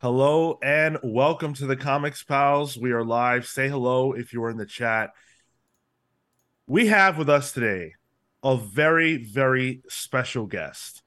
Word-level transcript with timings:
Hello 0.00 0.58
and 0.62 0.98
welcome 1.02 1.52
to 1.54 1.66
the 1.66 1.76
Comics 1.76 2.22
Pals. 2.22 2.76
We 2.78 2.92
are 2.92 3.04
live. 3.04 3.46
Say 3.46 3.68
hello 3.68 4.12
if 4.12 4.32
you 4.32 4.42
are 4.44 4.50
in 4.50 4.56
the 4.56 4.64
chat. 4.66 5.10
We 6.66 6.86
have 6.86 7.18
with 7.18 7.28
us 7.28 7.52
today 7.52 7.94
a 8.42 8.56
very, 8.56 9.18
very 9.22 9.82
special 9.88 10.46
guest. 10.46 11.02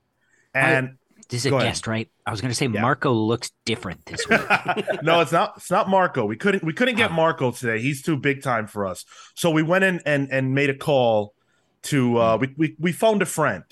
And 0.54 0.98
This 1.30 1.46
is 1.46 1.52
a 1.52 1.56
ahead. 1.56 1.70
guest, 1.70 1.88
right? 1.88 2.08
I 2.26 2.32
was 2.32 2.42
going 2.42 2.50
to 2.52 2.56
say 2.56 2.68
Yeah. 2.68 2.82
Marco 2.82 3.12
looks 3.12 3.52
different 3.66 4.06
this 4.06 4.28
week. 4.30 4.42
no, 5.04 5.22
it's 5.22 5.32
not. 5.32 5.54
It's 5.58 5.72
not 5.72 5.90
Marco. 5.90 6.26
We 6.26 6.36
couldn't. 6.36 6.64
We 6.64 6.74
couldn't 6.74 6.96
get 6.96 7.10
Ah. 7.10 7.16
Marco 7.16 7.50
today. 7.52 7.82
He's 7.82 8.04
too 8.04 8.18
big 8.18 8.44
time 8.44 8.68
for 8.68 8.86
us. 8.86 9.06
So 9.34 9.50
we 9.50 9.64
went 9.64 9.84
in 9.86 10.02
and 10.06 10.32
and 10.32 10.54
made 10.54 10.70
a 10.70 10.78
call 10.78 11.34
to. 11.84 12.20
uh 12.20 12.38
We 12.38 12.54
we, 12.58 12.76
we 12.78 12.92
phoned 12.92 13.24
a 13.24 13.26
friend. 13.26 13.64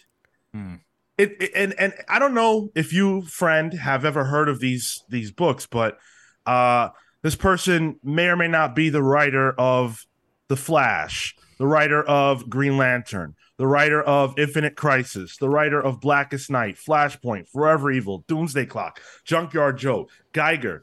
Hmm. 0.51 0.75
It, 1.21 1.51
and 1.55 1.73
and 1.77 1.93
I 2.07 2.17
don't 2.17 2.33
know 2.33 2.71
if 2.73 2.93
you 2.93 3.21
friend 3.21 3.73
have 3.73 4.05
ever 4.05 4.25
heard 4.25 4.49
of 4.49 4.59
these 4.59 5.03
these 5.09 5.31
books, 5.31 5.67
but 5.67 5.99
uh 6.45 6.89
this 7.21 7.35
person 7.35 7.99
may 8.03 8.27
or 8.27 8.35
may 8.35 8.47
not 8.47 8.75
be 8.75 8.89
the 8.89 9.03
writer 9.03 9.51
of 9.51 10.07
The 10.47 10.55
Flash, 10.55 11.35
the 11.59 11.67
writer 11.67 12.01
of 12.03 12.49
Green 12.49 12.77
Lantern, 12.77 13.35
the 13.57 13.67
writer 13.67 14.01
of 14.01 14.39
Infinite 14.39 14.75
Crisis, 14.75 15.37
the 15.37 15.49
writer 15.49 15.79
of 15.79 16.01
Blackest 16.01 16.49
Night, 16.49 16.77
Flashpoint, 16.77 17.47
Forever 17.47 17.91
Evil, 17.91 18.25
Doomsday 18.27 18.65
Clock, 18.65 18.99
Junkyard 19.23 19.77
Joe, 19.77 20.09
Geiger. 20.33 20.81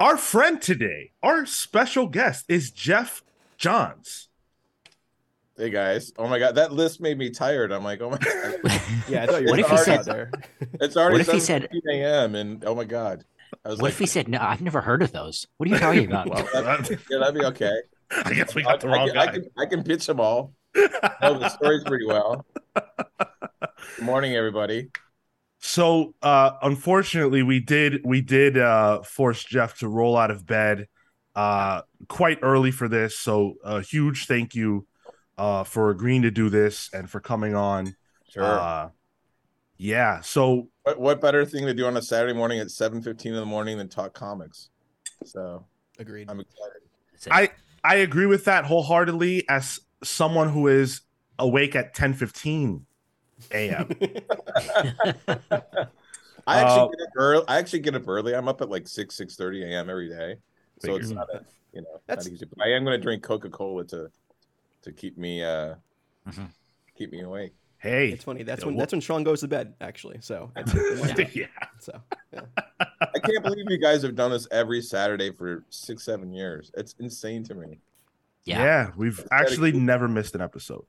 Our 0.00 0.16
friend 0.16 0.60
today, 0.60 1.12
our 1.22 1.46
special 1.46 2.08
guest 2.08 2.46
is 2.48 2.72
Geoff 2.72 3.22
Johns. 3.58 4.29
Hey 5.60 5.68
guys! 5.68 6.10
Oh 6.16 6.26
my 6.26 6.38
god, 6.38 6.54
that 6.54 6.72
list 6.72 7.02
made 7.02 7.18
me 7.18 7.28
tired. 7.28 7.70
I'm 7.70 7.84
like, 7.84 8.00
oh 8.00 8.08
my 8.08 8.16
god, 8.18 8.54
Yeah, 9.10 9.24
I 9.24 9.26
thought 9.26 9.42
you 9.42 9.48
What 9.48 9.58
were 9.58 9.58
if 9.58 9.66
he 9.66 9.74
hard 9.74 9.84
said- 9.84 9.98
out 9.98 10.04
there. 10.06 10.30
it's 10.80 10.96
already 10.96 11.18
What 11.18 11.20
if 11.20 11.30
he 11.34 11.38
said- 11.38 11.68
a.m. 11.92 12.34
and 12.34 12.64
oh 12.64 12.74
my 12.74 12.84
god, 12.84 13.24
I 13.62 13.68
was 13.68 13.76
what 13.76 13.82
like, 13.84 13.92
if 13.92 13.98
he 13.98 14.06
said, 14.06 14.26
"No, 14.26 14.38
I've 14.40 14.62
never 14.62 14.80
heard 14.80 15.02
of 15.02 15.12
those"? 15.12 15.46
What 15.58 15.68
are 15.68 15.72
you 15.74 15.78
talking 15.78 16.06
about? 16.06 16.30
well, 16.30 16.42
that, 16.54 16.88
yeah, 17.10 17.18
that'd 17.18 17.34
be 17.34 17.44
okay. 17.44 17.74
I 18.10 18.32
guess 18.32 18.54
we 18.54 18.62
I, 18.64 18.70
got 18.72 18.80
the 18.80 18.88
wrong 18.88 19.10
I, 19.10 19.12
guy. 19.12 19.32
can, 19.32 19.44
I 19.58 19.66
can 19.66 19.82
pitch 19.84 20.06
them 20.06 20.18
all. 20.18 20.54
I 20.74 21.12
know 21.20 21.38
the 21.38 21.50
stories 21.50 21.84
pretty 21.84 22.06
well. 22.06 22.46
Good 22.74 24.00
morning, 24.04 24.36
everybody. 24.36 24.88
So 25.58 26.14
uh 26.22 26.52
unfortunately 26.62 27.42
we 27.42 27.60
did 27.60 28.00
we 28.02 28.22
did 28.22 28.56
uh 28.56 29.02
force 29.02 29.44
Geoff 29.44 29.78
to 29.80 29.88
roll 29.88 30.16
out 30.16 30.30
of 30.30 30.46
bed 30.46 30.88
uh 31.34 31.82
quite 32.08 32.38
early 32.40 32.70
for 32.70 32.88
this. 32.88 33.18
So 33.18 33.56
a 33.62 33.82
huge 33.82 34.24
thank 34.26 34.54
you 34.54 34.86
uh 35.40 35.64
for 35.64 35.88
agreeing 35.90 36.20
to 36.22 36.30
do 36.30 36.50
this 36.50 36.90
and 36.92 37.08
for 37.10 37.18
coming 37.18 37.54
on. 37.54 37.96
Sure. 38.28 38.44
Uh 38.60 38.90
yeah, 39.78 40.20
so 40.20 40.68
what, 40.82 41.00
what 41.00 41.20
better 41.22 41.46
thing 41.46 41.64
to 41.64 41.72
do 41.72 41.86
on 41.86 41.96
a 41.96 42.02
Saturday 42.02 42.34
morning 42.34 42.60
at 42.60 42.66
7:15 42.66 43.26
in 43.26 43.34
the 43.34 43.46
morning 43.46 43.78
than 43.78 43.88
talk 43.88 44.12
comics? 44.12 44.68
So 45.24 45.64
Agreed. 45.98 46.28
I'm 46.30 46.40
excited. 46.40 46.82
I 47.30 47.50
I 47.82 47.96
agree 47.96 48.26
with 48.26 48.44
that 48.44 48.66
wholeheartedly 48.66 49.48
as 49.48 49.80
someone 50.04 50.50
who 50.50 50.68
is 50.68 51.00
awake 51.38 51.74
at 51.74 51.94
10:15 51.96 52.82
a.m. 53.52 53.88
I 56.46 56.60
actually 56.60 56.80
Uh, 56.80 56.88
get 56.88 57.00
up 57.00 57.08
early. 57.16 57.44
I 57.48 57.58
actually 57.58 57.80
get 57.80 57.94
up 57.94 58.06
early. 58.08 58.34
I'm 58.34 58.48
up 58.48 58.60
at 58.60 58.68
like 58.68 58.86
six 58.86 59.14
six 59.14 59.36
thirty 59.36 59.62
a.m. 59.62 59.88
every 59.88 60.08
day, 60.10 60.36
so 60.80 60.96
it's 60.96 61.10
not 61.10 61.28
a 61.32 61.44
you 61.72 61.80
know 61.82 62.00
That's- 62.06 62.26
not 62.26 62.34
easy. 62.34 62.44
But 62.44 62.66
I 62.66 62.72
am 62.72 62.84
going 62.84 62.98
to 62.98 63.02
drink 63.02 63.22
Coca 63.22 63.48
Cola 63.48 63.84
to 63.86 64.10
to 64.82 64.92
keep 64.92 65.16
me 65.18 65.42
uh 65.44 65.74
Mhm. 66.28 66.48
keep 66.96 67.12
me 67.12 67.20
awake. 67.22 67.52
Hey. 67.78 68.10
It's 68.10 68.24
funny. 68.24 68.42
That's 68.42 68.62
when 68.64 68.74
wha- 68.74 68.80
that's 68.80 68.92
when 68.92 69.00
Sean 69.00 69.24
goes 69.24 69.40
to 69.40 69.48
bed. 69.48 69.74
Actually, 69.80 70.18
so 70.20 70.50
it's- 70.56 71.34
yeah. 71.34 71.46
so 71.78 71.98
yeah. 72.32 72.40
I 72.78 73.18
can't 73.18 73.42
believe 73.42 73.64
you 73.68 73.78
guys 73.78 74.02
have 74.02 74.14
done 74.14 74.30
this 74.30 74.46
every 74.50 74.82
Saturday 74.82 75.30
for 75.32 75.64
six 75.70 76.04
seven 76.04 76.32
years. 76.32 76.70
It's 76.76 76.94
insane 76.98 77.42
to 77.44 77.54
me. 77.54 77.78
yeah. 78.44 78.62
yeah. 78.62 78.90
we've 78.96 79.26
actually 79.32 79.72
never 79.72 80.08
missed 80.08 80.34
an 80.34 80.42
episode. 80.42 80.84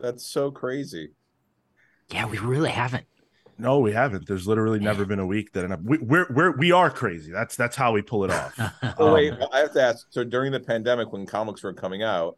That's 0.00 0.26
so 0.26 0.50
crazy. 0.50 1.10
yeah, 2.10 2.26
we 2.26 2.38
really 2.38 2.70
haven't. 2.70 3.06
No, 3.58 3.78
we 3.78 3.92
haven't. 3.92 4.26
There's 4.26 4.48
literally 4.48 4.80
never 4.80 5.04
been 5.04 5.20
a 5.20 5.26
week 5.26 5.52
that 5.52 5.80
we, 5.84 5.98
we're 5.98 6.26
we're 6.30 6.56
we 6.56 6.72
are 6.72 6.90
crazy. 6.90 7.30
That's 7.30 7.54
that's 7.54 7.76
how 7.76 7.92
we 7.92 8.02
pull 8.02 8.24
it 8.24 8.30
off. 8.32 8.58
Oh 8.98 9.08
Um, 9.08 9.14
wait, 9.14 9.32
I 9.52 9.60
have 9.60 9.72
to 9.74 9.82
ask. 9.82 10.06
So 10.10 10.24
during 10.24 10.50
the 10.50 10.58
pandemic, 10.58 11.12
when 11.12 11.24
comics 11.26 11.62
were 11.62 11.72
coming 11.72 12.02
out, 12.02 12.36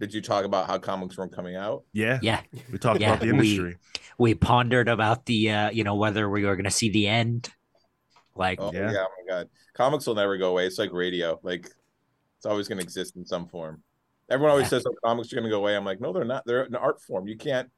did 0.00 0.12
you 0.12 0.20
talk 0.20 0.44
about 0.44 0.66
how 0.66 0.78
comics 0.78 1.16
weren't 1.16 1.32
coming 1.34 1.56
out? 1.56 1.84
Yeah, 1.92 2.18
yeah, 2.22 2.40
we 2.72 2.78
talked 2.78 3.00
Yeah, 3.00 3.10
about 3.14 3.20
the 3.20 3.28
industry. 3.30 3.76
we 4.18 4.34
pondered 4.34 4.88
about 4.88 5.26
the, 5.26 5.50
uh, 5.50 5.70
you 5.70 5.84
know, 5.84 5.94
whether 5.94 6.28
we 6.28 6.44
were 6.44 6.56
going 6.56 6.64
to 6.64 6.70
see 6.70 6.90
the 6.90 7.06
end. 7.06 7.50
Like, 8.36 8.60
Oh 8.60 8.72
Yeah. 8.72 8.90
yeah. 8.90 9.04
oh 9.06 9.08
my 9.24 9.30
god, 9.32 9.48
comics 9.74 10.06
will 10.06 10.16
never 10.16 10.36
go 10.36 10.50
away. 10.50 10.66
It's 10.66 10.78
like 10.78 10.92
radio. 10.92 11.38
Like 11.42 11.66
it's 12.36 12.46
always 12.46 12.66
going 12.68 12.78
to 12.78 12.84
exist 12.84 13.16
in 13.16 13.24
some 13.24 13.46
form. 13.46 13.82
Everyone 14.28 14.50
always 14.50 14.64
Yeah. 14.66 14.70
says, 14.70 14.86
"Oh, 14.88 14.94
comics 15.04 15.32
are 15.32 15.36
going 15.36 15.44
to 15.44 15.50
go 15.50 15.58
away." 15.58 15.76
I'm 15.76 15.84
like, 15.84 16.00
no, 16.00 16.12
they're 16.12 16.24
not. 16.24 16.44
They're 16.46 16.62
an 16.62 16.74
art 16.74 17.00
form. 17.00 17.28
You 17.28 17.36
can't, 17.36 17.70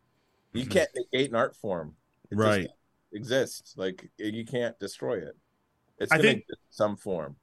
you 0.53 0.65
Mhm. 0.65 0.71
can't 0.71 0.91
negate 0.95 1.31
an 1.31 1.37
art 1.37 1.55
form. 1.57 1.97
It 2.31 2.37
just 2.37 2.47
Right. 2.47 2.69
exists. 3.13 3.75
Like 3.77 4.11
you 4.17 4.45
can't 4.47 4.79
destroy 4.79 5.19
it. 5.19 5.37
It's 5.99 6.11
I 6.13 6.17
going 6.17 6.23
to 6.23 6.29
think- 6.31 6.43
exist 6.45 6.61
in 6.69 6.73
some 6.73 6.97
form. 6.97 7.37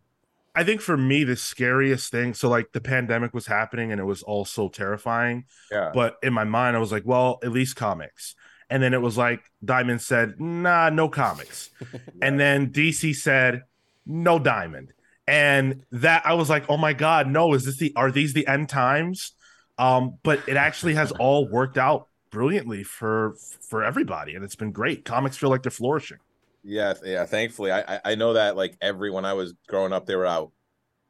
I 0.56 0.64
think 0.64 0.82
for 0.82 0.96
me 0.96 1.24
the 1.24 1.36
scariest 1.36 2.12
thing. 2.12 2.34
So 2.34 2.48
like 2.50 2.72
the 2.74 2.82
pandemic 2.82 3.34
was 3.34 3.48
happening 3.48 3.92
and 3.92 4.00
it 4.00 4.04
was 4.04 4.24
all 4.24 4.46
so 4.46 4.70
terrifying. 4.70 5.46
Yeah. 5.72 5.92
But 5.94 6.18
in 6.22 6.34
my 6.34 6.44
mind, 6.44 6.76
I 6.76 6.80
was 6.80 6.92
like, 6.92 7.04
well, 7.06 7.40
at 7.44 7.52
least 7.52 7.76
comics. 7.76 8.36
And 8.70 8.82
then 8.82 8.94
it 8.94 9.02
was 9.02 9.18
like 9.18 9.42
Diamond 9.64 10.02
said, 10.02 10.40
nah, 10.40 10.90
no 10.90 11.10
comics. 11.10 11.70
And 12.22 12.40
then 12.40 12.72
DC 12.72 13.16
said, 13.16 13.64
no 14.06 14.40
Diamond. 14.40 14.94
And 15.28 15.86
that 15.92 16.24
I 16.26 16.34
was 16.34 16.50
like, 16.50 16.70
oh 16.70 16.78
my 16.78 16.94
god, 16.94 17.28
no, 17.28 17.54
is 17.54 17.66
this 17.66 17.78
the 17.78 17.94
are 17.96 18.12
these 18.12 18.34
the 18.34 18.48
end 18.48 18.70
times? 18.70 19.34
Um, 19.78 20.18
but 20.24 20.48
it 20.48 20.58
actually 20.58 20.96
has 20.96 21.12
all 21.20 21.48
worked 21.48 21.78
out 21.78 22.08
brilliantly 22.30 22.84
for 22.84 23.36
for 23.62 23.84
everybody, 23.84 24.36
and 24.36 24.44
it's 24.44 24.56
been 24.56 24.72
great. 24.72 25.06
Comics 25.06 25.38
feel 25.38 25.50
like 25.50 25.64
they're 25.64 25.72
flourishing. 25.72 26.18
Yeah, 26.64 26.94
yeah. 27.04 27.26
Thankfully, 27.26 27.72
I 27.72 28.00
I- 28.06 28.16
know 28.16 28.34
that 28.34 28.56
like 28.56 28.78
every 28.82 29.12
when 29.12 29.26
I 29.26 29.34
was 29.34 29.54
growing 29.68 29.92
up, 29.94 30.06
they 30.06 30.16
were 30.16 30.26
out. 30.26 30.52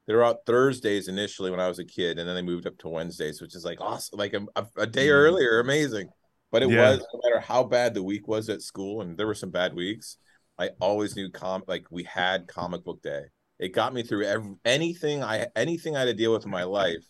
They 0.08 0.14
were 0.16 0.24
out 0.24 0.46
Thursdays 0.46 1.08
initially 1.08 1.50
when 1.52 1.59
I 1.62 1.68
was 1.68 1.80
a 1.80 1.86
kid, 1.86 2.19
and 2.19 2.28
then 2.28 2.36
they 2.36 2.41
moved 2.41 2.68
up 2.68 2.78
to 2.80 2.90
Wednesdays, 2.90 3.41
which 3.41 3.56
is 3.56 3.64
like 3.64 3.80
awesome, 3.80 4.18
like 4.19 4.34
a, 4.34 4.46
a, 4.56 4.68
a 4.78 4.88
day 4.88 5.08
Mm. 5.08 5.14
earlier, 5.14 5.59
amazing. 5.59 6.09
But 6.52 6.64
it 6.64 6.69
Yeah. 6.69 6.91
was 6.91 7.00
no 7.14 7.22
matter 7.24 7.40
how 7.40 7.64
bad 7.64 7.94
the 7.94 8.03
week 8.03 8.28
was 8.28 8.50
at 8.50 8.62
school, 8.62 9.02
and 9.02 9.18
there 9.18 9.28
were 9.28 9.34
some 9.36 9.52
bad 9.52 9.74
weeks. 9.74 10.18
I 10.58 10.72
always 10.81 11.16
knew 11.16 11.30
com 11.30 11.64
like 11.68 11.85
we 11.90 12.03
had 12.03 12.47
comic 12.47 12.84
book 12.84 13.02
day. 13.02 13.25
It 13.59 13.70
got 13.70 13.94
me 13.94 14.03
through 14.03 14.25
every, 14.25 14.56
anything 14.66 15.24
I 15.24 15.47
anything 15.56 15.96
I 15.96 16.00
had 16.00 16.06
to 16.06 16.14
deal 16.14 16.34
with 16.34 16.46
in 16.46 16.52
my 16.52 16.64
life. 16.64 17.06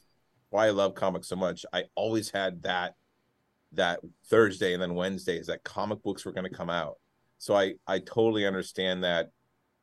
Why 0.50 0.68
I 0.68 0.70
love 0.72 0.94
comics 0.94 1.28
so 1.30 1.36
much, 1.36 1.66
I 1.74 1.86
always 1.96 2.30
had 2.30 2.62
that 2.64 2.94
that 3.72 4.02
Thursday 4.30 4.74
and 4.74 4.81
then 4.81 4.94
Wednesdays 4.94 5.48
that 5.48 5.64
comic 5.64 6.04
books 6.04 6.25
were 6.25 6.31
going 6.31 6.50
to 6.50 6.56
come 6.56 6.70
out. 6.70 7.00
So 7.44 7.58
I 7.58 7.74
I 7.86 8.00
totally 8.00 8.48
understand 8.48 9.04
that. 9.04 9.31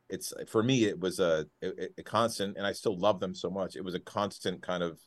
It's 0.09 0.33
for 0.49 0.63
me 0.63 0.85
it 0.85 0.99
was 0.99 1.21
a, 1.21 1.47
a 1.63 1.89
a 1.99 2.03
constant, 2.03 2.57
and 2.57 2.67
I 2.67 2.73
still 2.73 2.99
love 2.99 3.21
them 3.21 3.35
so 3.35 3.51
much. 3.51 3.77
It 3.77 3.85
was 3.85 3.95
a 3.95 4.01
constant 4.01 4.63
kind 4.63 4.83
of 4.83 4.99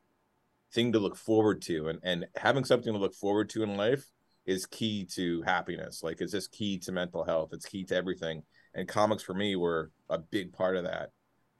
thing 0.71 0.91
to 0.91 0.99
look 0.99 1.15
forward 1.15 1.63
to, 1.63 1.87
and 1.87 1.99
and 2.03 2.27
having 2.35 2.63
something 2.63 2.93
to 2.93 2.99
look 2.99 3.15
forward 3.15 3.49
to 3.49 3.63
in 3.63 3.75
life 3.75 4.05
is 4.45 4.67
key 4.67 5.05
to 5.15 5.41
happiness. 5.41 6.03
Like 6.03 6.21
it's 6.21 6.31
just 6.31 6.51
key 6.51 6.77
to 6.79 6.91
mental 6.91 7.23
health. 7.23 7.49
It's 7.53 7.65
key 7.65 7.85
to 7.85 7.95
everything. 7.95 8.43
And 8.75 8.87
comics 8.87 9.23
for 9.23 9.33
me 9.33 9.55
were 9.55 9.91
a 10.09 10.19
big 10.19 10.53
part 10.53 10.77
of 10.77 10.83
that. 10.83 11.09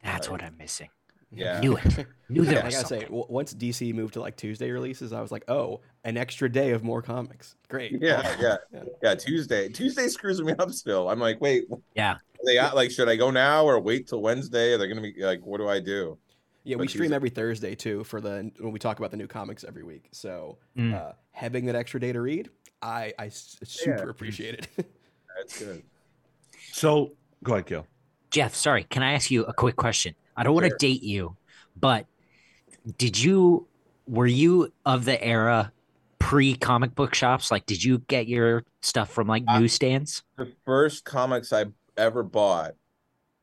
that's 0.04 0.30
what 0.30 0.44
I'm 0.44 0.58
missing. 0.58 0.90
Yeah. 1.36 1.60
Knew 1.60 1.78
it. 1.78 2.06
Knew 2.30 2.44
there 2.46 2.62
I 2.62 2.66
was 2.66 2.76
gotta 2.76 2.88
say, 2.88 3.02
w- 3.06 3.26
once 3.30 3.54
DC 3.54 3.94
moved 3.94 4.14
to 4.16 4.22
like 4.22 4.36
Tuesday 4.38 4.70
releases, 4.72 5.14
I 5.14 5.22
was 5.22 5.32
like, 5.32 5.44
oh, 5.50 5.82
an 6.04 6.18
extra 6.18 6.52
day 6.52 6.72
of 6.72 6.84
more 6.84 7.02
comics. 7.02 7.56
Great. 7.70 7.94
Yeah, 8.02 8.36
yeah, 8.40 8.56
Yeah. 8.72 8.84
yeah. 9.02 9.16
Tuesday, 9.16 9.70
Tuesday 9.70 10.08
screws 10.08 10.42
me 10.42 10.54
up 10.60 10.72
still. 10.72 11.10
I'm 11.10 11.20
like, 11.20 11.42
wait, 11.42 11.66
Yeah. 11.96 12.14
are 12.14 12.20
they 12.46 12.58
out, 12.60 12.76
like, 12.76 12.92
should 12.92 13.10
I 13.10 13.16
go 13.16 13.32
now 13.32 13.66
or 13.66 13.80
wait 13.80 14.08
till 14.08 14.22
Wednesday? 14.22 14.74
Are 14.74 14.78
they 14.78 14.88
gonna 14.88 15.02
be 15.02 15.14
like, 15.18 15.46
what 15.46 15.58
do 15.58 15.68
I 15.68 15.80
do? 15.80 16.18
Yeah, 16.66 16.78
we 16.78 16.88
stream 16.88 17.04
Tuesday- 17.04 17.16
every 17.16 17.30
Thursday 17.30 17.76
too 17.76 18.04
for 18.06 18.22
the 18.22 18.52
when 18.60 18.72
we 18.72 18.80
talk 18.80 18.98
about 19.00 19.12
the 19.12 19.18
new 19.18 19.28
comics 19.28 19.64
every 19.64 19.84
week. 19.84 20.08
So 20.12 20.58
Mm. 20.78 20.94
uh, 20.94 21.14
having 21.32 21.66
that 21.66 21.76
extra 21.76 22.00
day 22.00 22.14
to 22.14 22.22
read, 22.22 22.50
I 22.82 23.14
I 23.20 23.30
super 23.30 24.10
appreciate 24.10 24.56
it. 24.56 24.68
That's 25.38 25.60
good. 25.60 25.84
So 26.72 27.14
go 27.44 27.54
ahead, 27.54 27.66
Gil. 27.66 27.88
Geoff, 28.30 28.56
sorry, 28.56 28.84
can 28.86 29.04
I 29.04 29.14
ask 29.14 29.30
you 29.30 29.44
a 29.44 29.54
quick 29.54 29.76
question? 29.76 30.16
I 30.36 30.44
don't 30.44 30.54
want 30.54 30.66
to 30.68 30.76
date 30.78 31.04
you, 31.04 31.36
but 31.80 32.06
did 32.98 33.18
you 33.22 33.68
were 34.08 34.28
you 34.28 34.72
of 34.86 35.06
the 35.06 35.22
era 35.24 35.72
pre 36.20 36.56
comic 36.56 36.96
book 36.96 37.14
shops? 37.16 37.52
Like, 37.52 37.66
did 37.66 37.84
you 37.84 38.00
get 38.00 38.28
your 38.28 38.64
stuff 38.82 39.10
from 39.12 39.28
like 39.28 39.44
Uh, 39.48 39.60
newsstands? 39.60 40.24
The 40.38 40.52
first 40.66 41.06
comics 41.06 41.54
I 41.54 41.66
ever 41.98 42.24
bought, 42.24 42.74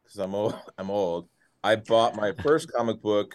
because 0.03 0.19
I'm 0.19 0.35
old, 0.35 0.55
I'm 0.79 0.91
old. 0.91 1.29
I 1.63 1.77
bought 1.77 2.17
my 2.17 2.33
first 2.43 2.71
comic 2.77 3.01
book 3.01 3.35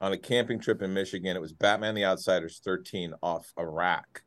on 0.00 0.12
a 0.12 0.18
camping 0.18 0.58
trip 0.58 0.82
in 0.82 0.92
Michigan. 0.94 1.36
It 1.36 1.40
was 1.40 1.52
Batman 1.52 1.94
the 1.94 2.04
Outsiders 2.04 2.60
13 2.64 3.14
off 3.22 3.52
a 3.56 3.66
rack. 3.66 4.22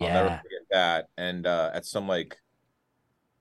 I'll 0.00 0.08
never 0.08 0.28
Yeah. 0.28 0.36
forget 0.40 0.60
that. 0.70 1.06
And 1.16 1.46
uh, 1.46 1.70
at 1.74 1.84
some 1.86 2.06
like 2.06 2.36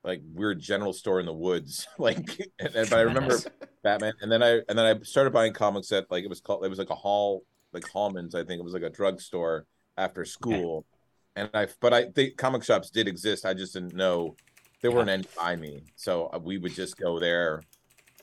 like 0.08 0.22
weird 0.34 0.60
general 0.60 0.94
store 0.94 1.20
in 1.20 1.26
the 1.26 1.34
woods. 1.34 1.88
like, 1.98 2.18
and, 2.60 2.76
and- 2.76 2.90
but 2.90 3.00
I 3.00 3.02
remember 3.02 3.38
Batman, 3.84 4.14
and 4.22 4.32
then 4.32 4.42
I 4.42 4.62
and 4.70 4.78
then 4.78 4.80
I 4.98 5.04
started 5.04 5.34
buying 5.34 5.54
comics 5.54 5.92
at 5.92 6.10
like 6.10 6.24
it 6.24 6.30
was 6.30 6.42
called 6.42 6.66
it 6.66 6.70
was 6.70 6.80
like 6.80 6.90
a 6.90 6.96
hall 6.96 7.44
like 7.74 7.88
Hallman's. 7.88 8.34
I 8.34 8.44
think 8.44 8.60
it 8.60 8.64
was 8.64 8.74
like 8.74 8.84
a 8.84 8.90
drugstore 8.90 9.66
after 9.98 10.26
school. 10.26 10.86
And 11.36 11.50
I 11.54 11.68
but 11.82 11.94
I 11.94 12.06
think 12.06 12.38
comic 12.38 12.64
shops 12.64 12.90
did 12.90 13.08
exist. 13.08 13.46
I 13.46 13.54
just 13.54 13.74
didn't 13.74 13.94
know 13.94 14.36
there 14.82 14.92
weren't 14.92 15.10
any 15.10 15.26
by 15.36 15.56
me. 15.56 15.84
So 15.96 16.30
uh, 16.34 16.40
we 16.40 16.58
would 16.58 16.74
just 16.74 16.98
go 16.98 17.20
there 17.20 17.62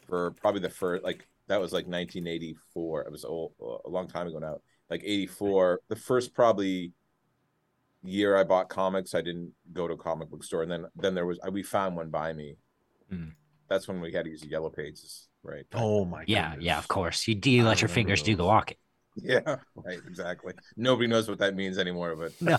for 0.08 0.32
probably 0.32 0.60
the 0.60 0.70
first 0.70 1.04
like 1.04 1.26
that 1.48 1.60
was 1.60 1.72
like 1.72 1.86
1984. 1.86 3.02
It 3.02 3.12
was 3.12 3.24
old, 3.24 3.52
a 3.84 3.88
long 3.88 4.08
time 4.08 4.26
ago 4.26 4.38
now. 4.38 4.56
Like 4.90 5.02
84. 5.04 5.80
The 5.88 5.96
first 5.96 6.34
probably 6.34 6.92
year 8.04 8.36
I 8.36 8.44
bought 8.44 8.68
comics, 8.68 9.14
I 9.14 9.22
didn't 9.22 9.52
go 9.72 9.88
to 9.88 9.94
a 9.94 9.98
comic 9.98 10.30
book 10.30 10.44
store, 10.44 10.62
and 10.62 10.70
then 10.70 10.86
then 10.96 11.14
there 11.14 11.26
was 11.26 11.38
we 11.50 11.62
found 11.62 11.96
one 11.96 12.10
by 12.10 12.32
me. 12.32 12.56
Hmm. 13.10 13.28
That's 13.68 13.88
when 13.88 14.00
we 14.00 14.12
had 14.12 14.24
to 14.26 14.30
use 14.30 14.42
the 14.42 14.48
yellow 14.48 14.70
pages, 14.70 15.28
right? 15.42 15.64
Oh 15.74 16.04
my 16.04 16.24
Yeah, 16.26 16.50
goodness. 16.50 16.66
yeah, 16.66 16.78
of 16.78 16.88
course. 16.88 17.26
You 17.26 17.34
do 17.34 17.50
you 17.50 17.64
let 17.64 17.80
your 17.80 17.88
remember 17.88 17.94
fingers 17.94 18.22
do 18.22 18.36
the 18.36 18.44
walking. 18.44 18.76
Yeah, 19.16 19.56
right, 19.76 19.98
exactly. 20.08 20.54
Nobody 20.76 21.06
knows 21.06 21.28
what 21.28 21.38
that 21.38 21.54
means 21.54 21.78
anymore, 21.78 22.16
but 22.16 22.32
No. 22.40 22.58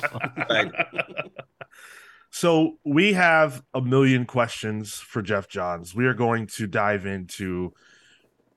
so 2.31 2.77
we 2.83 3.13
have 3.13 3.61
a 3.73 3.81
million 3.81 4.25
questions 4.25 4.95
for 4.95 5.21
Geoff 5.21 5.47
Johns. 5.47 5.95
We 5.95 6.05
are 6.05 6.13
going 6.13 6.47
to 6.57 6.67
dive 6.67 7.05
into 7.05 7.73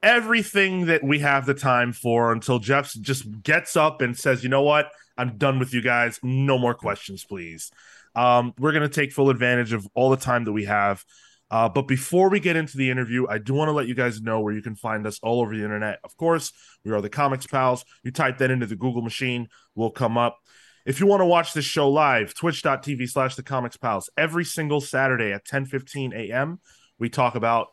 everything 0.02 0.86
that 0.86 1.02
we 1.02 1.20
have 1.20 1.46
the 1.46 1.54
time 1.54 1.92
for 1.92 2.32
until 2.32 2.58
Geoff 2.58 2.92
just 3.00 3.42
gets 3.42 3.76
up 3.76 4.00
and 4.00 4.16
says, 4.16 4.42
"You 4.42 4.48
know 4.48 4.62
what? 4.62 4.90
I'm 5.16 5.36
done 5.36 5.58
with 5.58 5.74
you 5.74 5.82
guys. 5.82 6.20
No 6.22 6.58
more 6.58 6.74
questions, 6.74 7.24
please." 7.24 7.70
Um, 8.14 8.54
we're 8.58 8.72
going 8.72 8.88
to 8.88 8.94
take 8.94 9.12
full 9.12 9.30
advantage 9.30 9.72
of 9.72 9.86
all 9.94 10.10
the 10.10 10.16
time 10.16 10.44
that 10.44 10.52
we 10.52 10.64
have. 10.64 11.04
Uh, 11.50 11.68
but 11.68 11.82
before 11.82 12.28
we 12.28 12.40
get 12.40 12.56
into 12.56 12.76
the 12.76 12.90
interview, 12.90 13.26
I 13.26 13.38
do 13.38 13.54
want 13.54 13.68
to 13.68 13.72
let 13.72 13.88
you 13.88 13.94
guys 13.94 14.20
know 14.20 14.40
where 14.40 14.52
you 14.52 14.60
can 14.60 14.74
find 14.74 15.06
us 15.06 15.18
all 15.22 15.40
over 15.40 15.56
the 15.56 15.64
internet. 15.64 15.98
Of 16.04 16.16
course, 16.16 16.52
we 16.84 16.92
are 16.92 17.00
the 17.00 17.08
Comics 17.08 17.46
Pals. 17.46 17.84
You 18.02 18.10
type 18.10 18.38
that 18.38 18.50
into 18.50 18.66
the 18.66 18.76
Google 18.76 19.02
machine, 19.02 19.48
we'll 19.74 19.90
come 19.90 20.18
up. 20.18 20.38
If 20.84 21.00
you 21.00 21.06
want 21.06 21.20
to 21.20 21.26
watch 21.26 21.52
this 21.52 21.64
show 21.64 21.90
live, 21.90 22.34
twitch.tv 22.34 23.10
slash 23.10 23.34
the 23.34 23.42
comics 23.42 23.76
pals. 23.76 24.08
Every 24.16 24.44
single 24.44 24.80
Saturday 24.80 25.32
at 25.32 25.44
10 25.44 25.66
15 25.66 26.14
a.m., 26.14 26.60
we 26.98 27.10
talk 27.10 27.34
about 27.34 27.68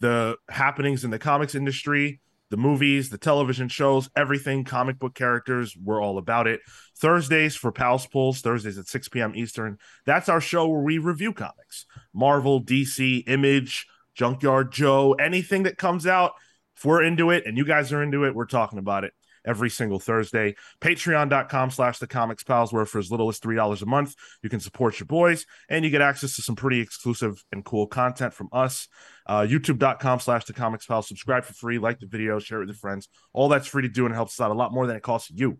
the 0.00 0.36
happenings 0.48 1.04
in 1.04 1.10
the 1.10 1.18
comics 1.18 1.54
industry, 1.54 2.20
the 2.50 2.56
movies, 2.56 3.10
the 3.10 3.18
television 3.18 3.68
shows, 3.68 4.10
everything, 4.16 4.64
comic 4.64 4.98
book 4.98 5.14
characters. 5.14 5.76
We're 5.76 6.02
all 6.02 6.18
about 6.18 6.46
it. 6.46 6.60
Thursdays 6.98 7.54
for 7.54 7.70
Pals 7.70 8.06
Pulls, 8.06 8.40
Thursdays 8.40 8.78
at 8.78 8.88
6 8.88 9.08
p.m. 9.08 9.34
Eastern. 9.36 9.78
That's 10.04 10.28
our 10.28 10.40
show 10.40 10.66
where 10.68 10.82
we 10.82 10.98
review 10.98 11.32
comics 11.32 11.86
Marvel, 12.12 12.62
DC, 12.62 13.28
Image, 13.28 13.86
Junkyard 14.14 14.72
Joe, 14.72 15.12
anything 15.12 15.62
that 15.62 15.78
comes 15.78 16.06
out. 16.06 16.32
If 16.76 16.84
we're 16.84 17.02
into 17.02 17.30
it 17.30 17.44
and 17.46 17.56
you 17.56 17.64
guys 17.64 17.92
are 17.92 18.02
into 18.02 18.24
it, 18.24 18.34
we're 18.34 18.46
talking 18.46 18.78
about 18.78 19.04
it 19.04 19.12
every 19.44 19.70
single 19.70 19.98
Thursday. 19.98 20.54
Patreon.com 20.80 21.70
slash 21.70 21.98
the 21.98 22.06
comics 22.06 22.44
pals, 22.44 22.72
where 22.72 22.84
for 22.86 22.98
as 22.98 23.10
little 23.10 23.28
as 23.28 23.40
$3 23.40 23.82
a 23.82 23.86
month, 23.86 24.14
you 24.42 24.50
can 24.50 24.60
support 24.60 24.98
your 25.00 25.06
boys 25.06 25.46
and 25.68 25.84
you 25.84 25.90
get 25.90 26.02
access 26.02 26.36
to 26.36 26.42
some 26.42 26.56
pretty 26.56 26.80
exclusive 26.80 27.42
and 27.52 27.64
cool 27.64 27.86
content 27.86 28.34
from 28.34 28.48
us. 28.52 28.88
Uh, 29.26 29.42
YouTube.com 29.42 30.20
slash 30.20 30.44
the 30.44 30.52
comics 30.52 30.86
pals. 30.86 31.08
Subscribe 31.08 31.44
for 31.44 31.54
free, 31.54 31.78
like 31.78 32.00
the 32.00 32.06
video, 32.06 32.38
share 32.38 32.58
it 32.58 32.62
with 32.62 32.68
your 32.70 32.76
friends. 32.76 33.08
All 33.32 33.48
that's 33.48 33.66
free 33.66 33.82
to 33.82 33.88
do 33.88 34.06
and 34.06 34.14
helps 34.14 34.38
us 34.38 34.44
out 34.44 34.50
a 34.50 34.54
lot 34.54 34.72
more 34.72 34.86
than 34.86 34.96
it 34.96 35.02
costs 35.02 35.30
you. 35.30 35.58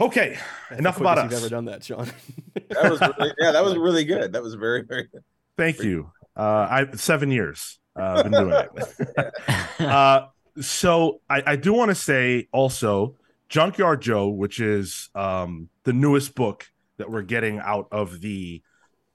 Okay, 0.00 0.38
That's 0.68 0.78
enough 0.78 1.00
about 1.00 1.18
quickest 1.18 1.34
us. 1.34 1.42
You've 1.42 1.52
ever 1.52 1.54
done 1.56 1.64
that, 1.72 1.84
Sean? 1.84 2.08
that 2.70 2.90
was 2.90 3.00
really, 3.00 3.34
yeah, 3.38 3.50
that 3.50 3.64
was 3.64 3.76
really 3.78 4.04
good. 4.04 4.32
That 4.32 4.42
was 4.42 4.54
very 4.54 4.82
very 4.82 5.08
good. 5.12 5.22
Thank 5.56 5.82
you. 5.82 6.12
Uh, 6.36 6.68
I 6.70 6.86
seven 6.96 7.32
years. 7.32 7.80
Uh, 7.98 8.22
I've 8.24 8.30
been 8.30 8.32
doing 8.32 8.54
it. 8.54 9.80
uh, 9.80 10.26
so 10.60 11.20
I, 11.28 11.42
I 11.46 11.56
do 11.56 11.72
want 11.72 11.90
to 11.90 11.94
say 11.94 12.48
also 12.52 13.16
Junkyard 13.48 14.02
Joe, 14.02 14.28
which 14.28 14.60
is 14.60 15.08
um, 15.14 15.68
the 15.84 15.92
newest 15.92 16.34
book 16.34 16.66
that 16.98 17.10
we're 17.10 17.22
getting 17.22 17.58
out 17.58 17.88
of 17.92 18.20
the. 18.20 18.62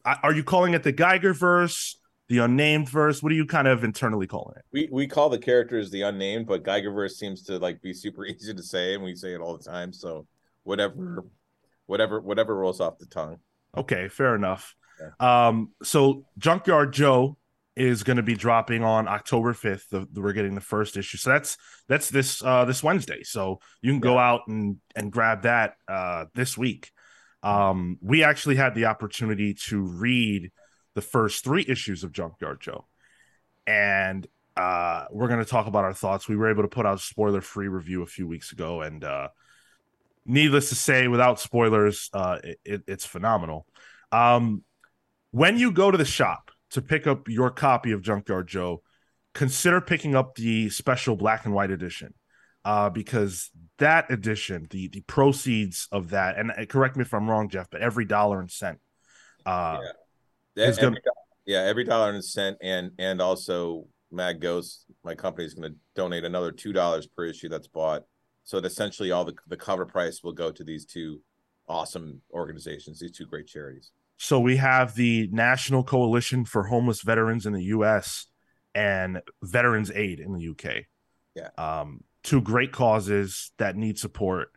Are 0.05 0.33
you 0.33 0.43
calling 0.43 0.73
it 0.73 0.83
the 0.83 0.91
Geiger 0.91 1.33
verse, 1.33 1.97
the 2.27 2.39
unnamed 2.39 2.89
verse? 2.89 3.23
What 3.23 3.31
are 3.31 3.35
you 3.35 3.45
kind 3.45 3.67
of 3.67 3.83
internally 3.85 4.27
calling 4.27 4.55
it? 4.57 4.65
We 4.73 4.89
we 4.91 5.07
call 5.07 5.29
the 5.29 5.39
characters 5.39 5.91
the 5.91 6.01
unnamed, 6.01 6.47
but 6.47 6.63
Geigerverse 6.63 7.11
seems 7.11 7.43
to 7.43 7.57
like 7.57 7.81
be 7.81 7.93
super 7.93 8.25
easy 8.25 8.53
to 8.53 8.63
say, 8.63 8.95
and 8.95 9.03
we 9.03 9.15
say 9.15 9.33
it 9.33 9.39
all 9.39 9.57
the 9.57 9.63
time. 9.63 9.93
So 9.93 10.27
whatever, 10.63 11.23
whatever, 11.85 12.19
whatever 12.19 12.55
rolls 12.55 12.81
off 12.81 12.97
the 12.97 13.05
tongue. 13.05 13.37
Okay, 13.77 14.07
fair 14.07 14.35
enough. 14.35 14.75
Um, 15.19 15.71
so 15.81 16.25
Junkyard 16.37 16.93
Joe 16.93 17.37
is 17.75 18.03
going 18.03 18.17
to 18.17 18.23
be 18.23 18.35
dropping 18.35 18.83
on 18.83 19.07
October 19.07 19.53
5th. 19.53 19.87
The, 19.89 20.07
the- 20.11 20.21
we're 20.21 20.33
getting 20.33 20.55
the 20.55 20.61
first 20.61 20.95
issue. 20.97 21.17
So 21.17 21.31
that's 21.31 21.57
that's 21.87 22.09
this 22.09 22.43
uh 22.43 22.65
this 22.65 22.83
Wednesday. 22.83 23.23
So 23.23 23.59
you 23.81 23.91
can 23.91 23.99
go 23.99 24.17
out 24.17 24.41
and 24.47 24.77
and 24.95 25.11
grab 25.11 25.43
that 25.43 25.75
uh 25.87 26.25
this 26.35 26.57
week. 26.57 26.91
Um 27.41 27.97
we 28.01 28.23
actually 28.23 28.55
had 28.55 28.75
the 28.75 28.85
opportunity 28.85 29.55
to 29.67 29.81
read 29.81 30.51
the 30.95 31.01
first 31.01 31.43
3 31.43 31.65
issues 31.67 32.03
of 32.03 32.11
Junkyard 32.11 32.61
Joe. 32.61 32.87
And 33.65 34.27
uh 34.55 35.05
we're 35.11 35.27
going 35.27 35.39
to 35.43 35.49
talk 35.49 35.65
about 35.67 35.83
our 35.83 35.93
thoughts. 35.93 36.27
We 36.27 36.35
were 36.35 36.49
able 36.51 36.61
to 36.63 36.69
put 36.69 36.85
out 36.85 36.95
a 36.95 37.01
spoiler-free 37.01 37.67
review 37.69 38.03
a 38.03 38.07
few 38.07 38.27
weeks 38.27 38.51
ago 38.51 38.81
and 38.81 39.03
uh 39.03 39.29
needless 40.25 40.69
to 40.69 40.75
say 40.75 41.07
without 41.07 41.39
spoilers 41.39 42.09
uh 42.13 42.37
it, 42.43 42.59
it, 42.63 42.83
it's 42.87 43.05
phenomenal. 43.05 43.65
Um 44.11 44.63
when 45.31 45.57
you 45.57 45.71
go 45.71 45.89
to 45.89 45.97
the 45.97 46.05
shop 46.05 46.51
to 46.73 46.81
pick 46.81 47.07
up 47.07 47.27
your 47.29 47.49
copy 47.49 47.91
of 47.91 48.01
Junkyard 48.01 48.47
Joe, 48.47 48.81
consider 49.33 49.79
picking 49.81 50.15
up 50.15 50.35
the 50.35 50.69
special 50.69 51.15
black 51.15 51.45
and 51.45 51.53
white 51.53 51.71
edition. 51.71 52.13
Uh, 52.65 52.89
because 52.89 53.51
that 53.77 54.09
edition, 54.09 54.67
the 54.69 54.87
the 54.87 55.01
proceeds 55.01 55.89
of 55.91 56.11
that, 56.11 56.37
and 56.37 56.49
uh, 56.49 56.65
correct 56.65 56.95
me 56.95 57.01
if 57.01 57.13
I'm 57.13 57.29
wrong, 57.29 57.49
Geoff, 57.49 57.67
but 57.69 57.81
every 57.81 58.05
dollar 58.05 58.39
and 58.39 58.49
cent. 58.49 58.79
Uh, 59.45 59.79
Yeah, 60.55 60.63
every, 60.67 60.81
gonna- 60.81 60.95
do- 60.95 61.11
yeah, 61.45 61.63
every 61.63 61.83
dollar 61.83 62.11
and 62.11 62.23
cent, 62.23 62.57
and 62.61 62.91
and 62.99 63.21
also 63.21 63.87
Mad 64.11 64.39
Ghost, 64.39 64.85
my 65.03 65.13
company 65.13 65.45
is 65.45 65.55
going 65.55 65.73
to 65.73 65.77
donate 65.93 66.23
another 66.23 66.53
two 66.53 66.71
dollars 66.71 67.05
per 67.05 67.25
issue 67.25 67.49
that's 67.49 67.67
bought. 67.67 68.03
So 68.45 68.61
that 68.61 68.65
essentially, 68.67 69.11
all 69.11 69.25
the 69.25 69.35
the 69.47 69.57
cover 69.57 69.85
price 69.85 70.23
will 70.23 70.31
go 70.31 70.49
to 70.49 70.63
these 70.63 70.85
two 70.85 71.19
awesome 71.67 72.21
organizations, 72.31 72.97
these 72.99 73.11
two 73.11 73.25
great 73.25 73.47
charities. 73.47 73.91
So 74.23 74.39
we 74.39 74.55
have 74.55 74.95
the 74.95 75.27
National 75.33 75.83
Coalition 75.83 76.45
for 76.45 76.63
Homeless 76.63 77.01
Veterans 77.01 77.45
in 77.45 77.51
the 77.51 77.63
U.S. 77.65 78.27
and 78.73 79.21
Veterans 79.41 79.91
Aid 79.93 80.21
in 80.21 80.31
the 80.31 80.47
UK. 80.47 80.85
Yeah. 81.35 81.49
Um, 81.57 82.05
two 82.23 82.39
great 82.39 82.71
causes 82.71 83.51
that 83.57 83.75
need 83.75 83.99
support. 83.99 84.47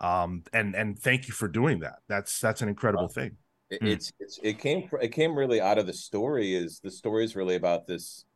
Um, 0.00 0.42
and 0.52 0.74
and 0.76 0.98
thank 0.98 1.28
you 1.28 1.32
for 1.32 1.48
doing 1.48 1.80
that. 1.80 2.00
That's 2.10 2.38
that's 2.40 2.60
an 2.60 2.68
incredible 2.68 3.08
thing. 3.08 3.38
It, 3.70 3.80
Hmm. 3.80 3.86
It's 3.86 4.12
it's 4.20 4.38
it 4.42 4.58
came 4.58 4.86
it 5.00 5.12
came 5.12 5.34
really 5.34 5.62
out 5.62 5.78
of 5.78 5.86
the 5.86 5.94
story. 5.94 6.54
Is 6.54 6.80
the 6.80 6.90
story 6.90 7.24
is 7.24 7.34
really 7.34 7.54
about 7.54 7.86
this? 7.86 8.26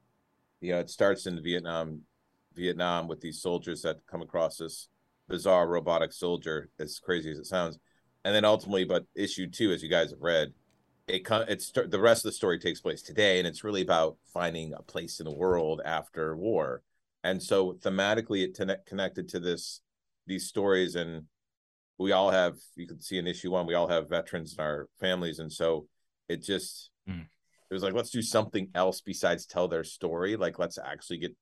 You 0.62 0.72
know, 0.72 0.78
it 0.78 0.88
starts 0.88 1.26
in 1.26 1.42
Vietnam, 1.42 2.00
Vietnam 2.54 3.06
with 3.06 3.20
these 3.20 3.42
soldiers 3.42 3.82
that 3.82 3.98
come 4.10 4.22
across 4.22 4.56
this 4.56 4.88
bizarre 5.28 5.68
robotic 5.68 6.14
soldier, 6.14 6.70
as 6.78 6.98
crazy 6.98 7.30
as 7.30 7.38
it 7.38 7.44
sounds, 7.44 7.78
and 8.24 8.34
then 8.34 8.46
ultimately, 8.46 8.84
but 8.84 9.04
issue 9.14 9.46
two, 9.46 9.72
as 9.72 9.82
you 9.82 9.90
guys 9.90 10.10
have 10.10 10.22
read, 10.22 10.54
it 11.14 11.26
it's 11.48 11.70
the 11.72 12.00
rest 12.00 12.24
of 12.24 12.30
the 12.30 12.36
story 12.36 12.58
takes 12.58 12.80
place 12.80 13.02
today, 13.02 13.38
and 13.38 13.46
it's 13.46 13.64
really 13.64 13.82
about 13.82 14.16
finding 14.32 14.72
a 14.74 14.82
place 14.82 15.20
in 15.20 15.24
the 15.24 15.34
world 15.34 15.80
after 15.84 16.36
war, 16.36 16.82
and 17.24 17.42
so 17.42 17.74
thematically, 17.74 18.44
it 18.44 18.54
connect, 18.54 18.86
connected 18.86 19.28
to 19.28 19.40
this 19.40 19.80
these 20.26 20.46
stories 20.46 20.94
and 20.94 21.24
we 21.98 22.12
all 22.12 22.30
have 22.30 22.54
you 22.76 22.86
can 22.86 23.00
see 23.00 23.18
in 23.18 23.26
issue 23.26 23.50
one 23.50 23.66
we 23.66 23.74
all 23.74 23.88
have 23.88 24.08
veterans 24.08 24.54
in 24.54 24.64
our 24.64 24.88
families 24.98 25.38
and 25.38 25.52
so 25.52 25.86
it 26.28 26.42
just 26.42 26.90
Mm. 27.08 27.22
it 27.22 27.74
was 27.74 27.82
like 27.82 27.94
let's 27.94 28.10
do 28.10 28.22
something 28.22 28.68
else 28.74 29.00
besides 29.00 29.46
tell 29.46 29.66
their 29.66 29.82
story 29.82 30.36
like 30.36 30.58
let's 30.58 30.78
actually 30.78 31.18
get 31.18 31.34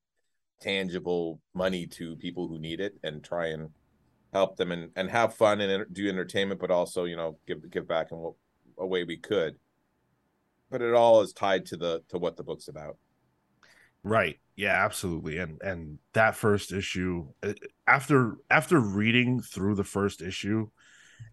tangible 0.61 1.41
money 1.53 1.87
to 1.87 2.17
people 2.17 2.49
who 2.49 2.59
need 2.59 2.81
it 2.81 2.95
and 3.03 3.23
try 3.23 3.49
and 3.49 3.69
help 4.33 4.57
them 4.57 4.73
and, 4.73 4.91
and 4.97 5.11
have 5.11 5.35
fun 5.35 5.61
and 5.61 5.85
do 5.93 6.09
entertainment 6.09 6.61
but 6.61 6.71
also 6.71 7.05
you 7.05 7.17
know 7.17 7.39
give 7.47 7.69
give 7.71 7.87
back 7.87 8.11
in 8.13 8.19
what 8.19 8.35
a 8.79 8.87
way 8.87 9.05
we 9.05 9.17
could 9.17 9.57
but 10.71 10.83
it 10.83 10.95
all 10.95 11.21
is 11.23 11.33
tied 11.33 11.65
to 11.67 11.77
the 11.77 12.03
to 12.09 12.19
what 12.19 12.37
the 12.37 12.43
book's 12.43 12.69
about 12.69 12.97
Right. 14.05 14.39
Yeah, 14.57 14.85
absolutely. 14.85 15.39
And 15.39 15.61
and 15.63 15.99
that 16.13 16.37
first 16.37 16.73
issue 16.73 17.27
uh, 17.43 17.53
after 17.87 18.37
after 18.51 18.79
reading 18.81 19.41
through 19.41 19.75
the 19.75 19.85
first 19.85 20.23
issue 20.23 20.69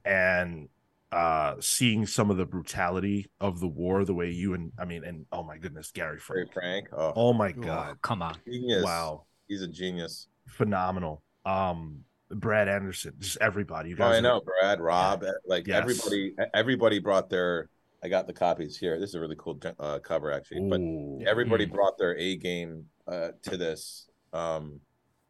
and 0.04 0.70
uh 1.12 1.56
seeing 1.60 2.06
some 2.06 2.32
of 2.32 2.38
the 2.38 2.46
brutality 2.46 3.28
of 3.40 3.60
the 3.60 3.68
war 3.68 4.04
the 4.04 4.14
way 4.16 4.32
you 4.32 4.56
and 4.56 4.72
I 4.80 4.86
mean 4.86 5.04
and 5.04 5.26
oh 5.32 5.44
my 5.44 5.58
goodness, 5.58 5.92
Gary 5.92 6.18
very 6.28 6.48
Frank. 6.48 6.54
frank 6.54 6.88
oh 6.92 7.14
Oh 7.16 7.34
my 7.34 7.50
Ooh. 7.52 7.62
god. 7.62 7.98
Come 8.02 8.22
on. 8.22 8.36
genius 8.46 8.84
Wow. 8.84 9.26
he's 9.48 9.62
a 9.62 9.68
genius 9.68 10.28
Phenomenal. 10.48 11.24
Um 11.46 12.05
Brad 12.32 12.68
Anderson, 12.68 13.14
just 13.20 13.38
everybody. 13.40 13.90
You 13.90 13.96
Oh, 13.96 14.00
guys 14.00 14.16
I 14.16 14.18
are- 14.18 14.22
know, 14.22 14.42
Brad, 14.42 14.80
Rob, 14.80 15.24
eh, 15.24 15.32
like 15.46 15.68
Yes. 15.68 15.82
everybody, 15.82 16.36
everybody 16.54 17.00
brought 17.00 17.30
their 17.30 17.70
I 18.04 18.08
got 18.08 18.28
the 18.28 18.34
copies 18.34 18.78
here. 18.78 19.00
This 19.00 19.10
is 19.10 19.16
a 19.16 19.20
really 19.20 19.38
cool 19.40 19.60
uh, 19.80 19.98
cover, 19.98 20.32
actually. 20.32 20.70
But 20.70 21.28
everybody 21.28 21.66
Mm. 21.66 21.74
brought 21.74 21.98
their 21.98 22.16
A 22.18 22.36
game 22.36 22.88
uh, 23.08 23.30
to 23.44 23.58
this 23.58 24.08
um, 24.32 24.80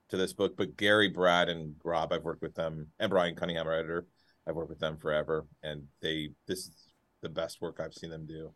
to 0.09 0.17
this 0.17 0.33
book. 0.33 0.57
But 0.57 0.75
Gary, 0.75 1.07
Brad, 1.07 1.47
and 1.47 1.75
Rob, 1.85 2.11
I've 2.11 2.23
worked 2.23 2.41
with 2.41 2.53
them, 2.55 2.91
and 2.99 3.09
Brian 3.09 3.33
Cunningham, 3.35 3.65
our 3.67 3.73
editor, 3.75 4.07
I've 4.45 4.55
worked 4.55 4.69
with 4.69 4.79
them 4.79 4.97
forever, 4.97 5.45
and 5.63 5.87
they 6.01 6.31
this 6.47 6.59
is 6.67 6.87
the 7.21 7.29
best 7.29 7.61
work 7.61 7.79
I've 7.79 7.93
seen 7.93 8.09
them 8.09 8.25
do. 8.25 8.53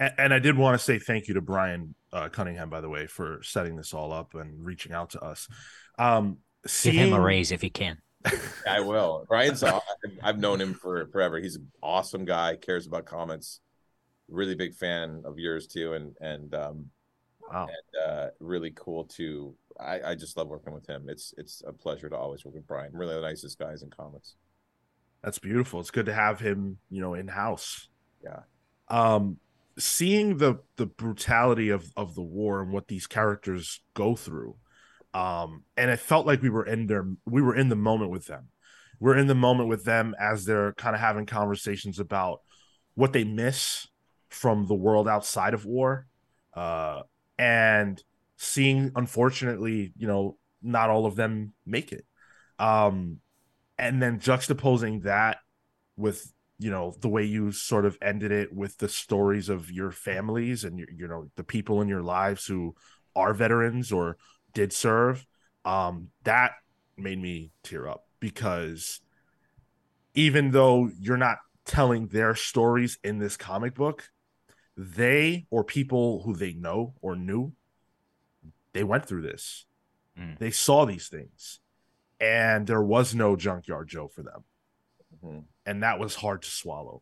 And, 0.00 0.14
and 0.18 0.34
I 0.34 0.40
did 0.40 0.56
want 0.56 0.76
to 0.76 0.84
say 0.84 0.98
thank 0.98 1.28
you 1.28 1.34
to 1.34 1.40
Brian 1.40 1.94
uh, 2.12 2.28
Cunningham, 2.30 2.70
by 2.70 2.80
the 2.80 2.88
way, 2.88 3.06
for 3.06 3.40
setting 3.44 3.76
this 3.76 3.94
all 3.94 4.12
up 4.12 4.34
and 4.34 4.64
reaching 4.64 4.92
out 4.92 5.10
to 5.10 5.20
us. 5.20 5.46
Um, 5.96 6.38
Give 6.82 6.94
him 6.94 7.12
a 7.12 7.20
raise 7.20 7.52
if 7.52 7.62
you 7.62 7.70
can. 7.70 7.98
I 8.68 8.80
will. 8.80 9.24
Brian's 9.28 9.62
I've 10.22 10.38
known 10.38 10.60
him 10.60 10.74
for 10.74 11.06
forever. 11.06 11.38
He's 11.38 11.56
an 11.56 11.70
awesome 11.82 12.24
guy, 12.24 12.56
cares 12.56 12.86
about 12.86 13.06
comics. 13.06 13.60
Really 14.28 14.54
big 14.54 14.74
fan 14.74 15.22
of 15.24 15.38
yours 15.38 15.66
too, 15.66 15.94
and 15.94 16.14
and 16.20 16.54
um, 16.54 16.90
Wow. 17.50 17.68
uh, 18.06 18.26
really 18.40 18.72
cool 18.74 19.04
to. 19.04 19.54
I, 19.80 20.00
I 20.10 20.14
just 20.16 20.36
love 20.36 20.48
working 20.48 20.74
with 20.74 20.86
him. 20.86 21.08
It's 21.08 21.32
it's 21.38 21.62
a 21.66 21.72
pleasure 21.72 22.08
to 22.10 22.16
always 22.16 22.44
work 22.44 22.54
with 22.54 22.66
Brian. 22.66 22.90
Really 22.92 23.14
the 23.14 23.22
nicest 23.22 23.58
guys 23.58 23.82
in 23.82 23.90
comics. 23.90 24.34
That's 25.22 25.38
beautiful. 25.38 25.80
It's 25.80 25.90
good 25.90 26.06
to 26.06 26.14
have 26.14 26.40
him, 26.40 26.78
you 26.90 27.00
know, 27.00 27.14
in 27.14 27.28
house. 27.28 27.88
Yeah. 28.22 28.40
Um, 28.88 29.38
seeing 29.78 30.36
the 30.38 30.56
the 30.76 30.86
brutality 30.86 31.70
of 31.70 31.90
of 31.96 32.14
the 32.14 32.22
war 32.22 32.60
and 32.60 32.72
what 32.72 32.88
these 32.88 33.06
characters 33.06 33.80
go 33.94 34.14
through, 34.14 34.56
um, 35.14 35.64
and 35.76 35.90
it 35.90 36.00
felt 36.00 36.26
like 36.26 36.42
we 36.42 36.50
were 36.50 36.66
in 36.66 36.86
their 36.86 37.06
we 37.26 37.42
were 37.42 37.56
in 37.56 37.68
the 37.68 37.76
moment 37.76 38.10
with 38.10 38.26
them. 38.26 38.48
We're 39.00 39.16
in 39.16 39.26
the 39.26 39.34
moment 39.34 39.68
with 39.68 39.84
them 39.84 40.14
as 40.18 40.44
they're 40.44 40.72
kind 40.74 40.94
of 40.94 41.00
having 41.00 41.26
conversations 41.26 41.98
about 41.98 42.40
what 42.94 43.12
they 43.12 43.24
miss 43.24 43.86
from 44.28 44.66
the 44.66 44.74
world 44.74 45.08
outside 45.08 45.54
of 45.54 45.64
war, 45.64 46.06
uh, 46.54 47.02
and 47.38 48.02
seeing, 48.36 48.92
unfortunately, 48.96 49.92
you 49.96 50.06
know, 50.06 50.36
not 50.62 50.90
all 50.90 51.06
of 51.06 51.16
them 51.16 51.52
make 51.64 51.92
it. 51.92 52.04
Um, 52.58 53.20
and 53.78 54.02
then 54.02 54.18
juxtaposing 54.18 55.04
that 55.04 55.38
with 55.96 56.32
you 56.58 56.70
know 56.70 56.94
the 57.00 57.08
way 57.08 57.24
you 57.24 57.52
sort 57.52 57.84
of 57.84 57.96
ended 58.02 58.32
it 58.32 58.52
with 58.52 58.76
the 58.78 58.88
stories 58.88 59.48
of 59.48 59.70
your 59.70 59.92
families 59.92 60.64
and 60.64 60.78
your, 60.78 60.88
you 60.90 61.06
know 61.06 61.30
the 61.36 61.44
people 61.44 61.80
in 61.80 61.88
your 61.88 62.02
lives 62.02 62.46
who 62.46 62.74
are 63.14 63.32
veterans 63.32 63.92
or 63.92 64.16
did 64.58 64.72
serve 64.72 65.24
um 65.64 66.08
that 66.24 66.50
made 66.96 67.16
me 67.20 67.52
tear 67.62 67.86
up 67.86 68.08
because 68.18 69.00
even 70.14 70.50
though 70.50 70.90
you're 70.98 71.16
not 71.16 71.38
telling 71.64 72.08
their 72.08 72.34
stories 72.34 72.98
in 73.04 73.20
this 73.20 73.36
comic 73.36 73.74
book 73.76 74.08
they 74.76 75.46
or 75.48 75.62
people 75.62 76.22
who 76.22 76.34
they 76.34 76.54
know 76.54 76.92
or 77.00 77.14
knew 77.14 77.52
they 78.72 78.82
went 78.82 79.06
through 79.06 79.22
this 79.22 79.64
Mm. 80.18 80.36
they 80.40 80.50
saw 80.50 80.84
these 80.84 81.06
things 81.08 81.60
and 82.18 82.66
there 82.66 82.82
was 82.82 83.14
no 83.14 83.36
junkyard 83.36 83.86
joe 83.86 84.08
for 84.08 84.24
them 84.24 84.42
Mhm. 85.22 85.44
and 85.66 85.82
that 85.84 86.00
was 86.00 86.16
hard 86.16 86.42
to 86.42 86.50
swallow 86.50 87.00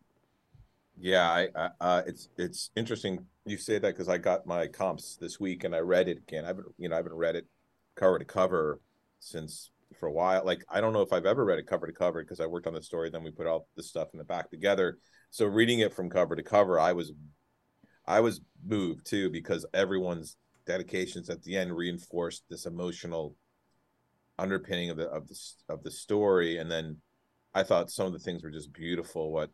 Yeah, 0.98 1.28
I, 1.30 1.48
I 1.54 1.70
uh, 1.80 2.02
it's 2.06 2.28
it's 2.38 2.70
interesting 2.74 3.26
you 3.44 3.58
say 3.58 3.78
that 3.78 3.94
because 3.94 4.08
I 4.08 4.18
got 4.18 4.46
my 4.46 4.66
comps 4.66 5.16
this 5.16 5.38
week 5.38 5.64
and 5.64 5.74
I 5.74 5.80
read 5.80 6.08
it 6.08 6.18
again. 6.18 6.44
I 6.44 6.48
haven't 6.48 6.66
you 6.78 6.88
know 6.88 6.94
I 6.94 6.98
haven't 6.98 7.14
read 7.14 7.36
it 7.36 7.46
cover 7.96 8.18
to 8.18 8.24
cover 8.24 8.80
since 9.20 9.70
for 10.00 10.06
a 10.06 10.12
while. 10.12 10.44
Like 10.44 10.64
I 10.70 10.80
don't 10.80 10.92
know 10.92 11.02
if 11.02 11.12
I've 11.12 11.26
ever 11.26 11.44
read 11.44 11.58
it 11.58 11.66
cover 11.66 11.86
to 11.86 11.92
cover 11.92 12.22
because 12.22 12.40
I 12.40 12.46
worked 12.46 12.66
on 12.66 12.74
the 12.74 12.82
story, 12.82 13.10
then 13.10 13.22
we 13.22 13.30
put 13.30 13.46
all 13.46 13.68
the 13.76 13.82
stuff 13.82 14.08
in 14.14 14.18
the 14.18 14.24
back 14.24 14.50
together. 14.50 14.98
So 15.30 15.46
reading 15.46 15.80
it 15.80 15.92
from 15.94 16.08
cover 16.08 16.34
to 16.34 16.42
cover, 16.42 16.80
I 16.80 16.92
was 16.92 17.12
I 18.06 18.20
was 18.20 18.40
moved 18.64 19.06
too 19.06 19.28
because 19.30 19.66
everyone's 19.74 20.36
dedications 20.66 21.28
at 21.28 21.42
the 21.42 21.56
end 21.56 21.76
reinforced 21.76 22.44
this 22.48 22.66
emotional 22.66 23.36
underpinning 24.38 24.90
of 24.90 24.96
the 24.96 25.08
of 25.08 25.28
the 25.28 25.38
of 25.68 25.82
the 25.82 25.90
story, 25.90 26.58
and 26.58 26.70
then 26.70 26.96
I 27.54 27.62
thought 27.62 27.90
some 27.90 28.06
of 28.06 28.12
the 28.12 28.18
things 28.18 28.42
were 28.42 28.50
just 28.50 28.72
beautiful. 28.72 29.30
What 29.30 29.50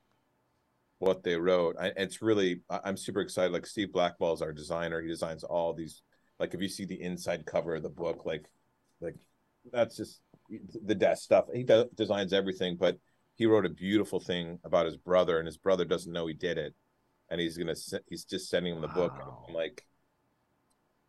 what 1.02 1.24
they 1.24 1.34
wrote. 1.34 1.76
I, 1.80 1.92
it's 1.96 2.22
really 2.22 2.60
I'm 2.70 2.96
super 2.96 3.20
excited. 3.20 3.52
Like 3.52 3.66
Steve 3.66 3.92
Blackwell 3.92 4.34
is 4.34 4.42
our 4.42 4.52
designer. 4.52 5.02
He 5.02 5.08
designs 5.08 5.42
all 5.42 5.74
these. 5.74 6.02
Like 6.38 6.54
if 6.54 6.62
you 6.62 6.68
see 6.68 6.84
the 6.84 7.00
inside 7.00 7.44
cover 7.44 7.74
of 7.74 7.82
the 7.82 7.90
book, 7.90 8.24
like 8.24 8.46
like 9.00 9.16
that's 9.72 9.96
just 9.96 10.20
the 10.48 10.94
desk 10.94 11.24
stuff. 11.24 11.46
He 11.52 11.64
does, 11.64 11.86
designs 11.96 12.32
everything, 12.32 12.76
but 12.76 12.98
he 13.34 13.46
wrote 13.46 13.66
a 13.66 13.70
beautiful 13.70 14.20
thing 14.20 14.60
about 14.64 14.86
his 14.86 14.96
brother, 14.96 15.38
and 15.38 15.46
his 15.46 15.56
brother 15.56 15.84
doesn't 15.84 16.12
know 16.12 16.28
he 16.28 16.34
did 16.34 16.56
it, 16.56 16.72
and 17.30 17.40
he's 17.40 17.58
gonna 17.58 17.74
he's 18.08 18.24
just 18.24 18.48
sending 18.48 18.74
him 18.74 18.80
the 18.80 18.88
book. 18.88 19.12
I'm 19.48 19.54
like 19.54 19.84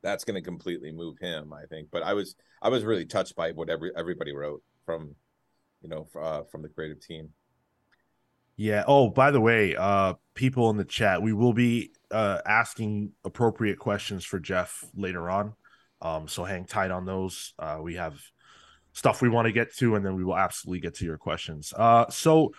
that's 0.01 0.23
gonna 0.23 0.41
completely 0.41 0.91
move 0.91 1.17
him, 1.21 1.53
I 1.53 1.65
think. 1.69 1.89
But 1.91 2.01
I 2.01 2.13
was 2.13 2.35
I 2.63 2.69
was 2.69 2.83
really 2.83 3.05
touched 3.05 3.35
by 3.35 3.51
what 3.51 3.69
every 3.69 3.91
everybody 3.95 4.33
wrote 4.33 4.63
from 4.87 5.13
you 5.83 5.89
know 5.89 6.07
uh, 6.19 6.41
from 6.51 6.63
the 6.63 6.69
creative 6.69 6.99
team. 6.99 7.29
Yeah. 8.55 8.83
Oh, 8.87 9.09
by 9.09 9.31
the 9.31 9.41
way, 9.41 9.75
uh, 9.75 10.13
people 10.35 10.69
in 10.69 10.77
the 10.77 10.85
chat, 10.85 11.21
we 11.21 11.33
will 11.33 11.53
be 11.53 11.91
uh 12.11 12.39
asking 12.45 13.11
appropriate 13.23 13.79
questions 13.79 14.23
for 14.23 14.39
Geoff 14.39 14.83
later 14.95 15.29
on. 15.29 15.53
Um, 16.01 16.27
so 16.27 16.43
hang 16.43 16.65
tight 16.65 16.91
on 16.91 17.05
those. 17.05 17.53
Uh, 17.57 17.79
we 17.81 17.95
have 17.95 18.19
stuff 18.91 19.21
we 19.21 19.29
want 19.29 19.47
to 19.47 19.51
get 19.51 19.75
to, 19.77 19.95
and 19.95 20.05
then 20.05 20.15
we 20.15 20.23
will 20.23 20.37
absolutely 20.37 20.81
get 20.81 20.95
to 20.95 21.05
your 21.05 21.17
questions. 21.17 21.73
Uh, 21.75 22.09
so 22.09 22.51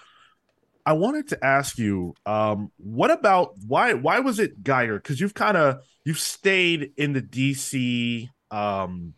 I 0.87 0.95
wanted 0.95 1.29
to 1.29 1.45
ask 1.45 1.79
you, 1.79 2.15
um, 2.27 2.71
what 2.77 3.11
about 3.11 3.53
why 3.67 3.95
why 3.95 4.21
was 4.21 4.39
it 4.39 4.63
Geiger? 4.63 4.97
Because 4.97 5.21
you've 5.21 5.35
kind 5.35 5.57
of 5.57 5.79
you've 6.05 6.19
stayed 6.19 6.93
in 6.97 7.13
the 7.13 7.23
DC, 7.23 8.29
um, 8.51 9.15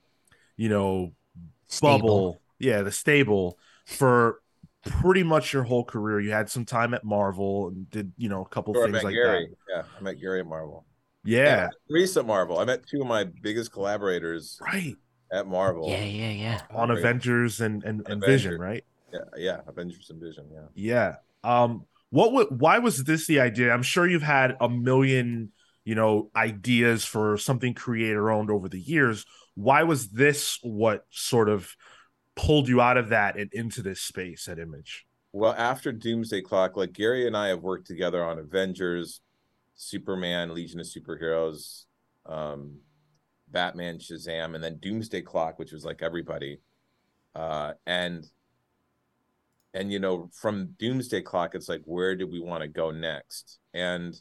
you 0.57 0.69
know, 0.69 1.13
Stable. 1.69 1.99
bubble, 1.99 2.43
yeah, 2.59 2.83
the 2.83 2.93
stable 2.93 3.59
for 3.87 4.41
pretty 4.87 5.23
much 5.23 5.53
your 5.53 5.63
whole 5.63 5.85
career. 5.85 6.21
You 6.21 6.31
had 6.31 6.49
some 6.49 6.65
time 6.65 6.95
at 6.95 7.05
Marvel 7.05 7.69
and 7.69 7.91
did 7.91 8.13
you 8.17 8.29
know 8.29 8.43
a 8.43 8.49
couple 8.49 8.75
Sure, 8.75 8.91
things 8.91 9.03
like 9.03 9.15
Gary. 9.15 9.49
that. 9.69 9.75
Yeah, 9.75 9.83
I 9.99 10.03
met 10.03 10.21
Gary 10.21 10.41
at 10.41 10.47
Marvel. 10.47 10.85
Yeah, 11.25 11.69
Reis 11.91 12.17
at 12.17 12.25
Marvel. 12.27 12.59
I 12.59 12.65
met 12.65 12.87
two 12.87 13.01
of 13.01 13.07
my 13.07 13.25
biggest 13.25 13.73
collaborators 13.73 14.59
right 14.63 14.97
at 15.33 15.47
Marvel. 15.47 15.89
Yeah, 15.89 16.05
yeah, 16.05 16.31
yeah. 16.31 16.61
on 16.71 16.89
Great. 16.89 16.99
Avengers 17.01 17.61
and 17.61 17.83
and, 17.85 18.01
and 18.09 18.23
Avengers. 18.23 18.43
Vision, 18.45 18.61
right? 18.61 18.85
yeah, 19.13 19.21
yeah, 19.37 19.61
Avengers 19.67 20.11
and 20.11 20.21
Vision. 20.21 20.47
Yeah. 20.53 20.67
Yeah. 20.75 21.15
Um. 21.43 21.85
What? 22.11 22.33
would 22.33 22.61
why 22.61 22.79
was 22.79 23.03
this 23.05 23.27
the 23.27 23.41
idea? 23.41 23.73
I'm 23.73 23.83
sure 23.83 24.07
you've 24.07 24.23
had 24.23 24.57
a 24.61 24.69
million, 24.69 25.51
you 25.85 25.97
know, 25.97 26.31
ideas 26.37 27.05
for 27.05 27.37
something 27.37 27.75
creator 27.75 28.31
owned 28.31 28.51
over 28.51 28.69
the 28.69 28.81
years. 28.81 29.27
Why 29.55 29.83
was 29.83 30.11
this 30.11 30.59
what 30.63 31.05
sort 31.11 31.49
of 31.49 31.75
pulled 32.37 32.69
you 32.69 32.81
out 32.81 32.97
of 32.97 33.09
that 33.09 33.37
and 33.37 33.53
into 33.53 33.83
this 33.83 34.01
space 34.01 34.47
at 34.47 34.59
Image? 34.59 35.07
Well, 35.33 35.55
after 35.59 35.93
Doomsday 35.93 36.43
Clock, 36.43 36.77
like 36.77 36.93
Gary 36.93 37.27
and 37.27 37.37
I 37.37 37.49
have 37.49 37.63
worked 37.63 37.87
together 37.87 38.25
on 38.25 38.39
Avengers, 38.39 39.21
Superman, 39.75 40.55
Legion 40.55 40.81
of 40.81 40.87
Superheroes, 40.87 41.85
um, 42.25 42.79
Batman, 43.49 43.99
Shazam, 43.99 44.55
and 44.55 44.63
then 44.63 44.79
Doomsday 44.79 45.23
Clock, 45.23 45.59
which 45.59 45.73
was 45.73 45.85
like 45.85 46.03
everybody. 46.03 46.61
Uh, 47.35 47.73
and 47.87 48.27
and 49.75 49.93
you 49.93 49.99
know, 49.99 50.31
from 50.33 50.75
Doomsday 50.79 51.21
Clock, 51.21 51.55
it's 51.55 51.69
like 51.69 51.83
where 51.85 52.17
do 52.17 52.27
we 52.27 52.41
want 52.41 52.63
to 52.63 52.69
go 52.69 52.91
next? 52.91 53.59
And 53.75 54.19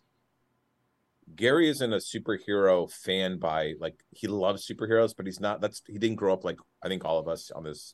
Gary 1.33 1.69
isn't 1.69 1.93
a 1.93 1.97
superhero 1.97 2.91
fan 2.91 3.39
by 3.39 3.73
like 3.79 4.03
he 4.11 4.27
loves 4.27 4.67
superheroes, 4.67 5.15
but 5.15 5.25
he's 5.25 5.39
not. 5.39 5.61
That's 5.61 5.81
he 5.87 5.97
didn't 5.97 6.17
grow 6.17 6.33
up 6.33 6.43
like 6.43 6.57
I 6.83 6.89
think 6.89 7.05
all 7.05 7.19
of 7.19 7.27
us 7.27 7.51
on 7.51 7.63
this 7.63 7.93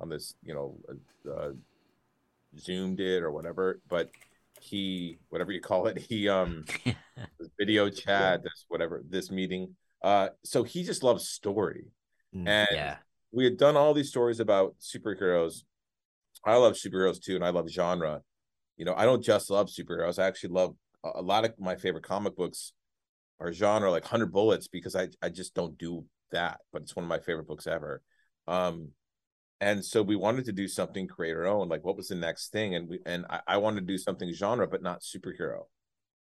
on 0.00 0.08
this 0.08 0.34
you 0.42 0.54
know 0.54 0.78
uh, 1.30 1.50
Zoom 2.58 2.96
did 2.96 3.22
or 3.22 3.30
whatever. 3.30 3.80
But 3.88 4.10
he 4.60 5.18
whatever 5.28 5.52
you 5.52 5.60
call 5.60 5.86
it, 5.86 5.98
he 5.98 6.28
um 6.28 6.64
video 7.58 7.88
chat, 7.90 8.42
this 8.42 8.64
whatever 8.68 9.02
this 9.08 9.30
meeting. 9.30 9.74
Uh, 10.02 10.30
so 10.44 10.62
he 10.62 10.82
just 10.82 11.02
loves 11.02 11.28
story, 11.28 11.84
Mm. 12.34 12.46
and 12.48 12.66
Yeah. 12.72 12.96
we 13.32 13.44
had 13.44 13.58
done 13.58 13.76
all 13.76 13.92
these 13.94 14.08
stories 14.08 14.40
about 14.40 14.74
superheroes. 14.80 15.64
I 16.44 16.56
love 16.56 16.74
superheroes 16.74 17.22
too, 17.22 17.34
and 17.34 17.44
I 17.44 17.50
love 17.50 17.68
genre. 17.68 18.22
You 18.76 18.84
know, 18.86 18.94
I 18.96 19.04
don't 19.04 19.22
just 19.22 19.50
love 19.50 19.68
superheroes. 19.68 20.18
I 20.18 20.26
actually 20.26 20.50
love 20.50 20.74
a 21.04 21.10
a 21.16 21.22
lot 21.22 21.44
of 21.44 21.58
my 21.58 21.76
favorite 21.76 22.04
comic 22.04 22.36
books 22.36 22.72
are 23.40 23.52
genre 23.52 23.90
like 23.90 24.04
100 24.04 24.32
bullets 24.32 24.68
because 24.68 24.96
I 24.96 25.08
I 25.22 25.28
just 25.28 25.54
don't 25.54 25.76
do 25.78 26.04
that, 26.32 26.60
but 26.72 26.82
it's 26.82 26.96
one 26.96 27.04
of 27.04 27.08
my 27.08 27.18
favorite 27.18 27.46
books 27.48 27.66
ever. 27.66 28.02
Um 28.46 28.90
and 29.60 29.84
so 29.84 30.02
we 30.02 30.16
wanted 30.16 30.46
to 30.46 30.52
do 30.52 30.66
something 30.66 31.06
creator 31.06 31.46
own 31.46 31.68
like 31.68 31.84
what 31.84 31.96
was 31.96 32.08
the 32.08 32.14
next 32.14 32.50
thing 32.50 32.74
and 32.74 32.88
we 32.88 32.98
and 33.04 33.26
I, 33.28 33.40
I 33.46 33.56
wanted 33.58 33.80
to 33.80 33.86
do 33.86 33.98
something 33.98 34.32
genre 34.32 34.66
but 34.66 34.82
not 34.82 35.02
superhero. 35.02 35.64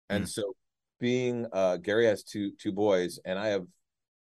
And 0.09 0.27
so 0.27 0.55
being 0.99 1.47
uh 1.53 1.77
Gary 1.77 2.05
has 2.05 2.23
two 2.23 2.51
two 2.59 2.71
boys 2.71 3.19
and 3.23 3.39
I 3.39 3.47
have 3.47 3.65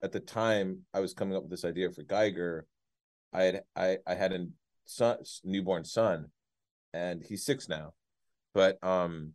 at 0.02 0.12
the 0.12 0.20
time 0.20 0.80
I 0.92 1.00
was 1.00 1.14
coming 1.14 1.36
up 1.36 1.42
with 1.42 1.50
this 1.50 1.64
idea 1.64 1.90
for 1.90 2.02
Geiger 2.02 2.66
I 3.32 3.42
had 3.42 3.62
I 3.76 3.98
I 4.06 4.14
had 4.14 4.32
a 4.32 4.46
son 4.84 5.18
newborn 5.44 5.84
son 5.84 6.26
and 6.92 7.22
he's 7.22 7.44
6 7.44 7.68
now. 7.68 7.94
But 8.52 8.82
um 8.82 9.34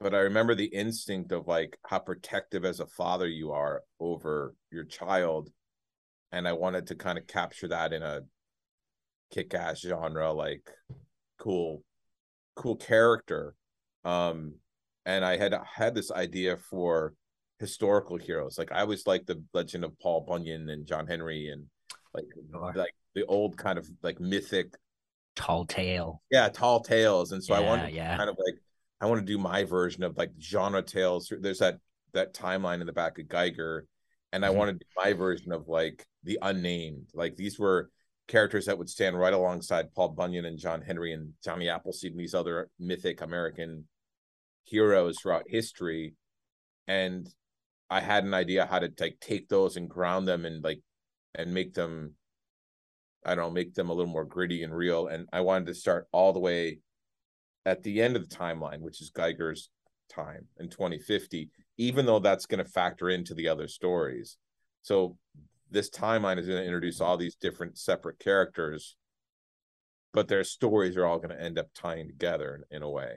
but 0.00 0.14
I 0.14 0.18
remember 0.18 0.54
the 0.54 0.66
instinct 0.66 1.32
of 1.32 1.48
like 1.48 1.78
how 1.84 1.98
protective 1.98 2.64
as 2.64 2.80
a 2.80 2.86
father 2.86 3.26
you 3.26 3.52
are 3.52 3.82
over 3.98 4.54
your 4.70 4.84
child. 4.84 5.50
And 6.34 6.48
I 6.48 6.52
wanted 6.52 6.88
to 6.88 6.94
kind 6.94 7.16
of 7.18 7.26
capture 7.26 7.68
that 7.68 7.92
in 7.92 8.02
a 8.02 8.22
kick 9.30 9.54
ass 9.54 9.80
genre, 9.80 10.32
like 10.32 10.70
cool, 11.38 11.82
cool 12.56 12.76
character. 12.76 13.54
Um, 14.04 14.54
and 15.06 15.24
I 15.24 15.36
had 15.36 15.54
had 15.76 15.94
this 15.94 16.10
idea 16.10 16.56
for 16.56 17.14
historical 17.58 18.16
heroes. 18.16 18.58
Like 18.58 18.72
I 18.72 18.80
always 18.80 19.06
like 19.06 19.26
the 19.26 19.42
legend 19.52 19.84
of 19.84 19.98
Paul 20.00 20.22
Bunyan 20.22 20.68
and 20.70 20.86
John 20.86 21.06
Henry 21.06 21.50
and 21.50 21.66
like 22.14 22.24
Sure. 22.50 22.72
like 22.74 22.94
the 23.14 23.24
old 23.26 23.56
kind 23.56 23.78
of 23.78 23.88
like 24.02 24.20
mythic 24.20 24.74
Tall 25.36 25.64
tale. 25.66 26.22
yeah 26.30 26.48
tall 26.48 26.80
tales 26.80 27.32
and 27.32 27.42
so 27.42 27.54
i 27.54 27.60
Yeah, 27.60 27.66
want 27.66 27.82
to 27.82 27.92
yeah. 27.92 28.16
kind 28.16 28.30
of 28.30 28.36
like 28.38 28.54
i 29.00 29.06
want 29.06 29.20
to 29.20 29.26
do 29.26 29.36
my 29.36 29.64
version 29.64 30.04
of 30.04 30.16
like 30.16 30.30
genre 30.40 30.80
tales 30.80 31.32
there's 31.40 31.58
that 31.58 31.78
that 32.12 32.34
timeline 32.34 32.80
in 32.80 32.86
the 32.86 32.92
back 32.92 33.18
of 33.18 33.28
geiger 33.28 33.84
and 34.34 34.44
i 34.44 34.48
Mhm. 34.48 34.56
want 34.56 34.68
to 34.68 34.84
do 34.84 34.90
my 34.96 35.12
version 35.12 35.52
of 35.52 35.68
like 35.68 36.06
the 36.24 36.38
unnamed 36.42 37.08
like 37.14 37.36
these 37.36 37.58
were 37.58 37.90
characters 38.26 38.66
that 38.66 38.76
would 38.76 38.88
stand 38.88 39.18
right 39.18 39.32
alongside 39.32 39.94
paul 39.94 40.08
bunyan 40.08 40.44
and 40.44 40.58
john 40.58 40.82
henry 40.82 41.12
and 41.12 41.34
johnny 41.42 41.68
appleseed 41.68 42.12
and 42.12 42.20
these 42.20 42.34
other 42.34 42.68
mythic 42.78 43.20
american 43.20 43.86
heroes 44.64 45.16
throughout 45.20 45.44
history 45.46 46.14
and 46.88 47.32
i 47.90 48.00
had 48.00 48.24
an 48.24 48.34
idea 48.34 48.66
how 48.66 48.78
to 48.78 48.92
like 48.98 49.18
take 49.20 49.48
those 49.48 49.76
and 49.76 49.88
ground 49.88 50.26
them 50.26 50.44
and 50.44 50.62
like 50.64 50.80
and 51.34 51.54
make 51.54 51.74
them 51.74 52.14
I 53.26 53.34
don't 53.34 53.46
know, 53.46 53.50
make 53.50 53.72
them 53.72 53.88
a 53.88 53.94
little 53.94 54.12
more 54.12 54.26
gritty 54.26 54.64
and 54.64 54.76
real. 54.76 55.06
And 55.06 55.26
I 55.32 55.40
wanted 55.40 55.68
to 55.68 55.74
start 55.74 56.06
all 56.12 56.34
the 56.34 56.40
way 56.40 56.80
at 57.64 57.82
the 57.82 58.02
end 58.02 58.16
of 58.16 58.28
the 58.28 58.36
timeline, 58.36 58.80
which 58.80 59.00
is 59.00 59.08
Geiger's 59.08 59.70
time 60.10 60.46
in 60.58 60.68
2050, 60.68 61.48
even 61.76 62.06
though 62.06 62.18
that's 62.18 62.46
going 62.46 62.64
to 62.64 62.70
factor 62.70 63.10
into 63.10 63.34
the 63.34 63.48
other 63.48 63.68
stories. 63.68 64.36
So 64.82 65.16
this 65.70 65.90
timeline 65.90 66.38
is 66.38 66.46
going 66.46 66.60
to 66.60 66.64
introduce 66.64 67.00
all 67.00 67.16
these 67.16 67.34
different 67.34 67.78
separate 67.78 68.18
characters, 68.18 68.96
but 70.12 70.28
their 70.28 70.44
stories 70.44 70.96
are 70.96 71.06
all 71.06 71.18
going 71.18 71.36
to 71.36 71.42
end 71.42 71.58
up 71.58 71.66
tying 71.74 72.06
together 72.06 72.64
in, 72.70 72.76
in 72.76 72.82
a 72.82 72.90
way. 72.90 73.14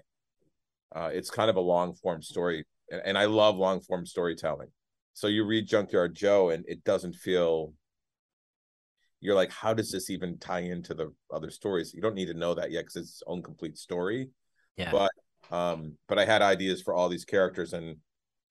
Uh, 0.96 1.10
it's 1.14 1.30
kind 1.30 1.50
of 1.50 1.56
a 1.56 1.62
long 1.62 1.94
form 1.94 2.22
story, 2.22 2.66
and, 2.90 3.02
and 3.06 3.18
I 3.18 3.26
love 3.26 3.58
long 3.58 3.82
form 3.82 4.06
storytelling. 4.06 4.70
So 5.14 5.28
you 5.28 5.46
read 5.46 5.68
Junkyard 5.68 6.16
Joe, 6.16 6.50
and 6.50 6.64
it 6.68 6.84
doesn't 6.84 7.16
feel 7.16 7.74
you're 9.20 9.36
like, 9.36 9.52
how 9.52 9.74
does 9.74 9.92
this 9.92 10.10
even 10.10 10.38
tie 10.38 10.60
into 10.60 10.94
the 10.94 11.12
other 11.34 11.50
stories? 11.50 11.94
You 11.94 12.02
don't 12.02 12.16
need 12.16 12.28
to 12.28 12.34
know 12.34 12.54
that 12.54 12.72
yet 12.72 12.82
because 12.82 12.96
it's 12.96 13.10
its 13.10 13.24
own 13.28 13.42
complete 13.42 13.78
story. 13.78 14.30
Yeah. 14.76 14.92
But 14.92 15.12
um, 15.50 15.94
but 16.08 16.20
I 16.20 16.26
had 16.26 16.42
ideas 16.42 16.82
for 16.82 16.94
all 16.94 17.10
these 17.10 17.26
characters, 17.26 17.74
and 17.74 17.98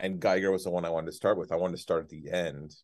and 0.01 0.21
Geiger 0.21 0.51
was 0.51 0.65
the 0.65 0.71
one 0.71 0.85
I 0.85 0.91
wanted 0.91 1.07
to 1.07 1.17
start 1.17 1.39
with. 1.39 1.53
I 1.53 1.57
wanted 1.57 1.77
to 1.77 1.83
start 1.83 2.05
at 2.05 2.09
the 2.11 2.31
end 2.31 2.75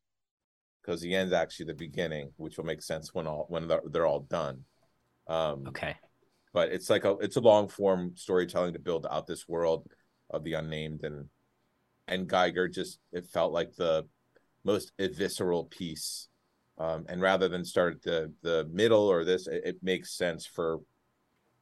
because 0.81 1.00
the 1.00 1.14
end's 1.14 1.33
actually 1.33 1.66
the 1.66 1.75
beginning, 1.75 2.33
which 2.37 2.57
will 2.57 2.64
make 2.64 2.83
sense 2.83 3.12
when 3.12 3.26
all 3.26 3.47
when 3.49 3.69
they're, 3.69 3.83
they're 3.90 4.07
all 4.07 4.21
done. 4.21 4.64
Um, 5.28 5.64
Okay. 5.69 5.97
but 6.52 6.71
it's 6.71 6.90
like 6.90 7.04
a 7.04 7.12
it's 7.21 7.37
a 7.37 7.40
long 7.40 7.69
form 7.69 8.12
storytelling 8.16 8.73
to 8.73 8.78
build 8.78 9.07
out 9.11 9.26
this 9.26 9.47
world 9.49 9.87
of 10.31 10.45
the 10.45 10.54
unnamed 10.54 11.04
and 11.04 11.28
and 12.09 12.28
Geiger 12.28 12.69
just 12.69 12.99
it 13.12 13.26
felt 13.26 13.52
like 13.52 13.75
the 13.76 14.07
most 14.64 14.92
visceral 14.99 15.64
piece 15.64 16.28
um 16.78 17.04
and 17.09 17.21
rather 17.21 17.49
than 17.49 17.64
start 17.64 17.95
at 17.95 18.02
the 18.02 18.33
the 18.42 18.69
middle 18.73 19.07
or 19.07 19.25
this 19.25 19.47
it, 19.47 19.62
it 19.64 19.76
makes 19.83 20.16
sense 20.16 20.47
for 20.47 20.81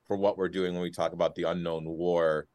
for 0.07 0.17
what 0.17 0.39
we're 0.39 0.49
doing 0.49 0.73
when 0.73 0.83
we 0.83 0.91
talk 0.91 1.13
about 1.13 1.35
the 1.35 1.45
unknown 1.45 1.85
war 1.87 2.47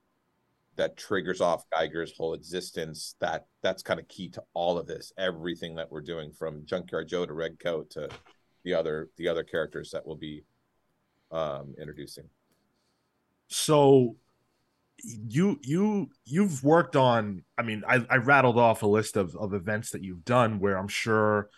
that 0.78 0.98
triggers 0.98 1.42
off 1.42 1.70
Geiger's 1.72 2.16
whole 2.18 2.34
existence 2.34 3.16
that 3.20 3.46
that's 3.62 3.84
kind 3.84 4.00
of 4.00 4.08
key 4.08 4.30
to 4.30 4.44
all 4.54 4.78
of 4.78 4.88
this 4.88 5.12
everything 5.18 5.76
that 5.76 5.92
we're 5.92 6.02
doing 6.02 6.32
from 6.32 6.66
Junkyard 6.66 7.08
Joe 7.08 7.26
to 7.26 7.34
Red 7.34 7.60
Coat 7.60 7.92
to 7.92 8.10
the 8.64 8.74
other 8.74 9.10
the 9.18 9.28
other 9.28 9.44
characters 9.44 9.92
that 9.92 10.06
we'll 10.06 10.16
be 10.16 10.44
um 11.32 11.76
introducing. 11.80 12.26
So 13.48 14.18
you 15.04 15.60
you 15.62 16.10
you've 16.26 16.64
worked 16.64 16.96
on 16.96 17.44
I 17.58 17.64
mean 17.64 17.84
I, 17.88 18.06
I 18.10 18.18
rattled 18.18 18.58
off 18.58 18.84
a 18.84 18.88
list 18.88 19.18
of, 19.18 19.36
of 19.36 19.54
events 19.54 19.92
that 19.92 20.04
you've 20.04 20.26
done 20.26 20.60
where 20.60 20.78
I'm 20.78 20.88
sure 20.88 21.50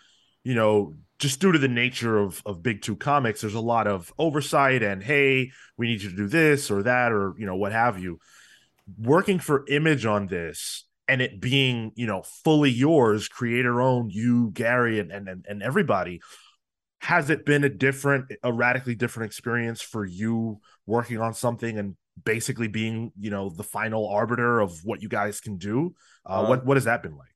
you 0.44 0.54
know 0.54 0.96
just 1.18 1.40
due 1.40 1.52
to 1.52 1.58
the 1.58 1.68
nature 1.68 2.18
of 2.18 2.42
of 2.44 2.62
big 2.62 2.82
two 2.82 2.96
comics 2.96 3.40
there's 3.40 3.54
a 3.54 3.60
lot 3.60 3.86
of 3.86 4.12
oversight 4.18 4.82
and 4.82 5.02
hey 5.02 5.50
we 5.76 5.86
need 5.86 6.02
you 6.02 6.10
to 6.10 6.16
do 6.16 6.28
this 6.28 6.70
or 6.70 6.82
that 6.82 7.12
or 7.12 7.34
you 7.38 7.46
know 7.46 7.56
what 7.56 7.72
have 7.72 7.98
you 7.98 8.18
working 8.96 9.38
for 9.38 9.64
image 9.68 10.06
on 10.06 10.26
this 10.26 10.84
and 11.08 11.20
it 11.20 11.40
being 11.40 11.92
you 11.94 12.06
know 12.06 12.22
fully 12.44 12.70
yours 12.70 13.28
creator 13.28 13.80
owned 13.80 14.12
you 14.12 14.50
Gary 14.52 14.98
and 15.00 15.10
and 15.10 15.44
and 15.46 15.62
everybody 15.62 16.20
has 17.00 17.30
it 17.30 17.44
been 17.44 17.64
a 17.64 17.68
different 17.68 18.26
a 18.42 18.52
radically 18.52 18.94
different 18.94 19.26
experience 19.26 19.80
for 19.80 20.04
you 20.04 20.60
working 20.86 21.20
on 21.20 21.34
something 21.34 21.78
and 21.78 21.96
basically 22.24 22.68
being 22.68 23.12
you 23.18 23.30
know 23.30 23.50
the 23.50 23.62
final 23.62 24.08
arbiter 24.08 24.60
of 24.60 24.84
what 24.84 25.02
you 25.02 25.08
guys 25.08 25.40
can 25.40 25.56
do? 25.56 25.94
Uh, 26.28 26.42
Uh, 26.42 26.48
what 26.48 26.66
what 26.66 26.76
has 26.76 26.84
that 26.84 27.02
been 27.02 27.16
like? 27.16 27.28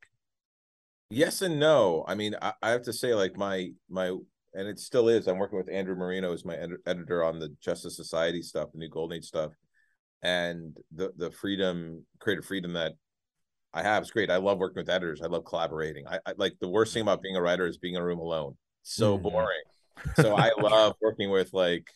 Yes 1.10 1.42
and 1.42 1.60
no. 1.60 2.04
I 2.08 2.14
mean 2.14 2.34
I, 2.40 2.52
I 2.62 2.70
have 2.70 2.82
to 2.82 2.92
say 2.92 3.14
like 3.14 3.36
my 3.36 3.70
my 3.88 4.08
and 4.54 4.68
it 4.68 4.78
still 4.78 5.08
is 5.08 5.28
i'm 5.28 5.38
working 5.38 5.56
with 5.56 5.70
andrew 5.70 5.94
marino 5.94 6.32
as 6.32 6.44
my 6.44 6.54
ed- 6.56 6.70
editor 6.86 7.24
on 7.24 7.38
the 7.38 7.48
justice 7.60 7.96
society 7.96 8.42
stuff 8.42 8.70
the 8.72 8.78
new 8.78 8.88
golden 8.88 9.16
age 9.16 9.24
stuff 9.24 9.52
and 10.22 10.76
the 10.94 11.12
the 11.16 11.30
freedom 11.30 12.04
creative 12.20 12.44
freedom 12.44 12.72
that 12.74 12.92
i 13.74 13.82
have 13.82 14.02
is 14.02 14.10
great. 14.10 14.30
I 14.30 14.36
love 14.36 14.58
working 14.58 14.80
with 14.80 14.90
editors. 14.90 15.22
I 15.22 15.26
love 15.26 15.44
collaborating. 15.44 16.06
I, 16.06 16.18
I 16.26 16.34
like 16.36 16.54
the 16.60 16.68
worst 16.68 16.92
thing 16.92 17.02
about 17.02 17.22
being 17.22 17.36
a 17.36 17.42
writer 17.42 17.66
is 17.66 17.78
being 17.78 17.94
in 17.94 18.02
a 18.02 18.04
room 18.04 18.18
alone. 18.18 18.56
So 18.82 19.18
Mhm. 19.18 19.22
boring. 19.22 19.64
So 20.16 20.34
i 20.34 20.50
love 20.58 20.94
working 21.00 21.30
with 21.30 21.52
like 21.54 21.88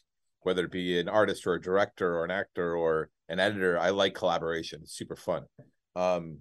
whether 0.42 0.64
it 0.64 0.70
be 0.72 0.98
an 0.98 1.08
artist 1.08 1.46
or 1.46 1.54
a 1.54 1.60
director 1.60 2.16
or 2.16 2.24
an 2.24 2.30
actor 2.30 2.74
or 2.76 3.10
an 3.28 3.40
editor 3.40 3.78
i 3.78 3.90
like 3.90 4.14
collaboration. 4.14 4.80
It's 4.82 4.96
super 4.96 5.16
fun. 5.16 5.44
Um 5.94 6.38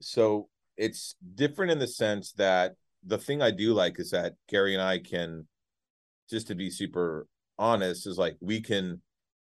so 0.00 0.48
it's 0.76 1.16
different 1.34 1.72
in 1.72 1.78
the 1.78 1.86
sense 1.86 2.32
that 2.32 2.74
the 3.04 3.18
thing 3.18 3.42
i 3.42 3.50
do 3.50 3.74
like 3.74 3.98
is 4.00 4.10
that 4.10 4.34
gary 4.48 4.74
and 4.74 4.82
i 4.82 4.98
can 4.98 5.46
just 6.30 6.46
to 6.48 6.54
be 6.54 6.70
super 6.70 7.26
honest 7.58 8.06
is 8.06 8.18
like 8.18 8.36
we 8.40 8.60
can 8.60 9.00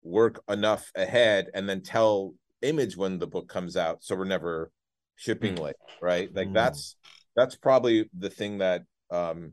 work 0.08 0.42
enough 0.48 0.90
ahead 0.94 1.48
and 1.54 1.68
then 1.68 1.82
tell 1.82 2.34
image 2.62 2.96
when 2.96 3.18
the 3.18 3.26
book 3.26 3.48
comes 3.48 3.76
out 3.76 4.02
so 4.02 4.16
we're 4.16 4.24
never 4.24 4.70
shipping 5.16 5.54
Mm. 5.54 5.62
late 5.62 5.76
right 6.00 6.34
like 6.34 6.48
Mm. 6.48 6.54
that's 6.54 6.96
that's 7.36 7.56
probably 7.56 8.08
the 8.18 8.30
thing 8.30 8.58
that 8.58 8.82
um 9.10 9.52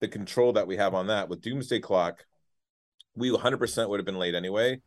the 0.00 0.08
control 0.08 0.52
that 0.54 0.66
we 0.66 0.76
have 0.76 0.94
on 0.94 1.06
that 1.06 1.28
with 1.28 1.40
doomsday 1.40 1.78
clock 1.80 2.24
we 3.14 3.30
100% 3.30 3.88
would 3.88 4.00
have 4.00 4.06
been 4.06 4.18
late 4.18 4.34
anyway 4.34 4.80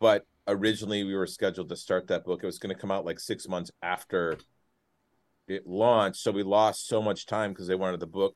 but 0.00 0.26
originally 0.48 1.04
we 1.04 1.14
were 1.14 1.26
scheduled 1.26 1.68
to 1.68 1.76
start 1.76 2.08
that 2.08 2.24
book 2.24 2.42
it 2.42 2.46
was 2.46 2.58
going 2.58 2.74
to 2.74 2.80
come 2.80 2.90
out 2.90 3.04
like 3.04 3.20
six 3.20 3.48
months 3.48 3.70
after 3.82 4.36
it 5.46 5.66
launched 5.66 6.20
so 6.20 6.32
we 6.32 6.42
lost 6.42 6.86
so 6.88 7.00
much 7.00 7.26
time 7.26 7.52
because 7.52 7.66
they 7.66 7.74
wanted 7.74 8.00
the 8.00 8.06
book 8.06 8.34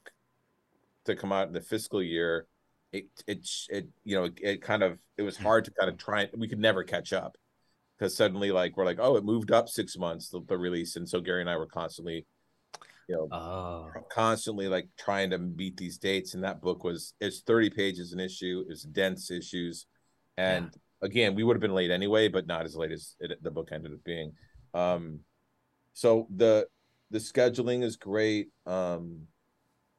to 1.04 1.16
come 1.16 1.32
out 1.32 1.48
in 1.48 1.54
the 1.54 1.61
fiscal 1.61 2.02
year 2.02 2.46
it 2.92 3.07
it 3.27 3.48
it 3.68 3.88
you 4.05 4.16
know 4.16 4.24
it, 4.24 4.38
it 4.40 4.62
kind 4.62 4.83
of 4.83 4.98
it 5.16 5.22
was 5.22 5.37
hard 5.37 5.64
to 5.64 5.70
kind 5.72 5.90
of 5.90 5.98
try 5.98 6.22
and 6.22 6.40
we 6.40 6.48
could 6.48 6.59
never 6.59 6.85
catch 6.85 7.12
up. 7.12 7.37
Because 7.98 8.16
suddenly 8.16 8.53
like 8.53 8.77
we're 8.77 8.85
like 8.85 9.01
oh 9.01 9.16
it 9.16 9.24
moved 9.24 9.51
up 9.51 9.68
six 9.68 9.96
months 9.96 10.29
the, 10.29 10.40
the 10.46 10.57
release 10.57 10.94
and 10.94 11.09
so 11.09 11.20
gary 11.20 11.40
and 11.40 11.51
i 11.51 11.57
were 11.57 11.66
constantly 11.66 12.24
you 13.09 13.16
know 13.16 13.29
Oh. 13.33 13.90
constantly 14.09 14.68
like 14.68 14.88
trying 14.96 15.31
to 15.31 15.38
meet 15.38 15.77
these 15.77 15.98
dates 15.98 16.35
and 16.35 16.44
that 16.44 16.62
book 16.62 16.85
was 16.85 17.14
it's 17.20 17.40
30 17.40 17.70
pages 17.70 18.12
an 18.12 18.20
issue 18.20 18.64
it's 18.68 18.83
dense 18.83 19.33
issues 19.33 19.87
and 20.37 20.72
again 21.03 21.35
we 21.35 21.42
would 21.42 21.57
have 21.57 21.61
been 21.61 21.74
late 21.74 21.90
anyway 21.90 22.29
but 22.29 22.46
not 22.46 22.64
as 22.64 22.77
late 22.77 22.92
as 22.92 23.16
it, 23.18 23.42
the 23.42 23.51
book 23.51 23.70
ended 23.72 23.92
up 23.92 24.05
being. 24.05 24.33
Um 24.74 25.20
so 25.92 26.29
the 26.35 26.68
the 27.11 27.18
scheduling 27.18 27.83
is 27.83 27.96
great 27.96 28.51
um 28.64 29.22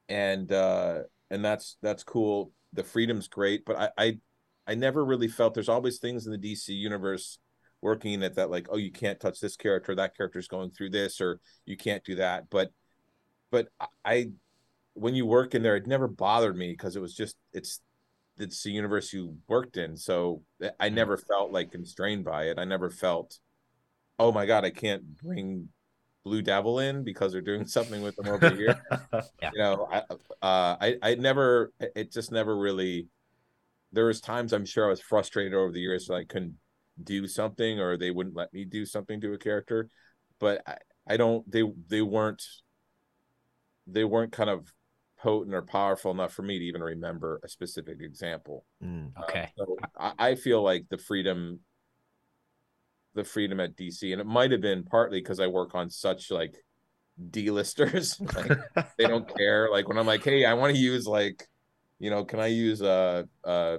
and 0.08 0.50
uh 0.50 1.00
and 1.30 1.44
that's 1.44 1.76
that's 1.82 2.02
cool 2.02 2.50
the 2.72 2.84
freedom's 2.84 3.28
great 3.28 3.64
but 3.64 3.76
i 3.76 3.90
i 3.98 4.18
i 4.66 4.74
never 4.74 5.04
really 5.04 5.28
felt 5.28 5.54
there's 5.54 5.68
always 5.68 5.98
things 5.98 6.26
in 6.26 6.32
the 6.32 6.38
dc 6.38 6.68
universe 6.68 7.38
working 7.82 8.22
at 8.22 8.34
that 8.34 8.50
like 8.50 8.66
oh 8.70 8.76
you 8.76 8.92
can't 8.92 9.20
touch 9.20 9.40
this 9.40 9.56
character 9.56 9.94
that 9.94 10.16
character's 10.16 10.48
going 10.48 10.70
through 10.70 10.90
this 10.90 11.20
or 11.20 11.40
you 11.64 11.76
can't 11.76 12.04
do 12.04 12.16
that. 12.16 12.50
But 12.50 12.70
but 13.50 13.68
I, 14.04 14.30
when 14.94 15.14
you 15.14 15.26
work 15.26 15.54
in 15.54 15.62
there, 15.62 15.76
it 15.76 15.86
never 15.86 16.08
bothered 16.08 16.56
me 16.56 16.70
because 16.70 16.96
it 16.96 17.02
was 17.02 17.14
just 17.14 17.36
it's 17.52 17.80
it's 18.38 18.62
the 18.62 18.70
universe 18.70 19.12
you 19.12 19.36
worked 19.48 19.76
in, 19.76 19.96
so 19.96 20.42
eh, 20.62 20.70
I 20.78 20.86
mm-hmm. 20.86 20.94
never 20.94 21.16
felt 21.16 21.52
like 21.52 21.72
constrained 21.72 22.24
by 22.24 22.44
it. 22.44 22.58
I 22.58 22.64
never 22.64 22.90
felt, 22.90 23.38
oh 24.18 24.32
my 24.32 24.46
god, 24.46 24.64
I 24.64 24.70
can't 24.70 25.16
bring 25.18 25.68
Blue 26.24 26.42
Devil 26.42 26.80
in 26.80 27.04
because 27.04 27.32
they're 27.32 27.40
doing 27.40 27.66
something 27.66 28.02
with 28.02 28.16
them 28.16 28.28
over 28.28 28.54
here. 28.54 28.74
Yeah. 29.42 29.50
You 29.54 29.58
know, 29.58 29.88
I, 29.90 29.98
uh, 30.42 30.76
I 30.80 30.96
I 31.02 31.14
never, 31.14 31.72
it 31.80 32.12
just 32.12 32.30
never 32.30 32.56
really. 32.56 33.06
There 33.92 34.06
was 34.06 34.20
times 34.20 34.52
I'm 34.52 34.66
sure 34.66 34.86
I 34.86 34.90
was 34.90 35.00
frustrated 35.00 35.54
over 35.54 35.72
the 35.72 35.80
years 35.80 36.06
that 36.06 36.14
I 36.14 36.24
couldn't 36.24 36.56
do 37.02 37.26
something 37.26 37.80
or 37.80 37.96
they 37.96 38.10
wouldn't 38.10 38.36
let 38.36 38.52
me 38.52 38.64
do 38.64 38.84
something 38.84 39.20
to 39.20 39.32
a 39.32 39.38
character 39.38 39.88
but 40.38 40.62
i, 40.66 40.76
I 41.08 41.16
don't 41.16 41.50
they 41.50 41.62
they 41.88 42.02
weren't 42.02 42.42
they 43.86 44.04
weren't 44.04 44.32
kind 44.32 44.50
of 44.50 44.72
potent 45.18 45.54
or 45.54 45.62
powerful 45.62 46.10
enough 46.10 46.32
for 46.32 46.42
me 46.42 46.58
to 46.58 46.64
even 46.64 46.82
remember 46.82 47.40
a 47.44 47.48
specific 47.48 47.98
example 48.00 48.64
Mm. 48.82 49.12
uh, 49.16 49.22
Okay. 49.22 49.52
so 49.58 49.76
I, 49.98 50.12
I 50.18 50.34
feel 50.34 50.62
like 50.62 50.86
the 50.88 50.96
freedom, 50.96 51.60
the 53.14 53.24
freedom 53.24 53.60
at 53.60 53.76
DC, 53.76 54.12
and 54.12 54.20
it 54.20 54.26
might 54.26 54.52
have 54.52 54.60
been 54.60 54.84
partly 54.84 55.20
because 55.20 55.40
I 55.40 55.46
work 55.46 55.74
on 55.74 55.90
such 55.90 56.30
like 56.30 56.56
D-listers. 57.30 58.20
like 58.34 58.58
they 58.98 59.06
don't 59.06 59.28
care. 59.36 59.68
Like 59.70 59.88
when 59.88 59.98
I'm 59.98 60.06
like, 60.06 60.24
hey, 60.24 60.44
I 60.44 60.54
want 60.54 60.74
to 60.74 60.80
use 60.80 61.06
like, 61.06 61.46
you 61.98 62.10
know, 62.10 62.24
can 62.24 62.40
I 62.40 62.46
use 62.46 62.82
uh 62.82 63.24
uh 63.44 63.78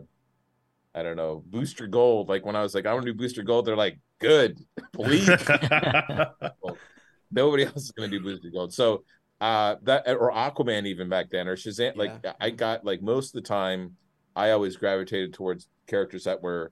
I 0.93 1.03
don't 1.03 1.15
know, 1.15 1.43
booster 1.45 1.87
gold? 1.87 2.29
Like 2.29 2.45
when 2.45 2.55
I 2.55 2.61
was 2.61 2.75
like, 2.75 2.85
I 2.85 2.93
want 2.93 3.05
to 3.05 3.13
do 3.13 3.17
booster 3.17 3.43
gold, 3.43 3.65
they're 3.65 3.77
like, 3.77 3.99
good, 4.19 4.59
please. 4.93 5.27
Nobody 7.31 7.63
else 7.63 7.83
is 7.83 7.91
gonna 7.91 8.09
do 8.09 8.19
booster 8.19 8.49
gold. 8.49 8.73
So 8.73 9.03
uh 9.39 9.75
that 9.83 10.07
or 10.07 10.31
Aquaman 10.31 10.85
even 10.85 11.09
back 11.09 11.29
then 11.31 11.47
or 11.47 11.55
Shazam, 11.55 11.95
like 11.95 12.25
I 12.39 12.49
got 12.49 12.85
like 12.85 13.01
most 13.01 13.35
of 13.35 13.41
the 13.41 13.47
time 13.47 13.95
I 14.35 14.51
always 14.51 14.75
gravitated 14.75 15.33
towards 15.33 15.67
characters 15.87 16.25
that 16.25 16.41
were 16.41 16.71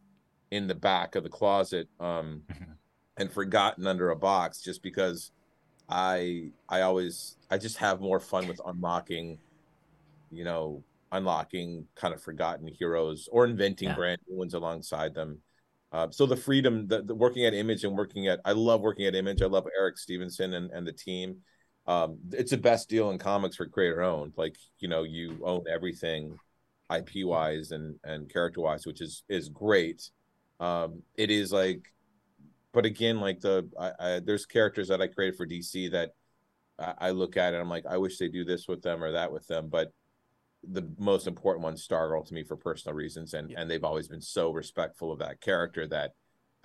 in 0.52 0.68
the 0.68 0.76
back 0.76 1.16
of 1.16 1.24
the 1.24 1.30
closet 1.30 1.88
um 2.00 2.44
Mhm. 2.50 2.76
and 3.18 3.32
forgotten 3.32 3.86
under 3.88 4.10
a 4.10 4.16
box 4.16 4.62
just 4.62 4.82
because 4.82 5.32
I 5.88 6.52
I 6.68 6.82
always 6.82 7.38
I 7.50 7.58
just 7.58 7.78
have 7.78 8.00
more 8.02 8.20
fun 8.20 8.48
with 8.48 8.62
unlocking 8.66 9.40
you 10.32 10.44
know 10.44 10.84
unlocking 11.12 11.88
kind 11.96 12.14
of 12.14 12.22
forgotten 12.22 12.68
heroes 12.68 13.28
or 13.32 13.46
inventing 13.46 13.90
Yeah. 13.90 13.96
brand 13.96 14.22
new 14.28 14.38
ones 14.38 14.54
alongside 14.54 15.16
them. 15.16 15.42
Uh, 15.92 16.08
so 16.12 16.28
the 16.28 16.38
freedom, 16.38 16.86
the, 16.88 17.02
the 17.02 17.16
working 17.16 17.46
at 17.46 17.56
Image 17.56 17.84
and 17.84 17.98
working 17.98 18.28
at, 18.28 18.40
I 18.46 18.52
love 18.52 18.82
working 18.82 19.08
at 19.08 19.16
Image. 19.16 19.42
I 19.42 19.48
love 19.48 19.66
Eric 19.76 19.98
Stephenson 19.98 20.54
and, 20.54 20.70
and 20.70 20.86
the 20.86 20.94
team. 20.94 21.38
Um, 21.88 22.20
it's 22.32 22.52
the 22.52 22.58
best 22.60 22.90
deal 22.90 23.10
in 23.10 23.18
comics 23.18 23.56
for 23.56 23.66
creator 23.66 24.04
owned. 24.04 24.34
Like 24.38 24.56
you 24.78 24.88
know, 24.88 25.02
you 25.02 25.40
own 25.44 25.64
everything, 25.68 26.38
IP 26.96 27.26
wise 27.26 27.72
and 27.72 28.00
and 28.04 28.32
character 28.32 28.62
wise, 28.62 28.86
which 28.86 29.02
is 29.02 29.24
is 29.30 29.50
great. 29.50 30.12
Um, 30.60 31.04
it 31.16 31.32
is 31.32 31.52
like, 31.52 31.92
but 32.74 32.86
again, 32.86 33.20
like 33.20 33.40
the 33.40 33.70
I, 33.80 33.92
I, 34.00 34.20
there's 34.20 34.46
characters 34.46 34.90
that 34.90 35.02
I 35.02 35.08
created 35.08 35.38
for 35.38 35.46
DC 35.46 35.92
that 35.92 36.12
I, 36.78 36.94
I 37.08 37.10
look 37.12 37.38
at 37.38 37.54
and 37.54 37.62
I'm 37.62 37.70
like, 37.70 37.86
I 37.86 37.98
wish 37.98 38.18
they 38.18 38.28
do 38.28 38.44
this 38.44 38.68
with 38.68 38.82
them 38.82 39.04
or 39.04 39.12
that 39.14 39.32
with 39.32 39.48
them, 39.48 39.70
but 39.70 39.92
the 40.68 40.88
most 40.98 41.28
important 41.28 41.64
one 41.64 41.76
stargirl 41.76 42.26
to 42.28 42.34
me 42.34 42.44
for 42.44 42.58
personal 42.58 42.96
reasons 42.96 43.34
and 43.34 43.50
Yeah. 43.50 43.62
and 43.62 43.72
they've 43.72 43.84
always 43.84 44.08
been 44.08 44.22
so 44.22 44.52
respectful 44.52 45.12
of 45.12 45.20
that 45.20 45.40
character 45.40 45.88
that 45.88 46.12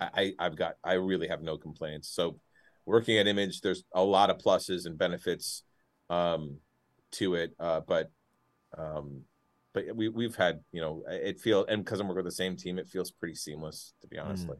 i 0.01 0.33
i've 0.37 0.57
got 0.57 0.75
i 0.83 0.93
really 0.93 1.27
have 1.27 1.41
no 1.41 1.57
complaints 1.57 2.09
so 2.09 2.37
working 2.85 3.17
at 3.17 3.27
image 3.27 3.61
there's 3.61 3.83
a 3.93 4.03
lot 4.03 4.29
of 4.29 4.37
pluses 4.37 4.85
and 4.85 4.97
benefits 4.97 5.63
um 6.09 6.57
to 7.11 7.35
it 7.35 7.53
uh 7.59 7.79
but 7.87 8.11
um 8.77 9.21
but 9.75 9.95
we 9.95 10.09
we've 10.09 10.35
had 10.35 10.61
you 10.71 10.81
know 10.81 11.03
it 11.07 11.39
feel 11.39 11.65
and 11.67 11.85
because 11.85 11.99
i'm 11.99 12.07
working 12.07 12.23
with 12.23 12.33
the 12.33 12.35
same 12.35 12.55
team 12.57 12.79
it 12.79 12.89
feels 12.89 13.11
pretty 13.11 13.35
seamless 13.35 13.93
to 14.01 14.07
be 14.07 14.17
honest 14.17 14.47
Mm. 14.47 14.49
like 14.51 14.59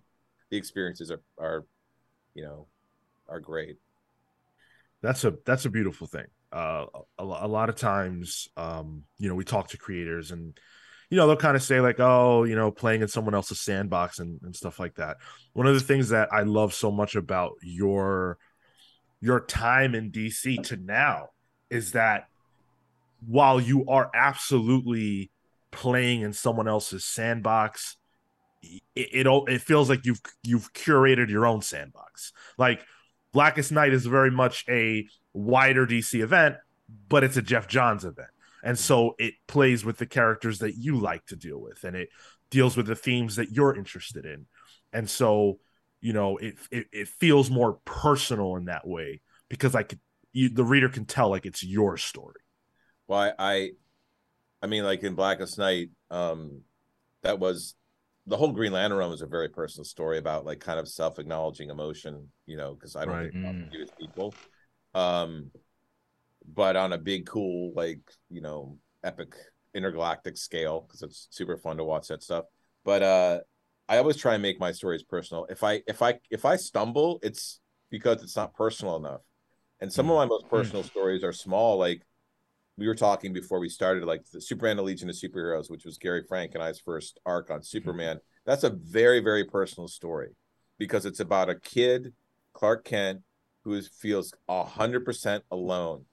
the 0.52 0.58
experiences 0.58 1.10
are 1.10 1.22
are 1.40 1.66
you 2.36 2.44
know 2.44 2.68
are 3.28 3.40
great. 3.40 3.78
That's 5.02 5.24
a 5.24 5.34
that's 5.46 5.66
a 5.66 5.70
beautiful 5.72 6.06
thing. 6.08 6.26
Uh 6.52 6.86
a, 7.18 7.24
a 7.24 7.48
lot 7.48 7.70
of 7.70 7.76
times 7.76 8.50
um 8.56 9.04
you 9.18 9.28
know 9.30 9.36
we 9.36 9.44
talk 9.44 9.70
to 9.70 9.78
creators 9.78 10.32
and 10.32 10.58
you 11.10 11.18
know 11.18 11.26
they'll 11.28 11.36
kind 11.38 11.56
of 11.56 11.64
say 11.64 11.80
like 11.82 12.00
oh 12.00 12.44
you 12.44 12.56
know 12.56 12.72
playing 12.72 13.02
in 13.02 13.08
someone 13.08 13.34
else's 13.34 13.60
sandbox 13.60 14.20
and, 14.20 14.40
and 14.44 14.56
stuff 14.56 14.80
like 14.80 14.96
that. 14.96 15.18
One 15.54 15.66
of 15.68 15.74
the 15.74 15.80
things 15.80 16.10
that 16.10 16.32
i 16.32 16.42
love 16.44 16.74
so 16.74 16.92
much 16.92 17.16
about 17.16 17.54
your 17.64 18.38
your 19.22 19.40
time 19.40 19.96
in 19.96 20.12
dc 20.12 20.64
to 20.64 20.78
now 20.78 21.30
is 21.70 21.94
that 21.94 22.28
while 23.26 23.60
you 23.60 23.86
are 23.88 24.10
absolutely 24.14 25.32
playing 25.72 26.22
in 26.22 26.34
someone 26.34 26.68
else's 26.68 27.04
sandbox 27.04 27.98
it 28.96 29.26
it, 29.26 29.28
it 29.48 29.62
feels 29.62 29.90
like 29.90 30.06
you've 30.06 30.22
you've 30.44 30.74
curated 30.74 31.30
your 31.30 31.46
own 31.46 31.62
sandbox. 31.62 32.34
Like 32.58 32.82
blackest 33.32 33.72
night 33.72 33.94
is 33.94 34.06
very 34.06 34.32
much 34.32 34.66
a 34.70 35.08
wider 35.34 35.86
dc 35.86 36.18
event 36.18 36.56
but 37.10 37.24
it's 37.24 37.36
a 37.38 37.42
geoff 37.42 37.68
johns 37.68 38.06
event. 38.06 38.30
And 38.64 38.80
so 38.80 39.16
it 39.20 39.36
plays 39.48 39.86
with 39.86 39.98
the 39.98 40.06
characters 40.06 40.60
that 40.60 40.76
you 40.76 40.98
like 40.98 41.26
to 41.28 41.36
deal 41.36 41.60
with 41.60 41.84
and 41.84 41.96
it 41.96 42.10
deals 42.50 42.78
with 42.78 42.88
the 42.88 42.96
themes 42.96 43.36
that 43.36 43.52
you're 43.52 43.76
interested 43.76 44.26
in. 44.26 44.46
And 44.94 45.10
so 45.10 45.60
you 46.02 46.14
know 46.14 46.38
it 46.38 46.56
it, 46.72 46.88
it 46.92 47.08
feels 47.08 47.50
more 47.50 47.80
personal 47.86 48.56
in 48.58 48.66
that 48.66 48.88
way 48.88 49.22
because 49.50 49.74
i 49.74 49.82
could 49.82 50.00
you, 50.34 50.50
the 50.50 50.64
reader 50.64 50.90
can 50.90 51.06
tell 51.06 51.30
like 51.30 51.46
it's 51.46 51.64
your 51.64 51.98
story 51.98 52.45
Well, 53.08 53.34
I, 53.38 53.72
I, 54.62 54.68
mean, 54.68 54.84
like 54.84 55.04
in 55.04 55.16
Blackest 55.16 55.58
Night, 55.58 55.90
um, 56.10 56.62
that 57.22 57.40
was 57.40 57.76
the 58.28 58.38
whole 58.38 58.52
Green 58.52 58.72
Lantern 58.72 58.98
run 58.98 59.12
was 59.12 59.22
a 59.22 59.28
very 59.28 59.50
personal 59.50 59.86
story 59.86 60.18
about 60.18 60.46
like 60.46 60.60
kind 60.60 60.80
of 60.80 60.88
self-acknowledging 60.88 61.70
emotion, 61.70 62.30
you 62.46 62.58
know, 62.58 62.74
because 62.74 62.96
I 62.96 63.06
don't 63.06 63.16
Right. 63.16 63.32
think 63.32 63.46
Mm. 63.46 63.70
mm. 63.70 63.80
with 63.80 63.98
people, 63.98 64.36
um, 64.94 65.52
but 66.48 66.76
on 66.76 66.94
a 66.94 66.98
big, 66.98 67.26
cool, 67.26 67.74
like 67.76 68.02
you 68.30 68.42
know, 68.42 68.78
epic 69.04 69.36
intergalactic 69.74 70.38
scale 70.38 70.82
because 70.82 71.04
it's 71.04 71.28
super 71.30 71.58
fun 71.58 71.78
to 71.78 71.84
watch 71.84 72.08
that 72.08 72.24
stuff. 72.24 72.46
But 72.84 73.04
uh, 73.04 73.40
I 73.88 73.98
always 73.98 74.18
try 74.18 74.34
and 74.34 74.42
make 74.42 74.60
my 74.60 74.72
stories 74.72 75.04
personal. 75.04 75.46
If 75.50 75.64
I 75.64 75.84
if 75.88 76.02
I 76.02 76.20
if 76.32 76.46
I 76.46 76.56
stumble, 76.56 77.20
it's 77.22 77.60
because 77.92 78.24
it's 78.24 78.36
not 78.36 78.56
personal 78.56 78.96
enough. 78.96 79.22
And 79.82 79.92
some 79.92 80.10
of 80.10 80.16
my 80.16 80.26
most 80.26 80.50
personal 80.50 80.84
stories 80.84 81.24
are 81.24 81.34
small, 81.34 81.78
like 81.78 82.02
we 82.78 82.88
were 82.88 82.96
talking 82.96 83.32
before 83.32 83.60
we 83.60 83.70
started, 83.70 84.04
like 84.04 84.26
the 84.32 84.42
Superman: 84.42 84.78
The 84.78 84.84
Legion 84.84 85.10
of 85.10 85.16
Superheroes, 85.16 85.70
which 85.70 85.86
was 85.86 85.98
Gary 85.98 86.24
Frank 86.28 86.52
and 86.54 86.64
I's 86.64 86.80
first 86.80 87.20
arc 87.26 87.50
on 87.50 87.58
mm-hmm. 87.58 87.64
Superman. 87.64 88.20
That's 88.46 88.64
a 88.64 88.70
very, 88.70 89.22
very 89.22 89.46
personal 89.46 89.88
story 89.88 90.36
because 90.78 91.06
it's 91.06 91.20
about 91.20 91.50
a 91.50 91.56
kid, 91.56 92.14
Clark 92.54 92.86
Kent, 92.86 93.22
who 93.64 93.74
is, 93.74 93.88
feels 93.88 94.34
hundred 94.50 95.06
percent 95.06 95.44
alone. 95.52 96.06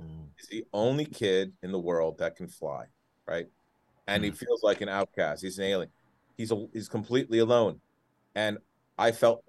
Mm. 0.00 0.26
He's 0.36 0.48
the 0.48 0.64
only 0.72 1.04
kid 1.04 1.52
in 1.62 1.72
the 1.72 1.78
world 1.78 2.18
that 2.18 2.36
can 2.36 2.48
fly, 2.48 2.86
right? 3.26 3.46
And 4.06 4.24
he 4.24 4.30
mm. 4.30 4.36
feels 4.36 4.62
like 4.62 4.80
an 4.80 4.88
outcast. 4.88 5.42
He's 5.42 5.58
an 5.58 5.64
alien. 5.64 5.90
He's 6.36 6.50
a, 6.50 6.66
he's 6.72 6.88
completely 6.88 7.38
alone, 7.38 7.80
and 8.34 8.58
I 8.98 9.12
felt 9.12 9.44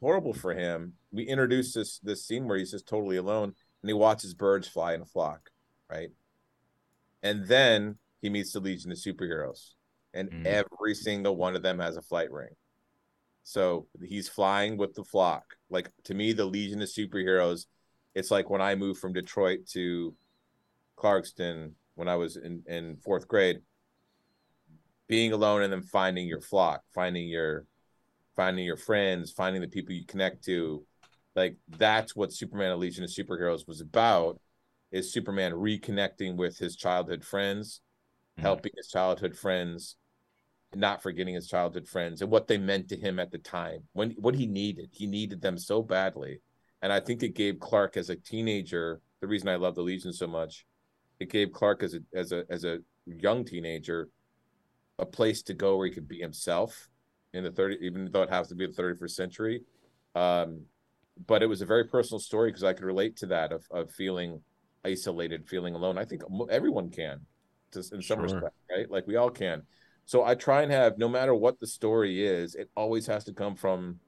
horrible 0.00 0.34
for 0.34 0.52
him. 0.52 0.94
We 1.12 1.24
introduced 1.24 1.74
this 1.74 1.98
this 2.00 2.26
scene 2.26 2.46
where 2.46 2.58
he's 2.58 2.72
just 2.72 2.86
totally 2.86 3.16
alone, 3.16 3.54
and 3.82 3.88
he 3.88 3.94
watches 3.94 4.34
birds 4.34 4.68
fly 4.68 4.94
in 4.94 5.02
a 5.02 5.06
flock, 5.06 5.51
right? 5.92 6.10
And 7.22 7.46
then 7.46 7.96
he 8.20 8.30
meets 8.30 8.52
the 8.52 8.60
Legion 8.60 8.92
of 8.92 8.98
Superheroes, 8.98 9.74
and 10.14 10.30
Mm. 10.30 10.46
every 10.46 10.94
single 10.94 11.36
one 11.36 11.54
of 11.54 11.62
them 11.62 11.78
has 11.78 11.96
a 11.96 12.02
flight 12.02 12.30
ring. 12.30 12.56
So 13.44 13.88
he's 14.00 14.28
flying 14.28 14.76
with 14.76 14.94
the 14.94 15.04
flock. 15.04 15.56
Like 15.68 15.90
to 16.04 16.14
me, 16.14 16.32
the 16.32 16.44
Legion 16.44 16.80
of 16.80 16.88
Superheroes, 16.88 17.66
it's 18.14 18.30
like 18.30 18.48
when 18.50 18.62
I 18.62 18.74
moved 18.74 19.00
from 19.00 19.12
Detroit 19.12 19.66
to 19.68 20.14
Clarkston 20.96 21.74
when 21.94 22.08
I 22.08 22.16
was 22.16 22.36
in, 22.36 22.62
in 22.66 22.96
fourth 22.96 23.26
grade, 23.28 23.60
being 25.08 25.32
alone 25.32 25.62
and 25.62 25.72
then 25.72 25.82
finding 25.82 26.26
your 26.26 26.40
flock, 26.40 26.82
finding 26.94 27.28
your 27.28 27.66
finding 28.34 28.64
your 28.64 28.76
friends, 28.78 29.30
finding 29.30 29.60
the 29.60 29.68
people 29.68 29.92
you 29.94 30.06
connect 30.06 30.44
to. 30.44 30.86
Like 31.34 31.56
that's 31.68 32.14
what 32.14 32.32
Superman: 32.32 32.70
A 32.70 32.76
Legion 32.76 33.04
of 33.04 33.10
Superheroes 33.10 33.66
was 33.66 33.80
about. 33.80 34.40
Is 34.92 35.12
Superman 35.12 35.52
reconnecting 35.52 36.36
with 36.36 36.58
his 36.58 36.76
childhood 36.76 37.24
friends, 37.24 37.80
Mhm. 38.38 38.42
helping 38.42 38.72
his 38.76 38.88
childhood 38.88 39.36
friends, 39.36 39.96
not 40.74 41.02
forgetting 41.02 41.34
his 41.34 41.48
childhood 41.48 41.86
friends 41.88 42.22
and 42.22 42.30
what 42.30 42.46
they 42.46 42.58
meant 42.58 42.88
to 42.88 42.96
him 42.96 43.18
at 43.18 43.30
the 43.30 43.38
time 43.38 43.86
when 43.92 44.12
what 44.12 44.34
he 44.34 44.46
needed. 44.46 44.90
He 44.92 45.06
needed 45.06 45.40
them 45.40 45.58
so 45.58 45.82
badly, 45.82 46.40
and 46.80 46.92
I 46.92 47.00
think 47.00 47.22
it 47.22 47.34
gave 47.34 47.58
Clark 47.58 47.96
as 47.96 48.10
a 48.10 48.16
teenager. 48.16 49.00
The 49.20 49.26
reason 49.26 49.48
I 49.48 49.56
love 49.56 49.74
the 49.74 49.82
Legion 49.82 50.12
so 50.12 50.26
much, 50.26 50.66
it 51.20 51.28
gave 51.28 51.52
Clark 51.52 51.82
as 51.82 51.94
a 51.94 52.00
as 52.14 52.32
a 52.32 52.44
as 52.48 52.64
a 52.64 52.78
young 53.06 53.44
teenager 53.44 54.10
a 54.98 55.06
place 55.06 55.42
to 55.42 55.54
go 55.54 55.76
where 55.76 55.86
he 55.86 55.92
could 55.92 56.08
be 56.08 56.20
himself 56.20 56.88
in 57.32 57.42
the 57.42 57.50
30 57.50 57.78
even 57.80 58.10
though 58.12 58.22
it 58.22 58.30
has 58.30 58.48
to 58.48 58.54
be 58.54 58.66
the 58.66 58.72
31st 58.72 59.16
century 59.16 59.64
um 60.14 60.64
but 61.26 61.42
it 61.42 61.46
was 61.46 61.62
a 61.62 61.66
very 61.66 61.84
personal 61.84 62.20
story 62.20 62.50
because 62.50 62.62
i 62.62 62.72
could 62.72 62.84
relate 62.84 63.16
to 63.16 63.26
that 63.26 63.52
of, 63.52 63.66
of 63.70 63.90
feeling 63.90 64.40
isolated 64.84 65.48
feeling 65.48 65.74
alone. 65.74 65.98
I 65.98 66.04
think 66.04 66.22
everyone 66.50 66.90
can 66.90 67.20
just 67.72 67.92
in 67.92 68.02
some 68.02 68.18
Sure. 68.18 68.24
respect 68.24 68.54
right? 68.70 68.90
Like 68.90 69.06
we 69.06 69.16
all 69.16 69.30
can. 69.30 69.62
So 70.04 70.24
i 70.24 70.34
try 70.34 70.62
and 70.62 70.72
have 70.72 70.98
no 70.98 71.08
matter 71.08 71.34
what 71.34 71.60
the 71.60 71.66
story 71.66 72.24
is 72.26 72.54
it 72.56 72.68
always 72.76 73.06
has 73.06 73.24
to 73.24 73.32
come 73.32 73.54
from 73.54 74.00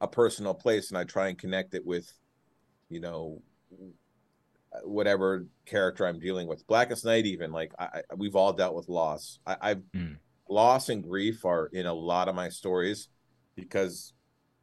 a 0.00 0.08
personal 0.08 0.54
place 0.54 0.88
and 0.88 0.96
i 0.96 1.04
try 1.04 1.28
and 1.28 1.36
connect 1.36 1.74
it 1.74 1.84
with 1.84 2.10
you 2.88 2.98
know 3.00 3.42
whatever 4.82 5.46
character 5.66 6.06
i'm 6.06 6.18
dealing 6.18 6.48
with. 6.48 6.66
Blackest 6.66 7.04
night 7.04 7.26
even 7.26 7.52
like 7.52 7.72
I, 7.78 7.84
I 7.84 8.14
we've 8.16 8.34
all 8.36 8.52
dealt 8.52 8.74
with 8.74 8.88
loss. 8.88 9.38
I, 9.46 9.56
i've 9.60 9.82
Mm. 9.94 10.16
loss 10.48 10.88
and 10.88 11.02
grief 11.02 11.44
are 11.44 11.66
in 11.66 11.84
a 11.86 11.92
lot 11.92 12.28
of 12.28 12.34
my 12.34 12.48
stories 12.48 13.08
because 13.56 14.14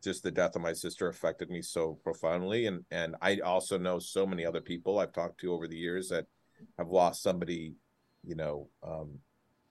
just 0.06 0.24
the 0.24 0.32
death 0.32 0.56
of 0.56 0.62
my 0.62 0.72
sister 0.72 1.10
affected 1.10 1.50
me 1.50 1.62
so 1.62 2.00
profoundly 2.04 2.68
and 2.68 2.86
and 2.92 3.16
I 3.22 3.40
also 3.40 3.78
know 3.78 4.00
so 4.00 4.26
many 4.26 4.46
other 4.46 4.62
people 4.62 5.00
I've 5.00 5.12
talked 5.12 5.40
to 5.42 5.52
over 5.52 5.68
the 5.68 5.76
years 5.76 6.08
that 6.10 6.28
have 6.78 6.90
lost 6.90 7.24
somebody 7.24 7.74
you 8.24 8.36
know 8.36 8.70
um 8.88 9.20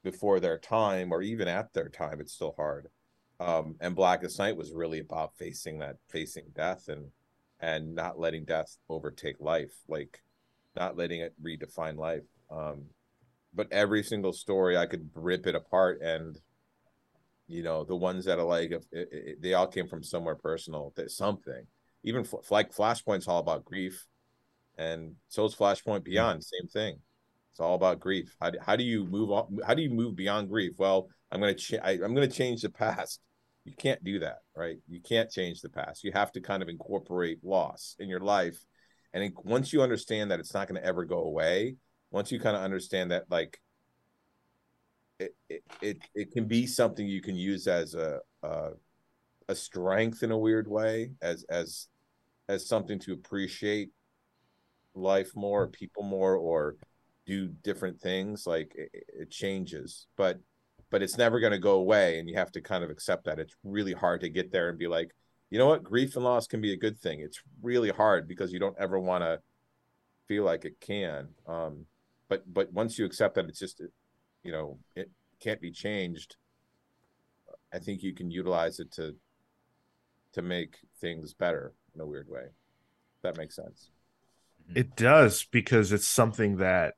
before 0.02 0.40
their 0.40 0.58
time 0.58 1.12
or 1.12 1.22
even 1.22 1.48
at 1.48 1.72
their 1.72 1.88
time 1.88 2.20
it's 2.20 2.34
still 2.34 2.54
hard. 2.58 2.88
Um 3.40 3.76
and 3.80 3.96
blackest 3.96 4.38
night 4.38 4.56
was 4.56 4.72
really 4.72 4.98
about 4.98 5.36
facing 5.38 5.78
that 5.78 5.96
facing 6.10 6.46
death 6.54 6.88
and 6.88 7.06
and 7.60 7.94
not 7.94 8.18
letting 8.18 8.44
death 8.44 8.76
overtake 8.90 9.36
life 9.40 9.72
like 9.88 10.20
not 10.76 10.96
letting 10.96 11.20
it 11.20 11.32
redefine 11.42 11.96
life. 11.96 12.26
Um 12.50 12.86
but 13.54 13.72
every 13.72 14.02
single 14.02 14.32
story 14.32 14.76
i 14.76 14.84
could 14.84 15.08
rip 15.14 15.46
it 15.46 15.54
apart 15.54 16.00
and 16.02 16.40
you 17.46 17.62
know 17.62 17.84
the 17.84 17.96
ones 17.96 18.24
that 18.24 18.38
are 18.38 18.44
like 18.44 18.70
if 18.70 18.82
it, 18.92 19.08
it, 19.12 19.42
they 19.42 19.54
all 19.54 19.66
came 19.66 19.86
from 19.86 20.02
somewhere 20.02 20.34
personal 20.34 20.92
that 20.96 21.10
something. 21.10 21.66
Even 22.02 22.22
f- 22.22 22.50
like 22.50 22.74
flashpoint's 22.74 23.28
all 23.28 23.38
about 23.38 23.64
grief 23.64 24.06
and 24.76 25.14
so 25.28 25.44
is 25.44 25.54
flashpoint 25.54 26.04
beyond 26.04 26.44
same 26.44 26.68
thing. 26.68 26.98
It's 27.50 27.60
all 27.60 27.74
about 27.74 28.00
grief. 28.00 28.34
How 28.40 28.50
do, 28.50 28.58
how 28.60 28.76
do 28.76 28.84
you 28.84 29.04
move 29.04 29.30
on 29.30 29.58
how 29.66 29.74
do 29.74 29.82
you 29.82 29.90
move 29.90 30.16
beyond 30.16 30.48
grief? 30.48 30.72
Well 30.78 31.08
i'm 31.30 31.40
going 31.40 31.54
to 31.54 31.60
ch- 31.60 31.80
I, 31.82 31.92
i'm 31.92 32.14
going 32.14 32.28
to 32.28 32.36
change 32.36 32.62
the 32.62 32.70
past. 32.70 33.20
You 33.64 33.74
can't 33.76 34.02
do 34.04 34.18
that 34.20 34.38
right? 34.56 34.76
You 34.88 35.00
can't 35.00 35.30
change 35.30 35.60
the 35.60 35.70
past. 35.70 36.04
You 36.04 36.12
have 36.12 36.32
to 36.32 36.40
kind 36.40 36.62
of 36.62 36.68
incorporate 36.68 37.38
loss 37.42 37.96
in 37.98 38.08
your 38.08 38.20
life. 38.20 38.58
And 39.12 39.22
it, 39.22 39.32
once 39.44 39.72
you 39.72 39.82
understand 39.82 40.30
that 40.30 40.40
it's 40.40 40.54
not 40.54 40.68
going 40.68 40.80
to 40.80 40.86
ever 40.86 41.04
go 41.04 41.18
away 41.18 41.76
once 42.14 42.30
you 42.30 42.38
kind 42.38 42.56
of 42.56 42.62
understand 42.62 43.10
that 43.10 43.24
like 43.28 43.58
it, 45.18 45.34
it 45.48 45.62
it 45.80 45.98
it 46.14 46.32
can 46.32 46.46
be 46.46 46.66
something 46.66 47.06
you 47.06 47.22
can 47.22 47.36
use 47.36 47.66
as 47.66 47.94
a, 47.94 48.20
a 48.42 48.70
a 49.48 49.54
strength 49.54 50.22
in 50.22 50.30
a 50.30 50.38
weird 50.38 50.68
way 50.68 51.10
as 51.22 51.44
as 51.48 51.88
as 52.48 52.66
something 52.66 52.98
to 52.98 53.12
appreciate 53.12 53.90
life 54.94 55.34
more 55.34 55.66
people 55.66 56.02
more 56.02 56.36
or 56.36 56.76
do 57.26 57.48
different 57.48 58.00
things 58.00 58.46
like 58.46 58.72
it, 58.76 58.90
it 59.08 59.30
changes. 59.30 60.06
But 60.16 60.40
but 60.90 61.02
it's 61.02 61.18
never 61.18 61.40
going 61.40 61.52
to 61.52 61.58
go 61.58 61.74
away 61.74 62.18
and 62.18 62.28
you 62.28 62.36
have 62.36 62.52
to 62.52 62.60
kind 62.60 62.84
of 62.84 62.90
accept 62.90 63.24
that. 63.24 63.38
It's 63.38 63.56
really 63.64 63.92
hard 63.92 64.20
to 64.20 64.28
get 64.28 64.52
there 64.52 64.68
and 64.68 64.78
be 64.78 64.86
like 64.88 65.10
you 65.50 65.58
know 65.58 65.66
what? 65.68 65.84
Grief 65.84 66.16
and 66.16 66.24
loss 66.24 66.48
can 66.48 66.60
be 66.60 66.72
a 66.72 66.76
good 66.76 66.98
thing. 66.98 67.20
It's 67.20 67.40
really 67.62 67.90
hard 67.90 68.26
because 68.26 68.52
you 68.52 68.58
don't 68.58 68.76
ever 68.78 68.98
want 68.98 69.22
to 69.22 69.40
feel 70.26 70.44
like 70.44 70.64
it 70.64 70.80
can. 70.80 71.28
Um 71.46 71.86
but 72.28 72.42
but 72.52 72.72
once 72.72 72.98
you 72.98 73.04
accept 73.04 73.36
that 73.36 73.46
it's 73.46 73.58
just 73.58 73.80
you 74.44 74.52
know 74.52 74.78
it 74.94 75.10
can't 75.40 75.60
be 75.60 75.70
changed 75.72 76.36
i 77.72 77.78
think 77.78 78.02
you 78.02 78.14
can 78.14 78.30
utilize 78.30 78.78
it 78.80 78.92
to 78.92 79.14
to 80.32 80.42
make 80.42 80.76
things 81.00 81.34
better 81.34 81.72
in 81.94 82.00
a 82.00 82.06
weird 82.06 82.28
way 82.28 82.44
that 83.22 83.36
makes 83.36 83.56
sense 83.56 83.90
It 84.74 84.96
does 84.96 85.44
because 85.50 85.92
it's 85.92 86.06
something 86.08 86.56
that 86.58 86.94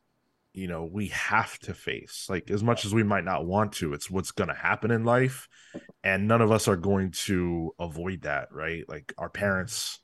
you 0.52 0.68
know 0.68 0.85
we 0.85 1.09
have 1.09 1.59
to 1.61 1.74
face. 1.74 2.26
Like 2.30 2.50
as 2.50 2.62
much 2.62 2.85
as 2.85 2.94
we 2.94 3.02
might 3.02 3.24
not 3.24 3.44
want 3.46 3.72
to, 3.74 3.92
it's 3.92 4.11
what's 4.11 4.30
going 4.32 4.48
to 4.48 4.54
happen 4.54 4.90
in 4.90 5.04
life, 5.04 5.48
and 6.04 6.28
none 6.28 6.40
of 6.42 6.52
us 6.52 6.68
are 6.68 6.76
going 6.76 7.11
to 7.26 7.74
avoid 7.78 8.22
that, 8.22 8.48
right? 8.52 8.85
Like 8.88 9.12
our 9.18 9.28
parents, 9.28 10.00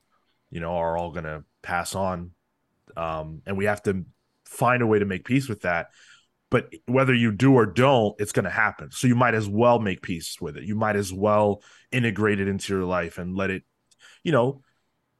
you 0.50 0.60
know, 0.60 0.76
are 0.76 0.96
all 0.98 1.12
going 1.12 1.24
to 1.24 1.44
pass 1.62 1.94
on, 1.94 2.32
um, 2.96 3.42
and 3.46 3.56
we 3.56 3.66
have 3.66 3.82
to 3.84 4.04
find 4.44 4.82
a 4.82 4.86
way 4.86 4.98
to 4.98 5.04
make 5.06 5.24
peace 5.24 5.48
with 5.48 5.62
that. 5.62 5.88
But 6.52 6.72
whether 6.86 7.14
you 7.14 7.32
do 7.32 7.54
or 7.54 7.66
don't, 7.66 8.14
it's 8.20 8.32
going 8.32 8.44
to 8.44 8.50
happen. 8.50 8.90
So 8.92 9.08
you 9.08 9.16
might 9.16 9.34
as 9.34 9.48
well 9.48 9.80
make 9.80 10.02
peace 10.02 10.36
with 10.40 10.56
it. 10.56 10.64
You 10.64 10.76
might 10.76 10.96
as 10.96 11.12
well 11.12 11.62
integrate 11.90 12.40
it 12.40 12.46
into 12.46 12.74
your 12.74 12.84
life 12.84 13.18
and 13.18 13.34
let 13.34 13.50
it, 13.50 13.64
you 14.22 14.32
know, 14.32 14.62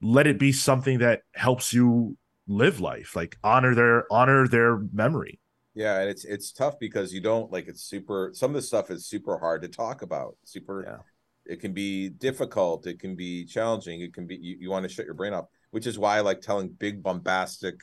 let 0.00 0.26
it 0.26 0.38
be 0.38 0.52
something 0.52 0.98
that 0.98 1.22
helps 1.34 1.72
you 1.72 2.16
live 2.48 2.80
life 2.80 3.14
like 3.14 3.38
honor 3.44 3.74
their 3.74 4.04
honor 4.12 4.48
their 4.48 4.78
memory 4.92 5.38
yeah 5.74 6.00
and 6.00 6.10
it's 6.10 6.24
it's 6.24 6.52
tough 6.52 6.74
because 6.80 7.14
you 7.14 7.20
don't 7.20 7.52
like 7.52 7.68
it's 7.68 7.82
super 7.82 8.30
some 8.34 8.50
of 8.50 8.54
the 8.56 8.62
stuff 8.62 8.90
is 8.90 9.06
super 9.06 9.38
hard 9.38 9.62
to 9.62 9.68
talk 9.68 10.02
about 10.02 10.36
super 10.44 10.84
Yeah. 10.86 11.52
it 11.54 11.60
can 11.60 11.72
be 11.72 12.08
difficult 12.08 12.86
it 12.86 12.98
can 12.98 13.14
be 13.14 13.44
challenging 13.44 14.00
it 14.00 14.12
can 14.12 14.26
be 14.26 14.36
you, 14.36 14.56
you 14.60 14.70
want 14.70 14.82
to 14.82 14.88
shut 14.88 15.06
your 15.06 15.14
brain 15.14 15.32
off 15.32 15.46
which 15.70 15.86
is 15.86 15.98
why 15.98 16.16
i 16.16 16.20
like 16.20 16.40
telling 16.40 16.68
big 16.68 17.02
bombastic 17.02 17.76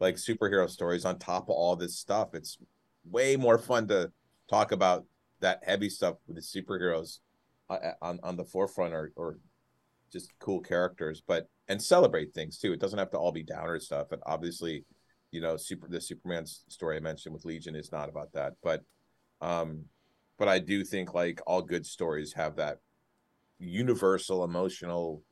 like 0.00 0.16
superhero 0.16 0.68
stories 0.68 1.04
on 1.04 1.18
top 1.18 1.44
of 1.44 1.50
all 1.50 1.76
this 1.76 1.98
stuff. 1.98 2.34
It's 2.34 2.58
way 3.04 3.36
more 3.36 3.58
fun 3.58 3.88
to 3.88 4.12
talk 4.48 4.72
about 4.72 5.04
that 5.40 5.62
heavy 5.64 5.88
stuff 5.88 6.16
with 6.26 6.36
the 6.36 6.42
superheroes 6.42 7.18
uh, 7.68 7.78
on 8.00 8.20
on 8.22 8.36
the 8.36 8.44
forefront 8.44 8.94
or 8.94 9.12
or 9.16 9.38
just 10.12 10.30
cool 10.38 10.60
characters 10.60 11.22
but 11.26 11.48
and 11.68 11.80
celebrate 11.80 12.34
things 12.34 12.58
too. 12.58 12.72
It 12.72 12.80
doesn't 12.80 12.98
have 12.98 13.10
to 13.10 13.18
all 13.18 13.32
be 13.32 13.42
downer 13.42 13.80
stuff 13.80 14.12
and 14.12 14.22
obviously 14.26 14.84
you 15.30 15.40
know 15.40 15.56
super 15.56 15.88
the 15.88 16.00
superman 16.00 16.44
story 16.46 16.98
i 16.98 17.00
mentioned 17.00 17.32
with 17.32 17.46
legion 17.46 17.74
is 17.74 17.90
not 17.90 18.10
about 18.10 18.30
that 18.34 18.52
but 18.62 18.82
um 19.40 19.82
but 20.38 20.46
i 20.46 20.58
do 20.58 20.84
think 20.84 21.14
like 21.14 21.40
all 21.46 21.62
good 21.62 21.86
stories 21.86 22.34
have 22.34 22.56
that 22.56 22.80
universal 23.58 24.44
emotional 24.44 25.22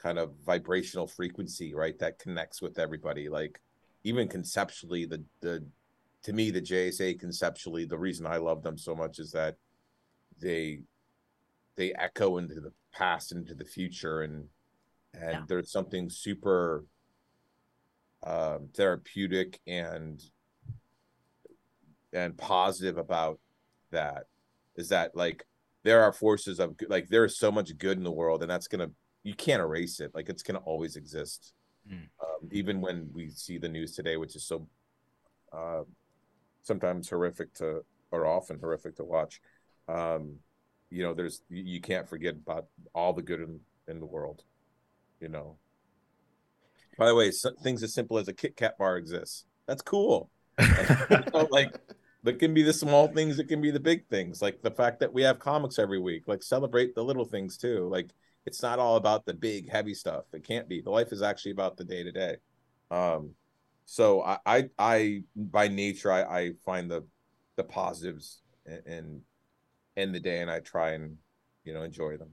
kind 0.00 0.18
of 0.18 0.32
vibrational 0.44 1.06
frequency 1.06 1.74
right 1.74 1.98
that 1.98 2.18
connects 2.18 2.62
with 2.62 2.78
everybody. 2.78 3.28
Like 3.28 3.60
even 4.08 4.26
conceptually 4.26 5.04
the 5.04 5.22
the 5.40 5.62
to 6.22 6.32
me 6.32 6.50
the 6.50 6.60
jsa 6.62 7.18
conceptually 7.20 7.84
the 7.84 7.98
reason 7.98 8.26
i 8.26 8.38
love 8.38 8.62
them 8.62 8.78
so 8.78 8.94
much 8.94 9.18
is 9.18 9.30
that 9.30 9.56
they 10.40 10.80
they 11.76 11.92
echo 11.94 12.38
into 12.38 12.60
the 12.60 12.72
past 12.92 13.32
into 13.32 13.54
the 13.54 13.64
future 13.64 14.22
and 14.22 14.46
and 15.14 15.32
Yeah. 15.32 15.44
there's 15.46 15.70
something 15.70 16.08
super 16.08 16.84
um 18.24 18.68
therapeutic 18.74 19.60
and 19.66 20.22
and 22.12 22.36
positive 22.36 22.96
about 22.96 23.38
that 23.90 24.24
is 24.76 24.88
that 24.88 25.14
like 25.14 25.44
there 25.84 26.02
are 26.02 26.12
forces 26.12 26.58
of 26.58 26.74
like 26.88 27.08
there 27.08 27.24
is 27.24 27.38
so 27.38 27.52
much 27.52 27.76
good 27.78 27.98
in 27.98 28.04
the 28.04 28.10
world 28.10 28.42
and 28.42 28.50
that's 28.50 28.68
gonna 28.68 28.90
you 29.22 29.34
can't 29.34 29.60
erase 29.60 30.00
it 30.00 30.10
like 30.14 30.28
it's 30.28 30.42
gonna 30.42 30.58
always 30.60 30.96
exist 30.96 31.52
Mm. 31.90 32.08
um, 32.22 32.48
even 32.52 32.80
when 32.80 33.08
we 33.14 33.30
see 33.30 33.58
the 33.58 33.68
news 33.68 33.94
today 33.94 34.16
which 34.16 34.36
is 34.36 34.44
so 34.44 34.66
uh 35.52 35.82
sometimes 36.62 37.08
horrific 37.08 37.54
to 37.54 37.82
or 38.10 38.26
often 38.26 38.58
horrific 38.60 38.96
to 38.96 39.04
watch 39.04 39.40
um 39.88 40.36
you 40.90 41.02
know 41.02 41.14
there's 41.14 41.42
you, 41.48 41.80
can't 41.80 42.08
forget 42.08 42.34
about 42.34 42.66
all 42.94 43.12
the 43.12 43.22
good 43.22 43.40
in, 43.40 43.60
in 43.88 44.00
the 44.00 44.06
world 44.06 44.44
you 45.20 45.28
know. 45.28 45.56
By 46.96 47.06
the 47.06 47.14
way 47.14 47.30
so, 47.30 47.50
things 47.62 47.82
as 47.82 47.94
simple 47.94 48.18
as 48.18 48.28
a 48.28 48.32
kit 48.32 48.56
kat 48.56 48.76
bar 48.78 48.96
exists. 48.96 49.44
That's 49.66 49.82
cool. 49.82 50.30
Know, 51.32 51.46
like 51.50 51.72
it 52.26 52.38
can 52.38 52.52
be 52.52 52.62
the 52.62 52.72
small 52.72 53.08
things 53.08 53.38
it 53.38 53.48
can 53.48 53.60
be 53.60 53.70
the 53.70 53.80
big 53.80 54.06
things. 54.08 54.42
Like 54.42 54.60
the 54.62 54.70
fact 54.70 55.00
that 55.00 55.12
we 55.12 55.22
have 55.22 55.38
comics 55.38 55.78
every 55.78 56.00
week 56.00 56.24
like 56.26 56.42
celebrate 56.42 56.94
the 56.94 57.04
little 57.04 57.24
things 57.24 57.56
too. 57.56 57.88
Like 57.88 58.10
it's 58.46 58.62
not 58.62 58.78
all 58.78 58.96
about 58.96 59.26
the 59.26 59.34
big 59.34 59.70
heavy 59.70 59.94
stuff. 59.94 60.24
It 60.32 60.44
can't 60.44 60.68
be. 60.68 60.80
The 60.80 60.90
life 60.90 61.12
is 61.12 61.22
actually 61.22 61.52
about 61.52 61.76
the 61.76 61.84
day 61.84 62.02
to 62.02 62.12
day 62.12 62.36
um 62.90 63.30
so 63.84 64.22
I, 64.22 64.38
I 64.46 64.68
i 64.78 65.22
by 65.36 65.68
nature 65.68 66.10
i 66.10 66.22
i 66.22 66.52
find 66.64 66.90
the 66.90 67.04
the 67.56 67.64
positives 67.64 68.40
and 68.66 68.82
in 68.86 69.20
in 69.96 70.12
the 70.12 70.20
day 70.20 70.40
and 70.40 70.50
i 70.50 70.60
try 70.60 70.92
and 70.92 71.16
you 71.64 71.74
know 71.74 71.82
enjoy 71.82 72.16
them. 72.16 72.30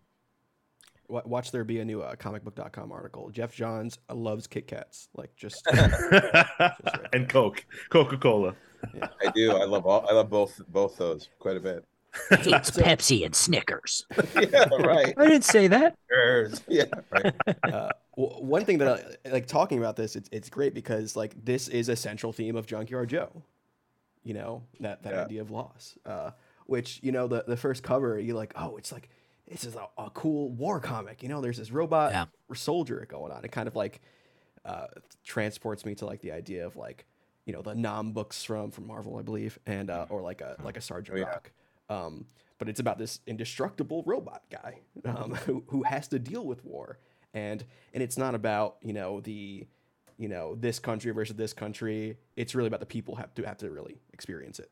Watch 1.07 1.51
there 1.51 1.63
be 1.63 1.81
a 1.81 1.85
new 1.85 2.01
uh, 2.01 2.15
comicbook.com 2.15 2.91
article. 2.91 3.29
Geoff 3.29 3.53
Johns 3.53 3.99
loves 4.11 4.47
Kit 4.47 4.65
Kats. 4.65 5.07
Like 5.13 5.35
just 5.35 5.63
and 7.13 7.29
coke. 7.29 7.63
Coca-cola. 7.89 8.55
I 9.21 9.29
do. 9.35 9.51
I 9.51 9.65
love 9.65 9.85
all 9.85 10.03
i 10.09 10.13
love 10.13 10.31
both 10.31 10.59
both 10.67 10.97
those 10.97 11.29
quite 11.37 11.57
a 11.57 11.59
bit 11.59 11.85
It's 12.31 12.71
Pepsi 12.71 13.25
and 13.25 13.35
Snickers. 13.35 14.05
yeah 14.35 14.67
right 14.79 15.13
I 15.17 15.25
didn't 15.27 15.43
say 15.45 15.67
that. 15.67 15.95
yeah 16.67 16.85
right 17.09 17.33
uh, 17.63 17.89
w- 18.17 18.43
one 18.45 18.65
thing 18.65 18.77
that 18.79 19.17
I, 19.25 19.29
like 19.29 19.47
talking 19.47 19.77
about 19.77 19.95
this, 19.95 20.15
it's, 20.15 20.29
it's 20.31 20.49
great 20.49 20.73
because 20.73 21.15
like 21.15 21.33
this 21.43 21.67
is 21.67 21.89
a 21.89 21.95
central 21.95 22.31
theme 22.33 22.55
of 22.55 22.65
Junkyard 22.67 23.09
Joe. 23.09 23.43
You 24.23 24.33
know 24.33 24.63
that 24.79 25.03
that 25.03 25.13
Yeah. 25.13 25.23
idea 25.25 25.41
of 25.41 25.51
loss, 25.51 25.97
uh, 26.05 26.31
which 26.65 26.99
you 27.03 27.11
know 27.11 27.27
the 27.27 27.43
the 27.47 27.57
first 27.57 27.83
cover, 27.83 28.19
you're 28.19 28.35
like, 28.35 28.53
oh, 28.55 28.75
it's 28.77 28.91
like 28.91 29.09
this 29.47 29.63
is 29.63 29.75
a, 29.75 29.87
a 30.01 30.09
cool 30.09 30.49
war 30.49 30.79
comic. 30.79 31.21
You 31.21 31.29
know, 31.29 31.41
there's 31.41 31.57
this 31.57 31.69
robot 31.71 32.11
Yeah. 32.11 32.25
soldier 32.55 33.05
going 33.07 33.31
on. 33.31 33.45
It 33.45 33.51
kind 33.51 33.67
of 33.67 33.75
like 33.75 34.01
uh, 34.65 34.87
transports 35.23 35.85
me 35.85 35.93
to 35.95 36.05
like 36.07 36.21
the 36.21 36.31
idea 36.31 36.65
of 36.65 36.75
like 36.75 37.05
you 37.45 37.53
know 37.53 37.61
the 37.61 37.75
Nam 37.75 38.13
books 38.13 38.43
from 38.43 38.71
from 38.71 38.87
Marvel, 38.87 39.17
I 39.17 39.21
believe, 39.21 39.59
and 39.67 39.91
uh, 39.91 40.07
or 40.09 40.23
like 40.23 40.41
a 40.41 40.55
like 40.63 40.77
a 40.77 40.81
Sergeant 40.81 41.17
Oh, 41.17 41.19
yeah. 41.19 41.27
Rock. 41.27 41.51
Um, 41.89 42.25
but 42.57 42.69
it's 42.69 42.79
about 42.79 42.97
this 42.97 43.19
indestructible 43.27 44.03
robot 44.05 44.43
guy 44.49 44.79
um, 45.05 45.35
who 45.45 45.63
who 45.67 45.83
has 45.83 46.07
to 46.09 46.19
deal 46.19 46.45
with 46.45 46.63
war, 46.63 46.99
and 47.33 47.63
and 47.93 48.01
it's 48.01 48.17
not 48.17 48.33
about 48.35 48.77
you 48.81 48.93
know 48.93 49.19
the 49.21 49.67
you 50.17 50.29
know 50.29 50.55
this 50.55 50.79
country 50.79 51.11
versus 51.11 51.35
this 51.35 51.53
country. 51.53 52.17
It's 52.35 52.55
really 52.55 52.67
about 52.67 52.79
the 52.79 52.85
people 52.85 53.15
have 53.15 53.33
to 53.35 53.43
have 53.43 53.57
to 53.57 53.69
really 53.69 53.99
experience 54.13 54.59
it. 54.59 54.71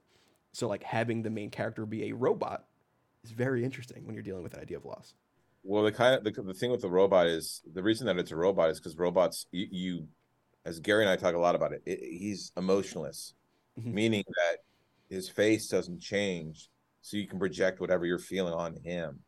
So 0.54 0.68
like 0.68 0.84
having 0.84 1.24
the 1.24 1.30
main 1.30 1.50
character 1.50 1.86
be 1.86 2.10
a 2.10 2.14
robot 2.14 2.66
is 3.24 3.32
very 3.32 3.64
interesting 3.64 4.06
when 4.06 4.16
you're 4.16 4.24
dealing 4.24 4.44
with 4.44 4.54
the 4.54 4.62
idea 4.62 4.78
of 4.78 4.86
loss. 4.86 5.14
Well, 5.64 5.84
the 5.84 5.92
kind 5.92 6.16
of 6.16 6.24
the, 6.24 6.42
the 6.42 6.54
thing 6.54 6.72
with 6.72 6.82
the 6.82 6.90
robot 6.90 7.28
is 7.28 7.62
the 7.74 7.82
reason 7.84 8.06
that 8.08 8.18
it's 8.18 8.32
a 8.32 8.36
robot 8.36 8.70
is 8.70 8.80
because 8.80 8.98
robots 8.98 9.48
you, 9.52 9.68
you, 9.72 10.08
as 10.66 10.80
Gary 10.80 11.04
and 11.04 11.10
I 11.10 11.16
talk 11.16 11.36
a 11.36 11.40
lot 11.40 11.56
about 11.56 11.72
it, 11.74 11.82
it 11.86 12.00
he's 12.02 12.52
emotionless, 12.58 13.34
Mhm. 13.80 13.94
meaning 13.94 14.24
that 14.28 14.58
his 15.10 15.30
face 15.30 15.68
doesn't 15.68 16.00
change, 16.00 16.70
so 17.04 17.18
you 17.18 17.28
can 17.28 17.38
project 17.38 17.80
whatever 17.80 18.06
you're 18.06 18.18
feeling 18.18 18.54
on 18.54 18.76
him. 18.84 19.20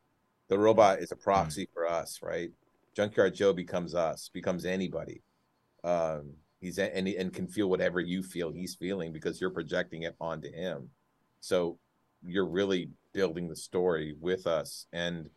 The 0.48 0.58
robot 0.58 0.98
is 0.98 1.12
a 1.12 1.16
proxy 1.16 1.68
for 1.72 1.86
us, 1.86 2.20
right? 2.22 2.50
Junkyard 2.96 3.34
Joe 3.34 3.52
becomes 3.52 3.94
us, 3.94 4.30
becomes 4.32 4.64
anybody. 4.64 5.22
Um, 5.84 6.32
he's 6.58 6.78
and 6.78 7.06
and 7.06 7.32
can 7.32 7.46
feel 7.46 7.68
whatever 7.68 8.00
you 8.00 8.22
feel 8.22 8.50
he's 8.50 8.74
feeling 8.74 9.12
because 9.12 9.40
you're 9.40 9.50
projecting 9.50 10.02
it 10.02 10.16
onto 10.20 10.50
him. 10.50 10.88
So 11.40 11.78
you're 12.24 12.48
really 12.48 12.88
building 13.12 13.48
the 13.48 13.56
story 13.56 14.16
with 14.20 14.46
us 14.46 14.86
and 14.92 15.28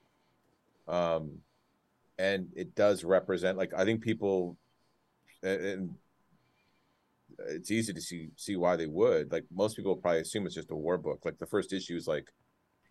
um 0.88 1.38
and 2.18 2.48
it 2.56 2.76
does 2.76 3.04
represent 3.04 3.58
like 3.58 3.74
i 3.74 3.86
think 3.86 4.02
people 4.02 4.58
and 5.44 5.96
it's 7.48 7.72
easy 7.72 7.94
to 7.94 8.02
see 8.02 8.30
see 8.36 8.56
why 8.56 8.76
they 8.76 8.88
would. 8.88 9.32
Like 9.32 9.46
most 9.52 9.76
people 9.76 9.96
probably 9.96 10.22
assume 10.22 10.46
it's 10.46 10.56
just 10.56 10.72
a 10.72 10.76
war 10.76 10.98
book. 10.98 11.22
Like 11.26 11.38
the 11.38 11.46
first 11.46 11.74
issue 11.74 11.96
is 11.96 12.08
like 12.08 12.30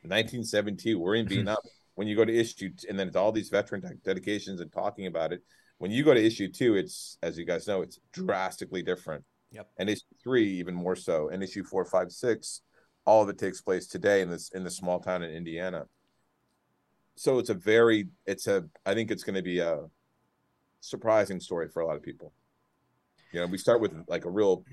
1972 0.02 0.98
we're 0.98 1.16
in 1.16 1.28
vietnam. 1.28 1.56
When 1.94 2.06
you 2.06 2.14
go 2.16 2.24
to 2.24 2.32
issue 2.34 2.70
t- 2.70 2.88
and 2.88 2.98
then 2.98 3.08
it's 3.08 3.16
all 3.16 3.32
these 3.32 3.48
veteran 3.48 3.80
de- 3.80 3.94
dedications 4.04 4.60
and 4.60 4.72
talking 4.72 5.06
about 5.06 5.32
it. 5.32 5.42
When 5.78 5.90
you 5.90 6.04
go 6.04 6.14
to 6.14 6.24
issue 6.24 6.50
two 6.50 6.76
it's 6.76 7.18
as 7.22 7.38
you 7.38 7.44
guys 7.44 7.66
know 7.66 7.82
it's 7.82 7.98
drastically 8.12 8.82
different. 8.82 9.24
Yep. 9.50 9.66
and 9.78 9.88
issue 9.88 10.02
three 10.22 10.46
even 10.58 10.74
more 10.74 10.96
so. 10.96 11.30
And 11.30 11.42
issue 11.42 11.64
four 11.64 11.84
five 11.84 12.12
six 12.12 12.62
all 13.06 13.22
of 13.22 13.28
it 13.30 13.38
takes 13.38 13.62
place 13.62 13.86
today 13.86 14.20
in 14.20 14.28
this 14.30 14.50
in 14.52 14.64
the 14.64 14.70
small 14.70 15.00
town 15.00 15.22
in 15.22 15.30
indiana. 15.30 15.84
So 17.16 17.38
it's 17.38 17.50
a 17.50 17.54
very 17.54 18.08
it's 18.26 18.46
a 18.46 18.64
i 18.86 18.94
think 18.94 19.10
it's 19.10 19.24
going 19.24 19.36
to 19.36 19.42
be 19.42 19.58
a 19.58 19.80
surprising 20.80 21.40
story 21.40 21.68
for 21.68 21.80
a 21.80 21.86
lot 21.86 21.96
of 21.96 22.02
people 22.02 22.32
you 23.32 23.40
know 23.40 23.46
we 23.46 23.58
start 23.58 23.80
with 23.80 23.92
like 24.08 24.24
a 24.24 24.30
real 24.30 24.64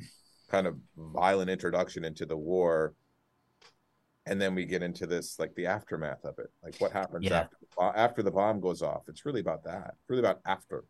kind 0.49 0.67
of 0.67 0.75
violent 0.97 1.49
introduction 1.49 2.05
into 2.05 2.25
the 2.25 2.37
war 2.37 2.93
and 4.27 4.41
then 4.41 4.55
we 4.55 4.65
get 4.65 4.81
into 4.81 5.05
this 5.05 5.37
like 5.37 5.53
the 5.55 5.67
aftermath 5.67 6.23
of 6.25 6.39
it. 6.39 6.47
Like 6.63 6.75
what 6.79 6.91
happens 6.91 7.25
Yeah. 7.25 7.41
after 7.41 7.57
the 7.61 7.83
after 7.99 8.23
the 8.23 8.31
bomb 8.31 8.59
goes 8.59 8.81
off? 8.81 9.03
It's 9.07 9.25
really 9.25 9.41
about 9.41 9.63
that. 9.65 9.93
It's 9.99 10.09
really 10.09 10.21
about 10.21 10.39
after. 10.45 10.83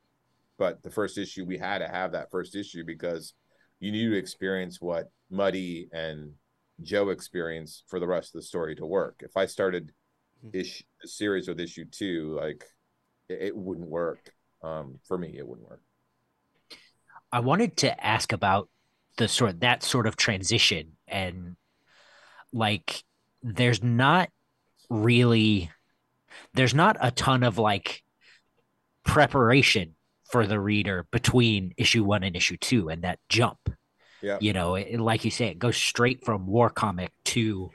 But 0.58 0.82
the 0.84 0.90
first 0.90 1.18
issue 1.18 1.44
we 1.46 1.58
had 1.58 1.80
to 1.80 1.88
have 1.88 2.14
that 2.14 2.32
first 2.32 2.56
issue 2.56 2.86
because 2.86 3.34
you 3.82 3.92
need 3.92 4.10
to 4.10 4.18
experience 4.18 4.80
what 4.80 5.12
muddy 5.30 5.90
and 5.92 6.32
joe 6.82 7.10
experience 7.10 7.84
for 7.88 8.00
the 8.00 8.08
rest 8.08 8.34
of 8.34 8.40
the 8.40 8.46
story 8.48 8.76
to 8.76 8.86
work. 8.86 9.16
If 9.22 9.36
i 9.36 9.46
started 9.46 9.92
this 10.44 10.84
series 11.04 11.48
with 11.48 11.60
issue 11.60 11.86
two 11.86 12.38
like 12.40 12.64
it, 13.28 13.42
it 13.42 13.58
wouldn't 13.58 13.90
work. 13.90 14.32
Um 14.64 15.00
for 15.08 15.18
me 15.18 15.36
it 15.38 15.46
wouldn't 15.48 15.68
work 15.68 15.82
I 17.36 17.40
wanted 17.40 17.76
to 17.78 18.06
ask 18.06 18.32
about 18.32 18.70
the 19.18 19.28
sort 19.28 19.60
that 19.60 19.84
sort 19.84 20.08
of 20.08 20.16
transition 20.16 20.94
and 21.06 21.58
like 22.54 23.04
there's 23.44 23.84
not 23.84 24.30
really 24.90 25.70
there's 26.54 26.74
not 26.74 26.96
a 27.02 27.12
ton 27.12 27.44
of 27.44 27.58
like 27.58 28.04
preparation 29.04 29.96
for 30.32 30.48
the 30.48 30.62
reader 30.62 31.08
between 31.12 31.74
issue 31.76 32.06
1 32.06 32.24
and 32.24 32.38
issue 32.38 32.56
2 32.56 32.88
and 32.88 33.04
that 33.04 33.20
jump. 33.28 33.60
Yeah. 34.22 34.38
You 34.40 34.54
know, 34.54 34.76
it, 34.76 34.98
like 35.02 35.26
you 35.26 35.32
say 35.32 35.48
it 35.48 35.60
goes 35.60 35.76
straight 35.76 36.24
from 36.24 36.48
war 36.48 36.70
comic 36.70 37.12
to 37.36 37.70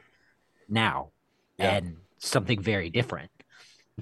now 0.71 1.11
Yeah. 1.59 1.75
and 1.77 1.97
something 2.17 2.63
very 2.63 2.89
different. 2.89 3.31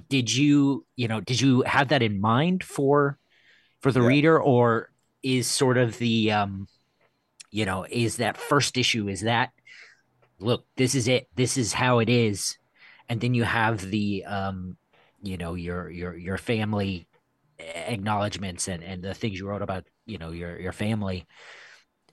Did 0.07 0.33
you, 0.33 0.85
you 0.95 1.09
know, 1.09 1.19
did 1.19 1.41
you 1.41 1.63
have 1.63 1.89
that 1.89 2.01
in 2.01 2.21
mind 2.21 2.63
for 2.63 3.19
for 3.81 3.91
the 3.91 4.01
Yeah. 4.01 4.07
reader 4.07 4.41
or 4.41 4.89
is 5.23 5.47
sort 5.47 5.77
of 5.77 5.97
the 5.97 6.31
um 6.31 6.67
you 7.51 7.65
know 7.65 7.85
is 7.89 8.17
that 8.17 8.37
first 8.37 8.77
issue 8.77 9.07
is 9.07 9.21
that 9.21 9.51
look 10.39 10.65
this 10.77 10.95
is 10.95 11.07
it 11.07 11.27
this 11.35 11.57
is 11.57 11.73
how 11.73 11.99
it 11.99 12.09
is. 12.09 12.57
And 13.07 13.19
then 13.19 13.33
you 13.33 13.43
have 13.43 13.81
the 13.89 14.23
um 14.25 14.77
you 15.21 15.37
know 15.37 15.55
your 15.55 15.89
your 15.89 16.15
your 16.15 16.37
family 16.37 17.07
acknowledgments 17.59 18.67
and 18.67 18.83
and 18.83 19.03
the 19.03 19.13
things 19.13 19.39
you 19.39 19.47
wrote 19.47 19.61
about 19.61 19.85
you 20.05 20.17
know 20.17 20.31
your 20.31 20.59
your 20.59 20.71
family. 20.71 21.25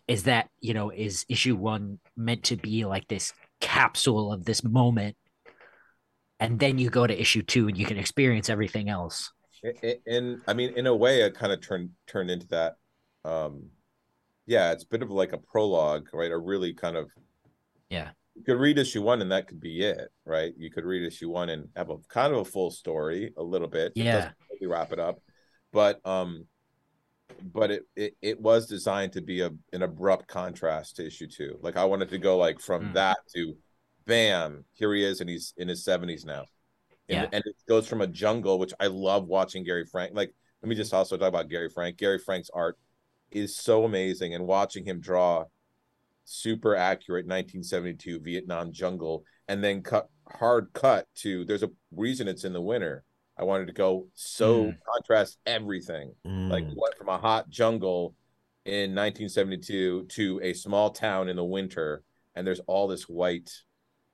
Is 0.08 0.24
that 0.24 0.48
you 0.60 0.74
know 0.74 0.90
is 0.90 1.24
issue 1.28 1.56
1 1.56 1.98
meant 2.16 2.44
to 2.44 2.56
be 2.56 2.84
like 2.84 3.08
this 3.08 3.32
capsule 3.60 4.32
of 4.32 4.44
this 4.44 4.64
moment? 4.64 5.16
And 6.38 6.58
then 6.58 6.78
you 6.78 6.90
go 6.90 7.06
to 7.06 7.20
issue 7.20 7.42
2 7.42 7.68
and 7.68 7.78
you 7.78 7.86
can 7.86 7.96
experience 7.96 8.50
everything 8.50 8.88
else. 8.88 9.32
And 10.06 10.42
I 10.46 10.54
mean, 10.54 10.74
in 10.76 10.86
a 10.86 10.94
way, 10.94 11.22
it 11.22 11.34
kind 11.34 11.52
of 11.52 11.60
turned 11.60 11.90
turned 12.06 12.30
into 12.30 12.46
that. 12.48 12.76
Um, 13.26 13.64
yeah, 14.46 14.72
it's 14.72 14.84
a 14.84 14.88
bit 14.88 15.02
of 15.02 15.10
like 15.10 15.32
a 15.32 15.38
prologue, 15.38 16.08
right? 16.12 16.30
A 16.30 16.38
really 16.38 16.72
kind 16.72 16.96
of 16.96 17.10
yeah 17.90 18.10
you 18.34 18.42
could 18.44 18.58
read 18.58 18.78
issue 18.78 19.02
one 19.02 19.22
and 19.22 19.32
that 19.32 19.48
could 19.48 19.60
be 19.60 19.80
it, 19.82 20.08
right? 20.24 20.52
You 20.56 20.70
could 20.70 20.84
read 20.84 21.06
issue 21.06 21.30
one 21.30 21.48
and 21.48 21.68
have 21.74 21.90
a 21.90 21.96
kind 22.08 22.32
of 22.32 22.40
a 22.40 22.44
full 22.44 22.70
story, 22.70 23.32
a 23.36 23.42
little 23.42 23.68
bit. 23.68 23.92
Yeah. 23.94 24.30
really 24.50 24.66
wrap 24.66 24.92
it 24.92 24.98
up, 25.00 25.20
but 25.72 26.00
um, 26.04 26.46
but 27.52 27.70
it 27.70 27.82
it, 27.96 28.16
it 28.22 28.40
was 28.40 28.66
designed 28.66 29.12
to 29.14 29.22
be 29.22 29.40
a 29.40 29.50
an 29.72 29.82
abrupt 29.82 30.28
contrast 30.28 30.96
to 30.96 31.06
issue 31.06 31.26
two. 31.26 31.58
Like 31.60 31.76
I 31.76 31.84
wanted 31.84 32.10
to 32.10 32.18
go 32.18 32.36
like 32.36 32.60
from 32.60 32.90
Mm. 32.90 32.94
that 32.94 33.16
to, 33.34 33.56
bam, 34.06 34.64
here 34.74 34.94
he 34.94 35.02
is, 35.02 35.20
and 35.20 35.28
he's 35.28 35.52
in 35.56 35.66
his 35.68 35.82
seventies 35.84 36.24
now. 36.24 36.44
And, 37.08 37.22
Yeah. 37.22 37.28
and 37.32 37.42
it 37.46 37.56
goes 37.68 37.88
from 37.88 38.00
a 38.00 38.06
jungle, 38.06 38.58
which 38.58 38.74
I 38.78 38.86
love 38.88 39.26
watching 39.26 39.64
Gary 39.64 39.86
Frank. 39.86 40.12
Like, 40.14 40.34
let 40.62 40.68
me 40.68 40.74
just 40.74 40.92
also 40.92 41.16
talk 41.16 41.28
about 41.28 41.48
Gary 41.48 41.70
Frank. 41.70 41.96
Gary 41.96 42.18
Frank's 42.18 42.50
art 42.52 42.78
is 43.30 43.56
so 43.56 43.84
amazing, 43.84 44.34
and 44.34 44.46
watching 44.46 44.84
him 44.84 45.00
draw 45.00 45.44
super 46.24 46.74
accurate 46.74 47.26
1972 47.26 48.20
Vietnam 48.20 48.72
jungle, 48.72 49.24
and 49.48 49.62
then 49.62 49.82
cut 49.82 50.08
hard 50.28 50.68
cut 50.72 51.06
to 51.14 51.44
there's 51.44 51.62
a 51.62 51.70
reason 51.92 52.26
it's 52.26 52.44
in 52.44 52.52
the 52.52 52.60
winter. 52.60 53.04
I 53.38 53.44
wanted 53.44 53.66
to 53.66 53.72
go 53.72 54.08
so 54.14 54.72
Mm. 54.72 54.78
contrast 54.92 55.38
everything. 55.46 56.14
Like 56.24 56.64
Mm. 56.64 56.68
we 56.70 56.74
went 56.76 56.96
from 56.96 57.08
a 57.10 57.18
hot 57.18 57.48
jungle 57.48 58.14
in 58.64 58.92
1972 58.94 60.06
to 60.08 60.40
a 60.42 60.52
small 60.52 60.90
town 60.90 61.28
in 61.28 61.36
the 61.36 61.44
winter, 61.44 62.02
and 62.34 62.44
there's 62.46 62.60
all 62.66 62.88
this 62.88 63.08
white, 63.08 63.50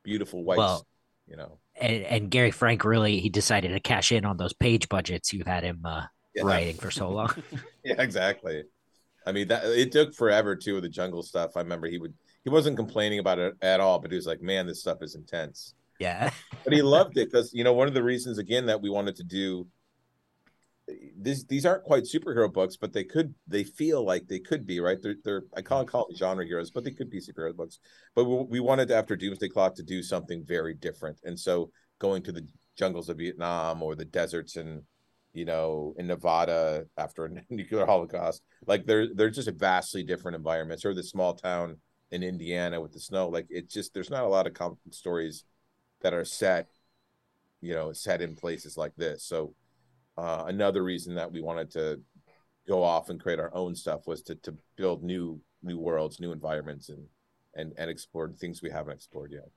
beautiful 0.03 0.44
white, 0.44 0.59
Well, 0.59 0.87
you 1.27 1.37
know. 1.37 1.61
and, 1.81 2.03
and 2.05 2.31
Gary 2.31 2.51
Frank 2.51 2.85
really 2.85 3.20
he 3.20 3.31
decided 3.31 3.68
to 3.72 3.81
cash 3.81 4.12
in 4.12 4.27
on 4.27 4.37
those 4.37 4.53
page 4.53 4.88
budgets 4.90 5.33
you've 5.33 5.46
had 5.46 5.64
him 5.64 5.81
uh, 5.87 6.05
Yeah. 6.35 6.42
writing 6.42 6.77
for 6.77 6.90
so 6.90 7.09
long. 7.11 7.31
Yeah, 7.85 8.01
exactly. 8.03 8.64
I 9.26 9.32
mean, 9.32 9.48
that 9.48 9.64
it 9.64 9.92
took 9.92 10.14
forever 10.14 10.56
too 10.56 10.74
with 10.74 10.82
the 10.82 10.88
jungle 10.88 11.22
stuff. 11.22 11.52
I 11.56 11.61
remember 11.61 11.87
he 11.87 11.98
would 11.98 12.14
he 12.44 12.50
wasn't 12.50 12.76
complaining 12.76 13.18
about 13.18 13.38
it 13.38 13.54
at 13.62 13.80
all, 13.80 13.98
but 13.98 14.11
he 14.11 14.16
was 14.16 14.26
like, 14.26 14.42
"Man, 14.42 14.66
this 14.66 14.80
stuff 14.80 14.98
is 15.02 15.14
intense." 15.14 15.74
yeah, 16.02 16.30
But 16.64 16.72
he 16.72 16.82
loved 16.82 17.16
it 17.16 17.30
because 17.30 17.52
you 17.54 17.64
know 17.64 17.72
one 17.72 17.88
of 17.88 17.94
the 17.94 18.02
reasons 18.02 18.38
again 18.38 18.66
that 18.66 18.82
we 18.82 18.90
wanted 18.90 19.16
to 19.16 19.24
do 19.24 19.66
these 21.16 21.44
these 21.46 21.64
aren't 21.64 21.85
quite 21.85 22.02
superhero 22.04 22.52
books, 22.52 22.76
but 22.76 22.92
they 22.92 23.04
could 23.04 23.35
they 23.46 23.62
feel 23.64 24.04
like 24.04 24.26
they 24.26 24.40
could 24.40 24.66
be 24.66 24.80
right. 24.80 24.98
They're 25.00 25.14
they're 25.24 25.44
I 25.56 25.62
can't 25.62 25.88
call 25.88 26.06
them 26.08 26.16
genre 26.16 26.44
heroes, 26.44 26.70
but 26.70 26.85
they 26.85 26.90
could 26.90 27.08
be 27.08 27.20
superhero 27.20 27.54
books. 27.54 27.78
But 28.14 28.24
we, 28.24 28.44
we 28.44 28.61
wanted 28.61 28.90
after 28.90 29.16
Doomsday 29.16 29.48
Clock 29.48 29.76
to 29.76 29.82
do 29.82 30.02
something 30.02 30.44
very 30.44 30.74
different, 30.74 31.20
and 31.24 31.38
so 31.38 31.70
going 31.98 32.22
to 32.24 32.32
the 32.32 32.46
jungles 32.76 33.08
of 33.08 33.18
Vietnam 33.18 33.82
or 33.82 33.94
the 33.94 34.04
deserts 34.04 34.56
and 34.56 34.82
you 35.33 35.45
know 35.45 35.95
in 35.99 36.07
Nevada 36.07 36.85
after 36.97 37.25
a 37.27 37.31
nuclear 37.51 37.87
holocaust, 37.87 38.42
like 38.66 38.87
they're 38.87 39.09
they're 39.14 39.31
just 39.31 39.49
a 39.49 39.53
vastly 39.53 40.03
different 40.03 40.37
environments, 40.37 40.85
or 40.85 40.95
the 40.95 41.03
small 41.03 41.35
town 41.35 41.77
in 42.11 42.23
Indiana 42.23 42.81
with 42.81 42.92
the 42.92 43.01
snow. 43.01 43.29
Like 43.29 43.47
it's 43.51 43.73
just 43.73 43.95
there's 43.95 44.11
not 44.11 44.25
a 44.25 44.29
lot 44.29 44.47
of 44.47 44.55
comic 44.55 44.79
stories 44.90 45.45
that 46.03 46.15
are 46.15 46.25
set, 46.25 46.69
you 47.61 47.75
know, 47.75 47.92
set 47.92 48.21
in 48.23 48.37
places 48.37 48.77
like 48.77 48.94
this. 48.96 49.25
So 49.25 49.54
uh, 50.17 50.44
another 50.46 50.83
reason 50.83 51.15
that 51.15 51.33
we 51.33 51.40
wanted 51.40 51.71
to 51.73 52.00
go 52.69 52.83
off 52.83 53.09
and 53.09 53.21
create 53.21 53.40
our 53.40 53.54
own 53.54 53.75
stuff 53.75 54.06
was 54.06 54.23
to 54.23 54.35
to 54.37 54.54
build 54.77 55.02
new 55.02 55.40
new 55.63 55.79
worlds, 55.79 56.21
new 56.21 56.33
environments, 56.33 56.88
and 56.88 57.06
and 57.54 57.73
and 57.79 57.90
explore 57.90 58.31
things 58.31 58.63
we 58.63 58.71
haven't 58.71 58.94
explored 58.94 59.33
yet. 59.33 59.48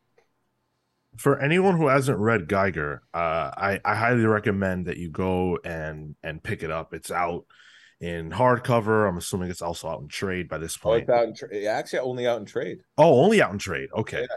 For 1.18 1.40
anyone 1.40 1.78
who 1.78 1.88
hasn't 1.88 2.18
read 2.20 2.48
Geiger, 2.48 3.02
uh, 3.14 3.52
I, 3.56 3.80
I 3.86 3.96
highly 3.96 4.26
recommend 4.26 4.88
that 4.88 4.98
you 4.98 5.10
go 5.10 5.58
and 5.64 6.16
and 6.24 6.42
pick 6.42 6.64
it 6.64 6.72
up. 6.72 6.94
It's 6.94 7.12
out 7.12 7.46
in 8.00 8.30
hardcover. 8.32 9.08
I'm 9.08 9.18
assuming 9.18 9.50
it's 9.50 9.62
also 9.62 9.88
out 9.90 10.02
in 10.02 10.08
trade 10.08 10.50
by 10.50 10.58
this 10.58 10.78
Oh, 10.78 10.90
point. 10.90 11.04
it's 11.04 11.10
out 11.10 11.24
in 11.26 11.36
tra- 11.36 11.64
actually 11.66 12.00
only 12.00 12.28
out 12.28 12.40
in 12.40 12.46
trade. 12.46 12.80
Oh, 12.98 13.24
only 13.24 13.42
out 13.42 13.52
in 13.52 13.60
trade. 13.60 13.90
Okay. 13.96 14.28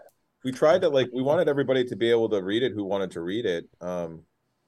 We 0.44 0.52
tried 0.52 0.82
to 0.82 0.88
like 0.88 1.08
we 1.12 1.22
wanted 1.22 1.48
everybody 1.48 1.84
to 1.84 1.96
be 1.96 2.10
able 2.10 2.28
to 2.30 2.42
read 2.42 2.62
it 2.62 2.72
who 2.72 2.84
wanted 2.84 3.10
to 3.12 3.20
read 3.20 3.44
it. 3.46 3.68
Um, 3.80 4.22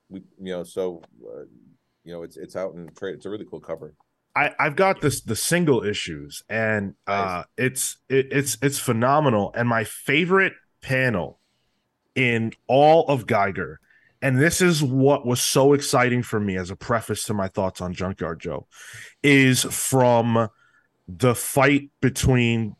we 0.08 0.20
you 0.38 0.52
know 0.52 0.64
so 0.64 1.02
uh, 1.24 1.42
you 2.04 2.12
know 2.12 2.22
it's 2.22 2.36
it's 2.36 2.56
out 2.56 2.74
in 2.74 2.88
trade. 2.96 3.14
It's 3.14 3.26
a 3.26 3.30
really 3.30 3.46
cool 3.48 3.60
cover. 3.60 3.94
I, 4.34 4.54
I've 4.60 4.76
got 4.76 5.00
this 5.00 5.22
the 5.22 5.34
single 5.34 5.82
issues 5.82 6.42
and 6.48 6.94
uh 7.08 7.42
it's 7.56 7.96
it, 8.08 8.28
it's 8.30 8.58
it's 8.62 8.78
phenomenal. 8.78 9.52
And 9.56 9.68
my 9.68 9.82
favorite 9.84 10.52
panel 10.82 11.39
in 12.14 12.52
all 12.66 13.06
of 13.08 13.26
Geiger 13.26 13.80
and 14.22 14.38
this 14.38 14.60
is 14.60 14.82
what 14.82 15.24
was 15.24 15.40
so 15.40 15.72
exciting 15.72 16.22
for 16.22 16.38
me 16.38 16.56
as 16.58 16.70
a 16.70 16.76
preface 16.76 17.24
to 17.24 17.32
my 17.32 17.48
thoughts 17.48 17.80
on 17.80 17.94
Junkyard 17.94 18.38
Joe, 18.38 18.66
is 19.22 19.62
from 19.62 20.48
the 21.08 21.34
fight 21.34 21.90
between 22.02 22.76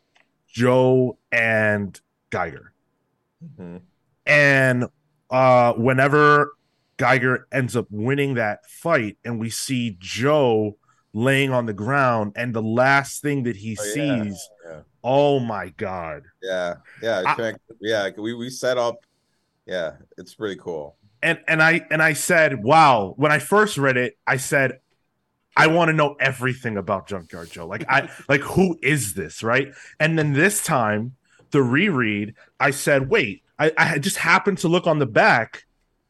Joe 0.47 1.17
and 1.31 1.99
Geiger. 2.29 2.73
Mhm. 3.43 3.81
And 4.27 4.85
uh 5.31 5.73
whenever 5.73 6.53
Geiger 6.97 7.47
ends 7.51 7.75
up 7.75 7.87
winning 7.89 8.35
that 8.35 8.69
fight 8.69 9.17
and 9.25 9.39
we 9.39 9.49
see 9.49 9.97
Joe 9.99 10.77
laying 11.13 11.51
on 11.51 11.65
the 11.65 11.73
ground 11.73 12.33
and 12.35 12.53
the 12.53 12.61
last 12.61 13.23
thing 13.23 13.43
that 13.43 13.55
he 13.55 13.75
Oh, 13.79 13.83
sees, 13.83 14.49
Yeah. 14.63 14.81
oh 15.03 15.39
my 15.39 15.69
god. 15.69 16.23
Yeah, 16.43 16.75
yeah, 17.01 17.23
I- 17.25 17.55
yeah. 17.79 18.09
We 18.15 18.35
we 18.35 18.51
set 18.51 18.77
up. 18.77 18.97
Yeah, 19.65 19.93
it's 20.17 20.35
pretty 20.35 20.59
cool. 20.59 20.97
and 21.23 21.39
and 21.47 21.61
I 21.61 21.85
and 21.91 22.01
I 22.01 22.13
said, 22.13 22.63
"Wow!" 22.63 23.13
When 23.17 23.31
I 23.31 23.39
first 23.39 23.77
read 23.77 23.97
it, 23.97 24.17
I 24.25 24.37
said, 24.37 24.79
"I 25.55 25.67
want 25.67 25.89
to 25.89 25.93
know 25.93 26.15
everything 26.19 26.77
about 26.77 27.07
Junkyard 27.07 27.51
Joe. 27.51 27.67
Like, 27.67 27.85
I 27.89 28.09
like 28.29 28.41
who 28.41 28.77
is 28.81 29.13
this, 29.13 29.43
right?" 29.43 29.71
And 29.99 30.17
then 30.17 30.33
this 30.33 30.63
time, 30.63 31.15
the 31.51 31.61
reread, 31.61 32.33
I 32.59 32.71
said, 32.71 33.09
"Wait!" 33.09 33.43
I, 33.59 33.71
I 33.77 33.99
just 33.99 34.17
happened 34.17 34.57
to 34.59 34.67
look 34.67 34.87
on 34.87 34.97
the 34.99 35.05
back 35.05 35.65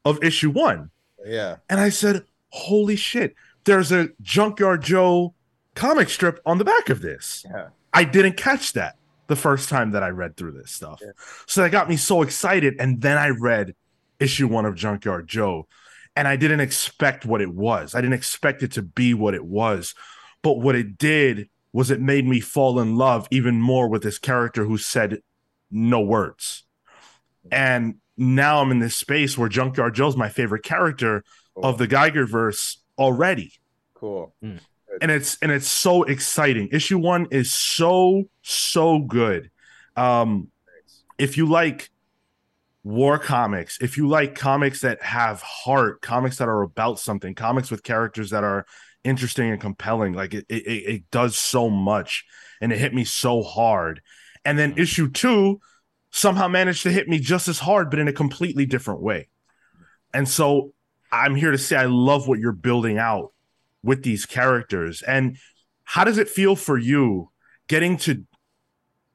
of 0.06 0.24
issue 0.24 0.50
one, 0.50 0.90
Yeah, 1.26 1.58
and 1.70 1.80
I 1.82 1.90
said, 1.90 2.24
"Holy 2.50 2.96
shit!" 2.96 3.36
There's 3.66 3.92
a 3.92 4.10
Junkyard 4.22 4.82
Joe 4.82 5.34
comic 5.76 6.10
strip 6.10 6.40
on 6.46 6.58
the 6.58 6.64
back 6.66 6.90
of 6.90 7.02
this. 7.02 7.46
yeah, 7.48 7.68
I 7.94 8.06
didn't 8.06 8.38
catch 8.38 8.74
that 8.74 8.96
the 9.32 9.36
first 9.36 9.70
time 9.70 9.92
that 9.92 10.04
I 10.04 10.10
read 10.10 10.38
through 10.38 10.52
this 10.52 10.72
stuff. 10.72 11.00
Yeah. 11.02 11.12
So 11.48 11.62
that 11.62 11.72
got 11.72 11.90
me 11.90 11.98
so 11.98 12.22
excited. 12.22 12.76
And 12.80 13.02
then 13.02 13.18
I 13.18 13.30
read 13.30 13.74
issue 14.20 14.48
one 14.48 14.66
of 14.66 14.76
Junkyard 14.76 15.28
Joe, 15.28 15.68
and 16.16 16.28
I 16.28 16.36
didn't 16.36 16.60
expect 16.60 17.26
what 17.26 17.42
it 17.42 17.52
was. 17.52 17.96
I 17.96 18.02
didn't 18.02 18.14
expect 18.14 18.62
it 18.62 18.74
to 18.74 18.82
be 18.82 19.14
what 19.14 19.34
it 19.34 19.46
was. 19.46 19.96
But 20.44 20.60
what 20.60 20.76
it 20.76 20.98
did 20.98 21.50
was 21.72 21.90
it 21.90 22.02
made 22.02 22.28
me 22.28 22.42
fall 22.42 22.80
in 22.80 22.98
love 22.98 23.28
even 23.32 23.62
more 23.62 23.88
with 23.88 24.04
this 24.04 24.20
character 24.20 24.66
who 24.66 24.78
said 24.78 25.22
no 25.72 26.02
words. 26.02 26.66
And 27.50 27.96
now 28.18 28.62
I'm 28.62 28.72
in 28.72 28.80
this 28.80 28.96
space 28.96 29.38
where 29.38 29.48
Junkyard 29.48 29.96
Joe's 29.96 30.18
my 30.18 30.28
favorite 30.30 30.64
character 30.64 31.24
cool. 31.56 31.66
of 31.66 31.78
the 31.78 31.88
Geiger 31.88 32.26
verse 32.26 32.84
already 33.00 33.54
cool. 34.02 34.34
Hmm. 34.42 34.58
And 35.02 35.12
it's 35.12 35.38
and 35.42 35.52
it's 35.52 35.68
so 35.68 36.04
exciting. 36.04 36.70
Issue 36.72 36.98
one 36.98 37.28
is 37.32 37.54
so 37.54 38.24
so 38.42 39.00
good. 39.00 39.52
Um, 39.96 40.50
if 41.18 41.38
you 41.38 41.46
like 41.46 41.90
war 42.84 43.20
comics, 43.20 43.78
if 43.82 43.98
you 43.98 44.08
like 44.08 44.36
comics 44.36 44.82
that 44.82 45.02
have 45.04 45.42
heart, 45.42 46.02
comics 46.02 46.38
that 46.38 46.50
are 46.50 46.62
about 46.64 47.00
something, 47.00 47.36
comics 47.36 47.70
with 47.72 47.84
characters 47.84 48.32
that 48.32 48.44
are 48.44 48.66
interesting 49.04 49.50
and 49.50 49.62
compelling, 49.62 50.14
like 50.14 50.34
it 50.34 50.46
it, 50.50 50.68
it 50.68 50.96
it 50.96 51.12
does 51.12 51.36
so 51.36 51.70
much, 51.70 52.26
and 52.60 52.72
it 52.72 52.80
hit 52.80 52.94
me 52.94 53.04
so 53.04 53.42
hard. 53.44 54.02
And 54.44 54.58
then 54.58 54.78
issue 54.78 55.10
two 55.10 55.62
somehow 56.12 56.48
managed 56.48 56.84
to 56.84 56.92
hit 56.92 57.08
me 57.08 57.20
just 57.20 57.48
as 57.48 57.60
hard, 57.60 57.90
but 57.90 58.00
in 58.00 58.08
a 58.08 58.14
completely 58.14 58.66
different 58.66 59.02
way. 59.02 59.30
And 60.14 60.28
so 60.28 60.74
I'm 61.12 61.36
here 61.36 61.52
to 61.52 61.58
say 61.58 61.78
I 61.78 61.86
love 61.86 62.28
what 62.28 62.40
you're 62.40 62.52
building 62.52 62.98
out 62.98 63.32
with 63.84 64.04
these 64.04 64.26
characters. 64.26 65.02
And 65.02 65.38
how 65.84 66.04
does 66.04 66.18
it 66.18 66.30
feel 66.30 66.56
for 66.56 66.78
you 66.78 67.30
getting 67.68 67.98
to 67.98 68.26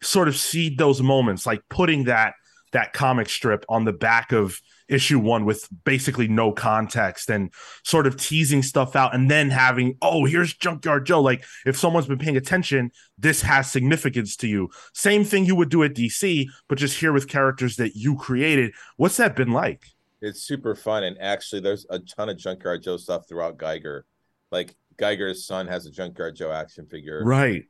sort 0.03 0.29
of 0.29 0.37
seed 0.37 0.79
those 0.79 1.03
moments, 1.03 1.47
like 1.47 1.63
putting 1.69 2.05
that 2.05 2.35
that 2.73 2.93
comic 2.93 3.29
strip 3.29 3.65
on 3.69 3.85
the 3.85 3.93
back 3.93 4.33
of 4.33 4.61
issue 4.89 5.19
one 5.19 5.45
with 5.45 5.69
basically 5.85 6.29
no 6.29 6.53
context 6.53 7.31
and 7.31 7.53
sort 7.85 8.07
of 8.07 8.17
teasing 8.17 8.63
stuff 8.63 8.95
out 8.95 9.15
and 9.15 9.31
then 9.31 9.51
having, 9.51 9.97
oh, 10.03 10.25
here's 10.25 10.53
Junkyard 10.55 11.07
Joe. 11.07 11.23
Like 11.23 11.45
if 11.65 11.77
someone's 11.77 12.07
been 12.07 12.19
paying 12.19 12.37
attention, 12.37 12.91
this 13.19 13.41
has 13.43 13.71
significance 13.71 14.37
to 14.37 14.49
you. 14.49 14.69
Same 14.93 15.25
thing 15.25 15.47
you 15.47 15.57
would 15.57 15.71
do 15.71 15.85
at 15.85 15.95
DC, 15.95 16.49
but 16.69 16.77
just 16.77 16.99
here 16.99 17.13
with 17.13 17.29
characters 17.29 17.77
that 17.77 17.97
you 17.97 18.17
created. 18.17 18.73
What's 18.97 19.17
that 19.17 19.37
been 19.37 19.53
like? 19.53 19.87
It's 20.21 20.43
super 20.43 20.75
fun, 20.75 21.05
and 21.05 21.17
actually, 21.21 21.61
there's 21.61 21.87
a 21.91 21.99
ton 21.99 22.31
of 22.31 22.39
Junkyard 22.39 22.83
Joe 22.83 22.97
stuff 22.97 23.29
throughout 23.29 23.59
Geiger. 23.59 24.07
Like 24.51 24.75
Geiger's 24.97 25.47
son 25.47 25.67
has 25.67 25.87
a 25.87 25.91
Junkyard 25.91 26.37
Joe 26.37 26.53
action 26.53 26.87
figure. 26.87 27.23
Right. 27.25 27.65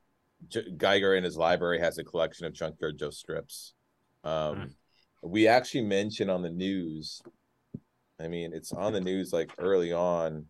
J- 0.49 0.71
Geiger 0.77 1.15
in 1.15 1.25
his 1.25 1.37
library 1.37 1.79
has 1.81 1.99
a 1.99 2.05
collection 2.05 2.47
of 2.47 2.53
Junkyard 2.53 2.99
Joe 2.99 3.11
strips. 3.11 3.75
Um, 4.25 4.57
Hmm. 4.57 4.65
We 5.23 5.49
actually 5.49 5.83
mentioned 5.83 6.31
on 6.31 6.43
the 6.43 6.51
news. 6.51 7.21
I 8.21 8.29
mean, 8.29 8.53
it's 8.53 8.71
on 8.73 8.93
the 8.93 9.01
news 9.01 9.33
like 9.33 9.51
early 9.59 9.93
on, 9.93 10.47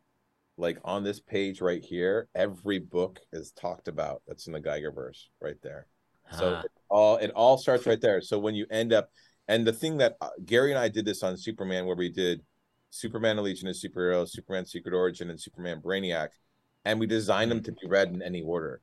like 0.59 0.79
on 0.85 1.03
this 1.03 1.21
page 1.21 1.61
right 1.61 1.83
here. 1.83 2.29
Every 2.35 2.79
book 2.81 3.21
is 3.33 3.53
talked 3.53 3.89
about 3.89 4.23
that's 4.27 4.47
in 4.49 4.53
the 4.53 4.61
Geiger 4.61 4.91
verse 4.91 5.31
right 5.41 5.57
there. 5.63 5.87
So 6.33 6.55
Ah. 6.57 6.61
it 6.63 6.71
all 6.91 7.17
it 7.19 7.31
all 7.31 7.57
starts 7.57 7.87
right 7.87 8.01
there. 8.01 8.21
So 8.21 8.39
when 8.39 8.55
you 8.55 8.67
end 8.71 8.93
up, 8.93 9.09
and 9.49 9.67
the 9.67 9.73
thing 9.73 9.97
that 9.99 10.17
uh, 10.21 10.31
Gary 10.45 10.73
and 10.73 10.79
I 10.79 10.89
did 10.89 11.05
this 11.07 11.23
on 11.23 11.37
Superman, 11.37 11.87
where 11.87 11.97
we 11.97 12.11
did 12.11 12.43
Superman: 12.97 13.43
Legion 13.43 13.69
of 13.69 13.77
Superheroes, 13.77 14.31
Superman: 14.31 14.67
Secret 14.67 14.95
Origin, 14.95 15.31
and 15.31 15.41
Superman: 15.41 15.81
Brainiac, 15.81 16.29
and 16.85 17.01
we 17.01 17.07
designed 17.07 17.51
them 17.51 17.63
to 17.63 17.73
be 17.73 17.87
read 17.89 18.09
in 18.09 18.23
any 18.23 18.43
order. 18.43 18.81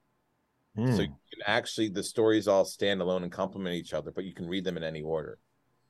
Hmm. 0.76 0.92
So 0.96 1.02
you 1.02 1.08
can 1.08 1.44
actually 1.46 1.90
the 1.90 2.04
stories 2.04 2.48
all 2.48 2.66
stand 2.66 3.02
alone 3.02 3.24
and 3.24 3.32
complement 3.32 3.76
each 3.76 3.94
other, 3.94 4.12
but 4.12 4.26
you 4.26 4.34
can 4.34 4.48
read 4.48 4.64
them 4.64 4.78
in 4.78 4.84
any 4.84 5.02
order 5.02 5.38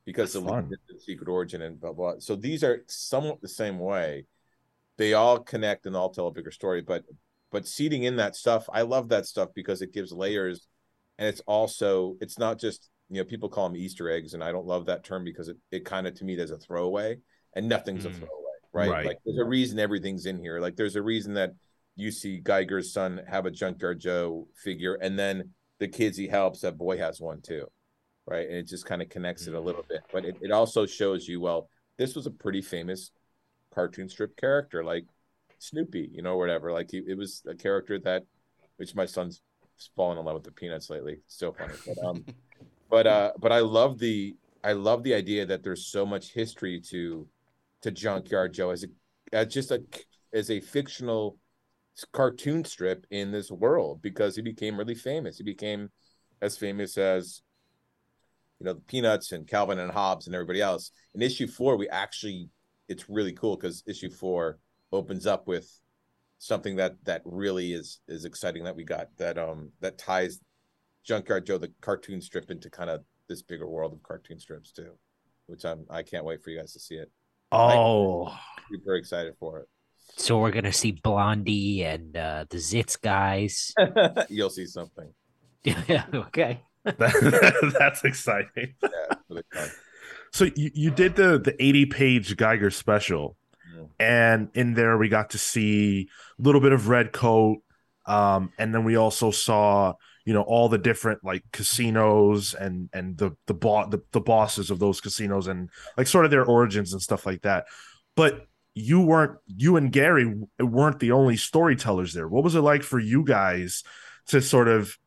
because 0.05 0.33
That's 0.33 0.45
the 0.89 0.99
Secret 0.99 1.29
Origin 1.29 1.61
and 1.61 1.79
blah 1.79 1.93
blah. 1.93 2.15
So 2.19 2.35
these 2.35 2.63
are 2.63 2.83
somewhat 2.87 3.41
the 3.41 3.47
same 3.47 3.79
way. 3.79 4.25
They 4.97 5.13
all 5.13 5.39
connect 5.39 5.85
and 5.85 5.95
all 5.95 6.09
tell 6.09 6.27
a 6.27 6.31
bigger 6.31 6.51
story, 6.51 6.81
but 6.81 7.03
but 7.51 7.67
seeding 7.67 8.03
in 8.03 8.15
that 8.17 8.35
stuff, 8.35 8.67
I 8.73 8.81
love 8.81 9.09
that 9.09 9.25
stuff 9.25 9.49
because 9.55 9.81
it 9.81 9.93
gives 9.93 10.11
layers, 10.11 10.67
and 11.17 11.27
it's 11.27 11.41
also 11.41 12.17
it's 12.19 12.37
not 12.37 12.59
just 12.59 12.89
you 13.09 13.17
know 13.17 13.25
people 13.25 13.49
call 13.49 13.69
them 13.69 13.77
Easter 13.77 14.09
eggs, 14.09 14.33
and 14.33 14.43
I 14.43 14.51
don't 14.51 14.67
love 14.67 14.85
that 14.87 15.03
term 15.03 15.23
because 15.23 15.47
it 15.47 15.57
it 15.71 15.85
kind 15.85 16.07
of 16.07 16.15
to 16.15 16.25
me 16.25 16.35
there's 16.35 16.51
a 16.51 16.57
throwaway, 16.57 17.17
and 17.55 17.67
nothing's 17.67 18.05
a 18.05 18.09
Mm. 18.09 18.15
throwaway, 18.15 18.53
right? 18.71 18.89
Right. 18.89 19.05
Like 19.05 19.19
there's 19.25 19.37
a 19.37 19.45
reason 19.45 19.79
everything's 19.79 20.25
in 20.25 20.39
here. 20.39 20.59
Like 20.59 20.75
there's 20.75 20.95
a 20.95 21.01
reason 21.01 21.33
that 21.35 21.53
you 21.95 22.11
see 22.11 22.39
Geiger's 22.39 22.91
son 22.91 23.21
have 23.27 23.45
a 23.45 23.51
Junkyard 23.51 23.99
Joe 23.99 24.47
figure, 24.55 24.95
and 24.95 25.17
then 25.17 25.53
the 25.79 25.87
kids 25.87 26.17
he 26.17 26.27
helps, 26.27 26.61
that 26.61 26.77
boy 26.77 26.97
has 26.97 27.19
one 27.21 27.41
too, 27.41 27.67
right? 28.25 28.47
And 28.47 28.57
it 28.57 28.67
just 28.67 28.85
kind 28.85 29.01
of 29.01 29.09
connects 29.09 29.47
it 29.47 29.53
a 29.53 29.59
little 29.59 29.85
bit. 29.87 30.01
But 30.11 30.25
it, 30.25 30.37
it 30.41 30.51
also 30.51 30.85
shows 30.85 31.27
you, 31.27 31.39
well, 31.39 31.69
this 31.97 32.15
was 32.15 32.25
a 32.25 32.31
pretty 32.31 32.61
famous 32.61 33.11
cartoon 33.73 34.07
strip 34.09 34.35
character, 34.37 34.83
like 34.83 35.05
Snoopy, 35.59 36.09
you 36.11 36.21
know, 36.21 36.37
whatever. 36.37 36.71
Like 36.71 36.89
he, 36.91 36.99
it 37.07 37.17
was 37.17 37.43
a 37.47 37.53
character 37.55 37.99
that, 37.99 38.23
which 38.77 38.95
my 38.95 39.05
son's 39.05 39.41
fallen 39.95 40.17
in 40.17 40.25
love 40.25 40.35
with 40.35 40.43
the 40.43 40.51
Peanuts 40.51 40.89
lately. 40.89 41.13
It's 41.25 41.37
so 41.37 41.51
funny, 41.53 41.73
but 41.85 41.97
um, 42.03 42.25
but 42.89 43.05
uh, 43.07 43.31
but 43.39 43.51
I 43.51 43.59
love 43.59 43.99
the 43.99 44.35
I 44.63 44.71
love 44.73 45.03
the 45.03 45.13
idea 45.13 45.45
that 45.45 45.61
there's 45.63 45.85
so 45.85 46.05
much 46.05 46.31
history 46.33 46.79
to 46.89 47.27
to 47.83 47.91
Junkyard 47.91 48.53
Joe 48.53 48.71
as 48.71 48.83
a 48.83 48.87
as 49.35 49.47
just 49.47 49.71
a 49.71 49.83
as 50.33 50.49
a 50.49 50.59
fictional 50.59 51.37
cartoon 52.11 52.65
strip 52.65 53.05
in 53.11 53.31
this 53.31 53.51
world 53.51 54.01
because 54.01 54.35
he 54.35 54.41
became 54.41 54.77
really 54.77 54.95
famous. 54.95 55.37
He 55.37 55.43
became 55.43 55.89
as 56.41 56.57
famous 56.57 56.97
as 56.97 57.41
you 58.59 58.65
know 58.65 58.73
the 58.73 58.81
Peanuts 58.81 59.31
and 59.31 59.47
Calvin 59.47 59.79
and 59.79 59.91
Hobbes 59.91 60.25
and 60.27 60.35
everybody 60.35 60.61
else. 60.61 60.91
In 61.13 61.21
issue 61.21 61.47
four, 61.47 61.77
we 61.77 61.87
actually 61.89 62.49
it's 62.87 63.09
really 63.09 63.33
cool 63.33 63.55
because 63.55 63.83
issue 63.87 64.09
four 64.09 64.59
opens 64.91 65.25
up 65.25 65.47
with 65.47 65.69
something 66.39 66.75
that 66.75 66.95
that 67.03 67.21
really 67.25 67.73
is 67.73 67.99
is 68.07 68.25
exciting 68.25 68.63
that 68.63 68.75
we 68.75 68.83
got 68.83 69.07
that 69.17 69.37
um 69.37 69.71
that 69.79 69.97
ties 69.97 70.39
Junkyard 71.03 71.45
Joe 71.45 71.57
the 71.57 71.71
cartoon 71.81 72.21
strip 72.21 72.49
into 72.49 72.69
kind 72.69 72.89
of 72.89 73.01
this 73.27 73.41
bigger 73.41 73.67
world 73.67 73.93
of 73.93 74.03
cartoon 74.03 74.39
strips 74.39 74.71
too, 74.71 74.93
which 75.47 75.65
I'm 75.65 75.85
I 75.89 76.03
can't 76.03 76.25
wait 76.25 76.43
for 76.43 76.49
you 76.49 76.59
guys 76.59 76.73
to 76.73 76.79
see 76.79 76.95
it. 76.95 77.11
Oh, 77.53 78.35
Super 78.71 78.95
excited 78.95 79.33
for 79.39 79.59
it. 79.59 79.67
So 80.17 80.39
we're 80.39 80.51
gonna 80.51 80.73
see 80.73 80.91
Blondie 80.91 81.83
and 81.83 82.15
uh, 82.17 82.45
the 82.49 82.57
Zits 82.57 82.99
guys. 82.99 83.73
You'll 84.29 84.49
see 84.49 84.65
something. 84.65 85.13
yeah. 85.63 86.05
Okay. 86.13 86.61
that's 86.85 88.03
exciting. 88.03 88.75
Yeah, 88.81 88.89
really 89.29 89.43
fun. 89.53 89.69
So 90.33 90.45
you, 90.55 90.71
you 90.73 90.91
did 90.91 91.15
the 91.15 91.39
the 91.39 91.55
80 91.63 91.85
page 91.87 92.35
Geiger 92.37 92.71
special, 92.71 93.37
Mhm. 93.73 93.89
and 93.99 94.49
in 94.53 94.73
there 94.73 94.97
we 94.97 95.07
got 95.09 95.29
to 95.31 95.37
see 95.37 96.09
a 96.37 96.41
little 96.41 96.59
bit 96.61 96.73
of 96.73 96.89
Red 96.89 97.11
Coat, 97.13 97.59
um, 98.05 98.51
and 98.57 98.73
then 98.75 98.83
we 98.83 98.97
also 98.97 99.31
saw 99.31 99.93
you 100.25 100.33
know 100.33 100.41
all 100.41 100.69
the 100.69 100.77
different 100.77 101.23
like 101.23 101.43
casinos 101.51 102.53
and 102.53 102.89
and 102.93 103.17
the 103.17 103.35
the, 103.47 103.53
bo- 103.53 103.89
the 103.89 104.01
the 104.11 104.21
bosses 104.21 104.71
of 104.71 104.79
those 104.79 105.01
casinos 105.01 105.47
and 105.47 105.69
like 105.97 106.07
sort 106.07 106.25
of 106.25 106.31
their 106.31 106.45
origins 106.45 106.93
and 106.93 107.01
stuff 107.01 107.25
like 107.25 107.41
that. 107.41 107.65
But 108.15 108.47
you 108.75 109.01
weren't 109.01 109.37
you 109.47 109.75
and 109.77 109.91
Gary 109.91 110.33
weren't 110.59 110.99
the 110.99 111.11
only 111.11 111.37
storytellers 111.37 112.13
there. 112.13 112.27
What 112.27 112.43
was 112.43 112.55
it 112.55 112.61
like 112.61 112.83
for 112.83 112.99
you 112.99 113.23
guys 113.23 113.83
to 114.27 114.41
sort 114.41 114.67
of 114.67 114.97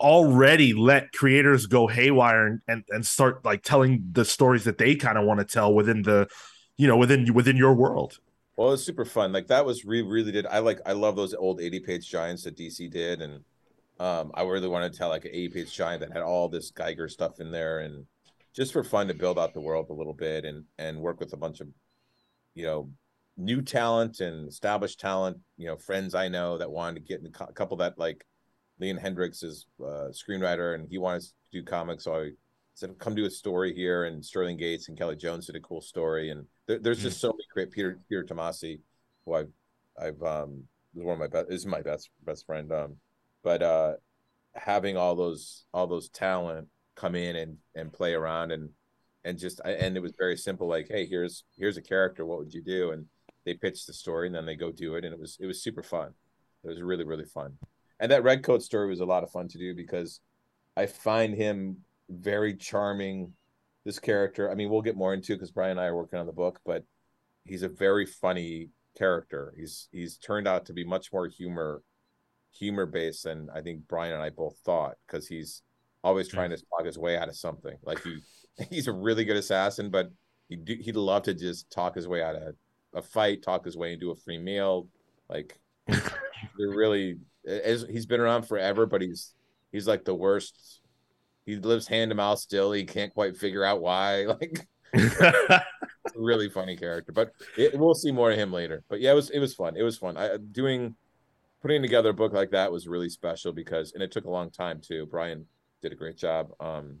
already 0.00 0.72
let 0.72 1.12
creators 1.12 1.66
go 1.66 1.88
haywire 1.88 2.46
and, 2.46 2.60
and, 2.68 2.84
and 2.90 3.06
start 3.06 3.44
like 3.44 3.62
telling 3.62 4.04
the 4.12 4.24
stories 4.24 4.64
that 4.64 4.78
they 4.78 4.94
kind 4.94 5.18
of 5.18 5.24
want 5.24 5.40
to 5.40 5.44
tell 5.44 5.74
within 5.74 6.02
the 6.02 6.28
you 6.76 6.86
know 6.86 6.96
within 6.96 7.32
within 7.34 7.56
your 7.56 7.74
world. 7.74 8.18
Well, 8.56 8.72
it's 8.72 8.84
super 8.84 9.04
fun. 9.04 9.32
Like 9.32 9.48
that 9.48 9.66
was 9.66 9.84
really 9.84 10.08
really 10.08 10.32
did. 10.32 10.46
I 10.46 10.60
like 10.60 10.80
I 10.86 10.92
love 10.92 11.16
those 11.16 11.34
old 11.34 11.60
80 11.60 11.80
page 11.80 12.08
giants 12.08 12.44
that 12.44 12.56
DC 12.56 12.90
did, 12.90 13.20
and 13.20 13.44
um, 14.00 14.32
I 14.34 14.42
really 14.42 14.68
wanted 14.68 14.92
to 14.92 14.98
tell 14.98 15.08
like 15.08 15.24
an 15.24 15.30
80 15.32 15.48
page 15.50 15.74
giant 15.74 16.00
that 16.00 16.12
had 16.12 16.22
all 16.22 16.48
this 16.48 16.70
Geiger 16.70 17.08
stuff 17.08 17.40
in 17.40 17.50
there, 17.50 17.80
and 17.80 18.06
just 18.54 18.72
for 18.72 18.82
fun 18.82 19.08
to 19.08 19.14
build 19.14 19.38
out 19.38 19.54
the 19.54 19.60
world 19.60 19.86
a 19.90 19.94
little 19.94 20.14
bit 20.14 20.44
and 20.44 20.64
and 20.78 21.00
work 21.00 21.20
with 21.20 21.32
a 21.32 21.36
bunch 21.36 21.60
of 21.60 21.68
you 22.54 22.64
know 22.64 22.90
new 23.36 23.62
talent 23.62 24.20
and 24.20 24.48
established 24.48 25.00
talent. 25.00 25.38
You 25.56 25.68
know, 25.68 25.76
friends 25.76 26.14
I 26.14 26.28
know 26.28 26.58
that 26.58 26.70
wanted 26.70 26.96
to 26.96 27.08
get 27.08 27.20
in 27.20 27.26
a 27.26 27.52
couple 27.52 27.76
that 27.78 27.98
like 27.98 28.24
Leon 28.80 28.96
Hendricks 28.96 29.42
is 29.42 29.66
uh, 29.80 30.10
screenwriter 30.10 30.74
and 30.74 30.88
he 30.88 30.98
wanted 30.98 31.22
to 31.22 31.30
do 31.52 31.62
comics, 31.62 32.04
so 32.04 32.14
I 32.16 32.30
said 32.74 32.98
come 32.98 33.14
do 33.14 33.26
a 33.26 33.30
story 33.30 33.72
here. 33.74 34.04
And 34.04 34.24
sterling 34.24 34.56
gates 34.56 34.88
and 34.88 34.98
kelly 34.98 35.16
jones 35.16 35.46
did 35.46 35.56
a 35.56 35.60
cool 35.60 35.80
story. 35.80 36.30
And 36.30 36.46
there, 36.66 36.78
there's 36.78 37.02
just 37.02 37.20
so 37.20 37.28
many 37.28 37.44
great 37.52 37.70
peter 37.70 38.00
peter 38.08 38.24
tomasi 38.24 38.80
who 39.24 39.34
i've 39.34 39.52
i've 40.00 40.20
um 40.22 40.64
is 40.96 41.04
one 41.04 41.14
of 41.14 41.20
my 41.20 41.28
best 41.28 41.50
is 41.50 41.66
my 41.66 41.82
best 41.82 42.10
best 42.24 42.46
friend. 42.46 42.72
Um 42.72 42.96
but 43.44 43.62
uh 43.62 43.92
having 44.54 44.96
all 44.96 45.14
those 45.14 45.64
all 45.72 45.86
those 45.86 46.08
talent 46.08 46.66
come 46.96 47.14
in 47.14 47.36
and 47.36 47.56
and 47.76 47.92
play 47.92 48.14
around 48.14 48.50
and 48.50 48.70
and 49.24 49.38
just 49.38 49.60
and 49.64 49.96
it 49.96 50.00
was 50.00 50.14
very 50.18 50.36
simple 50.36 50.68
like 50.68 50.86
hey 50.88 51.06
here's 51.06 51.44
here's 51.56 51.76
a 51.76 51.82
character. 51.82 52.26
What 52.26 52.38
would 52.38 52.52
you 52.52 52.62
do? 52.62 52.90
And 52.90 53.06
they 53.44 53.54
pitched 53.54 53.86
the 53.86 53.92
story 53.92 54.26
and 54.26 54.34
then 54.34 54.46
they 54.46 54.56
go 54.56 54.72
do 54.72 54.96
it. 54.96 55.04
And 55.04 55.12
it 55.12 55.20
was 55.20 55.36
it 55.40 55.46
was 55.46 55.62
super 55.62 55.82
fun. 55.82 56.10
It 56.64 56.68
was 56.68 56.82
really 56.82 57.04
really 57.04 57.24
fun. 57.24 57.56
And 58.00 58.10
that 58.10 58.24
red 58.24 58.42
coat 58.42 58.62
story 58.62 58.88
was 58.88 59.00
a 59.00 59.04
lot 59.04 59.22
of 59.22 59.30
fun 59.30 59.48
to 59.48 59.58
do 59.58 59.74
because 59.74 60.20
i 60.76 60.86
find 60.86 61.34
him 61.34 61.78
very 62.10 62.54
charming. 62.54 63.32
This 63.84 63.98
character, 63.98 64.50
I 64.50 64.54
mean, 64.54 64.70
we'll 64.70 64.80
get 64.80 64.96
more 64.96 65.12
into 65.12 65.34
because 65.34 65.50
Bryan 65.50 65.72
and 65.72 65.80
I 65.80 65.86
are 65.88 65.94
working 65.94 66.18
on 66.18 66.24
the 66.24 66.32
book, 66.32 66.58
but 66.64 66.84
he's 67.44 67.62
a 67.62 67.68
very 67.68 68.06
funny 68.06 68.70
character. 68.96 69.52
He's 69.58 69.88
he's 69.92 70.16
turned 70.16 70.48
out 70.48 70.64
to 70.66 70.72
be 70.72 70.84
much 70.84 71.12
more 71.12 71.28
humor 71.28 71.82
humor 72.54 72.86
based 72.86 73.24
than 73.24 73.48
I 73.54 73.60
think 73.60 73.86
Bryan 73.88 74.14
and 74.14 74.22
I 74.22 74.30
both 74.30 74.56
thought 74.64 74.96
because 75.06 75.26
he's 75.26 75.62
always 76.02 76.28
trying 76.28 76.50
to 76.50 76.56
talk 76.56 76.84
his 76.84 76.98
way 76.98 77.16
out 77.16 77.28
of 77.28 77.36
something. 77.36 77.76
Like 77.84 78.02
he 78.02 78.18
he's 78.70 78.88
a 78.88 78.92
really 78.92 79.24
good 79.24 79.36
assassin, 79.36 79.90
but 79.90 80.10
he 80.48 80.58
he'd 80.66 80.96
love 80.96 81.24
to 81.24 81.34
just 81.34 81.70
talk 81.70 81.94
his 81.94 82.08
way 82.08 82.22
out 82.22 82.36
of 82.36 82.54
a 82.94 83.02
fight, 83.02 83.42
talk 83.42 83.64
his 83.64 83.76
way 83.76 83.92
into 83.92 84.10
a 84.10 84.16
free 84.16 84.38
meal. 84.38 84.88
Like 85.28 85.58
they're 85.86 86.00
really 86.58 87.18
as 87.46 87.84
he's 87.90 88.06
been 88.06 88.20
around 88.20 88.42
forever, 88.42 88.86
but 88.86 89.02
he's 89.02 89.34
he's 89.72 89.88
like 89.88 90.04
the 90.04 90.14
worst 90.14 90.80
he 91.46 91.56
lives 91.56 91.86
hand 91.86 92.10
to 92.10 92.14
mouth 92.14 92.38
still. 92.38 92.72
He 92.72 92.84
can't 92.84 93.12
quite 93.12 93.36
figure 93.36 93.64
out 93.64 93.80
why. 93.80 94.26
Like, 94.40 94.66
really 96.14 96.48
funny 96.48 96.76
character. 96.76 97.10
But 97.10 97.32
it, 97.56 97.76
we'll 97.76 97.94
see 97.94 98.12
more 98.12 98.30
of 98.30 98.38
him 98.38 98.52
later. 98.52 98.84
But 98.88 99.00
yeah, 99.00 99.10
it 99.10 99.14
was 99.14 99.30
it 99.30 99.40
was 99.40 99.54
fun. 99.54 99.76
It 99.76 99.82
was 99.82 99.98
fun. 99.98 100.16
I 100.16 100.36
doing 100.36 100.94
putting 101.64 101.80
together 101.80 102.10
a 102.10 102.14
book 102.14 102.34
like 102.34 102.50
that 102.50 102.70
was 102.70 102.86
really 102.86 103.08
special 103.08 103.50
because, 103.50 103.92
and 103.94 104.02
it 104.02 104.12
took 104.12 104.26
a 104.26 104.30
long 104.30 104.50
time 104.50 104.82
too. 104.82 105.06
Bryan 105.06 105.46
did 105.80 105.92
a 105.92 105.94
great 105.94 106.18
job. 106.18 106.50
Um, 106.60 106.98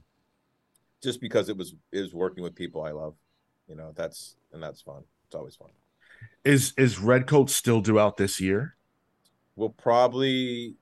just 1.02 1.20
because 1.20 1.50
it 1.50 1.56
was 1.56 1.74
it 1.92 2.00
was 2.00 2.14
working 2.14 2.42
with 2.42 2.54
people 2.54 2.82
I 2.82 2.92
love. 2.92 3.14
You 3.68 3.76
know, 3.76 3.92
that's 3.94 4.36
and 4.54 4.62
that's 4.62 4.80
fun. 4.80 5.02
It's 5.26 5.34
always 5.34 5.54
fun. 5.54 5.68
Is 6.46 6.72
is 6.78 6.98
Redcoat 6.98 7.50
still 7.50 7.82
due 7.82 7.98
out 7.98 8.16
this 8.16 8.40
year? 8.40 8.74
We'll 9.54 9.68
probably 9.68 10.76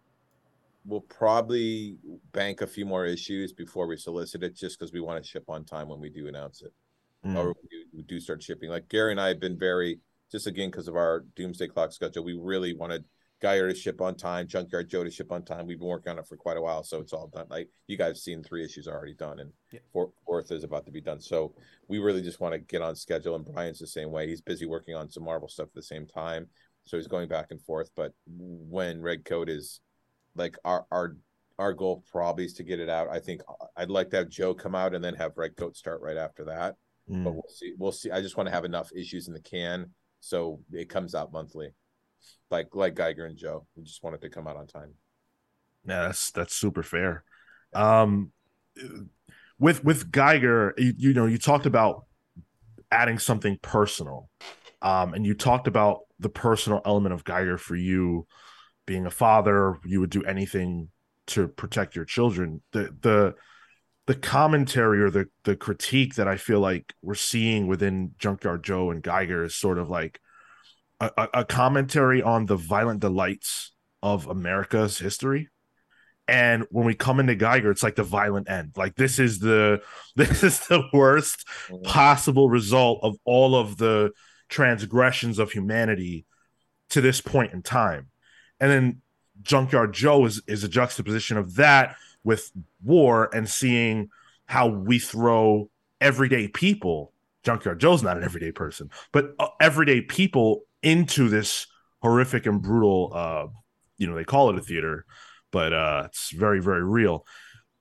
we'll 0.86 1.00
probably 1.00 1.96
bank 2.30 2.60
a 2.60 2.68
few 2.68 2.86
more 2.86 3.04
issues 3.04 3.52
before 3.52 3.88
we 3.88 3.96
solicit 3.96 4.44
it 4.44 4.54
just 4.54 4.78
because 4.78 4.92
we 4.92 5.00
want 5.00 5.20
to 5.20 5.28
ship 5.28 5.44
on 5.48 5.64
time 5.64 5.88
when 5.88 5.98
we 5.98 6.08
do 6.08 6.28
announce 6.28 6.62
it 6.62 6.72
mm. 7.24 7.36
or 7.36 7.54
we, 7.70 7.84
we 7.94 8.02
do 8.02 8.18
start 8.18 8.42
shipping 8.42 8.68
like 8.68 8.88
gary 8.88 9.12
and 9.12 9.20
i 9.20 9.28
have 9.28 9.38
been 9.38 9.56
very 9.56 10.00
just 10.32 10.48
again 10.48 10.72
because 10.72 10.88
of 10.88 10.96
our 10.96 11.24
doomsday 11.36 11.68
clock 11.68 11.92
schedule 11.92 12.24
we 12.24 12.36
really 12.36 12.74
wanted 12.74 13.04
Geiger 13.42 13.68
to 13.68 13.74
ship 13.74 14.00
on 14.00 14.14
time, 14.14 14.46
Junkyard 14.46 14.88
Joe 14.88 15.04
to 15.04 15.10
ship 15.10 15.32
on 15.32 15.44
time. 15.44 15.66
We've 15.66 15.78
been 15.78 15.88
working 15.88 16.12
on 16.12 16.18
it 16.18 16.26
for 16.26 16.36
quite 16.36 16.56
a 16.56 16.62
while, 16.62 16.84
so 16.84 17.00
it's 17.00 17.12
all 17.12 17.26
done. 17.26 17.46
Like 17.50 17.68
you 17.88 17.96
guys 17.96 18.22
seen, 18.22 18.42
three 18.42 18.64
issues 18.64 18.86
already 18.86 19.14
done, 19.14 19.40
and 19.40 19.50
yeah. 19.72 19.80
fourth 19.92 20.52
is 20.52 20.64
about 20.64 20.86
to 20.86 20.92
be 20.92 21.00
done. 21.00 21.20
So 21.20 21.52
we 21.88 21.98
really 21.98 22.22
just 22.22 22.40
want 22.40 22.54
to 22.54 22.58
get 22.58 22.82
on 22.82 22.94
schedule. 22.94 23.34
And 23.34 23.44
Bryan's 23.44 23.80
the 23.80 23.86
same 23.86 24.10
way. 24.10 24.28
He's 24.28 24.40
busy 24.40 24.64
working 24.64 24.94
on 24.94 25.10
some 25.10 25.24
Marvel 25.24 25.48
stuff 25.48 25.66
at 25.68 25.74
the 25.74 25.82
same 25.82 26.06
time, 26.06 26.46
so 26.84 26.96
he's 26.96 27.08
going 27.08 27.28
back 27.28 27.46
and 27.50 27.60
forth. 27.60 27.90
But 27.96 28.12
when 28.26 29.02
Red 29.02 29.24
Coat 29.24 29.48
is 29.48 29.80
like 30.36 30.56
our 30.64 30.86
our 30.92 31.16
our 31.58 31.72
goal 31.72 32.04
probably 32.10 32.44
is 32.44 32.54
to 32.54 32.62
get 32.62 32.80
it 32.80 32.88
out. 32.88 33.08
I 33.10 33.18
think 33.18 33.42
I'd 33.76 33.90
like 33.90 34.10
to 34.10 34.16
have 34.16 34.28
Joe 34.28 34.54
come 34.54 34.74
out 34.74 34.94
and 34.94 35.04
then 35.04 35.14
have 35.14 35.36
Red 35.36 35.56
Coat 35.56 35.76
start 35.76 36.00
right 36.00 36.16
after 36.16 36.44
that. 36.44 36.76
Mm. 37.10 37.24
But 37.24 37.34
we'll 37.34 37.50
see. 37.52 37.72
We'll 37.76 37.92
see. 37.92 38.10
I 38.10 38.22
just 38.22 38.36
want 38.36 38.46
to 38.46 38.54
have 38.54 38.64
enough 38.64 38.90
issues 38.94 39.26
in 39.26 39.34
the 39.34 39.40
can 39.40 39.90
so 40.20 40.60
it 40.72 40.88
comes 40.88 41.16
out 41.16 41.32
monthly, 41.32 41.70
like 42.50 42.74
like 42.74 42.94
Geiger 42.94 43.26
and 43.26 43.36
Joe. 43.36 43.66
We 43.76 43.84
just 43.84 44.02
wanted 44.02 44.20
to 44.22 44.30
come 44.30 44.46
out 44.46 44.56
on 44.56 44.66
time. 44.66 44.94
Yeah, 45.86 46.02
that's 46.02 46.30
that's 46.30 46.54
super 46.54 46.82
fair. 46.82 47.24
Um, 47.74 48.32
with 49.58 49.84
with 49.84 50.10
Geiger, 50.10 50.74
you, 50.76 50.94
you 50.96 51.14
know, 51.14 51.26
you 51.26 51.38
talked 51.38 51.66
about 51.66 52.04
adding 52.90 53.18
something 53.18 53.58
personal, 53.62 54.28
um, 54.80 55.14
and 55.14 55.24
you 55.24 55.34
talked 55.34 55.66
about 55.66 56.00
the 56.18 56.28
personal 56.28 56.80
element 56.84 57.14
of 57.14 57.24
Geiger 57.24 57.58
for 57.58 57.74
you 57.74 58.26
being 58.86 59.06
a 59.06 59.10
father, 59.10 59.78
you 59.84 60.00
would 60.00 60.10
do 60.10 60.24
anything 60.24 60.88
to 61.28 61.48
protect 61.48 61.96
your 61.96 62.04
children. 62.04 62.62
The 62.72 62.94
the 63.00 63.34
the 64.06 64.14
commentary 64.14 65.00
or 65.00 65.10
the 65.10 65.26
the 65.44 65.56
critique 65.56 66.16
that 66.16 66.28
I 66.28 66.36
feel 66.36 66.60
like 66.60 66.92
we're 67.02 67.14
seeing 67.14 67.66
within 67.66 68.12
Junkyard 68.18 68.64
Joe 68.64 68.90
and 68.90 69.02
Geiger 69.02 69.44
is 69.44 69.54
sort 69.54 69.78
of 69.78 69.88
like 69.88 70.20
a, 71.16 71.28
a 71.34 71.44
commentary 71.44 72.22
on 72.22 72.46
the 72.46 72.56
violent 72.56 73.00
delights 73.00 73.72
of 74.02 74.26
America's 74.26 74.98
history. 74.98 75.48
And 76.28 76.66
when 76.70 76.86
we 76.86 76.94
come 76.94 77.20
into 77.20 77.34
Geiger, 77.34 77.70
it's 77.70 77.82
like 77.82 77.96
the 77.96 78.04
violent 78.04 78.48
end. 78.48 78.72
Like 78.76 78.94
this 78.94 79.18
is 79.18 79.38
the 79.38 79.82
this 80.16 80.42
is 80.42 80.60
the 80.66 80.82
worst 80.92 81.46
mm-hmm. 81.68 81.82
possible 81.82 82.48
result 82.48 83.00
of 83.02 83.16
all 83.24 83.54
of 83.54 83.76
the 83.76 84.12
transgressions 84.48 85.38
of 85.38 85.50
humanity 85.50 86.26
to 86.90 87.00
this 87.00 87.20
point 87.22 87.52
in 87.52 87.62
time 87.62 88.10
and 88.62 88.70
then 88.70 89.02
Junkyard 89.42 89.92
Joe 89.92 90.24
is 90.24 90.40
is 90.46 90.62
a 90.62 90.68
juxtaposition 90.68 91.36
of 91.36 91.56
that 91.56 91.96
with 92.22 92.52
war 92.82 93.28
and 93.34 93.48
seeing 93.48 94.08
how 94.46 94.68
we 94.68 95.00
throw 95.00 95.68
everyday 96.00 96.46
people. 96.46 97.12
Junkyard 97.42 97.80
Joe's 97.80 98.04
not 98.04 98.16
an 98.16 98.22
everyday 98.22 98.52
person, 98.52 98.88
but 99.10 99.34
uh, 99.40 99.48
everyday 99.60 100.00
people 100.00 100.62
into 100.82 101.28
this 101.28 101.66
horrific 102.00 102.46
and 102.46 102.62
brutal. 102.62 103.12
Uh, 103.14 103.46
you 103.98 104.06
know, 104.08 104.14
they 104.14 104.24
call 104.24 104.50
it 104.50 104.58
a 104.58 104.62
theater, 104.62 105.04
but 105.50 105.72
uh, 105.72 106.02
it's 106.06 106.30
very 106.30 106.60
very 106.60 106.84
real. 106.84 107.26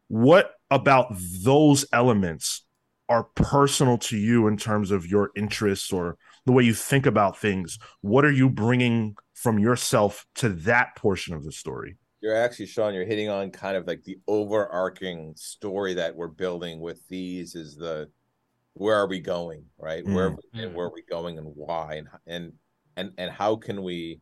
What 0.08 0.54
about 0.70 1.14
those 1.44 1.86
elements 1.94 2.66
are 3.10 3.26
personal 3.36 3.98
to 3.98 4.18
you 4.18 4.48
in 4.48 4.58
terms 4.58 4.92
of 4.92 5.06
your 5.06 5.32
interests 5.36 5.92
or 5.92 6.18
the 6.46 6.52
way 6.52 6.64
you 6.64 6.74
think 6.74 7.06
about 7.06 7.38
things? 7.38 7.78
What 8.02 8.26
are 8.26 8.32
you 8.32 8.50
bringing 8.50 9.16
from 9.42 9.58
yourself 9.58 10.28
to 10.36 10.50
that 10.50 10.96
portion 10.96 11.34
of 11.34 11.44
the 11.44 11.52
story. 11.52 11.98
You're 12.22 12.36
actually, 12.36 12.68
Sean, 12.68 12.94
you're 12.94 13.06
hitting 13.06 13.28
on 13.28 13.50
kind 13.50 13.76
of 13.76 13.88
like 13.88 14.04
the 14.04 14.20
overarching 14.28 15.34
story 15.36 15.96
that 15.96 16.16
we're 16.16 16.28
building 16.28 16.80
with 16.80 17.00
these 17.08 17.56
is 17.56 17.76
the 17.76 18.08
where 18.74 18.96
are 18.96 19.08
we 19.08 19.20
going, 19.20 19.66
right? 19.80 20.06
Mm. 20.06 20.14
Where 20.14 20.36
and 20.54 20.76
where 20.76 20.86
are 20.86 20.94
we 20.94 21.02
going 21.10 21.40
and 21.40 21.48
why 21.56 21.96
and 21.96 22.08
and 22.28 22.54
and 23.02 23.12
and 23.18 23.32
how 23.32 23.56
can 23.56 23.84
we 23.84 24.22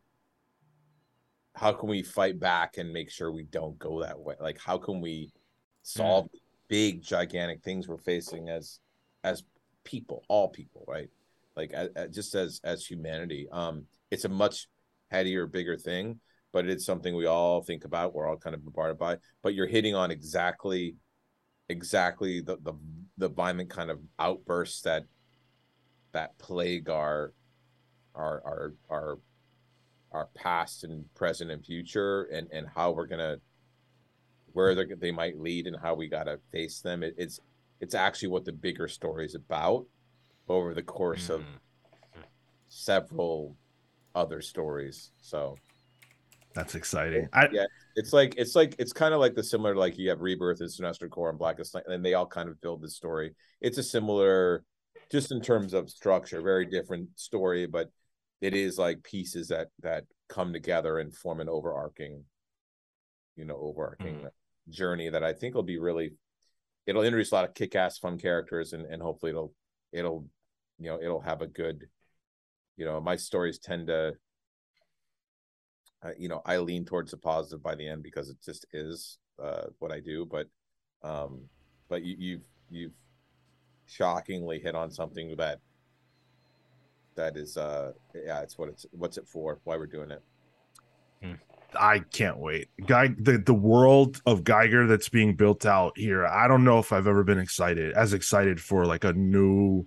how 1.54 1.72
can 1.72 1.88
we 1.88 2.02
fight 2.02 2.40
back 2.40 2.78
and 2.78 2.92
make 2.92 3.10
sure 3.10 3.30
we 3.30 3.44
don't 3.44 3.78
go 3.78 4.00
that 4.00 4.18
way? 4.18 4.34
Like 4.40 4.58
how 4.58 4.78
can 4.78 5.00
we 5.00 5.32
solve 5.82 6.26
mm. 6.26 6.38
big 6.68 7.02
gigantic 7.02 7.62
things 7.62 7.86
we're 7.86 7.98
facing 7.98 8.48
as 8.48 8.80
as 9.24 9.44
people, 9.84 10.24
all 10.28 10.48
people, 10.48 10.84
right? 10.88 11.08
Like 11.56 11.74
just 12.10 12.34
as 12.34 12.60
as 12.64 12.86
humanity. 12.86 13.48
Um 13.52 13.84
it's 14.10 14.24
a 14.24 14.28
much 14.28 14.68
headier, 15.10 15.46
bigger 15.46 15.76
thing, 15.76 16.20
but 16.52 16.66
it's 16.66 16.86
something 16.86 17.14
we 17.14 17.26
all 17.26 17.62
think 17.62 17.84
about. 17.84 18.14
We're 18.14 18.28
all 18.28 18.36
kind 18.36 18.54
of 18.54 18.64
bombarded 18.64 18.98
by. 18.98 19.18
But 19.42 19.54
you're 19.54 19.66
hitting 19.66 19.94
on 19.94 20.10
exactly, 20.10 20.96
exactly 21.68 22.40
the 22.40 22.56
the 22.62 22.74
the 23.18 23.28
violent 23.28 23.70
kind 23.70 23.90
of 23.90 24.00
outbursts 24.18 24.82
that 24.82 25.04
that 26.12 26.38
plague 26.38 26.88
our 26.88 27.32
our 28.20 28.42
our 28.44 28.74
our 28.90 29.18
our 30.12 30.26
past 30.34 30.84
and 30.84 31.12
present 31.14 31.50
and 31.50 31.64
future, 31.64 32.24
and 32.24 32.48
and 32.52 32.66
how 32.74 32.90
we're 32.90 33.06
gonna 33.06 33.38
where 34.52 34.74
they 34.74 34.84
they 34.94 35.10
might 35.10 35.38
lead 35.38 35.66
and 35.66 35.76
how 35.76 35.94
we 35.94 36.08
gotta 36.08 36.38
face 36.52 36.80
them. 36.80 37.02
It, 37.02 37.14
it's 37.16 37.40
it's 37.80 37.94
actually 37.94 38.28
what 38.28 38.44
the 38.44 38.52
bigger 38.52 38.88
story 38.88 39.24
is 39.24 39.34
about 39.34 39.86
over 40.48 40.74
the 40.74 40.82
course 40.82 41.28
mm. 41.28 41.36
of 41.36 41.44
several 42.68 43.56
other 44.14 44.40
stories. 44.40 45.12
So 45.20 45.56
that's 46.54 46.74
exciting. 46.74 47.28
I, 47.32 47.48
yeah, 47.52 47.66
it's 47.96 48.12
like 48.12 48.34
it's 48.36 48.56
like 48.56 48.74
it's 48.78 48.92
kind 48.92 49.14
of 49.14 49.20
like 49.20 49.34
the 49.34 49.42
similar 49.42 49.76
like 49.76 49.98
you 49.98 50.08
have 50.10 50.20
Rebirth 50.20 50.60
and 50.60 50.68
Sinestro 50.68 51.08
Corps 51.08 51.30
and 51.30 51.38
Blackest 51.38 51.74
Night, 51.74 51.84
and 51.86 52.04
they 52.04 52.14
all 52.14 52.26
kind 52.26 52.48
of 52.48 52.60
build 52.60 52.82
this 52.82 52.96
story. 52.96 53.34
It's 53.60 53.78
a 53.78 53.82
similar 53.82 54.64
just 55.10 55.32
in 55.32 55.40
terms 55.40 55.74
of 55.74 55.90
structure, 55.90 56.40
very 56.40 56.64
different 56.64 57.08
story, 57.16 57.66
but 57.66 57.90
it 58.40 58.54
is 58.54 58.78
like 58.78 59.02
pieces 59.02 59.48
that 59.48 59.68
that 59.82 60.04
come 60.28 60.52
together 60.52 60.98
and 60.98 61.14
form 61.14 61.40
an 61.40 61.48
overarching, 61.48 62.24
you 63.36 63.44
know, 63.44 63.56
overarching 63.56 64.16
Mm. 64.16 64.30
journey 64.68 65.08
that 65.08 65.24
I 65.24 65.32
think 65.32 65.54
will 65.54 65.62
be 65.62 65.78
really. 65.78 66.12
It'll 66.86 67.02
introduce 67.02 67.30
a 67.30 67.34
lot 67.34 67.48
of 67.48 67.54
kick-ass 67.54 67.98
fun 67.98 68.18
characters, 68.18 68.72
and 68.72 68.86
and 68.86 69.02
hopefully 69.02 69.30
it'll 69.30 69.52
it'll, 69.92 70.26
you 70.78 70.90
know, 70.90 71.00
it'll 71.00 71.20
have 71.20 71.42
a 71.42 71.46
good, 71.46 71.88
you 72.76 72.84
know, 72.84 73.00
my 73.00 73.16
stories 73.16 73.58
tend 73.58 73.88
to. 73.88 74.14
Uh, 76.02 76.12
you 76.18 76.30
know, 76.30 76.40
I 76.46 76.56
lean 76.56 76.86
towards 76.86 77.10
the 77.10 77.18
positive 77.18 77.62
by 77.62 77.74
the 77.74 77.86
end 77.86 78.02
because 78.02 78.30
it 78.30 78.38
just 78.42 78.64
is 78.72 79.18
uh, 79.38 79.66
what 79.80 79.92
I 79.92 80.00
do. 80.00 80.24
But, 80.24 80.46
um, 81.02 81.42
but 81.90 82.02
you, 82.02 82.16
you've 82.18 82.44
you've 82.70 82.94
shockingly 83.84 84.58
hit 84.60 84.74
on 84.74 84.90
something 84.90 85.36
that 85.36 85.58
that 87.20 87.36
is 87.36 87.56
uh 87.56 87.92
yeah 88.14 88.40
it's 88.40 88.58
what 88.58 88.68
it's 88.68 88.86
what's 88.92 89.18
it 89.18 89.26
for 89.26 89.60
why 89.64 89.76
we're 89.76 89.86
doing 89.86 90.10
it 90.10 90.22
I 91.78 92.00
can't 92.00 92.38
wait. 92.38 92.68
Guy 92.86 93.08
the, 93.18 93.38
the 93.38 93.54
world 93.54 94.20
of 94.26 94.44
Geiger 94.44 94.86
that's 94.86 95.08
being 95.08 95.34
built 95.34 95.66
out 95.66 95.96
here. 95.96 96.26
I 96.26 96.48
don't 96.48 96.64
know 96.64 96.78
if 96.78 96.92
I've 96.92 97.06
ever 97.06 97.22
been 97.22 97.38
excited 97.38 97.92
as 97.94 98.12
excited 98.12 98.60
for 98.60 98.86
like 98.86 99.04
a 99.04 99.12
new 99.12 99.86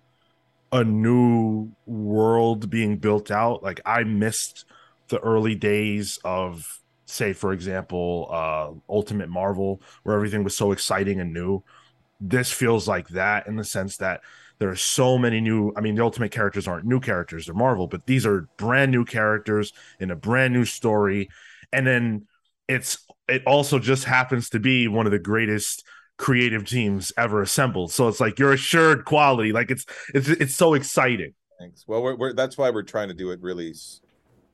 a 0.71 0.83
new 0.83 1.71
world 1.85 2.69
being 2.69 2.97
built 2.97 3.31
out. 3.31 3.63
Like 3.63 3.81
I 3.85 4.03
missed 4.03 4.65
the 5.09 5.19
early 5.19 5.55
days 5.55 6.19
of 6.23 6.79
say 7.05 7.33
for 7.33 7.51
example 7.51 8.29
uh 8.31 8.71
Ultimate 8.89 9.29
Marvel 9.29 9.81
where 10.03 10.15
everything 10.15 10.43
was 10.43 10.55
so 10.55 10.71
exciting 10.71 11.19
and 11.19 11.33
new. 11.33 11.63
This 12.21 12.51
feels 12.51 12.87
like 12.87 13.09
that 13.09 13.47
in 13.47 13.57
the 13.57 13.65
sense 13.65 13.97
that 13.97 14.21
there 14.63 14.71
are 14.71 14.75
so 14.75 15.17
many 15.17 15.41
new 15.41 15.73
i 15.75 15.81
mean 15.81 15.95
the 15.95 16.03
ultimate 16.03 16.31
characters 16.31 16.67
aren't 16.67 16.85
new 16.85 16.99
characters 16.99 17.45
they're 17.45 17.55
marvel 17.55 17.87
but 17.87 18.05
these 18.05 18.25
are 18.25 18.47
brand 18.57 18.91
new 18.91 19.03
characters 19.03 19.73
in 19.99 20.09
a 20.09 20.15
brand 20.15 20.53
new 20.53 20.65
story. 20.65 21.29
And 21.71 21.85
then 21.85 22.27
it's 22.67 23.05
it 23.27 23.43
also 23.45 23.79
just 23.79 24.05
happens 24.05 24.49
to 24.49 24.59
be 24.59 24.87
one 24.87 25.05
of 25.05 25.11
the 25.11 25.19
greatest 25.19 25.83
creative 26.17 26.65
teams 26.65 27.11
ever 27.17 27.41
assembled. 27.41 27.91
So 27.91 28.07
it's 28.07 28.19
like 28.19 28.39
you're 28.39 28.53
assured 28.53 29.05
quality. 29.05 29.51
Like 29.51 29.71
it's 29.71 29.85
it's 30.13 30.29
it's 30.29 30.55
so 30.55 30.73
exciting. 30.73 31.33
Thanks. 31.59 31.85
Well 31.87 32.01
we're, 32.01 32.15
we're 32.15 32.33
that's 32.33 32.57
why 32.57 32.69
we're 32.69 32.83
trying 32.83 33.09
to 33.09 33.13
do 33.13 33.31
it 33.31 33.41
really 33.41 33.73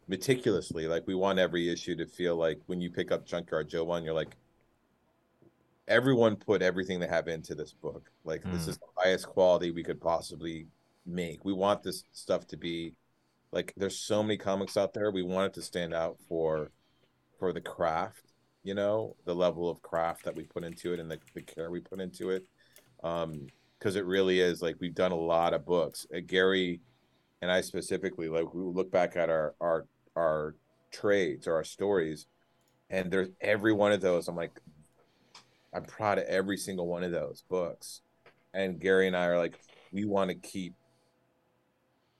meticulously. 0.08 0.88
Like 0.88 1.06
we 1.08 1.16
want 1.16 1.40
every 1.40 1.70
issue 1.70 1.96
to 1.96 2.06
feel 2.06 2.36
like 2.36 2.60
when 2.68 2.82
you 2.82 2.90
pick 2.90 3.12
up 3.12 3.26
junkyard 3.26 3.70
joe 3.70 3.84
one 3.84 4.04
you're 4.04 4.14
like 4.14 4.36
everyone 5.90 6.38
put 6.38 6.64
everything 6.64 7.00
they 7.00 7.08
have 7.08 7.30
into 7.30 7.56
this 7.56 7.74
book. 7.74 8.12
Like 8.26 8.48
this 8.50 8.68
Mm. 8.68 8.70
is 8.70 8.80
the 8.80 8.88
highest 8.98 9.28
quality 9.28 9.72
we 9.72 9.84
could 9.84 10.02
possibly 10.02 10.68
make. 11.06 11.46
We 11.46 11.54
want 11.54 11.84
this 11.84 12.06
stuff 12.14 12.48
to 12.50 12.58
be 12.58 12.96
like 13.52 13.74
there's 13.78 14.00
so 14.00 14.24
many 14.24 14.38
comics 14.38 14.78
out 14.78 14.94
there. 14.94 15.12
We 15.12 15.24
want 15.24 15.48
it 15.48 15.56
to 15.56 15.64
stand 15.64 15.94
out 15.96 16.20
for 16.30 16.72
for 17.40 17.54
the 17.54 17.62
craft 17.62 18.26
you 18.64 18.74
know 18.76 19.16
the 19.26 19.36
level 19.36 19.70
of 19.70 19.82
craft 19.82 20.26
that 20.26 20.36
we 20.36 20.44
put 20.44 20.64
into 20.66 20.94
it 20.94 21.00
and 21.00 21.10
the, 21.12 21.20
the 21.34 21.42
care 21.42 21.72
we 21.72 21.80
put 21.82 22.02
into 22.02 22.32
it. 22.32 22.46
Um 23.04 23.52
because 23.80 23.96
it 23.96 24.06
really 24.06 24.42
is 24.42 24.62
like 24.62 24.78
we've 24.82 24.96
done 24.96 25.12
a 25.14 25.16
lot 25.16 25.54
of 25.54 25.66
books. 25.66 26.06
Uh, 26.16 26.20
gary 26.26 26.82
and 27.42 27.52
i 27.52 27.62
specifically 27.62 28.30
like 28.30 28.54
we 28.54 28.62
look 28.64 28.92
back 28.92 29.16
at 29.18 29.30
our 29.30 29.56
our 29.62 29.88
our 30.18 30.56
trades 30.92 31.48
or 31.48 31.56
our 31.56 31.64
stories 31.64 32.28
and 32.90 33.12
there's 33.12 33.30
every 33.42 33.74
one 33.74 33.92
of 33.92 34.02
those. 34.02 34.28
I'm 34.28 34.36
like 34.36 34.60
i'm 35.74 35.84
proud 35.84 36.18
of 36.18 36.26
every 36.26 36.58
single 36.58 36.88
one 36.88 37.04
of 37.04 37.12
those 37.12 37.44
books. 37.50 38.02
And 38.54 38.80
gary 38.80 39.08
and 39.08 39.16
i 39.16 39.26
are 39.26 39.38
like 39.38 39.60
we 39.92 40.06
want 40.06 40.30
to 40.30 40.36
keep 40.36 40.74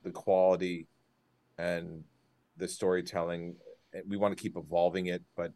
the 0.04 0.12
quality 0.12 0.88
and 1.58 2.04
the 2.58 2.68
storytelling 2.68 3.56
we 4.08 4.18
want 4.18 4.38
to 4.38 4.42
keep 4.42 4.56
evolving 4.56 5.08
it 5.08 5.24
but 5.36 5.52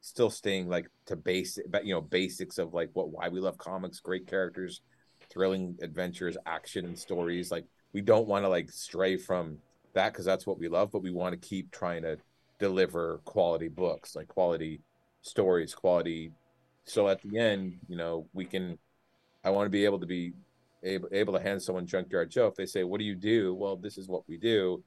still 0.00 0.30
staying 0.30 0.68
like 0.68 0.88
to 1.06 1.14
basic 1.14 1.70
but 1.70 1.86
you 1.86 1.94
know 1.94 2.00
basics 2.00 2.58
of 2.58 2.74
like 2.74 2.90
what 2.94 3.10
why 3.10 3.28
we 3.28 3.38
love 3.38 3.56
comics 3.56 4.00
great 4.00 4.26
characters 4.26 4.82
thrilling 5.32 5.76
adventures 5.82 6.36
action 6.46 6.84
and 6.84 6.98
stories. 6.98 7.50
Like 7.50 7.64
we 7.92 8.00
don't 8.00 8.28
want 8.28 8.44
to 8.44 8.48
like 8.48 8.70
stray 8.70 9.16
from 9.16 9.58
that 9.94 10.12
because 10.12 10.24
that's 10.24 10.46
what 10.46 10.58
we 10.58 10.68
love 10.68 10.90
but 10.90 11.02
we 11.02 11.10
want 11.10 11.32
to 11.40 11.48
keep 11.48 11.70
trying 11.70 12.02
to 12.02 12.16
deliver 12.58 13.20
quality 13.24 13.68
books 13.68 14.14
like 14.16 14.28
quality 14.28 14.80
stories 15.20 15.74
quality 15.74 16.30
so 16.84 17.08
at 17.08 17.20
the 17.22 17.38
end 17.38 17.78
you 17.88 17.96
know 17.96 18.26
we 18.32 18.44
can 18.44 18.78
i 19.44 19.50
want 19.50 19.66
to 19.66 19.70
be 19.70 19.84
able 19.84 20.00
to 20.00 20.06
be 20.06 20.32
able, 20.82 21.08
able 21.12 21.32
to 21.32 21.40
hand 21.40 21.62
someone 21.62 21.86
junkyard 21.86 22.30
joe. 22.30 22.46
If 22.48 22.56
they 22.56 22.66
say 22.66 22.82
what 22.84 22.98
do 22.98 23.04
you 23.04 23.14
do? 23.14 23.54
Well 23.54 23.76
this 23.76 23.98
is 23.98 24.08
what 24.08 24.28
we 24.28 24.36
do. 24.36 24.82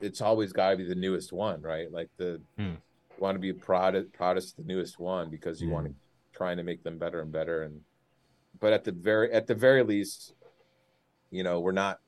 It's 0.00 0.20
always 0.20 0.52
got 0.52 0.70
to 0.70 0.76
be 0.76 0.84
the 0.84 0.94
newest 0.94 1.32
one 1.32 1.62
right? 1.62 1.90
Like 1.90 2.10
the 2.16 2.40
Hmm. 2.56 2.74
you 3.16 3.20
want 3.20 3.36
to 3.36 3.40
be 3.40 3.52
proud 3.52 3.94
of, 3.94 4.12
proudest 4.12 4.58
of 4.58 4.66
the 4.66 4.72
newest 4.72 4.98
one 4.98 5.30
because 5.30 5.60
you 5.60 5.68
Hmm. 5.68 5.74
want 5.74 5.86
to 5.88 5.94
trying 6.32 6.56
to 6.56 6.64
make 6.64 6.82
them 6.82 6.98
better 6.98 7.20
and 7.20 7.30
better 7.30 7.62
and 7.62 7.80
but 8.58 8.72
at 8.72 8.82
the 8.82 8.90
very 8.90 9.32
at 9.32 9.46
the 9.46 9.54
very 9.54 9.84
least 9.84 10.34
you 11.30 11.44
know 11.44 11.60
we're 11.60 11.70
not 11.72 12.00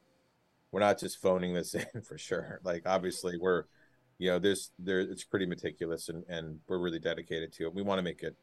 we're 0.72 0.80
not 0.80 0.98
just 0.98 1.22
phoning 1.22 1.54
this 1.54 1.74
in 1.94 2.02
for 2.02 2.18
sure. 2.18 2.60
Like 2.64 2.82
obviously 2.86 3.38
we're 3.38 3.64
you 4.18 4.30
know 4.30 4.38
there's 4.40 4.72
there 4.78 4.98
it's 5.00 5.24
pretty 5.24 5.46
meticulous 5.46 6.08
and 6.08 6.24
and 6.28 6.58
we're 6.66 6.78
really 6.78 6.98
dedicated 6.98 7.52
to 7.54 7.66
it. 7.66 7.74
We 7.74 7.82
want 7.82 7.98
to 8.00 8.02
make 8.02 8.22
it 8.24 8.34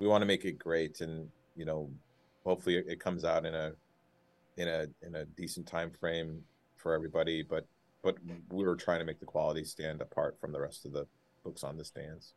we 0.00 0.08
want 0.08 0.22
to 0.22 0.26
make 0.26 0.44
it 0.44 0.58
great 0.58 1.00
and 1.00 1.28
you 1.54 1.64
know 1.64 1.88
hopefully 2.44 2.76
it, 2.76 2.98
comes 2.98 3.24
out 3.24 3.46
in 3.46 3.54
a 3.54 3.72
in 4.56 4.66
a 4.66 4.86
in 5.06 5.14
a 5.14 5.24
decent 5.36 5.66
time 5.66 5.90
frame 6.00 6.42
for 6.76 6.94
everybody 6.94 7.42
but 7.42 7.66
but 8.02 8.16
we 8.50 8.64
were 8.64 8.74
trying 8.74 8.98
to 8.98 9.04
make 9.04 9.20
the 9.20 9.26
quality 9.26 9.62
stand 9.62 10.00
apart 10.00 10.36
from 10.40 10.50
the 10.50 10.60
rest 10.60 10.84
of 10.84 10.92
the 10.92 11.06
books 11.44 11.62
on 11.62 11.76
the 11.76 11.84
stands 11.84 12.34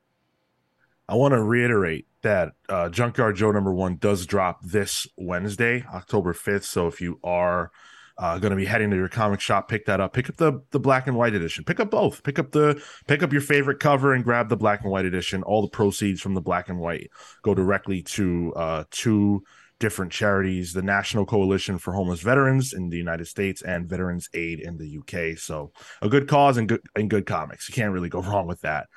I 1.09 1.15
want 1.15 1.33
to 1.33 1.43
reiterate 1.43 2.07
that 2.21 2.53
uh, 2.69 2.87
Junkyard 2.87 3.35
Joe 3.35 3.51
number 3.51 3.73
one 3.73 3.97
does 3.97 4.25
drop 4.25 4.61
this 4.63 5.05
Wednesday, 5.17 5.83
October 5.93 6.31
5th. 6.31 6.63
So 6.63 6.87
if 6.87 7.01
you 7.01 7.19
are 7.25 7.71
uh, 8.17 8.37
going 8.37 8.51
to 8.51 8.57
be 8.57 8.65
heading 8.65 8.89
to 8.91 8.95
your 8.95 9.09
comic 9.09 9.39
shop, 9.39 9.67
pick 9.67 9.85
that 9.85 9.99
up. 9.99 10.13
Pick 10.13 10.29
up 10.29 10.37
the 10.37 10.61
the 10.71 10.79
black 10.79 11.07
and 11.07 11.17
white 11.17 11.33
edition. 11.33 11.63
Pick 11.63 11.79
up 11.79 11.89
both. 11.89 12.23
Pick 12.23 12.39
up 12.39 12.51
the 12.51 12.81
pick 13.07 13.23
up 13.23 13.31
your 13.31 13.41
favorite 13.41 13.79
cover 13.79 14.13
and 14.13 14.23
grab 14.23 14.49
the 14.49 14.57
black 14.57 14.81
and 14.81 14.91
white 14.91 15.05
edition. 15.05 15.43
All 15.43 15.61
the 15.61 15.69
proceeds 15.69 16.21
from 16.21 16.33
the 16.33 16.41
black 16.41 16.69
and 16.69 16.79
white 16.79 17.09
go 17.41 17.53
directly 17.53 18.01
to 18.03 18.53
uh, 18.55 18.83
two 18.91 19.43
different 19.79 20.11
charities: 20.11 20.73
the 20.73 20.81
National 20.81 21.25
Coalition 21.25 21.77
for 21.77 21.93
Homeless 21.93 22.21
Veterans 22.21 22.73
in 22.73 22.89
the 22.89 22.97
United 22.97 23.25
States 23.25 23.61
and 23.61 23.89
Veterans 23.89 24.29
Aid 24.33 24.59
in 24.59 24.77
the 24.77 24.99
UK. 24.99 25.37
So 25.37 25.71
a 26.01 26.09
good 26.09 26.27
cause 26.27 26.57
and 26.57 26.67
good 26.69 26.81
and 26.95 27.09
good 27.09 27.25
comics. 27.25 27.67
You 27.67 27.73
can't 27.73 27.93
really 27.93 28.09
go 28.09 28.21
wrong 28.23 28.47
with 28.47 28.61
that. 28.61 28.87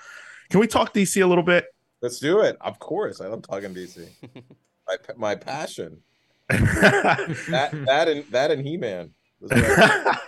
Can 0.50 0.60
we 0.60 0.66
talk 0.66 0.94
DC 0.94 1.22
a 1.22 1.26
little 1.26 1.44
bit? 1.44 1.66
let's 2.02 2.18
do 2.18 2.40
it 2.40 2.56
of 2.60 2.78
course 2.78 3.20
i 3.20 3.26
love 3.26 3.42
talking 3.42 3.74
dc 3.74 4.06
my, 4.88 4.96
my 5.16 5.34
passion 5.34 5.98
that 6.48 7.70
that 7.86 8.08
and 8.08 8.24
that 8.30 8.50
and 8.50 8.66
he-man 8.66 9.10
was 9.40 9.50
what 9.50 9.62
I- 9.64 10.18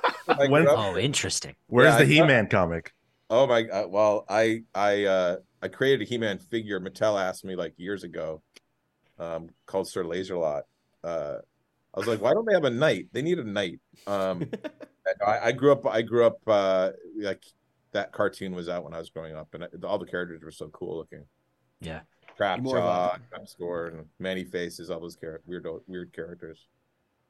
I 0.45 0.49
When- 0.49 0.67
Oh, 0.69 0.97
interesting. 0.97 1.55
Where's 1.69 1.93
Yeah, 1.93 1.99
the 1.99 2.05
I- 2.05 2.07
He-Man 2.07 2.49
comic? 2.49 2.93
Oh 3.31 3.47
my 3.47 3.63
god! 3.63 3.91
Well, 3.91 4.25
I 4.29 4.63
I 4.75 5.05
uh 5.05 5.37
I 5.63 5.69
created 5.69 6.07
a 6.07 6.09
He-Man 6.09 6.39
figure. 6.39 6.81
Mattel 6.81 7.21
asked 7.21 7.45
me 7.45 7.57
like 7.57 7.75
years 7.77 8.03
ago, 8.05 8.43
um, 9.19 9.49
called 9.67 9.87
Sir 9.89 10.03
Laserlot. 10.05 10.63
Uh, 11.05 11.37
I 11.95 11.99
was 12.01 12.07
like, 12.09 12.21
why 12.23 12.33
don't 12.33 12.47
they 12.47 12.55
have 12.55 12.65
a 12.65 12.71
knight? 12.71 13.09
They 13.13 13.23
need 13.23 13.39
a 13.39 13.45
knight. 13.45 13.81
Um, 14.07 14.51
I, 15.27 15.39
I 15.49 15.53
grew 15.53 15.73
up. 15.73 15.87
I 15.87 16.01
grew 16.03 16.25
up 16.27 16.39
uh 16.47 16.91
like 17.17 17.43
that 17.93 18.13
cartoon 18.13 18.55
was 18.55 18.69
out 18.69 18.85
when 18.85 18.95
I 18.95 18.99
was 18.99 19.11
growing 19.11 19.35
up, 19.37 19.49
and 19.55 19.65
I, 19.65 19.69
all 19.87 19.99
the 19.99 20.07
characters 20.07 20.43
were 20.43 20.51
so 20.51 20.69
cool 20.69 20.97
looking. 20.97 21.25
Yeah. 21.81 22.01
Trap 22.39 22.61
More 22.61 22.79
of 22.79 22.85
a- 22.85 23.21
Trap 23.31 23.49
Score, 23.49 23.87
and 23.89 24.07
Man-E-Faces, 24.19 24.91
all 24.91 25.01
those 25.01 25.17
char- 25.17 25.41
weird 25.45 25.67
weird 25.87 26.13
characters. 26.15 26.67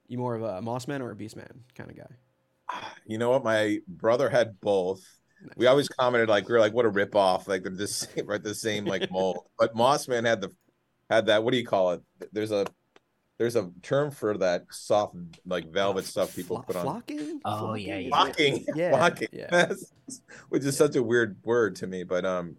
You 0.06 0.18
more 0.18 0.34
of 0.36 0.42
a 0.42 0.60
Mossman 0.62 1.00
or 1.00 1.10
a 1.10 1.16
Beastman 1.16 1.50
kind 1.74 1.90
of 1.90 1.96
guy? 1.96 2.80
You 3.06 3.18
know 3.18 3.30
what? 3.30 3.42
My 3.44 3.78
brother 3.88 4.28
had 4.28 4.60
both. 4.60 5.00
We 5.56 5.66
always 5.66 5.88
commented 5.88 6.28
like 6.28 6.46
we 6.48 6.52
were 6.52 6.60
like, 6.60 6.74
what 6.74 6.84
a 6.84 6.90
ripoff, 6.90 7.48
like 7.48 7.62
they're 7.62 7.72
the 7.72 7.86
same, 7.88 8.26
right? 8.26 8.42
The 8.42 8.54
same 8.54 8.84
like 8.84 9.10
mold. 9.10 9.46
But 9.58 9.74
Mossman 9.74 10.26
had 10.26 10.40
the 10.42 10.50
had 11.08 11.26
that. 11.26 11.42
What 11.42 11.52
do 11.52 11.58
you 11.58 11.66
call 11.66 11.92
it? 11.92 12.02
There's 12.32 12.50
a 12.52 12.66
there's 13.38 13.54
a 13.56 13.70
term 13.82 14.10
for 14.10 14.36
that 14.38 14.64
soft 14.70 15.14
like 15.46 15.70
velvet 15.72 16.04
stuff 16.04 16.34
people 16.34 16.56
Flo- 16.56 16.64
put 16.64 16.76
on. 16.76 16.82
flocking. 16.84 17.40
Oh, 17.44 17.74
yeah, 17.74 18.08
Flocking? 18.08 18.08
yeah. 18.08 18.10
Flocking, 18.10 18.64
Yeah, 18.74 18.90
flocking, 18.90 19.28
yeah. 19.32 19.72
Which 20.48 20.64
is 20.64 20.76
such 20.76 20.96
a 20.96 21.02
weird 21.02 21.36
word 21.44 21.76
to 21.76 21.86
me. 21.86 22.02
But 22.02 22.24
um, 22.26 22.56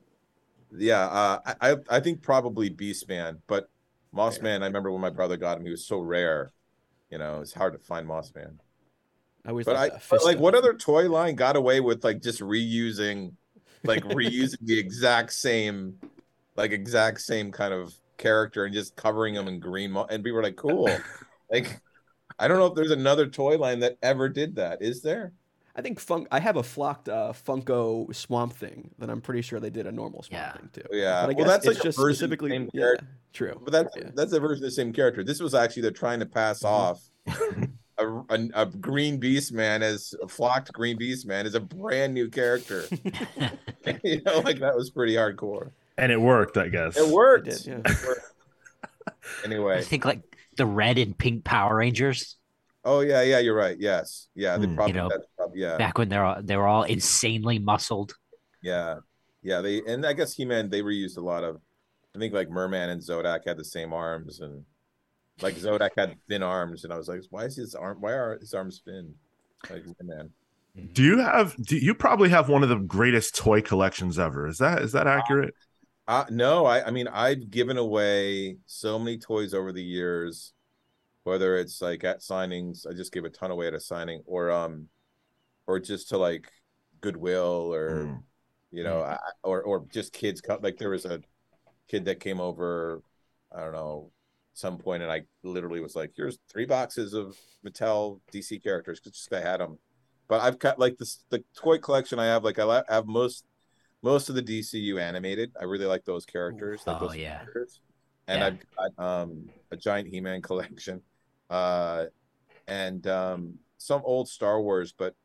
yeah, 0.76 1.06
uh, 1.06 1.54
I 1.62 1.76
I- 1.90 2.00
think 2.00 2.22
probably 2.22 2.70
Beastman, 2.70 3.40
but 3.48 3.70
Mossman. 4.14 4.62
I 4.62 4.66
remember 4.66 4.92
when 4.92 5.02
my 5.02 5.10
brother 5.10 5.38
got 5.38 5.58
him, 5.58 5.66
he 5.66 5.72
was 5.72 5.86
so 5.86 6.00
rare. 6.00 6.52
You 7.10 7.18
know, 7.18 7.42
it's 7.42 7.54
hard 7.54 7.74
to 7.74 7.80
find 7.80 8.08
Mossman. 8.08 8.58
I 9.46 9.50
always 9.50 9.66
But 9.66 9.76
I 9.76 9.80
liked, 9.84 9.96
uh, 9.96 10.00
but 10.12 10.26
like 10.26 10.40
what 10.40 10.56
other 10.56 10.74
toy 10.74 11.10
line 11.10 11.36
got 11.36 11.56
away 11.56 11.80
with 11.80 12.04
like 12.04 12.22
just 12.22 12.42
reusing 12.42 13.34
like 13.84 14.04
reusing 14.04 14.60
the 14.62 14.78
exact 14.78 15.32
same 15.34 15.96
like 16.56 16.72
exact 16.72 17.22
same 17.22 17.52
kind 17.52 17.74
of 17.74 17.94
character 18.18 18.66
and 18.66 18.74
just 18.74 18.96
covering 18.96 19.34
them 19.34 19.48
in 19.48 19.60
green 19.60 19.92
mo- 19.92 20.06
and 20.10 20.24
people 20.24 20.36
were 20.36 20.44
like 20.44 20.58
cool 20.58 20.90
like 21.52 21.80
I 22.38 22.48
don't 22.48 22.58
know 22.58 22.68
if 22.68 22.76
there's 22.76 22.92
another 22.92 23.28
toy 23.28 23.58
line 23.58 23.80
that 23.80 23.98
ever 24.02 24.30
did 24.30 24.56
that. 24.56 24.82
Is 24.82 25.02
there? 25.02 25.34
I 25.80 25.82
think 25.82 25.98
funk. 25.98 26.28
I 26.30 26.42
have 26.42 26.58
a 26.58 26.64
flocked 26.64 27.08
uh, 27.08 27.32
Funko 27.48 28.14
Swamp 28.14 28.52
Thing 28.54 28.92
that 29.00 29.10
I'm 29.10 29.22
pretty 29.22 29.42
sure 29.42 29.62
they 29.62 29.70
did 29.70 29.88
a 29.88 29.92
normal 29.94 30.22
Swamp 30.24 30.44
Yeah. 30.44 30.58
Thing 30.60 30.70
too. 30.74 30.82
Yeah. 30.92 31.22
But 31.22 31.30
I 31.30 31.34
well, 31.34 31.36
guess 31.36 31.48
that's 31.48 31.66
like 31.68 31.78
a 31.78 31.84
just 31.84 31.98
version 31.98 32.26
of 32.26 32.30
the 32.32 32.36
specifically. 32.36 32.50
same 32.52 32.70
Yeah, 32.74 32.82
character. 32.82 33.08
true. 33.32 33.62
But 33.64 33.72
that's 33.72 33.96
Yeah. 33.96 34.10
that's 34.14 34.34
a 34.34 34.40
version 34.42 34.64
of 34.66 34.68
the 34.70 34.72
same 34.76 34.92
character. 34.92 35.24
This 35.24 35.40
was 35.40 35.56
actually 35.56 35.84
they're 35.84 35.92
trying 35.92 36.20
to 36.20 36.26
pass 36.26 36.66
off 36.66 37.02
a, 37.98 38.06
a, 38.30 38.50
a 38.56 38.66
green 38.66 39.20
beast 39.20 39.54
man 39.54 39.82
as 39.82 40.14
a 40.22 40.28
flocked 40.28 40.74
green 40.74 40.98
beast 40.98 41.26
man 41.26 41.46
as 41.46 41.56
a 41.56 41.62
brand 41.62 42.14
new 42.14 42.28
character. 42.30 42.84
you 44.04 44.22
know, 44.24 44.40
like 44.40 44.60
that 44.60 44.76
was 44.76 44.90
pretty 44.90 45.14
hardcore. 45.14 45.72
and 45.98 46.12
it 46.12 46.20
worked, 46.20 46.58
I 46.58 46.68
guess. 46.68 46.98
It 46.98 47.08
worked. 47.08 47.46
did, 47.46 47.66
yeah. 47.66 47.82
It 47.86 48.06
worked. 48.06 49.80
I 49.80 49.82
think 49.82 50.04
like 50.04 50.22
the 50.58 50.66
red 50.66 50.98
and 50.98 51.18
pink 51.18 51.46
Power 51.46 51.78
Rangers 51.78 52.36
oh 52.86 53.02
yeah, 53.02 53.22
yeah, 53.22 53.40
you're 53.40 53.56
right. 53.56 53.78
Yes, 53.80 54.28
yeah, 54.36 54.58
they 54.58 54.66
Hmm. 54.68 54.76
probably, 54.76 54.94
You 54.94 55.02
know, 55.02 55.10
that's 55.10 55.20
probably 55.20 55.29
yeah, 55.54 55.78
back 55.78 55.98
when 55.98 56.10
they're 56.10 56.26
all, 56.26 56.42
they 56.42 56.58
were 56.58 56.68
all 56.68 56.84
insanely 56.84 57.60
muscled. 57.60 58.14
yeah, 58.62 58.98
yeah. 59.42 59.62
They 59.62 59.82
and 59.88 60.06
I 60.06 60.14
guess 60.14 60.34
He 60.34 60.46
Man 60.46 60.70
they 60.70 60.82
reused 60.82 61.18
a 61.18 61.22
lot 61.22 61.44
of. 61.44 61.58
I 62.16 62.20
think 62.20 62.34
like 62.34 62.50
Merman 62.50 62.90
and 62.90 63.02
Zodac 63.02 63.42
had 63.46 63.58
the 63.58 63.64
same 63.64 63.94
arms, 63.94 64.40
and 64.40 64.64
like 65.42 65.56
Zodac 65.56 65.92
had 65.98 66.16
thin 66.28 66.44
arms, 66.44 66.84
and 66.84 66.92
I 66.92 66.98
was 66.98 67.08
like, 67.08 67.22
why 67.30 67.46
is 67.46 67.56
his 67.56 67.76
arm? 67.76 67.98
Why 68.02 68.14
are 68.14 68.38
his 68.40 68.54
arms 68.54 68.82
thin? 68.84 69.14
Like 69.70 69.84
Merman. 70.02 70.32
Do 70.94 71.04
you 71.04 71.20
have? 71.20 71.56
Do 71.58 71.78
you 71.78 71.94
probably 71.94 72.30
have 72.30 72.50
one 72.50 72.64
of 72.64 72.70
the 72.70 72.78
greatest 72.78 73.36
toy 73.36 73.62
collections 73.62 74.18
ever? 74.18 74.48
Is 74.48 74.58
that 74.60 74.82
is 74.82 74.92
that 74.94 75.08
accurate? 75.08 75.54
Uh, 76.08 76.26
no, 76.32 76.66
I, 76.66 76.88
I 76.88 76.92
mean, 76.92 77.08
I've 77.08 77.52
given 77.52 77.78
away 77.78 78.58
so 78.66 78.98
many 78.98 79.20
toys 79.20 79.54
over 79.54 79.72
the 79.72 79.84
years, 79.84 80.54
whether 81.24 81.56
it's 81.58 81.84
like 81.84 82.04
at 82.04 82.22
signings, 82.22 82.88
I 82.90 82.94
just 82.94 83.12
gave 83.12 83.26
a 83.26 83.30
ton 83.30 83.52
away 83.52 83.68
at 83.68 83.76
a 83.76 83.80
signing, 83.80 84.24
or 84.26 84.50
um, 84.50 84.88
or 85.70 85.80
just 85.80 86.10
to 86.10 86.18
like 86.18 86.52
Goodwill, 87.02 87.74
or 87.74 88.06
Mm. 88.06 88.24
you 88.72 88.84
know, 88.84 89.02
I, 89.02 89.18
or 89.44 89.62
or 89.62 89.86
just 89.94 90.12
kids. 90.14 90.42
co- 90.42 90.60
Like 90.62 90.78
there 90.78 90.90
was 90.90 91.06
a 91.06 91.22
kid 91.88 92.06
that 92.06 92.20
came 92.20 92.40
over, 92.42 93.02
I 93.56 93.62
don't 93.62 93.74
know, 93.74 94.12
some 94.54 94.78
point, 94.78 95.04
and 95.04 95.12
I 95.12 95.22
literally 95.44 95.80
was 95.80 95.96
like, 95.96 96.12
"Here's 96.16 96.40
three 96.52 96.66
boxes 96.66 97.14
of 97.14 97.38
Mattel 97.66 98.20
DC 98.34 98.60
characters," 98.62 99.00
because 99.00 99.14
just 99.18 99.34
I 99.34 99.42
had 99.42 99.60
them. 99.60 99.78
But 100.28 100.42
I've 100.42 100.60
got 100.60 100.80
like 100.80 100.98
this 100.98 101.24
the 101.30 101.44
toy 101.56 101.78
collection 101.78 102.20
I 102.20 102.26
have. 102.26 102.44
Like 102.44 102.60
I 102.60 102.84
have 102.90 103.06
most 103.08 103.46
most 104.02 104.30
of 104.30 104.36
the 104.36 104.42
DCU 104.42 104.98
animated. 105.00 105.52
I 105.60 105.66
really 105.66 105.86
like 105.86 106.04
those 106.06 106.26
characters. 106.26 106.82
Like 106.88 107.02
Oh, 107.02 107.08
those 107.08 107.16
yeah. 107.18 107.38
characters. 107.40 107.80
And 108.28 108.40
Yeah. 108.42 108.48
I've 108.48 108.60
got 108.96 109.06
um 109.06 109.50
a 109.72 109.78
giant 109.78 110.08
He-Man 110.10 110.42
collection. 110.50 111.02
Uh 111.50 112.06
and 112.68 113.06
um 113.08 113.60
some 113.78 114.02
old 114.04 114.28
Star 114.30 114.62
Wars, 114.62 114.94
but 114.98 115.16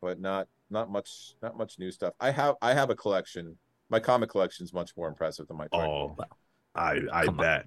but 0.00 0.20
not 0.20 0.48
not 0.70 0.90
much 0.90 1.34
not 1.42 1.56
much 1.56 1.78
new 1.78 1.90
stuff. 1.90 2.14
I 2.20 2.30
have 2.30 2.56
I 2.62 2.74
have 2.74 2.90
a 2.90 2.94
collection. 2.94 3.56
My 3.90 4.00
comic 4.00 4.30
collection 4.30 4.64
is 4.64 4.72
much 4.72 4.96
more 4.96 5.08
impressive 5.08 5.48
than 5.48 5.56
my 5.56 5.66
toy. 5.68 5.84
Oh, 5.86 6.16
I 6.74 7.00
I 7.12 7.24
Come 7.26 7.40
on. 7.40 7.44
bet. 7.44 7.66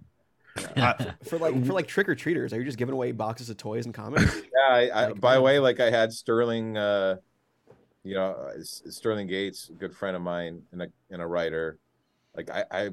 I- 0.78 1.14
For 1.24 1.38
like 1.38 1.66
for 1.66 1.74
like 1.74 1.88
trick 1.88 2.10
or 2.10 2.16
treaters, 2.16 2.54
are 2.54 2.58
you 2.60 2.66
just 2.66 2.78
giving 2.78 2.94
away 2.94 3.12
boxes 3.12 3.50
of 3.50 3.58
toys 3.58 3.86
and 3.86 3.94
comics? 3.96 4.36
Yeah, 4.54 4.76
I, 4.76 4.88
I, 4.90 5.06
Like, 5.08 5.20
by 5.22 5.36
the 5.36 5.42
way, 5.42 5.60
like 5.60 5.80
I 5.80 5.90
had 5.90 6.12
Sterling, 6.14 6.78
uh, 6.78 7.16
you 8.04 8.14
know, 8.16 8.32
uh, 8.34 8.54
Sterling 8.62 9.28
Gates, 9.28 9.70
a 9.70 9.74
good 9.74 9.96
friend 9.96 10.16
of 10.16 10.22
mine 10.22 10.62
and 10.72 10.84
a 10.84 10.88
and 11.10 11.22
a 11.22 11.26
writer. 11.28 11.80
Like 12.36 12.50
I, 12.52 12.66
I, 12.70 12.90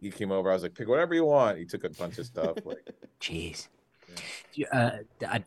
he 0.00 0.10
came 0.10 0.30
over. 0.32 0.50
I 0.50 0.54
was 0.54 0.62
like, 0.62 0.74
pick 0.74 0.88
whatever 0.88 1.14
you 1.14 1.24
want. 1.24 1.58
He 1.58 1.64
took 1.64 1.84
a 1.84 1.90
bunch 1.90 2.18
of 2.18 2.26
stuff. 2.26 2.58
Like, 2.64 2.86
Jeez. 3.20 3.68
Uh, 4.72 4.90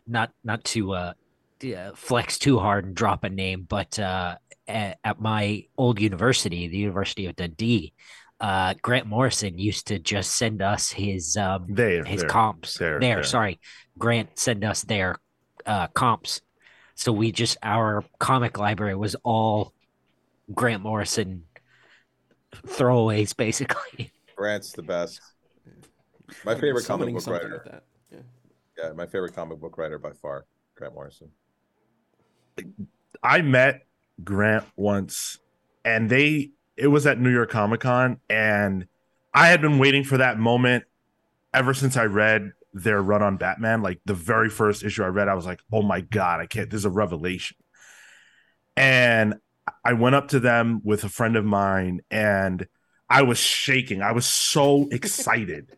not 0.07 0.31
not 0.43 0.63
to 0.65 0.93
uh, 0.93 1.13
d- 1.13 1.17
uh, 1.63 1.91
flex 1.95 2.37
too 2.39 2.59
hard 2.59 2.85
and 2.85 2.95
drop 2.95 3.23
a 3.23 3.29
name, 3.29 3.65
but 3.67 3.97
uh, 3.99 4.35
at, 4.67 4.97
at 5.03 5.19
my 5.19 5.65
old 5.77 5.99
university, 5.99 6.67
the 6.67 6.77
University 6.77 7.25
of 7.25 7.35
Dundee, 7.35 7.93
uh, 8.39 8.73
Grant 8.81 9.05
Morrison 9.07 9.57
used 9.57 9.87
to 9.87 9.99
just 9.99 10.33
send 10.37 10.61
us 10.61 10.91
his 10.91 11.35
um, 11.37 11.65
There, 11.69 12.03
his 12.05 12.21
there. 12.21 12.29
comps. 12.29 12.77
there, 12.77 12.99
there, 12.99 13.15
there. 13.15 13.23
sorry, 13.23 13.59
Grant 13.97 14.37
send 14.39 14.63
us 14.63 14.83
their 14.83 15.17
uh, 15.65 15.87
comps. 15.87 16.41
So 16.95 17.11
we 17.11 17.31
just 17.31 17.57
our 17.63 18.03
comic 18.19 18.57
library 18.57 18.95
was 18.95 19.15
all 19.23 19.73
Grant 20.53 20.83
Morrison 20.83 21.43
throwaways, 22.67 23.35
basically. 23.37 24.11
Grant's 24.35 24.71
the 24.71 24.83
best. 24.83 25.21
My 26.45 26.55
favorite 26.55 26.85
comic 26.85 27.13
book 27.13 27.27
writer. 27.27 27.63
that. 27.65 27.83
Yeah. 28.11 28.19
Yeah, 28.85 28.93
my 28.93 29.05
favorite 29.05 29.33
comic 29.35 29.59
book 29.59 29.77
writer 29.77 29.97
by 29.99 30.11
far, 30.13 30.45
Grant 30.75 30.93
Morrison. 30.93 31.29
I 33.23 33.41
met 33.41 33.85
Grant 34.23 34.65
once, 34.75 35.37
and 35.83 36.09
they 36.09 36.51
it 36.77 36.87
was 36.87 37.05
at 37.05 37.19
New 37.19 37.31
York 37.31 37.49
Comic 37.49 37.81
Con, 37.81 38.19
and 38.29 38.87
I 39.33 39.47
had 39.47 39.61
been 39.61 39.79
waiting 39.79 40.03
for 40.03 40.17
that 40.17 40.39
moment 40.39 40.85
ever 41.53 41.73
since 41.73 41.97
I 41.97 42.05
read 42.05 42.53
their 42.73 43.01
run 43.01 43.21
on 43.21 43.37
Batman. 43.37 43.81
Like 43.81 43.99
the 44.05 44.13
very 44.13 44.49
first 44.49 44.83
issue 44.83 45.03
I 45.03 45.07
read, 45.07 45.27
I 45.27 45.33
was 45.33 45.45
like, 45.45 45.61
"Oh 45.71 45.81
my 45.81 46.01
god, 46.01 46.39
I 46.39 46.45
can't! 46.45 46.69
This 46.69 46.79
is 46.79 46.85
a 46.85 46.89
revelation." 46.89 47.57
And 48.75 49.35
I 49.83 49.93
went 49.93 50.15
up 50.15 50.29
to 50.29 50.39
them 50.39 50.81
with 50.83 51.03
a 51.03 51.09
friend 51.09 51.35
of 51.35 51.45
mine, 51.45 52.01
and 52.09 52.67
I 53.09 53.23
was 53.23 53.37
shaking. 53.37 54.01
I 54.01 54.13
was 54.13 54.25
so 54.25 54.87
excited, 54.91 55.71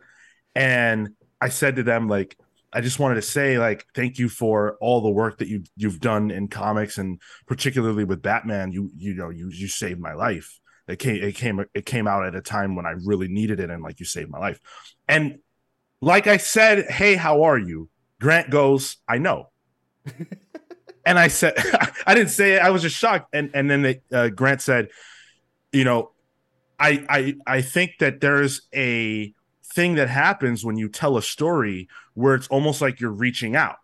and 0.55 1.09
I 1.41 1.49
said 1.49 1.77
to 1.77 1.84
them, 1.84 2.07
like, 2.07 2.38
I 2.74 2.82
just 2.82 2.99
wanted 2.99 3.15
to 3.15 3.22
say, 3.22 3.59
like, 3.59 3.86
thank 3.93 4.17
you 4.17 4.30
for 4.30 4.78
all 4.80 5.01
the 5.01 5.09
work 5.09 5.39
that 5.39 5.47
you 5.47 5.63
you've 5.76 5.99
done 5.99 6.32
in 6.32 6.47
comics, 6.47 6.97
and 6.97 7.19
particularly 7.45 8.03
with 8.03 8.22
Batman. 8.22 8.72
You 8.72 8.89
you 8.95 9.13
know 9.13 9.30
you 9.30 9.49
you 9.49 9.67
saved 9.67 9.99
my 9.99 10.13
life. 10.13 10.59
It 10.88 10.99
came 10.99 11.24
it 11.24 11.36
came 11.36 11.65
it 11.74 11.86
came 11.86 12.07
out 12.07 12.26
at 12.26 12.36
a 12.36 12.41
time 12.41 12.76
when 12.76 12.86
I 12.86 12.93
really 13.05 13.28
needed 13.28 13.59
it, 13.59 13.69
and 13.69 13.84
like 13.84 13.99
you 13.99 14.05
saved 14.05 14.30
my 14.30 14.39
life. 14.39 14.59
And 15.07 15.39
like 16.01 16.28
I 16.28 16.38
said, 16.38 16.89
hey, 16.89 17.15
how 17.15 17.43
are 17.43 17.57
you? 17.57 17.89
Grant 18.19 18.49
goes, 18.49 18.97
I 19.07 19.17
know. 19.17 19.49
and 21.05 21.19
I 21.19 21.28
said, 21.28 21.53
I 22.07 22.15
didn't 22.15 22.32
say 22.32 22.53
it. 22.53 22.61
I 22.61 22.69
was 22.69 22.82
just 22.82 22.95
shocked. 22.95 23.30
And 23.34 23.51
and 23.53 23.69
then 23.69 23.82
they, 23.82 24.01
uh, 24.11 24.30
Grant 24.30 24.61
said, 24.61 24.89
you 25.72 25.84
know, 25.84 26.11
I 26.80 27.05
I 27.09 27.36
I 27.45 27.61
think 27.61 27.93
that 27.99 28.22
there's 28.22 28.63
a 28.74 29.34
thing 29.74 29.95
that 29.95 30.09
happens 30.09 30.63
when 30.65 30.78
you 30.78 30.89
tell 30.89 31.17
a 31.17 31.22
story 31.22 31.88
where 32.13 32.36
it's 32.36 32.47
almost 32.47 32.82
like 32.82 32.99
you're 32.99 33.11
reaching 33.11 33.55
out. 33.55 33.78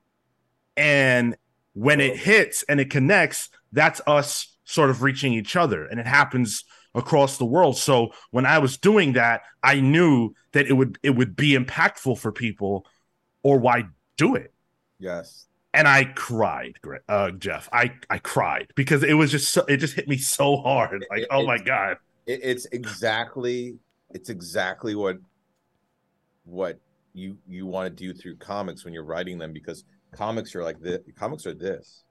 And 0.75 1.35
when 1.73 1.99
it 2.01 2.17
hits 2.17 2.63
and 2.63 2.79
it 2.79 2.89
connects, 2.89 3.49
that's 3.71 4.01
us 4.07 4.55
sort 4.63 4.89
of 4.89 5.01
reaching 5.01 5.33
each 5.33 5.55
other. 5.55 5.85
And 5.85 5.99
it 5.99 6.07
happens 6.07 6.63
across 6.95 7.37
the 7.37 7.45
world. 7.45 7.77
So 7.77 8.11
when 8.31 8.45
I 8.45 8.59
was 8.59 8.77
doing 8.77 9.13
that, 9.13 9.41
I 9.63 9.79
knew 9.79 10.33
that 10.53 10.67
it 10.67 10.73
would 10.73 10.97
it 11.03 11.11
would 11.11 11.35
be 11.35 11.57
impactful 11.57 12.17
for 12.19 12.31
people 12.31 12.85
or 13.43 13.59
why 13.59 13.85
do 14.17 14.35
it? 14.35 14.53
Yes. 14.99 15.47
And 15.73 15.87
I 15.87 16.05
cried, 16.05 16.77
uh, 17.07 17.31
Jeff. 17.31 17.69
I 17.71 17.91
I 18.09 18.17
cried 18.17 18.71
because 18.75 19.03
it 19.03 19.13
was 19.13 19.31
just 19.31 19.51
so 19.53 19.63
it 19.65 19.77
just 19.77 19.93
hit 19.93 20.07
me 20.07 20.17
so 20.17 20.57
hard. 20.57 21.05
Like, 21.11 21.21
It- 21.21 21.27
oh 21.29 21.45
my 21.45 21.57
god. 21.57 21.97
It, 22.25 22.41
it's 22.43 22.65
exactly 22.71 23.77
it's 24.09 24.29
exactly 24.29 24.95
what 24.95 25.17
what 26.47 26.79
you 27.13 27.37
you 27.47 27.65
want 27.65 27.85
to 27.85 28.03
do 28.03 28.13
through 28.13 28.37
comics 28.37 28.85
when 28.85 28.93
you're 28.93 29.03
writing 29.03 29.37
them 29.37 29.53
because 29.53 29.83
comics 30.13 30.55
are 30.55 30.63
like 30.63 30.79
this 30.79 30.99
comics 31.17 31.45
are 31.45 31.53
this. 31.53 32.03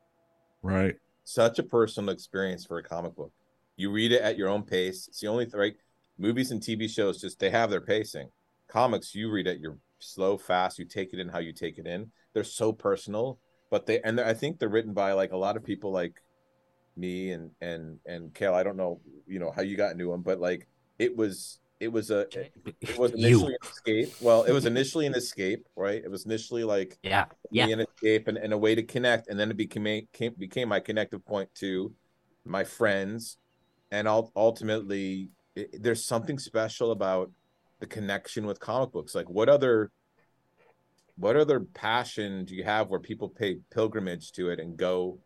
Right. 0.63 0.97
such 1.25 1.59
a 1.59 1.63
personal 1.63 2.11
experience 2.11 2.65
for 2.65 2.79
a 2.79 2.83
comic 2.83 3.15
book. 3.15 3.33
You 3.77 3.91
read 3.91 4.13
it 4.13 4.23
at 4.23 4.37
your 4.37 4.49
own 4.49 4.63
pace. 4.63 5.07
It's 5.09 5.21
the 5.21 5.29
only 5.29 5.45
thing 5.45 5.61
right 5.61 5.77
movies 6.19 6.51
and 6.51 6.61
tv 6.61 6.89
shows 6.89 7.21
just 7.21 7.39
they 7.39 7.51
have 7.51 7.71
their 7.71 7.81
pacing. 7.81 8.29
Comics 8.69 9.15
you 9.15 9.31
read 9.31 9.47
at 9.47 9.61
your 9.61 9.79
slow 9.99 10.37
fast 10.37 10.79
you 10.79 10.85
take 10.85 11.13
it 11.13 11.21
in 11.21 11.29
how 11.29 11.39
you 11.39 11.53
take 11.53 11.79
it 11.79 11.87
in. 11.87 12.11
They're 12.33 12.45
so 12.45 12.73
personal 12.73 13.39
but 13.69 13.85
they 13.85 14.01
and 14.03 14.21
i 14.21 14.33
think 14.33 14.59
they're 14.61 14.69
written 14.69 14.93
by 14.93 15.11
like 15.11 15.33
a 15.33 15.37
lot 15.37 15.57
of 15.57 15.65
people 15.65 15.91
like 15.91 16.23
me 16.97 17.33
and 17.33 17.51
and 17.61 17.99
and 18.07 18.35
Kale. 18.35 18.55
I 18.55 18.63
don't 18.63 18.77
know, 18.77 19.01
you 19.27 19.39
know, 19.39 19.53
how 19.55 19.63
you 19.63 19.77
got 19.77 19.93
into 19.93 20.11
them, 20.11 20.23
but 20.23 20.41
like 20.41 20.67
it 20.99 21.17
was 21.17 21.59
it 21.79 21.89
was 21.89 22.11
a 22.11 22.27
it 22.81 22.99
was 22.99 23.13
initially 23.13 23.53
you, 23.53 23.59
an 23.61 23.69
escape. 23.71 24.15
Well, 24.21 24.45
it 24.45 24.53
was 24.53 24.65
initially 24.65 25.07
an 25.07 25.15
escape, 25.15 25.67
right? 25.77 26.03
It 26.03 26.11
was 26.11 26.25
initially 26.25 26.65
like 26.65 26.99
yeah, 27.03 27.27
yeah. 27.51 27.67
an 27.67 27.81
escape 27.81 28.29
and, 28.29 28.39
and 28.39 28.53
a 28.53 28.59
way 28.59 28.75
to 28.75 28.83
connect, 28.83 29.29
and 29.29 29.39
then 29.39 29.51
it 29.51 29.57
became 29.57 30.07
came, 30.13 30.35
became 30.39 30.69
my 30.69 30.81
connective 30.81 31.25
point 31.25 31.51
to 31.57 31.93
my 32.45 32.65
friends, 32.65 33.37
and 33.91 34.09
ul- 34.09 34.33
ultimately, 34.35 35.31
it, 35.55 35.83
there's 35.83 36.05
something 36.05 36.39
special 36.39 36.93
about 36.93 37.31
the 37.81 37.87
connection 37.87 38.47
with 38.47 38.59
comic 38.59 38.93
books. 38.93 39.15
Like, 39.15 39.29
what 39.29 39.49
other 39.49 39.91
what 41.19 41.37
other 41.37 41.61
passion 41.61 42.45
do 42.45 42.55
you 42.55 42.65
have 42.65 42.89
where 42.89 43.01
people 43.01 43.29
pay 43.29 43.57
pilgrimage 43.71 44.33
to 44.33 44.51
it 44.51 44.61
and 44.61 44.77
go 44.77 45.19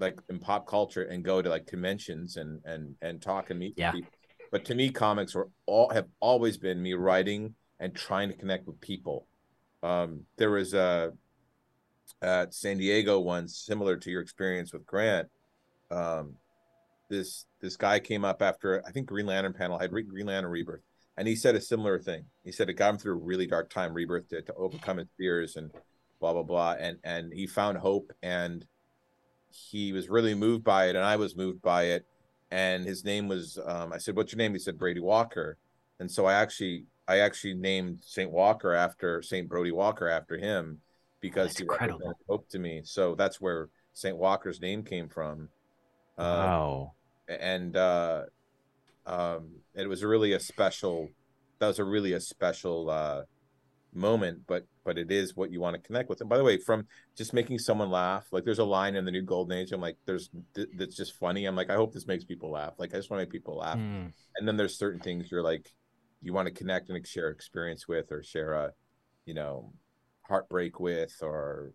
like 0.00 0.18
in 0.28 0.38
pop 0.38 0.66
culture 0.66 1.02
and 1.02 1.24
go 1.24 1.42
to 1.42 1.48
like 1.48 1.66
conventions 1.66 2.36
and 2.36 2.60
and 2.64 2.94
and 3.02 3.20
talk 3.20 3.50
and 3.50 3.58
meet 3.58 3.74
Yeah. 3.76 3.92
people 3.92 4.10
but 4.50 4.64
to 4.64 4.74
me 4.74 4.90
comics 4.90 5.34
were 5.34 5.48
all 5.66 5.90
have 5.90 6.06
always 6.20 6.56
been 6.56 6.82
me 6.82 6.94
writing 6.94 7.54
and 7.80 7.94
trying 7.94 8.28
to 8.28 8.36
connect 8.36 8.66
with 8.66 8.80
people 8.80 9.26
um 9.82 10.20
there 10.36 10.50
was 10.50 10.74
a 10.74 11.12
at 12.22 12.54
San 12.54 12.78
Diego 12.78 13.20
once, 13.20 13.56
similar 13.56 13.96
to 13.96 14.10
your 14.10 14.20
experience 14.20 14.72
with 14.72 14.86
Grant. 14.86 15.28
Um, 15.90 16.34
this 17.08 17.46
this 17.60 17.76
guy 17.76 17.98
came 18.00 18.24
up 18.24 18.42
after 18.42 18.82
I 18.86 18.90
think 18.90 19.06
Green 19.06 19.26
Lantern 19.26 19.54
panel 19.54 19.78
I 19.78 19.82
had 19.82 19.90
Green 19.90 20.26
Lantern 20.26 20.50
Rebirth, 20.50 20.82
and 21.16 21.26
he 21.26 21.36
said 21.36 21.54
a 21.54 21.60
similar 21.60 21.98
thing. 21.98 22.24
He 22.44 22.52
said 22.52 22.68
it 22.68 22.74
got 22.74 22.90
him 22.90 22.98
through 22.98 23.14
a 23.14 23.24
really 23.24 23.46
dark 23.46 23.70
time, 23.70 23.94
Rebirth, 23.94 24.28
to, 24.28 24.42
to 24.42 24.54
overcome 24.54 24.98
his 24.98 25.08
fears 25.16 25.56
and 25.56 25.70
blah 26.20 26.32
blah 26.32 26.42
blah, 26.42 26.76
and 26.78 26.98
and 27.04 27.32
he 27.32 27.46
found 27.46 27.78
hope, 27.78 28.12
and 28.22 28.66
he 29.50 29.92
was 29.92 30.10
really 30.10 30.34
moved 30.34 30.64
by 30.64 30.86
it, 30.88 30.96
and 30.96 31.04
I 31.04 31.16
was 31.16 31.36
moved 31.36 31.62
by 31.62 31.84
it, 31.84 32.04
and 32.50 32.84
his 32.84 33.04
name 33.04 33.28
was 33.28 33.58
um, 33.66 33.92
I 33.92 33.98
said, 33.98 34.16
"What's 34.16 34.32
your 34.32 34.38
name?" 34.38 34.52
He 34.52 34.58
said, 34.58 34.78
"Brody 34.78 35.00
Walker," 35.00 35.58
and 36.00 36.10
so 36.10 36.26
I 36.26 36.34
actually 36.34 36.84
I 37.06 37.18
actually 37.18 37.54
named 37.54 37.98
Saint 38.02 38.30
Walker 38.30 38.72
after 38.74 39.22
Saint 39.22 39.48
Brody 39.48 39.72
Walker 39.72 40.08
after 40.08 40.36
him 40.36 40.80
because 41.20 41.48
That's 41.48 41.58
he 41.58 41.64
incredible. 41.64 42.18
hope 42.28 42.48
to 42.50 42.58
me. 42.58 42.82
So 42.84 43.14
that's 43.14 43.40
where 43.40 43.68
Saint 43.94 44.16
Walker's 44.16 44.60
name 44.60 44.82
came 44.82 45.08
from. 45.08 45.48
Um, 46.18 46.26
Wow. 46.26 46.92
and 47.28 47.76
uh 47.76 48.22
um 49.06 49.50
it 49.74 49.86
was 49.88 50.02
really 50.02 50.32
a 50.32 50.40
special 50.40 51.08
that 51.58 51.66
was 51.66 51.78
a 51.78 51.84
really 51.84 52.12
a 52.14 52.20
special 52.20 52.88
uh 52.90 53.22
moment 53.94 54.40
but 54.46 54.66
but 54.84 54.98
it 54.98 55.10
is 55.10 55.34
what 55.36 55.50
you 55.50 55.60
want 55.60 55.74
to 55.74 55.82
connect 55.82 56.08
with. 56.08 56.20
And 56.20 56.28
by 56.28 56.36
the 56.36 56.44
way 56.44 56.58
from 56.58 56.86
just 57.16 57.32
making 57.32 57.58
someone 57.58 57.90
laugh 57.90 58.26
like 58.32 58.44
there's 58.44 58.58
a 58.58 58.64
line 58.64 58.96
in 58.96 59.04
the 59.04 59.10
new 59.10 59.22
golden 59.22 59.56
age 59.56 59.72
i'm 59.72 59.80
like 59.80 59.96
there's 60.06 60.30
th- 60.54 60.68
that's 60.76 60.96
just 60.96 61.14
funny. 61.16 61.46
I'm 61.46 61.56
like 61.56 61.70
i 61.70 61.74
hope 61.74 61.92
this 61.92 62.06
makes 62.06 62.24
people 62.24 62.50
laugh. 62.50 62.74
Like 62.78 62.94
i 62.94 62.96
just 62.96 63.10
want 63.10 63.20
to 63.20 63.26
make 63.26 63.32
people 63.32 63.56
laugh. 63.56 63.78
Mm. 63.78 64.12
and 64.36 64.48
then 64.48 64.56
there's 64.56 64.78
certain 64.78 65.00
things 65.00 65.30
you're 65.30 65.42
like 65.42 65.72
you 66.22 66.32
want 66.32 66.46
to 66.46 66.54
connect 66.54 66.90
and 66.90 67.06
share 67.06 67.28
experience 67.28 67.86
with 67.86 68.10
or 68.10 68.22
share 68.22 68.52
a 68.54 68.72
you 69.24 69.34
know 69.34 69.72
heartbreak 70.28 70.78
with 70.80 71.14
or 71.22 71.72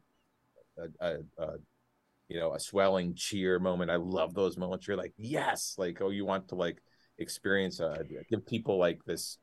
a, 0.78 1.06
a, 1.06 1.16
a 1.38 1.54
you 2.30 2.40
know 2.40 2.54
a 2.54 2.60
swelling 2.60 3.14
cheer 3.16 3.60
moment. 3.60 3.92
I 3.92 3.98
love 3.98 4.34
those 4.34 4.58
moments. 4.58 4.88
You're 4.88 4.98
like 4.98 5.14
yes! 5.18 5.76
Like 5.78 6.02
oh 6.02 6.10
you 6.10 6.26
want 6.26 6.48
to 6.50 6.56
like 6.56 6.82
experience 7.20 7.80
uh 7.80 8.02
give 8.30 8.46
people 8.46 8.80
like 8.80 9.04
this 9.06 9.38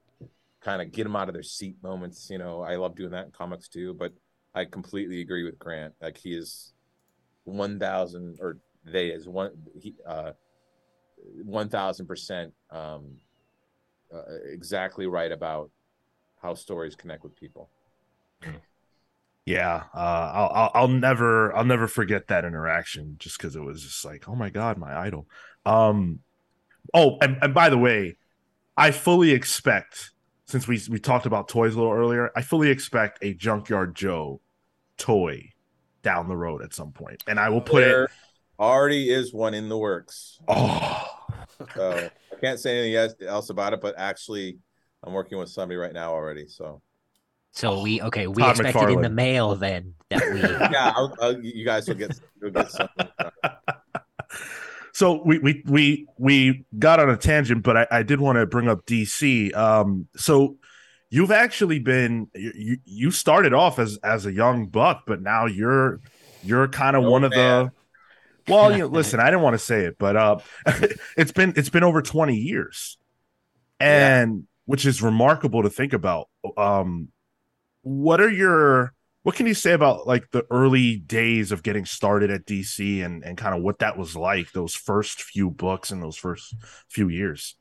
kind 0.60 0.82
of 0.82 0.92
get 0.92 1.04
them 1.04 1.16
out 1.16 1.28
of 1.28 1.34
their 1.34 1.42
seat 1.42 1.76
moments 1.82 2.28
you 2.30 2.38
know? 2.38 2.62
I 2.62 2.76
love 2.76 2.96
doing 2.96 3.10
that 3.12 3.26
in 3.26 3.32
comics 3.32 3.68
too 3.68 3.94
but 3.94 4.12
i 4.54 4.64
completely 4.64 5.20
agree 5.20 5.44
with 5.44 5.58
grant. 5.58 5.94
Like 6.00 6.18
he 6.18 6.34
is 6.34 6.72
1000 7.44 8.38
or 8.40 8.58
they 8.84 9.08
is 9.08 9.28
one 9.28 9.52
he 9.78 9.94
uh 10.06 10.32
1000% 11.44 12.52
um 12.70 13.16
uh, 14.12 14.22
exactly 14.52 15.06
right 15.06 15.30
about 15.30 15.70
how 16.42 16.54
stories 16.54 16.96
connect 16.96 17.22
with 17.22 17.36
people. 17.36 17.70
Yeah, 19.46 19.84
uh, 19.94 20.30
I'll, 20.34 20.50
I'll 20.54 20.70
I'll 20.74 20.88
never 20.88 21.54
I'll 21.56 21.64
never 21.64 21.88
forget 21.88 22.28
that 22.28 22.44
interaction 22.44 23.16
just 23.18 23.38
because 23.38 23.56
it 23.56 23.62
was 23.62 23.82
just 23.82 24.04
like, 24.04 24.28
oh 24.28 24.34
my 24.34 24.50
god, 24.50 24.78
my 24.78 24.96
idol. 24.96 25.26
Um, 25.66 26.20
oh, 26.94 27.18
and, 27.20 27.38
and 27.42 27.54
by 27.54 27.68
the 27.68 27.78
way, 27.78 28.16
I 28.76 28.90
fully 28.90 29.32
expect 29.32 30.12
since 30.50 30.66
we 30.66 30.80
we 30.90 30.98
talked 30.98 31.26
about 31.26 31.48
toys 31.48 31.74
a 31.74 31.78
little 31.78 31.92
earlier, 31.92 32.30
I 32.36 32.42
fully 32.42 32.70
expect 32.70 33.18
a 33.22 33.32
Junkyard 33.34 33.94
Joe 33.94 34.40
toy 34.96 35.52
down 36.02 36.28
the 36.28 36.36
road 36.36 36.62
at 36.62 36.74
some 36.74 36.92
point, 36.92 37.22
and 37.26 37.38
I 37.38 37.48
will 37.48 37.60
put 37.60 37.80
there 37.80 38.04
it. 38.04 38.10
already 38.58 39.10
is 39.10 39.32
one 39.32 39.54
in 39.54 39.68
the 39.68 39.78
works. 39.78 40.38
Oh, 40.48 41.06
so 41.74 42.10
i 42.32 42.36
can't 42.40 42.58
say 42.58 42.78
anything 42.78 42.96
else- 42.96 43.14
else 43.26 43.50
about 43.50 43.72
it 43.74 43.80
but 43.80 43.94
actually 43.98 44.56
i'm 45.04 45.12
working 45.12 45.38
with 45.38 45.48
somebody 45.50 45.76
right 45.76 45.92
now 45.92 46.12
already 46.12 46.46
so. 46.48 46.80
So 47.52 47.82
we 47.82 48.00
okay, 48.00 48.28
we 48.28 48.42
Todd 48.42 48.60
expect 48.60 48.76
it 48.76 48.90
in 48.90 49.02
the 49.02 49.10
mail 49.10 49.56
then 49.56 49.94
that 50.08 50.22
we 50.32 50.40
yeah 50.72 50.92
I'll, 50.94 51.14
I'll, 51.20 51.44
you 51.44 51.64
guys 51.64 51.88
will 51.88 51.96
get, 51.96 52.18
you'll 52.40 52.52
get 52.52 52.70
something 52.70 53.08
so 54.92 55.22
we 55.24 55.38
we 55.38 55.62
we 55.66 56.06
we 56.18 56.64
got 56.78 57.00
on 57.00 57.10
a 57.10 57.16
tangent, 57.16 57.62
but 57.62 57.76
I, 57.76 57.86
I 57.90 58.02
did 58.02 58.20
want 58.20 58.36
to 58.38 58.46
bring 58.46 58.68
up 58.68 58.86
DC. 58.86 59.54
Um, 59.54 60.08
so 60.16 60.56
you've 61.10 61.30
actually 61.30 61.78
been 61.78 62.28
you 62.34 62.78
you- 62.84 63.10
started 63.10 63.52
off 63.54 63.78
as 63.78 63.98
as 64.02 64.26
a 64.26 64.32
young 64.32 64.66
buck, 64.66 65.04
but 65.06 65.22
now 65.22 65.46
you're 65.46 66.00
you're 66.42 66.68
kind 66.68 66.96
of 66.96 67.04
Oh, 67.04 67.10
one 67.10 67.24
of 67.24 67.34
the. 67.34 67.70
Well, 68.48 68.72
you 68.72 68.78
know, 68.80 68.86
listen, 68.92 69.20
I 69.20 69.26
didn't 69.26 69.42
want 69.42 69.54
to 69.54 69.58
say 69.58 69.84
it, 69.84 69.96
but 69.98 70.16
uh, 70.16 70.38
it's 71.16 71.32
been 71.32 71.54
it's 71.56 71.70
been 71.70 71.84
over 71.84 72.02
twenty 72.02 72.36
years, 72.36 72.98
and 73.80 74.46
which 74.66 74.86
is 74.86 75.02
remarkable 75.02 75.62
to 75.62 75.70
think 75.70 75.92
about. 75.92 76.28
Um, 76.56 77.08
what 77.82 78.20
are 78.20 78.30
your 78.30 78.94
what 79.22 79.34
can 79.34 79.46
you 79.46 79.54
say 79.54 79.72
about 79.72 80.06
like 80.06 80.30
the 80.30 80.46
early 80.50 80.96
days 80.96 81.52
of 81.52 81.62
getting 81.62 81.84
started 81.84 82.30
at 82.30 82.46
DC 82.46 83.04
and 83.04 83.24
and 83.24 83.36
kind 83.36 83.54
of 83.54 83.62
what 83.62 83.78
that 83.80 83.98
was 83.98 84.16
like 84.16 84.52
those 84.52 84.74
first 84.74 85.22
few 85.22 85.50
books 85.50 85.90
and 85.90 86.02
those 86.02 86.16
first 86.16 86.54
few 86.88 87.08
years? 87.08 87.56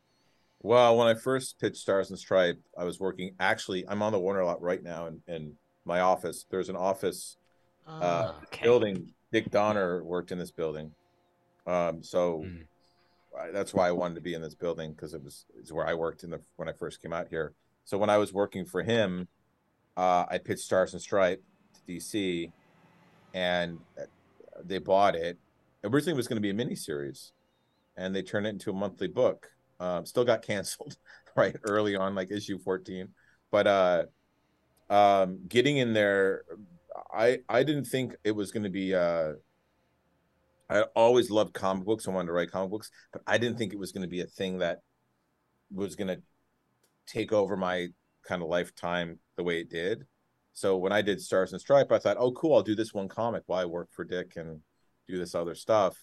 well 0.62 0.98
when 0.98 1.08
i 1.08 1.14
first 1.14 1.58
pitched 1.58 1.78
stars 1.78 2.10
and 2.10 2.20
stripe 2.20 2.60
i 2.78 2.84
was 2.84 3.00
working 3.00 3.34
actually 3.40 3.88
i'm 3.88 4.02
on 4.02 4.12
the 4.12 4.20
warner 4.20 4.44
lot 4.44 4.62
right 4.62 4.84
now 4.84 5.08
in, 5.08 5.22
in 5.30 5.54
my 5.86 6.02
office 6.02 6.46
there's 6.52 6.68
an 6.68 6.76
office 6.76 7.38
uh, 7.90 8.34
okay. 8.44 8.64
building. 8.64 9.14
Dick 9.32 9.50
Donner 9.52 10.04
worked 10.04 10.32
in 10.32 10.40
this 10.40 10.52
building, 10.52 10.92
um, 11.68 12.02
so 12.04 12.44
Mm. 12.46 12.66
I, 13.40 13.52
that's 13.52 13.74
why 13.74 13.88
I 13.88 13.92
wanted 13.92 14.16
to 14.16 14.22
be 14.22 14.34
in 14.34 14.42
this 14.42 14.56
building 14.56 14.92
because 14.92 15.14
it 15.14 15.24
was 15.24 15.46
it's 15.58 15.72
where 15.72 15.88
I 15.88 15.94
worked 15.94 16.24
in 16.24 16.32
the 16.32 16.42
when 16.56 16.68
I 16.68 16.74
first 16.74 17.02
came 17.02 17.14
out 17.14 17.28
here. 17.30 17.54
So 17.86 17.98
when 17.98 18.10
I 18.10 18.18
was 18.18 18.34
working 18.34 18.66
for 18.66 18.82
him, 18.82 19.28
uh, 19.96 20.26
I 20.30 20.40
pitched 20.40 20.62
Stars 20.62 20.94
and 20.94 21.02
Stripe 21.02 21.44
to 21.44 21.49
DC, 21.90 22.52
and 23.34 23.80
uh, 23.98 24.04
they 24.64 24.78
bought 24.78 25.16
it. 25.16 25.38
Originally, 25.84 26.14
it 26.14 26.18
was 26.18 26.28
going 26.28 26.42
to 26.42 26.42
be 26.42 26.50
a 26.50 26.54
miniseries, 26.54 27.32
and 27.98 28.16
they 28.16 28.22
turned 28.22 28.46
it 28.46 28.50
into 28.50 28.70
a 28.70 28.74
monthly 28.74 29.08
book. 29.08 29.50
Um, 29.80 30.06
still 30.06 30.26
got 30.26 30.42
canceled 30.42 30.98
right 31.36 31.56
early 31.64 31.96
on, 31.96 32.16
like 32.16 32.32
issue 32.32 32.60
fourteen. 32.60 33.10
But 33.52 33.68
uh, 33.68 34.04
um, 34.90 35.40
getting 35.48 35.78
in 35.78 35.94
there, 35.94 36.44
I 37.14 37.40
I 37.48 37.64
didn't 37.64 37.86
think 37.86 38.16
it 38.24 38.32
was 38.32 38.52
going 38.52 38.64
to 38.64 38.70
be. 38.70 38.94
Uh, 38.94 39.34
I 40.70 40.82
always 40.96 41.32
loved 41.32 41.54
comic 41.54 41.86
books. 41.86 42.08
I 42.08 42.12
wanted 42.12 42.28
to 42.28 42.34
write 42.34 42.52
comic 42.52 42.70
books, 42.70 42.92
but 43.12 43.24
I 43.26 43.40
didn't 43.40 43.58
think 43.58 43.74
it 43.74 43.80
was 43.80 43.92
going 43.92 44.04
to 44.04 44.08
be 44.08 44.22
a 44.22 44.28
thing 44.28 44.60
that 44.60 44.82
was 45.74 45.96
going 45.96 46.10
to 46.10 46.22
take 47.08 47.34
over 47.34 47.58
my 47.58 47.88
kind 48.24 48.44
of 48.44 48.50
lifetime 48.50 49.18
the 49.36 49.44
way 49.44 49.62
it 49.62 49.70
did. 49.70 50.06
So 50.60 50.76
when 50.76 50.92
I 50.92 51.02
did 51.02 51.22
Stars 51.22 51.54
and 51.54 51.62
Stripe, 51.62 51.90
I 51.90 52.00
thought, 52.00 52.18
oh, 52.20 52.34
cool, 52.34 52.54
I'll 52.54 52.62
do 52.62 52.76
this 52.76 52.94
one 52.94 53.08
comic 53.08 53.44
while 53.46 53.62
I 53.62 53.66
work 53.66 53.88
for 53.92 54.04
Dick 54.04 54.34
and 54.36 54.60
do 55.08 55.18
this 55.18 55.34
other 55.34 55.56
stuff. 55.56 55.96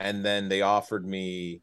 And 0.00 0.24
then 0.24 0.48
they 0.48 0.62
offered 0.62 1.06
me, 1.06 1.60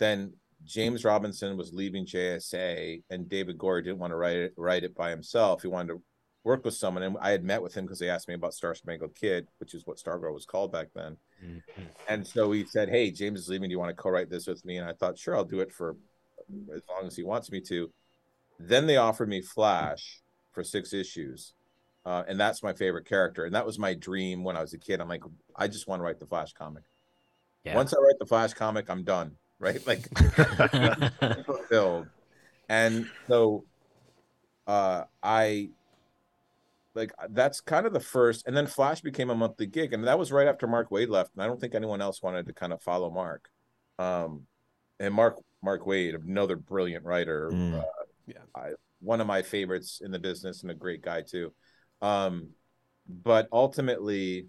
then 0.00 0.32
James 0.64 1.04
Robinson 1.04 1.56
was 1.56 1.72
leaving 1.72 2.06
JSA, 2.06 3.04
and 3.08 3.28
David 3.28 3.56
Goyer 3.56 3.84
didn't 3.84 4.00
want 4.00 4.10
to 4.10 4.16
write 4.16 4.36
it 4.36 4.54
write 4.56 4.82
it 4.82 4.96
by 4.96 5.10
himself. 5.10 5.62
He 5.62 5.68
wanted 5.68 5.92
to 5.92 6.02
work 6.42 6.64
with 6.64 6.74
someone, 6.74 7.04
and 7.04 7.16
I 7.20 7.30
had 7.30 7.44
met 7.44 7.62
with 7.62 7.72
him 7.72 7.84
because 7.84 8.00
they 8.00 8.10
asked 8.10 8.26
me 8.26 8.34
about 8.34 8.54
Star 8.54 8.74
Spangled 8.74 9.14
Kid, 9.14 9.46
which 9.58 9.74
is 9.74 9.86
what 9.86 9.98
Stargirl 9.98 10.34
was 10.34 10.46
called 10.46 10.72
back 10.72 10.88
then. 10.92 11.16
Mhm. 11.40 11.62
And 12.08 12.26
so 12.26 12.50
he 12.50 12.64
said, 12.64 12.88
"Hey, 12.88 13.12
James 13.12 13.38
is 13.38 13.48
leaving. 13.48 13.68
Do 13.68 13.74
you 13.74 13.78
want 13.78 13.96
to 13.96 14.02
co-write 14.02 14.28
this 14.28 14.48
with 14.48 14.64
me?" 14.64 14.78
And 14.78 14.88
I 14.88 14.92
thought, 14.92 15.18
"Sure, 15.18 15.36
I'll 15.36 15.44
do 15.44 15.60
it 15.60 15.72
for 15.72 15.96
as 16.74 16.82
long 16.88 17.06
as 17.06 17.14
he 17.14 17.22
wants 17.22 17.52
me 17.52 17.60
to." 17.60 17.92
Then 18.58 18.88
they 18.88 18.96
offered 18.96 19.28
me 19.28 19.40
Flash 19.40 20.23
for 20.54 20.64
six 20.64 20.92
issues, 20.92 21.52
uh, 22.06 22.22
and 22.28 22.38
that's 22.40 22.62
my 22.62 22.72
favorite 22.72 23.06
character. 23.06 23.44
And 23.44 23.54
that 23.54 23.66
was 23.66 23.78
my 23.78 23.92
dream 23.94 24.42
when 24.44 24.56
I 24.56 24.60
was 24.62 24.72
a 24.72 24.78
kid. 24.78 25.00
I'm 25.00 25.08
like, 25.08 25.22
I 25.56 25.68
just 25.68 25.86
want 25.88 26.00
to 26.00 26.04
write 26.04 26.20
the 26.20 26.26
Flash 26.26 26.52
comic. 26.52 26.84
Yeah. 27.64 27.74
Once 27.74 27.92
I 27.92 27.98
write 28.00 28.18
the 28.18 28.26
Flash 28.26 28.54
comic, 28.54 28.88
I'm 28.88 29.04
done. 29.04 29.32
Right? 29.60 29.86
Like 29.86 30.08
fulfilled. 31.46 32.08
And 32.68 33.06
so, 33.28 33.64
uh, 34.66 35.04
I 35.22 35.70
like 36.94 37.12
that's 37.30 37.60
kind 37.60 37.86
of 37.86 37.92
the 37.92 38.00
first 38.00 38.46
and 38.46 38.56
then 38.56 38.66
flash 38.66 39.00
became 39.00 39.30
a 39.30 39.34
monthly 39.34 39.66
gig 39.66 39.92
and 39.92 40.06
that 40.06 40.18
was 40.18 40.30
right 40.30 40.46
after 40.46 40.66
mark 40.68 40.90
waid 40.90 41.08
left 41.08 41.30
and 41.34 41.42
i 41.42 41.46
don't 41.46 41.60
think 41.60 41.74
anyone 41.74 42.00
else 42.00 42.22
wanted 42.22 42.46
to 42.46 42.52
kind 42.52 42.72
of 42.72 42.80
follow 42.80 43.10
mark 43.10 43.48
um 43.98 44.42
and 45.00 45.12
mark 45.12 45.36
mark 45.62 45.84
waid 45.86 46.14
another 46.14 46.54
brilliant 46.56 47.04
writer 47.04 47.50
Mm. 47.52 47.80
uh, 47.80 47.82
Yeah. 48.26 48.38
I, 48.54 48.70
one 49.04 49.20
of 49.20 49.26
my 49.26 49.42
favorites 49.42 50.00
in 50.04 50.10
the 50.10 50.18
business 50.18 50.62
and 50.62 50.70
a 50.70 50.74
great 50.74 51.02
guy 51.02 51.22
too 51.22 51.52
um 52.02 52.48
but 53.08 53.48
ultimately 53.52 54.46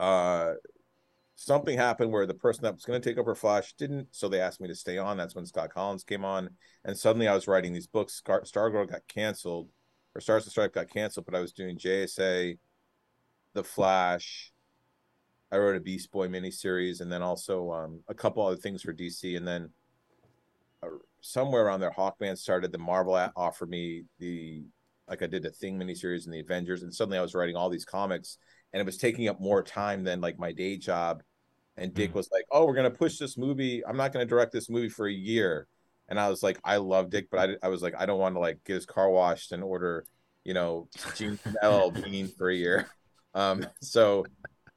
uh 0.00 0.52
something 1.34 1.76
happened 1.76 2.12
where 2.12 2.26
the 2.26 2.34
person 2.34 2.62
that 2.62 2.74
was 2.74 2.84
going 2.84 3.00
to 3.00 3.08
take 3.08 3.18
over 3.18 3.34
flash 3.34 3.72
didn't 3.74 4.06
so 4.10 4.28
they 4.28 4.40
asked 4.40 4.60
me 4.60 4.68
to 4.68 4.74
stay 4.74 4.98
on 4.98 5.16
that's 5.16 5.34
when 5.34 5.46
scott 5.46 5.70
kolins 5.74 6.04
came 6.04 6.24
on 6.24 6.48
and 6.84 6.96
suddenly 6.96 7.28
i 7.28 7.34
was 7.34 7.48
writing 7.48 7.72
these 7.72 7.86
books 7.86 8.14
Star- 8.14 8.42
stargirl 8.42 8.88
got 8.88 9.06
canceled 9.08 9.68
or 10.14 10.20
Stars 10.20 10.44
and 10.44 10.50
Stripe 10.50 10.74
got 10.74 10.90
canceled, 10.90 11.26
but 11.26 11.34
I 11.34 11.40
was 11.40 11.52
doing 11.52 11.78
JSA, 11.78 12.58
The 13.54 13.64
Flash. 13.64 14.52
I 15.50 15.56
wrote 15.56 15.76
a 15.76 15.80
Beast 15.80 16.10
Boy 16.10 16.28
miniseries, 16.28 17.00
and 17.00 17.10
then 17.10 17.22
also 17.22 17.72
um, 17.72 18.00
a 18.08 18.14
couple 18.14 18.44
other 18.44 18.56
things 18.56 18.82
for 18.82 18.92
DC. 18.92 19.36
And 19.36 19.46
then 19.46 19.70
uh, 20.82 20.88
somewhere 21.22 21.64
around 21.64 21.80
there, 21.80 21.90
Hawkman 21.90 22.36
started. 22.36 22.72
The 22.72 22.78
Marvel 22.78 23.14
offered 23.36 23.70
me 23.70 24.04
the 24.18 24.64
like 25.08 25.22
I 25.22 25.26
did 25.26 25.42
the 25.42 25.50
Thing 25.50 25.78
miniseries 25.78 26.24
and 26.26 26.32
the 26.34 26.40
Avengers, 26.40 26.82
and 26.82 26.94
suddenly 26.94 27.18
I 27.18 27.22
was 27.22 27.34
writing 27.34 27.56
all 27.56 27.70
these 27.70 27.84
comics, 27.84 28.38
and 28.72 28.80
it 28.80 28.86
was 28.86 28.98
taking 28.98 29.28
up 29.28 29.40
more 29.40 29.62
time 29.62 30.04
than 30.04 30.20
like 30.20 30.38
my 30.38 30.52
day 30.52 30.76
job. 30.76 31.22
And 31.76 31.94
Dick 31.94 32.10
Mm. 32.10 32.14
was 32.14 32.28
like, 32.30 32.44
"Oh, 32.50 32.66
we're 32.66 32.74
gonna 32.74 32.90
push 32.90 33.18
this 33.18 33.38
movie. 33.38 33.84
I'm 33.86 33.96
not 33.96 34.12
gonna 34.12 34.26
direct 34.26 34.52
this 34.52 34.68
movie 34.68 34.88
for 34.90 35.06
a 35.08 35.12
year." 35.12 35.66
And 36.08 36.20
I 36.20 36.28
was 36.28 36.42
like, 36.42 36.60
"I 36.64 36.76
love 36.76 37.10
Dick, 37.10 37.28
but 37.30 37.50
I, 37.50 37.66
I 37.66 37.68
was 37.68 37.82
like, 37.82 37.94
I 37.98 38.04
don't 38.06 38.20
want 38.20 38.34
to 38.34 38.40
like 38.40 38.62
get 38.64 38.74
his 38.74 38.86
car 38.86 39.08
washed 39.10 39.52
and 39.52 39.62
order, 39.62 40.04
you 40.44 40.52
know, 40.54 40.88
LL 41.62 41.90
Bean 42.04 42.28
for 42.36 42.50
a 42.50 42.54
year." 42.54 42.88
Um, 43.34 43.64
so 43.80 44.26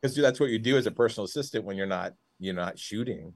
because 0.02 0.16
that's 0.16 0.40
what 0.40 0.50
you 0.50 0.60
do 0.60 0.78
as 0.78 0.86
a 0.86 0.92
personal 0.92 1.26
assistant 1.26 1.66
when 1.66 1.78
you're 1.78 1.86
not 1.88 2.14
you're 2.40 2.54
not 2.54 2.80
shooting, 2.80 3.34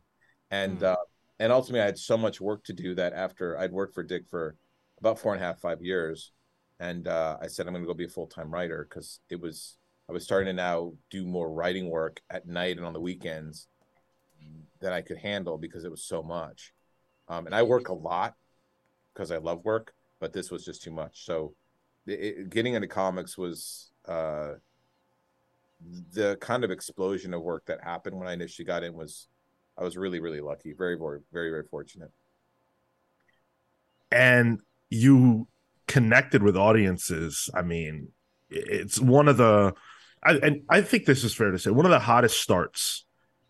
and 0.51 0.79
Mm. 0.79 0.83
uh, 0.83 0.95
and 1.39 1.51
ultimately 1.51 1.81
I 1.81 1.85
had 1.85 1.97
so 1.97 2.17
much 2.17 2.41
work 2.41 2.63
to 2.65 2.73
do 2.73 2.93
that 2.95 3.13
after 3.13 3.57
I'd 3.57 3.71
worked 3.71 3.93
for 3.93 4.03
Dick 4.03 4.27
for 4.29 4.55
about 4.99 5.19
four 5.19 5.33
and 5.33 5.41
a 5.41 5.45
half 5.45 5.59
five 5.59 5.81
years, 5.81 6.31
and 6.79 7.07
uh, 7.07 7.37
I 7.41 7.47
said 7.47 7.65
I'm 7.65 7.73
going 7.73 7.83
to 7.83 7.87
go 7.87 7.93
be 7.93 8.05
a 8.05 8.09
full 8.09 8.27
time 8.27 8.51
writer 8.51 8.85
because 8.87 9.21
it 9.29 9.39
was 9.39 9.77
I 10.09 10.11
was 10.11 10.23
starting 10.23 10.47
to 10.47 10.53
now 10.53 10.93
do 11.09 11.25
more 11.25 11.51
writing 11.51 11.89
work 11.89 12.21
at 12.29 12.47
night 12.47 12.77
and 12.77 12.85
on 12.85 12.93
the 12.93 12.99
weekends 12.99 13.67
that 14.81 14.93
I 14.93 15.01
could 15.01 15.17
handle 15.17 15.57
because 15.57 15.83
it 15.83 15.91
was 15.91 16.03
so 16.03 16.21
much, 16.21 16.73
um, 17.27 17.45
and 17.45 17.55
I 17.55 17.63
work 17.63 17.89
a 17.89 17.93
lot 17.93 18.35
because 19.13 19.31
I 19.31 19.37
love 19.37 19.63
work, 19.63 19.93
but 20.19 20.33
this 20.33 20.51
was 20.51 20.65
just 20.65 20.83
too 20.83 20.91
much. 20.91 21.25
So 21.25 21.53
it, 22.05 22.49
getting 22.49 22.73
into 22.73 22.87
comics 22.87 23.37
was 23.37 23.91
uh, 24.07 24.53
the 26.13 26.37
kind 26.37 26.63
of 26.63 26.71
explosion 26.71 27.33
of 27.33 27.41
work 27.41 27.65
that 27.67 27.83
happened 27.83 28.17
when 28.17 28.27
I 28.27 28.33
initially 28.33 28.65
got 28.65 28.83
in 28.83 28.93
was 28.93 29.27
I 29.79 29.83
was 29.83 29.97
really 29.97 30.19
really 30.19 30.41
lucky, 30.41 30.73
very 30.73 30.97
very 30.97 31.21
very 31.31 31.49
very 31.49 31.63
fortunate. 31.71 32.11
and 34.11 34.59
you 34.89 35.47
connected 35.87 36.43
with 36.43 36.55
audiences. 36.57 37.49
I 37.53 37.61
mean, 37.61 38.09
it's 38.49 38.99
one 38.99 39.27
of 39.27 39.37
the, 39.37 39.73
I, 40.23 40.33
and 40.33 40.61
I 40.69 40.81
think 40.81 41.05
this 41.05 41.23
is 41.23 41.33
fair 41.33 41.51
to 41.51 41.59
say, 41.59 41.71
one 41.71 41.85
of 41.85 41.91
the 41.91 41.99
hottest 41.99 42.41
starts 42.41 43.05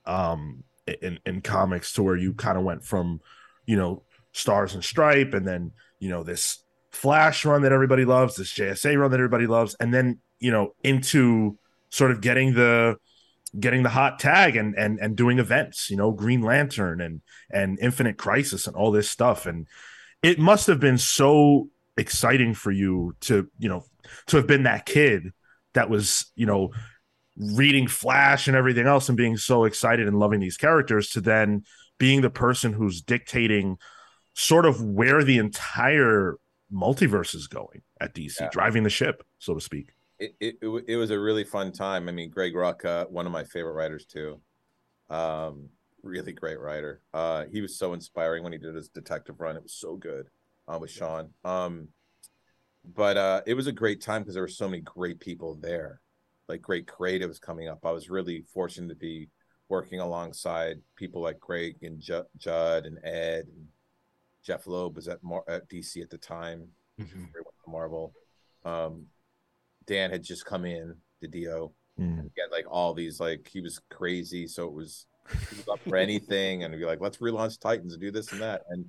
um, 0.06 0.64
in 1.02 1.20
in 1.26 1.42
comics 1.42 1.94
to 1.94 2.04
where 2.04 2.16
you 2.16 2.34
kind 2.34 2.58
of 2.58 2.64
went 2.64 2.84
from, 2.84 3.22
you 3.66 3.78
know, 3.78 4.04
Stars 4.32 4.74
and 4.74 4.84
Stripe, 4.84 5.34
and 5.34 5.48
then 5.48 5.72
you 6.00 6.10
know 6.10 6.24
this 6.24 6.64
Flash 6.92 7.46
run 7.46 7.62
that 7.64 7.72
everybody 7.72 8.06
loves, 8.06 8.36
this 8.36 8.52
JSA 8.54 9.00
run 9.00 9.12
that 9.12 9.20
everybody 9.20 9.48
loves, 9.48 9.76
and 9.80 9.94
then 9.94 10.20
you 10.40 10.52
know 10.52 10.76
into 10.84 11.58
sort 11.90 12.12
of 12.12 12.22
getting 12.22 12.54
the 12.54 12.98
getting 13.60 13.84
the 13.84 13.90
hot 13.90 14.20
tag 14.20 14.56
and 14.56 14.76
and 14.76 15.00
and 15.00 15.16
doing 15.16 15.40
events 15.40 15.90
you 15.90 15.96
know 15.98 16.12
green 16.12 16.42
lantern 16.42 17.02
and 17.02 17.22
and 17.50 17.80
infinite 17.80 18.18
crisis 18.18 18.68
and 18.68 18.76
all 18.76 18.92
this 18.92 19.10
stuff 19.10 19.46
and 19.46 19.68
it 20.22 20.38
must 20.38 20.68
have 20.68 20.80
been 20.80 20.98
so 20.98 21.70
exciting 21.98 22.54
for 22.54 22.72
you 22.72 23.16
to 23.22 23.50
you 23.58 23.68
know 23.70 23.84
to 24.28 24.38
have 24.38 24.46
been 24.48 24.64
that 24.64 24.86
kid 24.86 25.32
that 25.74 25.90
was 25.90 26.32
you 26.36 26.46
know 26.46 26.72
reading 27.38 27.88
flash 27.88 28.48
and 28.48 28.56
everything 28.58 28.86
else 28.86 29.08
and 29.10 29.18
being 29.18 29.38
so 29.38 29.64
excited 29.64 30.08
and 30.08 30.20
loving 30.20 30.40
these 30.40 30.58
characters 30.58 31.10
to 31.10 31.22
then 31.22 31.64
being 31.98 32.22
the 32.22 32.30
person 32.30 32.74
who's 32.74 33.02
dictating 33.02 33.78
sort 34.34 34.66
of 34.66 34.82
where 34.84 35.24
the 35.24 35.38
entire 35.38 36.36
multiverse 36.72 37.34
is 37.34 37.48
going 37.48 37.82
at 38.00 38.14
dc 38.14 38.40
Yeah. 38.40 38.50
driving 38.52 38.84
the 38.84 38.90
ship 38.90 39.24
so 39.40 39.54
to 39.56 39.62
speak 39.62 39.90
it, 40.20 40.36
it, 40.40 40.56
it, 40.62 40.84
it 40.88 40.96
was 40.98 41.12
a 41.12 41.20
really 41.20 41.44
fun 41.44 41.72
time. 41.72 42.10
I 42.10 42.12
mean, 42.12 42.30
Greg 42.30 42.54
Rucka, 42.54 43.10
one 43.10 43.26
of 43.26 43.32
my 43.32 43.44
favorite 43.44 43.74
writers 43.74 44.06
too. 44.06 44.40
Um, 45.10 45.70
really 46.04 46.34
great 46.34 46.60
writer. 46.60 47.02
Uh, 47.14 47.46
he 47.52 47.62
was 47.62 47.78
so 47.78 47.94
inspiring 47.94 48.44
when 48.44 48.52
he 48.54 48.60
did 48.60 48.76
his 48.76 48.90
detective 48.90 49.40
run. 49.40 49.56
It 49.56 49.64
was 49.64 49.74
so 49.74 49.96
good 49.96 50.28
uh, 50.68 50.78
with 50.80 50.92
Sean. 50.92 51.30
Um, 51.44 51.88
but 52.96 53.18
uh, 53.18 53.42
it 53.46 53.54
was 53.54 53.68
a 53.68 53.72
great 53.72 54.02
time 54.02 54.22
because 54.22 54.34
there 54.34 54.44
were 54.44 54.48
so 54.48 54.68
many 54.68 54.82
great 54.82 55.20
people 55.20 55.56
there, 55.56 56.00
like 56.48 56.62
great 56.62 56.86
creatives 56.88 57.40
coming 57.40 57.68
up. 57.68 57.80
I 57.86 57.92
was 57.92 58.10
really 58.10 58.44
fortunate 58.54 58.90
to 58.90 58.96
be 58.96 59.30
working 59.68 60.00
alongside 60.00 60.80
people 60.96 61.22
like 61.22 61.40
Greg 61.40 61.76
and 61.82 62.00
Ju- 62.00 62.26
Judd 62.38 62.86
and 62.86 62.98
Ed 63.04 63.46
and 63.48 63.68
Jeph 64.44 64.66
Loeb 64.66 64.96
was 64.96 65.08
at, 65.08 65.22
Mar- 65.24 65.44
at 65.48 65.68
DC 65.70 66.02
at 66.02 66.10
the 66.10 66.18
time. 66.18 66.68
Mhm. 67.00 67.06
before 67.08 67.20
he 67.28 67.46
went 67.46 67.56
to 67.66 67.72
Marvel. 67.72 68.14
Um, 68.66 69.06
Dan 69.90 70.12
had 70.12 70.24
just 70.24 70.46
come 70.46 70.66
in 70.66 70.96
DiDio. 71.24 71.72
Mm. 72.00 72.30
He 72.36 72.42
had 72.42 72.52
like 72.52 72.66
all 72.70 72.94
these 72.94 73.20
like 73.20 73.50
he 73.52 73.60
was 73.60 73.82
crazy, 73.90 74.46
so 74.48 74.66
it 74.68 74.74
was, 74.74 75.08
was 75.50 75.68
up 75.68 75.80
for 75.88 75.98
anything, 75.98 76.64
and 76.64 76.74
he'd 76.74 76.80
be 76.80 76.86
like, 76.86 77.02
"Let's 77.02 77.18
relaunch 77.18 77.60
Titans 77.60 77.94
and 77.94 78.02
do 78.02 78.12
this 78.12 78.32
and 78.32 78.40
that." 78.42 78.62
And 78.70 78.86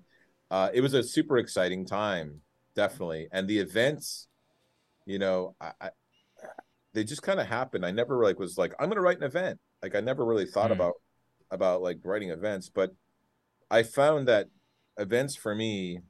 uh, 0.51 0.69
it 0.75 0.83
was 0.83 0.95
a 0.95 1.03
super 1.03 1.39
exciting 1.39 1.87
time, 1.87 2.43
definitely. 2.77 3.29
And 3.33 3.49
the 3.49 3.59
events, 3.59 4.29
you 5.07 5.19
know, 5.19 5.55
I, 5.61 5.73
I 5.81 5.91
they 6.93 7.03
just 7.05 7.23
kind 7.23 7.41
of 7.41 7.47
happened. 7.47 7.87
I 7.87 7.93
never 7.93 8.23
like 8.23 8.39
was 8.39 8.59
like, 8.59 8.75
"I'm 8.79 8.87
going 8.89 8.97
to 8.97 9.03
write 9.03 9.19
an 9.19 9.25
event." 9.25 9.59
Like 9.83 9.95
I 9.95 10.01
never 10.01 10.25
really 10.25 10.47
thought 10.47 10.71
Mm. 10.71 10.75
about 10.75 10.95
about 11.51 11.83
like 11.83 11.99
writing 12.05 12.31
events, 12.31 12.69
but 12.69 12.91
I 13.71 13.83
found 13.83 14.29
that 14.29 14.49
events 14.99 15.35
for 15.35 15.55
me 15.55 16.01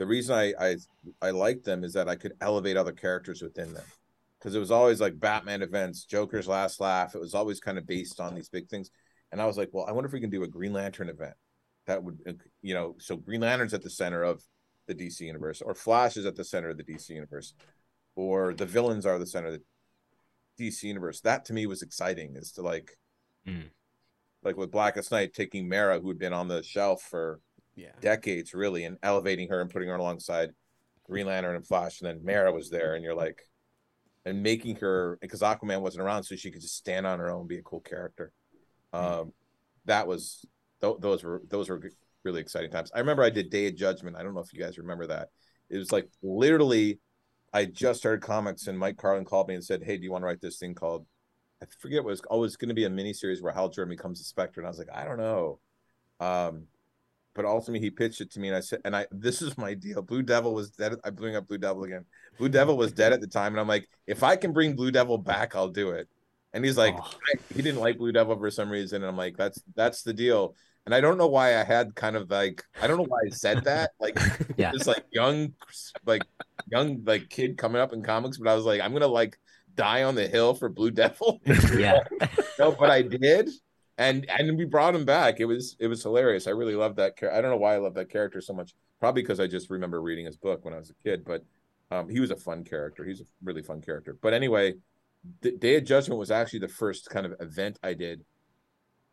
the 0.00 0.06
reason 0.06 0.34
I 0.34 0.54
I 0.58 0.76
I 1.20 1.30
liked 1.30 1.64
them 1.64 1.84
is 1.84 1.92
that 1.92 2.08
I 2.08 2.16
could 2.16 2.32
elevate 2.40 2.78
other 2.78 2.92
characters 2.92 3.42
within 3.42 3.74
them. 3.74 3.84
Because 4.38 4.54
it 4.54 4.58
was 4.58 4.70
always 4.70 4.98
like 4.98 5.20
Batman 5.20 5.60
events, 5.60 6.06
Joker's 6.06 6.48
last 6.48 6.80
laugh. 6.80 7.14
It 7.14 7.20
was 7.20 7.34
always 7.34 7.60
kind 7.60 7.76
of 7.76 7.86
based 7.86 8.18
on 8.18 8.34
these 8.34 8.48
big 8.48 8.70
things. 8.70 8.90
And 9.30 9.42
I 9.42 9.44
was 9.44 9.58
like, 9.58 9.68
well, 9.72 9.84
I 9.86 9.92
wonder 9.92 10.06
if 10.06 10.14
we 10.14 10.20
can 10.20 10.30
do 10.30 10.42
a 10.42 10.48
Green 10.48 10.72
Lantern 10.72 11.10
event. 11.10 11.34
That 11.86 12.02
would 12.02 12.18
uh, 12.26 12.32
you 12.62 12.72
know, 12.72 12.96
so 12.98 13.18
Green 13.18 13.42
Lantern's 13.42 13.74
at 13.74 13.82
the 13.82 13.90
center 13.90 14.22
of 14.22 14.42
the 14.86 14.94
DC 14.94 15.20
universe, 15.20 15.60
or 15.60 15.74
Flash 15.74 16.16
is 16.16 16.24
at 16.24 16.34
the 16.34 16.44
center 16.44 16.70
of 16.70 16.78
the 16.78 16.84
DC 16.84 17.10
universe, 17.10 17.52
or 18.16 18.54
the 18.54 18.64
villains 18.64 19.04
are 19.04 19.18
the 19.18 19.26
center 19.26 19.48
of 19.48 19.60
the 20.56 20.64
DC 20.64 20.82
universe. 20.84 21.20
That 21.20 21.44
to 21.44 21.52
me 21.52 21.66
was 21.66 21.82
exciting, 21.82 22.36
is 22.36 22.52
to 22.52 22.62
like 22.62 22.96
Mm. 23.46 23.70
like 24.42 24.56
with 24.56 24.70
Blackest 24.70 25.10
Night 25.10 25.34
taking 25.34 25.68
Mera, 25.68 26.00
who 26.00 26.08
had 26.08 26.18
been 26.18 26.32
on 26.32 26.48
the 26.48 26.62
shelf 26.62 27.02
for 27.02 27.40
Yeah. 27.80 27.92
decades 28.00 28.52
really 28.52 28.84
and 28.84 28.98
elevating 29.02 29.48
her 29.48 29.60
and 29.60 29.70
putting 29.70 29.88
her 29.88 29.96
alongside 29.96 30.50
Green 31.04 31.26
Lantern 31.26 31.56
and 31.56 31.66
Flash 31.66 32.00
and 32.00 32.08
then 32.08 32.24
Mera 32.24 32.52
was 32.52 32.70
there 32.70 32.94
and 32.94 33.02
you're 33.02 33.14
like 33.14 33.40
and 34.24 34.42
making 34.42 34.76
her 34.76 35.18
because 35.20 35.40
Aquaman 35.40 35.80
wasn't 35.80 36.04
around 36.04 36.24
so 36.24 36.36
she 36.36 36.50
could 36.50 36.60
just 36.60 36.76
stand 36.76 37.06
on 37.06 37.18
her 37.18 37.30
own 37.30 37.40
and 37.40 37.48
be 37.48 37.58
a 37.58 37.62
cool 37.62 37.80
character. 37.80 38.32
Um 38.92 39.32
that 39.86 40.06
was 40.06 40.44
th- 40.80 40.96
those 41.00 41.24
were 41.24 41.42
those 41.48 41.68
were 41.68 41.80
really 42.22 42.40
exciting 42.40 42.70
times. 42.70 42.92
I 42.94 42.98
remember 42.98 43.22
I 43.22 43.30
did 43.30 43.50
Day 43.50 43.66
of 43.68 43.76
Judgment. 43.76 44.16
I 44.16 44.22
don't 44.22 44.34
know 44.34 44.40
if 44.40 44.52
you 44.52 44.60
guys 44.60 44.78
remember 44.78 45.06
that. 45.06 45.28
It 45.70 45.78
was 45.78 45.90
like 45.90 46.08
literally 46.22 47.00
I 47.52 47.64
just 47.64 48.00
started 48.00 48.22
comics 48.22 48.66
and 48.66 48.78
Mike 48.78 48.98
Carlin 48.98 49.24
called 49.24 49.48
me 49.48 49.54
and 49.54 49.64
said 49.64 49.82
hey 49.82 49.96
do 49.96 50.04
you 50.04 50.12
want 50.12 50.22
to 50.22 50.26
write 50.26 50.40
this 50.40 50.58
thing 50.58 50.74
called 50.74 51.06
I 51.62 51.66
forget 51.78 52.04
what 52.04 52.10
it 52.10 52.12
was 52.12 52.22
oh 52.30 52.44
it's 52.44 52.56
going 52.56 52.68
to 52.68 52.74
be 52.74 52.84
a 52.84 52.90
miniseries 52.90 53.42
where 53.42 53.52
Hal 53.52 53.68
Jordan 53.70 53.94
becomes 53.96 54.20
a 54.20 54.24
Spectre 54.24 54.60
and 54.60 54.66
I 54.66 54.70
was 54.70 54.78
like 54.78 54.92
I 54.94 55.04
don't 55.04 55.18
know. 55.18 55.60
Um 56.20 56.66
but 57.34 57.44
ultimately 57.44 57.80
he 57.84 57.90
pitched 57.90 58.20
it 58.20 58.30
to 58.32 58.40
me 58.40 58.48
and 58.48 58.56
I 58.56 58.60
said 58.60 58.80
and 58.84 58.94
I 58.96 59.06
this 59.10 59.42
is 59.42 59.56
my 59.58 59.74
deal. 59.74 60.02
Blue 60.02 60.22
Devil 60.22 60.54
was 60.54 60.70
dead. 60.70 60.94
I'm 61.04 61.14
bringing 61.14 61.36
up 61.36 61.48
Blue 61.48 61.58
Devil 61.58 61.84
again. 61.84 62.04
Blue 62.38 62.48
Devil 62.48 62.76
was 62.76 62.92
dead 62.92 63.12
at 63.12 63.20
the 63.20 63.26
time, 63.26 63.52
and 63.52 63.60
I'm 63.60 63.68
like, 63.68 63.88
if 64.06 64.22
I 64.22 64.36
can 64.36 64.52
bring 64.52 64.74
Blue 64.76 64.90
Devil 64.90 65.18
back, 65.18 65.54
I'll 65.54 65.68
do 65.68 65.90
it. 65.90 66.08
And 66.52 66.64
he's 66.64 66.76
like, 66.78 66.94
Oh. 66.98 67.10
I- 67.28 67.54
he 67.54 67.62
didn't 67.62 67.80
like 67.80 67.98
Blue 67.98 68.12
Devil 68.12 68.36
for 68.38 68.50
some 68.50 68.70
reason, 68.70 69.02
and 69.02 69.10
I'm 69.10 69.16
like, 69.16 69.36
that's 69.36 69.62
that's 69.76 70.02
the 70.02 70.12
deal. 70.12 70.54
And 70.86 70.94
I 70.94 71.00
don't 71.02 71.18
know 71.18 71.26
why 71.28 71.58
I 71.60 71.62
had 71.62 71.94
kind 71.94 72.16
of 72.16 72.30
like 72.30 72.64
I 72.80 72.86
don't 72.86 72.96
know 72.96 73.04
why 73.06 73.18
I 73.26 73.30
said 73.30 73.64
that 73.64 73.90
like 74.00 74.18
Yeah. 74.56 74.72
this 74.72 74.86
like 74.86 75.04
young 75.12 75.52
like 76.06 76.22
young 76.70 77.02
like 77.04 77.28
kid 77.28 77.58
coming 77.58 77.80
up 77.80 77.92
in 77.92 78.02
comics, 78.02 78.38
but 78.38 78.48
I 78.48 78.54
was 78.54 78.64
like, 78.64 78.80
I'm 78.80 78.92
gonna 78.92 79.06
like 79.06 79.38
die 79.76 80.02
on 80.02 80.14
the 80.14 80.26
hill 80.26 80.54
for 80.54 80.68
Blue 80.68 80.90
Devil. 80.90 81.40
yeah. 81.76 82.00
no, 82.58 82.72
but 82.72 82.90
I 82.90 83.02
did, 83.02 83.50
and 84.00 84.26
and 84.30 84.56
we 84.56 84.64
brought 84.64 84.94
him 84.94 85.04
back. 85.04 85.40
It 85.40 85.44
was 85.44 85.76
it 85.78 85.86
was 85.86 86.02
hilarious. 86.02 86.46
I 86.46 86.52
really 86.52 86.74
loved 86.74 86.96
that. 86.96 87.18
Char- 87.18 87.32
I 87.32 87.42
don't 87.42 87.50
know 87.50 87.58
why 87.58 87.74
I 87.74 87.78
love 87.78 87.94
that 87.94 88.10
character 88.10 88.40
so 88.40 88.54
much. 88.54 88.72
Probably 88.98 89.22
because 89.22 89.40
I 89.40 89.46
just 89.46 89.68
remember 89.70 90.00
reading 90.00 90.24
his 90.24 90.38
book 90.38 90.64
when 90.64 90.72
I 90.72 90.78
was 90.78 90.90
a 90.90 90.94
kid. 90.94 91.22
But 91.24 91.44
um, 91.90 92.08
he 92.08 92.18
was 92.18 92.30
a 92.30 92.36
fun 92.36 92.64
character. 92.64 93.04
He's 93.04 93.20
a 93.20 93.24
really 93.44 93.62
fun 93.62 93.82
character. 93.82 94.16
But 94.20 94.32
anyway, 94.32 94.74
the 95.42 95.52
Day 95.52 95.76
of 95.76 95.84
Judgment 95.84 96.18
was 96.18 96.30
actually 96.30 96.60
the 96.60 96.68
first 96.68 97.10
kind 97.10 97.26
of 97.26 97.34
event 97.40 97.78
I 97.82 97.92
did, 97.92 98.24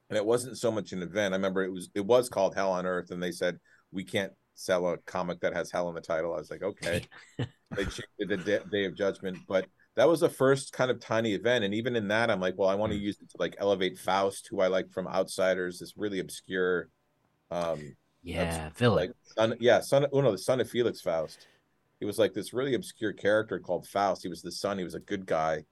and 0.09 0.15
it 0.15 0.25
wasn't 0.25 0.57
so 0.57 0.71
much 0.71 0.93
an 0.93 1.03
event. 1.03 1.33
I 1.33 1.37
remember 1.37 1.65
it 1.65 1.71
was 1.71 1.89
it 1.93 2.05
was 2.05 2.29
called 2.29 2.55
Hell 2.55 2.71
on 2.71 2.85
Earth, 2.85 3.11
and 3.11 3.21
they 3.21 3.31
said 3.31 3.59
we 3.91 4.05
can't 4.05 4.31
sell 4.55 4.87
a 4.87 4.97
comic 4.99 5.41
that 5.41 5.53
has 5.53 5.69
hell 5.69 5.89
in 5.89 5.95
the 5.95 6.01
title. 6.01 6.33
I 6.33 6.37
was 6.37 6.49
like, 6.49 6.63
okay. 6.63 7.03
they 7.37 7.83
changed 7.83 8.07
it 8.19 8.27
to 8.29 8.37
Day- 8.37 8.63
Day 8.71 8.85
of 8.85 8.95
Judgment, 8.95 9.37
but 9.49 9.67
that 9.97 10.07
was 10.07 10.19
the 10.21 10.29
first 10.29 10.71
kind 10.71 10.89
of 10.89 10.99
tiny 11.01 11.33
event 11.33 11.65
and 11.65 11.73
even 11.73 11.95
in 11.95 12.07
that 12.07 12.31
i'm 12.31 12.39
like 12.39 12.53
well 12.57 12.69
i 12.69 12.75
want 12.75 12.91
to 12.93 12.97
use 12.97 13.17
it 13.21 13.29
to 13.29 13.35
like 13.39 13.55
elevate 13.59 13.97
faust 13.97 14.47
who 14.49 14.61
i 14.61 14.67
like 14.67 14.89
from 14.91 15.07
outsiders 15.07 15.79
this 15.79 15.93
really 15.97 16.19
obscure 16.19 16.87
um 17.51 17.79
Yeah. 18.23 18.69
Villain. 18.75 19.07
like 19.07 19.11
son 19.35 19.55
yeah 19.59 19.81
son 19.81 20.05
oh 20.13 20.21
no 20.21 20.31
the 20.31 20.37
son 20.37 20.61
of 20.61 20.69
felix 20.69 21.01
faust 21.01 21.47
he 21.99 22.05
was 22.05 22.17
like 22.19 22.33
this 22.33 22.53
really 22.53 22.75
obscure 22.75 23.11
character 23.13 23.59
called 23.59 23.87
faust 23.87 24.21
he 24.23 24.29
was 24.29 24.41
the 24.41 24.51
son 24.51 24.77
he 24.77 24.83
was 24.83 24.95
a 24.95 24.99
good 24.99 25.25
guy 25.25 25.63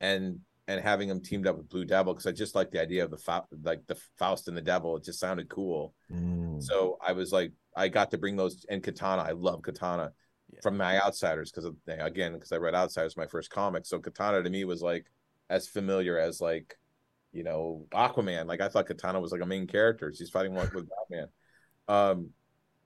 and 0.00 0.40
and 0.68 0.80
having 0.80 1.08
him 1.08 1.20
teamed 1.20 1.46
up 1.48 1.56
with 1.56 1.68
blue 1.68 1.84
devil 1.84 2.12
because 2.12 2.26
i 2.26 2.32
just 2.32 2.54
like 2.54 2.70
the 2.70 2.80
idea 2.80 3.04
of 3.04 3.10
the 3.10 3.18
Fa- 3.18 3.44
like 3.62 3.86
the 3.86 3.96
faust 4.18 4.48
and 4.48 4.56
the 4.56 4.62
devil 4.62 4.96
it 4.96 5.04
just 5.04 5.20
sounded 5.20 5.48
cool 5.48 5.94
Mm. 6.12 6.60
so 6.62 6.98
i 7.06 7.12
was 7.12 7.30
like 7.32 7.52
i 7.76 7.86
got 7.88 8.10
to 8.10 8.18
bring 8.18 8.34
those 8.36 8.66
and 8.68 8.82
katana 8.82 9.22
i 9.22 9.30
love 9.30 9.62
katana 9.62 10.12
Yeah. 10.64 10.70
from 10.70 10.76
my 10.76 11.00
outsiders 11.00 11.50
because 11.50 11.70
again 11.88 12.34
because 12.34 12.52
I 12.52 12.56
read 12.56 12.74
Outsiders 12.74 13.16
my 13.16 13.26
first 13.26 13.50
comic. 13.50 13.86
So 13.86 13.98
Katana 13.98 14.42
to 14.42 14.50
me 14.50 14.64
was 14.64 14.82
like 14.82 15.06
as 15.48 15.68
familiar 15.68 16.18
as 16.18 16.40
like 16.40 16.78
you 17.32 17.44
know 17.44 17.86
Aquaman. 17.92 18.46
Like 18.46 18.60
I 18.60 18.68
thought 18.68 18.86
Katana 18.86 19.20
was 19.20 19.32
like 19.32 19.42
a 19.42 19.46
main 19.46 19.66
character. 19.66 20.12
She's 20.14 20.30
fighting 20.30 20.54
with 20.54 20.72
Batman. 20.72 21.28
Um, 21.88 22.30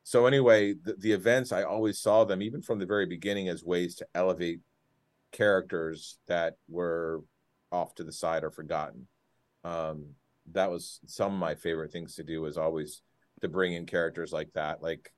so 0.03 0.27
anyway, 0.27 0.75
the, 0.75 0.95
the 0.99 1.13
events 1.13 1.53
I 1.53 1.63
always 1.63 1.99
saw 1.99 2.25
them 2.25 2.43
even 2.43 2.63
from 2.63 2.79
the 2.79 2.87
very 2.87 3.07
beginning 3.07 3.49
as 3.49 3.65
ways 3.65 3.97
to 3.97 4.07
elevate 4.15 4.61
characters 5.33 6.19
that 6.29 6.57
were 6.69 7.23
off 7.73 7.95
to 7.97 8.05
the 8.05 8.13
side 8.13 8.45
or 8.45 8.51
forgotten. 8.51 9.09
Um, 9.65 10.11
that 10.53 10.71
was 10.71 11.01
some 11.07 11.33
of 11.33 11.39
my 11.39 11.55
favorite 11.55 11.91
things 11.91 12.17
to 12.17 12.23
do 12.25 12.43
was 12.43 12.59
always 12.59 13.03
to 13.41 13.49
bring 13.49 13.73
in 13.73 13.87
characters 13.87 14.33
like 14.33 14.53
that. 14.55 14.83
Like 14.83 15.11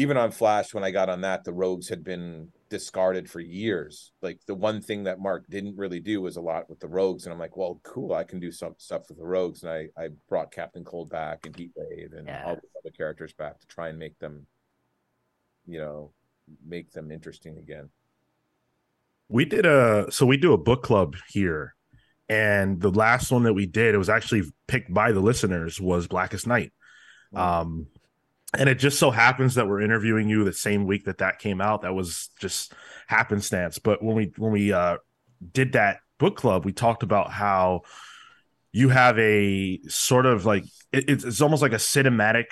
even 0.00 0.16
on 0.16 0.30
Flash, 0.30 0.72
when 0.74 0.82
I 0.84 0.90
got 0.90 1.08
on 1.10 1.20
that, 1.20 1.44
the 1.44 1.52
rogues 1.52 1.88
had 1.88 2.02
been 2.02 2.48
discarded 2.68 3.28
for 3.30 3.40
years. 3.40 4.12
Like 4.22 4.38
the 4.46 4.54
one 4.54 4.80
thing 4.80 5.04
that 5.04 5.18
Mark 5.20 5.44
didn't 5.50 5.76
really 5.76 6.00
do 6.00 6.22
was 6.22 6.36
a 6.36 6.40
lot 6.40 6.68
with 6.70 6.80
the 6.80 6.88
rogues, 6.88 7.24
and 7.24 7.32
I'm 7.32 7.38
like, 7.38 7.56
well, 7.56 7.80
cool, 7.82 8.12
I 8.14 8.24
can 8.24 8.40
do 8.40 8.50
some 8.50 8.74
stuff 8.78 9.02
with 9.08 9.18
the 9.18 9.26
rogues, 9.26 9.62
and 9.62 9.70
I 9.72 9.88
I 9.96 10.08
brought 10.28 10.52
Captain 10.52 10.84
Cold 10.84 11.10
back 11.10 11.44
and 11.46 11.54
Heatwave 11.54 12.16
and 12.16 12.26
Yeah. 12.28 12.44
all 12.46 12.54
the 12.56 12.68
other 12.80 12.90
characters 12.96 13.32
back 13.34 13.60
to 13.60 13.66
try 13.66 13.88
and 13.88 13.98
make 13.98 14.18
them, 14.18 14.46
you 15.66 15.78
know, 15.80 16.12
make 16.66 16.90
them 16.92 17.10
interesting 17.10 17.58
again. 17.58 17.90
we 19.28 19.44
did 19.44 19.64
a 19.66 20.06
so 20.10 20.26
we 20.26 20.36
do 20.36 20.52
a 20.52 20.58
book 20.58 20.82
club 20.82 21.14
here 21.28 21.74
and 22.28 22.80
the 22.80 22.90
last 22.90 23.30
one 23.30 23.44
that 23.44 23.52
we 23.54 23.66
did 23.66 23.94
it 23.94 23.98
was 23.98 24.08
actually 24.08 24.42
picked 24.66 24.92
by 24.92 25.12
the 25.12 25.20
listeners 25.20 25.80
was 25.80 26.08
blackest 26.08 26.46
night 26.48 26.72
um 27.36 27.86
and 28.58 28.68
it 28.68 28.76
just 28.76 28.98
so 28.98 29.10
happens 29.10 29.54
that 29.54 29.68
we're 29.68 29.80
interviewing 29.80 30.28
you 30.28 30.44
the 30.44 30.52
same 30.52 30.86
week 30.86 31.04
that 31.04 31.18
that 31.18 31.38
came 31.38 31.60
out. 31.60 31.82
That 31.82 31.94
was 31.94 32.30
just 32.40 32.72
happenstance. 33.06 33.78
But 33.78 34.02
when 34.02 34.16
we 34.16 34.32
when 34.36 34.52
we 34.52 34.72
uh 34.72 34.96
did 35.52 35.72
that 35.72 36.00
book 36.18 36.36
club 36.36 36.66
we 36.66 36.72
talked 36.72 37.02
about 37.02 37.30
how 37.30 37.80
you 38.72 38.90
have 38.90 39.18
a 39.18 39.80
sort 39.88 40.26
of 40.26 40.44
like 40.44 40.64
it, 40.92 41.08
it's, 41.08 41.40
almost 41.40 41.62
like 41.62 41.72
a 41.72 41.76
cinematic 41.76 42.46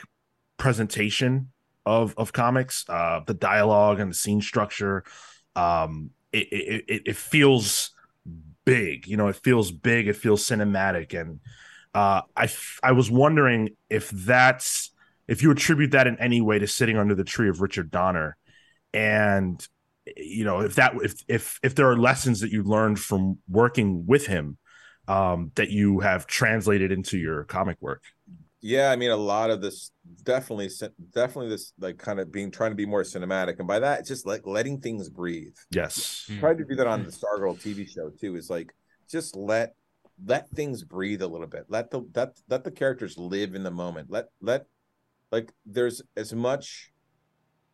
presentation 0.56 1.50
of 1.84 2.14
of 2.16 2.32
comics 2.32 2.84
uh 2.88 3.20
the 3.26 3.34
dialogue 3.34 4.00
and 4.00 4.10
the 4.10 4.14
scene 4.14 4.40
structure. 4.40 5.04
Um 5.56 6.10
it, 6.32 6.46
it 6.88 7.02
it 7.06 7.16
feels 7.16 7.90
big 8.64 9.06
you 9.06 9.16
know 9.16 9.28
it 9.28 9.36
feels 9.36 9.72
big 9.72 10.06
it 10.06 10.16
feels 10.16 10.46
cinematic. 10.46 11.18
And 11.18 11.40
uh 11.94 12.22
i 12.36 12.48
i 12.82 12.92
was 12.92 13.10
wondering 13.10 13.70
if 13.90 14.10
that's 14.10 14.92
if 15.28 15.42
you 15.42 15.50
attribute 15.50 15.92
that 15.92 16.06
in 16.06 16.18
any 16.18 16.40
way 16.40 16.58
to 16.58 16.66
sitting 16.66 16.96
under 16.96 17.14
the 17.14 17.24
tree 17.24 17.48
of 17.48 17.60
richard 17.60 17.90
donner 17.90 18.36
and 18.92 19.68
you 20.16 20.44
know 20.44 20.60
if 20.60 20.74
that 20.74 20.94
if 21.02 21.14
if 21.28 21.60
if 21.62 21.74
there 21.74 21.90
are 21.90 21.96
lessons 21.96 22.40
that 22.40 22.50
you 22.50 22.62
learned 22.62 22.98
from 22.98 23.38
working 23.48 24.06
with 24.06 24.26
him 24.26 24.56
um 25.06 25.52
that 25.54 25.70
you 25.70 26.00
have 26.00 26.26
translated 26.26 26.90
into 26.90 27.18
your 27.18 27.44
comic 27.44 27.76
work 27.80 28.02
Yeah, 28.60 28.90
I 28.90 28.96
mean, 28.96 29.10
a 29.10 29.16
lot 29.16 29.50
of 29.50 29.60
this 29.60 29.92
definitely, 30.24 30.68
definitely 31.14 31.50
this 31.50 31.72
like 31.78 31.96
kind 31.96 32.18
of 32.18 32.32
being 32.32 32.50
trying 32.50 32.72
to 32.72 32.74
be 32.74 32.86
more 32.86 33.04
cinematic, 33.04 33.58
and 33.60 33.68
by 33.68 33.78
that, 33.78 34.00
it's 34.00 34.08
just 34.08 34.26
like 34.26 34.46
letting 34.46 34.80
things 34.80 35.08
breathe. 35.08 35.54
yes 35.70 36.26
Mm. 36.28 36.40
Tried 36.40 36.58
to 36.58 36.64
do 36.64 36.74
that 36.76 36.86
on 36.88 37.04
the 37.04 37.12
Stargirl 37.12 37.56
TV 37.62 37.86
show 37.88 38.10
too. 38.10 38.34
Is 38.34 38.50
like 38.50 38.74
just 39.08 39.36
let 39.36 39.74
let 40.24 40.50
things 40.50 40.82
breathe 40.82 41.22
a 41.22 41.28
little 41.28 41.46
bit. 41.46 41.66
Let 41.68 41.90
the 41.90 42.02
let 42.14 42.36
let 42.48 42.64
the 42.64 42.72
characters 42.72 43.16
live 43.16 43.54
in 43.54 43.62
the 43.62 43.70
moment. 43.70 44.10
Let 44.10 44.26
let 44.40 44.66
like 45.30 45.52
there's 45.66 46.02
as 46.16 46.34
much 46.34 46.92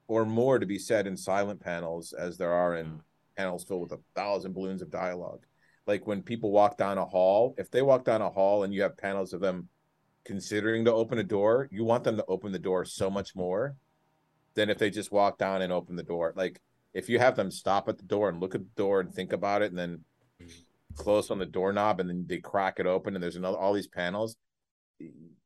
or 0.08 0.24
more 0.24 0.58
to 0.58 0.66
be 0.66 0.78
said 0.78 1.06
in 1.06 1.16
silent 1.16 1.60
panels 1.60 2.12
as 2.12 2.36
there 2.36 2.52
are 2.52 2.76
in 2.76 2.86
mm. 2.86 3.00
panels 3.36 3.64
filled 3.64 3.82
with 3.82 3.92
a 3.92 4.02
thousand 4.14 4.52
balloons 4.52 4.82
of 4.82 4.90
dialogue. 4.90 5.44
Like 5.86 6.06
when 6.06 6.22
people 6.22 6.50
walk 6.50 6.76
down 6.76 6.98
a 6.98 7.04
hall, 7.04 7.54
if 7.58 7.70
they 7.70 7.82
walk 7.82 8.04
down 8.04 8.22
a 8.22 8.30
hall 8.30 8.64
and 8.64 8.72
you 8.72 8.82
have 8.82 8.96
panels 8.96 9.32
of 9.32 9.40
them 9.40 9.68
considering 10.24 10.84
to 10.84 10.92
open 10.92 11.18
a 11.18 11.24
door, 11.24 11.68
you 11.70 11.84
want 11.84 12.04
them 12.04 12.16
to 12.16 12.24
open 12.26 12.52
the 12.52 12.58
door 12.58 12.84
so 12.84 13.10
much 13.10 13.36
more 13.36 13.76
than 14.54 14.70
if 14.70 14.78
they 14.78 14.90
just 14.90 15.12
walk 15.12 15.38
down 15.38 15.62
and 15.62 15.72
open 15.72 15.96
the 15.96 16.02
door. 16.02 16.32
Like 16.36 16.60
if 16.92 17.08
you 17.08 17.18
have 17.18 17.36
them 17.36 17.50
stop 17.50 17.88
at 17.88 17.98
the 17.98 18.04
door 18.04 18.28
and 18.28 18.40
look 18.40 18.54
at 18.54 18.62
the 18.62 18.82
door 18.82 19.00
and 19.00 19.12
think 19.12 19.32
about 19.32 19.62
it 19.62 19.70
and 19.70 19.78
then 19.78 20.04
mm. 20.42 20.50
close 20.96 21.30
on 21.30 21.38
the 21.38 21.46
doorknob 21.46 22.00
and 22.00 22.08
then 22.08 22.24
they 22.26 22.38
crack 22.38 22.78
it 22.78 22.86
open 22.86 23.14
and 23.14 23.22
there's 23.22 23.36
another 23.36 23.58
all 23.58 23.72
these 23.72 23.88
panels, 23.88 24.36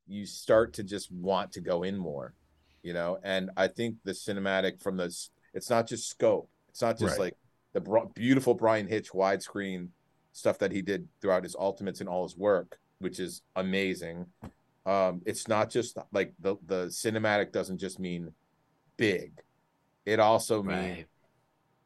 you 0.09 0.26
start 0.26 0.72
to 0.74 0.82
just 0.82 1.11
want 1.12 1.52
to 1.52 1.61
go 1.61 1.82
in 1.82 1.96
more, 1.96 2.34
you 2.82 2.92
know. 2.92 3.18
And 3.22 3.50
I 3.56 3.68
think 3.68 3.96
the 4.04 4.12
cinematic 4.12 4.82
from 4.82 4.96
this, 4.96 5.30
it's 5.54 5.70
not 5.70 5.86
just 5.86 6.09
scope, 6.09 6.48
it's 6.70 6.82
not 6.82 6.98
just 6.98 7.18
Right. 7.18 7.26
like 7.26 7.36
the 7.74 7.80
bro- 7.80 8.11
beautiful 8.14 8.54
Bryan 8.54 8.86
Hitch 8.86 9.11
widescreen 9.12 9.88
stuff 10.32 10.59
that 10.59 10.72
he 10.72 10.82
did 10.82 11.09
throughout 11.20 11.42
his 11.42 11.54
ultimates 11.56 12.00
and 12.00 12.09
all 12.09 12.22
his 12.22 12.36
work, 12.36 12.78
which 12.98 13.20
is 13.20 13.42
amazing. 13.56 14.26
Um, 14.86 15.20
it's 15.26 15.48
not 15.48 15.70
just 15.70 15.98
like 16.12 16.32
the 16.40 16.56
the 16.66 16.86
cinematic 16.86 17.52
doesn't 17.52 17.78
just 17.78 17.98
mean 17.98 18.32
big. 18.96 19.32
It 20.06 20.20
also 20.20 20.62
means 20.62 21.06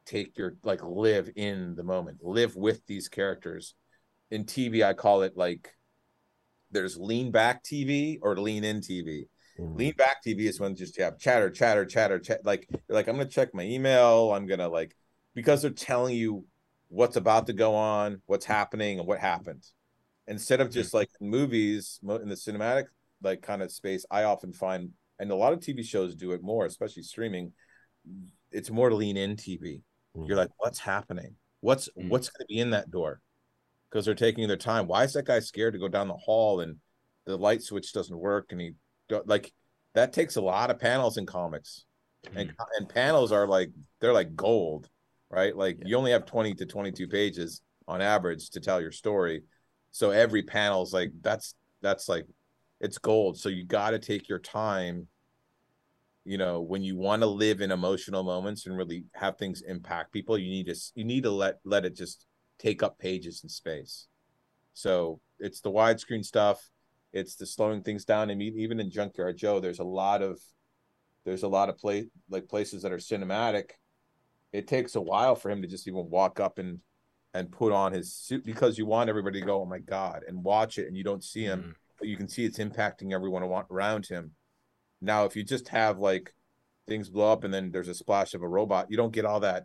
take 0.04 0.36
your 0.38 0.54
like 0.62 0.82
live 0.84 1.30
in 1.34 1.74
the 1.74 1.82
moment, 1.82 2.18
live 2.22 2.54
with 2.54 2.86
these 2.86 3.08
characters. 3.08 3.74
In 4.30 4.44
TV, 4.44 4.84
I 4.84 4.92
call 4.94 5.22
it 5.22 5.36
like 5.36 5.74
there's 6.72 6.96
lean 6.96 7.30
back 7.30 7.62
TV 7.62 8.18
or 8.22 8.36
lean 8.36 8.64
in 8.64 8.80
TV. 8.80 9.24
Mm. 9.58 9.76
Lean 9.76 9.94
back 9.96 10.22
TV 10.24 10.40
is 10.40 10.58
when 10.58 10.74
just 10.74 10.96
you 10.96 11.04
have 11.04 11.18
chatter, 11.18 11.50
chatter, 11.50 11.84
chatter, 11.84 12.18
chat. 12.18 12.44
Like 12.44 12.66
you're 12.70 12.80
like, 12.88 13.08
I'm 13.08 13.16
gonna 13.16 13.28
check 13.28 13.54
my 13.54 13.62
email. 13.62 14.32
I'm 14.32 14.46
gonna 14.46 14.68
like 14.68 14.96
because 15.34 15.62
they're 15.62 15.70
telling 15.70 16.14
you 16.16 16.44
what's 16.88 17.16
about 17.16 17.46
to 17.46 17.52
go 17.52 17.74
on, 17.74 18.20
what's 18.26 18.44
happening, 18.44 18.98
and 18.98 19.06
what 19.06 19.18
happened. 19.18 19.64
Instead 20.26 20.60
of 20.60 20.70
just 20.70 20.94
like 20.94 21.08
movies 21.20 21.98
in 22.02 22.28
the 22.28 22.34
cinematic 22.34 22.84
like 23.22 23.42
kind 23.42 23.62
of 23.62 23.70
space, 23.70 24.04
I 24.10 24.24
often 24.24 24.52
find, 24.52 24.90
and 25.18 25.30
a 25.30 25.36
lot 25.36 25.52
of 25.52 25.60
TV 25.60 25.84
shows 25.84 26.14
do 26.14 26.32
it 26.32 26.42
more, 26.42 26.66
especially 26.66 27.02
streaming. 27.02 27.52
It's 28.50 28.70
more 28.70 28.92
lean 28.92 29.16
in 29.16 29.36
TV. 29.36 29.82
You're 30.14 30.36
like, 30.36 30.50
what's 30.58 30.78
happening? 30.78 31.36
What's 31.60 31.88
Mm. 31.96 32.08
what's 32.08 32.28
going 32.28 32.46
to 32.46 32.52
be 32.52 32.58
in 32.58 32.70
that 32.70 32.90
door? 32.90 33.20
Because 33.92 34.06
they're 34.06 34.14
taking 34.14 34.48
their 34.48 34.56
time. 34.56 34.86
Why 34.86 35.04
is 35.04 35.12
that 35.12 35.26
guy 35.26 35.40
scared 35.40 35.74
to 35.74 35.78
go 35.78 35.88
down 35.88 36.08
the 36.08 36.14
hall 36.14 36.60
and 36.60 36.76
the 37.26 37.36
light 37.36 37.62
switch 37.62 37.92
doesn't 37.92 38.18
work 38.18 38.46
and 38.50 38.60
he 38.60 38.72
like 39.26 39.52
that 39.94 40.14
takes 40.14 40.36
a 40.36 40.40
lot 40.40 40.70
of 40.70 40.78
panels 40.78 41.18
in 41.18 41.26
comics. 41.26 41.84
And 42.34 42.48
mm-hmm. 42.48 42.62
and 42.78 42.88
panels 42.88 43.32
are 43.32 43.46
like 43.46 43.70
they're 44.00 44.12
like 44.12 44.34
gold 44.34 44.88
right? 45.32 45.56
Like 45.56 45.78
Yeah. 45.80 45.88
you 45.88 45.96
only 45.96 46.12
have 46.12 46.26
20 46.26 46.54
to 46.54 46.66
22 46.66 47.08
pages 47.08 47.62
on 47.88 48.00
average 48.00 48.50
to 48.50 48.60
tell 48.60 48.80
your 48.80 48.92
story. 48.92 49.42
So 49.90 50.10
every 50.10 50.42
panel's 50.42 50.92
like 50.92 51.10
that's 51.20 51.54
that's 51.80 52.08
like 52.08 52.26
it's 52.80 52.98
gold. 52.98 53.38
So 53.38 53.48
you 53.48 53.64
got 53.64 53.90
to 53.90 53.98
take 53.98 54.28
your 54.28 54.38
time 54.38 55.08
you 56.24 56.38
know 56.38 56.60
when 56.60 56.82
you 56.82 56.96
want 56.96 57.20
to 57.20 57.26
live 57.26 57.60
in 57.60 57.72
emotional 57.72 58.22
moments 58.22 58.66
and 58.66 58.76
really 58.76 59.04
have 59.12 59.36
things 59.36 59.60
impact 59.62 60.12
people 60.12 60.38
you 60.38 60.50
need 60.50 60.66
to 60.66 60.76
you 60.94 61.04
need 61.04 61.24
to 61.24 61.32
let 61.32 61.58
let 61.64 61.84
it 61.84 61.96
just 61.96 62.26
take 62.62 62.82
up 62.82 62.98
pages 62.98 63.42
in 63.42 63.48
space. 63.48 64.06
So 64.74 65.20
it's 65.38 65.60
the 65.60 65.70
widescreen 65.70 66.24
stuff. 66.24 66.70
It's 67.12 67.34
the 67.34 67.46
slowing 67.46 67.82
things 67.82 68.04
down. 68.04 68.30
And 68.30 68.40
e- 68.40 68.54
even 68.58 68.80
in 68.80 68.90
junkyard 68.90 69.36
joe 69.36 69.60
there's 69.60 69.80
a 69.80 69.84
lot 69.84 70.22
of 70.22 70.38
there's 71.24 71.42
a 71.42 71.48
lot 71.48 71.68
of 71.68 71.78
play 71.78 72.08
like 72.30 72.48
places 72.48 72.82
that 72.82 72.92
are 72.92 72.98
cinematic. 72.98 73.72
It 74.52 74.66
takes 74.66 74.94
a 74.94 75.00
while 75.00 75.34
for 75.34 75.50
him 75.50 75.62
to 75.62 75.68
just 75.68 75.88
even 75.88 76.08
walk 76.08 76.40
up 76.40 76.58
and 76.58 76.78
and 77.34 77.50
put 77.50 77.72
on 77.72 77.92
his 77.92 78.12
suit 78.12 78.44
because 78.44 78.76
you 78.76 78.84
want 78.84 79.08
everybody 79.08 79.40
to 79.40 79.46
go 79.46 79.62
oh 79.62 79.64
my 79.64 79.78
god 79.78 80.22
and 80.28 80.44
watch 80.44 80.76
it 80.76 80.86
and 80.86 80.94
you 80.94 81.02
don't 81.02 81.24
see 81.24 81.42
him 81.42 81.60
mm. 81.60 81.74
but 81.98 82.06
you 82.06 82.14
can 82.14 82.28
see 82.28 82.44
it's 82.44 82.58
impacting 82.58 83.12
everyone 83.12 83.42
around 83.42 84.06
him. 84.06 84.32
Now 85.00 85.24
if 85.24 85.34
you 85.34 85.42
just 85.42 85.68
have 85.68 85.98
like 85.98 86.34
things 86.86 87.08
blow 87.08 87.32
up 87.32 87.44
and 87.44 87.52
then 87.52 87.70
there's 87.70 87.88
a 87.88 87.94
splash 87.94 88.34
of 88.34 88.42
a 88.42 88.48
robot 88.48 88.90
you 88.90 88.96
don't 88.96 89.12
get 89.12 89.24
all 89.24 89.40
that 89.40 89.64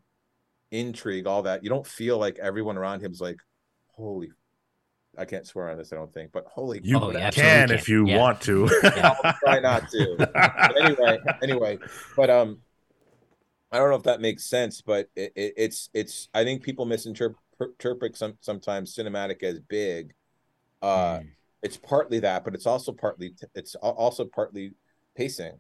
intrigue 0.72 1.28
all 1.28 1.44
that 1.44 1.64
you 1.64 1.70
don't 1.70 1.88
feel 1.88 2.18
like 2.18 2.38
everyone 2.40 2.78
around 2.78 3.00
him's 3.02 3.22
like 3.22 3.38
holy 3.96 4.30
i 5.18 5.24
can't 5.26 5.48
swear 5.48 5.70
on 5.70 5.78
this 5.78 5.94
i 5.94 5.96
don't 5.96 6.14
think 6.14 6.32
but 6.32 6.46
holy 6.46 6.80
You 6.84 7.00
Oh, 7.00 7.12
yeah, 7.12 7.30
can 7.32 7.72
absolutely 7.72 7.76
if 7.76 7.90
you 7.90 8.06
Yeah. 8.06 8.18
want 8.18 8.42
to. 8.42 8.70
I'll 9.04 9.18
try 9.44 9.60
not 9.60 9.90
to 9.92 10.18
But 10.20 10.78
anyway 10.82 11.20
anyway 11.42 11.80
but 12.16 12.30
um 12.30 12.60
i 13.72 13.78
don't 13.78 13.90
know 13.90 13.96
if 13.96 14.04
that 14.04 14.22
makes 14.22 14.46
sense 14.46 14.82
but 14.82 15.08
it, 15.16 15.32
it, 15.36 15.54
it's 15.58 15.90
it's 15.94 16.30
i 16.34 16.44
think 16.44 16.64
people 16.64 16.86
misinterpret 16.86 18.16
some 18.18 18.38
sometimes 18.42 18.96
cinematic 18.96 19.44
as 19.44 19.60
big 19.60 20.14
uh 20.82 21.20
Mm. 21.20 21.28
it's 21.64 21.78
partly 21.78 22.20
that 22.20 22.44
but 22.44 22.54
it's 22.54 22.68
also 22.68 22.92
partly 22.92 23.34
it's 23.56 23.76
also 23.76 24.26
partly 24.26 24.74
pacing 25.16 25.60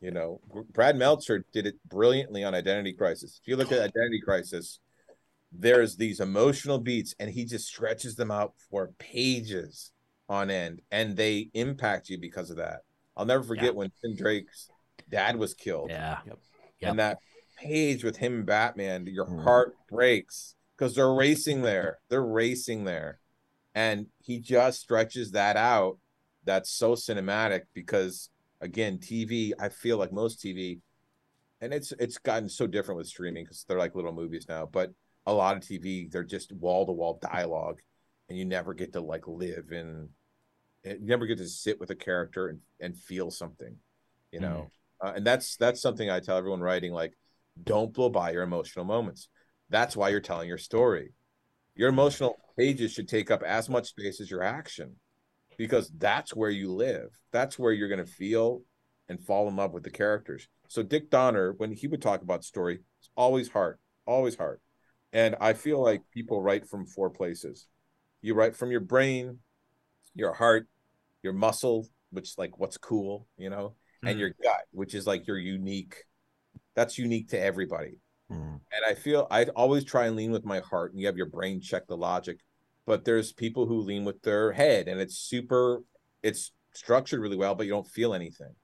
you 0.00 0.10
know 0.10 0.40
brad 0.72 0.96
meltzer 0.96 1.44
did 1.52 1.66
it 1.66 1.76
brilliantly 1.88 2.42
on 2.44 2.54
identity 2.54 2.92
crisis 2.92 3.38
if 3.42 3.48
you 3.48 3.56
look 3.56 3.70
at 3.72 3.78
identity 3.78 4.20
crisis 4.20 4.80
there's 5.52 5.96
these 5.96 6.20
emotional 6.20 6.78
beats 6.78 7.14
and 7.18 7.30
he 7.30 7.44
just 7.44 7.66
stretches 7.66 8.14
them 8.16 8.30
out 8.30 8.54
for 8.70 8.92
pages 8.98 9.90
on 10.28 10.50
end 10.50 10.80
and 10.90 11.16
they 11.16 11.50
impact 11.54 12.08
you 12.08 12.18
because 12.18 12.50
of 12.50 12.56
that 12.56 12.80
i'll 13.16 13.26
never 13.26 13.42
forget 13.42 13.64
Yeah. 13.66 13.70
when 13.72 13.92
tim 14.00 14.14
drake's 14.16 14.70
dad 15.10 15.36
was 15.36 15.54
killed 15.54 15.90
Yeah. 15.90 16.20
and 16.82 16.98
that 16.98 17.18
page 17.58 18.02
with 18.02 18.16
him 18.16 18.32
and 18.36 18.46
Batman, 18.46 19.06
your 19.06 19.26
Mm. 19.26 19.42
heart 19.42 19.76
breaks 19.90 20.54
because 20.74 20.94
they're 20.94 21.12
racing 21.12 21.60
there. 21.60 21.98
They're 22.08 22.24
racing 22.24 22.84
there. 22.84 23.20
And 23.74 24.06
he 24.18 24.38
just 24.38 24.80
stretches 24.80 25.32
that 25.32 25.58
out. 25.58 25.98
That's 26.44 26.70
so 26.70 26.94
cinematic 26.94 27.64
because 27.74 28.30
again, 28.60 28.98
TV, 28.98 29.52
I 29.58 29.68
feel 29.68 29.96
like 29.96 30.12
most 30.12 30.40
TV, 30.40 30.80
and 31.60 31.72
it's 31.72 31.92
it's 31.98 32.18
gotten 32.18 32.48
so 32.48 32.66
different 32.66 32.98
with 32.98 33.06
streaming 33.06 33.44
because 33.44 33.64
they're 33.68 33.78
like 33.78 33.94
little 33.94 34.12
movies 34.12 34.46
now, 34.48 34.66
but 34.66 34.92
a 35.26 35.32
lot 35.32 35.56
of 35.56 35.62
TV, 35.62 36.10
they're 36.10 36.24
just 36.24 36.52
wall 36.52 36.86
to 36.86 36.92
wall 36.92 37.18
dialogue, 37.20 37.80
and 38.28 38.38
you 38.38 38.44
never 38.44 38.74
get 38.74 38.92
to 38.94 39.00
like 39.00 39.26
live 39.28 39.72
in 39.72 40.08
you 40.84 40.98
never 41.00 41.26
get 41.26 41.38
to 41.38 41.46
sit 41.46 41.78
with 41.78 41.90
a 41.90 41.94
character 41.94 42.48
and, 42.48 42.60
and 42.80 42.96
feel 42.96 43.30
something, 43.30 43.76
you 44.32 44.40
know. 44.40 44.70
Uh, 45.02 45.12
and 45.16 45.26
that's 45.26 45.56
that's 45.56 45.80
something 45.80 46.10
I 46.10 46.20
tell 46.20 46.36
everyone 46.36 46.60
writing 46.60 46.92
like 46.92 47.14
don't 47.62 47.92
blow 47.92 48.08
by 48.08 48.30
your 48.32 48.42
emotional 48.42 48.84
moments. 48.84 49.28
That's 49.68 49.96
why 49.96 50.08
you're 50.08 50.20
telling 50.20 50.48
your 50.48 50.58
story. 50.58 51.12
Your 51.74 51.88
emotional 51.88 52.36
pages 52.58 52.92
should 52.92 53.08
take 53.08 53.30
up 53.30 53.42
as 53.42 53.68
much 53.68 53.88
space 53.88 54.20
as 54.20 54.30
your 54.30 54.42
action 54.42 54.96
because 55.60 55.92
that's 55.98 56.34
where 56.34 56.48
you 56.48 56.72
live. 56.72 57.10
That's 57.32 57.58
where 57.58 57.70
you're 57.70 57.90
going 57.90 58.02
to 58.02 58.10
feel 58.10 58.62
and 59.10 59.22
fall 59.22 59.46
in 59.46 59.56
love 59.56 59.74
with 59.74 59.82
the 59.82 59.90
characters. 59.90 60.48
So 60.68 60.82
Dick 60.82 61.10
Donner, 61.10 61.52
when 61.52 61.70
he 61.70 61.86
would 61.86 62.00
talk 62.00 62.22
about 62.22 62.44
story, 62.44 62.78
it's 62.98 63.10
always 63.14 63.50
hard, 63.50 63.76
always 64.06 64.36
hard. 64.36 64.60
And 65.12 65.36
I 65.38 65.52
feel 65.52 65.82
like 65.82 66.00
people 66.14 66.40
write 66.40 66.66
from 66.66 66.86
four 66.86 67.10
places. 67.10 67.66
You 68.22 68.32
write 68.32 68.56
from 68.56 68.70
your 68.70 68.80
brain, 68.80 69.40
your 70.14 70.32
heart, 70.32 70.66
your 71.22 71.34
muscle, 71.34 71.86
which 72.08 72.30
is 72.30 72.38
like 72.38 72.58
what's 72.58 72.78
cool, 72.78 73.28
you 73.36 73.50
know, 73.50 73.74
and 74.02 74.16
Mhm. 74.16 74.20
your 74.20 74.30
gut, 74.42 74.62
which 74.70 74.94
is 74.94 75.06
like 75.06 75.26
your 75.26 75.36
unique. 75.36 76.06
That's 76.74 76.96
unique 76.96 77.28
to 77.28 77.38
everybody. 77.38 77.98
Mm. 78.30 78.60
And 78.72 78.84
I 78.88 78.94
feel 78.94 79.26
I 79.30 79.44
always 79.44 79.84
try 79.84 80.06
and 80.06 80.16
lean 80.16 80.32
with 80.32 80.46
my 80.46 80.60
heart, 80.60 80.92
and 80.92 81.00
you 81.00 81.06
have 81.06 81.18
your 81.18 81.26
brain 81.26 81.60
check 81.60 81.86
the 81.86 81.98
logic. 81.98 82.40
But 82.86 83.04
there's 83.04 83.32
people 83.32 83.66
who 83.66 83.80
lean 83.80 84.04
with 84.04 84.22
their 84.22 84.52
head, 84.52 84.88
and 84.88 85.00
it's 85.00 85.16
super, 85.18 85.82
it's 86.22 86.52
structured 86.72 87.20
really 87.20 87.36
well, 87.36 87.54
but 87.54 87.66
you 87.66 87.72
don't 87.72 87.86
feel 87.86 88.14
anything. 88.14 88.54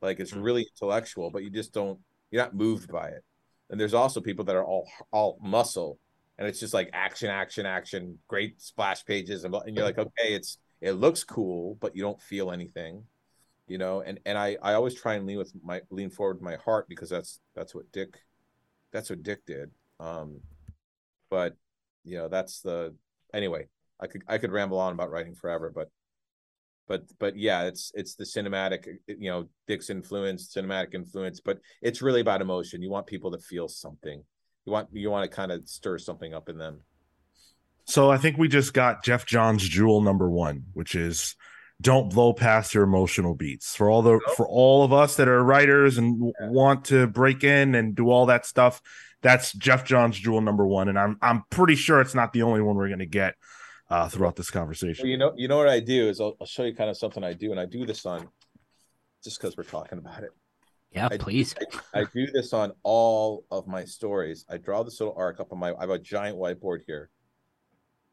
Like 0.00 0.20
it's 0.20 0.32
Mm. 0.32 0.42
really 0.42 0.62
intellectual, 0.74 1.30
but 1.30 1.42
you 1.42 1.50
just 1.50 1.72
don't, 1.72 2.00
you're 2.30 2.42
not 2.42 2.54
moved 2.54 2.90
by 2.90 3.08
it. 3.08 3.24
And 3.70 3.80
there's 3.80 3.94
also 3.94 4.20
people 4.20 4.44
that 4.46 4.56
are 4.56 4.64
all 4.64 4.86
all 5.12 5.38
muscle, 5.42 5.98
and 6.38 6.46
it's 6.46 6.60
just 6.60 6.74
like 6.74 6.90
action, 6.92 7.30
action, 7.30 7.64
action, 7.66 8.18
great 8.28 8.60
splash 8.60 9.04
pages, 9.04 9.44
and, 9.44 9.54
and 9.54 9.74
you're 9.76 9.84
like, 9.84 9.98
okay, 9.98 10.34
it's 10.34 10.58
it 10.80 10.92
looks 10.92 11.24
cool, 11.24 11.76
but 11.80 11.96
you 11.96 12.02
don't 12.02 12.20
feel 12.20 12.50
anything, 12.50 13.04
you 13.66 13.78
know. 13.78 14.02
And 14.02 14.20
and 14.26 14.36
I 14.36 14.58
I 14.62 14.74
always 14.74 14.94
try 14.94 15.14
and 15.14 15.26
lean 15.26 15.38
with 15.38 15.52
my 15.64 15.80
lean 15.90 16.10
forward 16.10 16.34
with 16.36 16.42
my 16.42 16.56
heart 16.56 16.86
because 16.88 17.08
that's 17.08 17.40
that's 17.54 17.74
what 17.74 17.90
Dick 17.92 18.20
that's 18.92 19.08
what 19.08 19.22
Dick 19.22 19.46
did. 19.46 19.70
Um, 20.00 20.40
but 21.30 21.56
you 22.04 22.18
know, 22.18 22.28
that's 22.28 22.60
the 22.60 22.94
anyway. 23.32 23.66
I 24.00 24.08
could 24.08 24.22
I 24.26 24.38
could 24.38 24.50
ramble 24.50 24.80
on 24.80 24.92
about 24.92 25.10
writing 25.10 25.34
forever, 25.34 25.72
but 25.72 25.88
but 26.88 27.04
but 27.20 27.36
yeah, 27.36 27.62
it's 27.62 27.92
it's 27.94 28.16
the 28.16 28.24
cinematic, 28.24 28.86
you 29.06 29.30
know, 29.30 29.48
Dick's 29.68 29.90
influence, 29.90 30.52
cinematic 30.52 30.94
influence, 30.94 31.40
but 31.40 31.58
it's 31.80 32.02
really 32.02 32.20
about 32.20 32.42
emotion. 32.42 32.82
You 32.82 32.90
want 32.90 33.06
people 33.06 33.30
to 33.30 33.38
feel 33.38 33.68
something. 33.68 34.22
You 34.64 34.72
want 34.72 34.88
you 34.92 35.10
want 35.10 35.30
to 35.30 35.34
kind 35.34 35.52
of 35.52 35.68
stir 35.68 35.98
something 35.98 36.34
up 36.34 36.48
in 36.48 36.58
them. 36.58 36.80
So 37.84 38.10
I 38.10 38.18
think 38.18 38.38
we 38.38 38.48
just 38.48 38.74
got 38.74 39.04
Geoff 39.04 39.26
Johns' 39.26 39.68
jewel 39.68 40.02
number 40.02 40.28
one, 40.28 40.64
which 40.72 40.94
is 40.94 41.36
don't 41.80 42.12
blow 42.12 42.32
past 42.32 42.74
your 42.74 42.84
emotional 42.84 43.34
beats. 43.34 43.74
For 43.74 43.90
all 43.90 44.02
the 44.02 44.20
oh. 44.26 44.34
for 44.36 44.46
all 44.48 44.84
of 44.84 44.92
us 44.92 45.16
that 45.16 45.28
are 45.28 45.42
writers 45.42 45.98
and 45.98 46.32
want 46.40 46.86
to 46.86 47.06
break 47.06 47.44
in 47.44 47.74
and 47.74 47.94
do 47.94 48.10
all 48.10 48.26
that 48.26 48.46
stuff, 48.46 48.80
that's 49.22 49.52
Geoff 49.54 49.84
Johns' 49.84 50.18
jewel 50.18 50.40
number 50.40 50.66
one. 50.66 50.88
And 50.88 50.98
I'm 50.98 51.16
I'm 51.22 51.44
pretty 51.50 51.74
sure 51.76 52.00
it's 52.00 52.14
not 52.14 52.32
the 52.32 52.42
only 52.42 52.60
one 52.60 52.76
we're 52.76 52.88
gonna 52.88 53.06
get 53.06 53.34
uh, 53.90 54.08
throughout 54.08 54.36
this 54.36 54.52
Well, 54.52 54.62
conversation. 54.62 55.06
you 55.06 55.16
know, 55.16 55.32
you 55.36 55.48
know 55.48 55.56
what 55.56 55.68
I 55.68 55.80
do 55.80 56.08
is 56.08 56.20
I'll, 56.20 56.36
I'll 56.40 56.46
show 56.46 56.64
you 56.64 56.74
kind 56.74 56.90
of 56.90 56.96
something 56.96 57.22
I 57.24 57.32
do, 57.32 57.50
and 57.50 57.60
I 57.60 57.66
do 57.66 57.86
this 57.86 58.04
on 58.06 58.28
just 59.24 59.40
because 59.40 59.56
we're 59.56 59.64
talking 59.64 59.98
about 59.98 60.22
it. 60.24 60.30
Yeah, 60.90 61.08
I- 61.10 61.16
please. 61.16 61.54
I 61.94 62.04
do 62.12 62.26
this 62.30 62.52
on 62.52 62.72
all 62.82 63.44
of 63.50 63.66
my 63.66 63.84
stories. 63.84 64.44
I 64.50 64.58
draw 64.58 64.82
this 64.82 65.00
little 65.00 65.14
arc 65.16 65.40
up 65.40 65.52
on 65.52 65.58
my. 65.58 65.72
I 65.72 65.80
have 65.80 65.90
a 65.90 65.98
giant 65.98 66.36
whiteboard 66.38 66.80
here, 66.86 67.08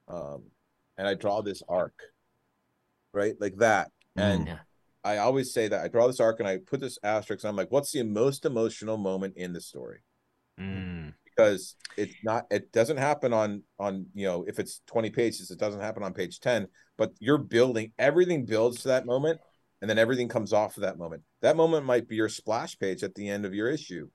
um, 0.07 0.44
and 0.98 1.07
I 1.07 1.14
draw 1.14 1.41
this 1.41 1.61
arc, 1.68 1.94
right, 3.14 3.36
like 3.40 3.57
that. 3.57 3.91
And 4.15 4.48
Mm. 4.48 4.60
I 5.03 5.18
always 5.18 5.53
say 5.53 5.68
that 5.69 5.81
I 5.84 5.88
draw 5.88 6.07
this 6.07 6.19
arc 6.19 6.40
and 6.40 6.48
I 6.48 6.57
put 6.57 6.81
this 6.81 6.99
asterisk. 7.03 7.44
And 7.45 7.49
I'm 7.49 7.56
like, 7.56 7.72
what's 7.72 7.91
the 7.94 8.03
most 8.03 8.44
emotional 8.45 8.98
moment 8.98 9.36
in 9.38 9.53
the 9.53 9.61
story? 9.61 9.99
Mm. 10.60 11.14
Because 11.23 11.76
it's 11.98 12.15
not. 12.23 12.45
It 12.52 12.72
doesn't 12.72 12.98
happen 12.98 13.34
on 13.34 13.64
on 13.80 14.07
you 14.14 14.26
know 14.26 14.44
if 14.48 14.60
it's 14.60 14.81
20 14.88 15.10
pages, 15.10 15.52
it 15.52 15.60
doesn't 15.60 15.81
happen 15.81 16.03
on 16.03 16.14
page 16.14 16.40
10. 16.40 16.68
But 16.98 17.14
you're 17.19 17.38
building 17.38 17.94
everything 17.98 18.45
builds 18.45 18.81
to 18.81 18.90
that 18.90 19.06
moment, 19.06 19.40
and 19.81 19.90
then 19.90 19.98
everything 19.98 20.27
comes 20.27 20.52
off 20.52 20.76
of 20.77 20.81
that 20.81 20.98
moment. 20.98 21.23
That 21.41 21.56
moment 21.56 21.86
might 21.86 22.07
be 22.07 22.15
your 22.15 22.30
splash 22.30 22.77
page 22.77 23.03
at 23.03 23.15
the 23.15 23.30
end 23.30 23.45
of 23.45 23.53
your 23.53 23.69
issue. 23.69 24.10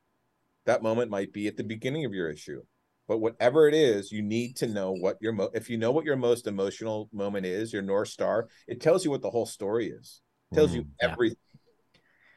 That 0.67 0.83
moment 0.83 1.11
might 1.11 1.33
be 1.33 1.47
at 1.47 1.57
the 1.57 1.65
beginning 1.65 2.05
of 2.05 2.15
your 2.15 2.29
issue. 2.31 2.63
But 3.07 3.19
whatever 3.19 3.69
it 3.69 3.75
is, 3.75 4.11
you 4.11 4.23
need 4.23 4.57
to 4.57 4.67
know 4.67 4.93
what 4.93 5.19
your 5.21 5.33
mo- 5.33 5.51
if 5.53 5.69
you 5.69 5.77
know 5.77 5.93
what 5.93 6.07
your 6.07 6.17
most 6.17 6.47
emotional 6.47 7.11
moment 7.13 7.45
is, 7.45 7.73
your 7.73 7.83
north 7.83 8.09
star, 8.09 8.49
it 8.67 8.81
tells 8.81 9.05
you 9.05 9.11
what 9.11 9.21
the 9.21 9.31
whole 9.31 9.47
story 9.47 9.91
is. 9.91 10.23
It 10.51 10.55
tells 10.55 10.75
you 10.75 10.83
Mm, 10.83 10.89
yeah. 11.03 11.11
everything. 11.11 11.37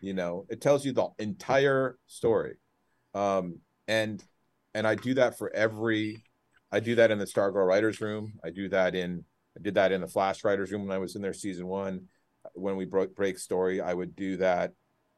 You 0.02 0.14
know, 0.14 0.46
it 0.50 0.62
tells 0.62 0.86
you 0.86 0.92
the 0.92 1.08
entire 1.20 1.98
story. 2.08 2.58
Um, 3.14 3.60
and 3.88 4.24
and 4.74 4.88
I 4.88 4.96
do 4.96 5.14
that 5.16 5.38
for 5.38 5.54
every 5.56 6.24
I 6.72 6.80
do 6.80 6.96
that 6.96 7.12
in 7.12 7.20
the 7.20 7.26
Stargirl 7.26 7.66
writers 7.68 8.02
room. 8.02 8.34
I 8.44 8.50
do 8.50 8.70
that 8.70 8.96
in 8.96 9.24
I 9.58 9.62
did 9.62 9.76
that 9.76 9.92
in 9.92 10.02
the 10.02 10.08
Flash 10.08 10.44
writers 10.44 10.72
room 10.72 10.86
when 10.88 10.96
I 10.96 11.00
was 11.00 11.16
in 11.16 11.22
their 11.22 11.34
season 11.34 11.68
one. 11.68 12.08
When 12.54 12.76
we 12.78 12.86
broke 12.86 13.16
break 13.16 13.38
story, 13.38 13.82
I 13.82 13.94
would 13.94 14.16
do 14.16 14.38
that. 14.38 14.74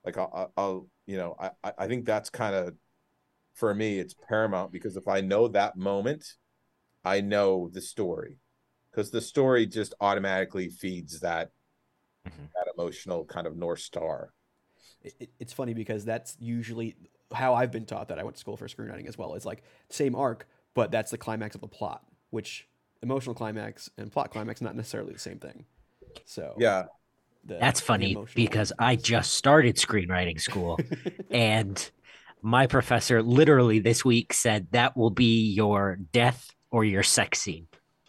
Like 0.05 0.17
I'll, 0.17 0.51
I'll 0.57 0.87
you 1.05 1.17
know, 1.17 1.35
I 1.39 1.51
I- 1.77 1.87
think 1.87 2.05
that's 2.05 2.29
kind 2.29 2.55
of 2.55 2.75
for 3.55 3.73
me 3.73 3.99
it's 3.99 4.15
paramount 4.27 4.71
because 4.71 4.95
if 4.97 5.07
I 5.07 5.21
know 5.21 5.47
that 5.49 5.75
moment, 5.75 6.25
I 7.03 7.21
know 7.21 7.69
the 7.71 7.81
story 7.81 8.37
because 8.91 9.11
the 9.11 9.21
story 9.21 9.65
just 9.65 9.93
automatically 10.01 10.69
feeds 10.69 11.19
that 11.21 11.51
Mhm. 12.25 12.49
that 12.55 12.67
emotional 12.77 13.25
kind 13.25 13.47
of 13.47 13.55
north 13.57 13.79
star. 13.79 14.33
it- 15.01 15.31
it's 15.39 15.53
funny 15.53 15.73
because 15.73 16.05
that's 16.05 16.35
usually 16.39 16.95
how 17.33 17.53
I've 17.53 17.71
been 17.71 17.85
taught 17.85 18.07
that 18.09 18.19
I 18.19 18.23
went 18.23 18.35
to 18.35 18.39
school 18.39 18.57
for 18.57 18.67
screenwriting 18.67 19.07
as 19.07 19.17
well. 19.17 19.35
It's 19.35 19.45
like 19.45 19.63
same 19.89 20.15
arc, 20.15 20.47
but 20.73 20.91
that's 20.91 21.11
the 21.11 21.17
climax 21.17 21.55
of 21.55 21.61
the 21.61 21.67
plot, 21.67 22.03
which 22.31 22.67
emotional 23.01 23.35
climax 23.35 23.89
and 23.97 24.11
plot 24.11 24.31
climax 24.31 24.61
not 24.61 24.75
necessarily 24.75 25.13
the 25.13 25.19
same 25.19 25.39
thing. 25.39 25.65
So 26.25 26.55
Yeah, 26.57 26.85
the- 27.45 27.57
That's 27.59 27.79
funny 27.79 28.17
because 28.35 28.73
I 28.79 28.95
just 28.95 29.33
started 29.35 29.75
screenwriting 29.77 30.41
school 30.41 30.79
and 31.31 31.89
my 32.41 32.67
professor 32.67 33.21
literally 33.21 33.79
this 33.79 34.03
week 34.03 34.33
said 34.33 34.67
that 34.71 34.97
will 34.97 35.09
be 35.11 35.51
your 35.51 35.97
death 36.11 36.49
or 36.71 36.83
your 36.83 37.03
sex 37.03 37.39
scene 37.41 37.67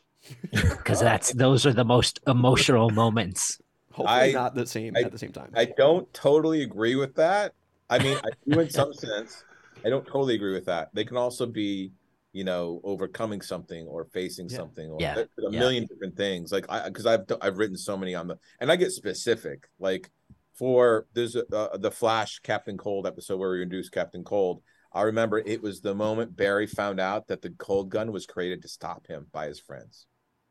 because 0.53 1.01
that's 1.01 1.33
those 1.33 1.67
are 1.67 1.73
the 1.73 1.85
most 1.85 2.21
emotional 2.27 2.91
moments. 2.91 3.61
hopefully 3.93 4.31
I- 4.31 4.33
not 4.33 4.55
the 4.55 4.67
same 4.67 4.95
I- 4.97 5.03
at 5.03 5.13
the 5.13 5.19
same 5.19 5.33
time. 5.33 5.51
I 5.55 5.65
don't 5.67 6.13
totally 6.15 6.63
agree 6.63 6.95
with 6.97 7.15
that. 7.17 7.55
I 7.91 7.99
mean, 7.99 8.17
I 8.25 8.31
do 8.47 8.61
in 8.61 8.71
some 8.71 8.93
sense. 8.95 9.45
I 9.85 9.91
don't 9.91 10.07
totally 10.07 10.35
agree 10.37 10.53
with 10.53 10.67
that. 10.67 10.91
They 10.95 11.05
can 11.05 11.17
also 11.17 11.45
be, 11.47 11.93
you 12.33 12.45
know, 12.45 12.81
overcoming 12.85 13.41
something 13.41 13.87
or 13.87 14.05
facing 14.07 14.49
Yeah. 14.49 14.57
something 14.57 14.91
or 14.91 15.01
Yeah. 15.01 15.19
a 15.19 15.27
Yeah. 15.39 15.59
million 15.59 15.87
different 15.87 16.17
things. 16.17 16.53
Like 16.53 16.67
I, 16.69 16.89
because 16.89 17.07
I've 17.07 17.25
I've 17.41 17.59
written 17.59 17.77
so 17.77 17.97
many 17.97 18.15
on 18.15 18.29
the, 18.29 18.39
and 18.61 18.71
I 18.71 18.77
get 18.77 18.93
specific. 18.93 19.69
Like 19.79 20.11
for 20.55 21.07
there's 21.15 21.35
a, 21.37 21.45
uh, 21.55 21.77
the 21.79 21.91
Flash 21.91 22.39
Captain 22.41 22.77
Cold 22.79 23.07
episode 23.07 23.39
where 23.39 23.51
we 23.51 23.63
introduced 23.63 23.93
Captain 23.93 24.23
Cold. 24.23 24.63
I 24.93 25.03
remember 25.03 25.39
it 25.39 25.63
was 25.63 25.81
the 25.81 25.95
moment 25.95 26.37
Barry 26.37 26.67
found 26.67 27.01
out 27.01 27.29
that 27.29 27.43
the 27.43 27.51
cold 27.51 27.91
gun 27.91 28.13
was 28.13 28.27
created 28.27 28.63
to 28.63 28.69
stop 28.69 29.07
him 29.07 29.27
by 29.33 29.47
his 29.47 29.59
friends 29.61 30.07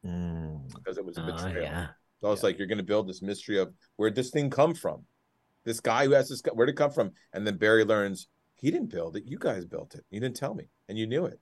Mm. 0.05 0.73
because 0.73 0.97
it 0.97 1.05
was 1.05 1.17
a 1.17 1.21
Oh, 1.21 1.25
betrayal. 1.25 1.63
yeah. 1.63 1.87
So 2.21 2.27
I 2.27 2.31
was 2.31 2.41
Yeah. 2.41 2.47
like, 2.47 2.57
you're 2.57 2.67
going 2.67 2.77
to 2.77 2.83
build 2.85 3.07
this 3.07 3.21
mystery 3.21 3.57
of 3.59 3.73
where'd 3.97 4.15
this 4.15 4.29
thing 4.29 4.49
come 4.49 4.73
from? 4.73 5.05
This 5.65 5.79
guy 5.79 6.05
who 6.05 6.11
has 6.11 6.29
this, 6.29 6.41
gu- 6.41 6.51
where'd 6.51 6.69
it 6.69 6.77
come 6.77 6.91
from? 6.91 7.11
And 7.33 7.45
then 7.45 7.57
Barry 7.57 7.83
learns 7.83 8.27
he 8.55 8.71
didn't 8.71 8.89
build 8.89 9.15
it. 9.15 9.23
You 9.25 9.37
guys 9.37 9.65
built 9.65 9.95
it. 9.95 10.05
You 10.09 10.19
didn't 10.19 10.35
tell 10.35 10.53
me, 10.53 10.65
and 10.87 10.97
you 10.97 11.07
knew 11.07 11.25
it. 11.25 11.39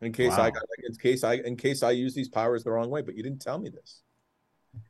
In 0.00 0.12
case 0.12 0.32
I 0.34 0.48
Wow. 0.48 0.50
got, 0.50 0.62
in 0.86 0.94
case 0.96 1.24
I, 1.24 1.34
in 1.34 1.56
case 1.56 1.82
I 1.82 1.92
use 1.92 2.14
these 2.14 2.28
powers 2.28 2.64
the 2.64 2.70
wrong 2.70 2.90
way, 2.90 3.02
but 3.02 3.16
you 3.16 3.22
didn't 3.22 3.40
tell 3.40 3.58
me 3.58 3.70
this. 3.70 4.02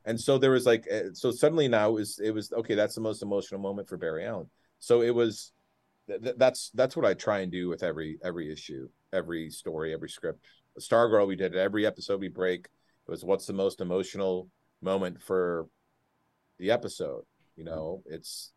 And 0.04 0.20
so 0.20 0.38
there 0.38 0.50
was 0.50 0.66
like, 0.66 0.86
uh, 0.92 1.12
so 1.12 1.30
suddenly 1.30 1.68
now 1.68 1.90
it 1.90 1.94
was, 1.94 2.18
it 2.18 2.30
was 2.32 2.52
okay. 2.52 2.74
That's 2.74 2.94
the 2.94 3.00
most 3.00 3.22
emotional 3.22 3.60
moment 3.60 3.88
for 3.88 3.96
Barry 3.96 4.24
Allen. 4.24 4.50
So 4.80 5.02
it 5.02 5.14
was, 5.14 5.52
th- 6.08 6.22
th- 6.22 6.36
that's 6.38 6.70
that's 6.74 6.96
what 6.96 7.06
I 7.06 7.14
try 7.14 7.40
and 7.40 7.50
do 7.52 7.68
with 7.68 7.82
every 7.82 8.18
every 8.22 8.52
issue, 8.52 8.88
every 9.12 9.50
story, 9.50 9.92
every 9.92 10.08
script. 10.08 10.44
Stargirl, 10.80 11.26
we 11.26 11.36
did 11.36 11.54
it 11.54 11.58
every 11.58 11.86
episode 11.86 12.20
we 12.20 12.28
break. 12.28 12.66
It 12.66 13.10
was 13.10 13.24
what's 13.24 13.46
the 13.46 13.52
most 13.52 13.80
emotional 13.80 14.48
moment 14.82 15.22
for 15.22 15.68
the 16.58 16.70
episode. 16.70 17.22
You 17.56 17.64
know, 17.64 18.02
it's 18.06 18.52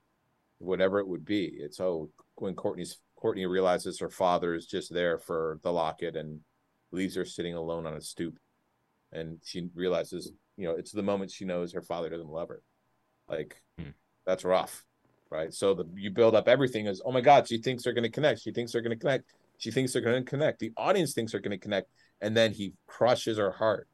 whatever 0.60 1.00
it 1.00 1.08
would 1.08 1.26
be. 1.26 1.46
It's 1.46 1.80
oh 1.80 2.10
when 2.36 2.56
Courtney's 2.56 2.98
Courtney 3.16 3.46
realizes 3.46 4.00
her 4.00 4.10
father 4.10 4.54
is 4.56 4.66
just 4.66 4.94
there 4.94 5.18
for 5.18 5.60
the 5.64 5.72
locket 5.72 6.16
and 6.16 6.40
leaves 6.92 7.16
her 7.16 7.26
sitting 7.26 7.54
alone 7.56 7.86
on 7.86 7.94
a 7.96 8.02
stoop, 8.02 8.38
and 9.12 9.38
she 9.44 9.70
realizes 9.76 10.32
you 10.58 10.66
know 10.66 10.76
it's 10.76 10.92
the 10.92 11.04
moment 11.04 11.32
she 11.32 11.46
knows 11.46 11.74
her 11.74 11.82
father 11.82 12.10
doesn't 12.10 12.30
love 12.30 12.50
her. 12.50 12.62
Like 13.30 13.62
Hmm. 13.80 13.90
that's 14.26 14.44
rough, 14.44 14.84
right? 15.30 15.54
So 15.54 15.74
the 15.74 15.86
you 15.96 16.12
build 16.12 16.36
up 16.36 16.48
everything 16.48 16.88
as 16.88 17.02
oh 17.06 17.12
my 17.12 17.22
god, 17.22 17.48
she 17.48 17.58
thinks 17.58 17.84
they're 17.84 17.94
going 17.94 18.04
to 18.04 18.10
connect. 18.10 18.42
She 18.42 18.52
thinks 18.52 18.72
they're 18.72 18.82
going 18.82 18.98
to 18.98 19.00
connect. 19.00 19.26
She 19.58 19.72
thinks 19.72 19.94
they're 19.94 20.02
going 20.02 20.24
to 20.24 20.30
connect. 20.30 20.60
The 20.60 20.72
audience 20.78 21.14
thinks 21.14 21.32
they're 21.32 21.42
going 21.42 21.52
to 21.52 21.58
connect, 21.58 21.90
and 22.22 22.36
then 22.36 22.52
he 22.54 22.74
crushes 22.88 23.38
her 23.38 23.52
heart. 23.52 23.88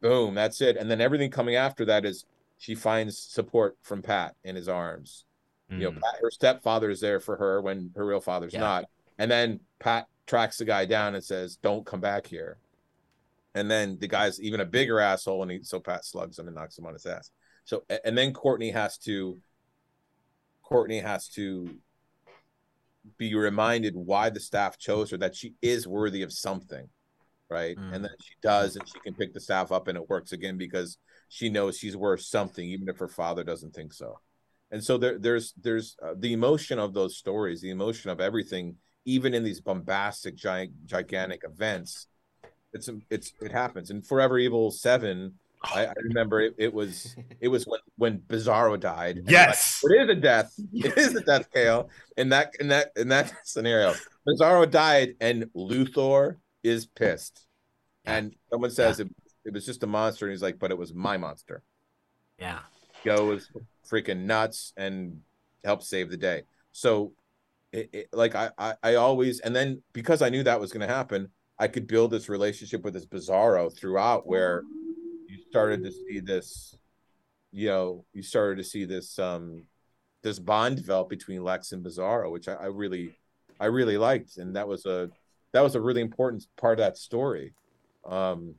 Boom, 0.00 0.34
that's 0.34 0.60
it. 0.60 0.76
And 0.76 0.90
then 0.90 1.00
everything 1.00 1.30
coming 1.30 1.56
after 1.56 1.84
that 1.86 2.04
is 2.04 2.24
she 2.58 2.74
finds 2.74 3.18
support 3.18 3.76
from 3.82 4.02
Pat 4.02 4.34
in 4.44 4.56
his 4.56 4.68
arms. 4.68 5.24
You 5.68 5.78
know, 5.78 5.90
Mm. 5.90 6.00
Pat, 6.00 6.20
her 6.20 6.30
stepfather 6.30 6.90
is 6.90 7.00
there 7.00 7.18
for 7.18 7.36
her 7.36 7.60
when 7.60 7.90
her 7.96 8.06
real 8.06 8.20
father's 8.20 8.52
Yeah. 8.54 8.60
not. 8.60 8.84
And 9.18 9.30
then 9.30 9.60
Pat 9.80 10.06
tracks 10.26 10.58
the 10.58 10.64
guy 10.64 10.84
down 10.84 11.14
and 11.14 11.24
says, 11.24 11.56
"Don't 11.56 11.84
come 11.84 12.00
back 12.00 12.26
here." 12.26 12.58
And 13.54 13.70
then 13.70 13.98
the 13.98 14.06
guy's 14.06 14.40
even 14.40 14.60
a 14.60 14.64
bigger 14.64 15.00
asshole, 15.00 15.42
and 15.42 15.50
he, 15.50 15.62
so 15.62 15.80
Pat 15.80 16.04
slugs 16.04 16.38
him 16.38 16.46
and 16.46 16.54
knocks 16.54 16.78
him 16.78 16.86
on 16.86 16.92
his 16.92 17.06
ass. 17.06 17.30
So, 17.64 17.84
and 18.04 18.16
then 18.16 18.32
Courtney 18.32 18.70
has 18.70 18.96
to, 18.98 19.40
Courtney 20.62 21.00
has 21.00 21.28
to 21.30 21.80
be 23.16 23.34
reminded 23.34 23.94
why 23.96 24.30
the 24.30 24.40
staff 24.40 24.78
chose 24.78 25.10
her, 25.10 25.16
that 25.16 25.34
she 25.34 25.54
is 25.62 25.86
worthy 25.86 26.22
of 26.22 26.32
something, 26.32 26.88
right? 27.48 27.76
Mm. 27.76 27.94
And 27.94 28.04
then 28.04 28.14
she 28.20 28.34
does, 28.42 28.76
and 28.76 28.86
she 28.88 29.00
can 29.00 29.14
pick 29.14 29.32
the 29.32 29.40
staff 29.40 29.72
up, 29.72 29.88
and 29.88 29.96
it 29.96 30.08
works 30.08 30.32
again 30.32 30.58
because 30.58 30.98
she 31.28 31.48
knows 31.48 31.78
she's 31.78 31.96
worth 31.96 32.20
something, 32.22 32.64
even 32.64 32.88
if 32.88 32.98
her 32.98 33.08
father 33.08 33.44
doesn't 33.44 33.74
think 33.74 33.92
so. 33.92 34.20
And 34.70 34.82
so 34.82 34.98
there, 34.98 35.18
there's 35.18 35.52
there's 35.60 35.96
uh, 36.02 36.14
the 36.16 36.32
emotion 36.32 36.78
of 36.78 36.92
those 36.92 37.16
stories, 37.16 37.60
the 37.60 37.70
emotion 37.70 38.10
of 38.10 38.20
everything, 38.20 38.76
even 39.04 39.34
in 39.34 39.44
these 39.44 39.60
bombastic, 39.60 40.34
giant, 40.36 40.72
gigantic 40.86 41.42
events. 41.44 42.08
It's 42.72 42.90
it's 43.10 43.32
it 43.40 43.52
happens. 43.52 43.90
And 43.90 44.04
Forever 44.04 44.38
Evil 44.38 44.70
Seven, 44.70 45.34
I, 45.62 45.86
I 45.86 45.92
remember 46.02 46.40
it, 46.40 46.54
it 46.58 46.74
was 46.74 47.14
it 47.40 47.48
was 47.48 47.64
when 47.64 47.80
when 47.96 48.18
Bizarro 48.18 48.78
died. 48.78 49.22
Yes. 49.28 49.82
like, 49.84 49.94
it 49.94 50.02
is 50.02 50.08
a 50.10 50.20
death. 50.20 50.52
It 50.72 50.98
is 50.98 51.14
a 51.14 51.20
death, 51.20 51.48
Kale. 51.54 51.88
In 52.16 52.30
that 52.30 52.54
in 52.58 52.68
that 52.68 52.90
in 52.96 53.08
that 53.08 53.32
scenario, 53.44 53.94
Bizarro 54.26 54.68
died, 54.68 55.14
and 55.20 55.44
Luthor 55.56 56.36
is 56.62 56.86
pissed. 56.86 57.46
And 58.04 58.34
someone 58.50 58.70
says 58.70 59.00
it, 59.00 59.08
it 59.46 59.52
was 59.52 59.64
just 59.64 59.82
a 59.84 59.86
monster, 59.86 60.26
and 60.26 60.32
he's 60.32 60.42
like, 60.42 60.58
"But 60.58 60.70
it 60.72 60.78
was 60.78 60.92
my 60.92 61.16
monster." 61.16 61.62
Yeah. 62.38 62.58
Go 63.04 63.16
goes 63.16 63.48
freaking 63.88 64.24
nuts 64.24 64.72
and 64.76 65.20
helps 65.64 65.88
save 65.88 66.10
the 66.10 66.16
day. 66.16 66.42
So, 66.72 67.12
it, 67.72 67.88
it, 67.92 68.08
like 68.12 68.34
I, 68.34 68.50
I, 68.58 68.74
I 68.82 68.94
always, 68.96 69.40
and 69.40 69.54
then 69.54 69.82
because 69.92 70.20
I 70.20 70.28
knew 70.28 70.42
that 70.42 70.60
was 70.60 70.72
going 70.72 70.86
to 70.86 70.92
happen, 70.92 71.28
I 71.58 71.68
could 71.68 71.86
build 71.86 72.10
this 72.10 72.28
relationship 72.28 72.82
with 72.82 72.94
this 72.94 73.06
Bizarro 73.06 73.74
throughout, 73.74 74.26
where 74.26 74.62
you 75.28 75.38
started 75.48 75.84
to 75.84 75.92
see 75.92 76.20
this, 76.20 76.76
you 77.52 77.68
know, 77.68 78.04
you 78.12 78.22
started 78.22 78.56
to 78.58 78.64
see 78.64 78.84
this, 78.84 79.18
um, 79.18 79.62
this 80.22 80.38
bond 80.38 80.76
develop 80.76 81.08
between 81.08 81.44
Lex 81.44 81.72
and 81.72 81.84
Bizarro, 81.84 82.30
which 82.30 82.48
I, 82.48 82.54
I 82.54 82.66
really, 82.66 83.16
I 83.60 83.66
really 83.66 83.96
liked, 83.96 84.36
and 84.36 84.56
that 84.56 84.66
was 84.66 84.84
a, 84.84 85.08
that 85.52 85.62
was 85.62 85.76
a 85.76 85.80
really 85.80 86.02
important 86.02 86.46
part 86.56 86.78
of 86.78 86.84
that 86.84 86.98
story. 86.98 87.54
Um, 88.04 88.56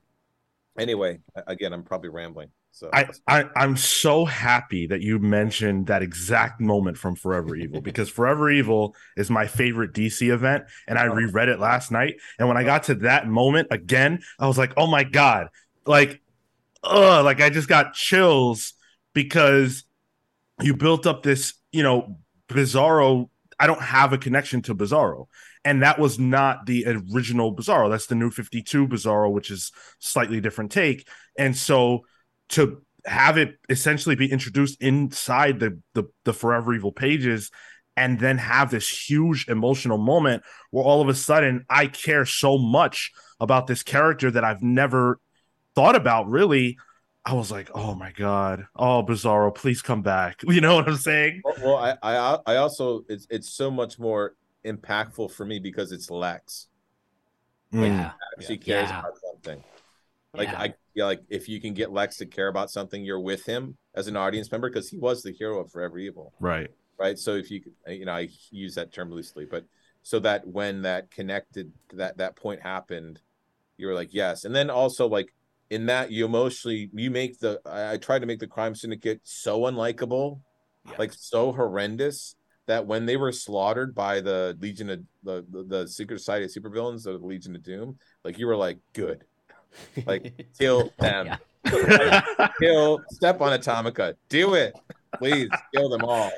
anyway, 0.78 1.20
again, 1.48 1.74
I'm 1.74 1.84
probably 1.84 2.10
rambling. 2.10 2.50
So 2.72 2.92
I, 2.94 3.10
I 3.28 3.46
I'm 3.56 3.76
so 3.76 4.24
happy 4.26 4.86
that 4.88 5.02
you 5.02 5.18
mentioned 5.18 5.88
that 5.88 6.04
exact 6.04 6.62
moment 6.62 6.98
from 6.98 7.16
Forever 7.16 7.56
Evil 7.56 7.82
because 7.82 8.08
Forever 8.08 8.52
Evil 8.52 8.96
is 9.16 9.32
my 9.32 9.48
favorite 9.48 9.94
DC 9.94 10.32
event, 10.32 10.66
and 10.88 11.00
I 11.00 11.08
oh. 11.08 11.14
reread 11.14 11.50
it 11.50 11.60
last 11.60 11.92
night. 11.92 12.18
And 12.38 12.48
when 12.48 12.56
I 12.56 12.62
oh. 12.62 12.66
got 12.66 12.84
to 12.84 12.96
that 12.96 13.28
moment 13.28 13.70
again, 13.72 14.20
I 14.38 14.48
was 14.48 14.60
like, 14.60 14.74
"Oh 14.78 14.86
my 14.86 15.04
god!" 15.04 15.48
Like, 15.88 16.22
ugh, 16.84 17.26
like 17.26 17.42
I 17.42 17.50
just 17.50 17.68
got 17.68 17.94
chills 17.94 18.74
because 19.14 19.84
you 20.62 20.76
built 20.76 21.08
up 21.08 21.24
this, 21.24 21.56
you 21.72 21.82
know, 21.82 22.18
Bizarro. 22.48 23.30
I 23.60 23.66
don't 23.66 23.82
have 23.82 24.14
a 24.14 24.20
connection 24.20 24.62
to 24.64 24.76
Bizarro, 24.76 25.26
and 25.68 25.84
that 25.84 26.00
was 26.00 26.18
not 26.18 26.66
the 26.66 26.86
original 27.14 27.54
Bizarro. 27.54 27.90
That's 27.90 28.08
the 28.08 28.16
new 28.16 28.32
Fifty 28.32 28.64
Two 28.64 28.88
Bizarro, 28.88 29.30
which 29.30 29.52
is 29.52 29.74
slightly 30.00 30.40
different 30.40 30.72
take, 30.72 31.06
and 31.38 31.56
so 31.58 32.06
to 32.50 32.82
have 33.06 33.38
it 33.38 33.58
essentially 33.68 34.16
be 34.16 34.32
introduced 34.32 34.82
inside 34.82 35.60
the, 35.60 35.78
the 35.94 36.06
the 36.24 36.34
forever 36.34 36.74
evil 36.74 36.94
pages 36.94 37.52
and 37.98 38.18
then 38.18 38.38
have 38.38 38.72
this 38.72 38.88
huge 38.88 39.48
emotional 39.50 39.98
moment 39.98 40.44
where 40.72 40.86
all 40.86 41.02
of 41.02 41.10
a 41.10 41.14
sudden 41.14 41.66
i 41.70 41.88
care 41.88 42.26
so 42.26 42.58
much 42.58 43.12
about 43.40 43.66
this 43.68 43.82
character 43.82 44.30
that 44.30 44.44
i've 44.44 44.62
never 44.62 45.20
thought 45.74 45.96
about 45.96 46.28
really 46.28 46.78
i 47.26 47.34
was 47.34 47.50
like 47.50 47.70
oh 47.74 47.96
my 47.96 48.12
god. 48.12 48.66
Oh 48.76 49.04
bizarro 49.04 49.54
please 49.56 49.82
come 49.82 50.02
back. 50.02 50.42
You 50.48 50.62
know 50.62 50.76
what 50.76 50.88
i'm 50.88 50.98
saying? 50.98 51.42
Well, 51.44 51.56
well, 51.64 51.78
I, 51.78 51.96
I 52.04 52.40
I 52.46 52.56
also 52.58 53.04
it's 53.08 53.26
it's 53.30 53.50
so 53.50 53.72
much 53.72 54.00
more 54.00 54.36
impactful 54.68 55.32
for 55.32 55.46
me 55.46 55.60
because 55.60 55.92
it's 55.92 56.10
Lex. 56.10 56.68
Mm. 57.74 57.84
Yeah. 57.98 58.12
she 58.40 58.58
cares 58.58 58.90
Yeah. 58.90 59.00
about 59.00 59.14
something. 59.18 59.64
Like 60.34 60.50
Yeah. 60.50 60.60
I 60.62 60.74
feel 60.94 61.06
like 61.06 61.22
if 61.30 61.50
you 61.50 61.60
can 61.60 61.74
get 61.74 61.92
Lex 61.92 62.18
to 62.18 62.26
care 62.26 62.48
about 62.48 62.70
something, 62.70 63.04
you're 63.04 63.20
with 63.20 63.46
him 63.46 63.78
as 63.96 64.08
an 64.08 64.16
audience 64.16 64.52
member 64.52 64.70
because 64.70 64.90
he 64.90 64.98
was 64.98 65.24
the 65.24 65.32
hero 65.32 65.60
of 65.60 65.72
Forever 65.72 65.98
Evil, 66.00 66.34
right 66.40 66.70
right? 67.00 67.18
So 67.20 67.36
if 67.36 67.52
you 67.52 67.62
could, 67.62 67.74
you 67.88 68.06
know, 68.06 68.14
I 68.14 68.30
use 68.50 68.74
that 68.76 68.92
term 68.92 69.12
loosely, 69.12 69.46
but 69.46 69.66
so 70.02 70.20
that 70.20 70.48
when 70.48 70.82
that 70.84 71.12
connected 71.12 71.72
that 71.94 72.18
that 72.18 72.36
point 72.36 72.62
happened, 72.62 73.22
you 73.78 73.88
were 73.88 73.94
like 73.94 74.14
yes, 74.14 74.46
and 74.46 74.56
then 74.56 74.70
also 74.70 75.08
like 75.08 75.34
in 75.70 75.86
that 75.88 76.12
you 76.12 76.26
emotionally 76.26 76.90
you 76.94 77.12
make 77.12 77.40
the 77.40 77.60
I, 77.66 77.94
I 77.94 77.98
tried 77.98 78.20
to 78.20 78.26
make 78.26 78.40
the 78.40 78.48
crime 78.48 78.74
syndicate 78.76 79.20
so 79.24 79.62
unlikable 79.62 80.40
Yeah. 80.86 80.96
like 80.98 81.12
so 81.14 81.52
horrendous 81.52 82.36
that 82.68 82.86
when 82.86 83.06
they 83.06 83.18
were 83.18 83.32
slaughtered 83.32 83.96
by 83.96 84.22
the 84.22 84.58
Legion 84.62 84.90
of 84.90 85.00
the 85.24 85.46
the, 85.50 85.64
the 85.64 85.88
Secret 85.88 86.20
Society 86.20 86.46
of 86.46 86.52
Supervillains, 86.52 87.06
of 87.08 87.22
the 87.22 87.28
Legion 87.28 87.56
of 87.56 87.64
Doom, 87.64 87.98
like 88.24 88.38
you 88.38 88.48
were 88.48 88.56
like, 88.58 88.78
good, 88.94 89.24
like 90.06 90.48
kill 90.60 90.92
them, 91.00 91.28
Yeah. 91.66 92.48
kill, 92.62 93.02
step 93.10 93.42
on 93.42 93.58
Atomica, 93.60 94.16
do 94.30 94.54
it, 94.54 94.74
please, 95.18 95.50
kill 95.74 95.90
them 95.90 96.04
all. 96.04 96.32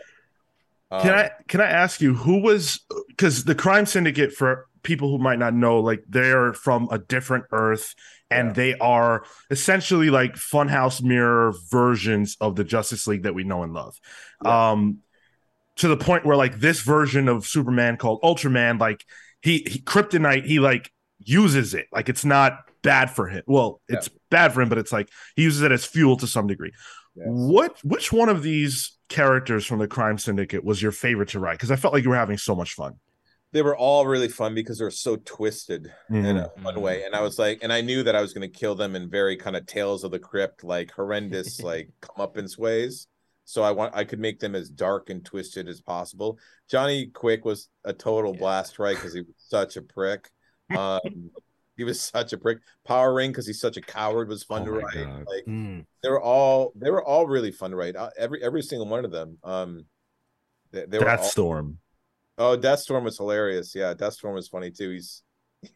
Can 0.91 1.11
Um, 1.11 1.15
I 1.19 1.31
can 1.47 1.61
I 1.61 1.65
ask 1.69 2.01
you 2.01 2.15
who 2.15 2.41
was 2.41 2.79
because 3.09 3.43
the 3.43 3.53
crime 3.53 3.85
syndicate 3.85 4.33
for 4.33 4.65
people 4.81 5.09
who 5.09 5.19
might 5.19 5.37
not 5.37 5.53
know 5.53 5.79
like 5.81 6.03
they're 6.09 6.53
from 6.53 6.87
a 6.89 6.97
different 6.97 7.45
earth 7.51 7.93
and 8.31 8.47
Yeah. 8.49 8.53
they 8.53 8.75
are 8.79 9.23
essentially 9.51 10.09
like 10.09 10.33
funhouse 10.35 11.01
mirror 11.03 11.53
versions 11.69 12.37
of 12.41 12.55
the 12.55 12.63
Justice 12.63 13.05
League 13.05 13.23
that 13.23 13.35
we 13.35 13.43
know 13.43 13.61
and 13.63 13.73
love. 13.73 13.99
Yeah. 14.43 14.71
Um 14.71 14.99
to 15.79 15.87
the 15.87 15.97
point 15.97 16.25
where 16.25 16.37
like 16.37 16.59
this 16.59 16.81
version 16.81 17.27
of 17.27 17.45
Superman 17.45 17.97
called 17.97 18.21
Ultraman 18.21 18.79
like 18.79 19.03
he, 19.41 19.59
he 19.67 19.79
kryptonite 19.79 20.45
he 20.45 20.59
like 20.59 20.91
uses 21.19 21.73
it 21.73 21.87
like 21.91 22.07
it's 22.09 22.23
not 22.25 22.53
bad 22.81 23.09
for 23.11 23.27
him. 23.27 23.43
Well, 23.47 23.81
Yeah. 23.89 23.97
it's 23.97 24.09
bad 24.29 24.53
for 24.53 24.61
him 24.61 24.69
but 24.69 24.77
it's 24.77 24.91
like 24.91 25.09
he 25.35 25.43
uses 25.43 25.61
it 25.61 25.71
as 25.71 25.83
fuel 25.85 26.15
to 26.17 26.27
some 26.27 26.47
degree. 26.47 26.71
Yes. 27.15 27.25
What 27.29 27.77
which 27.83 28.11
one 28.13 28.29
of 28.29 28.43
these 28.43 28.97
characters 29.09 29.65
from 29.65 29.79
the 29.79 29.87
crime 29.87 30.17
syndicate 30.17 30.63
was 30.63 30.81
your 30.81 30.91
favorite 30.91 31.29
to 31.29 31.39
write? 31.39 31.53
Because 31.57 31.71
I 31.71 31.75
felt 31.75 31.93
like 31.93 32.03
you 32.03 32.09
were 32.11 32.15
having 32.15 32.37
so 32.37 32.55
much 32.55 32.73
fun. 32.73 32.93
they 33.51 33.63
were 33.63 33.75
all 33.75 34.05
really 34.05 34.27
fun 34.27 34.53
because 34.53 34.77
they 34.77 34.85
were 34.85 34.91
so 34.91 35.15
twisted 35.25 35.91
in 36.11 36.21
Mhm. 36.23 36.45
a 36.55 36.61
fun 36.61 36.79
way. 36.81 37.01
And 37.03 37.15
I 37.15 37.21
was 37.21 37.39
like, 37.39 37.57
and 37.63 37.73
I 37.73 37.81
knew 37.81 38.03
that 38.03 38.15
I 38.15 38.21
was 38.21 38.31
going 38.31 38.47
to 38.47 38.59
kill 38.59 38.75
them 38.75 38.95
in 38.95 39.09
very 39.09 39.35
kind 39.37 39.55
of 39.55 39.65
tales 39.65 40.03
of 40.03 40.11
the 40.11 40.19
crypt, 40.19 40.63
like 40.63 40.91
horrendous, 40.91 41.59
like 41.71 41.89
comeuppance 41.99 42.59
ways. 42.59 43.07
So 43.49 43.63
I 43.63 43.71
want 43.71 43.95
I 43.95 44.03
could 44.03 44.19
make 44.19 44.39
them 44.39 44.53
as 44.53 44.69
dark 44.69 45.09
and 45.09 45.25
twisted 45.25 45.67
as 45.67 45.81
possible. 45.81 46.37
Johnny 46.69 47.07
Quick 47.07 47.45
was 47.45 47.67
a 47.83 47.91
total 47.91 48.33
Yeah. 48.33 48.41
blast, 48.41 48.77
right? 48.77 48.95
Because 48.95 49.11
he 49.11 49.21
was 49.21 49.33
such 49.37 49.75
a 49.75 49.81
prick. 49.81 50.29
Um, 50.69 50.99
he 51.75 51.83
was 51.83 51.99
such 51.99 52.31
a 52.31 52.37
prick. 52.37 52.59
Power 52.85 53.11
Ring 53.11 53.31
because 53.31 53.47
he's 53.47 53.59
such 53.59 53.75
a 53.75 53.81
coward 53.81 54.29
was 54.29 54.43
fun 54.43 54.61
Oh 54.61 54.65
to 54.65 54.71
write. 54.73 54.93
God. 54.93 55.25
Like 55.27 55.45
Mm. 55.47 55.83
they 56.03 56.09
were 56.09 56.21
all 56.21 56.73
they 56.75 56.91
were 56.91 57.03
all 57.03 57.25
really 57.25 57.49
fun 57.49 57.71
to 57.71 57.75
write. 57.75 57.95
Uh, 57.95 58.11
Every 58.19 58.39
every 58.43 58.61
single 58.61 58.87
one 58.87 59.03
of 59.03 59.09
them. 59.09 59.39
Um, 59.43 59.85
they, 60.69 60.85
they 60.85 60.99
were 60.99 61.09
all, 61.09 61.17
Deathstorm. 61.17 61.79
Oh, 62.37 62.55
Deathstorm 62.55 63.03
was 63.03 63.17
hilarious. 63.17 63.73
Yeah, 63.73 63.95
Deathstorm 63.95 64.35
was 64.35 64.47
funny 64.47 64.69
too. 64.69 64.91
He's 64.91 65.23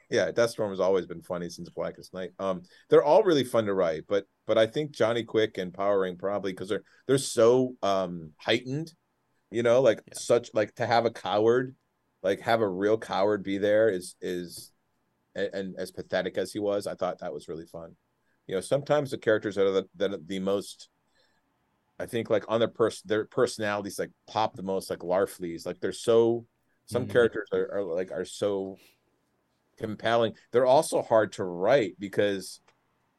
yeah, 0.10 0.32
Deathstorm 0.32 0.70
has 0.70 0.80
always 0.80 1.06
been 1.06 1.22
funny 1.22 1.50
since 1.50 1.70
Blackest 1.70 2.14
Night. 2.14 2.32
Um, 2.40 2.62
they're 2.90 3.04
all 3.04 3.24
really 3.24 3.44
fun 3.44 3.66
to 3.66 3.74
write, 3.74 4.04
but 4.08 4.26
but 4.46 4.58
I 4.58 4.66
think 4.68 4.92
Johnny 4.92 5.24
Quick 5.24 5.58
and 5.58 5.74
Power 5.74 6.02
Ring 6.02 6.18
probably 6.18 6.52
because 6.54 6.70
they're 6.70 6.84
they're 7.08 7.18
so 7.18 7.76
um 7.82 8.32
heightened, 8.38 8.94
you 9.52 9.64
know, 9.64 9.82
like 9.82 10.02
Yeah. 10.08 10.14
such 10.14 10.52
like 10.54 10.74
to 10.76 10.86
have 10.86 11.06
a 11.06 11.12
coward, 11.12 11.76
like 12.22 12.42
have 12.42 12.62
a 12.62 12.68
real 12.68 12.98
coward 12.98 13.44
be 13.44 13.58
there 13.58 13.90
is 13.90 14.16
is 14.22 14.72
and, 15.36 15.50
and 15.54 15.76
as 15.78 15.92
pathetic 15.92 16.38
as 16.38 16.54
he 16.54 16.60
was, 16.60 16.88
I 16.88 16.96
thought 16.96 17.20
that 17.20 17.34
was 17.34 17.48
really 17.48 17.66
fun. 17.66 17.96
You 18.48 18.56
know, 18.56 18.62
sometimes 18.62 19.12
the 19.12 19.18
characters 19.18 19.56
that 19.56 19.66
are 19.66 19.72
the, 19.72 19.90
that 19.96 20.14
are 20.14 20.18
the 20.26 20.40
most 20.40 20.90
I 22.00 22.06
think 22.06 22.30
like 22.30 22.46
on 22.48 22.60
their 22.60 22.68
person 22.70 23.08
their 23.08 23.26
personalities 23.26 24.00
like 24.00 24.12
pop 24.28 24.56
the 24.56 24.64
most 24.64 24.90
like 24.90 25.00
Larfleeze. 25.00 25.66
Like 25.66 25.80
they're 25.80 25.92
so 25.92 26.46
some 26.86 27.06
Mhm. 27.06 27.10
characters 27.10 27.50
are, 27.54 27.70
are 27.74 27.84
like 27.84 28.12
are 28.12 28.26
so 28.26 28.78
compelling. 29.78 30.34
They're 30.52 30.66
also 30.66 31.02
hard 31.02 31.34
to 31.34 31.44
write 31.44 31.96
because 32.00 32.62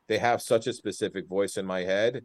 they 0.09 0.18
have 0.18 0.43
such 0.43 0.66
a 0.66 0.72
specific 0.72 1.28
voice 1.28 1.56
in 1.56 1.66
my 1.66 1.81
head. 1.81 2.24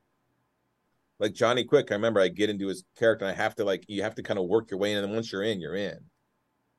Like 1.19 1.33
Johnny 1.33 1.63
Quick, 1.63 1.91
I 1.91 1.95
remember 1.95 2.21
I 2.21 2.29
get 2.29 2.49
into 2.49 2.67
his 2.67 2.83
character 2.97 3.25
and 3.25 3.33
I 3.33 3.41
have 3.41 3.55
to 3.55 3.65
like 3.65 3.85
you 3.87 4.03
have 4.03 4.15
to 4.15 4.23
kind 4.23 4.39
of 4.39 4.47
work 4.47 4.71
your 4.71 4.79
way 4.79 4.91
in, 4.91 4.97
and 4.97 5.07
then 5.07 5.13
once 5.13 5.31
you're 5.31 5.43
in, 5.43 5.59
you're 5.59 5.75
in. 5.75 5.97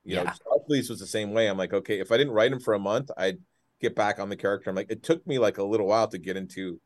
You 0.05 0.17
know, 0.17 0.23
Yeah. 0.23 0.35
Larfleeze 0.47 0.89
was 0.89 1.01
the 1.01 1.07
same 1.07 1.33
way. 1.33 1.47
I'm 1.47 1.59
like, 1.59 1.75
okay, 1.75 2.01
if 2.01 2.11
I 2.11 2.17
didn't 2.17 2.33
write 2.33 2.53
him 2.53 2.61
for 2.61 2.75
a 2.75 2.79
month, 2.79 3.11
I'd 3.17 3.39
get 3.81 3.95
back 3.95 4.19
on 4.19 4.29
the 4.29 4.37
character. 4.37 4.71
I'm 4.71 4.77
like, 4.77 4.91
it 4.91 5.03
took 5.03 5.27
me 5.27 5.39
like 5.39 5.59
a 5.59 5.65
little 5.65 5.87
while 5.87 6.09
to 6.09 6.19
get 6.19 6.37
into 6.37 6.81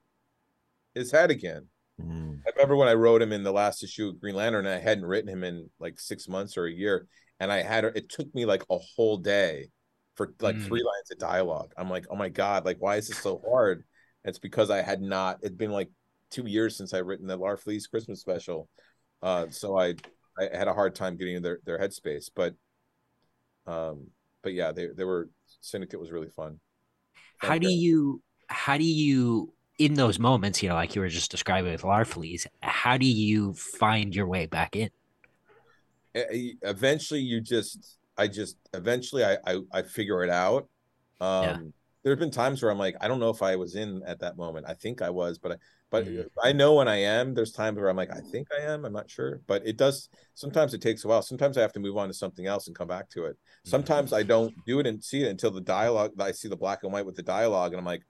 his 0.94 1.12
head 1.12 1.30
again. 1.30 1.68
Mm. 2.00 2.40
I 2.44 2.50
remember 2.56 2.76
when 2.76 2.88
I 2.88 2.94
wrote 2.94 3.22
him 3.22 3.32
in 3.32 3.44
the 3.44 3.52
last 3.52 3.84
issue 3.84 4.08
of 4.08 4.20
Green 4.20 4.34
Lantern, 4.34 4.66
and 4.66 4.74
I 4.74 4.80
hadn't 4.80 5.04
written 5.04 5.28
him 5.28 5.44
in 5.44 5.70
like 5.78 6.00
six 6.00 6.28
months 6.28 6.56
or 6.56 6.66
a 6.66 6.72
year, 6.72 7.06
and 7.38 7.52
I 7.52 7.62
had 7.62 7.84
it 7.84 8.08
took 8.08 8.34
me 8.34 8.46
like 8.46 8.64
a 8.68 8.78
whole 8.78 9.18
day 9.18 9.68
for 10.16 10.32
like 10.40 10.56
Mm. 10.56 10.66
three 10.66 10.82
lines 10.82 11.10
of 11.10 11.18
dialogue. 11.18 11.72
I'm 11.76 11.90
like, 11.90 12.06
oh 12.10 12.16
my 12.16 12.28
god, 12.28 12.64
like 12.64 12.78
why 12.80 12.96
is 12.96 13.08
this 13.08 13.18
so 13.18 13.40
hard? 13.48 13.84
It's 14.24 14.38
because 14.38 14.70
I 14.70 14.82
had 14.82 15.02
not. 15.02 15.38
It'd 15.42 15.58
been 15.58 15.72
like 15.72 15.90
two 16.30 16.46
years 16.46 16.76
since 16.76 16.94
I 16.94 16.98
written 16.98 17.26
the 17.26 17.38
Larfleeze 17.38 17.88
Christmas 17.90 18.20
special, 18.20 18.68
uh, 19.22 19.46
so 19.50 19.78
I 19.78 19.94
I 20.38 20.48
had 20.56 20.68
a 20.68 20.74
hard 20.74 20.94
time 20.94 21.16
getting 21.16 21.36
in 21.36 21.42
their 21.42 21.60
their 21.64 21.78
headspace. 21.78 22.30
But, 22.34 22.54
um, 23.66 24.08
but 24.42 24.52
yeah, 24.54 24.72
they 24.72 24.88
they 24.88 25.04
were 25.04 25.28
Syndicate 25.60 26.00
was 26.00 26.10
really 26.12 26.28
fun. 26.30 26.60
how 27.38 27.58
do 27.58 27.68
you 27.68 28.22
how 28.48 28.76
do 28.76 28.84
you 28.84 29.52
in 29.78 29.94
those 29.94 30.18
moments 30.18 30.62
you 30.62 30.68
know 30.68 30.74
like 30.74 30.94
you 30.94 31.00
were 31.00 31.08
just 31.08 31.30
describing 31.30 31.72
with 31.72 31.82
larfleeze 31.82 32.46
how 32.60 32.96
do 32.96 33.06
you 33.06 33.52
find 33.54 34.14
your 34.14 34.26
way 34.26 34.46
back 34.46 34.76
in 34.76 34.88
eventually 36.14 37.20
you 37.20 37.40
just 37.40 37.98
i 38.16 38.26
just 38.28 38.56
eventually 38.72 39.24
i 39.24 39.36
i, 39.46 39.60
I 39.72 39.82
figure 39.82 40.22
it 40.22 40.30
out. 40.30 40.68
Um 41.20 41.42
Yeah. 41.42 41.56
there 42.02 42.12
have 42.12 42.18
been 42.20 42.30
times 42.30 42.62
where 42.62 42.70
i'm 42.70 42.78
like 42.78 42.96
i 43.00 43.08
don't 43.08 43.20
know 43.20 43.30
if 43.30 43.42
i 43.42 43.56
was 43.56 43.74
in 43.76 44.02
at 44.06 44.20
that 44.20 44.36
moment. 44.36 44.66
I 44.68 44.74
think 44.74 45.02
i 45.02 45.10
was 45.10 45.38
but 45.38 45.52
i 45.52 45.56
but 45.90 46.04
Mm. 46.06 46.26
i 46.42 46.52
know 46.52 46.74
when 46.74 46.88
i 46.88 46.96
am 46.96 47.34
there's 47.34 47.52
times 47.52 47.78
where 47.78 47.88
i'm 47.88 47.96
like 47.96 48.10
i 48.10 48.20
think 48.32 48.48
i 48.58 48.62
am 48.62 48.84
i'm 48.84 48.92
not 48.92 49.08
sure. 49.10 49.40
But 49.46 49.66
it 49.66 49.76
does 49.76 50.08
sometimes 50.34 50.74
it 50.74 50.82
takes 50.82 51.04
a 51.04 51.08
while. 51.08 51.22
Sometimes 51.22 51.56
i 51.56 51.60
have 51.62 51.72
to 51.74 51.80
move 51.80 51.96
on 51.96 52.08
to 52.08 52.14
something 52.14 52.46
else 52.46 52.66
and 52.66 52.76
come 52.76 52.88
back 52.88 53.08
to 53.10 53.24
it. 53.26 53.36
Sometimes 53.64 54.12
i 54.12 54.22
don't 54.22 54.54
do 54.66 54.80
it 54.80 54.86
and 54.86 55.02
see 55.02 55.22
it 55.24 55.28
until 55.28 55.50
the 55.50 55.60
dialogue 55.60 56.12
i 56.20 56.32
see 56.32 56.48
the 56.48 56.56
black 56.56 56.82
and 56.82 56.92
white 56.92 57.06
with 57.06 57.16
the 57.16 57.22
dialogue 57.22 57.72
and 57.72 57.78
i'm 57.80 57.86
like 57.86 58.02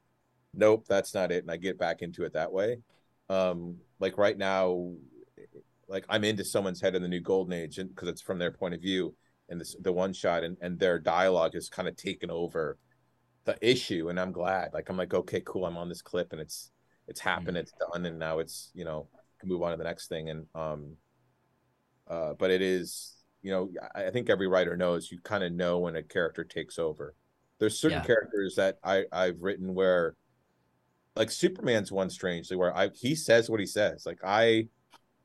nope 0.54 0.84
that's 0.88 1.14
not 1.14 1.30
it. 1.32 1.42
And 1.44 1.50
i 1.50 1.56
get 1.56 1.78
back 1.78 2.02
into 2.02 2.24
it 2.24 2.32
that 2.32 2.52
way. 2.52 2.78
Um 3.28 3.76
like 4.00 4.18
right 4.18 4.36
now 4.36 4.92
like 5.88 6.04
i'm 6.08 6.24
into 6.24 6.44
someone's 6.44 6.80
head 6.80 6.94
in 6.94 7.02
the 7.02 7.08
new 7.08 7.20
golden 7.20 7.52
age 7.52 7.78
and 7.78 7.90
because 7.90 8.08
it's 8.08 8.22
from 8.22 8.38
their 8.38 8.50
point 8.50 8.74
of 8.74 8.80
view 8.80 9.14
and 9.48 9.60
this 9.60 9.76
the 9.80 9.92
one 9.92 10.12
shot 10.12 10.42
and, 10.44 10.56
and 10.60 10.78
their 10.78 10.98
dialogue 10.98 11.54
has 11.54 11.68
kind 11.68 11.88
of 11.88 11.96
taken 11.96 12.30
over 12.30 12.78
the 13.44 13.56
issue 13.60 14.08
and 14.08 14.18
i'm 14.18 14.32
glad. 14.32 14.72
Like 14.72 14.88
i'm 14.88 14.96
like 14.96 15.12
okay 15.14 15.42
cool 15.44 15.66
i'm 15.66 15.76
on 15.76 15.88
this 15.88 16.02
clip 16.02 16.32
and 16.32 16.40
it's 16.40 16.70
it's 17.08 17.20
happened 17.20 17.56
it's 17.56 17.72
done 17.92 18.06
and 18.06 18.18
now 18.18 18.38
it's 18.38 18.70
you 18.74 18.84
know 18.84 19.06
can 19.40 19.48
move 19.48 19.62
on 19.62 19.72
to 19.72 19.76
the 19.76 19.84
next 19.84 20.08
thing. 20.08 20.30
And 20.30 20.46
um 20.54 20.96
uh 22.08 22.34
but 22.38 22.50
it 22.50 22.62
is 22.62 23.16
you 23.42 23.50
know 23.50 23.70
i, 23.94 24.04
I 24.04 24.10
think 24.10 24.30
every 24.30 24.46
writer 24.46 24.76
knows 24.76 25.10
you 25.10 25.18
kind 25.22 25.44
of 25.44 25.52
know 25.52 25.78
when 25.78 25.96
a 25.96 26.02
character 26.02 26.44
takes 26.44 26.78
over. 26.78 27.14
There's 27.58 27.78
certain 27.78 27.98
Yeah. 28.00 28.06
characters 28.06 28.54
that 28.56 28.78
i 28.82 29.04
i've 29.12 29.40
written 29.40 29.74
where 29.74 30.14
like 31.16 31.30
superman's 31.30 31.92
one 31.92 32.10
strangely 32.10 32.56
where 32.56 32.76
i 32.76 32.88
he 32.94 33.14
says 33.14 33.48
what 33.50 33.60
he 33.60 33.66
says. 33.66 34.04
Like 34.06 34.18
i 34.24 34.68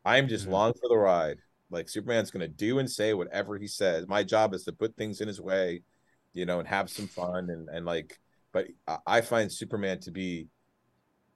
i'm 0.05 0.27
just 0.27 0.47
Mhm. 0.47 0.51
long 0.51 0.73
for 0.73 0.89
the 0.89 0.97
ride 0.97 1.39
like 1.71 1.89
superman's 1.89 2.31
gonna 2.31 2.47
do 2.47 2.79
and 2.79 2.89
say 2.89 3.13
whatever 3.13 3.57
he 3.57 3.67
says. 3.67 4.07
My 4.07 4.23
job 4.23 4.53
is 4.53 4.63
to 4.65 4.71
put 4.71 4.95
things 4.95 5.21
in 5.21 5.27
his 5.27 5.41
way 5.41 5.81
you 6.33 6.45
know 6.45 6.59
and 6.59 6.67
have 6.67 6.89
some 6.89 7.07
fun 7.07 7.49
and 7.49 7.67
and 7.69 7.85
like 7.87 8.19
but 8.51 8.67
i, 8.87 8.97
I 9.07 9.21
find 9.21 9.51
superman 9.51 9.99
to 10.01 10.11
be 10.11 10.47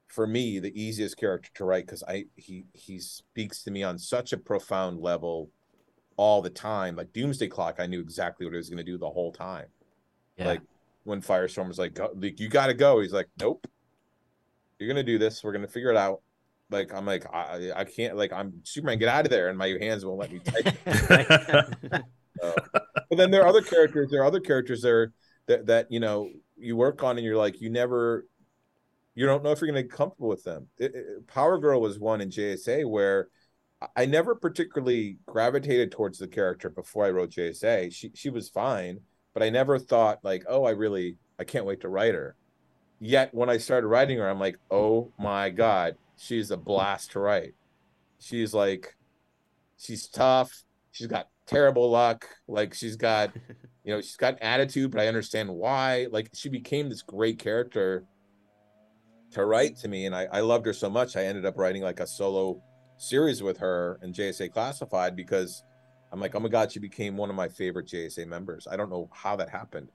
for 0.06 0.26
me 0.26 0.60
the 0.60 0.72
easiest 0.80 1.16
character 1.16 1.50
to 1.54 1.64
write 1.64 1.86
because 1.86 2.04
i 2.06 2.26
he 2.36 2.64
he 2.72 3.00
speaks 3.00 3.64
to 3.64 3.70
me 3.70 3.82
on 3.82 3.98
such 3.98 4.32
a 4.32 4.36
profound 4.36 5.00
level 5.00 5.50
all 6.16 6.42
the 6.42 6.50
time. 6.50 6.96
Like 6.96 7.12
doomsday 7.12 7.48
clock 7.48 7.76
i 7.78 7.86
knew 7.86 8.00
exactly 8.00 8.46
what 8.46 8.52
he 8.52 8.58
was 8.58 8.68
going 8.68 8.78
to 8.78 8.84
do 8.84 8.98
the 8.98 9.10
whole 9.10 9.32
time. 9.32 9.66
Yeah. 10.36 10.46
Like 10.46 10.60
when 11.04 11.20
firestorm 11.20 11.68
was 11.68 11.78
like, 11.78 11.94
go, 11.94 12.10
like 12.14 12.40
you 12.40 12.48
gotta 12.48 12.74
go. 12.74 13.00
He's 13.00 13.12
like 13.12 13.28
nope. 13.40 13.66
You're 14.78 14.88
gonna 14.88 15.02
do 15.02 15.18
this. 15.18 15.42
We're 15.42 15.52
gonna 15.52 15.68
figure 15.68 15.90
it 15.90 15.96
out 15.96 16.20
like 16.70 16.92
i'm 16.94 17.04
like 17.06 17.24
i 17.34 17.70
i 17.76 17.84
can't 17.84 18.16
like 18.16 18.32
i'm 18.32 18.52
superman 18.64 18.98
get 18.98 19.08
out 19.08 19.24
of 19.24 19.30
there 19.30 19.48
and 19.48 19.58
my 19.58 19.68
hands 19.80 20.04
won't 20.04 20.18
let 20.18 20.32
me 20.32 20.38
type. 20.44 22.04
So. 22.42 22.52
but 22.74 23.16
then 23.16 23.30
there 23.30 23.42
are 23.42 23.46
other 23.46 23.62
characters 23.62 24.10
there 24.10 24.20
are 24.22 24.26
other 24.26 24.40
characters 24.40 24.82
there 24.82 25.12
that 25.46 25.66
that 25.66 25.92
you 25.92 26.00
know 26.00 26.30
you 26.56 26.76
work 26.76 27.02
on 27.04 27.16
and 27.16 27.24
you're 27.24 27.36
like 27.36 27.60
you 27.60 27.70
never 27.70 28.26
you 29.14 29.24
don't 29.24 29.44
know 29.44 29.52
if 29.52 29.60
you're 29.60 29.70
going 29.70 29.76
to 29.80 29.88
get 29.88 29.96
comfortable 29.96 30.28
with 30.28 30.42
them. 30.42 30.66
It- 30.76 30.92
it- 30.96 31.26
power 31.28 31.58
girl 31.58 31.80
was 31.80 32.00
one 32.00 32.20
in 32.20 32.30
jsa 32.30 32.84
where 32.90 33.28
I- 33.80 33.86
i 33.98 34.06
never 34.06 34.34
particularly 34.34 35.18
gravitated 35.26 35.92
towards 35.92 36.18
the 36.18 36.26
character 36.26 36.68
before 36.70 37.04
i 37.06 37.10
wrote 37.10 37.30
jsa 37.30 37.92
she 37.94 38.10
she 38.14 38.30
was 38.30 38.48
fine 38.48 38.98
but 39.32 39.44
i 39.44 39.48
never 39.48 39.78
thought 39.78 40.18
like 40.24 40.42
oh 40.48 40.64
i 40.64 40.70
really 40.70 41.16
i 41.38 41.44
can't 41.44 41.64
wait 41.66 41.82
to 41.82 41.88
write 41.88 42.14
her. 42.14 42.34
Yet 42.98 43.32
when 43.32 43.48
i 43.48 43.58
started 43.58 43.86
writing 43.86 44.18
her 44.18 44.28
i'm 44.28 44.40
like 44.40 44.58
oh 44.72 45.12
my 45.20 45.50
god 45.50 45.96
she's 46.16 46.50
a 46.50 46.56
blast 46.56 47.12
to 47.12 47.20
write. 47.20 47.54
She's 48.18 48.54
like 48.54 48.96
she's 49.76 50.08
tough. 50.08 50.64
She's 50.92 51.06
got 51.06 51.28
terrible 51.46 51.90
luck. 51.90 52.28
Like 52.48 52.74
she's 52.74 52.96
got 52.96 53.34
you 53.84 53.92
know 53.94 54.00
she's 54.00 54.16
got 54.16 54.34
an 54.34 54.42
attitude 54.42 54.90
but 54.90 55.00
i 55.00 55.08
understand 55.08 55.48
why. 55.48 56.06
Like 56.10 56.30
she 56.32 56.48
became 56.48 56.88
this 56.88 57.02
great 57.02 57.38
character 57.38 58.04
to 59.34 59.44
write 59.44 59.76
to 59.76 59.88
me 59.88 60.06
and 60.06 60.14
I, 60.14 60.26
I 60.32 60.40
loved 60.40 60.64
her 60.64 60.72
so 60.72 60.88
much 60.88 61.16
i 61.16 61.24
ended 61.24 61.44
up 61.44 61.58
writing 61.58 61.82
like 61.82 61.98
a 61.98 62.06
solo 62.06 62.62
series 62.98 63.42
with 63.42 63.58
her 63.58 63.98
in 64.00 64.12
jsa 64.12 64.52
classified 64.52 65.16
because 65.16 65.64
i'm 66.12 66.20
like 66.20 66.36
oh 66.36 66.40
my 66.40 66.48
god 66.48 66.70
she 66.70 66.78
became 66.78 67.16
one 67.16 67.30
of 67.30 67.36
my 67.36 67.48
favorite 67.48 67.86
jsa 67.86 68.26
members. 68.28 68.68
I 68.70 68.76
don't 68.76 68.90
know 68.90 69.10
how 69.12 69.34
that 69.36 69.48
happened. 69.48 69.90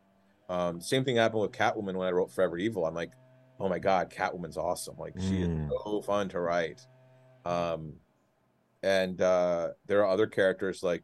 Um, 0.50 0.82
same 0.82 1.06
thing 1.06 1.16
happened 1.16 1.42
with 1.42 1.52
catwoman 1.54 1.96
when 1.96 2.08
i 2.08 2.12
wrote 2.12 2.32
forever 2.32 2.58
evil. 2.58 2.86
I'm 2.86 2.94
like 2.94 3.12
oh 3.60 3.70
my 3.70 3.80
god 3.80 4.10
catwoman's 4.10 4.58
awesome. 4.58 4.96
Like 4.98 5.14
she 5.20 5.40
Mm. 5.42 5.68
is 5.68 5.72
so 5.84 6.02
fun 6.02 6.30
to 6.30 6.40
write. 6.40 6.86
Um, 7.46 7.94
and 8.84 9.22
uh, 9.22 9.70
there 9.88 10.00
are 10.04 10.08
other 10.08 10.28
characters 10.28 10.84
like 10.84 11.04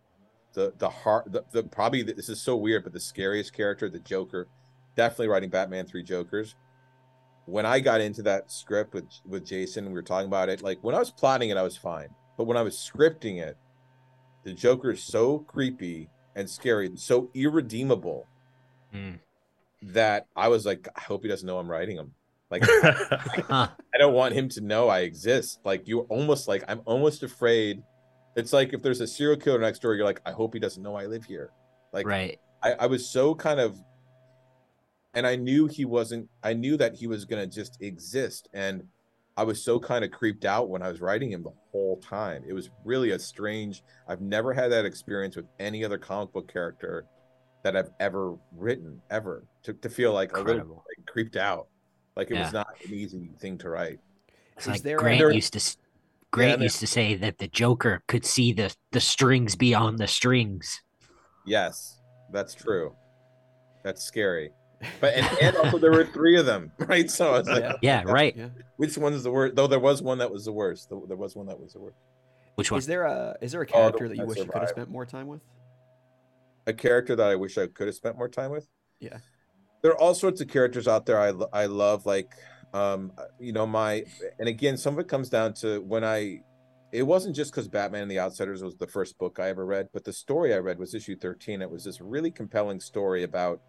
the 0.53 0.73
the 0.77 0.89
heart 0.89 1.31
the, 1.31 1.43
the 1.51 1.63
probably 1.63 2.01
this 2.03 2.29
is 2.29 2.41
so 2.41 2.55
weird 2.55 2.83
but 2.83 2.93
the 2.93 2.99
scariest 2.99 3.51
character 3.53 3.89
the 3.89 3.99
joker 3.99 4.47
definitely 4.95 5.27
writing 5.27 5.49
batman 5.49 5.85
three 5.85 6.03
jokers. 6.03 6.55
When 7.45 7.65
i 7.65 7.79
got 7.81 7.99
into 8.01 8.21
that 8.23 8.49
script 8.51 8.93
with 8.93 9.05
with 9.25 9.45
jason 9.45 9.85
we 9.87 9.91
were 9.93 10.01
talking 10.01 10.27
about 10.27 10.47
it 10.49 10.61
like 10.61 10.79
when 10.81 10.95
i 10.95 10.99
was 10.99 11.11
plotting 11.11 11.49
it 11.49 11.57
i 11.57 11.61
was 11.61 11.75
fine. 11.77 12.07
But 12.37 12.45
when 12.45 12.55
i 12.57 12.61
was 12.61 12.75
scripting 12.77 13.41
it 13.41 13.57
the 14.43 14.53
joker 14.53 14.91
is 14.91 15.03
so 15.03 15.39
creepy 15.39 16.09
and 16.35 16.49
scary 16.49 16.89
so 16.95 17.29
irredeemable 17.33 18.27
Mm. 18.93 19.19
that 19.81 20.27
i 20.37 20.47
was 20.47 20.65
like 20.65 20.87
i 20.95 21.01
hope 21.01 21.23
he 21.23 21.27
doesn't 21.27 21.45
know 21.45 21.57
i'm 21.57 21.69
writing 21.69 21.97
him 21.97 22.13
like 22.59 23.49
I 23.51 23.69
don't 23.97 24.13
want 24.13 24.33
him 24.33 24.49
to 24.49 24.61
know 24.61 24.87
I 24.89 25.01
exist. 25.01 25.59
Like 25.63 25.87
you're 25.87 26.05
almost 26.09 26.47
like 26.47 26.63
I'm 26.67 26.81
almost 26.85 27.23
afraid. 27.23 27.81
It's 28.35 28.53
like 28.53 28.73
if 28.73 28.81
there's 28.81 29.01
a 29.01 29.07
serial 29.07 29.39
killer 29.39 29.59
next 29.59 29.79
door, 29.79 29.95
you're 29.95 30.05
like, 30.05 30.21
I 30.25 30.31
hope 30.31 30.53
he 30.53 30.59
doesn't 30.59 30.81
know 30.81 30.95
I 30.95 31.05
live 31.05 31.23
here. 31.23 31.51
Like 31.93 32.07
right 32.07 32.39
I, 32.63 32.73
I 32.73 32.85
was 32.87 33.07
so 33.07 33.35
kind 33.35 33.59
of 33.59 33.77
and 35.13 35.25
I 35.25 35.35
knew 35.35 35.67
he 35.67 35.85
wasn't 35.85 36.29
I 36.43 36.53
knew 36.53 36.77
that 36.77 36.95
he 36.95 37.07
was 37.07 37.25
gonna 37.25 37.47
just 37.47 37.81
exist. 37.81 38.49
And 38.53 38.83
I 39.37 39.43
was 39.43 39.61
so 39.61 39.79
kind 39.79 40.05
of 40.05 40.11
creeped 40.11 40.45
out 40.45 40.69
when 40.69 40.81
I 40.81 40.89
was 40.89 41.01
writing 41.01 41.31
him 41.31 41.43
the 41.43 41.53
whole 41.71 41.97
time. 41.97 42.43
It 42.47 42.53
was 42.53 42.69
really 42.83 43.11
a 43.11 43.19
strange 43.19 43.83
I've 44.07 44.21
never 44.21 44.53
had 44.53 44.71
that 44.71 44.85
experience 44.85 45.35
with 45.35 45.45
any 45.59 45.83
other 45.83 45.97
comic 45.97 46.33
book 46.33 46.51
character 46.51 47.05
that 47.65 47.75
I've 47.75 47.89
ever 47.99 48.35
written, 48.55 49.01
ever. 49.09 49.43
To, 49.63 49.73
to 49.73 49.89
feel 49.89 50.13
like 50.13 50.31
a 50.33 50.35
little 50.35 50.51
Incredible. 50.51 50.85
like, 50.87 51.07
creeped 51.07 51.35
out. 51.35 51.67
Like 52.15 52.31
it 52.31 52.35
Yeah. 52.35 52.43
was 52.43 52.53
not 52.53 52.67
an 52.85 52.93
easy 52.93 53.29
thing 53.39 53.57
to 53.59 53.69
write. 53.69 53.99
It's 54.57 54.67
like 54.67 54.81
there 54.81 54.97
Grant 54.97 55.19
There- 55.19 55.31
used 55.31 55.53
to 55.53 55.59
s- 55.59 55.77
Grant 56.31 56.59
there- 56.59 56.63
used 56.65 56.79
to 56.79 56.87
say 56.87 57.15
that 57.15 57.37
the 57.39 57.47
Joker 57.47 58.03
could 58.07 58.25
see 58.25 58.53
the 58.53 58.73
the 58.91 59.01
strings 59.01 59.55
beyond 59.55 59.99
the 59.99 60.07
strings. 60.07 60.81
Yes, 61.45 61.99
that's 62.31 62.53
true. 62.53 62.95
That's 63.83 64.01
scary. 64.01 64.51
But 65.01 65.13
and, 65.15 65.37
and 65.41 65.55
also 65.63 65.77
there 65.77 65.91
were 65.91 66.05
three 66.05 66.37
of 66.37 66.45
them, 66.45 66.71
right? 66.79 67.09
So 67.09 67.33
I 67.33 67.37
was 67.39 67.47
like, 67.47 67.63
Yeah. 67.63 67.73
Yeah, 67.81 68.03
right. 68.11 68.35
yeah. 68.35 68.49
which 68.77 68.97
one 68.97 69.13
is 69.13 69.23
the 69.23 69.31
worst? 69.31 69.55
Though 69.55 69.67
there 69.67 69.79
was 69.79 70.01
one 70.01 70.17
that 70.19 70.31
was 70.31 70.45
the 70.45 70.51
worst. 70.53 70.89
There 70.89 70.99
there 71.07 71.17
was 71.17 71.35
one 71.35 71.47
that 71.47 71.59
was 71.59 71.73
the 71.73 71.79
worst. 71.79 71.97
Which 72.55 72.71
one? 72.71 72.77
Is 72.79 72.85
there 72.85 73.03
a 73.03 73.37
is 73.41 73.51
there 73.51 73.61
a 73.61 73.65
Oh, 73.65 73.71
character 73.71 74.05
one 74.05 74.09
that 74.09 74.15
you 74.15 74.21
that 74.21 74.27
wish 74.27 74.37
you 74.37 74.45
could 74.45 74.61
have 74.61 74.69
spent 74.69 74.89
more 74.89 75.05
time 75.05 75.27
with? 75.27 75.41
A 76.67 76.73
character 76.73 77.15
that 77.15 77.27
I 77.27 77.35
wish 77.35 77.57
I 77.57 77.67
could 77.67 77.87
have 77.87 77.95
spent 77.95 78.17
more 78.17 78.29
time 78.29 78.51
with. 78.51 78.67
Yeah. 78.99 79.17
There 79.85 79.91
are 79.91 80.01
all 80.01 80.15
sorts 80.15 80.41
of 80.41 80.47
characters 80.47 80.87
out 80.87 81.05
there 81.05 81.19
I 81.19 81.31
I 81.53 81.67
love, 81.67 82.07
like 82.07 82.33
um, 82.73 83.11
you 83.39 83.53
know 83.53 83.67
my, 83.67 84.03
and 84.39 84.49
again, 84.49 84.77
some 84.77 84.95
of 84.95 84.99
it 84.99 85.07
comes 85.07 85.29
down 85.29 85.53
to 85.61 85.79
when 85.83 86.03
I, 86.03 86.41
it 86.91 87.03
wasn't 87.03 87.35
just 87.35 87.51
because 87.51 87.67
Batman 87.67 88.01
and 88.01 88.09
the 88.09 88.17
Outsiders 88.17 88.63
was 88.63 88.75
the 88.77 88.87
first 88.87 89.19
book 89.19 89.37
I 89.39 89.49
ever 89.49 89.63
read, 89.63 89.89
but 89.93 90.03
the 90.03 90.11
story 90.11 90.55
I 90.55 90.57
read 90.57 90.79
was 90.79 90.95
issue 90.95 91.15
13. 91.15 91.61
It 91.61 91.69
was 91.69 91.83
this 91.83 92.01
really 92.01 92.31
compelling 92.31 92.79
story 92.79 93.21
about 93.21 93.61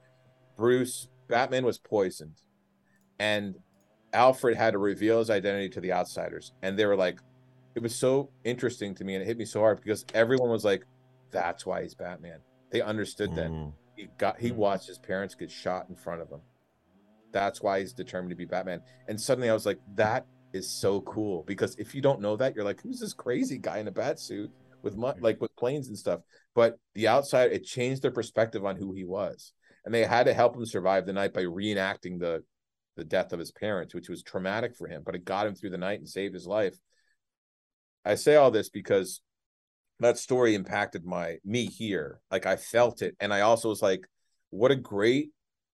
Bruce. 0.56 1.08
Batman 1.28 1.66
was 1.66 1.76
poisoned, 1.76 2.40
and 3.18 3.54
Alfred 4.14 4.56
had 4.56 4.70
to 4.70 4.78
reveal 4.78 5.18
his 5.18 5.28
identity 5.28 5.68
to 5.68 5.82
the 5.82 5.92
Outsiders. 5.92 6.54
And 6.62 6.78
they 6.78 6.86
were 6.86 6.96
like, 6.96 7.20
it 7.74 7.82
was 7.82 7.94
so 7.94 8.30
interesting 8.42 8.94
to 8.94 9.04
me, 9.04 9.16
and 9.16 9.22
it 9.22 9.26
hit 9.26 9.36
me 9.36 9.44
so 9.44 9.60
hard 9.60 9.82
because 9.82 10.06
everyone 10.14 10.48
was 10.48 10.64
like, 10.64 10.86
that's 11.30 11.66
why 11.66 11.82
he's 11.82 11.94
Batman. 11.94 12.38
They 12.70 12.80
understood 12.80 13.36
that. 13.36 13.50
He 13.96 14.08
got 14.18 14.38
he 14.38 14.48
mm-hmm. 14.48 14.58
watched 14.58 14.86
his 14.86 14.98
parents 14.98 15.34
get 15.34 15.50
shot 15.50 15.86
in 15.88 15.96
front 15.96 16.22
of 16.22 16.30
him. 16.30 16.40
That's 17.32 17.60
why 17.60 17.80
he's 17.80 17.92
determined 17.92 18.30
to 18.30 18.36
be 18.36 18.44
Batman. 18.44 18.82
And 19.08 19.20
suddenly 19.20 19.50
I 19.50 19.54
was 19.54 19.66
like, 19.66 19.80
that 19.94 20.26
is 20.52 20.70
so 20.70 21.00
cool 21.02 21.42
because 21.46 21.74
if 21.76 21.94
you 21.94 22.00
don't 22.00 22.20
know 22.20 22.36
that, 22.36 22.54
you're 22.54 22.64
like, 22.64 22.80
who's 22.80 23.00
this 23.00 23.12
crazy 23.12 23.58
guy 23.58 23.78
in 23.78 23.88
a 23.88 23.92
bat 23.92 24.18
suit 24.20 24.50
with 24.82 24.96
mu- 24.96 25.08
mm-hmm. 25.08 25.24
like 25.24 25.40
with 25.40 25.54
planes 25.56 25.88
and 25.88 25.98
stuff? 25.98 26.20
But 26.54 26.78
the 26.94 27.08
outside, 27.08 27.52
it 27.52 27.64
changed 27.64 28.02
their 28.02 28.10
perspective 28.10 28.64
on 28.64 28.76
who 28.76 28.92
he 28.92 29.04
was, 29.04 29.52
and 29.84 29.94
they 29.94 30.04
had 30.04 30.26
to 30.26 30.34
help 30.34 30.56
him 30.56 30.66
survive 30.66 31.06
the 31.06 31.12
night 31.12 31.34
by 31.34 31.42
reenacting 31.42 32.18
the 32.18 32.42
the 32.96 33.04
death 33.04 33.32
of 33.32 33.38
his 33.38 33.52
parents, 33.52 33.94
which 33.94 34.08
was 34.08 34.22
traumatic 34.22 34.74
for 34.74 34.88
him, 34.88 35.02
but 35.04 35.14
it 35.14 35.24
got 35.24 35.46
him 35.46 35.54
through 35.54 35.70
the 35.70 35.78
night 35.78 35.98
and 35.98 36.08
saved 36.08 36.34
his 36.34 36.46
life. 36.46 36.74
I 38.06 38.14
say 38.14 38.36
all 38.36 38.50
this 38.50 38.68
because 38.68 39.20
that 40.00 40.18
story 40.18 40.54
impacted 40.54 41.04
my 41.04 41.36
me 41.44 41.66
here. 41.66 42.20
Like 42.30 42.46
I 42.46 42.56
felt 42.56 43.02
it, 43.02 43.16
and 43.20 43.32
I 43.32 43.40
also 43.40 43.68
was 43.68 43.82
like, 43.82 44.06
what 44.50 44.70
a 44.70 44.76
great 44.76 45.30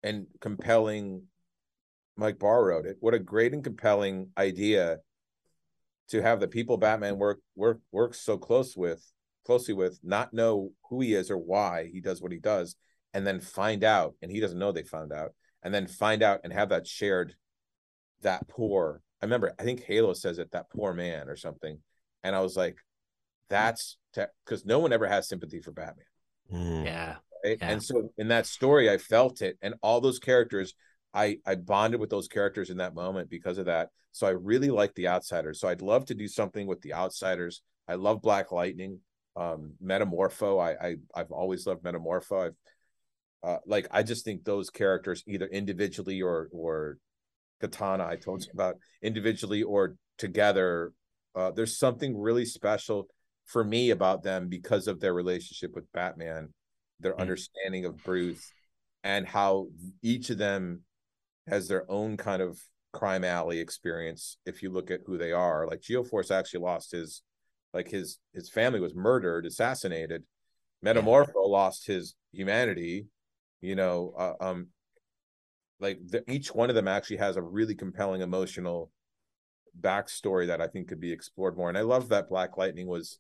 and 0.03 0.27
compelling 0.40 1.23
Mike 2.16 2.39
Barr 2.39 2.65
wrote 2.65 2.86
it. 2.86 2.97
What 3.01 3.15
a 3.15 3.19
great 3.19 3.53
and 3.53 3.62
compelling 3.62 4.31
idea 4.36 4.99
to 6.11 6.23
have 6.23 6.40
the 6.40 6.49
people 6.49 6.77
Batman 6.77 7.19
work 7.19 7.40
work 7.55 7.81
works 7.93 8.20
so 8.20 8.39
close 8.39 8.77
with 8.77 9.05
closely 9.49 9.73
with 9.73 9.99
not 10.03 10.35
know 10.35 10.73
who 10.90 11.01
he 11.01 11.15
is 11.15 11.31
or 11.31 11.39
why 11.39 11.89
he 11.90 12.03
does 12.03 12.20
what 12.20 12.32
he 12.32 12.39
does, 12.39 12.77
and 13.15 13.27
then 13.27 13.40
find 13.40 13.82
out, 13.82 14.15
and 14.20 14.31
he 14.31 14.40
doesn't 14.40 14.59
know 14.59 14.73
they 14.73 14.82
found 14.82 15.11
out, 15.11 15.32
and 15.62 15.73
then 15.73 15.86
find 15.86 16.23
out 16.23 16.40
and 16.45 16.53
have 16.53 16.69
that 16.69 16.86
shared 16.86 17.35
that 18.20 18.47
poor. 18.47 19.01
I 19.23 19.24
remember 19.24 19.55
I 19.59 19.62
think 19.62 19.82
Halo 19.85 20.12
says 20.12 20.39
it, 20.39 20.51
that 20.53 20.70
poor 20.70 20.93
man 20.93 21.31
or 21.31 21.36
something. 21.36 21.78
And 22.23 22.36
I 22.36 22.40
was 22.40 22.57
like, 22.57 22.77
that's 23.49 23.97
because 24.45 24.65
no 24.65 24.79
one 24.79 24.93
ever 24.93 25.07
has 25.07 25.29
sympathy 25.29 25.61
for 25.61 25.73
Batman. 25.73 26.05
Mm. 26.53 26.85
Yeah. 26.85 27.16
Right? 27.45 27.59
Yeah. 27.61 27.70
And 27.70 27.83
so 27.83 28.11
in 28.19 28.29
that 28.29 28.47
story, 28.47 28.91
I 28.91 28.99
felt 28.99 29.43
it, 29.43 29.59
and 29.62 29.75
all 29.83 30.01
those 30.01 30.19
characters, 30.19 30.75
I 31.15 31.39
I 31.47 31.55
bonded 31.55 32.01
with 32.01 32.11
those 32.11 32.29
characters 32.29 32.70
in 32.70 32.79
that 32.79 32.95
moment 32.95 33.31
because 33.31 33.59
of 33.59 33.66
that. 33.66 33.91
So 34.12 34.27
I 34.27 34.31
really 34.31 34.70
like 34.70 34.95
the 34.95 35.09
Outsiders. 35.09 35.61
So 35.61 35.69
I'd 35.69 35.83
love 35.83 36.07
to 36.07 36.15
do 36.15 36.29
something 36.29 36.66
with 36.66 36.81
the 36.81 36.95
Outsiders. 36.95 37.62
I 37.87 37.95
love 37.95 38.20
Black 38.20 38.53
Lightning, 38.53 39.01
um, 39.37 39.75
Metamorpho. 39.83 40.61
I, 40.61 40.89
I 40.89 40.97
I've 41.15 41.31
always 41.31 41.66
loved 41.66 41.85
Metamorpho. 41.85 42.47
I've 42.47 42.57
uh, 43.43 43.59
like 43.66 43.87
I 43.91 44.03
just 44.03 44.25
think 44.25 44.45
those 44.45 44.70
characters 44.70 45.23
either 45.27 45.47
individually 45.47 46.20
or 46.23 46.49
or 46.53 46.99
Katana 47.61 48.05
I 48.05 48.16
told 48.16 48.45
you 48.45 48.51
about 48.53 48.77
individually 49.03 49.62
or 49.62 49.97
together. 50.16 50.93
Uh, 51.35 51.53
there's 51.53 51.79
something 51.79 52.19
really 52.19 52.45
special 52.45 53.07
for 53.49 53.65
me 53.65 53.91
about 53.91 54.23
them 54.23 54.49
because 54.49 54.87
of 54.87 55.01
their 55.01 55.15
relationship 55.15 55.75
with 55.75 55.91
Batman, 55.93 56.53
their 57.01 57.15
Mm. 57.15 57.20
understanding 57.20 57.87
of 57.87 58.03
Bruce, 58.05 58.53
and 59.03 59.27
how 59.27 59.69
each 60.03 60.29
of 60.29 60.37
them 60.37 60.85
has 61.47 61.66
their 61.66 61.91
own 61.91 62.19
kind 62.19 62.43
of 62.43 62.61
crime 62.93 63.25
alley 63.25 63.59
experience. 63.59 64.37
If 64.45 64.62
you 64.62 64.70
look 64.70 64.91
at 64.91 65.01
who 65.07 65.16
they 65.16 65.33
are, 65.33 65.66
like 65.66 65.81
Geoforce 65.81 66.31
actually 66.31 66.61
lost 66.61 66.93
his, 66.93 67.23
like 67.73 67.89
his 67.89 68.19
his 68.35 68.51
family 68.51 68.81
was 68.81 68.95
murdered, 68.95 69.47
assassinated. 69.47 70.25
Metamorpho 70.85 71.49
lost 71.49 71.87
his 71.87 72.15
humanity. 72.33 73.07
You 73.62 73.77
know, 73.77 74.12
uh, 74.16 74.35
um, 74.41 74.69
like 75.81 76.01
the, 76.07 76.31
each 76.31 76.55
one 76.55 76.69
of 76.69 76.77
them 76.77 76.87
actually 76.87 77.16
has 77.16 77.37
a 77.37 77.43
really 77.43 77.75
compelling 77.75 78.20
emotional 78.20 78.91
backstory 79.81 80.49
that 80.49 80.61
I 80.61 80.66
think 80.66 80.89
could 80.89 81.01
be 81.01 81.12
explored 81.12 81.57
more. 81.57 81.70
And 81.70 81.79
I 81.79 81.83
love 81.83 82.11
that 82.11 82.29
Black 82.29 82.59
Lightning 82.59 82.87
was 82.87 83.19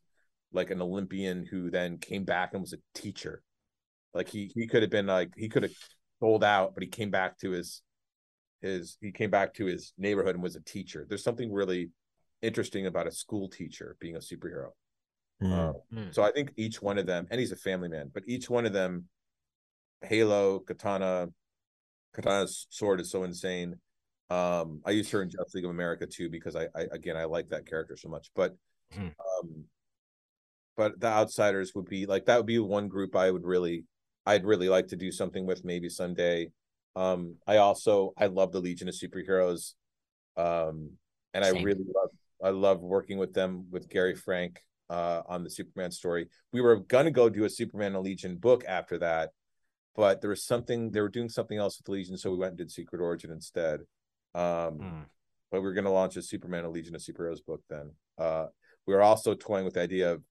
like 0.52 0.70
an 0.70 0.80
Olympian 0.82 1.46
who 1.46 1.70
then 1.70 1.98
came 1.98 2.24
back 2.24 2.52
and 2.52 2.62
was 2.62 2.72
a 2.72 2.78
teacher. 2.94 3.42
Like 4.14 4.28
he 4.28 4.50
he 4.54 4.66
could 4.66 4.82
have 4.82 4.90
been 4.90 5.06
like 5.06 5.30
he 5.36 5.48
could 5.48 5.62
have 5.64 5.72
sold 6.20 6.42
out, 6.42 6.74
but 6.74 6.82
he 6.82 6.88
came 6.88 7.10
back 7.10 7.38
to 7.38 7.50
his 7.50 7.82
his 8.60 8.96
he 9.00 9.12
came 9.12 9.30
back 9.30 9.54
to 9.54 9.66
his 9.66 9.92
neighborhood 9.98 10.34
and 10.34 10.42
was 10.42 10.56
a 10.56 10.62
teacher. 10.62 11.06
There's 11.08 11.22
something 11.22 11.52
really 11.52 11.90
interesting 12.42 12.86
about 12.86 13.06
a 13.06 13.12
school 13.12 13.48
teacher 13.48 13.96
being 14.00 14.16
a 14.16 14.20
superhero. 14.20 14.70
Mm. 15.42 15.52
Uh, 15.52 15.72
Mm. 15.94 16.14
so 16.14 16.22
I 16.22 16.32
think 16.32 16.52
each 16.56 16.82
one 16.82 16.98
of 16.98 17.06
them, 17.06 17.26
and 17.30 17.38
he's 17.40 17.52
a 17.52 17.56
family 17.56 17.88
man, 17.88 18.10
but 18.12 18.22
each 18.26 18.50
one 18.50 18.66
of 18.66 18.72
them, 18.72 19.08
Halo, 20.02 20.60
Katana, 20.60 21.28
Katana's 22.12 22.66
sword 22.70 23.00
is 23.00 23.10
so 23.10 23.24
insane. 23.24 23.76
Um, 24.30 24.80
I 24.84 24.90
used 24.90 25.10
her 25.12 25.22
in 25.22 25.30
Justice 25.30 25.54
League 25.54 25.64
of 25.64 25.70
America 25.70 26.06
too 26.06 26.28
because 26.28 26.56
I, 26.56 26.64
I 26.74 26.86
again 26.92 27.16
I 27.16 27.24
like 27.24 27.48
that 27.50 27.66
character 27.66 27.96
so 27.96 28.08
much. 28.08 28.30
But, 28.34 28.56
Hmm. 28.92 29.08
um, 29.08 29.64
but 30.78 30.98
the 31.00 31.08
outsiders 31.08 31.74
would 31.74 31.86
be 31.86 32.06
like 32.06 32.24
that 32.26 32.36
would 32.36 32.46
be 32.46 32.60
one 32.60 32.86
group 32.88 33.16
I 33.16 33.30
would 33.30 33.44
really, 33.44 33.84
I'd 34.24 34.46
really 34.46 34.68
like 34.68 34.86
to 34.88 34.96
do 34.96 35.10
something 35.10 35.44
with 35.44 35.64
maybe 35.64 35.88
someday. 35.90 36.50
Um, 36.94 37.34
I 37.46 37.56
also 37.56 38.14
I 38.16 38.26
love 38.26 38.52
the 38.52 38.60
Legion 38.60 38.88
of 38.88 38.94
Superheroes, 38.94 39.74
um, 40.36 40.92
and 41.34 41.44
I 41.44 41.48
really 41.50 41.84
love 41.94 42.10
I 42.42 42.50
love 42.50 42.80
working 42.80 43.18
with 43.18 43.34
them 43.34 43.66
with 43.70 43.88
Gary 43.88 44.14
Frank 44.14 44.62
uh, 44.88 45.22
on 45.26 45.42
the 45.42 45.50
Superman 45.50 45.90
story. 45.90 46.28
We 46.52 46.60
were 46.60 46.76
gonna 46.76 47.10
go 47.10 47.28
do 47.28 47.44
a 47.44 47.50
Superman 47.50 47.96
and 47.96 48.04
Legion 48.04 48.36
book 48.36 48.64
after 48.66 48.98
that, 48.98 49.30
but 49.96 50.20
there 50.20 50.30
was 50.30 50.44
something 50.44 50.90
they 50.92 51.00
were 51.00 51.08
doing 51.08 51.28
something 51.28 51.58
else 51.58 51.76
with 51.78 51.86
the 51.86 51.92
Legion, 51.92 52.16
so 52.16 52.30
we 52.30 52.38
went 52.38 52.50
and 52.50 52.58
did 52.58 52.70
Secret 52.70 53.02
Origin 53.02 53.32
instead. 53.32 53.80
Um, 54.34 54.78
Mm. 54.78 55.04
but 55.50 55.60
we 55.60 55.68
are 55.68 55.72
gonna 55.74 55.92
launch 55.92 56.16
a 56.16 56.22
Superman 56.22 56.64
and 56.64 56.72
Legion 56.72 56.94
of 56.94 57.00
Superheroes 57.00 57.44
book 57.44 57.62
then. 57.68 57.90
Uh, 58.16 58.46
we 58.88 58.94
are 58.94 59.02
also 59.02 59.34
toying 59.34 59.66
with 59.66 59.74
the 59.74 59.82
idea 59.82 60.12
of 60.14 60.22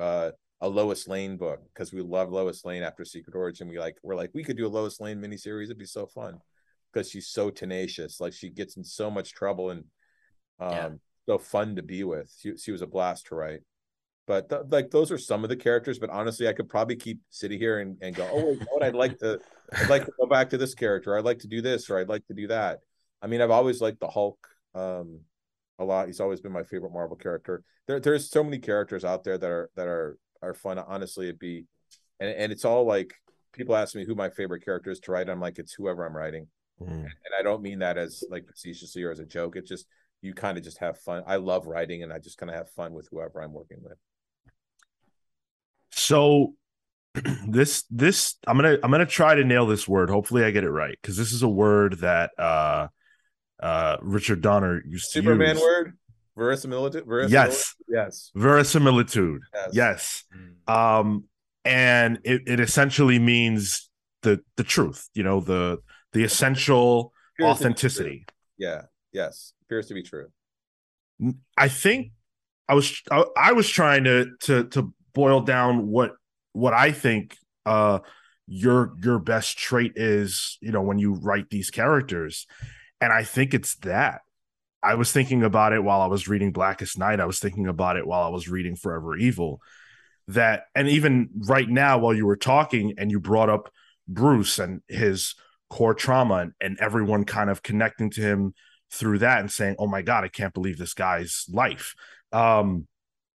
uh, 0.00 0.32
a 0.60 0.68
Lois 0.68 1.06
Lane 1.06 1.36
book 1.36 1.60
because 1.72 1.92
we 1.92 2.02
love 2.02 2.32
Lois 2.32 2.64
Lane 2.64 2.82
after 2.82 3.04
Secret 3.04 3.36
Origin. 3.36 3.68
We 3.68 3.78
like 3.78 3.98
we're 4.02 4.16
like 4.16 4.32
we 4.34 4.42
could 4.42 4.56
do 4.56 4.66
a 4.66 4.68
Lois 4.68 5.00
Lane 5.00 5.20
miniseries. 5.20 5.66
It'd 5.66 5.78
be 5.78 5.86
so 5.86 6.06
fun 6.06 6.40
because 6.92 7.08
she's 7.08 7.28
so 7.28 7.50
tenacious. 7.50 8.20
Like 8.20 8.32
she 8.32 8.50
gets 8.50 8.76
in 8.76 8.82
so 8.82 9.12
much 9.12 9.32
trouble 9.32 9.70
and 9.70 9.84
um, 10.58 10.72
Yeah. 10.72 10.88
so 11.26 11.38
fun 11.38 11.76
to 11.76 11.82
be 11.84 12.02
with. 12.02 12.34
She, 12.36 12.56
she 12.56 12.72
was 12.72 12.82
a 12.82 12.86
blast 12.88 13.26
to 13.28 13.36
write. 13.36 13.60
But 14.26 14.48
th- 14.50 14.62
like 14.70 14.90
those 14.90 15.12
are 15.12 15.18
some 15.18 15.44
of 15.44 15.48
the 15.48 15.56
characters. 15.56 16.00
But 16.00 16.10
honestly, 16.10 16.48
I 16.48 16.52
could 16.52 16.68
probably 16.68 16.96
keep 16.96 17.20
sitting 17.30 17.60
here 17.60 17.78
and, 17.78 17.96
and 18.02 18.16
go, 18.16 18.28
oh, 18.32 18.44
wait, 18.44 18.58
you 18.58 18.66
know? 18.80 18.86
I'd 18.86 18.94
like 18.96 19.18
to, 19.18 19.38
I'd 19.72 19.88
like 19.88 20.04
to 20.06 20.12
go 20.18 20.26
back 20.26 20.50
to 20.50 20.58
this 20.58 20.74
character. 20.74 21.16
I'd 21.16 21.24
like 21.24 21.38
to 21.40 21.48
do 21.48 21.62
this, 21.62 21.88
or 21.88 21.98
I'd 22.00 22.08
like 22.08 22.26
to 22.26 22.34
do 22.34 22.48
that. 22.48 22.80
I 23.22 23.28
mean, 23.28 23.40
I've 23.40 23.52
always 23.52 23.80
liked 23.80 24.00
the 24.00 24.08
Hulk 24.08 24.38
um, 24.74 25.20
a 25.80 25.84
lot. 25.84 26.06
He's 26.06 26.20
always 26.20 26.40
been 26.40 26.52
my 26.52 26.62
favorite 26.62 26.92
Marvel 26.92 27.16
character. 27.16 27.62
There, 27.86 27.98
there's 28.00 28.30
so 28.30 28.44
many 28.44 28.58
characters 28.58 29.04
out 29.04 29.24
there 29.24 29.38
that 29.38 29.50
are 29.50 29.70
that 29.76 29.88
are 29.88 30.18
are 30.42 30.54
fun. 30.54 30.78
Honestly, 30.78 31.26
it'd 31.26 31.38
be, 31.38 31.64
and 32.20 32.30
and 32.30 32.52
it's 32.52 32.64
all 32.64 32.84
like 32.86 33.12
people 33.52 33.74
ask 33.74 33.94
me 33.94 34.04
who 34.06 34.14
my 34.14 34.30
favorite 34.30 34.64
character 34.64 34.90
is 34.90 35.00
to 35.00 35.12
write. 35.12 35.28
I'm 35.28 35.40
like, 35.40 35.58
it's 35.58 35.72
whoever 35.74 36.04
I'm 36.06 36.16
writing, 36.16 36.46
Mm. 36.80 37.04
and 37.04 37.34
I 37.38 37.42
don't 37.42 37.62
mean 37.62 37.80
that 37.80 37.98
as 37.98 38.22
like 38.30 38.46
facetiously 38.46 39.02
or 39.02 39.10
as 39.10 39.18
a 39.18 39.26
joke. 39.26 39.56
It's 39.56 39.68
just 39.68 39.86
you 40.22 40.34
kind 40.34 40.56
of 40.58 40.64
just 40.64 40.78
have 40.78 40.98
fun. 40.98 41.22
I 41.26 41.36
love 41.36 41.66
writing, 41.66 42.02
and 42.02 42.12
I 42.12 42.18
just 42.18 42.38
kind 42.38 42.50
of 42.50 42.56
have 42.56 42.70
fun 42.70 42.92
with 42.92 43.08
whoever 43.10 43.42
I'm 43.42 43.52
working 43.52 43.78
with. 43.82 43.98
So 45.92 46.54
this 47.48 47.84
this 47.90 48.36
I'm 48.46 48.56
gonna 48.56 48.78
I'm 48.82 48.90
gonna 48.90 49.06
try 49.06 49.34
to 49.34 49.44
nail 49.44 49.66
this 49.66 49.88
word. 49.88 50.10
Hopefully 50.10 50.44
I 50.44 50.50
get 50.50 50.64
it 50.64 50.70
right 50.70 50.96
because 51.00 51.16
this 51.16 51.32
is 51.32 51.42
a 51.42 51.48
word 51.48 51.98
that 52.00 52.30
uh 52.38 52.88
uh 53.62 53.96
Richard 54.00 54.40
Donner 54.40 54.82
used 54.86 55.12
to 55.12 55.20
Superman 55.20 55.58
word 55.58 55.96
verisimilitude. 56.36 57.04
verisimilitude? 57.06 57.32
Yes, 57.32 57.74
yes, 57.88 58.30
verisimilitude. 58.34 59.42
yes, 59.54 59.68
Yes. 59.72 60.24
Mm. 60.68 60.72
Um 60.74 61.24
and 61.64 62.18
it, 62.24 62.42
it 62.46 62.60
essentially 62.60 63.18
means 63.18 63.90
the 64.22 64.40
the 64.56 64.64
truth, 64.64 65.08
you 65.14 65.22
know, 65.22 65.40
the 65.40 65.78
the 66.12 66.24
essential 66.24 66.98
Appears 67.00 67.12
to 67.12 67.38
be 67.38 67.42
true. 67.42 67.46
authenticity. 67.50 68.24
Yeah, 68.58 68.82
yes, 69.12 69.52
appears 69.62 69.86
to 69.88 69.94
be 69.94 70.02
true. 70.02 70.26
I 71.56 71.68
think 71.68 72.12
I 72.68 72.74
was 72.74 73.02
I, 73.10 73.24
I 73.36 73.52
was 73.52 73.68
trying 73.68 74.04
to 74.04 74.30
to 74.42 74.64
to 74.68 74.94
boil 75.12 75.40
down 75.42 75.88
what 75.88 76.14
what 76.52 76.72
I 76.72 76.92
think 76.92 77.36
uh 77.66 77.98
your 78.46 78.94
your 79.02 79.18
best 79.18 79.58
trait 79.58 79.92
is, 79.96 80.58
you 80.60 80.72
know, 80.72 80.82
when 80.82 80.98
you 80.98 81.14
write 81.14 81.50
these 81.50 81.70
characters. 81.70 82.46
And 83.00 83.12
I 83.12 83.24
think 83.24 83.54
it's 83.54 83.76
that. 83.76 84.22
I 84.82 84.94
was 84.94 85.12
thinking 85.12 85.42
about 85.42 85.72
it 85.72 85.84
while 85.84 86.00
I 86.00 86.06
was 86.06 86.28
reading 86.28 86.52
Blackest 86.52 86.98
Night. 86.98 87.20
I 87.20 87.26
was 87.26 87.38
thinking 87.38 87.66
about 87.66 87.96
it 87.96 88.06
while 88.06 88.22
I 88.22 88.28
was 88.28 88.48
reading 88.48 88.76
Forever 88.76 89.16
Evil. 89.16 89.60
That 90.28 90.64
and 90.74 90.88
even 90.88 91.28
right 91.48 91.68
now 91.68 91.98
while 91.98 92.14
you 92.14 92.24
were 92.24 92.36
talking 92.36 92.94
and 92.96 93.10
you 93.10 93.20
brought 93.20 93.50
up 93.50 93.70
Bruce 94.06 94.58
and 94.58 94.80
his 94.88 95.34
core 95.68 95.94
trauma 95.94 96.36
and, 96.36 96.52
and 96.60 96.78
everyone 96.80 97.24
kind 97.24 97.50
of 97.50 97.62
connecting 97.62 98.10
to 98.10 98.20
him 98.20 98.54
through 98.92 99.18
that 99.18 99.40
and 99.40 99.50
saying, 99.50 99.76
"Oh 99.78 99.86
my 99.86 100.02
god, 100.02 100.24
I 100.24 100.28
can't 100.28 100.54
believe 100.54 100.78
this 100.78 100.94
guy's 100.94 101.46
life." 101.50 101.94
Um, 102.32 102.86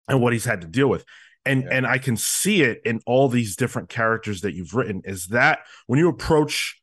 and 0.07 0.21
what 0.21 0.33
he's 0.33 0.45
had 0.45 0.61
to 0.61 0.67
deal 0.67 0.87
with. 0.87 1.03
And 1.45 1.63
Yeah. 1.63 1.69
and 1.71 1.87
I 1.87 1.97
can 1.97 2.15
see 2.15 2.61
it 2.61 2.81
in 2.85 3.01
all 3.05 3.27
these 3.27 3.55
different 3.55 3.89
characters 3.89 4.41
that 4.41 4.53
you've 4.53 4.73
written. 4.75 5.01
Is 5.03 5.27
that 5.27 5.59
when 5.87 5.99
you 5.99 6.09
approach 6.09 6.81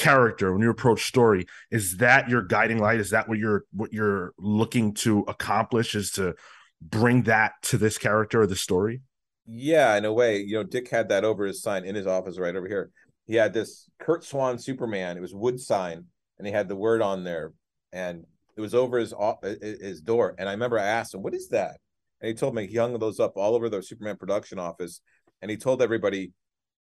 character, 0.00 0.52
when 0.52 0.62
you 0.62 0.70
approach 0.70 1.04
story, 1.04 1.46
is 1.70 1.98
that 1.98 2.28
your 2.28 2.42
guiding 2.42 2.78
light? 2.78 2.98
Is 2.98 3.10
that 3.10 3.28
what 3.28 3.38
you're 3.38 3.64
what 3.72 3.92
you're 3.92 4.32
looking 4.38 4.94
to 4.94 5.20
accomplish? 5.28 5.94
Is 5.94 6.10
to 6.12 6.34
bring 6.80 7.24
that 7.24 7.52
to 7.62 7.78
this 7.78 7.98
character 7.98 8.40
or 8.40 8.46
the 8.46 8.56
story? 8.56 9.02
Yeah, 9.46 9.96
in 9.96 10.04
a 10.04 10.12
way, 10.12 10.38
you 10.38 10.54
know, 10.54 10.64
Dick 10.64 10.88
had 10.88 11.08
that 11.10 11.24
over 11.24 11.44
his 11.44 11.62
sign 11.62 11.84
in 11.84 11.94
his 11.94 12.06
office 12.06 12.38
right 12.38 12.56
over 12.56 12.66
here. 12.66 12.90
He 13.26 13.34
had 13.34 13.52
this 13.52 13.88
Curt 13.98 14.24
Swan 14.24 14.58
Superman. 14.58 15.16
It 15.16 15.20
was 15.20 15.34
wood 15.34 15.60
sign, 15.60 16.06
and 16.38 16.46
he 16.46 16.52
had 16.52 16.68
the 16.68 16.76
word 16.76 17.02
on 17.02 17.22
there, 17.22 17.52
and 17.92 18.24
it 18.56 18.60
was 18.60 18.74
over 18.74 18.98
his 18.98 19.14
his 19.60 20.00
door. 20.00 20.34
And 20.38 20.48
I 20.48 20.52
remember 20.52 20.78
I 20.78 20.86
asked 20.86 21.14
him, 21.14 21.22
"What 21.22 21.34
is 21.34 21.48
that?" 21.48 21.78
And 22.20 22.28
he 22.28 22.34
told 22.34 22.54
me 22.54 22.66
he 22.66 22.76
hung 22.76 22.98
those 22.98 23.20
up 23.20 23.36
all 23.36 23.54
over 23.54 23.68
the 23.68 23.82
Superman 23.82 24.16
production 24.16 24.58
office, 24.58 25.00
and 25.42 25.50
he 25.50 25.56
told 25.56 25.82
everybody, 25.82 26.32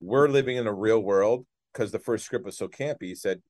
"We're 0.00 0.28
living 0.28 0.56
in 0.56 0.66
a 0.66 0.74
real 0.74 1.00
world." 1.00 1.46
Because 1.76 1.92
the 1.92 1.98
first 1.98 2.24
script 2.24 2.46
was 2.46 2.56
so 2.56 2.68
campy, 2.68 3.02
he 3.02 3.14
said, 3.14 3.42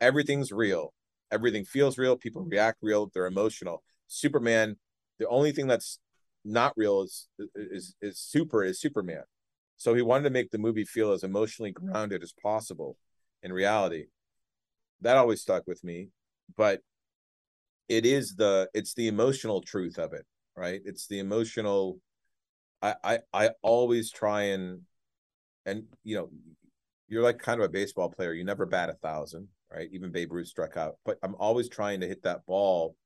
"Everything's 0.00 0.50
real. 0.50 0.92
Everything 1.30 1.64
feels 1.64 1.96
real. 1.96 2.16
People 2.16 2.42
react 2.42 2.78
real. 2.82 3.06
They're 3.06 3.26
emotional." 3.26 3.84
Superman, 4.08 4.76
the 5.18 5.28
only 5.28 5.52
thing 5.52 5.68
that's 5.68 6.00
not 6.44 6.72
real 6.76 7.02
is 7.02 7.28
is 7.54 7.94
is 8.02 8.18
super 8.18 8.64
is 8.64 8.80
Superman. 8.80 9.22
So 9.76 9.94
he 9.94 10.02
wanted 10.02 10.24
to 10.24 10.30
make 10.30 10.50
the 10.50 10.58
movie 10.58 10.84
feel 10.84 11.12
as 11.12 11.22
emotionally 11.22 11.70
grounded 11.70 12.24
as 12.24 12.32
possible 12.32 12.96
in 13.40 13.52
reality. 13.52 14.06
That 15.00 15.16
always 15.16 15.40
stuck 15.40 15.66
with 15.68 15.84
me, 15.84 16.08
but 16.56 16.80
it 17.88 18.04
is 18.04 18.34
the 18.34 18.68
it's 18.74 18.94
the 18.94 19.06
emotional 19.06 19.60
truth 19.60 19.96
of 19.96 20.12
it, 20.12 20.26
right? 20.56 20.82
It's 20.84 21.06
the 21.06 21.20
emotional 21.20 22.00
I 22.82 22.96
I 23.04 23.18
I 23.32 23.50
always 23.62 24.10
try 24.10 24.42
and 24.54 24.80
and 25.64 25.84
you 26.02 26.16
know 26.16 26.30
you're 27.08 27.22
like 27.22 27.38
kind 27.38 27.60
of 27.60 27.66
a 27.66 27.72
baseball 27.72 28.10
player. 28.10 28.32
You 28.32 28.44
never 28.44 28.66
bat 28.66 28.90
a 28.90 28.94
thousand, 28.94 29.48
right? 29.72 29.88
Even 29.92 30.10
Babe 30.12 30.32
Ruth 30.32 30.48
struck 30.48 30.76
out, 30.76 30.96
but 31.04 31.18
I'm 31.22 31.34
always 31.36 31.68
trying 31.68 32.00
to 32.00 32.08
hit 32.08 32.22
that 32.22 32.46
ball 32.46 32.96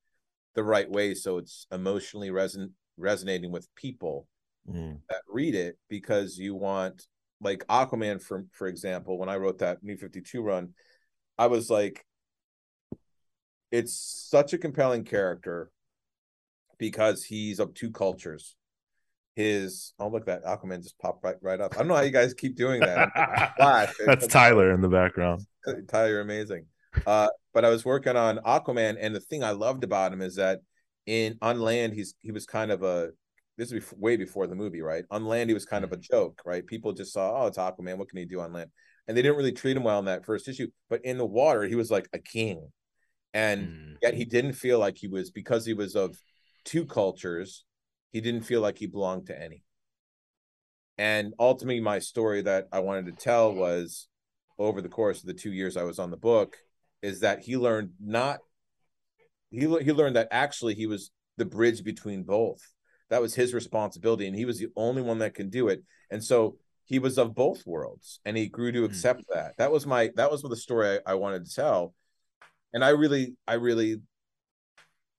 the 0.58 0.64
right 0.64 0.90
way 0.90 1.14
so 1.14 1.38
it's 1.38 1.68
emotionally 1.70 2.30
reson- 2.30 2.72
resonating 2.96 3.52
with 3.52 3.72
people 3.76 4.26
mm-hmm. 4.68 4.96
that 5.08 5.22
read 5.28 5.54
it 5.54 5.78
because 5.88 6.36
you 6.36 6.54
want 6.54 7.06
like 7.40 7.64
Aquaman 7.68 8.20
for 8.20 8.44
for 8.50 8.66
example 8.66 9.18
when 9.18 9.28
I 9.28 9.36
wrote 9.36 9.58
that 9.58 9.84
New 9.84 9.96
52 9.96 10.42
run 10.42 10.70
I 11.38 11.46
was 11.46 11.70
like 11.70 12.04
it's 13.70 13.94
such 14.28 14.52
a 14.52 14.58
compelling 14.58 15.04
character 15.04 15.70
because 16.78 17.22
he's 17.22 17.60
of 17.60 17.74
two 17.74 17.92
cultures 17.92 18.56
his 19.38 19.92
oh 20.00 20.08
look 20.08 20.26
that 20.26 20.44
Aquaman 20.44 20.82
just 20.82 20.98
popped 20.98 21.22
right, 21.22 21.36
right 21.40 21.60
up 21.60 21.74
I 21.76 21.78
don't 21.78 21.86
know 21.86 21.94
how 21.94 22.02
you 22.02 22.10
guys 22.10 22.34
keep 22.34 22.56
doing 22.56 22.80
that 22.80 23.54
Flash 23.56 23.92
That's 24.06 24.26
Tyler 24.26 24.72
in 24.72 24.80
the 24.80 24.88
background. 24.88 25.46
Tyler, 25.86 26.20
amazing. 26.20 26.66
Uh, 27.06 27.28
but 27.54 27.64
I 27.64 27.70
was 27.70 27.84
working 27.84 28.16
on 28.16 28.38
Aquaman, 28.38 28.96
and 29.00 29.14
the 29.14 29.20
thing 29.20 29.44
I 29.44 29.50
loved 29.52 29.84
about 29.84 30.12
him 30.12 30.22
is 30.22 30.34
that 30.36 30.58
in 31.06 31.38
on 31.40 31.60
land, 31.60 31.92
he's 31.94 32.14
he 32.20 32.32
was 32.32 32.46
kind 32.46 32.72
of 32.72 32.82
a 32.82 33.10
this 33.56 33.70
is 33.70 33.92
way 33.96 34.16
before 34.16 34.48
the 34.48 34.56
movie, 34.56 34.82
right? 34.82 35.04
On 35.10 35.24
land, 35.24 35.50
he 35.50 35.54
was 35.54 35.64
kind 35.64 35.84
of 35.84 35.92
a 35.92 35.96
joke, 35.96 36.42
right? 36.44 36.66
People 36.66 36.92
just 36.92 37.12
saw, 37.12 37.42
oh, 37.42 37.46
it's 37.46 37.58
Aquaman. 37.58 37.96
What 37.96 38.08
can 38.08 38.18
he 38.18 38.24
do 38.24 38.40
on 38.40 38.52
land? 38.52 38.70
And 39.06 39.16
they 39.16 39.22
didn't 39.22 39.36
really 39.36 39.52
treat 39.52 39.76
him 39.76 39.84
well 39.84 40.00
in 40.00 40.06
that 40.06 40.26
first 40.26 40.48
issue. 40.48 40.66
But 40.90 41.04
in 41.04 41.16
the 41.16 41.26
water, 41.26 41.62
he 41.62 41.76
was 41.76 41.90
like 41.92 42.08
a 42.12 42.18
king, 42.18 42.72
and 43.32 43.68
Mm. 43.68 43.96
yet 44.02 44.14
he 44.14 44.24
didn't 44.24 44.54
feel 44.54 44.80
like 44.80 44.96
he 44.96 45.06
was 45.06 45.30
because 45.30 45.64
he 45.64 45.74
was 45.74 45.94
of 45.94 46.18
two 46.64 46.86
cultures. 46.86 47.64
He 48.10 48.20
didn't 48.20 48.42
feel 48.42 48.60
like 48.60 48.78
he 48.78 48.86
belonged 48.86 49.26
to 49.26 49.40
any. 49.40 49.62
And 50.96 51.34
ultimately, 51.38 51.80
my 51.80 52.00
story 52.00 52.42
that 52.42 52.68
I 52.72 52.80
wanted 52.80 53.06
to 53.06 53.12
tell 53.12 53.54
was 53.54 54.08
over 54.58 54.82
the 54.82 54.88
course 54.88 55.20
of 55.20 55.26
the 55.26 55.34
two 55.34 55.52
years 55.52 55.76
I 55.76 55.84
was 55.84 55.98
on 55.98 56.10
the 56.10 56.16
book 56.16 56.56
is 57.02 57.20
that 57.20 57.40
he 57.40 57.56
learned 57.56 57.90
not 58.00 58.40
he 59.50 59.60
he 59.60 59.92
learned 59.92 60.16
that 60.16 60.28
actually 60.30 60.74
he 60.74 60.86
was 60.86 61.10
the 61.36 61.44
bridge 61.44 61.84
between 61.84 62.24
both. 62.24 62.60
That 63.10 63.22
was 63.22 63.34
his 63.34 63.54
responsibility, 63.54 64.26
and 64.26 64.36
he 64.36 64.44
was 64.44 64.58
the 64.58 64.68
only 64.76 65.00
one 65.00 65.18
that 65.20 65.34
can 65.34 65.48
do 65.48 65.68
it. 65.68 65.82
And 66.10 66.22
so 66.22 66.56
he 66.84 66.98
was 66.98 67.16
of 67.16 67.34
both 67.34 67.66
worlds, 67.66 68.20
and 68.24 68.36
he 68.36 68.48
grew 68.48 68.72
to 68.72 68.80
hmm. 68.80 68.84
accept 68.86 69.22
that. 69.32 69.54
That 69.58 69.72
was 69.72 69.86
my 69.86 70.10
that 70.16 70.30
was 70.30 70.42
the 70.42 70.56
story 70.56 70.98
I, 71.06 71.12
I 71.12 71.14
wanted 71.14 71.46
to 71.46 71.54
tell, 71.54 71.94
and 72.74 72.84
I 72.84 72.90
really 72.90 73.36
I 73.46 73.54
really 73.54 74.00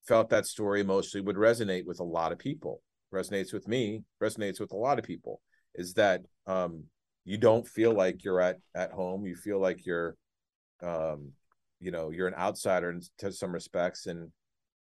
felt 0.08 0.30
that 0.30 0.46
story 0.46 0.82
emotionally 0.82 1.26
would 1.26 1.36
resonate 1.36 1.86
with 1.86 2.00
a 2.00 2.04
lot 2.04 2.32
of 2.32 2.40
people. 2.40 2.82
Resonates 3.14 3.54
with 3.54 3.68
me. 3.68 4.04
Resonates 4.22 4.60
with 4.60 4.72
a 4.72 4.78
lot 4.78 5.00
of 5.00 5.06
people. 5.06 5.42
Is 5.76 5.94
that 5.94 6.22
um, 6.48 6.84
you 7.26 7.38
don't 7.38 7.68
feel 7.68 7.94
like 7.94 8.24
you're 8.24 8.42
at 8.42 8.58
at 8.76 8.92
home. 8.92 9.26
You 9.26 9.36
feel 9.36 9.60
like 9.60 9.86
you're 9.86 10.16
um, 10.82 11.32
you 11.80 11.92
know 11.92 12.12
you're 12.12 12.28
an 12.28 12.36
outsider 12.36 12.92
in 12.92 13.02
to 13.20 13.32
some 13.32 13.52
respects 13.52 14.06
and 14.06 14.32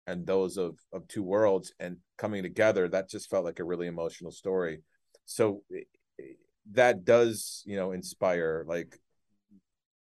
and 0.08 0.26
those 0.26 0.58
of 0.58 0.78
of 0.92 1.08
two 1.08 1.24
worlds 1.24 1.74
and 1.80 1.98
coming 2.18 2.44
together 2.44 2.88
that 2.88 3.10
just 3.10 3.30
felt 3.30 3.46
like 3.46 3.60
a 3.60 3.64
really 3.64 3.88
emotional 3.88 4.32
story 4.32 4.82
so 5.26 5.62
that 6.72 7.06
does 7.06 7.64
you 7.66 7.76
know 7.76 7.92
inspire 7.92 8.66
like 8.68 9.00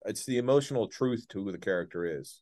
it's 0.06 0.26
the 0.26 0.38
emotional 0.38 0.88
truth 0.88 1.26
to 1.30 1.44
who 1.44 1.52
the 1.52 1.58
character 1.58 2.20
is 2.20 2.42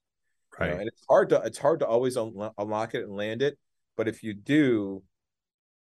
you 0.59 0.65
know, 0.65 0.71
Right. 0.71 0.79
and 0.79 0.87
it's 0.87 1.03
hard 1.09 1.29
to 1.29 1.41
it's 1.41 1.57
hard 1.57 1.79
to 1.79 1.87
always 1.87 2.15
unlo- 2.17 2.53
unlock 2.57 2.93
it 2.95 3.03
and 3.03 3.15
land 3.15 3.41
it 3.41 3.57
but 3.97 4.07
if 4.07 4.23
you 4.23 4.33
do 4.33 5.03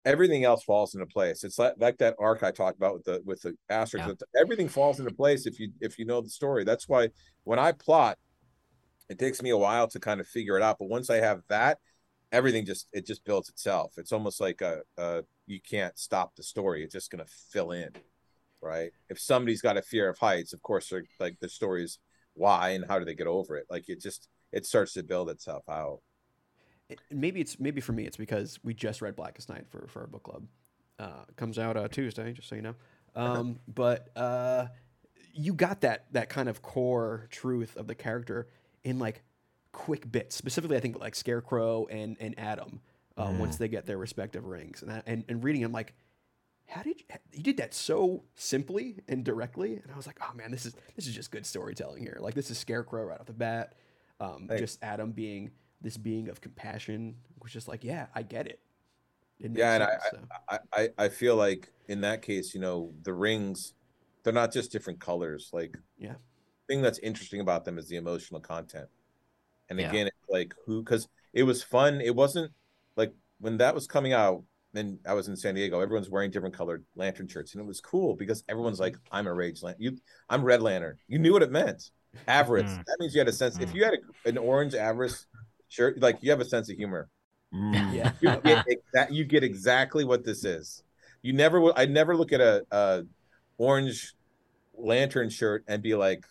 everything 0.05 0.45
else 0.45 0.63
falls 0.63 0.93
into 0.95 1.05
place. 1.05 1.43
It's 1.43 1.59
like, 1.59 1.73
like 1.79 1.97
that 1.97 2.15
arc 2.17 2.41
i 2.41 2.51
talked 2.51 2.77
about 2.77 2.93
with 2.93 3.03
the 3.03 3.21
with 3.25 3.41
the 3.41 3.55
asterisks 3.69 4.23
everything 4.39 4.69
falls 4.69 4.99
into 4.99 5.11
place 5.13 5.45
if 5.45 5.59
you 5.59 5.71
if 5.81 5.99
you 5.99 6.05
know 6.05 6.21
the 6.21 6.29
story. 6.29 6.63
That's 6.63 6.88
why 6.88 7.09
when 7.43 7.59
i 7.59 7.71
plot 7.73 8.17
it 9.09 9.19
takes 9.19 9.41
me 9.41 9.49
a 9.49 9.57
while 9.57 9.88
to 9.88 9.99
kind 9.99 10.19
of 10.19 10.27
figure 10.27 10.57
it 10.57 10.63
out 10.63 10.77
but 10.79 10.89
once 10.89 11.09
i 11.09 11.17
have 11.17 11.41
that 11.49 11.77
everything 12.31 12.65
just 12.65 12.88
it 12.93 13.05
just 13.05 13.23
builds 13.25 13.49
itself. 13.49 13.93
It's 13.97 14.11
almost 14.11 14.39
like 14.39 14.61
a, 14.61 14.81
a 14.97 15.23
you 15.45 15.59
can't 15.61 15.97
stop 15.97 16.35
the 16.35 16.43
story 16.43 16.84
it's 16.84 16.93
just 16.93 17.11
going 17.11 17.23
to 17.23 17.31
fill 17.51 17.71
in 17.71 17.89
right? 18.61 18.91
If 19.09 19.19
somebody's 19.19 19.61
got 19.61 19.77
a 19.77 19.81
fear 19.81 20.09
of 20.09 20.17
heights 20.17 20.53
of 20.53 20.61
course 20.61 20.91
like 21.19 21.38
the 21.41 21.49
story 21.49 21.84
is 21.84 21.99
why 22.34 22.69
and 22.69 22.85
how 22.88 22.99
do 22.99 23.05
they 23.05 23.15
get 23.15 23.27
over 23.27 23.55
it? 23.57 23.65
Like 23.69 23.89
it 23.89 24.01
just 24.01 24.29
it 24.51 24.65
starts 24.65 24.93
to 24.93 25.03
build 25.03 25.29
itself 25.29 25.63
out 25.69 25.99
It- 26.89 26.99
maybe 27.11 27.41
it's 27.41 27.59
maybe 27.59 27.81
for 27.81 27.91
me 27.93 28.05
it's 28.05 28.17
because 28.17 28.59
we 28.63 28.73
just 28.73 29.01
read 29.01 29.15
Blackest 29.15 29.49
Night 29.49 29.67
for 29.67 29.87
for 29.87 30.01
our 30.01 30.07
book 30.07 30.23
club. 30.23 30.47
Uh, 30.99 31.25
comes 31.35 31.59
out 31.59 31.77
uh, 31.77 31.87
Tuesday, 31.87 32.33
just 32.33 32.47
so 32.49 32.55
you 32.55 32.61
know. 32.61 32.75
Um, 33.15 33.59
but 33.67 34.09
uh, 34.15 34.67
you 35.33 35.53
got 35.53 35.81
that 35.81 36.05
that 36.13 36.29
kind 36.29 36.47
of 36.47 36.61
core 36.61 37.27
truth 37.31 37.75
of 37.75 37.87
the 37.87 37.95
character 37.95 38.47
in 38.83 38.99
like 38.99 39.23
quick 39.71 40.11
bits. 40.11 40.35
Specifically, 40.35 40.77
I 40.77 40.79
think 40.79 40.99
like 40.99 41.15
Scarecrow 41.15 41.87
and 41.87 42.15
and 42.19 42.37
Adam. 42.37 42.79
Uh, 43.17 43.33
Once 43.39 43.55
they 43.57 43.67
get 43.67 43.87
their 43.87 43.97
respective 43.97 44.45
rings, 44.45 44.83
and 44.83 44.91
I, 44.91 45.01
and 45.07 45.23
and 45.27 45.43
reading, 45.43 45.63
I'm 45.63 45.71
like, 45.71 45.95
how 46.67 46.83
did 46.83 46.99
you, 46.99 47.05
you 47.33 47.41
did 47.41 47.57
that 47.57 47.73
so 47.73 48.23
simply 48.35 48.99
and 49.07 49.23
directly? 49.23 49.77
And 49.77 49.91
I 49.91 49.95
was 49.97 50.05
like, 50.05 50.19
oh 50.21 50.35
man, 50.35 50.51
this 50.51 50.67
is 50.67 50.75
this 50.95 51.07
is 51.07 51.15
just 51.15 51.31
good 51.31 51.45
storytelling 51.47 52.03
here. 52.03 52.17
Like 52.19 52.35
this 52.35 52.51
is 52.51 52.59
Scarecrow 52.59 53.05
right 53.05 53.19
off 53.19 53.25
the 53.25 53.33
bat. 53.33 53.73
Um, 54.19 54.49
just 54.57 54.81
Adam 54.84 55.11
being 55.11 55.52
this 55.81 55.98
being 55.98 56.27
of 56.30 56.41
compassion 56.41 57.15
was 57.41 57.52
just 57.52 57.68
like, 57.68 57.84
yeah, 57.84 58.07
I 58.15 58.23
get 58.23 58.48
it. 58.48 58.60
It 59.39 59.52
Yeah, 59.56 59.76
and 59.76 59.84
I- 59.84 59.98
so. 60.10 60.19
I, 60.49 60.60
I 60.73 60.89
I 60.98 61.10
feel 61.10 61.35
like 61.35 61.72
in 61.88 62.02
that 62.02 62.22
case, 62.22 62.53
you 62.56 62.60
know, 62.60 62.94
the 63.03 63.14
rings, 63.14 63.73
they're 64.23 64.34
not 64.34 64.52
just 64.52 64.72
different 64.72 64.99
colors. 64.99 65.49
Like, 65.53 65.77
Yeah. 65.99 66.15
thing 66.68 66.81
that's 66.81 66.99
interesting 66.99 67.39
about 67.41 67.64
them 67.64 67.77
is 67.77 67.88
the 67.88 67.95
emotional 67.98 68.41
content. 68.41 68.89
And 69.69 69.80
Yeah. 69.80 69.89
again, 69.89 70.07
it's 70.07 70.30
like 70.30 70.53
who 70.65 70.81
because 70.84 71.07
it 71.34 71.44
was 71.44 71.61
fun. 71.64 72.02
It 72.02 72.15
wasn't 72.15 72.52
like 72.95 73.14
when 73.39 73.57
that 73.57 73.76
was 73.76 73.85
coming 73.85 74.14
out, 74.14 74.44
and 74.73 74.99
I 75.06 75.14
was 75.14 75.27
in 75.27 75.35
San 75.35 75.53
Diego. 75.56 75.80
Everyone's 75.80 76.10
wearing 76.10 76.31
different 76.31 76.56
colored 76.56 76.84
lantern 76.95 77.27
shirts, 77.27 77.53
and 77.53 77.61
it 77.61 77.68
was 77.68 77.80
cool 77.81 78.15
because 78.15 78.44
everyone's 78.49 78.80
like, 78.80 78.98
"I'm 79.11 79.27
a 79.27 79.34
Rage 79.34 79.61
Lantern." 79.61 79.81
You, 79.81 79.98
I'm 80.30 80.44
Red 80.44 80.61
Lantern. 80.64 80.98
You 81.07 81.19
knew 81.19 81.34
what 81.34 81.44
it 81.44 81.52
meant. 81.52 81.91
Avarice. 82.27 82.65
Mm. 82.71 82.85
That 82.85 82.97
means 82.99 83.13
you 83.13 83.19
had 83.19 83.27
a 83.27 83.34
sense. 83.34 83.59
If 83.59 83.73
you 83.75 83.84
had 83.84 83.93
a, 83.93 84.29
an 84.29 84.38
orange 84.38 84.73
Avarice 84.75 85.25
shirt, 85.69 85.99
like 85.99 86.17
you 86.21 86.31
have 86.31 86.39
a 86.41 86.45
sense 86.45 86.69
of 86.69 86.77
humor 86.77 87.09
Mm. 87.53 87.93
yeah. 87.93 88.11
you 88.19 88.29
get 88.41 88.65
exa- 88.67 89.11
you 89.11 89.23
get 89.23 89.41
exactly 89.41 90.03
what 90.03 90.25
this 90.25 90.43
is. 90.43 90.84
You 91.21 91.31
never 91.31 91.61
will. 91.61 91.71
I 91.77 91.85
never 91.85 92.15
look 92.17 92.34
at 92.34 92.41
a, 92.41 92.65
a 92.71 93.03
orange 93.57 94.15
lantern 94.75 95.29
shirt 95.29 95.63
and 95.67 95.81
be 95.81 95.95
like, 95.95 96.25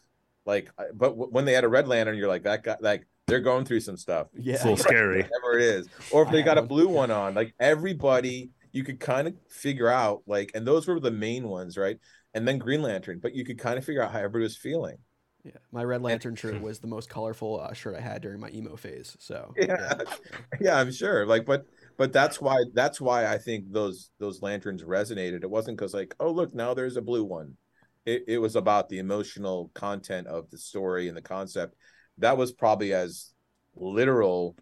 like. 0.45 0.69
But 0.77 1.09
w- 1.11 1.29
when 1.31 1.47
they 1.47 1.55
had 1.55 1.65
a 1.65 1.69
red 1.69 1.89
lantern, 1.89 2.17
you're 2.19 2.29
like 2.29 2.43
that 2.43 2.63
guy. 2.63 2.77
Like 2.81 3.07
they're 3.27 3.41
going 3.41 3.65
through 3.65 3.81
some 3.81 3.97
stuff. 3.97 4.29
yeah. 4.39 4.55
It's 4.55 4.65
a 4.65 4.69
little 4.69 4.85
scary. 4.85 5.23
Whatever 5.23 5.59
it 5.59 5.65
is, 5.65 5.89
or 6.13 6.23
if 6.23 6.31
they 6.31 6.43
got 6.43 6.59
a 6.59 6.63
blue 6.63 6.87
one 6.89 7.11
on, 7.11 7.33
like 7.35 7.55
everybody, 7.59 8.51
you 8.73 8.85
could 8.85 9.01
kind 9.01 9.27
of 9.27 9.35
figure 9.49 9.89
out 9.89 10.23
like, 10.27 10.51
and 10.55 10.67
those 10.67 10.87
were 10.87 11.01
the 11.01 11.11
main 11.11 11.49
ones, 11.49 11.79
right? 11.79 11.99
And 12.35 12.47
then 12.47 12.59
Green 12.59 12.83
Lantern, 12.83 13.21
but 13.23 13.35
you 13.35 13.43
could 13.45 13.59
kind 13.59 13.79
of 13.79 13.85
figure 13.87 14.03
out 14.03 14.13
how 14.13 14.19
everybody 14.19 14.43
was 14.43 14.57
feeling. 14.59 14.99
Yeah. 15.47 15.53
My 15.73 15.85
Red 15.85 16.03
Lantern 16.03 16.35
shirt 16.35 16.61
was 16.61 16.81
the 16.81 16.89
most 16.89 17.09
colorful 17.09 17.61
uh, 17.61 17.73
shirt 17.73 17.95
I 17.97 18.01
had 18.01 18.21
during 18.21 18.41
my 18.41 18.51
emo 18.51 18.77
phase. 18.77 19.17
So 19.21 19.55
Yeah. 19.57 19.95
yeah 20.61 20.77
i'm 20.79 20.91
sure 20.91 21.25
like 21.25 21.47
but 21.47 21.65
but 21.97 22.13
that's 22.13 22.41
why 22.41 22.65
that's 22.75 23.01
why 23.01 23.27
I 23.27 23.39
think 23.39 23.73
those 23.73 24.11
those 24.19 24.43
lanterns 24.43 24.83
resonated. 24.83 25.43
It 25.43 25.51
wasn't 25.51 25.79
because 25.79 25.95
like, 25.95 26.15
oh 26.21 26.31
look, 26.31 26.55
now 26.55 26.75
there's 26.75 26.97
a 26.97 27.03
blue 27.03 27.25
one. 27.25 27.57
It 28.05 28.25
it 28.29 28.39
was 28.39 28.57
about 28.57 28.89
the 28.89 28.99
emotional 28.99 29.71
content 29.75 30.27
of 30.27 30.51
the 30.51 30.59
story 30.59 31.09
and 31.09 31.17
the 31.17 31.23
concept. 31.23 31.75
That 32.19 32.37
was 32.37 32.53
probably 32.53 32.93
as 32.93 33.33
literal 33.75 34.57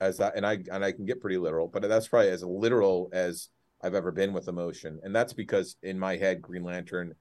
as 0.00 0.18
that, 0.18 0.36
and 0.36 0.44
I 0.44 0.58
and 0.72 0.84
I 0.84 0.92
can 0.92 1.06
get 1.06 1.20
pretty 1.20 1.38
literal, 1.38 1.68
but 1.68 1.82
that's 1.82 2.08
probably 2.08 2.30
as 2.30 2.42
literal 2.42 3.08
as 3.12 3.48
I've 3.80 3.94
ever 3.94 4.10
been 4.10 4.32
with 4.32 4.48
emotion. 4.48 4.98
And 5.04 5.14
that's 5.14 5.32
because 5.32 5.76
in 5.82 5.98
my 5.98 6.16
head, 6.16 6.42
Green 6.42 6.64
Lantern, 6.64 7.14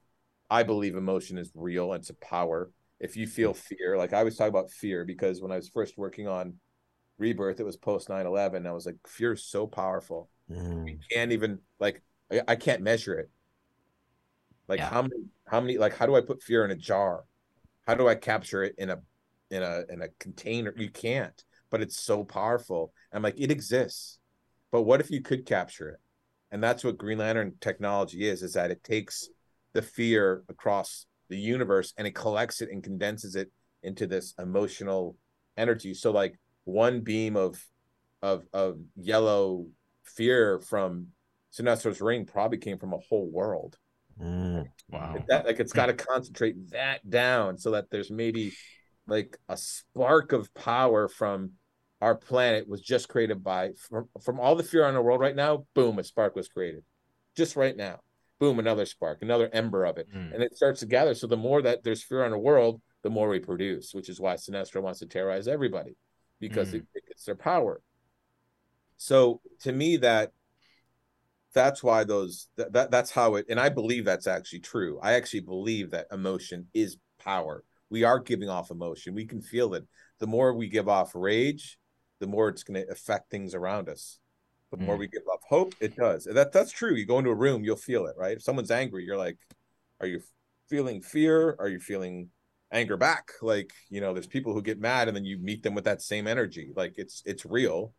I 0.49 0.64
believe 0.64 0.95
emotion 0.95 1.38
is 1.38 1.52
real. 1.56 1.94
And 1.94 2.02
it's 2.02 2.10
a 2.10 2.15
power. 2.15 2.72
If 2.99 3.15
you 3.15 3.28
feel 3.28 3.53
fear, 3.53 3.98
like 3.98 4.14
I 4.14 4.24
was 4.24 4.36
talking 4.36 4.49
about 4.49 4.72
fear, 4.72 5.06
because 5.06 5.41
when 5.41 5.52
I 5.52 5.56
was 5.56 5.69
first 5.69 5.98
working 5.98 6.28
on 6.28 6.56
Rebirth, 7.18 7.60
it 7.60 7.65
was 7.65 7.78
post 7.78 8.10
9 8.10 8.26
11. 8.26 8.65
I 8.65 8.72
was 8.72 8.86
like, 8.86 8.98
fear 9.06 9.34
is 9.34 9.44
so 9.44 9.68
powerful. 9.68 10.30
Mm. 10.52 10.88
You 10.88 10.99
can't 11.11 11.32
even, 11.32 11.60
like, 11.80 12.02
I, 12.32 12.41
I 12.48 12.56
can't 12.56 12.82
measure 12.82 13.19
it. 13.19 13.30
Like, 14.68 14.80
yeah. 14.80 14.90
how 14.90 15.02
many, 15.03 15.15
how 15.48 15.61
many, 15.61 15.78
like, 15.78 15.95
how 15.95 16.06
do 16.06 16.15
I 16.15 16.22
put 16.22 16.41
fear 16.41 16.65
in 16.65 16.72
a 16.72 16.76
jar? 16.76 17.26
How 17.86 17.95
do 17.95 18.07
I 18.07 18.15
capture 18.15 18.64
it 18.64 18.76
in 18.78 18.90
a, 18.90 18.99
in 19.52 19.64
a, 19.64 19.84
in 19.90 20.02
a 20.02 20.10
container? 20.19 20.74
You 20.76 20.90
can't, 20.90 21.44
but 21.69 21.82
it's 21.82 21.98
so 21.98 22.24
powerful. 22.24 22.94
I'm 23.14 23.22
like, 23.22 23.36
it 23.38 23.52
exists. 23.52 24.19
But 24.72 24.84
what 24.84 24.99
if 24.99 25.11
you 25.11 25.22
could 25.22 25.45
capture 25.45 25.90
it? 25.90 25.99
and 26.52 26.64
that's 26.64 26.84
what 26.84 26.98
green 26.98 27.18
lantern 27.18 27.53
technology 27.60 28.28
is 28.28 28.41
is 28.41 28.53
that 28.53 28.72
it 28.72 28.84
takes 28.84 29.30
the 29.78 29.82
fear 29.84 30.44
across 30.49 31.06
the 31.30 31.38
universe 31.38 31.94
and 31.99 32.08
it 32.08 32.16
collects 32.16 32.62
it 32.62 32.70
and 32.72 32.84
condenses 32.84 33.36
it 33.36 33.52
into 33.84 34.08
this 34.08 34.34
emotional 34.40 35.16
energy. 35.56 35.94
So 35.94 36.10
like 36.12 36.40
one 36.64 37.02
beam 37.02 37.38
of 37.38 37.64
of 38.24 38.45
of 38.54 38.80
yellow 38.95 39.68
fear 40.04 40.60
from 40.60 41.10
Sinestro's 41.52 42.02
ring 42.02 42.26
probably 42.26 42.58
came 42.58 42.80
from 42.80 42.94
a 42.94 42.98
whole 43.08 43.30
world. 43.30 43.78
Mm, 44.20 44.66
wow. 44.90 45.24
That, 45.28 45.45
like 45.45 45.60
it's 45.60 45.74
got 45.74 45.86
to 45.86 45.94
concentrate 45.94 46.72
that 46.72 47.08
down 47.08 47.60
so 47.60 47.70
that 47.72 47.91
there's 47.91 48.10
maybe 48.10 48.54
like 49.06 49.38
a 49.48 49.56
spark 49.56 50.32
of 50.32 50.52
power 50.56 51.08
from 51.08 51.52
our 52.02 52.16
planet 52.16 52.68
was 52.68 52.82
just 52.82 53.10
created 53.10 53.44
by 53.44 53.74
from, 53.78 54.10
from 54.24 54.40
all 54.40 54.56
the 54.56 54.64
fear 54.64 54.86
on 54.86 54.95
the 54.95 55.02
world 55.04 55.20
right 55.20 55.36
now 55.36 55.68
boom 55.76 55.99
a 55.99 56.04
spark 56.04 56.36
was 56.36 56.48
created. 56.48 56.82
Just 57.36 57.56
right 57.56 57.78
now 57.78 57.99
boom 58.39 58.59
another 58.59 58.85
spark 58.85 59.22
another 59.22 59.49
ember 59.53 59.85
of 59.85 59.97
it. 59.97 60.07
Mm. 60.14 60.34
and 60.34 60.43
it 60.43 60.55
starts 60.55 60.80
to 60.81 60.85
gather. 60.85 61.14
So 61.14 61.27
the 61.27 61.38
more 61.38 61.61
that 61.61 61.84
there's 61.84 62.03
fear 62.03 62.23
on 62.23 62.31
the 62.31 62.38
world 62.38 62.81
the 63.03 63.09
more 63.09 63.30
we 63.30 63.39
produce 63.39 63.93
which 63.93 64.09
is 64.09 64.19
why 64.19 64.35
sinestro 64.35 64.81
wants 64.81 64.99
to 64.99 65.05
terrorize 65.05 65.47
everybody 65.47 65.95
because 66.39 66.69
mm. 66.69 66.76
it, 66.76 66.85
it 66.93 67.07
gets 67.07 67.26
their 67.26 67.35
power. 67.35 67.81
So 68.97 69.41
to 69.61 69.72
me 69.72 69.97
that 69.97 70.31
that's 71.53 71.81
why 71.81 72.03
those 72.03 72.47
that, 72.57 72.73
that 72.73 72.91
that's 72.91 73.09
how 73.09 73.35
it 73.35 73.45
and 73.49 73.59
i 73.59 73.69
believe 73.69 74.05
that's 74.05 74.27
actually 74.27 74.59
true. 74.59 74.99
I 75.01 75.14
actually 75.14 75.41
believe 75.41 75.91
that 75.91 76.07
emotion 76.11 76.68
is 76.73 76.97
power. 77.23 77.64
We 77.89 78.03
are 78.03 78.19
giving 78.19 78.49
off 78.49 78.69
emotion. 78.69 79.15
We 79.15 79.26
can 79.26 79.41
feel 79.41 79.73
it. 79.73 79.85
The 80.19 80.27
more 80.27 80.53
we 80.53 80.68
give 80.68 80.89
off 80.89 81.11
rage 81.15 81.77
the 82.19 82.27
more 82.27 82.49
it's 82.49 82.64
going 82.64 82.81
to 82.84 82.91
affect 82.91 83.30
things 83.30 83.53
around 83.53 83.89
us. 83.89 84.19
The 84.72 84.77
more 84.77 84.95
mm. 84.95 84.99
we 84.99 85.07
give 85.07 85.23
up 85.31 85.41
hope, 85.48 85.76
it 85.80 85.95
does. 85.95 86.26
That 86.26 86.52
that's 86.52 86.72
true. 86.72 86.94
You 86.94 87.06
go 87.06 87.19
into 87.19 87.30
a 87.30 87.35
room, 87.35 87.64
you'll 87.64 87.77
feel 87.77 88.06
it, 88.07 88.15
right? 88.18 88.35
If 88.38 88.44
someone's 88.44 88.72
angry, 88.72 89.06
you're 89.06 89.18
like, 89.18 89.38
are 90.02 90.07
you 90.07 90.22
feeling 90.69 91.02
fear? 91.02 91.56
Are 91.60 91.69
you 91.69 91.80
feeling 91.80 92.30
anger 92.72 92.98
back? 92.98 93.31
Like, 93.41 93.72
you 93.89 94.02
know, 94.02 94.14
there's 94.14 94.27
people 94.27 94.53
who 94.53 94.61
get 94.61 94.80
mad 94.80 95.07
and 95.07 95.15
then 95.15 95.23
you 95.23 95.38
meet 95.38 95.64
them 95.64 95.73
with 95.73 95.85
that 95.85 96.02
same 96.02 96.27
energy. 96.27 96.72
Like 96.76 96.95
it's 96.98 97.23
it's 97.26 97.45
real, 97.45 97.94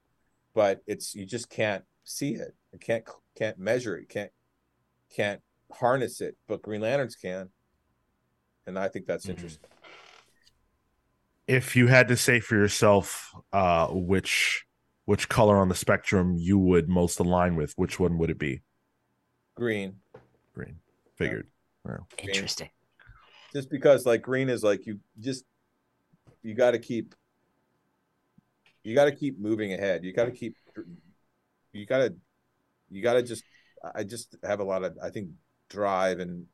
but 0.55 0.81
it's 0.86 1.15
you 1.15 1.24
just 1.24 1.49
can't 1.49 1.85
see 2.05 2.35
it. 2.35 2.55
You 2.73 2.78
can't 2.78 3.05
can't 3.36 3.59
measure 3.59 3.97
it. 3.97 4.11
Can't 4.11 4.31
can't 5.15 5.40
harness 5.73 6.20
it. 6.20 6.36
But 6.47 6.61
Green 6.61 6.82
Lanterns 6.82 7.16
can. 7.16 7.49
And 8.66 8.78
I 8.78 8.89
think 8.89 9.07
that's 9.07 9.24
mm-hmm. 9.24 9.36
interesting 9.36 9.70
if 11.49 11.74
you 11.74 11.86
had 11.86 12.09
to 12.09 12.16
say 12.16 12.39
for 12.39 12.55
yourself 12.55 13.35
uh, 13.53 13.89
which 13.89 14.65
which 15.09 15.26
color 15.30 15.56
on 15.56 15.70
the 15.70 15.74
spectrum 15.74 16.36
you 16.36 16.59
would 16.59 16.86
most 16.86 17.18
align 17.18 17.56
with, 17.56 17.72
which 17.76 17.98
one 17.98 18.18
would 18.18 18.28
it 18.28 18.39
be? 18.39 18.60
Green. 19.55 19.94
Green. 20.55 20.80
Figured. 21.16 21.47
Yeah. 21.89 21.97
Interesting. 22.18 22.68
Just 23.55 23.70
because 23.70 24.05
like 24.05 24.20
green 24.20 24.51
is 24.51 24.62
like 24.62 24.85
you 24.85 25.01
just 25.18 25.47
you 26.43 26.52
got 26.52 26.72
to 26.72 26.78
keep 26.78 27.14
you 28.85 28.94
got 28.94 29.06
to 29.06 29.12
keep 29.12 29.40
moving 29.40 29.72
ahead. 29.72 30.05
You 30.05 30.12
got 30.12 30.26
to 30.26 30.30
keep 30.30 30.56
you 31.72 31.86
got 31.86 31.98
to 32.01 32.14
you 32.90 33.01
got 33.02 33.14
to 33.14 33.22
just 33.22 33.44
I 33.94 34.05
just 34.05 34.36
have 34.44 34.60
a 34.60 34.64
lot 34.64 34.85
of 34.85 34.98
I 35.02 35.09
think 35.09 35.30
drive 35.70 36.20
and 36.20 36.44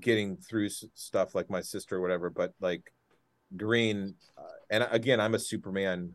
getting 0.00 0.36
through 0.38 0.70
stuff 0.70 1.36
like 1.36 1.48
my 1.48 1.60
sister 1.60 1.98
or 1.98 2.00
whatever, 2.00 2.30
but 2.30 2.52
like 2.60 2.92
Green, 3.56 4.16
uh, 4.36 4.42
and 4.70 4.88
again, 4.90 5.20
I'm 5.20 5.34
a 5.34 5.38
Superman. 5.38 6.14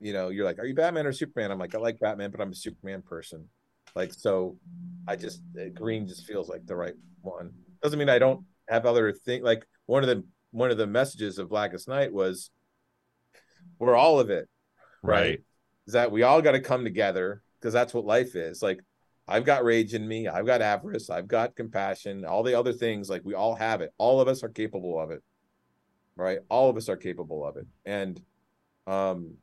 You 0.00 0.12
know, 0.12 0.28
you're 0.28 0.44
like, 0.44 0.58
are 0.58 0.64
you 0.64 0.74
Batman 0.74 1.06
or 1.06 1.12
Superman? 1.12 1.50
I'm 1.50 1.58
like, 1.58 1.74
I 1.74 1.78
like 1.78 1.98
Batman, 1.98 2.30
but 2.30 2.40
I'm 2.40 2.52
a 2.52 2.54
Superman 2.54 3.02
person. 3.02 3.48
Like, 3.94 4.12
so 4.12 4.56
I 5.06 5.16
just 5.16 5.42
uh, 5.60 5.68
Green 5.74 6.06
just 6.06 6.26
feels 6.26 6.48
like 6.48 6.66
the 6.66 6.76
right 6.76 6.94
one. 7.22 7.52
Doesn't 7.82 7.98
mean 7.98 8.08
I 8.08 8.18
don't 8.18 8.44
have 8.68 8.86
other 8.86 9.12
things. 9.12 9.44
Like 9.44 9.66
one 9.86 10.02
of 10.02 10.08
the 10.08 10.24
one 10.50 10.70
of 10.70 10.78
the 10.78 10.86
messages 10.86 11.38
of 11.38 11.48
Blackest 11.48 11.88
Night 11.88 12.12
was, 12.12 12.50
we're 13.78 13.96
all 13.96 14.20
of 14.20 14.30
it, 14.30 14.48
right? 15.02 15.20
right. 15.20 15.40
Is 15.86 15.94
that 15.94 16.12
we 16.12 16.22
all 16.22 16.42
got 16.42 16.52
to 16.52 16.60
come 16.60 16.84
together 16.84 17.42
because 17.60 17.72
that's 17.72 17.94
what 17.94 18.04
life 18.04 18.36
is. 18.36 18.62
Like 18.62 18.80
I've 19.26 19.44
got 19.44 19.64
rage 19.64 19.94
in 19.94 20.06
me. 20.06 20.28
I've 20.28 20.46
got 20.46 20.62
avarice. 20.62 21.10
I've 21.10 21.28
got 21.28 21.56
compassion. 21.56 22.24
All 22.24 22.42
the 22.42 22.58
other 22.58 22.72
things, 22.72 23.10
like 23.10 23.22
we 23.24 23.34
all 23.34 23.54
have 23.54 23.80
it. 23.80 23.92
All 23.98 24.20
of 24.20 24.28
us 24.28 24.42
are 24.42 24.48
capable 24.48 24.98
of 25.00 25.10
it. 25.10 25.22
Right? 26.16 26.38
All 26.48 26.70
of 26.70 26.76
us 26.76 26.88
are 26.88 26.96
capable 26.96 27.44
of 27.46 27.56
it. 27.56 27.66
And 27.84 28.20
um 28.86 29.34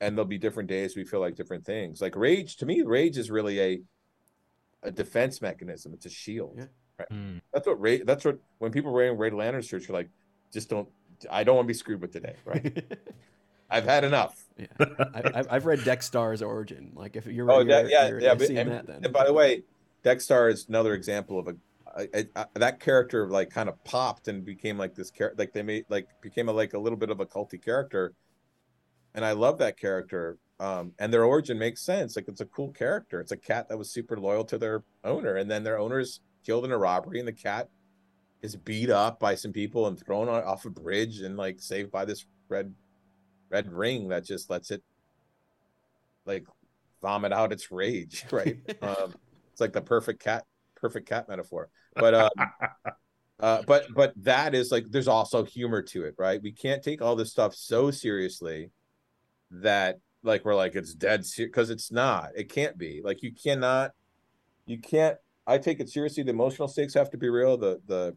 and 0.00 0.16
there'll 0.16 0.28
be 0.28 0.38
different 0.38 0.68
days 0.68 0.96
we 0.96 1.04
feel 1.04 1.20
like 1.20 1.36
different 1.36 1.64
things. 1.64 2.00
Like 2.00 2.16
rage, 2.16 2.56
to 2.58 2.66
me, 2.66 2.82
rage 2.82 3.18
is 3.18 3.30
really 3.30 3.60
a 3.60 3.80
a 4.82 4.90
defense 4.90 5.40
mechanism. 5.40 5.92
It's 5.94 6.06
a 6.06 6.10
shield. 6.10 6.54
Yeah. 6.58 6.64
Right. 6.98 7.08
Mm. 7.10 7.40
That's 7.52 7.66
what 7.66 7.80
rage 7.80 8.02
that's 8.04 8.24
what 8.24 8.38
when 8.58 8.72
people 8.72 8.90
are 8.90 8.94
wearing 8.94 9.18
Red 9.18 9.34
Lantern 9.34 9.62
shirts, 9.62 9.88
you're 9.88 9.96
like, 9.96 10.10
just 10.52 10.68
don't 10.68 10.88
I 11.30 11.44
don't 11.44 11.56
want 11.56 11.66
to 11.66 11.68
be 11.68 11.74
screwed 11.74 12.00
with 12.00 12.12
today. 12.12 12.36
Right. 12.44 12.84
I've 13.70 13.84
had 13.84 14.04
enough. 14.04 14.44
Yeah, 14.56 14.66
I, 14.78 15.54
have 15.54 15.66
read 15.66 15.82
Dex-Starr's 15.82 16.40
origin. 16.40 16.92
Like 16.94 17.16
if 17.16 17.26
you're, 17.26 17.50
oh 17.50 17.60
you're, 17.60 17.88
yeah, 17.88 18.08
you're, 18.08 18.20
yeah, 18.20 18.34
but, 18.34 18.48
and, 18.48 18.70
that, 18.70 18.86
then. 18.86 19.00
and 19.04 19.12
by 19.12 19.24
the 19.24 19.32
way, 19.32 19.64
Dex-Starr 20.04 20.48
is 20.50 20.66
another 20.68 20.94
example 20.94 21.38
of 21.40 21.48
a, 21.48 21.56
a, 21.96 22.08
a, 22.14 22.26
a, 22.36 22.58
that 22.60 22.78
character 22.78 23.28
like 23.28 23.50
kind 23.50 23.68
of 23.68 23.82
popped 23.82 24.28
and 24.28 24.44
became 24.44 24.78
like 24.78 24.94
this 24.94 25.10
character. 25.10 25.42
Like 25.42 25.52
they 25.52 25.62
made 25.62 25.84
like 25.88 26.06
became 26.20 26.48
a 26.48 26.52
like 26.52 26.74
a 26.74 26.78
little 26.78 26.98
bit 26.98 27.10
of 27.10 27.18
a 27.18 27.26
culty 27.26 27.62
character, 27.62 28.14
and 29.16 29.24
I 29.24 29.32
love 29.32 29.58
that 29.58 29.78
character. 29.78 30.38
Um, 30.60 30.92
and 30.98 31.12
their 31.12 31.24
origin 31.24 31.58
makes 31.58 31.82
sense. 31.82 32.16
Like 32.16 32.28
it's 32.28 32.40
a 32.40 32.46
cool 32.46 32.70
character. 32.70 33.20
It's 33.20 33.32
a 33.32 33.36
cat 33.36 33.68
that 33.68 33.76
was 33.76 33.90
super 33.90 34.16
loyal 34.18 34.44
to 34.44 34.58
their 34.58 34.84
owner, 35.04 35.36
and 35.36 35.50
then 35.50 35.64
their 35.64 35.78
owner's 35.78 36.20
killed 36.44 36.64
in 36.64 36.72
a 36.72 36.78
robbery, 36.78 37.18
and 37.18 37.26
the 37.26 37.32
cat 37.32 37.68
is 38.42 38.54
beat 38.54 38.90
up 38.90 39.18
by 39.18 39.34
some 39.34 39.52
people 39.52 39.86
and 39.86 39.98
thrown 39.98 40.28
off 40.28 40.64
a 40.66 40.70
bridge 40.70 41.20
and 41.20 41.36
like 41.36 41.60
saved 41.60 41.90
by 41.90 42.04
this 42.04 42.26
red 42.48 42.72
red 43.50 43.72
ring 43.72 44.08
that 44.08 44.24
just 44.24 44.48
lets 44.50 44.70
it 44.70 44.82
like 46.26 46.44
vomit 47.02 47.32
out 47.32 47.52
its 47.52 47.72
rage, 47.72 48.24
right? 48.30 48.58
um, 48.82 49.14
it's 49.52 49.60
like 49.60 49.72
the 49.72 49.80
perfect 49.80 50.22
cat, 50.22 50.44
perfect 50.74 51.08
cat 51.08 51.28
metaphor. 51.28 51.68
But 51.94 52.14
uh, 52.14 52.30
uh, 53.40 53.62
but 53.66 53.86
but 53.94 54.12
that 54.22 54.54
is 54.54 54.70
like 54.70 54.86
there's 54.90 55.08
also 55.08 55.44
humor 55.44 55.82
to 55.82 56.04
it, 56.04 56.14
right? 56.18 56.40
We 56.42 56.52
can't 56.52 56.82
take 56.82 57.02
all 57.02 57.16
this 57.16 57.30
stuff 57.30 57.54
so 57.54 57.90
seriously 57.90 58.70
that 59.50 59.98
like 60.22 60.44
we're 60.44 60.54
like 60.54 60.74
it's 60.74 60.94
dead 60.94 61.24
because 61.36 61.70
it's 61.70 61.92
not. 61.92 62.30
It 62.34 62.48
can't 62.50 62.76
be. 62.76 63.00
Like 63.04 63.22
you 63.22 63.32
cannot, 63.32 63.92
you 64.66 64.78
can't. 64.78 65.16
I 65.46 65.58
take 65.58 65.80
it 65.80 65.88
seriously. 65.88 66.22
The 66.22 66.30
emotional 66.30 66.68
stakes 66.68 66.94
have 66.94 67.10
to 67.10 67.18
be 67.18 67.28
real. 67.28 67.56
The 67.56 67.80
the 67.86 68.16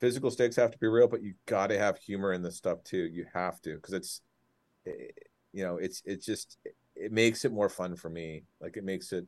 physical 0.00 0.30
stakes 0.30 0.56
have 0.56 0.70
to 0.70 0.78
be 0.78 0.86
real, 0.86 1.08
but 1.08 1.22
you 1.22 1.34
got 1.46 1.68
to 1.68 1.78
have 1.78 1.98
humor 1.98 2.32
in 2.32 2.42
this 2.42 2.56
stuff 2.56 2.84
too. 2.84 3.08
You 3.12 3.26
have 3.32 3.60
to 3.62 3.74
because 3.74 3.94
it's 3.94 4.20
eh, 4.86 4.90
you 5.52 5.64
know 5.64 5.76
it's 5.78 6.02
it's 6.04 6.26
just 6.26 6.58
it 6.94 7.12
makes 7.12 7.44
it 7.44 7.52
more 7.52 7.68
fun 7.68 7.96
for 7.96 8.10
me 8.10 8.42
like 8.60 8.76
it 8.76 8.84
makes 8.84 9.12
it 9.12 9.26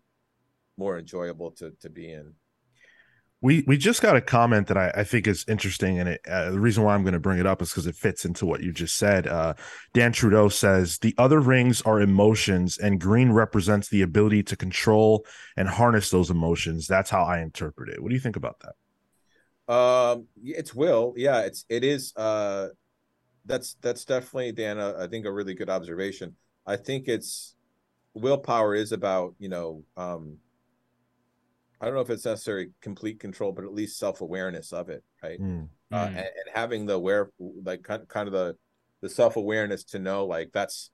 more 0.76 0.98
enjoyable 0.98 1.50
to 1.52 1.72
to 1.80 1.88
be 1.88 2.12
in 2.12 2.32
we 3.42 3.64
we 3.66 3.78
just 3.78 4.02
got 4.02 4.16
a 4.16 4.20
comment 4.20 4.66
that 4.66 4.76
I, 4.76 4.92
I 4.96 5.04
think 5.04 5.26
is 5.26 5.44
interesting, 5.48 5.98
and 5.98 6.10
it, 6.10 6.20
uh, 6.28 6.50
the 6.50 6.60
reason 6.60 6.84
why 6.84 6.94
I'm 6.94 7.02
going 7.02 7.14
to 7.14 7.20
bring 7.20 7.38
it 7.38 7.46
up 7.46 7.62
is 7.62 7.70
because 7.70 7.86
it 7.86 7.94
fits 7.94 8.24
into 8.24 8.44
what 8.44 8.62
you 8.62 8.70
just 8.70 8.96
said. 8.96 9.26
Uh, 9.26 9.54
Dan 9.94 10.12
Trudeau 10.12 10.48
says 10.48 10.98
the 10.98 11.14
other 11.16 11.40
rings 11.40 11.80
are 11.82 12.00
emotions, 12.00 12.76
and 12.76 13.00
green 13.00 13.32
represents 13.32 13.88
the 13.88 14.02
ability 14.02 14.42
to 14.44 14.56
control 14.56 15.24
and 15.56 15.68
harness 15.68 16.10
those 16.10 16.30
emotions. 16.30 16.86
That's 16.86 17.08
how 17.08 17.22
I 17.22 17.40
interpret 17.40 17.88
it. 17.88 18.02
What 18.02 18.10
do 18.10 18.14
you 18.14 18.20
think 18.20 18.36
about 18.36 18.60
that? 18.60 19.72
Um, 19.72 20.26
it's 20.42 20.74
will, 20.74 21.14
yeah, 21.16 21.40
it's 21.40 21.64
it 21.70 21.82
is. 21.82 22.12
Uh, 22.16 22.68
that's 23.46 23.76
that's 23.80 24.04
definitely 24.04 24.52
Dan. 24.52 24.78
Uh, 24.78 24.94
I 24.98 25.06
think 25.06 25.24
a 25.24 25.32
really 25.32 25.54
good 25.54 25.70
observation. 25.70 26.36
I 26.66 26.76
think 26.76 27.08
it's 27.08 27.54
willpower 28.12 28.74
is 28.74 28.92
about 28.92 29.34
you 29.38 29.48
know 29.48 29.84
um 29.96 30.36
I 31.81 31.86
don't 31.86 31.94
know 31.94 32.01
if 32.02 32.11
it's 32.11 32.27
necessary 32.27 32.70
complete 32.82 33.20
control, 33.20 33.52
but 33.52 33.65
at 33.65 33.73
least 33.73 33.98
self 33.98 34.20
awareness 34.20 34.73
of 34.73 34.89
it, 34.90 35.02
right? 35.23 35.40
Mm. 35.40 35.69
Uh, 35.93 36.07
Mm. 36.07 36.09
and, 36.09 36.16
and 36.19 36.55
having 36.55 36.86
the 36.86 36.98
where, 36.98 37.31
like 37.39 37.82
kind 37.82 38.07
kind 38.09 38.28
of 38.28 38.32
the 38.32 38.57
the 39.01 39.09
self 39.09 39.36
awareness 39.36 39.85
to 39.85 39.98
know, 39.98 40.27
like 40.27 40.51
that's 40.52 40.90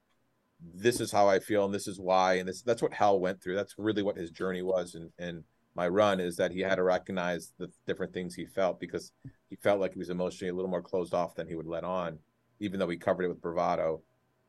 this 0.74 1.00
is 1.00 1.12
how 1.12 1.28
I 1.28 1.38
feel, 1.40 1.64
and 1.64 1.74
this 1.74 1.86
is 1.88 2.00
why, 2.00 2.34
and 2.34 2.48
this 2.48 2.62
that's 2.62 2.82
what 2.82 2.94
Hal 2.94 3.20
went 3.20 3.42
through. 3.42 3.56
That's 3.56 3.74
really 3.78 4.02
what 4.02 4.16
his 4.16 4.30
journey 4.30 4.62
was, 4.62 4.94
and 4.94 5.10
and 5.18 5.44
my 5.74 5.88
run 5.88 6.20
is 6.20 6.36
that 6.36 6.52
he 6.52 6.60
had 6.60 6.76
to 6.76 6.82
recognize 6.82 7.52
the 7.58 7.70
different 7.86 8.14
things 8.14 8.34
he 8.34 8.46
felt 8.46 8.80
because 8.80 9.12
he 9.50 9.56
felt 9.56 9.78
like 9.80 9.92
he 9.92 9.98
was 9.98 10.08
emotionally 10.08 10.50
a 10.50 10.54
little 10.54 10.70
more 10.70 10.80
closed 10.82 11.12
off 11.12 11.34
than 11.34 11.46
he 11.46 11.54
would 11.54 11.66
let 11.66 11.84
on, 11.84 12.18
even 12.60 12.78
though 12.80 12.88
he 12.88 12.96
covered 12.96 13.24
it 13.24 13.28
with 13.28 13.42
bravado. 13.42 14.00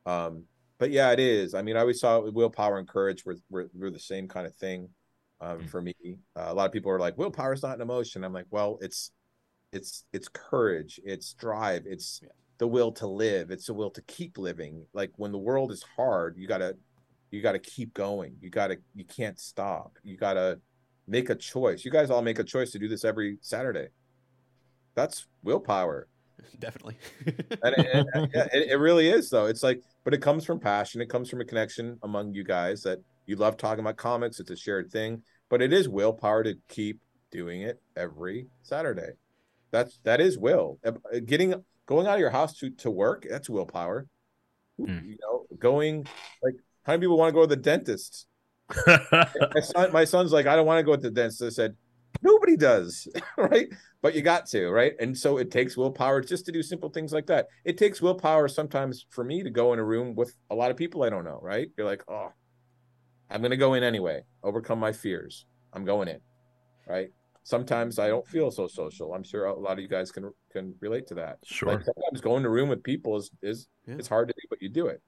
Um, 0.06 0.44
but 0.78 0.90
yeah, 0.90 1.10
it 1.12 1.20
is. 1.20 1.52
I 1.52 1.60
mean, 1.60 1.76
I 1.76 1.80
always 1.80 2.00
saw 2.00 2.20
willpower 2.20 2.78
and 2.78 2.88
courage 2.88 3.26
were 3.26 3.36
were, 3.50 3.68
were 3.74 3.90
the 3.90 3.98
same 3.98 4.28
kind 4.28 4.46
of 4.46 4.54
thing 4.54 4.88
um, 5.40 5.60
Mm. 5.60 5.68
for 5.70 5.82
me. 5.82 5.94
Uh, 6.36 6.46
a 6.48 6.54
lot 6.54 6.66
of 6.66 6.72
people 6.72 6.90
are 6.90 6.98
like, 6.98 7.16
willpower 7.18 7.52
is 7.52 7.62
not 7.62 7.76
an 7.76 7.80
emotion. 7.82 8.24
I'm 8.24 8.32
like, 8.32 8.46
well, 8.50 8.78
it's 8.80 9.12
it's 9.72 10.04
it's 10.12 10.28
courage, 10.28 10.98
it's 11.04 11.34
drive, 11.34 11.84
it's 11.86 12.20
Yeah. 12.22 12.30
the 12.58 12.66
will 12.66 12.90
to 12.92 13.06
live, 13.06 13.50
it's 13.50 13.66
the 13.66 13.74
will 13.74 13.90
to 13.90 14.02
keep 14.02 14.38
living. 14.38 14.86
Like 14.94 15.12
when 15.16 15.32
the 15.32 15.38
world 15.38 15.70
is 15.72 15.82
hard, 15.96 16.36
you 16.36 16.48
gotta 16.48 16.76
you 17.30 17.42
gotta 17.42 17.58
keep 17.58 17.92
going. 17.94 18.36
You 18.40 18.50
gotta 18.50 18.78
you 18.94 19.04
can't 19.04 19.38
stop. 19.38 19.98
You 20.02 20.16
gotta 20.16 20.60
make 21.06 21.28
a 21.30 21.34
choice. 21.34 21.84
You 21.84 21.90
guys 21.90 22.10
all 22.10 22.22
make 22.22 22.38
a 22.38 22.44
choice 22.44 22.70
to 22.72 22.78
do 22.78 22.88
this 22.88 23.04
every 23.04 23.38
Saturday. 23.42 23.88
That's 24.94 25.26
willpower 25.44 26.08
Definitely. 26.58 26.96
and 27.26 27.74
it, 27.78 28.06
yeah, 28.34 28.46
it, 28.52 28.70
it 28.72 28.76
really 28.78 29.08
is 29.08 29.28
though 29.28 29.46
it's 29.46 29.62
like 29.62 29.82
but 30.04 30.14
it 30.14 30.22
comes 30.22 30.44
from 30.44 30.58
passion 30.60 31.00
it 31.00 31.08
comes 31.08 31.28
from 31.28 31.40
a 31.40 31.44
connection 31.44 31.98
among 32.04 32.32
you 32.34 32.44
guys 32.44 32.82
that 32.82 32.98
you 33.28 33.36
love 33.36 33.56
talking 33.56 33.80
about 33.80 33.96
comics 33.96 34.40
it's 34.40 34.50
a 34.50 34.56
shared 34.56 34.90
thing 34.90 35.22
but 35.48 35.62
it 35.62 35.72
is 35.72 35.88
willpower 35.88 36.42
to 36.42 36.54
keep 36.68 37.00
doing 37.30 37.62
it 37.62 37.80
every 37.96 38.46
saturday. 38.62 39.12
That's 39.70 39.98
that 40.04 40.20
is 40.20 40.38
will. 40.38 40.78
Uh, 40.84 40.92
getting 41.24 41.54
going 41.86 42.06
out 42.06 42.14
of 42.14 42.20
your 42.20 42.30
house 42.30 42.56
to 42.58 42.70
to 42.70 42.90
work 42.90 43.26
that's 43.28 43.50
willpower. 43.50 44.06
Hmm. 44.78 44.98
you 45.04 45.16
know 45.20 45.46
going 45.58 46.06
like 46.42 46.54
how 46.84 46.92
many 46.92 47.00
people 47.00 47.18
want 47.18 47.30
to 47.30 47.34
go 47.34 47.42
to 47.42 47.46
the 47.46 47.56
dentist? 47.56 48.26
My, 48.86 49.60
son, 49.62 49.92
my 49.94 50.04
son's 50.04 50.30
like 50.30 50.44
i 50.46 50.54
don't 50.54 50.66
want 50.66 50.78
to 50.78 50.82
go 50.82 50.94
to 50.94 51.00
the 51.00 51.10
dentist. 51.10 51.42
I 51.42 51.48
said 51.48 51.74
nobody 52.22 52.56
does 52.56 53.08
right? 53.36 53.68
But 54.00 54.14
you 54.14 54.22
got 54.22 54.46
to 54.48 54.68
right? 54.70 54.92
And 55.00 55.16
so 55.16 55.38
it 55.38 55.50
takes 55.50 55.76
willpower 55.76 56.20
just 56.20 56.46
to 56.46 56.52
do 56.52 56.62
simple 56.62 56.90
things 56.90 57.12
like 57.12 57.26
that. 57.26 57.48
It 57.64 57.78
takes 57.78 58.02
willpower 58.02 58.46
sometimes 58.46 59.06
for 59.10 59.24
me 59.24 59.42
to 59.42 59.50
go 59.50 59.72
in 59.72 59.78
a 59.78 59.84
room 59.84 60.14
with 60.14 60.34
a 60.50 60.54
lot 60.54 60.70
of 60.70 60.76
people 60.76 61.02
i 61.02 61.10
don't 61.10 61.24
know 61.24 61.40
right? 61.42 61.68
You're 61.76 61.86
like 61.86 62.04
oh 62.08 62.32
i'm 63.30 63.40
going 63.40 63.50
to 63.50 63.56
go 63.56 63.74
in 63.74 63.82
anyway. 63.82 64.22
Overcome 64.42 64.78
my 64.78 64.92
fears. 64.92 65.46
I'm 65.72 65.84
going 65.84 66.08
in 66.08 66.20
right? 66.86 67.10
Sometimes 67.44 67.98
i 67.98 68.08
don't 68.08 68.26
feel 68.26 68.50
so 68.50 68.66
social. 68.66 69.14
I'm 69.14 69.22
sure 69.22 69.46
a 69.46 69.58
lot 69.58 69.72
of 69.72 69.80
you 69.80 69.88
guys 69.88 70.10
can 70.10 70.32
can 70.52 70.74
relate 70.80 71.06
to 71.08 71.14
that. 71.14 71.38
Sure. 71.44 71.68
like 71.74 71.84
sometimes 71.84 72.20
going 72.20 72.42
to 72.42 72.50
room 72.50 72.68
with 72.68 72.82
people 72.82 73.16
is 73.16 73.30
is 73.42 73.68
Yeah. 73.86 73.96
it's 73.98 74.08
hard 74.08 74.28
to 74.28 74.34
do 74.34 74.46
but 74.50 74.60
you 74.62 74.68
do 74.68 74.86
it. 74.88 75.00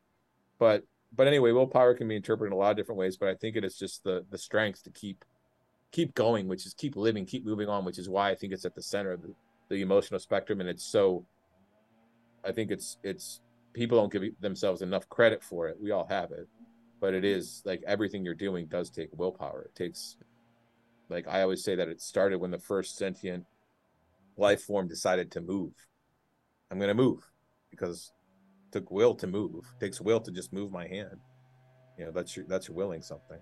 But 0.59 0.85
but 1.13 1.27
anyway 1.27 1.53
willpower 1.53 1.95
can 1.95 2.07
be 2.09 2.17
interpreted 2.17 2.53
in 2.53 2.57
a 2.57 2.61
lot 2.61 2.71
of 2.71 2.77
different 2.77 2.99
ways 2.99 3.17
but 3.17 3.29
i 3.29 3.35
think 3.35 3.57
it 3.57 3.65
is 3.65 3.77
just 3.77 4.05
the 4.05 4.25
the 4.31 4.39
strength 4.39 4.85
to 4.85 4.91
keep 4.91 5.25
keep 5.91 6.15
going 6.15 6.47
which 6.47 6.65
is 6.67 6.73
keep 6.75 6.95
living 6.95 7.27
keep 7.27 7.45
moving 7.45 7.69
on 7.69 7.85
which 7.85 7.99
is 7.99 8.09
why 8.09 8.31
i 8.31 8.35
think 8.35 8.53
it's 8.53 8.65
at 8.65 8.77
the 8.77 8.83
center 8.83 9.11
of 9.11 9.21
the, 9.23 9.35
the 9.71 9.81
emotional 9.83 10.21
spectrum 10.21 10.61
and 10.61 10.69
it's 10.69 10.85
so 10.85 11.27
i 12.45 12.53
think 12.53 12.71
it's 12.71 12.97
it's 13.03 13.41
people 13.73 13.99
don't 13.99 14.13
give 14.13 14.23
themselves 14.41 14.83
enough 14.83 15.09
credit 15.09 15.43
for 15.43 15.67
it. 15.69 15.77
We 15.81 15.91
all 15.91 16.07
have 16.09 16.31
it 16.31 16.47
but 17.01 17.15
it 17.15 17.25
is 17.25 17.63
like 17.65 17.83
everything 17.87 18.25
you're 18.25 18.35
doing 18.35 18.67
does 18.67 18.91
take 18.91 19.09
willpower 19.13 19.63
it 19.63 19.75
takes 19.75 20.17
like 21.09 21.27
i 21.29 21.43
always 21.43 21.65
say 21.65 21.75
that 21.75 21.89
it 21.89 22.01
started 22.01 22.39
when 22.39 22.51
the 22.51 22.59
first 22.59 22.97
sentient 22.97 23.45
life 24.37 24.63
form 24.63 24.87
decided 24.87 25.31
to 25.31 25.41
move 25.41 25.73
i'm 26.71 26.79
going 26.79 26.89
to 26.89 26.95
move 26.95 27.29
because 27.71 28.13
it 28.69 28.73
took 28.73 28.91
will 28.91 29.15
to 29.15 29.27
move 29.27 29.65
it 29.77 29.85
takes 29.85 30.01
will 30.01 30.21
to 30.21 30.31
just 30.31 30.53
move 30.53 30.71
my 30.71 30.87
hand 30.87 31.17
you 31.99 32.05
know 32.05 32.13
that's 32.13 32.37
your 32.37 32.47
that's 32.47 32.69
your 32.69 32.77
willing 32.77 33.03
something 33.03 33.39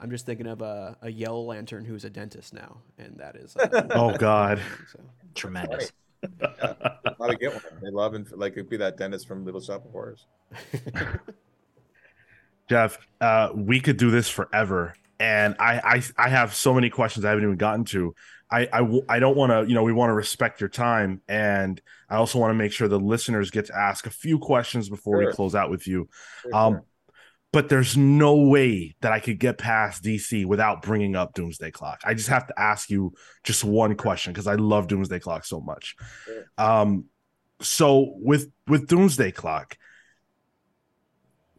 I'm 0.00 0.10
just 0.10 0.26
thinking 0.26 0.46
of 0.46 0.62
a, 0.62 0.96
a 1.02 1.10
yellow 1.10 1.42
lantern 1.42 1.84
who's 1.84 2.04
a 2.04 2.10
dentist 2.10 2.54
now, 2.54 2.82
and 2.98 3.18
that 3.18 3.36
is. 3.36 3.56
Uh, 3.56 3.82
Oh 3.90 4.16
God. 4.16 4.60
So, 4.92 5.00
Tremendous. 5.34 5.92
How 6.40 7.26
to 7.26 7.36
get 7.36 7.52
one? 7.52 7.62
They 7.82 7.90
love 7.90 8.14
and 8.14 8.30
like 8.32 8.52
it'd 8.52 8.70
be 8.70 8.76
that 8.78 8.96
dentist 8.96 9.26
from 9.26 9.44
Little 9.44 9.60
Shop 9.60 9.84
of 9.84 9.90
Horrors. 9.90 10.26
Geoff, 12.68 12.98
uh, 13.20 13.50
we 13.54 13.80
could 13.80 13.96
do 13.96 14.10
this 14.10 14.28
forever, 14.28 14.94
and 15.18 15.56
I, 15.58 16.02
I, 16.18 16.26
I 16.26 16.28
have 16.28 16.54
so 16.54 16.74
many 16.74 16.90
questions 16.90 17.24
I 17.24 17.30
haven't 17.30 17.44
even 17.44 17.56
gotten 17.56 17.84
to. 17.86 18.14
I, 18.50 18.60
I, 18.72 18.78
w- 18.78 19.04
I 19.08 19.18
don't 19.18 19.36
want 19.36 19.52
to, 19.52 19.66
you 19.68 19.74
know, 19.74 19.82
we 19.82 19.92
want 19.92 20.10
to 20.10 20.14
respect 20.14 20.60
your 20.60 20.70
time, 20.70 21.20
and 21.28 21.80
I 22.08 22.16
also 22.16 22.38
want 22.38 22.50
to 22.50 22.54
make 22.54 22.72
sure 22.72 22.88
the 22.88 22.98
listeners 22.98 23.50
get 23.50 23.66
to 23.66 23.76
ask 23.76 24.06
a 24.06 24.10
few 24.10 24.38
questions 24.38 24.88
before 24.88 25.18
we 25.18 25.30
close 25.32 25.54
out 25.54 25.70
with 25.70 25.86
you. 25.86 26.08
Sure, 26.42 26.54
Um, 26.54 26.72
sure. 26.74 26.84
But 27.50 27.70
there's 27.70 27.96
no 27.96 28.36
way 28.36 28.94
that 29.00 29.10
I 29.10 29.20
could 29.20 29.38
get 29.38 29.56
past 29.56 30.04
DC 30.04 30.44
without 30.44 30.82
bringing 30.82 31.16
up 31.16 31.32
Doomsday 31.32 31.70
Clock. 31.70 32.00
I 32.04 32.12
just 32.12 32.28
have 32.28 32.46
to 32.48 32.60
ask 32.60 32.90
you 32.90 33.14
just 33.42 33.64
one 33.64 33.94
question 33.96 34.34
because 34.34 34.46
I 34.46 34.56
love 34.56 34.86
Doomsday 34.86 35.18
Clock 35.20 35.46
so 35.46 35.58
much. 35.58 35.96
Sure. 36.26 36.44
Um, 36.58 37.06
so 37.62 38.12
with 38.16 38.50
with 38.66 38.86
Doomsday 38.86 39.30
Clock, 39.32 39.78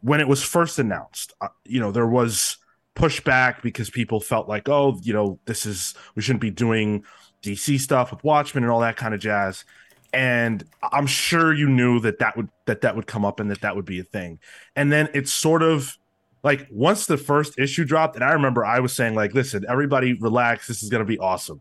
when 0.02 0.20
it 0.20 0.28
was 0.28 0.42
first 0.42 0.78
announced, 0.78 1.32
uh, 1.40 1.48
you 1.64 1.80
know, 1.80 1.92
there 1.92 2.06
was 2.06 2.56
pushback 2.94 3.62
because 3.62 3.90
people 3.90 4.20
felt 4.20 4.48
like, 4.48 4.68
oh, 4.68 4.98
you 5.02 5.12
know, 5.12 5.38
this 5.46 5.66
is 5.66 5.94
we 6.14 6.22
shouldn't 6.22 6.40
be 6.40 6.50
doing 6.50 7.04
DC 7.42 7.78
stuff 7.80 8.10
with 8.10 8.22
Watchmen 8.24 8.64
and 8.64 8.72
all 8.72 8.80
that 8.80 8.96
kind 8.96 9.14
of 9.14 9.20
jazz. 9.20 9.64
And 10.12 10.64
I'm 10.92 11.06
sure 11.06 11.52
you 11.52 11.68
knew 11.68 12.00
that 12.00 12.18
that 12.18 12.36
would 12.36 12.48
that 12.66 12.80
that 12.80 12.96
would 12.96 13.06
come 13.06 13.24
up 13.24 13.40
and 13.40 13.50
that 13.50 13.60
that 13.60 13.76
would 13.76 13.84
be 13.84 14.00
a 14.00 14.04
thing. 14.04 14.40
And 14.74 14.90
then 14.90 15.08
it's 15.14 15.32
sort 15.32 15.62
of 15.62 15.96
like 16.42 16.66
once 16.70 17.06
the 17.06 17.16
first 17.16 17.58
issue 17.58 17.84
dropped, 17.84 18.16
and 18.16 18.24
I 18.24 18.32
remember 18.32 18.64
I 18.64 18.80
was 18.80 18.94
saying 18.94 19.14
like, 19.14 19.34
listen, 19.34 19.64
everybody 19.68 20.14
relax, 20.14 20.66
this 20.66 20.82
is 20.82 20.88
gonna 20.88 21.04
be 21.04 21.18
awesome. 21.18 21.60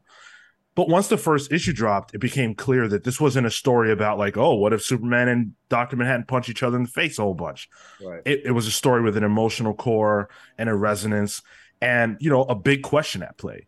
But 0.79 0.87
once 0.87 1.09
the 1.09 1.17
first 1.17 1.51
issue 1.51 1.73
dropped, 1.73 2.15
it 2.15 2.19
became 2.19 2.55
clear 2.55 2.87
that 2.87 3.03
this 3.03 3.19
wasn't 3.19 3.45
a 3.45 3.51
story 3.51 3.91
about 3.91 4.17
like, 4.17 4.37
oh, 4.37 4.55
what 4.55 4.71
if 4.71 4.81
Superman 4.81 5.27
and 5.27 5.51
Doctor 5.67 5.97
Manhattan 5.97 6.23
punch 6.23 6.47
each 6.47 6.63
other 6.63 6.77
in 6.77 6.83
the 6.83 6.89
face 6.89 7.19
a 7.19 7.23
whole 7.23 7.33
bunch? 7.33 7.67
Right. 8.01 8.21
it, 8.23 8.43
it 8.45 8.51
was 8.51 8.65
a 8.65 8.71
story 8.71 9.01
with 9.01 9.17
an 9.17 9.25
emotional 9.25 9.73
core 9.73 10.29
and 10.57 10.69
a 10.69 10.73
resonance 10.73 11.41
and 11.81 12.15
you 12.21 12.29
know 12.29 12.43
a 12.43 12.55
big 12.55 12.83
question 12.83 13.23
at 13.23 13.37
play. 13.37 13.67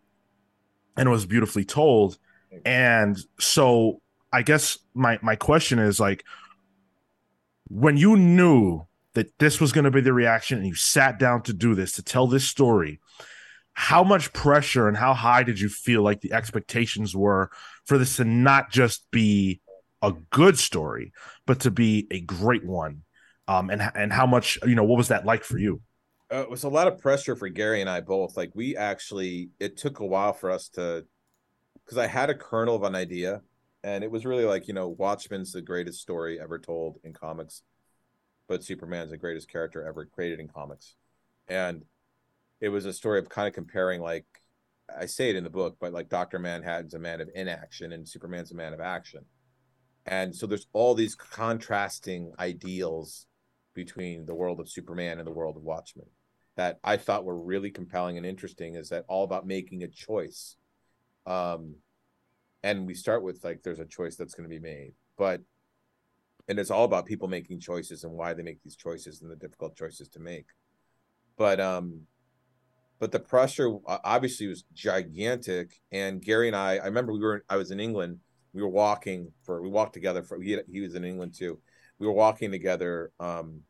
And 0.95 1.09
it 1.09 1.11
was 1.11 1.25
beautifully 1.25 1.65
told. 1.65 2.17
And 2.63 3.19
so 3.37 4.01
i 4.31 4.41
guess 4.41 4.77
my 4.93 5.19
my 5.21 5.35
question 5.35 5.79
is 5.79 5.99
like 5.99 6.23
when 7.67 7.97
you 7.97 8.15
knew 8.15 8.87
that 9.15 9.37
this 9.39 9.59
was 9.59 9.73
going 9.73 9.83
to 9.83 9.91
be 9.91 9.99
the 9.99 10.13
reaction 10.13 10.59
and 10.59 10.65
you 10.65 10.75
sat 10.75 11.19
down 11.19 11.41
to 11.41 11.51
do 11.51 11.75
this 11.75 11.91
to 11.91 12.01
tell 12.01 12.27
this 12.27 12.47
story 12.47 13.01
how 13.73 14.03
much 14.03 14.33
pressure 14.33 14.87
and 14.87 14.97
how 14.97 15.13
high 15.13 15.43
did 15.43 15.59
you 15.59 15.69
feel 15.69 16.01
like 16.01 16.21
the 16.21 16.33
expectations 16.33 17.15
were 17.15 17.49
for 17.85 17.97
this 17.97 18.17
to 18.17 18.25
not 18.25 18.71
just 18.71 19.09
be 19.11 19.61
a 20.01 20.11
good 20.31 20.57
story 20.57 21.13
but 21.45 21.59
to 21.61 21.71
be 21.71 22.07
a 22.11 22.19
great 22.21 22.65
one? 22.65 23.03
Um 23.47 23.69
and 23.69 23.81
and 23.95 24.13
how 24.13 24.25
much 24.25 24.59
you 24.65 24.75
know 24.75 24.83
what 24.83 24.97
was 24.97 25.07
that 25.09 25.25
like 25.25 25.43
for 25.43 25.57
you? 25.57 25.81
Uh, 26.31 26.43
it 26.43 26.49
was 26.49 26.63
a 26.63 26.69
lot 26.69 26.87
of 26.87 26.97
pressure 26.97 27.35
for 27.35 27.49
Gary 27.49 27.81
and 27.81 27.89
I 27.89 27.99
both. 27.99 28.37
Like 28.37 28.51
we 28.53 28.77
actually, 28.77 29.49
it 29.59 29.75
took 29.75 29.99
a 29.99 30.05
while 30.05 30.31
for 30.31 30.49
us 30.49 30.69
to, 30.69 31.05
because 31.83 31.97
I 31.97 32.07
had 32.07 32.29
a 32.29 32.35
kernel 32.35 32.75
of 32.75 32.83
an 32.83 32.95
idea, 32.95 33.41
and 33.83 34.01
it 34.03 34.09
was 34.09 34.25
really 34.25 34.45
like 34.45 34.67
you 34.67 34.73
know, 34.73 34.87
Watchmen's 34.87 35.51
the 35.51 35.61
greatest 35.61 35.99
story 35.99 36.39
ever 36.39 36.57
told 36.57 36.99
in 37.03 37.11
comics, 37.11 37.63
but 38.47 38.63
Superman's 38.63 39.11
the 39.11 39.17
greatest 39.17 39.49
character 39.51 39.85
ever 39.85 40.05
created 40.05 40.39
in 40.39 40.47
comics, 40.47 40.95
and 41.49 41.83
it 42.61 42.69
was 42.69 42.85
a 42.85 42.93
story 42.93 43.19
of 43.19 43.27
kind 43.27 43.47
of 43.47 43.53
comparing 43.53 44.01
like, 44.01 44.25
I 44.95 45.07
say 45.07 45.29
it 45.29 45.35
in 45.35 45.43
the 45.43 45.49
book, 45.49 45.77
but 45.79 45.93
like 45.93 46.09
Doctor 46.09 46.39
Manhattan's 46.39 46.93
a 46.93 46.99
man 46.99 47.21
of 47.21 47.29
inaction 47.33 47.91
and 47.91 48.07
Superman's 48.07 48.51
a 48.51 48.55
man 48.55 48.73
of 48.73 48.79
action, 48.79 49.25
and 50.05 50.35
so 50.35 50.47
there's 50.47 50.67
all 50.73 50.93
these 50.93 51.15
contrasting 51.15 52.31
ideals 52.39 53.27
between 53.73 54.25
the 54.25 54.35
world 54.35 54.59
of 54.59 54.69
Superman 54.69 55.17
and 55.19 55.27
the 55.27 55.31
world 55.31 55.57
of 55.57 55.63
Watchmen 55.63 56.07
that 56.57 56.79
I 56.83 56.97
thought 56.97 57.23
were 57.23 57.39
really 57.39 57.71
compelling 57.71 58.17
and 58.17 58.25
interesting 58.25 58.75
is 58.75 58.89
that 58.89 59.05
all 59.07 59.23
about 59.23 59.47
making 59.47 59.83
a 59.83 59.87
choice. 59.87 60.57
Um, 61.25 61.75
and 62.63 62.85
we 62.85 62.93
start 62.93 63.23
with 63.23 63.43
like 63.43 63.63
there's 63.63 63.79
a 63.79 63.85
choice 63.85 64.15
that's 64.15 64.33
going 64.33 64.49
to 64.49 64.53
be 64.53 64.59
made, 64.59 64.93
but 65.17 65.41
and 66.47 66.59
it's 66.59 66.71
all 66.71 66.83
about 66.83 67.05
people 67.05 67.27
making 67.27 67.59
choices 67.59 68.03
and 68.03 68.13
why 68.13 68.33
they 68.33 68.43
make 68.43 68.61
these 68.63 68.75
choices 68.75 69.21
and 69.21 69.31
the 69.31 69.35
difficult 69.35 69.75
choices 69.75 70.09
to 70.09 70.19
make. 70.19 70.47
But 71.37 71.59
um, 71.59 72.01
but 73.01 73.11
the 73.11 73.19
pressure 73.19 73.77
obviously 73.87 74.45
was 74.45 74.63
gigantic. 74.75 75.81
And 75.91 76.21
Gary 76.21 76.45
and 76.45 76.55
I, 76.55 76.77
I 76.77 76.85
remember 76.85 77.11
we 77.11 77.19
were 77.19 77.43
I 77.49 77.57
was 77.57 77.71
in 77.71 77.79
England. 77.79 78.19
We 78.53 78.61
were 78.61 78.69
walking 78.69 79.31
for 79.43 79.59
we 79.63 79.69
walked 79.69 79.93
together 79.93 80.21
for 80.21 80.39
he 80.39 80.55
he 80.71 80.81
was 80.81 80.93
in 80.93 81.03
England 81.03 81.33
too. 81.35 81.59
We 81.97 82.05
were 82.05 82.13
walking 82.13 82.51
together 82.51 83.11
um 83.19 83.61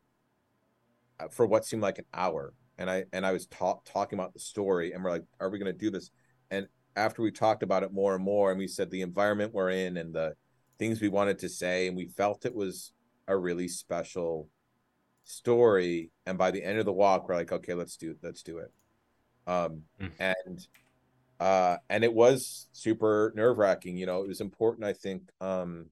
uh, 1.18 1.28
for 1.28 1.46
what 1.46 1.64
seemed 1.64 1.82
like 1.82 1.98
an 1.98 2.04
hour 2.12 2.52
and 2.78 2.90
i 2.90 3.04
and 3.12 3.24
i 3.26 3.32
was 3.32 3.46
ta- 3.46 3.80
talking 3.84 4.18
about 4.18 4.32
the 4.32 4.40
story 4.40 4.92
and 4.92 5.04
we're 5.04 5.10
like 5.10 5.24
are 5.40 5.50
we 5.50 5.58
going 5.58 5.70
to 5.72 5.78
do 5.78 5.90
this 5.90 6.10
and 6.50 6.66
after 6.96 7.20
we 7.20 7.30
talked 7.30 7.62
about 7.62 7.82
it 7.82 7.92
more 7.92 8.14
and 8.14 8.24
more 8.24 8.50
and 8.50 8.58
we 8.58 8.66
said 8.66 8.90
the 8.90 9.02
environment 9.02 9.52
we're 9.52 9.70
in 9.70 9.98
and 9.98 10.14
the 10.14 10.34
things 10.78 11.00
we 11.00 11.08
wanted 11.08 11.38
to 11.38 11.50
say 11.50 11.86
and 11.86 11.96
we 11.96 12.06
felt 12.06 12.46
it 12.46 12.54
was 12.54 12.92
a 13.28 13.36
really 13.36 13.68
special 13.68 14.48
story 15.24 16.10
and 16.24 16.38
by 16.38 16.50
the 16.50 16.64
end 16.64 16.78
of 16.78 16.86
the 16.86 16.92
walk 16.92 17.28
we're 17.28 17.36
like 17.36 17.52
okay 17.52 17.74
let's 17.74 17.96
do 17.98 18.16
let's 18.22 18.42
do 18.42 18.56
it 18.56 18.72
um 19.46 19.82
Mm. 20.00 20.10
and 20.18 20.66
uh 21.40 21.76
and 21.88 22.04
it 22.04 22.12
was 22.12 22.68
super 22.72 23.32
nerve 23.34 23.58
wracking 23.58 23.96
you 23.96 24.06
know 24.06 24.22
it 24.22 24.28
was 24.28 24.40
important 24.40 24.84
i 24.86 24.92
think 24.92 25.22
um 25.40 25.86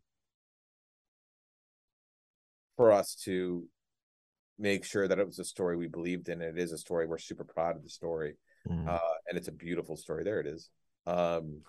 for 2.77 2.93
us 2.93 3.15
to 3.15 3.65
make 4.59 4.85
sure 4.85 5.09
that 5.09 5.19
it 5.19 5.27
was 5.27 5.39
a 5.39 5.45
story 5.45 5.77
we 5.77 5.89
believed 5.89 6.29
in 6.29 6.41
and 6.43 6.59
it 6.59 6.63
is 6.63 6.73
a 6.73 6.79
story 6.79 7.07
we're 7.07 7.19
super 7.19 7.45
proud 7.45 7.77
of 7.77 7.83
the 7.83 7.89
story 7.89 8.37
Mm. 8.69 8.87
uh 8.89 8.99
and 9.29 9.39
it's 9.39 9.49
a 9.49 9.53
beautiful 9.53 9.97
story 9.97 10.23
there 10.23 10.39
it 10.41 10.47
is 10.47 10.69
um 11.07 11.61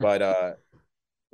but 0.00 0.22
uh 0.22 0.52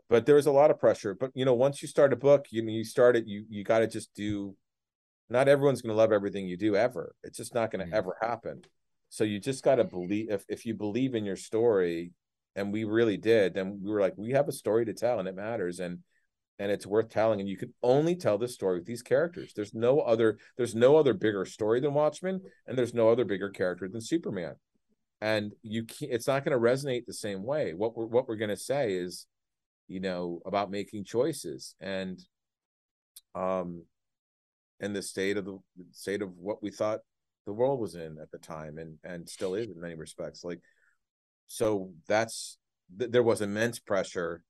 but 0.08 0.26
there 0.26 0.34
was 0.34 0.46
a 0.46 0.52
lot 0.52 0.70
of 0.72 0.80
pressure 0.80 1.14
but 1.14 1.30
you 1.34 1.44
know 1.44 1.54
once 1.54 1.80
you 1.80 1.86
start 1.86 2.12
a 2.12 2.16
book 2.16 2.46
you 2.50 2.62
you 2.64 2.84
start 2.84 3.14
it 3.14 3.26
you 3.26 3.44
you 3.48 3.62
got 3.62 3.78
to 3.78 3.86
just 3.86 4.12
do 4.14 4.56
not 5.28 5.46
everyone's 5.46 5.80
going 5.80 5.92
to 5.92 5.96
love 5.96 6.10
everything 6.10 6.48
you 6.48 6.56
do 6.56 6.74
ever 6.74 7.14
it's 7.22 7.36
just 7.38 7.54
not 7.54 7.70
going 7.70 7.86
to 7.86 7.92
Mm. 7.92 7.96
ever 7.98 8.16
happen 8.20 8.62
so 9.10 9.24
you 9.24 9.38
just 9.38 9.62
got 9.62 9.74
to 9.76 9.84
believe 9.84 10.30
if, 10.30 10.44
if 10.48 10.64
you 10.64 10.74
believe 10.74 11.14
in 11.14 11.24
your 11.24 11.36
story 11.36 12.12
and 12.56 12.72
we 12.72 12.84
really 12.84 13.18
did 13.18 13.52
then 13.54 13.78
we 13.82 13.90
were 13.90 14.00
like 14.00 14.14
we 14.16 14.30
have 14.30 14.48
a 14.48 14.52
story 14.52 14.86
to 14.86 14.94
tell 14.94 15.18
and 15.18 15.28
it 15.28 15.36
matters 15.36 15.80
and 15.80 15.98
and 16.60 16.70
it's 16.70 16.86
worth 16.86 17.08
telling. 17.08 17.40
And 17.40 17.48
you 17.48 17.56
can 17.56 17.72
only 17.82 18.14
tell 18.14 18.36
this 18.36 18.52
story 18.52 18.78
with 18.78 18.86
these 18.86 19.02
characters. 19.02 19.52
There's 19.56 19.74
no 19.74 20.00
other 20.00 20.38
there's 20.58 20.74
no 20.74 20.96
other 20.96 21.14
bigger 21.14 21.44
story 21.46 21.80
than 21.80 21.94
watchmen 21.94 22.42
and 22.66 22.76
there's 22.78 22.94
no 22.94 23.08
other 23.08 23.24
bigger 23.24 23.48
character 23.48 23.88
than 23.88 24.02
superman. 24.02 24.54
And 25.22 25.52
you 25.62 25.84
can't 25.84 26.12
it's 26.12 26.26
not 26.26 26.44
going 26.44 26.56
to 26.56 26.62
resonate 26.62 27.06
the 27.06 27.14
same 27.14 27.42
way. 27.42 27.72
What 27.72 27.96
we're 27.96 28.04
what 28.04 28.28
we're 28.28 28.36
going 28.36 28.50
to 28.50 28.56
say 28.58 28.92
is 28.92 29.26
you 29.88 30.00
know 30.00 30.40
about 30.44 30.70
making 30.70 31.04
choices 31.04 31.74
and 31.80 32.20
um 33.34 33.82
and 34.80 34.94
the 34.94 35.02
state 35.02 35.38
of 35.38 35.46
the 35.46 35.58
state 35.92 36.20
of 36.20 36.30
what 36.36 36.62
we 36.62 36.70
thought 36.70 37.00
the 37.50 37.54
world 37.60 37.80
was 37.80 37.96
in 37.96 38.16
at 38.22 38.30
the 38.30 38.38
time 38.38 38.78
and 38.78 38.96
and 39.02 39.28
still 39.28 39.54
is 39.56 39.66
in 39.74 39.80
many 39.80 39.96
respects 39.96 40.44
like 40.44 40.60
so 41.48 41.90
that's 42.06 42.58
th- 42.96 43.10
there 43.10 43.24
was 43.24 43.40
immense 43.40 43.80
pressure. 43.80 44.44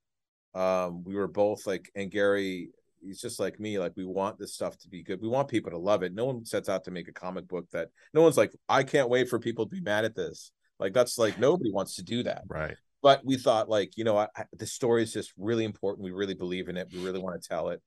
Um 0.54 1.02
we 1.04 1.14
were 1.14 1.28
both 1.28 1.66
like 1.66 1.90
and 1.94 2.10
gary 2.10 2.70
he's 3.02 3.22
just 3.22 3.40
like 3.40 3.58
me 3.58 3.78
like 3.78 3.92
we 3.96 4.04
want 4.04 4.38
this 4.38 4.52
stuff 4.52 4.76
to 4.80 4.88
be 4.90 5.02
good. 5.02 5.22
We 5.22 5.28
want 5.28 5.48
people 5.48 5.70
to 5.70 5.78
love 5.78 6.02
it. 6.02 6.12
No 6.12 6.26
one 6.26 6.44
sets 6.44 6.68
out 6.68 6.84
to 6.84 6.90
make 6.90 7.08
a 7.08 7.12
comic 7.24 7.48
book 7.48 7.66
that 7.72 7.88
no 8.12 8.20
one's 8.20 8.36
like 8.36 8.52
i 8.68 8.82
can't 8.82 9.08
wait 9.08 9.30
for 9.30 9.38
people 9.38 9.64
to 9.64 9.70
be 9.70 9.80
mad 9.80 10.04
at 10.04 10.14
this. 10.14 10.52
Like 10.78 10.92
that's 10.92 11.16
like 11.16 11.38
nobody 11.38 11.70
wants 11.72 11.96
to 11.96 12.02
do 12.02 12.22
that. 12.24 12.42
Right. 12.48 12.76
but 13.00 13.24
we 13.24 13.36
thought 13.38 13.70
like 13.76 13.96
you 13.96 14.04
know 14.04 14.18
I, 14.18 14.28
I- 14.36 14.44
the 14.62 14.66
story 14.66 15.02
is 15.04 15.12
just 15.14 15.32
really 15.38 15.64
important. 15.64 16.04
We 16.04 16.10
really 16.12 16.34
believe 16.44 16.68
in 16.68 16.76
it. 16.76 16.88
We 16.92 17.02
really 17.02 17.20
want 17.24 17.40
to 17.40 17.48
tell 17.48 17.70
it. 17.70 17.80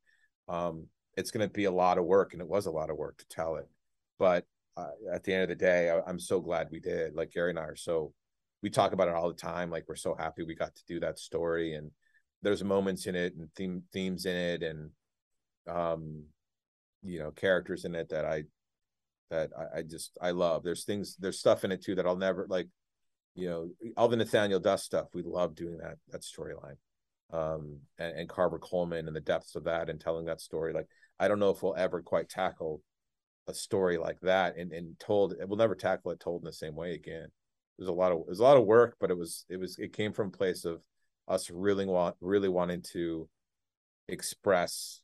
Um 0.47 0.87
it's 1.15 1.29
going 1.29 1.47
to 1.47 1.53
be 1.53 1.65
a 1.65 1.71
lot 1.83 1.99
of 1.99 2.05
work 2.05 2.33
and 2.33 2.41
it 2.41 2.47
was 2.47 2.65
a 2.65 2.71
lot 2.79 2.89
of 2.89 2.97
work 2.97 3.15
to 3.19 3.27
tell 3.27 3.57
it. 3.57 3.67
But 4.17 4.45
uh, 4.75 4.87
at 5.11 5.23
the 5.23 5.33
end 5.33 5.43
of 5.43 5.49
the 5.49 5.55
day 5.55 5.89
I, 5.89 6.01
i'm 6.07 6.19
so 6.19 6.39
glad 6.39 6.69
we 6.71 6.79
did. 6.79 7.15
Like 7.15 7.31
gary 7.31 7.51
and 7.51 7.59
i 7.59 7.63
are 7.63 7.75
so 7.75 8.13
we 8.63 8.69
talk 8.69 8.93
about 8.93 9.09
it 9.09 9.13
all 9.13 9.27
the 9.27 9.35
time. 9.35 9.69
Like 9.69 9.83
we're 9.89 9.95
so 9.97 10.15
happy 10.15 10.43
we 10.43 10.55
got 10.55 10.73
to 10.73 10.85
do 10.87 11.01
that 11.01 11.19
story 11.19 11.75
and 11.75 11.91
there's 12.41 12.63
moments 12.63 13.05
in 13.05 13.15
it 13.15 13.35
and 13.35 13.49
theme 13.55 13.83
themes 13.91 14.25
in 14.25 14.35
it 14.35 14.63
and 14.63 14.89
um 15.67 16.23
you 17.03 17.19
know 17.19 17.31
characters 17.31 17.85
in 17.85 17.95
it 17.95 18.09
that 18.09 18.25
i 18.25 18.43
that 19.29 19.49
I, 19.57 19.79
I 19.79 19.81
just 19.81 20.17
i 20.21 20.31
love. 20.31 20.63
There's 20.63 20.85
things 20.85 21.15
there's 21.17 21.39
stuff 21.39 21.63
in 21.63 21.71
it 21.71 21.83
too 21.83 21.95
that 21.95 22.05
i'll 22.05 22.15
never 22.15 22.45
like 22.49 22.67
you 23.35 23.49
know 23.49 23.69
all 23.97 24.07
the 24.07 24.17
nathaniel 24.17 24.59
dusk 24.59 24.85
stuff 24.85 25.07
we 25.13 25.23
love 25.23 25.55
doing 25.55 25.77
that 25.77 25.97
that 26.09 26.21
storyline. 26.21 26.77
Um 27.31 27.79
and, 27.97 28.17
and 28.17 28.29
carver 28.29 28.59
colman 28.59 29.07
and 29.07 29.15
the 29.15 29.21
depths 29.21 29.55
of 29.55 29.63
that 29.65 29.89
and 29.89 29.99
telling 29.99 30.25
that 30.25 30.41
story. 30.41 30.73
Like 30.73 30.87
i 31.19 31.27
don't 31.27 31.39
know 31.39 31.49
if 31.49 31.63
we'll 31.63 31.75
ever 31.75 32.01
quite 32.01 32.29
tackle 32.29 32.81
a 33.47 33.53
story 33.53 33.97
like 33.97 34.19
that 34.21 34.57
and, 34.57 34.71
and 34.71 34.97
told 34.99 35.35
we'll 35.47 35.57
never 35.57 35.75
tackle 35.75 36.11
it 36.11 36.19
told 36.19 36.41
in 36.41 36.45
the 36.45 36.53
same 36.53 36.75
way 36.75 36.93
again. 36.93 37.27
There's 37.77 37.89
a 37.89 37.93
lot 37.93 38.11
of 38.11 38.23
there's 38.25 38.39
a 38.39 38.43
lot 38.43 38.57
of 38.57 38.65
work 38.65 38.95
but 38.99 39.11
it 39.11 39.17
was 39.17 39.45
it 39.49 39.59
was 39.59 39.77
it 39.79 39.93
came 39.93 40.13
from 40.13 40.27
a 40.27 40.37
place 40.37 40.65
of 40.65 40.81
us 41.27 41.49
really 41.49 41.85
want 41.85 42.15
really 42.21 42.49
wanting 42.49 42.81
to 42.93 43.27
express 44.07 45.01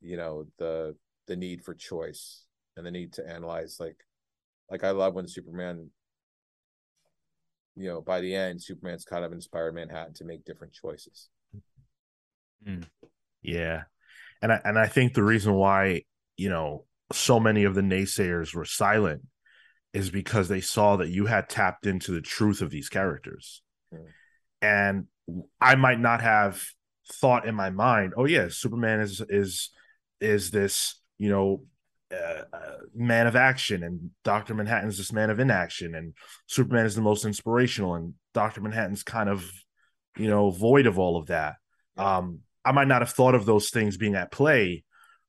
you 0.00 0.16
know 0.16 0.46
the 0.58 0.96
the 1.26 1.36
need 1.36 1.62
for 1.62 1.74
choice 1.74 2.46
and 2.76 2.86
the 2.86 2.90
need 2.90 3.12
to 3.12 3.28
analyze 3.28 3.76
like 3.78 3.98
like 4.70 4.82
i 4.82 4.90
love 4.90 5.14
when 5.14 5.28
superman 5.28 5.90
you 7.76 7.88
know 7.88 8.00
by 8.00 8.20
the 8.20 8.34
end 8.34 8.62
superman's 8.62 9.04
kind 9.04 9.24
of 9.24 9.32
inspired 9.32 9.74
manhattan 9.74 10.14
to 10.14 10.24
make 10.24 10.44
different 10.44 10.72
choices. 10.72 11.28
Mm. 12.66 12.84
Yeah. 13.42 13.82
And 14.42 14.52
I 14.52 14.60
and 14.64 14.78
I 14.78 14.86
think 14.86 15.14
the 15.14 15.24
reason 15.24 15.54
why, 15.54 16.02
you 16.36 16.48
know, 16.48 16.84
so 17.12 17.40
many 17.40 17.64
of 17.64 17.74
the 17.74 17.80
naysayers 17.80 18.54
were 18.54 18.64
silent 18.64 19.22
is 19.94 20.10
because 20.10 20.48
they 20.48 20.60
saw 20.60 20.96
that 20.96 21.08
you 21.08 21.26
had 21.26 21.48
tapped 21.48 21.86
into 21.86 22.12
the 22.12 22.20
truth 22.20 22.60
of 22.60 22.70
these 22.70 22.88
characters. 22.88 23.62
Mm. 23.94 24.06
And 24.60 25.06
I 25.60 25.74
might 25.76 26.00
not 26.00 26.20
have 26.20 26.62
thought 27.12 27.46
in 27.46 27.54
my 27.54 27.70
mind, 27.70 28.14
oh 28.16 28.26
yeah, 28.26 28.48
Superman 28.50 29.00
is 29.00 29.22
is 29.28 29.70
is 30.20 30.50
this, 30.50 31.00
you 31.18 31.30
know, 31.30 31.62
uh, 32.12 32.42
uh, 32.52 32.76
man 32.94 33.26
of 33.26 33.36
action 33.36 33.82
and 33.82 34.10
Dr. 34.24 34.54
Manhattan's 34.54 34.96
this 34.96 35.12
man 35.12 35.30
of 35.30 35.40
inaction 35.40 35.94
and 35.94 36.14
Superman 36.46 36.86
is 36.86 36.94
the 36.94 37.02
most 37.02 37.24
inspirational 37.24 37.94
and 37.94 38.14
Dr. 38.34 38.60
Manhattan's 38.60 39.02
kind 39.02 39.28
of, 39.28 39.48
you 40.16 40.28
know, 40.28 40.50
void 40.50 40.86
of 40.86 40.98
all 40.98 41.16
of 41.16 41.26
that. 41.26 41.56
Um, 41.96 42.40
I 42.64 42.72
might 42.72 42.88
not 42.88 43.02
have 43.02 43.10
thought 43.10 43.34
of 43.34 43.46
those 43.46 43.70
things 43.70 43.96
being 43.96 44.14
at 44.14 44.32
play, 44.32 44.84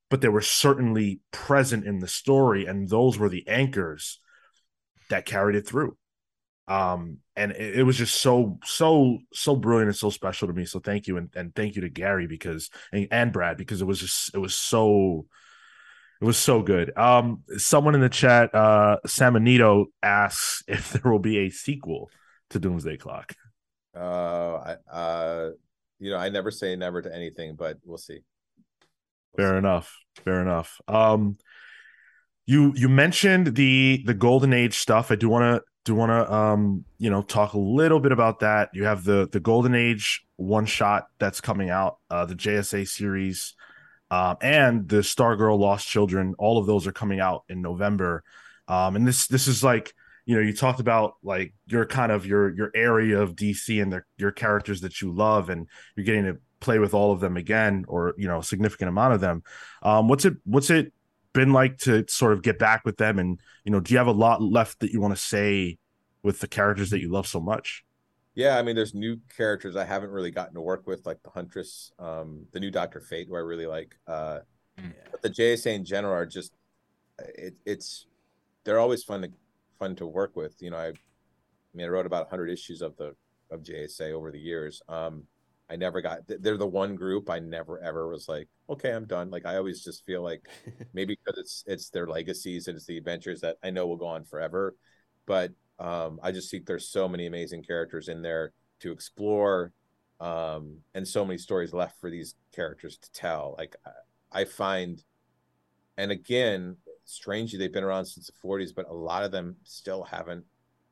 but 0.10 0.22
they 0.22 0.30
were 0.30 0.42
certainly 0.42 1.22
present 1.32 1.86
in 1.86 2.00
the 2.00 2.08
story, 2.08 2.66
and 2.66 2.90
those 2.90 3.18
were 3.18 3.30
the 3.30 3.48
anchors 3.48 4.20
that 5.10 5.26
carried 5.26 5.56
it 5.56 5.68
through. 5.68 5.98
Um, 6.68 7.20
and 7.36 7.52
it, 7.52 7.80
it 7.80 7.84
was 7.84 7.98
just 7.98 8.22
so, 8.22 8.60
so, 8.64 9.18
so 9.34 9.56
brilliant 9.56 9.90
and 9.90 9.96
so 9.98 10.10
special 10.12 10.48
to 10.48 10.54
me. 10.54 10.66
So 10.66 10.80
thank 10.80 11.08
you, 11.08 11.18
and, 11.18 11.30
and 11.36 11.54
thank 11.56 11.76
you 11.76 11.82
to 11.82 11.90
Gary 11.90 12.28
because 12.28 12.70
and, 12.92 13.08
and 13.12 13.34
Brad 13.34 13.58
because 13.58 13.82
it 13.82 13.86
was 13.86 14.00
just 14.00 14.34
it 14.36 14.40
was 14.40 14.56
so 14.56 15.26
it 16.22 16.26
was 16.26 16.38
so 16.38 16.62
good. 16.62 16.96
Um, 16.98 17.44
someone 17.58 17.96
in 17.96 18.02
the 18.02 18.10
chat, 18.10 18.54
uh, 18.54 18.98
Samanito 19.08 19.86
asks 20.04 20.64
if 20.68 20.92
there 20.92 21.12
will 21.12 21.20
be 21.20 21.40
a 21.40 21.50
sequel 21.50 22.10
to 22.52 22.60
Doomsday 22.60 22.98
Clock. 22.98 23.34
uh 23.96 24.76
i 24.92 24.92
uh 24.92 25.50
you 26.00 26.12
know 26.12 26.18
i 26.18 26.30
never 26.30 26.52
say 26.52 26.76
never 26.76 27.02
to 27.02 27.14
anything 27.14 27.56
but 27.56 27.78
we'll 27.84 27.98
see 27.98 28.20
Fair 29.36 29.58
enough. 29.58 29.98
Fair 30.24 30.42
enough. 30.42 30.80
Um, 30.88 31.38
you 32.46 32.74
you 32.76 32.90
mentioned 32.90 33.56
the 33.56 34.02
the 34.06 34.14
golden 34.14 34.54
age 34.54 34.78
stuff. 34.80 35.12
I 35.12 35.16
do 35.16 35.30
want 35.30 35.44
to 35.44 35.64
do 35.86 35.96
want 35.96 36.10
to 36.10 36.34
um 36.34 36.84
you 36.98 37.10
know 37.10 37.22
talk 37.22 37.54
a 37.54 37.60
little 37.60 38.00
bit 38.00 38.12
about 38.12 38.40
that. 38.40 38.70
You 38.74 38.86
have 38.86 39.04
the 39.04 39.30
the 39.32 39.40
golden 39.40 39.76
age 39.76 40.26
one 40.36 40.66
shot 40.66 41.08
that's 41.20 41.42
coming 41.42 41.70
out, 41.70 41.98
uh, 42.10 42.26
the 42.26 42.36
JSA 42.36 42.88
series, 42.88 43.54
um, 44.10 44.38
and 44.42 44.88
the 44.90 44.98
Stargirl 44.98 45.60
Lost 45.60 45.88
Children. 45.88 46.34
All 46.40 46.58
of 46.58 46.66
those 46.66 46.88
are 46.88 46.92
coming 46.92 47.20
out 47.20 47.44
in 47.50 47.62
November. 47.62 48.24
Um, 48.68 48.96
and 48.96 49.08
this 49.08 49.28
this 49.28 49.48
is 49.48 49.64
like 49.64 49.94
you 50.26 50.36
know 50.36 50.42
you 50.42 50.56
talked 50.56 50.80
about 50.80 51.14
like 51.24 51.54
your 51.68 51.86
kind 51.86 52.12
of 52.12 52.26
your 52.26 52.50
your 52.56 52.72
area 52.74 53.22
of 53.22 53.36
DC 53.36 53.82
and 53.82 54.02
your 54.18 54.32
characters 54.32 54.82
that 54.82 55.02
you 55.02 55.12
love, 55.12 55.50
and 55.50 55.68
you're 55.96 56.06
getting 56.06 56.26
to 56.26 56.38
play 56.60 56.80
with 56.80 56.94
all 56.94 57.12
of 57.12 57.20
them 57.20 57.38
again, 57.38 57.86
or 57.88 58.14
you 58.18 58.28
know 58.28 58.40
a 58.40 58.44
significant 58.44 58.90
amount 58.90 59.14
of 59.14 59.22
them. 59.22 59.44
Um, 59.84 60.08
what's 60.08 60.26
it 60.26 60.36
what's 60.44 60.70
it 60.70 60.94
been 61.34 61.54
like 61.54 61.78
to 61.80 62.06
sort 62.08 62.34
of 62.34 62.42
get 62.42 62.58
back 62.60 62.82
with 62.86 62.98
them, 62.98 63.20
and 63.20 63.40
you 63.64 63.72
know 63.72 63.80
do 63.80 63.94
you 63.94 63.98
have 63.98 64.08
a 64.08 64.12
lot 64.12 64.42
left 64.42 64.80
that 64.80 64.92
you 64.92 65.02
want 65.02 65.16
to 65.16 65.22
say 65.22 65.78
with 66.24 66.40
the 66.40 66.48
characters 66.48 66.90
that 66.90 67.00
you 67.02 67.10
love 67.12 67.28
so 67.28 67.40
much? 67.40 67.84
yeah 68.36 68.60
i 68.60 68.62
mean 68.62 68.76
there's 68.76 68.94
new 68.94 69.18
characters 69.36 69.76
i 69.76 69.84
haven't 69.84 70.12
really 70.12 70.30
gotten 70.30 70.54
to 70.54 70.62
work 70.62 70.86
with 70.86 71.04
like 71.04 71.18
the 71.24 71.32
huntress 71.32 71.92
um 71.98 72.46
the 72.54 72.60
new 72.60 72.70
dr 72.70 73.00
fate 73.02 73.28
who 73.28 73.36
i 73.36 73.40
really 73.40 73.66
like 73.66 73.96
uh 74.08 74.40
Mm. 74.80 74.94
but 75.12 75.22
the 75.24 75.30
jsa 75.30 75.74
in 75.74 75.84
general 75.84 76.14
are 76.14 76.28
just 76.28 76.54
it, 77.36 77.56
it's 77.66 78.06
they're 78.64 78.80
always 78.80 79.04
fun 79.04 79.24
to 79.24 79.32
fun 79.80 79.96
to 79.96 80.06
work 80.06 80.36
with 80.36 80.62
you 80.62 80.70
know 80.70 80.78
i, 80.78 80.88
I 80.90 80.94
mean 81.74 81.88
i 81.88 81.90
wrote 81.90 82.06
about 82.06 82.26
100 82.26 82.50
issues 82.52 82.82
of 82.82 82.96
the 82.98 83.16
of 83.50 83.64
jsa 83.64 84.12
over 84.12 84.32
the 84.32 84.40
years 84.40 84.82
um 84.88 85.24
i 85.70 85.76
never 85.76 86.02
got 86.02 86.20
they're 86.28 86.58
the 86.58 86.66
one 86.68 86.96
group 86.96 87.30
i 87.30 87.40
never 87.40 87.80
ever 87.82 88.08
was 88.08 88.28
like 88.28 88.48
okay 88.70 88.92
i'm 88.92 89.06
done 89.06 89.30
like 89.30 89.46
i 89.46 89.56
always 89.56 89.84
just 89.84 90.06
feel 90.06 90.22
like 90.24 90.48
maybe 90.94 91.16
because 91.24 91.40
it's 91.40 91.64
it's 91.68 91.90
their 91.90 92.08
legacies 92.08 92.68
and 92.68 92.76
it's 92.76 92.86
the 92.86 92.98
adventures 92.98 93.42
that 93.42 93.58
I 93.64 93.70
know 93.70 93.86
will 93.88 93.98
go 93.98 94.08
on 94.08 94.24
forever. 94.24 94.76
But 95.26 95.52
um, 95.78 96.20
I 96.24 96.32
just 96.32 96.50
think 96.50 96.66
there's 96.66 96.90
so 96.90 97.08
many 97.08 97.28
amazing 97.28 97.64
characters 97.64 98.08
in 98.10 98.22
there 98.22 98.52
to 98.80 98.92
explore, 98.92 99.72
um, 100.20 100.78
and 100.96 101.08
so 101.08 101.24
many 101.24 101.38
stories 101.38 101.72
left 101.72 102.00
for 102.02 102.10
these 102.10 102.36
characters 102.54 102.98
to 102.98 103.12
tell. 103.12 103.56
Like 103.58 103.76
I- 103.86 104.42
I 104.42 104.46
find, 104.46 105.04
and 105.98 106.12
again, 106.12 106.78
strangely 107.06 107.60
they've 107.60 107.72
been 107.74 107.84
around 107.84 108.06
since 108.06 108.28
the 108.28 108.34
40s, 108.42 108.74
but 108.74 108.88
a 108.90 108.94
lot 108.94 109.24
of 109.24 109.32
them 109.32 109.56
still 109.64 110.04
haven't 110.04 110.46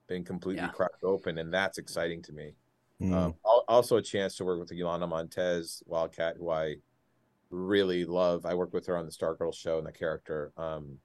been 0.08 0.24
completely 0.24 0.64
Yeah. 0.64 0.70
cracked 0.70 1.04
open, 1.04 1.38
and 1.38 1.54
that's 1.54 1.78
exciting 1.78 2.22
to 2.24 2.34
me. 2.34 2.54
Mm. 3.02 3.14
Um, 3.14 3.34
also, 3.68 3.98
a 3.98 4.02
chance 4.02 4.36
to 4.38 4.46
work 4.46 4.60
with 4.60 4.72
Yolanda 4.72 5.08
Montez, 5.08 5.84
Wildcat, 5.86 6.36
who 6.38 6.50
I 6.50 6.76
really 7.50 8.06
love. 8.06 8.46
I 8.46 8.54
worked 8.54 8.74
with 8.74 8.86
her 8.88 8.98
on 8.98 9.06
the 9.06 9.12
Stargirl 9.12 9.54
show 9.54 9.78
and 9.78 9.88
the 9.88 9.92
character. 9.92 10.52
Um, 10.58 10.98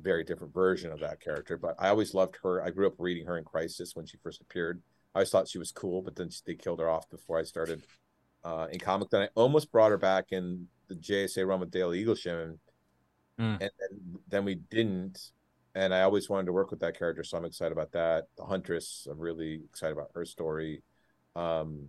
very 0.00 0.24
different 0.24 0.54
version 0.54 0.90
of 0.90 1.00
that 1.00 1.20
character, 1.20 1.56
but 1.56 1.74
I 1.78 1.88
always 1.88 2.14
loved 2.14 2.38
her. 2.42 2.62
I 2.62 2.70
grew 2.70 2.86
up 2.86 2.94
reading 2.98 3.26
her 3.26 3.38
in 3.38 3.44
Crisis 3.44 3.94
when 3.94 4.06
she 4.06 4.16
first 4.18 4.40
appeared. 4.40 4.82
I 5.14 5.18
always 5.18 5.30
thought 5.30 5.48
she 5.48 5.58
was 5.58 5.72
cool, 5.72 6.00
but 6.02 6.16
then 6.16 6.30
they 6.46 6.54
killed 6.54 6.80
her 6.80 6.88
off 6.88 7.08
before 7.10 7.38
I 7.38 7.42
started 7.42 7.86
uh, 8.44 8.68
in 8.72 8.78
comic. 8.78 9.10
Then 9.10 9.22
I 9.22 9.28
almost 9.34 9.70
brought 9.70 9.90
her 9.90 9.98
back 9.98 10.32
in 10.32 10.66
the 10.88 10.94
JSA 10.94 11.46
run 11.46 11.60
with 11.60 11.70
Dale 11.70 11.90
Eaglesham, 11.90 12.58
Mm. 13.40 13.60
and 13.62 13.70
then, 13.80 14.18
then 14.28 14.44
we 14.44 14.56
didn't. 14.56 15.30
And 15.74 15.94
I 15.94 16.02
always 16.02 16.28
wanted 16.28 16.46
to 16.46 16.52
work 16.52 16.70
with 16.70 16.80
that 16.80 16.98
character, 16.98 17.24
so 17.24 17.38
I'm 17.38 17.46
excited 17.46 17.72
about 17.72 17.92
that. 17.92 18.26
The 18.36 18.44
Huntress, 18.44 19.08
I'm 19.10 19.18
really 19.18 19.62
excited 19.70 19.94
about 19.94 20.10
her 20.14 20.26
story. 20.26 20.82
Um, 21.36 21.88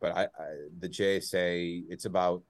but 0.00 0.16
I, 0.16 0.22
I 0.24 0.46
the 0.78 0.88
JSA, 0.88 1.84
it's 1.88 2.04
about 2.04 2.42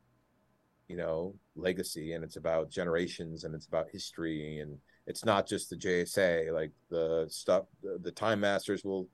you 0.88 0.96
know 0.96 1.34
legacy 1.56 2.12
and 2.12 2.22
it's 2.22 2.36
about 2.36 2.70
generations 2.70 3.44
and 3.44 3.54
it's 3.54 3.66
about 3.66 3.86
history 3.90 4.58
and 4.58 4.76
it's 5.06 5.24
not 5.24 5.46
just 5.46 5.70
the 5.70 5.76
JSA 5.76 6.52
like 6.52 6.72
the 6.90 7.26
stuff 7.30 7.64
the, 7.82 7.98
the 8.02 8.10
Time 8.10 8.40
Masters 8.40 8.84
will 8.84 9.08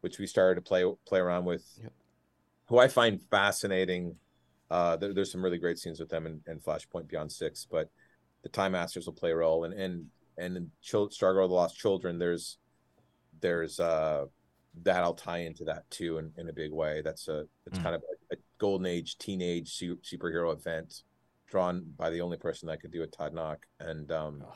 which 0.00 0.18
we 0.18 0.26
started 0.26 0.54
to 0.54 0.62
play 0.66 0.84
play 1.06 1.20
around 1.20 1.44
with 1.44 1.64
Yep. 1.82 1.92
who 2.68 2.78
I 2.78 2.88
find 2.88 3.20
fascinating 3.30 4.16
uh 4.70 4.96
there, 4.96 5.12
there's 5.12 5.30
some 5.30 5.44
really 5.44 5.58
great 5.58 5.78
scenes 5.78 6.00
with 6.00 6.08
them 6.08 6.24
in, 6.26 6.40
in 6.46 6.58
Flashpoint 6.58 7.06
Beyond 7.08 7.30
6 7.30 7.66
but 7.70 7.90
the 8.42 8.48
Time 8.48 8.72
Masters 8.72 9.04
will 9.04 9.12
play 9.12 9.32
a 9.32 9.36
role 9.36 9.64
and 9.64 9.74
and 9.74 10.06
and 10.38 10.56
in 10.56 10.70
Chil- 10.80 11.10
Stargirl 11.10 11.48
the 11.48 11.54
Lost 11.54 11.76
Children 11.76 12.18
there's 12.18 12.56
there's 13.42 13.78
uh 13.78 14.24
that'll 14.82 15.14
tie 15.14 15.38
into 15.38 15.64
that 15.64 15.88
too 15.90 16.18
in, 16.18 16.32
in 16.36 16.48
a 16.48 16.52
big 16.52 16.72
way. 16.72 17.02
That's 17.02 17.28
a 17.28 17.46
it's 17.66 17.78
Mm. 17.78 17.82
kind 17.82 17.94
of 17.96 18.02
a, 18.30 18.34
a 18.34 18.38
golden 18.58 18.86
age 18.86 19.18
teenage 19.18 19.72
su- 19.74 19.98
superhero 20.02 20.52
event 20.52 21.02
drawn 21.48 21.84
by 21.96 22.10
the 22.10 22.20
only 22.20 22.36
person 22.36 22.68
that 22.68 22.80
could 22.80 22.92
do 22.92 23.02
it 23.02 23.12
todd 23.12 23.34
nauck. 23.34 23.64
And 23.80 24.10
um 24.12 24.44
Ugh. 24.46 24.54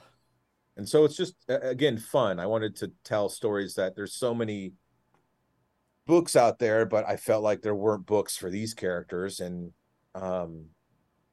and 0.76 0.88
so 0.88 1.04
it's 1.04 1.16
just 1.16 1.34
again 1.48 1.98
fun. 1.98 2.38
I 2.38 2.46
wanted 2.46 2.76
to 2.76 2.92
tell 3.04 3.28
stories 3.28 3.74
that 3.74 3.96
there's 3.96 4.14
so 4.14 4.34
many 4.34 4.72
books 6.06 6.36
out 6.36 6.58
there 6.58 6.84
but 6.84 7.08
i 7.08 7.16
felt 7.16 7.42
like 7.42 7.62
there 7.62 7.74
weren't 7.74 8.04
books 8.04 8.36
for 8.36 8.50
these 8.50 8.74
characters. 8.74 9.40
And 9.40 9.72
um 10.14 10.66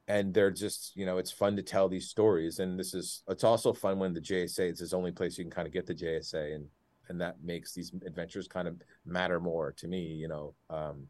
and 0.07 0.33
they're 0.33 0.51
just 0.51 0.93
you 0.95 1.05
know 1.05 1.19
it's 1.19 1.31
fun 1.31 1.55
to 1.55 1.61
tell 1.61 1.87
these 1.87 2.09
stories. 2.09 2.57
And 2.59 2.79
this 2.79 2.93
is 2.95 3.21
it's 3.29 3.43
also 3.43 3.73
fun 3.73 3.99
when 3.99 4.13
the 4.13 4.21
jsa 4.21 4.71
is 4.71 4.89
the 4.89 4.97
only 4.97 5.11
place 5.11 5.37
you 5.37 5.43
can 5.43 5.51
kind 5.51 5.67
of 5.67 5.73
get 5.73 5.85
the 5.85 5.93
jsa 5.93 6.55
and 6.55 6.65
and 7.11 7.21
that 7.21 7.35
makes 7.43 7.73
these 7.73 7.91
adventures 8.07 8.47
kind 8.47 8.67
of 8.67 8.75
matter 9.05 9.39
more 9.39 9.71
to 9.71 9.87
me 9.87 10.01
you 10.01 10.27
know 10.27 10.55
um 10.69 11.05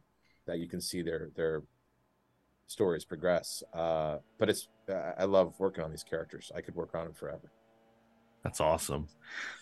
that 0.47 0.59
you 0.59 0.67
can 0.67 0.81
see 0.81 1.01
their 1.01 1.29
their 1.35 1.61
stories 2.67 3.05
progress 3.05 3.63
uh 3.73 4.17
but 4.37 4.49
it's 4.49 4.67
uh, 4.89 5.11
i 5.17 5.23
love 5.23 5.53
working 5.59 5.83
on 5.83 5.91
these 5.91 6.03
characters 6.03 6.51
i 6.55 6.61
could 6.61 6.75
work 6.75 6.95
on 6.95 7.05
them 7.05 7.13
forever 7.13 7.51
That's 8.43 8.59
awesome. 8.59 9.07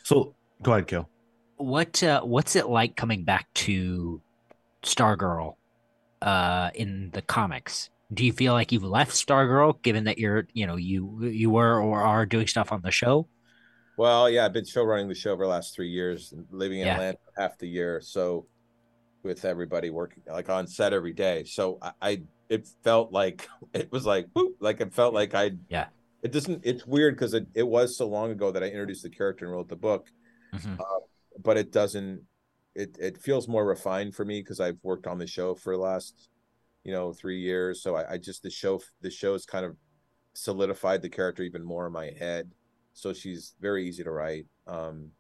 So 0.04 0.36
go 0.62 0.72
ahead, 0.72 0.88
Kill. 0.88 1.10
What 1.58 2.02
uh, 2.02 2.22
what's 2.22 2.56
it 2.56 2.70
like 2.70 2.96
coming 2.96 3.26
back 3.26 3.54
to 3.66 4.22
Stargirl 4.84 5.56
uh, 6.22 6.70
in 6.74 7.12
the 7.12 7.22
comics? 7.22 7.90
Do 8.14 8.26
you 8.26 8.32
feel 8.32 8.54
like 8.54 8.72
you've 8.72 8.86
left 8.86 9.12
Stargirl, 9.12 9.82
given 9.82 10.06
that 10.06 10.18
you're 10.18 10.48
you 10.54 10.66
know 10.66 10.78
you 10.78 11.26
you 11.26 11.50
were 11.50 11.82
or 11.82 12.02
are 12.02 12.26
doing 12.26 12.48
stuff 12.48 12.72
on 12.72 12.82
the 12.82 12.92
show? 12.92 13.28
Well, 14.00 14.30
yeah, 14.30 14.46
I've 14.46 14.54
been 14.54 14.64
show 14.64 14.84
running 14.84 15.10
the 15.10 15.14
show 15.14 15.36
for 15.36 15.44
the 15.44 15.50
last 15.50 15.76
three 15.76 15.90
years, 15.90 16.32
and 16.32 16.46
living 16.52 16.80
in 16.80 16.88
Yeah. 16.88 16.94
Atlanta 16.94 17.18
half 17.38 17.58
the 17.58 17.68
year. 17.68 18.00
So, 18.00 18.48
with 19.24 19.44
everybody 19.44 19.90
working 19.90 20.24
like 20.26 20.48
on 20.48 20.68
set 20.68 20.94
every 20.94 21.12
day, 21.12 21.44
so 21.44 21.80
I, 21.82 21.92
I 22.02 22.22
it 22.48 22.66
felt 22.82 23.12
like 23.12 23.50
it 23.74 23.92
was 23.92 24.06
like 24.06 24.30
whoop, 24.32 24.56
like 24.62 24.80
it 24.80 24.94
felt 24.94 25.14
like 25.14 25.36
I 25.36 25.52
Yeah. 25.68 25.88
It 26.24 26.32
doesn't. 26.32 26.62
It's 26.66 26.86
weird 26.88 27.16
because 27.16 27.34
it, 27.34 27.46
it 27.54 27.68
was 27.68 27.98
so 27.98 28.08
long 28.08 28.32
ago 28.32 28.52
that 28.52 28.64
I 28.64 28.68
introduced 28.68 29.04
the 29.04 29.10
character 29.10 29.44
and 29.44 29.54
wrote 29.54 29.68
the 29.68 29.76
book, 29.76 30.08
Mhm. 30.54 30.80
but 31.44 31.58
it 31.58 31.74
doesn't. 31.74 32.22
It 32.76 32.96
it 33.02 33.18
feels 33.18 33.50
more 33.50 33.66
refined 33.66 34.16
for 34.16 34.24
me 34.24 34.40
because 34.40 34.62
I've 34.62 34.80
worked 34.82 35.08
on 35.08 35.18
the 35.18 35.28
show 35.28 35.56
for 35.56 35.76
the 35.76 35.82
last, 35.82 36.30
you 36.86 36.94
know, 36.94 37.12
three 37.12 37.42
years. 37.42 37.84
So 37.84 37.96
I, 37.98 38.14
I 38.14 38.18
just 38.18 38.44
the 38.44 38.50
show 38.50 38.80
the 39.02 39.12
show's 39.12 39.46
kind 39.46 39.66
of 39.66 39.76
solidified 40.36 41.02
the 41.02 41.10
character 41.10 41.44
even 41.44 41.66
more 41.66 41.86
in 41.88 41.92
my 41.92 42.12
head 42.18 42.50
so 43.00 43.14
she's 43.14 43.54
very 43.60 43.88
easy 43.88 44.04
to 44.04 44.12
write. 44.12 44.46
Um 44.68 45.12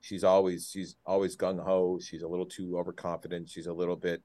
she's 0.00 0.24
always 0.24 0.70
she's 0.72 0.96
always 1.06 1.36
gung-ho. 1.36 1.98
She's 2.00 2.22
a 2.22 2.28
little 2.28 2.46
too 2.46 2.78
overconfident. 2.78 3.48
She's 3.48 3.66
a 3.66 3.72
little 3.72 3.96
bit 3.96 4.22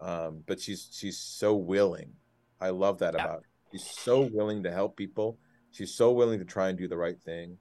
um 0.00 0.42
but 0.46 0.60
she's 0.60 0.88
she's 0.92 1.18
so 1.18 1.54
willing. 1.54 2.12
I 2.60 2.70
love 2.70 2.98
that 2.98 3.14
Yeah. 3.14 3.24
about 3.24 3.36
her. 3.42 3.48
she's 3.72 3.86
so 3.86 4.20
willing 4.32 4.62
to 4.64 4.70
help 4.72 4.96
people. 4.96 5.38
She's 5.72 5.94
so 5.94 6.12
willing 6.12 6.38
to 6.38 6.44
try 6.44 6.68
and 6.68 6.78
do 6.78 6.88
the 6.88 6.96
right 6.96 7.20
thing. 7.20 7.58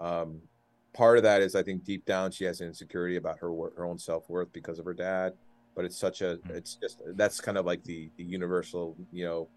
Um 0.00 0.40
part 0.92 1.16
of 1.18 1.22
that 1.22 1.40
is 1.40 1.54
i 1.54 1.62
think 1.62 1.84
deep 1.84 2.04
down 2.04 2.32
she 2.32 2.42
has 2.44 2.60
insecurity 2.60 3.14
about 3.14 3.38
her 3.38 3.48
her 3.76 3.84
own 3.84 3.96
self-worth 3.96 4.52
because 4.52 4.80
of 4.80 4.84
her 4.84 4.92
dad 4.92 5.32
but 5.76 5.84
it's 5.84 5.96
such 5.96 6.20
a 6.20 6.36
Mm. 6.38 6.50
it's 6.56 6.74
just 6.74 7.00
that's 7.14 7.40
kind 7.40 7.56
of 7.56 7.64
like 7.64 7.84
the 7.84 8.10
the 8.16 8.24
universal 8.24 8.96
you 9.12 9.24
know 9.24 9.48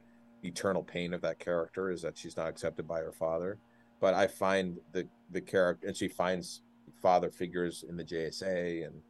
eternal 0.43 0.83
pain 0.83 1.11
of 1.11 1.21
that 1.21 1.39
character 1.39 1.89
is 1.89 2.03
that 2.03 2.15
she's 2.19 2.37
not 2.37 2.47
accepted 2.47 2.87
by 2.87 2.99
her 2.99 3.11
father 3.11 3.57
but 4.03 4.13
I 4.13 4.27
find 4.27 4.79
the 4.91 5.07
the 5.31 5.39
character, 5.39 5.87
and 5.87 5.95
she 5.95 6.09
finds 6.09 6.61
father 7.01 7.31
figures 7.31 7.85
in 7.87 7.95
the 7.95 8.03
JSA 8.03 8.85
and 8.85 9.01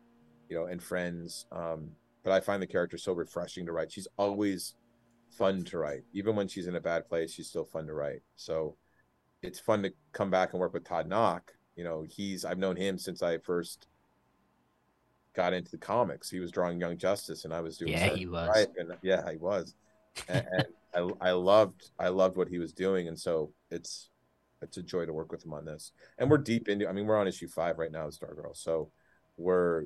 you 0.50 0.56
know 0.56 0.66
and 0.68 0.84
friends. 0.84 1.48
Um, 1.52 1.90
but 2.24 2.32
I 2.32 2.40
find 2.40 2.62
the 2.62 2.68
character 2.68 3.00
so 3.00 3.12
refreshing 3.14 3.66
to 3.66 3.72
write. 3.72 3.92
She's 3.92 4.08
always 4.18 4.76
fun 5.32 5.64
to 5.64 5.80
write, 5.80 6.04
even 6.14 6.36
when 6.36 6.48
she's 6.48 6.68
in 6.68 6.76
a 6.76 6.80
bad 6.80 7.10
place. 7.10 7.34
She's 7.34 7.48
still 7.48 7.66
fun 7.66 7.88
to 7.88 7.94
write. 7.96 8.22
So 8.36 8.78
it's 9.42 9.60
fun 9.60 9.82
to 9.82 9.92
come 10.12 10.30
back 10.30 10.54
and 10.54 10.60
work 10.60 10.74
with 10.74 10.84
Todd 10.84 11.10
Nauck. 11.10 11.42
You 11.76 11.86
know, 11.86 12.06
he's 12.08 12.46
I've 12.46 12.60
known 12.60 12.76
him 12.76 13.00
since 13.00 13.24
I 13.24 13.40
first 13.40 13.88
got 15.36 15.54
into 15.54 15.72
the 15.72 15.80
comics. 15.80 16.30
He 16.30 16.40
was 16.40 16.52
drawing 16.52 16.80
Young 16.80 17.00
Justice, 17.00 17.46
and 17.46 17.54
I 17.54 17.62
was 17.62 17.80
doing 17.80 17.94
Yeah, 17.94 18.14
he 18.14 18.28
was. 18.28 18.68
And 18.78 18.94
yeah, 19.02 19.28
he 19.32 19.38
was. 19.38 19.74
and, 20.28 20.46
and 20.52 20.66
I, 20.94 21.30
I 21.30 21.32
loved 21.32 21.90
I 21.98 22.10
loved 22.10 22.38
what 22.38 22.48
he 22.48 22.60
was 22.60 22.74
doing, 22.74 23.08
and 23.08 23.20
so 23.20 23.52
it's 23.72 24.12
it's 24.64 24.78
a 24.78 24.84
joy 24.84 25.06
to 25.06 25.14
work 25.14 25.32
with 25.32 25.46
him 25.46 25.54
on 25.54 25.66
this. 25.66 25.92
And 26.18 26.30
we're 26.30 26.38
deep 26.40 26.68
into. 26.70 26.88
I 26.88 26.94
mean, 26.94 27.06
we're 27.06 27.20
on 27.20 27.28
issue 27.28 27.48
five 27.48 27.78
right 27.78 27.92
now, 27.92 28.06
with 28.06 28.20
Stargirl. 28.20 28.56
So 28.56 28.90
we're 29.38 29.86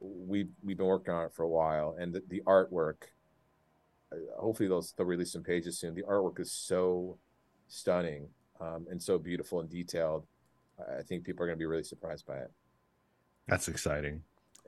we 0.00 0.46
we've 0.64 0.76
been 0.76 0.86
working 0.86 1.14
on 1.14 1.26
it 1.26 1.32
for 1.32 1.42
a 1.42 1.48
while, 1.48 1.96
and 1.98 2.12
the, 2.14 2.22
the 2.28 2.42
artwork. 2.46 3.02
uh, 4.12 4.16
Hopefully, 4.38 4.68
they'll 4.68 4.84
they'll 4.96 5.06
release 5.06 5.32
some 5.32 5.42
pages 5.42 5.78
soon. 5.78 5.94
The 5.94 6.02
artwork 6.02 6.40
is 6.40 6.50
so 6.52 7.18
stunning 7.68 8.28
um, 8.60 8.86
and 8.90 9.02
so 9.02 9.18
beautiful 9.18 9.60
and 9.60 9.68
detailed. 9.68 10.26
I 10.78 10.98
I 10.98 11.02
think 11.02 11.24
people 11.24 11.42
are 11.44 11.46
going 11.46 11.58
to 11.58 11.62
be 11.62 11.66
really 11.66 11.84
surprised 11.84 12.26
by 12.26 12.38
it. 12.38 12.50
That's 13.48 13.68
exciting. 13.68 14.22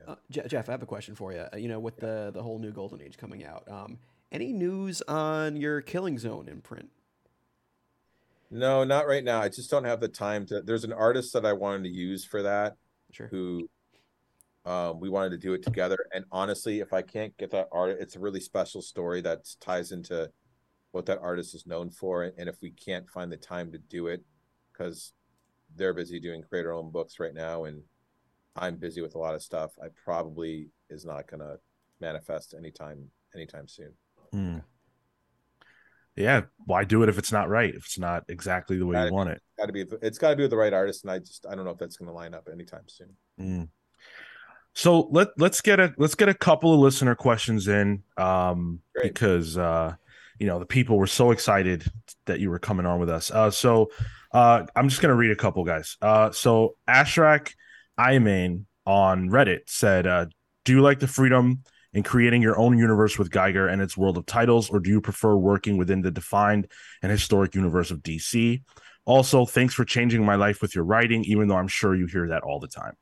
Uh, 0.07 0.17
Je- 0.31 0.47
Geoff, 0.49 0.69
I 0.69 0.73
have 0.73 0.83
a 0.83 0.87
question 0.87 1.15
for 1.15 1.33
you. 1.33 1.39
Uh, 1.53 1.57
You 1.57 1.69
know, 1.69 1.81
with 1.81 1.97
the 1.97 2.31
the 2.35 2.43
whole 2.43 2.59
new 2.59 2.73
Golden 2.73 3.01
Age 3.01 3.17
coming 3.17 3.45
out, 3.45 3.69
um, 3.71 3.99
any 4.33 4.53
news 4.53 5.01
on 5.03 5.57
your 5.57 5.81
Killing 5.81 6.19
Zone 6.19 6.49
imprint? 6.49 6.91
No, 8.51 8.85
not 8.85 9.07
right 9.07 9.25
now. 9.25 9.41
I 9.41 9.49
just 9.49 9.71
don't 9.71 9.85
have 9.85 10.01
the 10.01 10.09
time 10.09 10.47
to. 10.47 10.61
There's 10.61 10.85
an 10.85 10.93
artist 10.93 11.33
that 11.33 11.45
I 11.45 11.53
wanted 11.53 11.85
to 11.85 11.91
use 11.91 12.25
for 12.25 12.43
that. 12.43 12.77
Sure. 13.15 13.29
who 13.29 13.71
um, 14.65 14.99
we 14.99 15.09
wanted 15.09 15.31
to 15.31 15.39
do 15.39 15.53
it 15.53 15.63
together. 15.63 15.99
And 16.13 16.25
honestly, 16.33 16.81
if 16.81 16.93
I 16.93 17.03
can't 17.03 17.37
get 17.37 17.51
that 17.53 17.69
art, 17.71 17.99
it's 18.01 18.17
a 18.17 18.21
really 18.21 18.41
special 18.41 18.83
story 18.83 19.21
that 19.21 19.49
ties 19.61 19.93
into 19.93 20.31
what 20.93 21.07
that 21.07 21.21
artist 21.21 21.55
is 21.55 21.67
known 21.67 21.91
for. 21.91 22.25
And 22.25 22.49
if 22.49 22.57
we 22.61 22.71
can't 22.71 23.09
find 23.09 23.31
the 23.31 23.37
time 23.37 23.71
to 23.73 23.79
do 23.79 24.09
it, 24.09 24.25
because 24.73 25.13
they're 25.77 25.95
busy 25.95 26.19
doing 26.19 26.43
creator 26.43 26.73
owned 26.73 26.93
books 26.93 27.21
right 27.21 27.35
now, 27.35 27.65
and 27.65 27.83
I'm 28.57 28.77
busy 28.77 29.01
with 29.01 29.15
a 29.15 29.19
lot 29.19 29.35
of 29.35 29.43
stuff, 29.43 29.73
I 29.83 29.89
probably 30.05 30.71
is 30.91 31.05
not 31.05 31.29
going 31.29 31.41
to 31.41 31.59
manifest 32.01 32.55
anytime 32.57 33.11
anytime 33.35 33.69
soon. 33.69 33.93
Hmm. 34.33 34.59
Yeah, 36.17 36.43
why 36.65 36.85
do 36.85 37.03
it 37.03 37.09
if 37.09 37.19
it's 37.19 37.33
not 37.33 37.49
right? 37.49 37.75
If 37.75 37.87
it's 37.87 37.99
not 37.99 38.25
exactly 38.29 38.79
the 38.79 38.87
way 38.87 38.95
Gotta 38.95 39.09
you 39.09 39.15
want 39.15 39.31
it. 39.31 39.43
Got 39.59 39.67
to 39.67 39.73
be, 39.73 39.85
it's 40.01 40.19
got 40.19 40.31
to 40.31 40.37
be 40.37 40.45
with 40.45 40.51
the 40.51 40.57
right 40.57 40.73
artist, 40.73 41.05
and 41.05 41.11
I 41.11 41.19
just 41.19 41.45
I 41.47 41.55
don't 41.55 41.65
know 41.65 41.73
if 41.73 41.79
that's 41.79 41.97
going 41.97 42.09
to 42.09 42.15
line 42.15 42.35
up 42.35 42.49
anytime 42.53 42.85
soon. 42.87 43.17
Mm. 43.41 43.69
So 44.75 45.09
let 45.13 45.29
let's 45.39 45.61
get 45.61 45.81
a 45.81 45.95
let's 45.99 46.15
get 46.15 46.29
a 46.29 46.35
couple 46.35 46.73
of 46.73 46.81
listener 46.81 47.15
questions 47.15 47.69
in, 47.69 48.03
um, 48.17 48.81
Great. 48.95 49.13
because 49.13 49.59
uh, 49.59 49.95
you 50.39 50.47
know 50.47 50.59
the 50.59 50.67
people 50.67 50.99
were 50.99 51.07
so 51.07 51.31
excited 51.31 51.85
that 52.27 52.41
you 52.41 52.51
were 52.51 52.59
coming 52.59 52.87
on 52.87 53.01
with 53.01 53.11
us. 53.11 53.31
Uh, 53.31 53.51
so 53.51 53.91
uh, 54.33 54.65
I'm 54.75 54.89
just 54.89 55.01
gonna 55.01 55.15
read 55.15 55.31
a 55.31 55.37
couple 55.37 55.65
guys. 55.65 55.97
Uh, 56.01 56.31
so 56.31 56.77
Ashrak 56.89 57.55
Iman 57.99 58.67
on 58.87 59.31
Reddit 59.31 59.63
said, 59.67 60.07
uh, 60.07 60.27
"Do 60.65 60.73
you 60.73 60.81
like 60.81 61.01
the 61.01 61.09
freedom 61.09 61.63
in 61.95 62.03
creating 62.03 62.43
your 62.43 62.59
own 62.59 62.77
universe 62.77 63.19
with 63.19 63.31
Geiger 63.31 63.69
and 63.69 63.81
its 63.81 63.97
world 63.97 64.19
of 64.19 64.27
titles, 64.27 64.69
or 64.69 64.81
do 64.81 64.91
you 64.91 65.01
prefer 65.01 65.35
working 65.37 65.77
within 65.77 66.03
the 66.03 66.11
defined 66.11 66.69
and 67.03 67.11
historic 67.11 67.55
universe 67.55 67.91
of 67.91 68.03
DC?" 68.03 68.63
Also, 69.07 69.47
thanks 69.47 69.75
for 69.75 69.85
changing 69.85 70.25
my 70.25 70.35
life 70.35 70.61
with 70.61 70.75
your 70.75 70.85
writing, 70.85 71.25
even 71.25 71.49
though 71.49 71.57
I'm 71.57 71.69
sure 71.69 71.95
you 71.95 72.07
hear 72.07 72.29
that 72.29 72.43
all 72.43 72.59
the 72.59 72.69
time. 72.69 72.97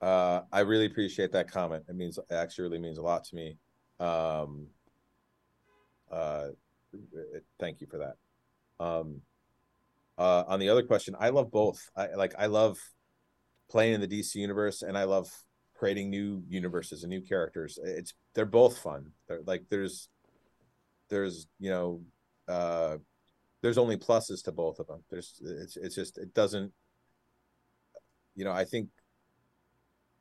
Uh, 0.00 0.42
I 0.52 0.60
really 0.60 0.86
appreciate 0.86 1.30
that 1.32 1.50
comment. 1.50 1.84
It 1.88 1.94
means 1.94 2.18
it 2.18 2.34
actually 2.34 2.64
really 2.64 2.80
means 2.80 2.98
a 2.98 3.02
lot 3.02 3.24
to 3.24 3.36
me. 3.36 3.56
Um, 4.00 4.66
uh, 6.10 6.48
thank 7.60 7.80
you 7.80 7.86
for 7.86 7.98
that. 7.98 8.16
Um, 8.84 9.22
uh, 10.18 10.44
on 10.48 10.58
the 10.58 10.68
other 10.68 10.82
question, 10.82 11.14
I 11.18 11.30
love 11.30 11.50
both. 11.50 11.88
I 11.96 12.14
like 12.14 12.34
I 12.36 12.46
love 12.46 12.78
playing 13.70 13.94
in 13.94 14.00
the 14.00 14.08
DC 14.08 14.34
universe, 14.34 14.82
and 14.82 14.98
I 14.98 15.04
love 15.04 15.30
creating 15.82 16.10
new 16.10 16.40
universes 16.48 17.02
and 17.02 17.10
new 17.10 17.20
characters. 17.20 17.76
It's 17.82 18.14
they're 18.34 18.46
both 18.46 18.78
fun. 18.78 19.10
They're 19.26 19.40
like 19.44 19.64
there's 19.68 20.08
there's 21.08 21.48
you 21.58 21.70
know 21.70 22.00
uh, 22.46 22.98
there's 23.62 23.78
only 23.78 23.96
pluses 23.96 24.44
to 24.44 24.52
both 24.52 24.78
of 24.78 24.86
them. 24.86 25.02
There's 25.10 25.42
it's 25.44 25.76
it's 25.76 25.96
just 25.96 26.18
it 26.18 26.34
doesn't 26.34 26.70
you 28.36 28.44
know 28.44 28.52
I 28.52 28.64
think 28.64 28.90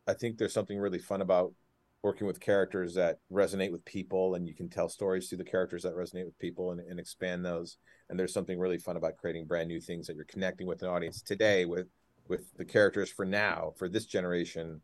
I 0.08 0.14
think 0.14 0.40
there's 0.40 0.52
something 0.52 0.80
really 0.80 0.98
fun 0.98 1.22
about 1.22 1.54
working 2.02 2.26
with 2.26 2.40
characters 2.40 2.96
that 2.96 3.20
resonate 3.32 3.72
with 3.72 3.86
people 3.86 4.34
and 4.34 4.48
you 4.48 4.56
can 4.56 4.68
tell 4.68 4.90
stories 4.90 5.30
through 5.30 5.38
the 5.38 5.44
characters 5.44 5.84
that 5.84 5.96
resonate 5.96 6.26
with 6.26 6.40
people 6.40 6.72
and, 6.72 6.80
and 6.80 7.00
expand 7.00 7.46
those 7.46 7.78
and 8.10 8.18
there's 8.18 8.34
something 8.34 8.58
really 8.58 8.80
fun 8.80 8.98
about 8.98 9.16
creating 9.16 9.46
brand 9.46 9.68
new 9.68 9.80
things 9.80 10.08
that 10.08 10.16
you're 10.16 10.26
connecting 10.26 10.66
with 10.66 10.82
an 10.82 10.90
audience 10.90 11.22
today 11.22 11.66
with 11.66 11.86
with 12.28 12.52
the 12.58 12.66
characters 12.66 13.12
for 13.12 13.26
now 13.26 13.72
for 13.78 13.88
this 13.88 14.08
generation 14.08 14.82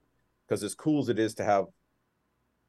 because 0.48 0.64
as 0.64 0.76
cool 0.76 1.02
as 1.02 1.10
it 1.10 1.20
is 1.20 1.34
to 1.36 1.44
have 1.44 1.66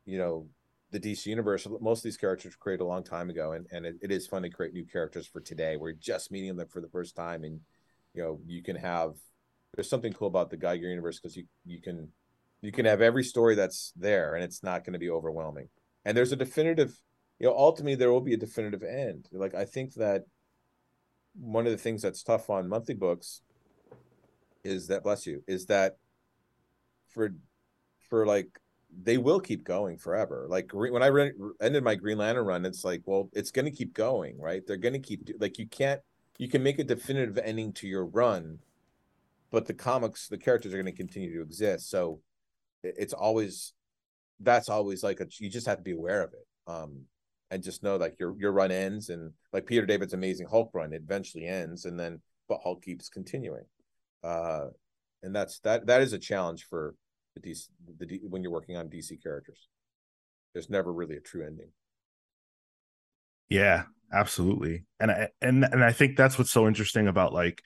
you 0.04 0.18
know 0.18 0.46
the 0.90 1.00
dc 1.00 1.26
universe 1.26 1.66
most 1.80 1.98
of 1.98 2.04
these 2.04 2.16
characters 2.16 2.54
were 2.54 2.62
created 2.62 2.82
a 2.82 2.86
long 2.86 3.04
time 3.04 3.28
ago 3.30 3.52
and, 3.52 3.66
and 3.70 3.84
it, 3.84 3.96
it 4.02 4.10
is 4.10 4.26
fun 4.26 4.42
to 4.42 4.50
create 4.50 4.72
new 4.72 4.86
characters 4.86 5.26
for 5.26 5.40
today. 5.40 5.76
We're 5.76 5.92
just 5.92 6.32
meeting 6.32 6.56
them 6.56 6.68
for 6.68 6.80
the 6.80 6.88
first 6.88 7.14
time 7.14 7.44
and 7.44 7.60
you 8.14 8.22
know 8.22 8.40
you 8.46 8.62
can 8.62 8.76
have 8.76 9.14
there's 9.74 9.90
something 9.90 10.12
cool 10.12 10.28
about 10.28 10.50
the 10.50 10.56
geiger 10.56 10.88
universe 10.88 11.20
because 11.20 11.36
you 11.36 11.44
you 11.66 11.80
can 11.80 12.08
you 12.62 12.72
can 12.72 12.86
have 12.86 13.02
every 13.02 13.22
story 13.22 13.54
that's 13.54 13.92
there 13.96 14.34
and 14.34 14.42
it's 14.42 14.62
not 14.62 14.84
going 14.84 14.94
to 14.94 14.98
be 14.98 15.10
overwhelming. 15.10 15.68
And 16.04 16.16
there's 16.16 16.32
a 16.32 16.36
definitive 16.36 16.98
you 17.38 17.46
know 17.46 17.56
ultimately 17.56 17.94
there 17.94 18.10
will 18.10 18.22
be 18.22 18.34
a 18.34 18.38
definitive 18.38 18.82
end. 18.82 19.28
Like 19.30 19.54
i 19.54 19.64
think 19.64 19.94
that 19.94 20.22
one 21.34 21.66
of 21.66 21.72
the 21.72 21.78
things 21.78 22.02
that's 22.02 22.22
tough 22.22 22.50
on 22.50 22.68
monthly 22.68 22.94
books 22.94 23.42
is 24.64 24.88
that 24.88 25.04
bless 25.04 25.26
you 25.26 25.42
is 25.46 25.66
that 25.66 25.96
for 27.10 27.34
for 28.08 28.26
like 28.26 28.48
they 29.02 29.18
will 29.18 29.40
keep 29.40 29.64
going 29.64 29.98
forever 29.98 30.46
like 30.48 30.70
when 30.72 31.02
i 31.02 31.06
re- 31.08 31.32
ended 31.60 31.84
my 31.84 31.94
green 31.94 32.18
lantern 32.18 32.46
run 32.46 32.64
it's 32.64 32.84
like 32.84 33.02
well 33.04 33.28
it's 33.32 33.50
going 33.50 33.64
to 33.64 33.70
keep 33.70 33.92
going 33.92 34.38
right? 34.40 34.62
They're 34.66 34.76
going 34.76 34.94
to 34.94 34.98
keep 34.98 35.28
like 35.38 35.58
you 35.58 35.66
can't 35.66 36.00
you 36.38 36.48
can 36.48 36.62
make 36.62 36.78
a 36.78 36.84
definitive 36.84 37.38
ending 37.38 37.72
to 37.74 37.86
your 37.86 38.06
run 38.06 38.58
but 39.50 39.66
the 39.66 39.74
comics 39.74 40.28
the 40.28 40.38
characters 40.38 40.72
are 40.72 40.82
going 40.82 40.86
to 40.86 40.92
continue 40.92 41.34
to 41.34 41.42
exist 41.42 41.90
so 41.90 42.20
it's 42.82 43.12
always 43.12 43.74
that's 44.40 44.68
always 44.68 45.02
like 45.02 45.20
a 45.20 45.26
you 45.38 45.50
just 45.50 45.66
have 45.66 45.78
to 45.78 45.82
be 45.82 45.92
aware 45.92 46.22
of 46.22 46.32
it 46.32 46.46
um 46.66 47.02
and 47.50 47.62
just 47.62 47.82
know 47.82 47.96
like 47.96 48.18
your 48.18 48.34
your 48.38 48.52
run 48.52 48.70
ends 48.70 49.10
and 49.10 49.32
like 49.52 49.66
Peter 49.66 49.86
David's 49.86 50.14
amazing 50.14 50.46
Hulk 50.46 50.70
run 50.72 50.92
it 50.92 51.02
eventually 51.02 51.46
ends 51.46 51.84
and 51.84 51.98
then 51.98 52.20
but 52.48 52.60
Hulk 52.62 52.82
keeps 52.82 53.08
continuing 53.08 53.64
uh 54.22 54.66
and 55.22 55.34
that's 55.34 55.58
that 55.60 55.86
that 55.86 56.02
is 56.02 56.12
a 56.12 56.18
challenge 56.18 56.66
for 56.68 56.94
the 57.40 57.50
DC 57.50 57.68
the 57.98 58.06
D, 58.06 58.20
when 58.28 58.42
you're 58.42 58.52
working 58.52 58.76
on 58.76 58.88
DC 58.88 59.22
characters. 59.22 59.68
There's 60.54 60.70
never 60.70 60.92
really 60.92 61.16
a 61.16 61.20
true 61.20 61.46
ending. 61.46 61.68
Yeah 63.48 63.84
absolutely. 64.12 64.84
And 65.00 65.10
I 65.10 65.28
and 65.40 65.64
and 65.64 65.84
I 65.84 65.92
think 65.92 66.16
that's 66.16 66.38
what's 66.38 66.50
so 66.50 66.66
interesting 66.66 67.08
about 67.08 67.32
like 67.32 67.62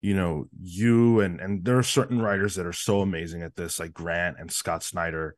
you 0.00 0.14
know 0.14 0.46
you 0.60 1.20
and 1.20 1.40
and 1.40 1.64
there 1.64 1.78
are 1.78 1.82
certain 1.82 2.20
writers 2.20 2.56
that 2.56 2.66
are 2.66 2.72
so 2.72 3.00
amazing 3.00 3.42
at 3.42 3.56
this 3.56 3.78
like 3.78 3.94
grant 3.94 4.36
and 4.38 4.52
scott 4.52 4.82
snyder 4.82 5.34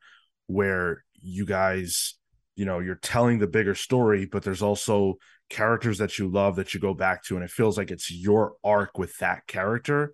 where 0.49 1.05
you 1.15 1.45
guys 1.47 2.15
you 2.57 2.65
know 2.65 2.81
you're 2.81 2.97
telling 2.97 3.39
the 3.39 3.47
bigger 3.47 3.77
story 3.77 4.27
but 4.27 4.43
there's 4.43 4.63
also 4.63 5.15
characters 5.49 5.99
that 5.99 6.19
you 6.19 6.27
love 6.27 6.57
that 6.57 6.75
you 6.75 6.81
go 6.81 6.95
back 6.95 7.23
to 7.23 7.37
and 7.37 7.45
it 7.45 7.51
feels 7.51 7.79
like 7.79 7.93
it's 7.93 8.11
your 8.11 8.55
arc 8.65 8.99
with 8.99 9.17
that 9.19 9.47
character 9.47 10.13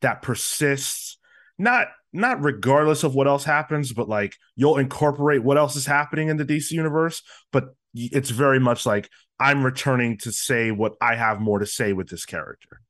that 0.00 0.22
persists 0.22 1.18
not 1.58 1.88
not 2.12 2.42
regardless 2.42 3.04
of 3.04 3.14
what 3.14 3.28
else 3.28 3.44
happens 3.44 3.92
but 3.92 4.08
like 4.08 4.34
you'll 4.56 4.78
incorporate 4.78 5.42
what 5.42 5.56
else 5.56 5.76
is 5.76 5.86
happening 5.86 6.28
in 6.28 6.36
the 6.36 6.44
DC 6.44 6.72
universe 6.72 7.22
but 7.52 7.74
it's 7.94 8.30
very 8.30 8.60
much 8.60 8.86
like 8.86 9.08
I'm 9.38 9.64
returning 9.64 10.18
to 10.18 10.32
say 10.32 10.70
what 10.70 10.94
I 11.00 11.14
have 11.16 11.40
more 11.40 11.58
to 11.58 11.66
say 11.66 11.92
with 11.92 12.08
this 12.08 12.24
character 12.24 12.80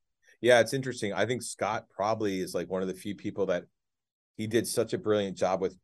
yeah, 0.40 0.60
it's 0.60 0.72
interesting. 0.72 1.12
I 1.12 1.26
think 1.26 1.42
Scott 1.42 1.86
probably 1.94 2.40
is 2.40 2.54
like 2.54 2.70
one 2.70 2.82
of 2.82 2.88
the 2.88 2.94
few 2.94 3.14
people 3.14 3.46
that 3.46 3.64
he 4.36 4.46
did 4.46 4.66
such 4.66 4.94
a 4.94 4.98
brilliant 4.98 5.36
job 5.36 5.60
with 5.60 5.76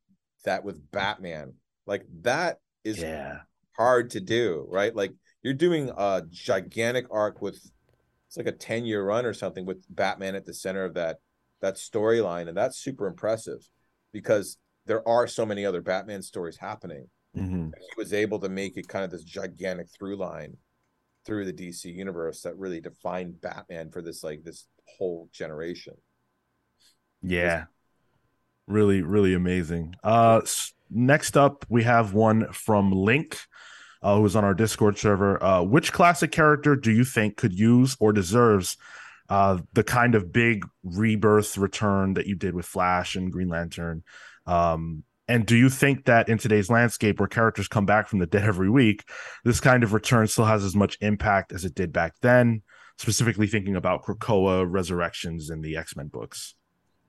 that 0.45 0.65
with 0.65 0.91
Batman. 0.91 1.55
Like 1.87 2.05
that 2.23 2.59
is 2.83 3.01
yeah. 3.01 3.41
hard 3.77 4.11
to 4.11 4.21
do, 4.21 4.67
right? 4.71 4.95
Like 4.95 5.13
you're 5.43 5.55
doing 5.55 5.91
a 5.97 6.23
gigantic 6.31 7.07
arc 7.11 7.43
with 7.43 7.57
it's 8.29 8.37
like 8.37 8.47
a 8.47 8.53
10 8.53 8.87
year 8.87 9.05
run 9.05 9.27
or 9.27 9.35
something 9.35 9.67
with 9.67 9.85
Batman 9.91 10.35
at 10.35 10.47
the 10.47 10.55
center 10.55 10.85
of 10.85 10.95
that 10.95 11.19
that 11.61 11.77
storyline 11.77 12.49
and 12.49 12.57
that's 12.57 12.79
super 12.79 13.07
impressive 13.07 13.67
because 14.13 14.57
there 14.87 15.07
are 15.07 15.27
so 15.27 15.45
many 15.45 15.65
other 15.65 15.83
Batman 15.83 16.23
stories 16.23 16.57
happening. 16.57 17.09
Mm-hmm. 17.37 17.67
He 17.67 17.95
was 17.99 18.13
able 18.13 18.39
to 18.41 18.49
make 18.49 18.77
it 18.77 18.89
kind 18.89 19.05
of 19.05 19.11
this 19.11 19.25
gigantic 19.25 19.89
through 19.97 20.17
line 20.17 20.57
through 21.27 21.45
the 21.45 21.53
DC 21.53 21.93
universe 21.93 22.43
that 22.43 22.57
really 22.57 22.81
defined 22.81 23.41
Batman 23.41 23.91
for 23.91 24.01
this 24.01 24.23
like 24.23 24.45
this 24.45 24.67
whole 24.99 25.29
generation. 25.33 25.95
Yeah. 27.23 27.65
Really, 28.67 29.03
really 29.03 29.35
amazing. 29.35 29.95
Uh 30.03 30.41
next 30.89 31.37
up 31.37 31.67
we 31.69 31.83
have 31.83 32.15
one 32.15 32.53
from 32.53 32.93
Link, 32.93 33.39
uh, 34.03 34.17
who's 34.17 34.37
on 34.37 34.45
our 34.45 34.55
Discord 34.55 34.97
server. 34.97 35.43
Uh, 35.43 35.63
which 35.63 35.93
classic 35.93 36.31
character 36.31 36.77
do 36.77 36.93
you 36.93 37.05
think 37.05 37.37
could 37.37 37.53
use 37.53 37.97
or 37.99 38.13
deserves 38.13 38.77
uh, 39.29 39.59
the 39.73 39.85
kind 39.85 40.15
of 40.15 40.33
big 40.33 40.65
rebirth 40.85 41.59
return 41.59 42.15
that 42.15 42.27
you 42.27 42.35
did 42.35 42.55
with 42.55 42.67
Flash 42.67 43.17
and 43.17 43.33
Green 43.33 43.49
Lantern? 43.49 44.03
Um, 44.47 45.05
and 45.29 45.45
do 45.45 45.57
you 45.57 45.69
think 45.69 46.05
that 46.05 46.29
in 46.29 46.39
today's 46.39 46.71
landscape 46.71 47.19
where 47.19 47.29
characters 47.29 47.67
come 47.67 47.85
back 47.85 48.07
from 48.07 48.21
the 48.21 48.27
dead 48.27 48.45
every 48.45 48.71
week, 48.71 49.05
this 49.45 49.61
kind 49.61 49.83
of 49.83 49.93
return 49.93 50.27
still 50.29 50.45
has 50.45 50.63
as 50.63 50.77
much 50.77 50.97
impact 51.01 51.53
as 51.53 51.65
it 51.65 51.75
did 51.75 51.93
back 51.93 52.15
then? 52.23 52.63
Specifically 52.99 53.47
thinking 53.47 53.77
about 53.77 54.05
Krakoa 54.05 54.65
resurrections 54.69 55.51
in 55.51 55.61
the 55.61 55.77
X 55.77 55.97
Men 55.97 56.07
books. 56.07 56.55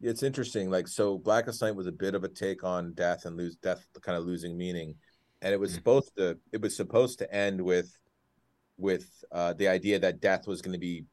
It's 0.02 0.22
interesting. 0.22 0.70
Like 0.70 0.88
so, 0.88 1.18
Blackest 1.18 1.62
Night 1.62 1.76
was 1.76 1.88
a 1.88 1.92
bit 1.92 2.14
of 2.14 2.24
a 2.24 2.28
take 2.28 2.64
on 2.64 2.94
death 2.94 3.26
and 3.26 3.38
lose 3.38 3.56
death, 3.56 3.86
kind 4.02 4.18
of 4.18 4.26
losing 4.26 4.58
meaning, 4.58 4.96
and 5.42 5.54
it 5.54 5.60
was 5.60 5.72
mm-hmm. 5.72 5.78
supposed 5.78 6.12
to. 6.18 6.38
It 6.52 6.62
was 6.62 6.76
supposed 6.76 7.20
to 7.20 7.34
end 7.34 7.62
with, 7.62 7.98
with 8.78 9.08
uh, 9.32 9.54
the 9.54 9.68
idea 9.68 9.98
that 10.00 10.20
death 10.20 10.46
was 10.46 10.62
going 10.62 10.74
to 10.74 10.80
be 10.80 11.06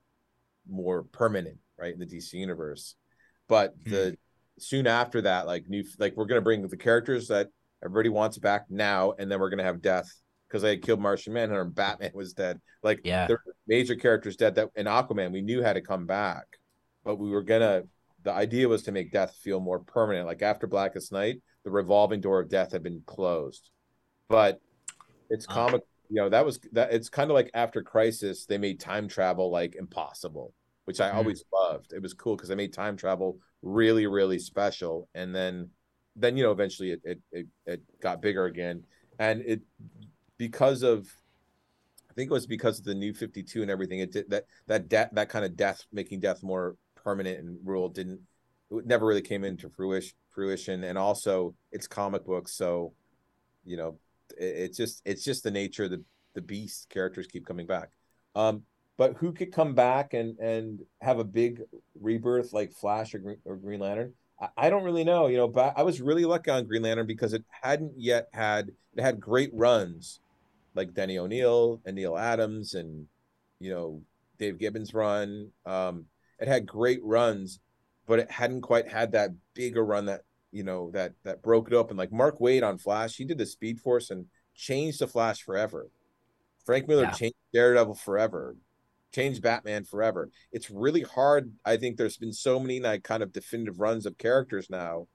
more 0.69 1.05
permanent, 1.05 1.59
right, 1.79 1.93
in 1.93 1.99
the 1.99 2.07
DC 2.07 2.33
universe. 2.35 2.95
But 3.49 3.75
the 3.85 3.91
mm-hmm 3.91 4.15
soon 4.59 4.87
after 4.87 5.23
that, 5.23 5.47
like 5.47 5.69
new, 5.69 5.85
like 5.99 6.17
we're 6.17 6.27
gonna 6.27 6.41
bring 6.41 6.67
the 6.67 6.77
characters 6.77 7.29
that 7.29 7.49
everybody 7.85 8.09
wants 8.09 8.39
back 8.39 8.67
now, 8.71 9.15
and 9.19 9.31
then 9.31 9.41
we're 9.41 9.51
gonna 9.51 9.65
have 9.65 9.83
death 9.83 10.11
because 10.49 10.63
they 10.63 10.77
killed 10.77 11.01
Martian 11.01 11.33
Manhunter 11.33 11.63
and 11.63 11.75
Batman 11.75 12.13
was 12.15 12.33
dead. 12.33 12.61
Like, 12.83 13.01
yeah, 13.05 13.27
the 13.27 13.39
major 13.67 13.97
characters 13.97 14.37
dead. 14.37 14.55
That 14.55 14.71
in 14.77 14.87
Aquaman, 14.87 15.33
we 15.33 15.43
knew 15.43 15.63
had 15.63 15.75
to 15.75 15.81
come 15.81 16.07
back, 16.07 16.47
but 17.05 17.17
we 17.17 17.31
were 17.31 17.43
gonna. 17.43 17.83
The 18.23 18.33
idea 18.33 18.69
was 18.69 18.85
to 18.85 18.93
make 18.93 19.13
death 19.13 19.37
feel 19.43 19.61
more 19.61 19.81
permanent. 19.81 20.27
Like 20.27 20.41
after 20.41 20.67
Blackest 20.67 21.13
Night, 21.13 21.43
the 21.65 21.71
revolving 21.71 22.21
door 22.21 22.41
of 22.41 22.49
death 22.49 22.73
had 22.73 22.83
been 22.83 23.03
closed, 23.07 23.71
but 24.29 24.61
it's 25.29 25.47
comic. 25.47 25.83
You 26.11 26.17
know 26.17 26.29
that 26.29 26.45
was 26.45 26.61
that. 26.73 26.93
It's 26.93 27.09
kind 27.09 27.31
of 27.31 27.35
like 27.35 27.51
after 27.55 27.83
Crisis, 27.83 28.47
they 28.47 28.59
made 28.59 28.79
time 28.79 29.09
travel 29.09 29.51
like 29.51 29.75
impossible, 29.75 30.53
which 30.85 31.01
I 31.01 31.11
mm. 31.11 31.15
always 31.15 31.45
loved. 31.53 31.93
It 31.93 32.03
was 32.03 32.15
cool 32.15 32.37
because 32.37 32.49
they 32.49 32.55
made 32.55 32.73
time 32.73 32.97
travel 32.97 33.39
really 33.65 34.07
really 34.07 34.39
special 34.39 35.09
and 35.15 35.35
then 35.35 35.71
then 36.17 36.37
you 36.37 36.45
know 36.45 36.53
eventually 36.53 36.91
it 36.91 37.01
it 37.03 37.21
it, 37.33 37.47
it 37.67 38.01
got 38.01 38.21
bigger 38.21 38.45
again 38.45 38.85
and 39.19 39.41
it 39.41 39.63
because 40.37 40.83
of 40.83 41.09
I 42.11 42.15
think 42.15 42.31
it 42.31 42.35
was 42.35 42.47
because 42.47 42.79
of 42.79 42.85
the 42.85 42.95
new 42.95 43.15
52 43.15 43.63
and 43.63 43.71
everything 43.71 44.01
it 44.01 44.13
did 44.13 44.31
that 44.31 44.45
that 44.67 44.89
death 44.89 45.09
that 45.13 45.31
kind 45.31 45.47
of 45.47 45.57
death 45.57 45.85
making 45.93 46.21
death 46.21 46.43
more 46.43 46.77
permanent 46.95 47.39
and 47.39 47.59
rule 47.65 47.89
didn't 47.89 48.21
it 48.71 48.87
never 48.87 49.07
really 49.07 49.23
came 49.23 49.45
into 49.45 49.71
fruition 49.71 50.15
fruition 50.31 50.85
and 50.85 50.99
also 50.99 51.55
it's 51.73 51.89
comic 51.89 52.27
books 52.27 52.53
so 52.53 52.93
you 53.65 53.79
know 53.79 53.99
it's 54.37 54.77
just 54.77 55.03
it's 55.05 55.25
just 55.25 55.43
the 55.43 55.51
nature 55.51 55.85
of 55.85 55.91
the 55.91 56.03
the 56.35 56.43
beast 56.43 56.89
characters 56.89 57.27
keep 57.27 57.47
coming 57.47 57.67
back 57.67 57.91
um 58.35 58.63
but 58.97 59.15
who 59.15 59.33
could 59.33 59.53
come 59.53 59.75
back 59.75 60.15
and 60.15 60.39
and 60.39 60.81
have 61.01 61.19
a 61.19 61.25
big 61.25 61.63
rebirth 62.01 62.53
like 62.53 62.73
Flash 62.73 63.15
or 63.15 63.19
Green, 63.19 63.39
or 63.45 63.57
Green 63.57 63.81
Lantern? 63.81 64.15
I, 64.41 64.49
I, 64.57 64.71
don't 64.71 64.85
really 64.85 65.05
know. 65.05 65.27
You 65.27 65.37
know, 65.37 65.49
but 65.49 65.75
I 65.77 65.83
was 65.83 66.01
really 66.01 66.25
lucky 66.25 66.51
on 66.51 66.67
Green 66.67 66.83
Lantern 66.83 67.07
because 67.07 67.33
it 67.33 67.45
hadn't 67.63 67.95
yet 67.97 68.29
had 68.33 68.71
it 68.97 69.03
had 69.03 69.21
great 69.21 69.51
runs 69.53 70.21
like 70.75 70.95
Denny 70.95 71.19
O'Neil 71.19 71.81
and 71.85 71.97
Neal 71.97 72.17
Adams 72.17 72.75
and 72.75 73.07
you 73.59 73.71
know 73.71 74.03
Dave 74.39 74.59
Gibbons 74.59 74.95
run. 74.95 75.51
Um, 75.67 76.07
it 76.39 76.49
had 76.49 76.67
great 76.67 77.01
runs, 77.03 77.61
but 78.07 78.19
it 78.19 78.31
hadn't 78.31 78.63
quite 78.63 78.89
had 78.89 79.13
that 79.13 79.31
bigger 79.55 79.85
run 79.85 80.07
that 80.07 80.23
you 80.55 80.63
know 80.63 80.91
that 80.93 81.13
that 81.25 81.43
broke 81.43 81.69
it 81.69 81.75
open. 81.75 81.97
Like 81.97 82.13
Mark 82.13 82.39
Waid 82.39 82.63
on 82.67 82.79
Flash, 82.79 83.17
he 83.17 83.25
did 83.25 83.39
the 83.39 83.47
Speed 83.47 83.81
Force 83.81 84.11
and 84.11 84.27
changed 84.55 85.01
the 85.01 85.09
Flash 85.09 85.43
forever. 85.43 85.89
Frank 86.65 86.89
Miller 86.89 87.05
Yeah. 87.05 87.11
changed 87.11 87.37
Daredevil 87.53 87.97
forever, 87.97 88.57
changed 89.13 89.43
Batman 89.43 89.85
forever. 89.85 90.31
It's 90.53 90.71
really 90.71 91.03
hard. 91.03 91.53
I 91.65 91.77
think 91.77 91.97
there's 91.97 92.17
been 92.17 92.33
so 92.33 92.59
many 92.61 92.81
like 92.81 93.03
kind 93.05 93.23
of 93.23 93.33
definitive 93.33 93.81
runs 93.81 94.07
of 94.07 94.17
characters 94.19 94.71
now. 94.71 95.09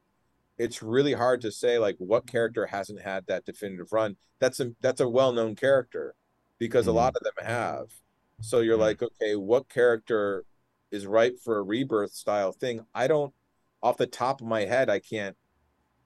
It's 0.57 0.83
really 0.83 1.13
hard 1.13 1.41
to 1.41 1.51
say 1.51 1.79
like 1.79 1.95
what 1.99 2.27
character 2.27 2.65
hasn't 2.67 3.01
had 3.01 3.25
that 3.27 3.45
definitive 3.45 3.93
run. 3.93 4.17
That's 4.39 4.59
a 4.59 4.73
that's 4.81 5.01
a 5.01 5.09
well-known 5.09 5.55
character 5.55 6.15
because 6.59 6.87
a 6.87 6.91
lot 6.91 7.15
of 7.15 7.23
them 7.23 7.45
have. 7.45 7.87
So 8.41 8.59
you're 8.59 8.77
Mhm. 8.77 8.81
like, 8.81 9.01
okay, 9.01 9.35
what 9.37 9.69
character 9.69 10.45
is 10.91 11.07
ripe 11.07 11.39
for 11.39 11.57
a 11.59 11.63
rebirth 11.63 12.11
style 12.11 12.51
thing? 12.51 12.85
I 12.93 13.07
don't 13.07 13.33
off 13.81 13.97
the 13.97 14.07
top 14.07 14.41
of 14.41 14.47
my 14.47 14.61
head, 14.61 14.89
I 14.89 14.99
can't 14.99 15.35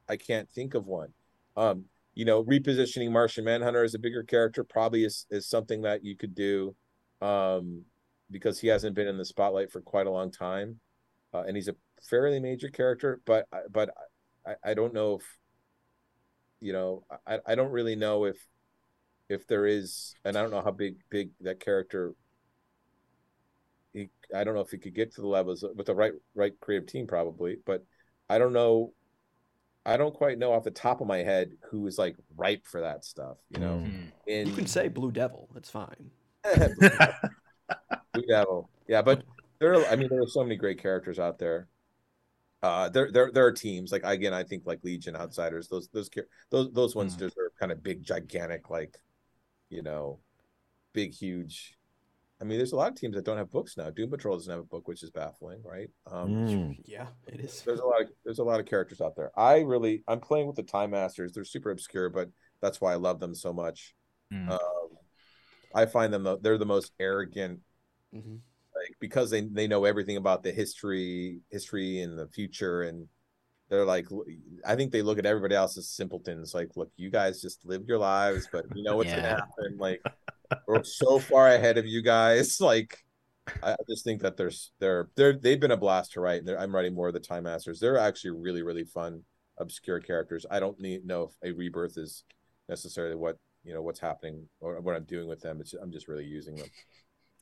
I 0.08 0.16
can't 0.16 0.48
think 0.50 0.74
of 0.74 0.86
one. 0.86 1.12
Um, 1.56 1.84
you 2.14 2.24
know, 2.24 2.44
repositioning 2.44 3.10
Martian 3.10 3.44
Manhunter 3.44 3.82
as 3.82 3.94
a 3.94 3.98
bigger 3.98 4.22
character 4.22 4.64
probably 4.64 5.04
is 5.04 5.26
is 5.30 5.48
something 5.48 5.82
that 5.82 6.04
you 6.04 6.16
could 6.16 6.34
do, 6.34 6.74
um, 7.20 7.82
because 8.30 8.60
he 8.60 8.68
hasn't 8.68 8.94
been 8.94 9.08
in 9.08 9.18
the 9.18 9.24
spotlight 9.24 9.72
for 9.72 9.80
quite 9.80 10.06
a 10.06 10.10
long 10.10 10.30
time, 10.30 10.78
uh, 11.32 11.42
and 11.46 11.56
he's 11.56 11.68
a 11.68 11.76
fairly 12.08 12.40
major 12.40 12.68
character. 12.68 13.20
But 13.24 13.46
but 13.70 13.90
I, 14.46 14.54
I 14.70 14.74
don't 14.74 14.94
know 14.94 15.16
if, 15.16 15.24
you 16.60 16.72
know, 16.72 17.04
I 17.26 17.40
I 17.46 17.54
don't 17.54 17.72
really 17.72 17.96
know 17.96 18.24
if 18.24 18.36
if 19.28 19.46
there 19.46 19.66
is, 19.66 20.14
and 20.24 20.36
I 20.36 20.42
don't 20.42 20.50
know 20.50 20.62
how 20.62 20.70
big 20.70 20.96
big 21.10 21.30
that 21.40 21.60
character. 21.60 22.14
He, 23.94 24.10
I 24.34 24.44
don't 24.44 24.54
know 24.54 24.60
if 24.60 24.70
he 24.70 24.76
could 24.78 24.94
get 24.94 25.14
to 25.14 25.20
the 25.22 25.26
levels 25.26 25.64
with 25.74 25.86
the 25.86 25.94
right 25.94 26.12
right 26.34 26.52
creative 26.60 26.86
team 26.88 27.06
probably, 27.06 27.56
but 27.64 27.84
I 28.28 28.36
don't 28.38 28.52
know 28.52 28.92
I 29.86 29.96
don't 29.96 30.14
quite 30.14 30.38
know 30.38 30.52
off 30.52 30.64
the 30.64 30.70
top 30.70 31.00
of 31.00 31.06
my 31.06 31.18
head 31.18 31.52
who 31.70 31.86
is 31.86 31.96
like 31.98 32.16
ripe 32.36 32.66
for 32.66 32.80
that 32.80 33.04
stuff, 33.04 33.36
you 33.50 33.60
know. 33.60 33.84
Mm. 33.86 34.10
In 34.26 34.48
You 34.48 34.54
can 34.54 34.66
say 34.66 34.88
Blue 34.88 35.12
Devil. 35.12 35.48
That's 35.54 35.70
fine. 35.70 36.10
Blue 38.12 38.26
Devil. 38.28 38.68
Yeah, 38.88 39.02
but 39.02 39.22
there 39.58 39.74
are 39.74 39.86
I 39.86 39.96
mean 39.96 40.08
there 40.08 40.22
are 40.22 40.26
so 40.26 40.42
many 40.42 40.56
great 40.56 40.80
characters 40.82 41.18
out 41.18 41.38
there. 41.38 41.68
Uh 42.62 42.88
there 42.88 43.12
there 43.12 43.30
there 43.30 43.46
are 43.46 43.52
teams 43.52 43.92
like 43.92 44.02
again 44.04 44.32
I 44.34 44.42
think 44.42 44.64
like 44.66 44.80
Legion 44.82 45.16
Outsiders 45.16 45.68
those 45.68 45.88
those 45.88 46.08
char- 46.08 46.26
those 46.50 46.72
those 46.72 46.94
ones 46.96 47.14
Mm. 47.14 47.18
deserve 47.18 47.52
kind 47.60 47.70
of 47.72 47.82
big 47.82 48.02
gigantic 48.02 48.70
like 48.70 48.98
you 49.70 49.82
know 49.82 50.18
big 50.92 51.12
huge 51.12 51.76
I 52.40 52.44
mean 52.44 52.58
there's 52.58 52.72
a 52.72 52.76
lot 52.76 52.90
of 52.90 52.96
teams 52.96 53.14
that 53.14 53.24
don't 53.24 53.36
have 53.38 53.50
books 53.50 53.76
now. 53.76 53.90
Doom 53.90 54.10
Patrol 54.10 54.36
doesn't 54.36 54.50
have 54.50 54.60
a 54.60 54.64
book 54.64 54.88
which 54.88 55.02
is 55.02 55.10
baffling, 55.10 55.62
right? 55.64 55.88
Um 56.10 56.30
Mm. 56.46 56.76
Yeah, 56.84 57.06
it 57.26 57.40
is. 57.40 57.62
there's 57.62 57.80
a 57.80 57.84
lot 57.86 58.02
of 58.02 58.08
there's 58.24 58.38
a 58.40 58.44
lot 58.44 58.60
of 58.60 58.66
characters 58.66 59.00
out 59.00 59.16
there. 59.16 59.30
I 59.38 59.60
really 59.60 60.02
I'm 60.08 60.20
playing 60.20 60.46
with 60.46 60.56
the 60.56 60.62
Time 60.62 60.90
Masters. 60.90 61.32
They're 61.32 61.44
super 61.44 61.70
obscure, 61.70 62.10
but 62.10 62.28
that's 62.60 62.80
why 62.80 62.92
I 62.92 62.96
love 62.96 63.20
them 63.20 63.34
so 63.34 63.52
much. 63.52 63.94
Mm. 64.32 64.50
Um, 64.50 64.58
I 65.74 65.86
find 65.86 66.12
them 66.12 66.22
the, 66.22 66.38
they're 66.38 66.58
the 66.58 66.64
most 66.66 66.92
arrogant, 67.00 67.60
Mhm. 68.14 68.40
like 68.74 68.96
because 69.00 69.30
they 69.30 69.40
they 69.42 69.66
know 69.66 69.84
everything 69.84 70.16
about 70.16 70.42
the 70.42 70.52
history 70.52 71.40
history 71.50 72.00
and 72.00 72.18
the 72.18 72.28
future, 72.28 72.82
and 72.82 73.08
they're 73.74 73.84
like 73.84 74.06
I 74.64 74.76
think 74.76 74.92
they 74.92 75.02
look 75.02 75.18
at 75.18 75.26
everybody 75.26 75.54
else 75.54 75.76
as 75.76 75.88
simpletons. 75.88 76.54
Like, 76.54 76.70
look, 76.76 76.90
you 76.96 77.10
guys 77.10 77.40
just 77.42 77.64
live 77.64 77.82
your 77.88 77.98
lives, 77.98 78.48
but 78.52 78.64
you 78.74 78.82
know 78.82 78.96
what's 78.96 79.08
Yeah. 79.10 79.16
gonna 79.16 79.28
happen. 79.28 79.76
Like, 79.78 80.00
we're 80.68 80.84
so 80.84 81.18
far 81.18 81.48
ahead 81.48 81.76
of 81.78 81.86
you 81.86 82.02
guys. 82.02 82.60
Like, 82.60 82.98
I 83.62 83.76
just 83.90 84.04
think 84.04 84.22
that 84.22 84.36
there's 84.36 84.72
they're 84.78 85.08
they're 85.16 85.34
they've 85.38 85.60
been 85.60 85.70
a 85.72 85.76
blast 85.76 86.12
to 86.12 86.20
write. 86.20 86.38
And 86.38 86.48
they're- 86.48 86.58
I'm 86.58 86.74
writing 86.74 86.94
more 86.94 87.08
of 87.08 87.14
the 87.14 87.20
Time 87.20 87.44
Masters. 87.44 87.80
They're 87.80 87.98
actually 87.98 88.30
really 88.30 88.62
really 88.62 88.84
fun, 88.84 89.22
obscure 89.58 90.00
characters. 90.00 90.46
I 90.50 90.60
don't 90.60 90.78
need 90.80 91.04
know 91.04 91.24
if 91.24 91.32
a 91.42 91.52
rebirth 91.54 91.98
is 91.98 92.24
necessarily 92.68 93.16
what 93.16 93.36
you 93.64 93.74
know 93.74 93.82
what's 93.82 94.00
happening 94.00 94.48
or 94.60 94.80
what 94.80 94.94
I'm 94.94 95.04
doing 95.04 95.28
with 95.28 95.40
them. 95.40 95.60
It's 95.60 95.74
I'm 95.74 95.90
just 95.92 96.08
really 96.08 96.24
using 96.24 96.54
them. 96.56 96.68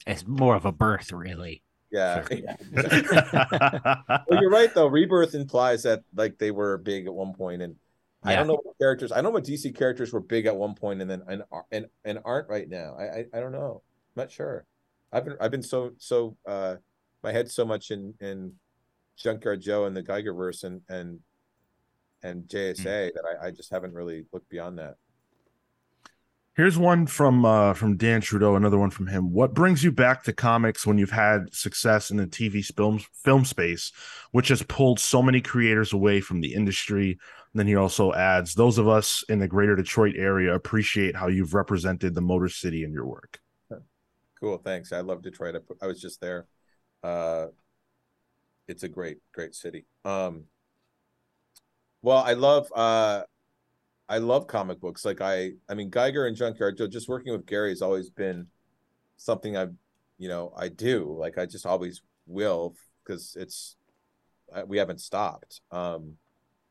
It's 0.06 0.26
more 0.26 0.56
of 0.56 0.64
a 0.64 0.72
birth, 0.72 1.12
really. 1.12 1.62
Yeah. 1.93 2.27
Sure. 2.27 2.39
yeah, 2.39 3.97
well, 4.28 4.40
you're 4.40 4.51
right 4.51 4.74
though. 4.74 4.86
Rebirth 4.86 5.35
implies 5.35 5.82
that 5.82 6.02
like 6.14 6.39
they 6.39 6.51
were 6.51 6.78
big 6.78 7.06
at 7.06 7.12
one 7.12 7.35
point, 7.35 7.60
and 7.60 7.77
I 8.24 8.35
don't 8.35 8.47
know 8.47 8.60
what 8.62 8.78
characters. 8.78 9.12
I 9.12 9.20
know 9.20 9.31
what 9.31 9.44
DC 9.44 9.77
characters 9.77 10.12
were 10.12 10.20
big 10.20 10.47
at 10.47 10.56
one 10.56 10.74
point, 10.74 11.02
and 11.02 11.10
then 11.10 11.23
and 11.28 11.43
and 11.70 11.86
and 12.05 12.19
aren't 12.24 12.48
right 12.48 12.69
now. 12.69 12.97
I 12.98 13.02
I, 13.02 13.27
I 13.35 13.40
don't 13.40 13.52
know. 13.52 13.82
I'm 14.16 14.23
not 14.23 14.31
sure. 14.31 14.64
I've 15.12 15.24
been 15.24 15.36
I've 15.39 15.51
been 15.51 15.62
so 15.62 15.93
so 15.98 16.36
uh 16.47 16.77
my 17.23 17.31
head 17.31 17.51
so 17.51 17.64
much 17.64 17.90
in 17.90 18.14
in 18.20 18.55
Junkyard 19.16 19.60
Joe 19.60 19.85
and 19.85 19.94
the 19.94 20.02
Geigerverse 20.02 20.64
and 20.64 20.81
and 20.89 21.20
and 22.23 22.44
JSA 22.44 23.12
that 23.12 23.39
I, 23.43 23.48
I 23.48 23.51
just 23.51 23.70
haven't 23.70 23.93
really 23.93 24.24
looked 24.32 24.48
beyond 24.48 24.78
that. 24.78 24.97
Here's 26.54 26.76
one 26.76 27.06
from 27.06 27.46
uh, 27.46 27.72
from 27.72 27.96
Dan 27.96 28.20
Trudeau. 28.20 28.56
Another 28.56 28.78
one 28.78 28.90
from 28.90 29.06
him. 29.06 29.32
What 29.32 29.54
brings 29.54 29.82
you 29.82 29.90
back 29.90 30.22
to 30.24 30.34
comics 30.34 30.86
when 30.86 30.98
you've 30.98 31.10
had 31.10 31.54
success 31.54 32.10
in 32.10 32.18
the 32.18 32.26
TV 32.26 32.62
film 32.62 33.00
film 33.24 33.46
space, 33.46 33.90
which 34.32 34.48
has 34.48 34.62
pulled 34.62 35.00
so 35.00 35.22
many 35.22 35.40
creators 35.40 35.94
away 35.94 36.20
from 36.20 36.42
the 36.42 36.52
industry? 36.52 37.12
And 37.52 37.58
then 37.58 37.66
he 37.66 37.74
also 37.74 38.12
adds, 38.12 38.54
"Those 38.54 38.76
of 38.76 38.86
us 38.86 39.24
in 39.30 39.38
the 39.38 39.48
Greater 39.48 39.74
Detroit 39.74 40.14
area 40.16 40.54
appreciate 40.54 41.16
how 41.16 41.28
you've 41.28 41.54
represented 41.54 42.14
the 42.14 42.20
Motor 42.20 42.50
City 42.50 42.84
in 42.84 42.92
your 42.92 43.06
work." 43.06 43.40
Cool, 44.38 44.58
thanks. 44.58 44.92
I 44.92 45.00
love 45.00 45.22
Detroit. 45.22 45.54
I, 45.54 45.84
I 45.84 45.86
was 45.86 46.00
just 46.00 46.20
there. 46.20 46.48
Uh, 47.02 47.46
it's 48.68 48.82
a 48.82 48.88
great, 48.88 49.18
great 49.32 49.54
city. 49.54 49.86
Um, 50.04 50.44
well, 52.02 52.18
I 52.18 52.32
love, 52.32 52.68
uh, 52.74 53.22
I 54.08 54.18
love 54.18 54.46
comic 54.46 54.80
books. 54.80 55.04
Like 55.04 55.20
I, 55.20 55.52
I 55.68 55.74
mean, 55.74 55.90
Geiger 55.90 56.26
and 56.26 56.36
Junkyard 56.36 56.76
Joe. 56.76 56.86
Just 56.86 57.08
working 57.08 57.32
with 57.32 57.46
Gary 57.46 57.70
has 57.70 57.82
always 57.82 58.10
been 58.10 58.46
something 59.16 59.56
I've, 59.56 59.74
you 60.18 60.28
know, 60.28 60.52
I 60.56 60.68
do. 60.68 61.16
Like 61.18 61.38
I 61.38 61.46
just 61.46 61.66
always 61.66 62.02
will 62.26 62.74
because 63.04 63.36
it's 63.38 63.76
we 64.66 64.76
haven't 64.78 65.00
stopped. 65.00 65.60
Um, 65.70 66.14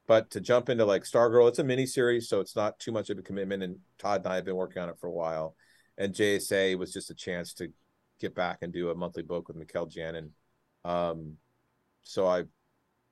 but 0.08 0.30
to 0.32 0.42
jump 0.42 0.70
into 0.70 0.86
like 0.86 1.04
Stargirl, 1.04 1.48
it's 1.48 1.60
a 1.60 1.64
mini 1.64 1.86
series, 1.86 2.28
so 2.28 2.42
it's 2.42 2.56
not 2.56 2.80
too 2.80 2.92
much 2.92 3.10
of 3.10 3.18
a 3.18 3.22
commitment. 3.22 3.64
And 3.64 3.78
Todd 3.98 4.22
and 4.24 4.34
I 4.34 4.36
have 4.36 4.46
been 4.46 4.56
working 4.56 4.82
on 4.82 4.90
it 4.90 5.00
for 5.00 5.08
a 5.08 5.12
while 5.12 5.56
and 6.02 6.16
JSA 6.16 6.78
was 6.78 6.92
just 6.92 7.12
a 7.12 7.16
chance 7.16 7.54
to 7.54 7.72
get 8.20 8.34
back 8.34 8.60
and 8.62 8.74
do 8.74 8.90
a 8.90 8.96
monthly 8.96 9.22
book 9.22 9.48
with 9.48 9.58
Mikel 9.58 9.86
Janin. 9.86 10.32
Um, 10.84 11.38
so 12.02 12.28
I 12.28 12.44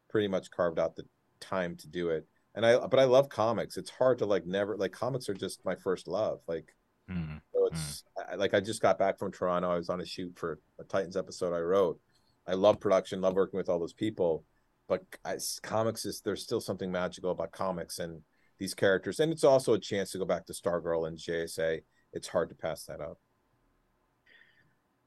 pretty 0.10 0.28
much 0.28 0.50
carved 0.50 0.80
out 0.80 0.96
the 0.96 1.06
time 1.40 1.76
to 1.78 1.88
do 1.88 2.10
it. 2.10 2.26
And 2.56 2.66
I, 2.66 2.78
but 2.88 3.00
I 3.00 3.06
love 3.06 3.30
comics. 3.30 3.78
It's 3.78 3.90
hard 3.92 4.18
to 4.20 4.26
like 4.26 4.46
never 4.46 4.76
like 4.76 4.92
comics 4.92 5.30
are 5.30 5.34
just 5.34 5.64
my 5.66 5.76
first 5.76 6.08
love. 6.08 6.40
Like, 6.48 6.74
Mm. 7.10 7.42
so 7.52 7.66
it's 7.66 8.04
I, 8.32 8.36
like 8.36 8.54
I 8.54 8.60
just 8.60 8.84
got 8.84 9.00
back 9.00 9.18
from 9.18 9.32
Toronto. 9.32 9.72
I 9.72 9.78
was 9.78 9.90
on 9.90 10.00
a 10.00 10.06
shoot 10.06 10.38
for 10.38 10.60
a 10.80 10.84
Titans 10.84 11.18
episode 11.18 11.56
I 11.56 11.60
wrote. 11.60 12.00
I 12.48 12.54
love 12.54 12.80
production, 12.80 13.20
love 13.20 13.34
working 13.34 13.58
with 13.58 13.68
all 13.68 13.80
those 13.80 13.94
people, 13.94 14.46
but 14.88 15.04
I, 15.26 15.38
comics 15.64 16.06
is 16.06 16.22
there's 16.22 16.44
still 16.44 16.62
something 16.62 16.92
magical 16.92 17.32
about 17.32 17.52
comics 17.52 17.98
and 17.98 18.22
these 18.60 18.76
characters, 18.76 19.20
and 19.20 19.32
it's 19.32 19.44
also 19.44 19.74
a 19.74 19.80
chance 19.80 20.12
to 20.12 20.20
go 20.20 20.26
back 20.26 20.46
to 20.46 20.54
Stargirl 20.54 21.08
and 21.08 21.18
JSA. 21.18 21.82
It's 22.14 22.28
hard 22.28 22.50
to 22.50 22.56
pass 22.56 22.84
that 22.86 23.02
up. 23.02 23.18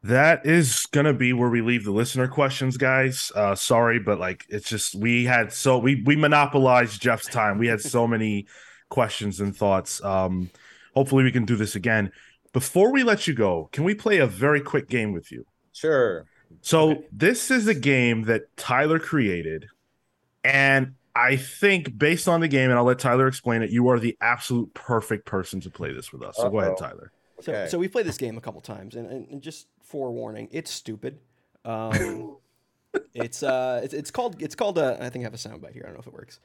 That 0.05 0.45
is 0.47 0.87
gonna 0.91 1.13
be 1.13 1.33
where 1.33 1.49
we 1.49 1.61
leave 1.63 1.85
the 1.85 1.93
listener 1.93 2.27
questions, 2.27 2.77
guys. 2.77 3.31
Uh 3.35 3.55
sorry, 3.55 3.99
but 4.01 4.19
like 4.19 4.45
it's 4.49 4.69
just 4.69 4.95
we 4.97 5.25
had 5.25 5.53
so 5.53 5.79
we 5.79 6.03
we 6.05 6.17
monopolized 6.17 7.01
Geoff's 7.01 7.29
time. 7.29 7.59
We 7.59 7.69
had 7.69 7.81
so 7.81 8.07
many 8.09 8.47
questions 8.89 9.41
and 9.41 9.57
thoughts. 9.57 10.03
Um 10.03 10.51
hopefully 10.95 11.23
we 11.25 11.33
can 11.33 11.45
do 11.45 11.57
this 11.57 11.77
again. 11.77 12.11
Before 12.53 12.93
we 12.93 13.03
let 13.03 13.27
you 13.27 13.35
go, 13.35 13.69
can 13.73 13.85
we 13.85 13.95
play 13.95 14.19
a 14.19 14.27
very 14.27 14.61
quick 14.61 14.89
game 14.89 15.13
with 15.13 15.31
you? 15.33 15.47
Sure. 15.73 16.27
So 16.61 16.91
Okay. 16.91 17.07
this 17.13 17.51
is 17.51 17.67
a 17.69 17.75
game 17.75 18.25
that 18.25 18.55
Tyler 18.57 18.99
created, 18.99 19.67
and 20.45 20.95
I 21.15 21.37
think 21.37 21.97
based 21.97 22.29
on 22.29 22.41
the 22.41 22.49
game, 22.49 22.71
and 22.71 22.79
I'll 22.79 22.85
let 22.85 22.99
Tyler 22.99 23.27
explain 23.27 23.63
it, 23.63 23.71
you 23.71 23.89
are 23.89 23.99
the 23.99 24.17
absolute 24.21 24.73
perfect 24.75 25.27
person 25.27 25.61
to 25.63 25.71
play 25.71 25.93
this 25.93 26.13
with 26.13 26.23
us. 26.23 26.37
So 26.37 26.51
go 26.51 26.61
ahead, 26.61 26.77
Tyler. 26.77 27.13
So, 27.43 27.53
Okay. 27.53 27.69
so 27.69 27.79
we 27.79 27.89
played 27.89 28.07
this 28.07 28.19
game 28.19 28.37
a 28.39 28.41
couple 28.41 28.61
times, 28.61 28.95
and, 28.95 29.07
and, 29.11 29.29
and 29.29 29.43
just 29.43 29.67
forewarning, 29.83 30.49
it's 30.53 30.71
stupid. 30.71 31.19
Um, 31.65 32.37
it's 33.15 33.43
uh, 33.43 33.81
it's, 33.83 33.95
it's 33.95 34.11
called 34.11 34.41
it's 34.43 34.55
called 34.55 34.79
uh, 34.79 34.97
I 35.01 35.09
think 35.11 35.23
I 35.23 35.27
have 35.27 35.35
a 35.35 35.37
soundbite 35.37 35.73
here. 35.73 35.83
I 35.85 35.87
don't 35.89 35.95
know 35.95 36.01
if 36.01 36.07
it 36.07 36.13
works. 36.15 36.41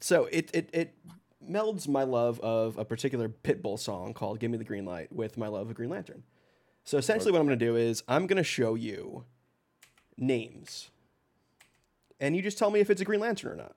So 0.00 0.28
it 0.30 0.50
it 0.54 0.70
it 0.72 0.94
melds 1.48 1.88
my 1.88 2.02
love 2.02 2.38
of 2.40 2.76
a 2.76 2.84
particular 2.84 3.28
Pitbull 3.28 3.78
song 3.78 4.14
called 4.14 4.40
"Give 4.40 4.50
Me 4.50 4.58
the 4.58 4.64
Green 4.64 4.84
Light" 4.84 5.10
with 5.12 5.36
my 5.38 5.48
love 5.48 5.68
of 5.70 5.74
Green 5.74 5.90
Lantern. 5.90 6.22
So 6.84 6.98
essentially, 6.98 7.32
what 7.32 7.40
I'm 7.40 7.46
going 7.46 7.58
to 7.58 7.64
do 7.64 7.76
is 7.76 8.02
I'm 8.06 8.26
going 8.26 8.36
to 8.36 8.44
show 8.44 8.74
you 8.74 9.24
names, 10.16 10.90
and 12.20 12.36
you 12.36 12.42
just 12.42 12.58
tell 12.58 12.70
me 12.70 12.80
if 12.80 12.90
it's 12.90 13.00
a 13.00 13.04
Green 13.04 13.20
Lantern 13.20 13.52
or 13.52 13.56
not. 13.56 13.74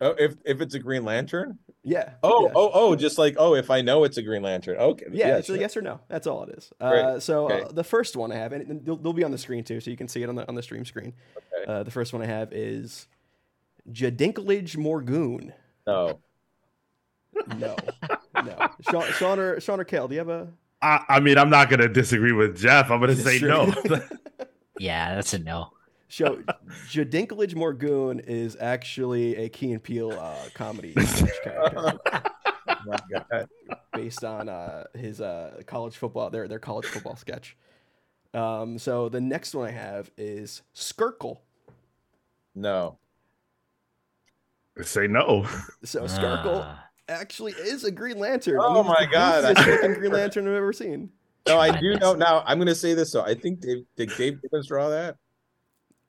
Oh, 0.00 0.14
if 0.18 0.36
if 0.44 0.60
it's 0.60 0.74
a 0.74 0.78
Green 0.78 1.04
Lantern. 1.04 1.58
Yeah. 1.88 2.14
Oh, 2.24 2.46
yeah. 2.46 2.52
oh, 2.56 2.70
oh, 2.74 2.96
just 2.96 3.16
like 3.16 3.36
oh, 3.38 3.54
if 3.54 3.70
I 3.70 3.80
know 3.80 4.02
it's 4.02 4.16
a 4.16 4.22
Green 4.22 4.42
Lantern. 4.42 4.76
Okay. 4.76 5.06
Yeah, 5.12 5.36
it's 5.36 5.46
sure. 5.46 5.54
a 5.54 5.58
yes 5.60 5.76
or 5.76 5.82
no. 5.82 6.00
That's 6.08 6.26
all 6.26 6.42
it 6.42 6.58
is. 6.58 6.72
Uh, 6.80 7.20
so 7.20 7.44
Okay. 7.44 7.62
uh, 7.62 7.68
the 7.68 7.84
first 7.84 8.16
one 8.16 8.32
I 8.32 8.36
have, 8.36 8.52
and 8.52 8.84
they'll, 8.84 8.96
they'll 8.96 9.12
be 9.12 9.22
on 9.22 9.30
the 9.30 9.38
screen 9.38 9.62
too, 9.62 9.78
so 9.80 9.92
you 9.92 9.96
can 9.96 10.08
see 10.08 10.20
it 10.24 10.28
on 10.28 10.34
the 10.34 10.46
on 10.48 10.56
the 10.56 10.62
stream 10.62 10.84
screen. 10.84 11.12
Okay. 11.36 11.72
Uh, 11.72 11.82
the 11.84 11.92
first 11.92 12.12
one 12.12 12.22
I 12.22 12.26
have 12.26 12.52
is 12.52 13.06
Jadinklage 13.90 14.76
Morgoon. 14.76 15.52
No. 15.86 16.18
No, 17.58 17.76
no. 18.34 18.68
Sean, 18.90 19.04
Sean 19.12 19.38
or 19.38 19.60
Sean 19.60 19.78
or 19.78 19.84
Kale, 19.84 20.08
do 20.08 20.14
you 20.14 20.20
have 20.20 20.30
a? 20.30 20.48
I, 20.80 21.04
I 21.06 21.20
mean, 21.20 21.36
I'm 21.36 21.50
not 21.50 21.68
gonna 21.68 21.86
disagree 21.86 22.32
with 22.32 22.56
Geoff. 22.56 22.90
I'm 22.90 22.98
gonna 22.98 23.14
say 23.14 23.38
no. 23.40 23.72
Yeah, 24.78 25.14
that's 25.14 25.34
a 25.34 25.38
no. 25.38 25.70
So 26.08 26.36
Jadinklage 26.88 27.54
Morgoon 27.54 28.20
is 28.26 28.56
actually 28.60 29.36
a 29.36 29.48
Key 29.48 29.72
and 29.72 29.82
Peele 29.82 30.12
uh, 30.12 30.36
comedy 30.54 30.94
sketch 31.04 31.42
character 31.42 31.98
Oh 33.20 33.46
based 33.92 34.22
on 34.24 34.48
uh, 34.48 34.84
his 34.94 35.20
uh, 35.20 35.62
college 35.66 35.96
football, 35.96 36.30
their 36.30 36.46
their 36.48 36.58
college 36.58 36.86
football 36.86 37.16
sketch. 37.16 37.56
Um, 38.34 38.78
so 38.78 39.08
the 39.08 39.20
next 39.20 39.54
one 39.54 39.66
I 39.68 39.72
have 39.72 40.10
is 40.16 40.62
Skirkle. 40.74 41.38
No. 42.54 42.98
say 44.82 45.06
no. 45.06 45.46
So 45.84 46.02
Skirkle 46.04 46.62
Ah. 46.64 46.84
actually 47.08 47.52
is 47.52 47.84
a 47.84 47.90
Green 47.90 48.18
Lantern. 48.18 48.58
Oh 48.60 48.78
and 48.80 48.86
he's 48.86 48.94
my 48.98 49.06
the 49.06 49.12
God. 49.12 49.44
goofiest 49.56 49.66
looking 49.66 49.94
Green 49.94 50.12
Lantern 50.12 50.46
I've 50.48 50.54
ever 50.54 50.72
seen. 50.72 51.10
No, 51.48 51.58
I 51.58 51.78
do 51.80 51.96
know 51.96 52.14
now. 52.14 52.42
I'm 52.46 52.58
gonna 52.58 52.74
say 52.74 52.92
this 52.94 53.12
though. 53.12 53.22
I 53.22 53.34
think 53.34 53.60
Dave 53.60 53.84
did 53.96 54.10
Dave 54.16 54.42
Gibbons 54.42 54.68
draw 54.68 54.88
that? 54.90 55.16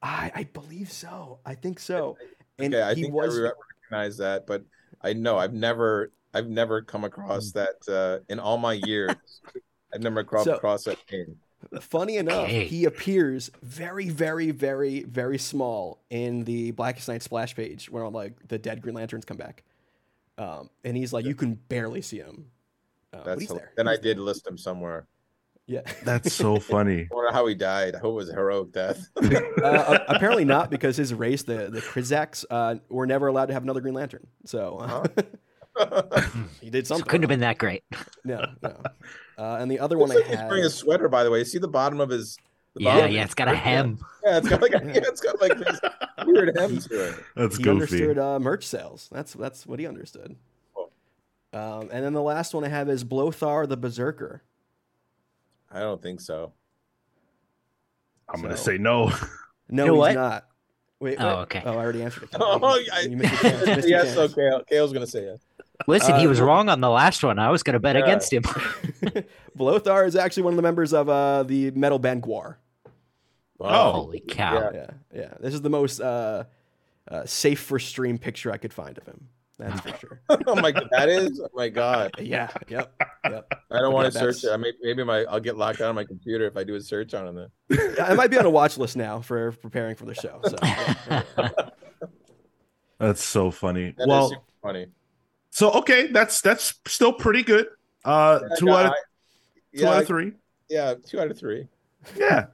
I 0.07 0.31
I 0.35 0.43
believe 0.45 0.91
so. 0.91 1.39
I 1.45 1.55
think 1.55 1.79
so. 1.79 2.17
And 2.59 2.73
Okay, 2.73 2.81
I 2.83 2.93
he 2.95 3.03
think 3.03 3.13
was 3.13 3.37
I 3.37 3.41
re- 3.41 3.51
recognize 3.91 4.17
that, 4.17 4.47
but 4.47 4.63
I 5.01 5.13
know 5.13 5.37
I've 5.37 5.53
never 5.53 6.11
I've 6.33 6.47
never 6.49 6.81
come 6.81 7.03
across 7.03 7.51
that 7.51 7.75
uh 7.87 8.19
in 8.31 8.39
all 8.39 8.57
my 8.57 8.73
years. 8.73 9.15
I've 9.93 10.01
never 10.01 10.23
come 10.23 10.43
So- 10.43 10.55
across 10.55 10.83
that 10.85 10.97
name. 11.11 11.37
funny 11.81 12.17
enough. 12.17 12.43
Okay. 12.45 12.65
He 12.65 12.85
appears 12.85 13.49
very, 13.63 14.09
very, 14.09 14.51
very, 14.51 15.03
very 15.03 15.37
small 15.37 16.03
in 16.09 16.43
the 16.43 16.71
Blackest 16.71 17.07
Night 17.07 17.23
splash 17.23 17.55
page 17.55 17.89
when 17.89 18.11
like 18.13 18.47
the 18.47 18.57
dead 18.57 18.81
Green 18.81 18.95
Lanterns 18.95 19.25
come 19.25 19.37
back. 19.37 19.63
Um, 20.37 20.69
and 20.83 20.95
he's 20.95 21.13
like, 21.13 21.25
you 21.25 21.33
can 21.33 21.55
barely 21.55 22.01
see 22.01 22.17
him. 22.17 22.45
Uh, 23.11 23.17
but 23.17 23.25
That's 23.25 23.41
he's 23.41 23.49
there. 23.49 23.71
then 23.75 23.87
I 23.87 23.95
did 23.95 24.17
there. 24.17 24.23
list 24.23 24.45
him 24.45 24.57
somewhere. 24.57 25.07
Yeah. 25.67 25.81
That's 26.03 26.33
so 26.33 26.59
funny. 26.59 27.07
I 27.11 27.15
wonder 27.15 27.31
how 27.33 27.45
he 27.45 27.53
died. 27.53 27.93
I 27.95 27.99
hope 27.99 28.13
it 28.13 28.15
was 28.15 28.29
a 28.29 28.33
heroic 28.33 28.71
death. 28.71 29.07
uh, 29.63 29.99
apparently 30.07 30.45
not 30.45 30.69
because 30.71 30.95
his 30.95 31.13
race, 31.13 31.43
the 31.43 31.69
the 31.69 31.81
Krizaks, 31.81 32.45
uh, 32.49 32.75
were 32.89 33.05
never 33.05 33.27
allowed 33.27 33.47
to 33.47 33.53
have 33.53 33.63
another 33.63 33.81
Green 33.81 33.93
Lantern. 33.93 34.25
So 34.45 34.77
uh, 34.77 35.07
he 36.61 36.69
did 36.69 36.87
So 36.87 36.95
something. 36.95 37.09
couldn't 37.09 37.23
have 37.23 37.29
been 37.29 37.41
that 37.41 37.57
great. 37.57 37.83
No, 38.23 38.45
no. 38.63 38.81
Uh, 39.37 39.57
and 39.59 39.69
the 39.69 39.79
other 39.79 39.97
one 39.97 40.09
Looks 40.09 40.21
I 40.25 40.29
he's 40.29 40.37
had. 40.39 40.47
wearing 40.49 40.63
a 40.65 40.69
sweater, 40.69 41.09
by 41.09 41.23
the 41.23 41.29
way. 41.31 41.43
See 41.43 41.59
the 41.59 41.67
bottom 41.67 41.99
of 41.99 42.09
his. 42.09 42.37
The 42.73 42.83
Yeah, 42.83 42.97
of 43.05 43.11
yeah, 43.11 43.19
his- 43.21 43.25
it's 43.25 43.33
got 43.35 43.47
a 43.49 43.55
hem. 43.55 43.99
Yeah, 44.23 44.37
it's 44.37 44.47
got 44.49 44.61
like 44.61 44.73
a, 44.73 44.81
yeah, 44.85 45.01
it's 45.03 45.21
got 45.21 45.39
like 45.41 45.57
this 45.57 45.79
weird 46.25 46.57
hem 46.57 46.77
to 46.79 47.09
it. 47.09 47.15
That's 47.35 47.57
he 47.57 47.63
goofy. 47.63 47.69
understood 47.71 48.17
uh, 48.17 48.39
merch 48.39 48.65
sales. 48.65 49.09
That's 49.11 49.33
that's 49.33 49.67
what 49.67 49.79
he 49.79 49.85
understood. 49.87 50.35
Cool. 50.75 50.91
Um, 51.53 51.89
and 51.91 52.03
then 52.05 52.13
the 52.13 52.21
last 52.21 52.53
one 52.53 52.63
I 52.63 52.69
have 52.69 52.87
is 52.89 53.03
Blothar 53.03 53.67
the 53.67 53.77
Berserker. 53.77 54.43
I 55.71 55.79
don't 55.79 56.01
think 56.01 56.21
so. 56.21 56.53
I'm 58.29 58.41
gonna 58.41 58.57
So- 58.57 58.71
say 58.71 58.77
no. 58.77 59.11
No, 59.69 59.83
You 59.83 59.87
know 59.89 59.93
he's 59.95 59.99
what? 59.99 60.15
not. 60.15 60.45
Wait, 61.01 61.17
Oh, 61.19 61.25
wait. 61.27 61.41
okay. 61.41 61.61
Oh, 61.65 61.73
I 61.73 61.75
already 61.75 62.01
answered 62.01 62.23
it. 62.31 62.37
Oh, 62.39 62.77
You- 62.77 62.89
I- 62.93 63.01
you 63.01 63.17
missed 63.17 63.43
your 63.43 63.51
chance, 63.51 63.65
missed 63.67 63.87
your 63.89 63.99
yes, 64.03 64.15
chance. 64.15 64.37
okay. 64.37 64.63
Kale's 64.69 64.93
gonna 64.93 65.05
say 65.07 65.25
yes. 65.25 65.39
Listen, 65.87 66.13
Uh, 66.13 66.19
he 66.19 66.27
was 66.27 66.39
wrong 66.39 66.69
on 66.69 66.79
the 66.79 66.89
last 66.89 67.21
one. 67.23 67.37
I 67.37 67.49
was 67.51 67.61
going 67.63 67.73
to 67.75 67.79
bet 67.79 67.95
Yeah. 67.97 68.03
against 68.03 68.33
him. 68.33 68.41
Blothar 69.55 70.07
is 70.07 70.15
actually 70.15 70.43
one 70.43 70.53
of 70.53 70.55
the 70.55 70.63
members 70.63 70.91
of 70.93 71.07
uh, 71.07 71.43
the 71.43 71.69
metal 71.71 71.99
band 71.99 72.23
Gwar. 72.23 72.55
Oh. 73.59 73.91
Holy 73.91 74.19
cow. 74.21 74.71
Yeah, 74.73 74.89
yeah. 75.13 75.33
This 75.39 75.53
is 75.53 75.61
the 75.61 75.69
most 75.69 75.99
uh, 75.99 76.45
uh, 77.11 77.25
safe 77.25 77.59
for 77.59 77.77
stream 77.77 78.17
picture 78.17 78.51
I 78.51 78.57
could 78.57 78.73
find 78.73 78.97
of 78.97 79.05
him. 79.05 79.27
That's 79.59 79.79
for 79.81 79.97
sure. 79.97 80.21
oh 80.29 80.55
my 80.55 80.71
god, 80.71 80.87
that 80.91 81.09
is. 81.09 81.39
Oh 81.39 81.47
my 81.55 81.67
god, 81.69 82.11
Yeah. 82.19 82.49
Yep. 82.67 82.93
Yep. 83.25 83.53
I 83.71 83.79
don't 83.79 83.93
want 83.93 84.05
Yeah, 84.05 84.09
to 84.11 84.19
search 84.19 84.41
that's- 84.41 84.43
it. 84.43 84.51
I 84.53 84.57
may, 84.57 84.71
maybe 84.81 85.03
my 85.03 85.23
I'll 85.25 85.39
get 85.39 85.57
locked 85.57 85.81
out 85.81 85.89
of 85.89 85.95
my 85.95 86.03
computer 86.03 86.45
if 86.45 86.55
I 86.57 86.63
do 86.63 86.75
a 86.75 86.81
search 86.81 87.13
on 87.15 87.37
it. 87.69 87.99
I 88.01 88.13
might 88.13 88.29
be 88.29 88.37
on 88.37 88.45
a 88.45 88.49
watch 88.49 88.77
list 88.77 88.95
now 88.95 89.19
for 89.21 89.51
preparing 89.53 89.95
for 89.95 90.05
the 90.05 90.13
show. 90.13 90.39
So 90.45 90.55
yeah, 90.61 90.95
yeah. 91.39 91.49
That's 92.99 93.23
so 93.23 93.51
funny. 93.51 93.93
That 93.97 94.03
is 94.03 94.07
well, 94.07 94.29
super 94.29 94.41
funny. 94.61 94.87
so 95.51 95.71
okay, 95.73 96.07
that's 96.07 96.41
that's 96.41 96.75
still 96.87 97.13
pretty 97.13 97.43
good. 97.43 97.67
Uh, 98.05 98.39
Yeah, 98.41 98.55
two 98.57 98.69
out 98.69 98.85
of 98.87 98.91
two 99.73 99.81
yeah, 99.81 99.89
out 99.89 100.01
of 100.01 100.07
three. 100.07 100.31
yeah, 100.69 100.93
two 101.05 101.19
out 101.19 101.29
of 101.31 101.37
three. 101.37 101.67
Yeah. 102.15 102.45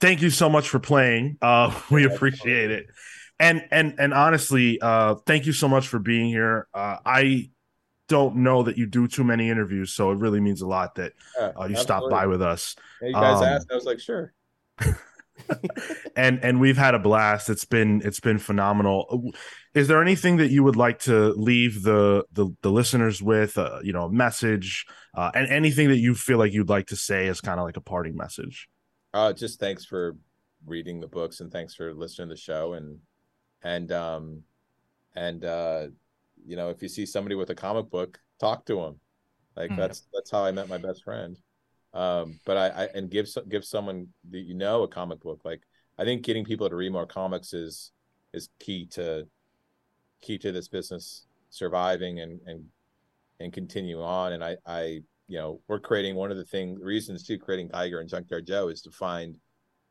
Thank 0.00 0.20
you 0.22 0.30
so 0.30 0.48
much 0.50 0.68
for 0.68 0.78
playing. 0.78 1.38
Uh, 1.40 1.72
we 1.90 2.04
appreciate 2.04 2.70
it. 2.70 2.86
And 3.44 3.66
and 3.70 3.94
and 3.98 4.14
honestly, 4.14 4.80
uh, 4.80 5.16
thank 5.26 5.44
you 5.44 5.52
so 5.52 5.68
much 5.68 5.86
for 5.88 5.98
being 5.98 6.28
here. 6.28 6.66
Uh, 6.72 6.96
I 7.04 7.50
don't 8.08 8.36
know 8.36 8.62
that 8.62 8.78
you 8.78 8.86
do 8.86 9.06
too 9.06 9.24
many 9.24 9.50
interviews, 9.50 9.92
so 9.92 10.10
it 10.12 10.18
really 10.18 10.40
means 10.40 10.62
a 10.62 10.66
lot 10.66 10.94
that 10.94 11.12
Yeah, 11.38 11.52
uh, 11.60 11.66
you 11.66 11.76
stopped 11.76 12.10
by 12.10 12.26
with 12.26 12.40
us. 12.40 12.74
Yeah, 13.02 13.08
you 13.08 13.14
guys 13.14 13.38
Um, 13.38 13.44
asked. 13.44 13.68
I 13.70 13.74
was 13.74 13.84
like, 13.84 14.00
sure. 14.00 14.32
and 16.16 16.42
and 16.42 16.58
we've 16.58 16.76
had 16.76 16.94
a 16.94 16.98
blast. 16.98 17.50
It's 17.50 17.66
been 17.66 18.00
it's 18.02 18.20
been 18.20 18.38
phenomenal. 18.38 19.32
Is 19.74 19.88
there 19.88 20.00
anything 20.00 20.38
that 20.38 20.50
you 20.50 20.62
would 20.62 20.76
like 20.76 21.00
to 21.00 21.32
leave 21.34 21.82
the 21.82 22.24
the, 22.32 22.48
the 22.62 22.70
listeners 22.70 23.22
with? 23.22 23.58
Uh, 23.58 23.80
you 23.82 23.92
know, 23.92 24.04
a 24.04 24.12
message, 24.12 24.86
uh, 25.14 25.30
and 25.34 25.48
anything 25.48 25.88
that 25.88 25.98
you 25.98 26.14
feel 26.14 26.38
like 26.38 26.52
you'd 26.52 26.70
like 26.70 26.86
to 26.86 26.96
say 26.96 27.28
as 27.28 27.40
kind 27.42 27.60
of 27.60 27.66
like 27.66 27.76
a 27.76 27.82
parting 27.82 28.16
message. 28.16 28.68
Uh, 29.12 29.32
just 29.32 29.60
thanks 29.60 29.84
for 29.84 30.16
reading 30.66 30.98
the 31.00 31.08
books 31.08 31.40
and 31.40 31.52
thanks 31.52 31.74
for 31.74 31.92
listening 31.92 32.28
to 32.28 32.34
the 32.34 32.40
show 32.40 32.72
and 32.72 32.98
and 33.64 33.90
um 33.90 34.42
and 35.16 35.44
uh 35.44 35.86
you 36.46 36.56
know 36.56 36.68
if 36.70 36.82
you 36.82 36.88
see 36.88 37.06
somebody 37.06 37.34
with 37.34 37.50
a 37.50 37.54
comic 37.54 37.90
book, 37.90 38.20
talk 38.38 38.64
to 38.66 38.76
them. 38.76 39.00
Like 39.56 39.70
Hmm. 39.70 39.76
that's 39.76 40.02
that's 40.12 40.30
how 40.30 40.44
I 40.44 40.52
met 40.52 40.68
my 40.68 40.78
best 40.78 41.02
friend. 41.04 41.38
Um, 41.92 42.40
but 42.44 42.56
I, 42.56 42.66
I 42.68 42.88
and 42.94 43.10
give 43.10 43.28
give 43.48 43.64
someone 43.64 44.08
that 44.30 44.40
you 44.40 44.54
know 44.54 44.82
a 44.82 44.88
comic 44.88 45.20
book. 45.20 45.40
Like 45.44 45.62
I 45.98 46.04
think 46.04 46.22
getting 46.22 46.44
people 46.44 46.68
to 46.68 46.76
read 46.76 46.92
more 46.92 47.06
comics 47.06 47.52
is 47.52 47.92
is 48.32 48.48
key 48.58 48.86
to 48.92 49.26
key 50.20 50.38
to 50.38 50.52
this 50.52 50.68
business 50.68 51.26
surviving 51.50 52.20
and 52.20 52.40
and 52.46 52.64
and 53.40 53.52
continue 53.52 54.02
on. 54.02 54.32
And 54.32 54.44
I 54.44 54.56
I 54.66 55.02
you 55.28 55.38
know 55.38 55.60
we're 55.68 55.78
creating 55.78 56.16
one 56.16 56.30
of 56.32 56.36
the 56.36 56.44
thing 56.44 56.78
reasons 56.80 57.22
to 57.24 57.38
creating 57.38 57.68
Geiger 57.68 58.00
and 58.00 58.08
Junkyard 58.08 58.46
Joe 58.46 58.68
is 58.68 58.82
to 58.82 58.90
find 58.90 59.38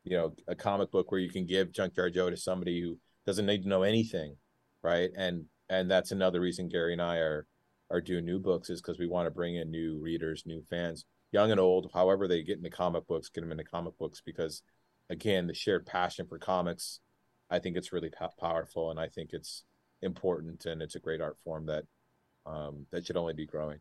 you 0.04 0.16
know 0.16 0.34
a 0.46 0.54
comic 0.54 0.90
book 0.90 1.10
where 1.10 1.20
you 1.20 1.30
can 1.30 1.46
give 1.46 1.72
Junkyard 1.72 2.12
Joe 2.12 2.28
to 2.28 2.36
somebody 2.36 2.82
who 2.82 2.98
doesn't 3.26 3.46
need 3.46 3.62
to 3.62 3.68
know 3.68 3.82
anything, 3.82 4.36
right? 4.82 5.10
And 5.16 5.46
and 5.68 5.90
that's 5.90 6.12
another 6.12 6.40
reason 6.40 6.68
Gary 6.68 6.92
and 6.92 7.02
I 7.02 7.16
are 7.16 7.46
are 7.90 8.00
doing 8.00 8.24
new 8.24 8.38
books 8.38 8.70
is 8.70 8.80
because 8.80 8.98
we 8.98 9.06
want 9.06 9.26
to 9.26 9.30
bring 9.30 9.56
in 9.56 9.70
new 9.70 9.98
readers, 9.98 10.44
new 10.46 10.62
fans, 10.68 11.04
young 11.32 11.50
and 11.50 11.60
old, 11.60 11.90
however 11.92 12.26
they 12.26 12.42
get 12.42 12.58
into 12.58 12.70
comic 12.70 13.06
books, 13.06 13.28
get 13.28 13.42
them 13.42 13.52
into 13.52 13.64
comic 13.64 13.96
books 13.98 14.22
because 14.24 14.62
again, 15.10 15.46
the 15.46 15.54
shared 15.54 15.86
passion 15.86 16.26
for 16.26 16.38
comics, 16.38 17.00
I 17.50 17.58
think 17.58 17.76
it's 17.76 17.92
really 17.92 18.10
po- 18.10 18.30
powerful 18.40 18.90
and 18.90 18.98
I 18.98 19.08
think 19.08 19.30
it's 19.32 19.64
important 20.02 20.64
and 20.64 20.82
it's 20.82 20.94
a 20.94 21.00
great 21.00 21.20
art 21.20 21.36
form 21.44 21.66
that 21.66 21.84
um, 22.46 22.86
that 22.90 23.06
should 23.06 23.16
only 23.16 23.34
be 23.34 23.46
growing. 23.46 23.80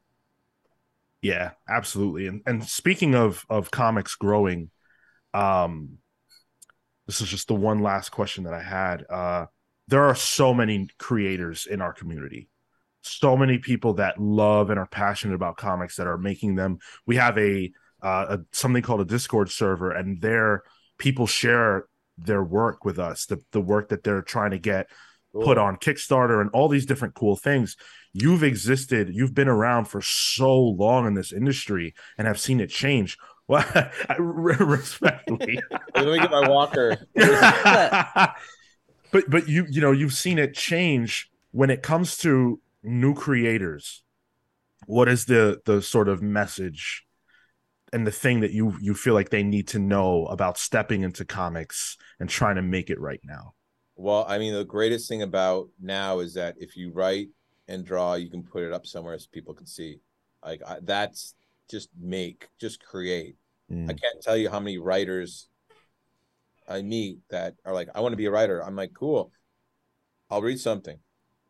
Yeah, 1.21 1.51
absolutely. 1.69 2.27
And 2.27 2.41
and 2.45 2.63
speaking 2.63 3.15
of 3.15 3.45
of 3.49 3.71
comics 3.71 4.15
growing, 4.15 4.69
um, 5.33 5.97
this 7.07 7.21
is 7.21 7.29
just 7.29 7.47
the 7.47 7.55
one 7.55 7.79
last 7.79 8.09
question 8.09 8.45
that 8.45 8.53
I 8.53 8.61
had. 8.61 9.03
Uh, 9.09 9.45
there 9.87 10.03
are 10.03 10.15
so 10.15 10.53
many 10.53 10.87
creators 10.97 11.65
in 11.65 11.81
our 11.81 11.93
community, 11.93 12.49
so 13.01 13.35
many 13.35 13.57
people 13.57 13.95
that 13.95 14.19
love 14.19 14.69
and 14.69 14.79
are 14.79 14.87
passionate 14.87 15.35
about 15.35 15.57
comics 15.57 15.97
that 15.97 16.07
are 16.07 16.17
making 16.17 16.55
them. 16.55 16.79
We 17.05 17.17
have 17.17 17.37
a, 17.37 17.71
uh, 18.01 18.37
a 18.37 18.39
something 18.51 18.81
called 18.81 19.01
a 19.01 19.05
Discord 19.05 19.49
server, 19.51 19.91
and 19.91 20.21
there 20.21 20.63
people 20.97 21.27
share 21.27 21.85
their 22.17 22.43
work 22.43 22.85
with 22.85 22.99
us, 22.99 23.25
the 23.25 23.41
the 23.51 23.61
work 23.61 23.89
that 23.89 24.03
they're 24.03 24.21
trying 24.21 24.51
to 24.51 24.59
get 24.59 24.87
put 25.33 25.57
on 25.57 25.77
Kickstarter 25.77 26.41
and 26.41 26.49
all 26.51 26.67
these 26.67 26.85
different 26.85 27.15
cool 27.15 27.35
things. 27.35 27.75
You've 28.13 28.43
existed, 28.43 29.09
you've 29.11 29.33
been 29.33 29.47
around 29.47 29.85
for 29.85 30.01
so 30.01 30.59
long 30.61 31.07
in 31.07 31.15
this 31.15 31.33
industry 31.33 31.95
and 32.17 32.27
have 32.27 32.39
seen 32.39 32.59
it 32.59 32.69
change. 32.69 33.17
Well, 33.47 33.65
I- 34.09 34.15
respectfully, 34.17 35.59
Let 35.95 36.05
me 36.05 36.19
get 36.19 36.31
my 36.31 36.47
walker. 36.47 36.97
but 37.15 38.35
but 39.29 39.47
you 39.47 39.65
you 39.69 39.81
know 39.81 39.91
you've 39.91 40.13
seen 40.13 40.39
it 40.39 40.53
change 40.55 41.29
when 41.51 41.69
it 41.69 41.81
comes 41.83 42.17
to 42.17 42.59
new 42.83 43.13
creators. 43.13 44.03
What 44.85 45.07
is 45.07 45.25
the 45.25 45.61
the 45.65 45.81
sort 45.81 46.09
of 46.09 46.21
message 46.21 47.05
and 47.93 48.07
the 48.07 48.11
thing 48.11 48.39
that 48.41 48.51
you 48.51 48.75
you 48.81 48.93
feel 48.93 49.13
like 49.13 49.29
they 49.29 49.43
need 49.43 49.67
to 49.69 49.79
know 49.79 50.25
about 50.27 50.57
stepping 50.57 51.03
into 51.03 51.25
comics 51.25 51.97
and 52.19 52.29
trying 52.29 52.55
to 52.55 52.61
make 52.61 52.89
it 52.89 52.99
right 52.99 53.21
now? 53.23 53.53
Well, 53.95 54.25
I 54.27 54.39
mean, 54.39 54.53
the 54.53 54.65
greatest 54.65 55.07
thing 55.07 55.21
about 55.21 55.69
now 55.81 56.19
is 56.19 56.33
that 56.33 56.55
if 56.57 56.75
you 56.75 56.91
write 56.91 57.29
and 57.67 57.85
draw, 57.85 58.15
you 58.15 58.29
can 58.29 58.43
put 58.43 58.63
it 58.63 58.73
up 58.73 58.85
somewhere 58.85 59.17
so 59.19 59.27
people 59.31 59.53
can 59.53 59.67
see. 59.67 59.99
Like 60.43 60.61
I, 60.65 60.79
that's 60.81 61.35
just 61.69 61.89
make, 61.99 62.49
just 62.59 62.83
create. 62.83 63.35
Mm. 63.71 63.85
I 63.85 63.93
can't 63.93 64.21
tell 64.21 64.37
you 64.37 64.49
how 64.49 64.59
many 64.59 64.77
writers 64.77 65.47
I 66.67 66.81
meet 66.81 67.19
that 67.29 67.55
are 67.65 67.73
like, 67.73 67.89
I 67.95 68.01
want 68.01 68.13
to 68.13 68.17
be 68.17 68.25
a 68.25 68.31
writer. 68.31 68.63
I'm 68.63 68.75
like, 68.75 68.93
cool. 68.93 69.31
I'll 70.29 70.41
read 70.41 70.59
something. 70.59 70.97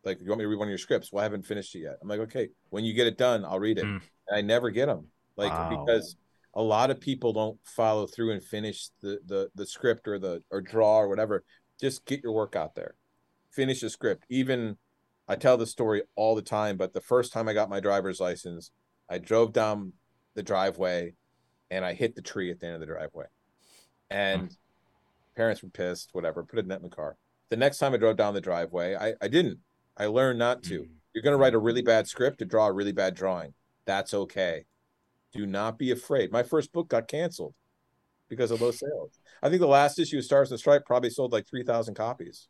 Like, 0.04 0.20
you 0.20 0.28
want 0.28 0.38
me 0.38 0.44
to 0.44 0.48
read 0.48 0.58
one 0.58 0.68
of 0.68 0.70
your 0.70 0.78
scripts? 0.78 1.12
Well, 1.12 1.20
I 1.20 1.24
haven't 1.24 1.46
finished 1.46 1.74
it 1.74 1.80
yet. 1.80 1.96
I'm 2.02 2.08
like, 2.08 2.20
okay, 2.20 2.48
when 2.70 2.84
you 2.84 2.92
get 2.92 3.06
it 3.06 3.16
done, 3.16 3.44
I'll 3.44 3.60
read 3.60 3.78
it. 3.78 3.84
Mm. 3.84 4.02
And 4.28 4.36
I 4.36 4.40
never 4.42 4.70
get 4.70 4.86
them. 4.86 5.06
Like, 5.36 5.50
Wow. 5.50 5.84
because 5.84 6.16
a 6.54 6.62
lot 6.62 6.90
of 6.90 7.00
people 7.00 7.32
don't 7.32 7.58
follow 7.64 8.06
through 8.06 8.32
and 8.32 8.42
finish 8.42 8.88
the, 9.00 9.18
the, 9.26 9.48
the 9.54 9.66
script 9.66 10.06
or 10.06 10.18
the, 10.18 10.42
or 10.50 10.60
draw 10.60 10.98
or 10.98 11.08
whatever. 11.08 11.44
Just 11.80 12.04
get 12.04 12.22
your 12.22 12.32
work 12.32 12.54
out 12.54 12.74
there. 12.74 12.94
Finish 13.50 13.80
the 13.80 13.90
script. 13.90 14.24
Even 14.28 14.76
I 15.26 15.36
tell 15.36 15.56
the 15.56 15.66
story 15.66 16.02
all 16.16 16.34
the 16.34 16.42
time, 16.42 16.76
but 16.76 16.92
the 16.92 17.00
first 17.00 17.32
time 17.32 17.48
I 17.48 17.54
got 17.54 17.70
my 17.70 17.80
driver's 17.80 18.20
license, 18.20 18.70
I 19.08 19.18
drove 19.18 19.52
down 19.52 19.92
the 20.34 20.42
driveway 20.42 21.14
and 21.70 21.84
I 21.84 21.94
hit 21.94 22.14
the 22.14 22.22
tree 22.22 22.50
at 22.50 22.60
the 22.60 22.66
end 22.66 22.74
of 22.74 22.80
the 22.80 22.86
driveway. 22.86 23.26
And 24.10 24.54
parents 25.36 25.62
were 25.62 25.70
pissed, 25.70 26.10
whatever, 26.12 26.44
put 26.44 26.58
a 26.58 26.62
net 26.62 26.78
in 26.78 26.88
the 26.88 26.94
car. 26.94 27.16
The 27.50 27.56
next 27.56 27.78
time 27.78 27.94
I 27.94 27.96
drove 27.96 28.16
down 28.16 28.34
the 28.34 28.40
driveway, 28.40 28.94
I, 28.94 29.14
I 29.20 29.28
didn't. 29.28 29.58
I 29.96 30.06
learned 30.06 30.38
not 30.38 30.62
to. 30.64 30.82
Mm. 30.82 30.88
You're 31.14 31.22
going 31.22 31.32
to 31.32 31.38
write 31.38 31.54
a 31.54 31.58
really 31.58 31.82
bad 31.82 32.06
script 32.06 32.38
to 32.38 32.44
draw 32.44 32.66
a 32.66 32.72
really 32.72 32.92
bad 32.92 33.14
drawing. 33.14 33.54
That's 33.86 34.14
okay. 34.14 34.64
Do 35.32 35.46
not 35.46 35.78
be 35.78 35.90
afraid. 35.90 36.32
My 36.32 36.42
first 36.42 36.72
book 36.72 36.88
got 36.88 37.08
canceled 37.08 37.54
because 38.28 38.50
of 38.50 38.60
low 38.60 38.70
sales. 38.70 39.18
I 39.42 39.48
think 39.48 39.60
the 39.60 39.66
last 39.66 39.98
issue 39.98 40.18
of 40.18 40.24
Stars 40.24 40.50
and 40.50 40.58
Stripe 40.58 40.84
probably 40.84 41.10
sold 41.10 41.32
like 41.32 41.46
3,000 41.46 41.94
copies. 41.94 42.48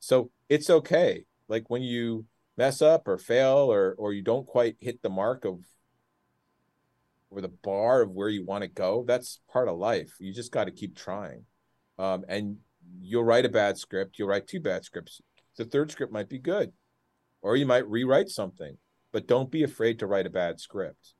So 0.00 0.30
it's 0.48 0.70
okay. 0.70 1.24
Like 1.48 1.70
when 1.70 1.82
you 1.82 2.26
mess 2.56 2.82
up 2.82 3.06
or 3.06 3.16
fail 3.18 3.72
or 3.72 3.94
or 3.98 4.12
you 4.12 4.20
don't 4.20 4.46
quite 4.46 4.76
hit 4.80 5.00
the 5.00 5.08
mark 5.08 5.44
of 5.44 5.60
or 7.30 7.40
the 7.40 7.48
bar 7.48 8.02
of 8.02 8.10
where 8.10 8.28
you 8.28 8.44
want 8.44 8.62
to 8.62 8.68
go, 8.68 9.04
that's 9.06 9.40
part 9.52 9.68
of 9.68 9.76
life. 9.76 10.14
You 10.18 10.32
just 10.32 10.52
got 10.52 10.64
to 10.64 10.70
keep 10.70 10.96
trying. 10.96 11.44
Um, 11.98 12.24
and 12.28 12.58
you'll 13.00 13.24
write 13.24 13.44
a 13.44 13.50
bad 13.50 13.76
script, 13.76 14.18
you'll 14.18 14.28
write 14.28 14.46
two 14.46 14.60
bad 14.60 14.84
scripts. 14.84 15.20
The 15.56 15.64
third 15.64 15.90
script 15.90 16.12
might 16.12 16.28
be 16.28 16.38
good, 16.38 16.72
or 17.42 17.56
you 17.56 17.66
might 17.66 17.88
rewrite 17.88 18.28
something, 18.28 18.78
but 19.12 19.26
don't 19.26 19.50
be 19.50 19.64
afraid 19.64 19.98
to 19.98 20.06
write 20.06 20.26
a 20.26 20.30
bad 20.30 20.60
script. 20.60 21.14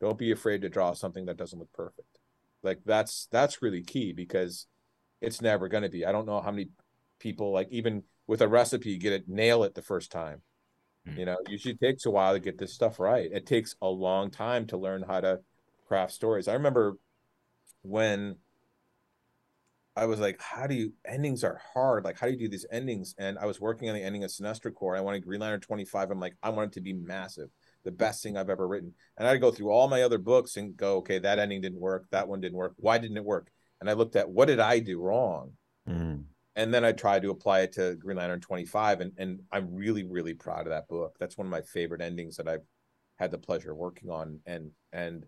Don't 0.00 0.18
be 0.18 0.30
afraid 0.30 0.62
to 0.62 0.68
draw 0.68 0.92
something 0.92 1.26
that 1.26 1.36
doesn't 1.36 1.58
look 1.58 1.72
perfect. 1.72 2.18
Like 2.62 2.80
that's 2.84 3.28
that's 3.30 3.62
really 3.62 3.82
key 3.82 4.12
because 4.12 4.66
it's 5.20 5.40
never 5.40 5.68
going 5.68 5.82
to 5.82 5.88
be. 5.88 6.04
I 6.04 6.12
don't 6.12 6.26
know 6.26 6.40
how 6.40 6.50
many 6.50 6.68
people 7.18 7.52
like 7.52 7.68
even 7.70 8.02
with 8.26 8.42
a 8.42 8.48
recipe 8.48 8.98
get 8.98 9.12
it 9.12 9.28
nail 9.28 9.64
it 9.64 9.74
the 9.74 9.82
first 9.82 10.10
time. 10.10 10.42
Mm. 11.08 11.18
You 11.18 11.24
know, 11.24 11.36
usually 11.48 11.74
takes 11.74 12.06
a 12.06 12.10
while 12.10 12.34
to 12.34 12.40
get 12.40 12.58
this 12.58 12.74
stuff 12.74 13.00
right. 13.00 13.30
It 13.32 13.46
takes 13.46 13.74
a 13.80 13.88
long 13.88 14.30
time 14.30 14.66
to 14.68 14.76
learn 14.76 15.02
how 15.02 15.20
to 15.20 15.40
craft 15.86 16.12
stories. 16.12 16.48
I 16.48 16.54
remember 16.54 16.96
when 17.82 18.36
I 19.96 20.06
was 20.06 20.20
like, 20.20 20.40
how 20.40 20.66
do 20.66 20.74
you 20.74 20.92
endings 21.04 21.42
are 21.42 21.60
hard? 21.74 22.04
Like, 22.04 22.18
how 22.18 22.26
do 22.26 22.32
you 22.32 22.38
do 22.38 22.48
these 22.48 22.66
endings? 22.70 23.14
And 23.18 23.38
I 23.38 23.46
was 23.46 23.60
working 23.60 23.88
on 23.88 23.94
the 23.94 24.02
ending 24.02 24.24
of 24.24 24.30
Sinestro 24.30 24.72
Corps. 24.72 24.96
I 24.96 25.00
wanted 25.00 25.24
Green 25.24 25.40
Lantern 25.40 25.60
25. 25.60 26.10
I'm 26.10 26.20
like, 26.20 26.36
I 26.42 26.50
want 26.50 26.72
it 26.72 26.74
to 26.74 26.80
be 26.80 26.92
massive, 26.92 27.48
the 27.84 27.90
best 27.90 28.22
thing 28.22 28.36
I've 28.36 28.50
ever 28.50 28.66
written. 28.68 28.94
And 29.18 29.26
I'd 29.26 29.40
go 29.40 29.50
through 29.50 29.70
all 29.70 29.88
my 29.88 30.02
other 30.02 30.18
books 30.18 30.56
and 30.56 30.76
go, 30.76 30.98
okay, 30.98 31.18
that 31.18 31.38
ending 31.38 31.60
didn't 31.60 31.80
work. 31.80 32.06
That 32.10 32.28
one 32.28 32.40
didn't 32.40 32.58
work. 32.58 32.74
Why 32.76 32.98
didn't 32.98 33.16
it 33.16 33.24
work? 33.24 33.50
And 33.80 33.90
I 33.90 33.94
looked 33.94 34.16
at 34.16 34.30
what 34.30 34.46
did 34.46 34.60
I 34.60 34.78
do 34.78 35.00
wrong? 35.00 35.52
Mm. 35.88 36.24
And 36.60 36.74
then 36.74 36.84
I 36.84 36.92
tried 36.92 37.22
to 37.22 37.30
apply 37.30 37.60
it 37.60 37.72
to 37.72 37.96
Green 37.96 38.18
Lantern 38.18 38.40
25. 38.40 39.00
And, 39.00 39.12
and 39.18 39.40
I'm 39.50 39.74
really, 39.74 40.04
really 40.04 40.34
proud 40.34 40.66
of 40.66 40.70
that 40.70 40.88
book. 40.88 41.16
That's 41.18 41.38
one 41.38 41.46
of 41.46 41.50
my 41.50 41.62
favorite 41.62 42.02
endings 42.02 42.36
that 42.36 42.48
I've 42.48 42.64
had 43.18 43.30
the 43.30 43.38
pleasure 43.38 43.72
of 43.72 43.78
working 43.78 44.10
on. 44.10 44.40
And, 44.46 44.70
and 44.92 45.24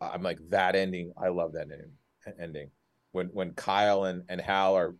I'm 0.00 0.22
like, 0.22 0.38
that 0.50 0.76
ending, 0.76 1.12
I 1.20 1.28
love 1.28 1.52
that 1.54 1.68
ending. 1.72 1.92
ending 2.38 2.70
when 3.12 3.28
when 3.28 3.52
Kyle 3.52 4.04
and, 4.04 4.24
and 4.28 4.40
Hal 4.40 4.74
are 4.76 4.94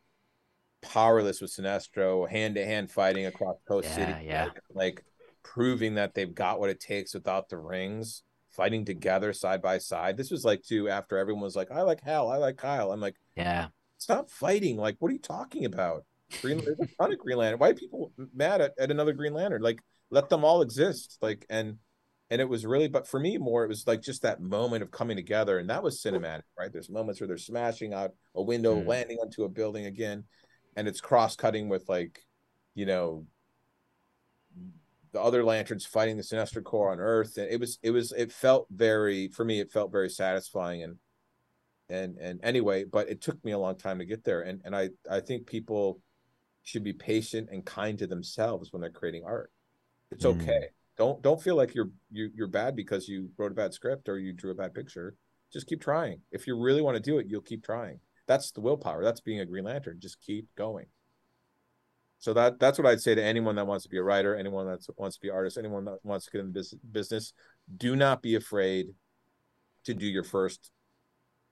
powerless 0.82 1.40
with 1.40 1.51
Sinestro, 1.52 2.28
hand 2.28 2.55
to 2.56 2.64
hand 2.64 2.90
fighting 2.90 3.27
across 3.27 3.56
Coast 3.68 3.89
Yeah, 3.89 3.94
City, 3.94 4.27
yeah. 4.27 4.44
like, 4.47 4.60
like 4.74 5.05
proving 5.43 5.94
that 5.97 6.14
they've 6.14 6.35
got 6.35 6.60
what 6.60 6.70
it 6.70 6.81
takes 6.81 7.14
without 7.14 7.48
the 7.48 7.59
rings, 7.59 8.23
fighting 8.51 8.85
together 8.85 9.32
side 9.32 9.62
by 9.62 9.78
side. 9.78 10.16
This 10.16 10.31
was 10.31 10.44
like 10.44 10.62
too 10.62 10.89
after 10.89 11.18
everyone 11.18 11.43
was 11.43 11.56
like, 11.56 11.70
I 11.70 11.82
like 11.82 12.01
Hal, 12.02 12.31
I 12.31 12.36
like 12.39 12.56
Kyle. 12.56 12.93
I'm 12.93 13.01
like, 13.01 13.16
Yeah. 13.36 13.68
Stop 13.98 14.31
fighting. 14.31 14.77
Like, 14.77 14.97
what 14.98 15.10
are 15.10 15.14
you 15.14 15.18
talking 15.20 15.64
about? 15.64 16.05
Green 16.43 16.59
there's 16.64 16.81
a 16.81 16.86
ton 16.98 17.12
of 17.12 17.18
Green 17.18 17.39
Lantern. 17.39 17.60
Why 17.60 17.70
are 17.70 17.74
people 17.74 18.12
mad 18.35 18.60
at, 18.60 18.73
at 18.78 18.90
another 18.90 19.12
Green 19.12 19.32
Lantern? 19.35 19.62
Like, 19.62 19.81
let 20.10 20.28
them 20.28 20.44
all 20.44 20.62
exist. 20.62 21.18
Like, 21.23 21.47
and 21.48 21.78
and 22.28 22.40
it 22.40 22.48
was 22.48 22.66
really, 22.66 22.89
but 22.89 23.06
for 23.06 23.20
me, 23.20 23.39
more 23.39 23.62
it 23.62 23.68
was 23.68 23.86
like 23.86 24.02
just 24.02 24.23
that 24.23 24.40
moment 24.40 24.82
of 24.82 24.90
coming 24.90 25.16
together, 25.16 25.59
and 25.59 25.70
that 25.70 25.82
was 25.85 26.02
cinematic, 26.02 26.43
right? 26.59 26.73
There's 26.73 26.90
moments 26.90 27.20
where 27.20 27.28
they're 27.28 27.39
smashing 27.39 27.94
out 27.94 28.12
a 28.35 28.43
window, 28.43 28.74
Mm. 28.74 28.86
landing 28.86 29.18
onto 29.18 29.44
a 29.44 29.48
building 29.48 29.86
again, 29.86 30.24
and 30.77 30.89
it's 30.89 31.01
cross 31.01 31.36
cutting 31.36 31.68
with 31.68 31.89
like, 31.89 32.20
you 32.74 32.86
know, 32.86 33.27
the 35.12 35.20
other 35.20 35.44
lanterns 35.44 35.86
fighting 35.86 36.16
the 36.16 36.24
Sinestro 36.24 36.64
Corps 36.64 36.90
on 36.90 36.98
Earth, 36.98 37.36
and 37.39 37.48
it 37.48 37.60
was 37.60 37.78
it 37.82 37.93
was 37.93 38.10
it 38.12 38.32
felt 38.32 38.66
very 38.70 39.28
for 39.28 39.44
me, 39.44 39.60
it 39.60 39.70
felt 39.70 39.93
very 39.93 40.10
satisfying 40.10 40.82
and 40.82 40.97
and 41.88 42.18
and 42.18 42.40
anyway, 42.42 42.84
but 42.84 43.08
it 43.08 43.20
took 43.20 43.42
me 43.44 43.52
a 43.52 43.58
long 43.58 43.76
time 43.76 43.98
to 43.98 44.04
get 44.04 44.24
there, 44.24 44.42
and 44.42 44.60
and 44.64 44.74
I 44.74 44.90
I 45.10 45.20
think 45.20 45.46
people 45.46 46.00
should 46.62 46.82
be 46.82 46.92
patient 46.92 47.48
and 47.52 47.64
kind 47.64 47.98
to 47.98 48.06
themselves 48.06 48.72
when 48.72 48.80
they're 48.80 48.90
creating 48.90 49.24
art. 49.24 49.52
It's 50.10 50.24
Mm. 50.24 50.40
okay. 50.42 50.68
Don't 50.96 51.22
don't 51.22 51.40
feel 51.40 51.56
like 51.56 51.74
you're 51.74 51.90
you, 52.10 52.30
you're 52.34 52.48
bad 52.48 52.74
because 52.74 53.08
you 53.08 53.30
wrote 53.36 53.52
a 53.52 53.54
bad 53.54 53.72
script 53.74 54.08
or 54.08 54.18
you 54.18 54.32
drew 54.32 54.50
a 54.50 54.54
bad 54.54 54.74
picture. 54.74 55.14
Just 55.52 55.66
keep 55.66 55.80
trying. 55.80 56.20
If 56.32 56.46
you 56.46 56.58
really 56.58 56.82
want 56.82 56.96
to 56.96 57.02
do 57.02 57.18
it, 57.18 57.26
you'll 57.28 57.40
keep 57.42 57.64
trying. 57.64 58.00
That's 58.26 58.50
the 58.50 58.60
willpower. 58.60 59.04
That's 59.04 59.20
being 59.20 59.40
a 59.40 59.46
Green 59.46 59.64
Lantern. 59.64 60.00
Just 60.00 60.20
keep 60.20 60.48
going. 60.56 60.86
So 62.18 62.32
that 62.32 62.58
that's 62.58 62.78
what 62.78 62.86
I'd 62.86 63.00
say 63.00 63.14
to 63.14 63.22
anyone 63.22 63.54
that 63.56 63.66
wants 63.66 63.84
to 63.84 63.90
be 63.90 63.98
a 63.98 64.02
writer, 64.02 64.34
anyone 64.34 64.66
that 64.66 64.84
wants 64.96 65.16
to 65.16 65.20
be 65.20 65.28
an 65.28 65.34
artist, 65.34 65.58
anyone 65.58 65.84
that 65.84 65.98
wants 66.02 66.24
to 66.24 66.32
get 66.32 66.40
in 66.40 66.52
business. 66.90 67.32
Do 67.76 67.94
not 67.94 68.22
be 68.22 68.34
afraid 68.34 68.88
to 69.84 69.94
do 69.94 70.06
your 70.06 70.24
first 70.24 70.72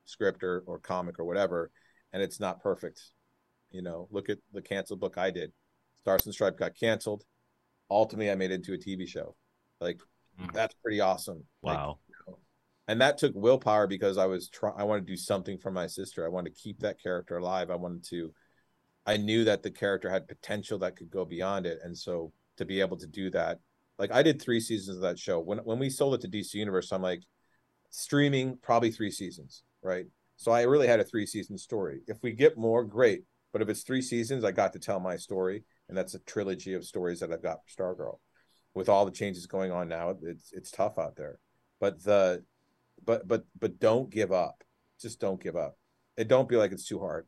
script 0.05 0.43
or, 0.43 0.63
or 0.67 0.79
comic 0.79 1.19
or 1.19 1.25
whatever, 1.25 1.71
and 2.13 2.23
it's 2.23 2.41
not 2.41 2.63
perfect. 2.63 3.01
You 3.71 3.83
know, 3.83 4.09
look 4.11 4.29
at 4.29 4.39
the 4.53 4.63
canceled 4.63 5.01
book 5.01 5.19
I 5.19 5.31
did. 5.31 5.53
Stars 6.03 6.27
and 6.27 6.35
Stripe 6.35 6.59
got 6.59 6.79
canceled. 6.79 7.25
Ultimately, 7.91 8.31
I 8.31 8.35
made 8.35 8.51
it 8.51 8.55
into 8.55 8.75
a 8.75 8.79
TV 8.79 9.07
show. 9.07 9.37
Like 9.81 10.01
Mm. 10.41 10.53
that's 10.53 10.75
pretty 10.83 11.01
awesome. 11.01 11.45
Like, 11.63 11.79
Wow. 11.79 11.99
and 12.89 13.01
that 13.01 13.19
took 13.19 13.33
willpower 13.37 13.87
because 13.87 14.19
I 14.19 14.27
was 14.27 14.49
trying. 14.49 14.75
I 14.77 14.83
wanted 14.83 15.07
to 15.07 15.13
do 15.13 15.17
something 15.17 15.59
for 15.59 15.71
my 15.71 15.87
sister. 15.87 16.25
I 16.25 16.29
wanted 16.29 16.57
to 16.57 16.61
keep 16.61 16.81
that 16.81 17.01
character 17.01 17.37
alive. 17.37 17.71
I 17.71 17.77
wanted 17.77 18.03
to. 18.07 18.35
I 19.07 19.17
knew 19.17 19.45
that 19.45 19.63
the 19.63 19.71
character 19.71 20.11
had 20.11 20.27
potential 20.27 20.79
that 20.81 20.97
could 20.97 21.09
go 21.11 21.25
beyond 21.25 21.67
it, 21.67 21.79
and 21.85 21.97
so 21.97 22.33
to 22.57 22.65
be 22.65 22.81
able 22.81 22.97
to 22.97 23.07
do 23.07 23.31
that, 23.31 23.61
like 23.99 24.11
I 24.11 24.25
did 24.25 24.43
three 24.43 24.59
seasons 24.59 24.97
of 24.97 25.03
that 25.03 25.21
show. 25.21 25.39
When 25.39 25.59
when 25.59 25.79
we 25.79 25.89
sold 25.89 26.15
it 26.15 26.21
to 26.23 26.29
DC 26.29 26.55
Universe, 26.55 26.91
I'm 26.91 27.03
like, 27.03 27.23
streaming 27.91 28.57
probably 28.61 28.91
three 28.91 29.13
seasons, 29.13 29.63
right? 29.85 30.07
So 30.37 30.51
I 30.51 30.63
really 30.63 30.89
had 30.89 31.01
a 31.01 31.05
three 31.05 31.27
season 31.27 31.57
story. 31.59 32.01
If 32.09 32.19
we 32.23 32.33
get 32.33 32.59
more, 32.59 32.85
great. 32.85 33.23
But 33.53 33.63
if 33.63 33.69
it's 33.69 33.85
three 33.85 34.03
seasons, 34.03 34.43
I 34.43 34.51
got 34.51 34.73
to 34.73 34.81
tell 34.81 34.99
my 34.99 35.17
story, 35.17 35.63
and 35.89 35.97
that's 35.97 36.15
a 36.15 36.19
trilogy 36.21 36.75
of 36.75 36.85
stories 36.85 37.21
that 37.21 37.33
I've 37.33 37.43
got 37.43 37.59
for 37.63 37.95
Stargirl. 37.95 38.19
With 38.75 38.89
all 38.89 39.05
the 39.05 39.13
changes 39.13 39.47
going 39.47 39.71
on 39.71 39.87
now, 39.87 40.17
it's 40.23 40.51
it's 40.53 40.73
tough 40.73 40.99
out 40.99 41.15
there. 41.15 41.39
But 41.79 42.03
the 42.03 42.43
but 43.05 43.29
but 43.29 43.45
but 43.57 43.79
don't 43.79 44.11
give 44.11 44.33
up. 44.33 44.65
Just 45.01 45.21
don't 45.21 45.41
give 45.41 45.55
up. 45.55 45.79
And 46.17 46.29
don't 46.29 46.49
be 46.49 46.57
like 46.57 46.73
it's 46.73 46.89
too 46.89 46.99
hard. 46.99 47.27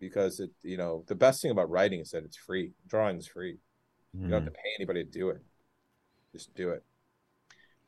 Because 0.00 0.40
it, 0.40 0.50
you 0.62 0.76
know, 0.76 1.04
the 1.06 1.14
best 1.14 1.40
thing 1.40 1.52
about 1.52 1.70
writing 1.70 2.00
is 2.00 2.10
that 2.10 2.24
it's 2.24 2.36
free. 2.36 2.72
Drawing 2.88 3.16
is 3.16 3.28
free. 3.28 3.58
You 4.12 4.22
don't 4.22 4.30
have 4.30 4.42
mm-hmm. 4.42 4.46
to 4.46 4.52
pay 4.52 4.74
anybody 4.78 5.04
to 5.04 5.10
do 5.10 5.30
it. 5.30 5.42
Just 6.32 6.54
do 6.54 6.70
it. 6.70 6.82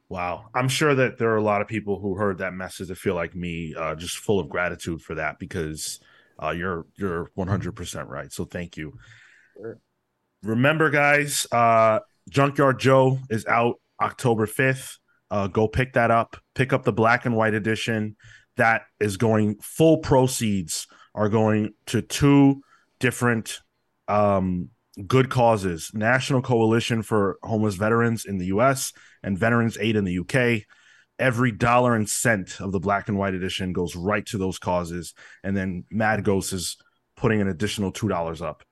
Wow. 0.08 0.46
I'm 0.54 0.68
sure 0.68 0.94
that 0.94 1.18
there 1.18 1.30
are 1.30 1.36
a 1.36 1.42
lot 1.42 1.62
of 1.62 1.68
people 1.68 1.98
who 1.98 2.14
heard 2.14 2.38
that 2.38 2.52
message 2.52 2.88
that 2.88 2.98
feel 2.98 3.14
like 3.14 3.34
me, 3.34 3.74
uh, 3.76 3.94
just 3.96 4.18
full 4.18 4.38
of 4.38 4.48
gratitude 4.48 5.02
for 5.02 5.16
that 5.16 5.38
because 5.38 6.00
uh, 6.40 6.50
you're 6.50 6.86
you're 6.96 7.30
100% 7.36 8.08
right. 8.08 8.32
So 8.32 8.44
thank 8.44 8.76
you. 8.76 8.92
Sure. 9.56 9.78
Remember, 10.42 10.90
guys, 10.90 11.46
uh, 11.50 12.00
Junkyard 12.28 12.78
Joe 12.78 13.18
is 13.30 13.46
out 13.46 13.76
October 14.00 14.46
5th. 14.46 14.98
Uh, 15.30 15.48
go 15.48 15.66
pick 15.66 15.94
that 15.94 16.10
up. 16.10 16.36
Pick 16.54 16.72
up 16.72 16.84
the 16.84 16.92
black 16.92 17.26
and 17.26 17.34
white 17.34 17.54
edition. 17.54 18.16
That 18.56 18.82
is 19.00 19.16
going 19.16 19.56
full 19.60 19.98
proceeds 19.98 20.86
are 21.14 21.28
going 21.28 21.72
to 21.86 22.02
two 22.02 22.62
different 23.00 23.60
um, 24.06 24.70
good 25.06 25.28
causes 25.28 25.90
National 25.92 26.40
Coalition 26.40 27.02
for 27.02 27.38
Homeless 27.42 27.74
Veterans 27.74 28.24
in 28.24 28.38
the 28.38 28.46
US 28.46 28.92
and 29.22 29.38
Veterans 29.38 29.76
Aid 29.78 29.96
in 29.96 30.04
the 30.04 30.18
UK. 30.20 30.62
Every 31.18 31.50
dollar 31.50 31.94
and 31.94 32.08
cent 32.08 32.60
of 32.60 32.72
the 32.72 32.80
black 32.80 33.08
and 33.08 33.18
white 33.18 33.34
edition 33.34 33.72
goes 33.72 33.96
right 33.96 34.24
to 34.26 34.38
those 34.38 34.58
causes. 34.58 35.14
And 35.42 35.56
then 35.56 35.84
Mad 35.90 36.24
Ghost 36.24 36.52
is 36.52 36.76
putting 37.16 37.40
an 37.40 37.48
additional 37.48 37.92
two 37.92 38.08
dollars 38.08 38.42
up. 38.42 38.62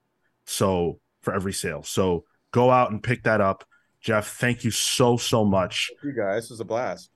So 0.46 1.00
for 1.22 1.34
every 1.34 1.52
sale. 1.52 1.82
So 1.82 2.24
go 2.52 2.70
out 2.70 2.90
and 2.90 3.02
pick 3.02 3.24
that 3.24 3.40
up. 3.40 3.64
Geoff, 4.00 4.28
thank 4.28 4.64
you 4.64 4.70
so 4.70 5.16
so 5.16 5.44
much. 5.44 5.90
Thank 6.02 6.14
you 6.14 6.22
guys. 6.22 6.44
This 6.44 6.50
was 6.50 6.60
a 6.60 6.64
blast. 6.64 7.10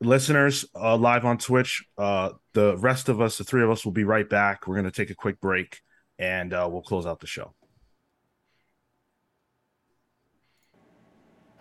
Listeners, 0.00 0.66
uh, 0.74 0.96
live 0.96 1.24
on 1.24 1.38
Twitch. 1.38 1.84
Uh, 1.96 2.30
the 2.54 2.76
rest 2.76 3.08
of 3.08 3.20
us, 3.20 3.38
the 3.38 3.44
three 3.44 3.62
of 3.62 3.70
us, 3.70 3.84
will 3.84 3.92
be 3.92 4.04
right 4.04 4.28
back. 4.28 4.66
We're 4.66 4.76
gonna 4.76 4.90
take 4.90 5.10
a 5.10 5.14
quick 5.14 5.40
break 5.40 5.80
and 6.18 6.52
uh, 6.52 6.68
we'll 6.70 6.82
close 6.82 7.06
out 7.06 7.20
the 7.20 7.26
show. 7.26 7.54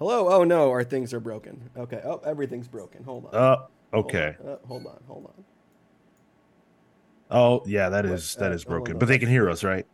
Hello. 0.02 0.30
Oh 0.30 0.44
no, 0.44 0.72
our 0.72 0.84
things 0.84 1.14
are 1.14 1.20
broken. 1.20 1.70
Okay. 1.78 2.02
Oh, 2.04 2.20
everything's 2.26 2.68
broken. 2.68 3.04
Hold 3.04 3.28
on. 3.28 3.36
Uh, 3.36 3.56
Hold 3.94 4.06
okay. 4.08 4.36
on. 4.44 4.50
Uh, 4.50 4.58
hold 4.68 4.88
on. 4.88 5.00
Hold 5.08 5.26
on. 5.28 5.46
Oh 7.30 7.62
yeah, 7.68 7.90
that 7.90 8.06
What? 8.06 8.16
is 8.16 8.34
that 8.38 8.52
Uh, 8.52 8.56
is 8.56 8.66
broken, 8.66 8.98
but 8.98 9.06
they 9.06 9.20
can 9.20 9.30
hear 9.30 9.48
us, 9.48 9.64
right? 9.64 9.86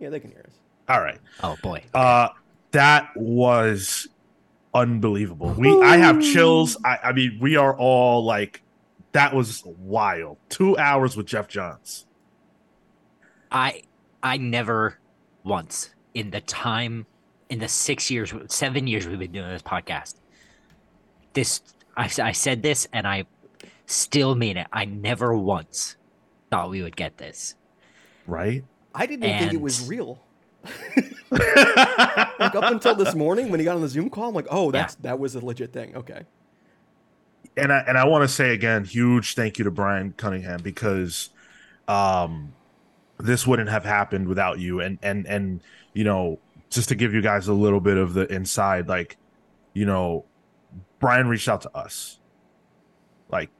Yeah, 0.00 0.10
they 0.10 0.18
can 0.18 0.32
hear 0.32 0.44
us. 0.44 0.54
All 0.88 1.00
right. 1.00 1.20
Oh 1.44 1.56
boy. 1.62 1.84
Uh, 1.94 2.30
that 2.72 3.10
was 3.14 4.08
unbelievable. 4.74 5.54
We 5.56 5.70
I 5.82 5.98
have 5.98 6.20
chills. 6.20 6.76
I, 6.84 6.98
I 7.04 7.12
mean, 7.12 7.38
we 7.40 7.54
are 7.54 7.76
all 7.78 8.24
like, 8.24 8.60
that 9.12 9.36
was 9.36 9.62
wild. 9.64 10.38
Two 10.48 10.76
hours 10.76 11.16
with 11.16 11.26
Geoff 11.26 11.46
Johns. 11.46 12.06
I 13.52 13.82
I 14.20 14.36
never 14.36 14.98
once 15.44 15.94
in 16.12 16.30
the 16.32 16.40
time 16.40 17.06
in 17.50 17.58
the 17.58 17.68
six 17.68 18.10
years 18.10 18.32
seven 18.48 18.86
years 18.86 19.06
we've 19.06 19.18
been 19.18 19.32
doing 19.32 19.48
this 19.48 19.62
podcast 19.62 20.14
this 21.32 21.60
I, 21.96 22.10
I 22.22 22.32
said 22.32 22.62
this 22.62 22.88
and 22.92 23.06
I 23.06 23.24
still 23.86 24.34
mean 24.34 24.56
it 24.56 24.66
I 24.72 24.84
never 24.84 25.36
once 25.36 25.96
thought 26.50 26.70
we 26.70 26.82
would 26.82 26.96
get 26.96 27.18
this 27.18 27.54
Right? 28.26 28.64
I 28.94 29.06
didn't 29.06 29.24
even 29.24 29.38
think 29.38 29.52
it 29.54 29.60
was 29.60 29.86
real. 29.88 30.20
Like 31.30 32.54
up 32.54 32.64
until 32.72 32.94
this 32.94 33.14
morning 33.14 33.50
when 33.50 33.60
he 33.60 33.64
got 33.64 33.76
on 33.76 33.82
the 33.82 33.88
Zoom 33.88 34.08
call, 34.08 34.28
I'm 34.28 34.34
like, 34.34 34.46
oh, 34.50 34.70
that's 34.70 34.94
that 34.96 35.18
was 35.18 35.34
a 35.34 35.44
legit 35.44 35.72
thing. 35.72 35.96
Okay. 35.96 36.22
and 37.56 37.72
I 37.72 37.84
and 37.86 37.98
I 37.98 38.04
want 38.06 38.22
to 38.22 38.28
say 38.28 38.52
again, 38.54 38.84
huge 38.84 39.34
thank 39.34 39.58
you 39.58 39.64
to 39.64 39.70
Brian 39.70 40.14
Cunningham 40.16 40.60
because 40.62 41.30
um 41.88 42.54
this 43.18 43.46
wouldn't 43.46 43.68
have 43.68 43.84
happened 43.84 44.28
without 44.28 44.58
you. 44.58 44.80
And 44.80 44.98
and 45.02 45.26
and 45.26 45.60
you 45.92 46.04
know, 46.04 46.38
just 46.74 46.88
to 46.90 46.94
give 46.94 47.14
you 47.14 47.22
guys 47.22 47.48
a 47.48 47.52
little 47.52 47.80
bit 47.80 47.96
of 47.96 48.14
the 48.14 48.32
inside, 48.32 48.88
like, 48.88 49.16
you 49.72 49.84
know, 49.84 50.24
Brian 50.98 51.28
reached 51.28 51.48
out 51.48 51.62
to 51.62 51.76
us. 51.76 52.18
Like, 53.30 53.50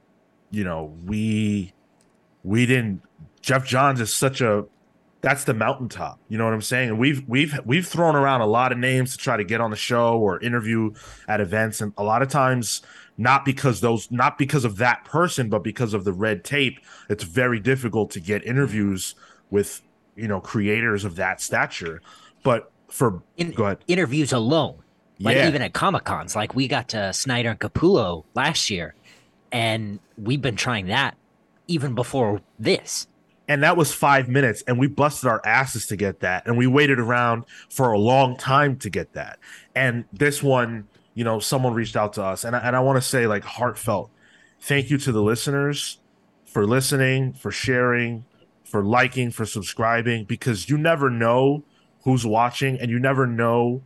you 0.51 0.63
know, 0.63 0.93
we 1.05 1.73
we 2.43 2.65
didn't 2.65 3.01
Geoff 3.41 3.65
Johns 3.65 3.99
is 4.01 4.13
such 4.13 4.41
a 4.41 4.65
that's 5.21 5.43
the 5.43 5.55
mountaintop. 5.55 6.19
You 6.29 6.37
know 6.37 6.45
what 6.45 6.53
I'm 6.53 6.61
saying? 6.61 6.89
And 6.89 6.99
we've 6.99 7.27
we've 7.27 7.59
we've 7.65 7.87
thrown 7.87 8.15
around 8.15 8.41
a 8.41 8.45
lot 8.45 8.71
of 8.71 8.77
names 8.77 9.11
to 9.13 9.17
try 9.17 9.37
to 9.37 9.43
get 9.43 9.59
on 9.59 9.71
the 9.71 9.75
show 9.75 10.19
or 10.19 10.39
interview 10.39 10.93
at 11.27 11.41
events, 11.41 11.81
and 11.81 11.93
a 11.97 12.03
lot 12.03 12.21
of 12.21 12.29
times 12.29 12.83
not 13.17 13.43
because 13.43 13.81
those 13.81 14.11
not 14.11 14.37
because 14.37 14.65
of 14.65 14.77
that 14.77 15.03
person, 15.03 15.49
but 15.49 15.63
because 15.63 15.93
of 15.93 16.03
the 16.03 16.13
red 16.13 16.43
tape. 16.43 16.79
It's 17.09 17.23
very 17.23 17.59
difficult 17.59 18.11
to 18.11 18.19
get 18.19 18.45
interviews 18.45 19.15
with 19.49 19.81
you 20.15 20.27
know 20.27 20.39
creators 20.39 21.03
of 21.05 21.15
that 21.15 21.41
stature. 21.41 22.03
But 22.43 22.71
for 22.95 23.21
in 23.35 23.53
interviews 23.87 24.31
alone 24.31 24.75
like 25.19 25.35
yeah, 25.35 25.47
even 25.49 25.61
at 25.61 25.73
comic 25.73 26.05
cons 26.05 26.35
like 26.35 26.55
we 26.55 26.67
got 26.67 26.89
to 26.89 27.11
Snyder 27.11 27.49
and 27.49 27.59
Capullo 27.59 28.23
last 28.33 28.69
year 28.69 28.95
and 29.51 29.99
we've 30.17 30.41
been 30.41 30.55
trying 30.55 30.87
that 30.87 31.17
even 31.67 31.95
before 31.95 32.41
this. 32.59 33.07
And 33.47 33.63
that 33.63 33.77
was 33.77 33.93
five 33.93 34.27
minutes 34.27 34.63
and 34.65 34.79
we 34.79 34.87
busted 34.87 35.29
our 35.29 35.41
asses 35.45 35.87
to 35.87 35.95
get 35.95 36.21
that 36.21 36.47
and 36.47 36.57
we 36.57 36.67
waited 36.67 36.99
around 36.99 37.43
for 37.69 37.91
a 37.91 37.99
long 37.99 38.37
time 38.37 38.77
to 38.77 38.89
get 38.89 39.13
that. 39.13 39.39
And 39.75 40.05
this 40.13 40.41
one 40.41 40.87
you 41.13 41.23
know 41.23 41.39
someone 41.39 41.73
reached 41.73 41.97
out 41.97 42.13
to 42.13 42.23
us 42.23 42.43
and 42.45 42.55
I, 42.55 42.59
and 42.59 42.75
I 42.75 42.79
want 42.79 43.01
to 43.01 43.07
say 43.07 43.27
like 43.27 43.43
heartfelt 43.43 44.09
thank 44.61 44.89
you 44.89 44.97
to 44.99 45.11
the 45.11 45.21
listeners 45.21 45.99
for 46.45 46.65
listening 46.65 47.33
for 47.33 47.51
sharing 47.51 48.25
for 48.63 48.83
liking 48.83 49.31
for 49.31 49.45
subscribing 49.45 50.25
because 50.25 50.69
you 50.69 50.77
never 50.77 51.09
know 51.09 51.63
who's 52.05 52.25
watching 52.25 52.79
and 52.79 52.89
you 52.89 52.97
never 52.99 53.27
know 53.27 53.81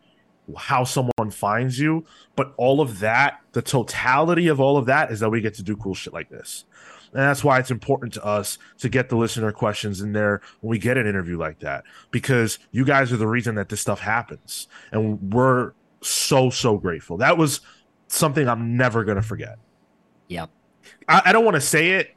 how 0.58 0.84
someone 0.84 1.32
finds 1.32 1.80
you 1.80 2.06
but 2.36 2.54
all 2.58 2.82
of 2.82 3.00
that 3.00 3.40
the 3.54 3.62
totality 3.62 4.48
of 4.48 4.60
all 4.60 4.78
of 4.78 4.86
that 4.86 5.12
is 5.12 5.20
that 5.20 5.30
we 5.30 5.42
get 5.42 5.54
to 5.56 5.64
do 5.64 5.76
cool 5.76 5.94
shit 5.94 6.14
like 6.14 6.30
this 6.30 6.66
and 7.14 7.22
that's 7.24 7.44
why 7.44 7.58
it's 7.60 7.72
important 7.72 8.14
to 8.14 8.24
us 8.24 8.58
to 8.80 8.90
get 8.90 9.10
the 9.10 9.16
listener 9.16 9.52
questions 9.52 10.02
in 10.02 10.14
there 10.14 10.42
when 10.62 10.70
we 10.70 10.78
get 10.78 10.98
an 10.98 11.08
interview 11.08 11.40
like 11.40 11.60
that, 11.60 11.84
because 12.12 12.60
you 12.72 12.86
guys 12.86 13.12
are 13.12 13.18
the 13.18 13.28
reason 13.28 13.56
that 13.56 13.70
this 13.70 13.82
stuff 13.82 14.00
happens. 14.00 14.68
And 14.92 15.34
we're 15.34 15.74
so, 16.02 16.52
so 16.52 16.78
grateful. 16.78 17.18
That 17.18 17.36
was 17.36 17.62
something 18.08 18.48
I'm 18.48 18.78
never 18.78 19.04
going 19.04 19.16
to 19.16 19.24
forget. 19.24 19.58
yep 20.28 20.50
I, 21.08 21.24
I 21.26 21.32
don't 21.32 21.46
want 21.46 21.56
to 21.56 21.62
say 21.62 21.92
it. 21.92 22.16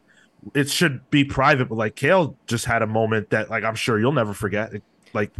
It 0.55 0.69
should 0.69 1.09
be 1.11 1.25
private, 1.25 1.71
but 1.71 1.77
like 1.77 1.95
Kale 1.95 2.37
just 2.47 2.67
had 2.67 2.83
a 2.83 2.87
moment 2.87 3.31
that, 3.31 3.49
like, 3.49 3.65
I'm 3.65 3.75
sure 3.75 3.99
you'll 3.99 4.13
never 4.13 4.35
forget. 4.35 4.75
It- 4.75 4.83
like, 5.15 5.31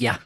yeah 0.00 0.18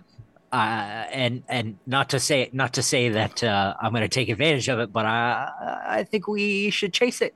uh, 0.53 1.07
and 1.13 1.45
and 1.49 1.79
not 1.87 2.11
to 2.11 2.21
say 2.21 2.51
not 2.53 2.75
to 2.75 2.83
say 2.83 3.11
that 3.11 3.43
uh, 3.45 3.75
I'm 3.81 3.93
going 3.93 4.03
to 4.03 4.09
take 4.09 4.29
advantage 4.31 4.69
of 4.69 4.81
it, 4.81 4.93
but 4.93 5.07
I 5.07 5.51
I 5.87 6.05
think 6.05 6.29
we 6.29 6.71
should 6.71 6.95
chase 6.95 7.23
it. 7.23 7.35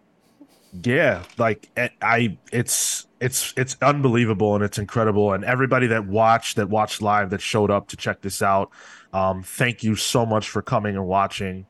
yeah, 0.73 1.25
like 1.39 1.71
I- 1.77 1.91
I, 2.03 2.39
it's 2.53 3.07
it's 3.21 3.55
it's 3.57 3.77
unbelievable 3.83 4.55
and 4.55 4.63
it's 4.65 4.79
incredible. 4.79 5.33
And 5.33 5.45
everybody 5.45 5.87
that 5.89 6.07
watched, 6.07 6.57
that 6.57 6.69
watched 6.69 7.01
live, 7.03 7.31
that 7.31 7.41
showed 7.41 7.71
up 7.71 7.89
to 7.89 7.97
check 7.97 8.21
this 8.21 8.43
out, 8.43 8.71
um, 9.13 9.43
thank 9.43 9.83
you 9.83 9.97
so 9.97 10.27
much 10.27 10.49
for 10.51 10.63
coming 10.63 10.95
and 10.97 11.07
watching. 11.07 11.67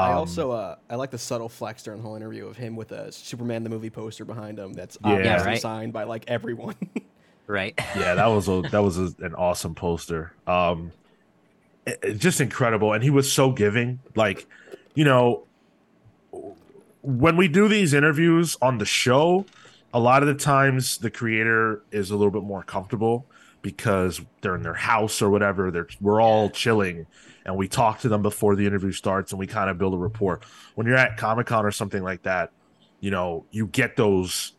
I 0.00 0.12
Um, 0.12 0.12
also 0.12 0.50
uh, 0.50 0.76
I 0.90 0.96
like 0.96 1.10
the 1.10 1.18
subtle 1.18 1.48
flex 1.48 1.82
during 1.82 2.00
the 2.00 2.06
whole 2.06 2.16
interview 2.16 2.46
of 2.46 2.56
him 2.56 2.76
with 2.76 2.92
a 2.92 3.12
Superman 3.12 3.64
the 3.64 3.70
movie 3.70 3.90
poster 3.90 4.24
behind 4.24 4.58
him 4.58 4.72
that's 4.74 4.98
obviously 5.04 5.14
Yeah, 5.22 5.44
right. 5.44 5.60
signed 5.60 5.92
by 5.92 6.04
like 6.04 6.24
everyone. 6.28 6.76
Right? 7.46 7.74
yeah 7.96 8.14
that 8.14 8.26
was 8.26 8.48
a 8.48 8.62
that 8.70 8.82
was 8.82 8.98
a, 8.98 9.12
an 9.20 9.34
awesome 9.34 9.74
poster. 9.74 10.32
Um 10.46 10.92
it- 11.86 11.98
it- 12.02 12.14
just 12.18 12.40
incredible. 12.40 12.92
And 12.94 13.02
he 13.04 13.10
was 13.10 13.30
so 13.30 13.50
giving. 13.52 14.00
Like 14.14 14.46
you 14.94 15.04
know 15.04 15.46
when 17.02 17.36
we 17.36 17.48
do 17.48 17.68
these 17.68 17.92
interviews 17.92 18.56
on 18.62 18.78
the 18.78 18.84
show 18.86 19.44
a 19.92 20.00
lot 20.00 20.22
of 20.22 20.28
the 20.28 20.34
times 20.34 20.98
the 20.98 21.10
creator 21.10 21.82
is 21.92 22.10
a 22.10 22.16
little 22.16 22.32
bit 22.32 22.42
more 22.42 22.62
comfortable 22.64 23.26
because 23.62 24.20
they're 24.40 24.56
in 24.56 24.62
their 24.62 24.74
house 24.74 25.22
or 25.22 25.30
whatever. 25.30 25.70
They're 25.70 25.86
we're 26.00 26.20
all 26.20 26.50
chilling 26.50 27.06
and 27.46 27.56
we 27.56 27.68
talk 27.68 28.00
to 28.00 28.08
them 28.08 28.20
before 28.22 28.56
the 28.56 28.66
interview 28.66 28.90
starts 28.90 29.30
and 29.32 29.38
we 29.38 29.46
kind 29.46 29.70
of 29.70 29.78
build 29.78 29.94
a 29.94 29.96
rapport. 29.98 30.40
When 30.74 30.86
you're 30.86 30.96
at 30.96 31.16
comic-con 31.16 31.64
or 31.64 31.70
something 31.70 32.02
like 32.02 32.22
that 32.22 32.50
you 33.00 33.10
know 33.10 33.44
you 33.50 33.66
get 33.66 33.96
those 33.96 34.53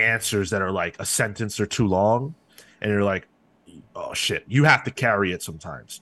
answers 0.00 0.50
that 0.50 0.62
are 0.62 0.70
like 0.72 0.96
a 0.98 1.06
sentence 1.06 1.60
or 1.60 1.66
too 1.66 1.86
long 1.86 2.34
and 2.80 2.90
you're 2.90 3.04
like 3.04 3.28
oh 3.94 4.12
shit 4.14 4.44
you 4.48 4.64
have 4.64 4.82
to 4.84 4.90
carry 4.90 5.32
it 5.32 5.42
sometimes 5.42 6.00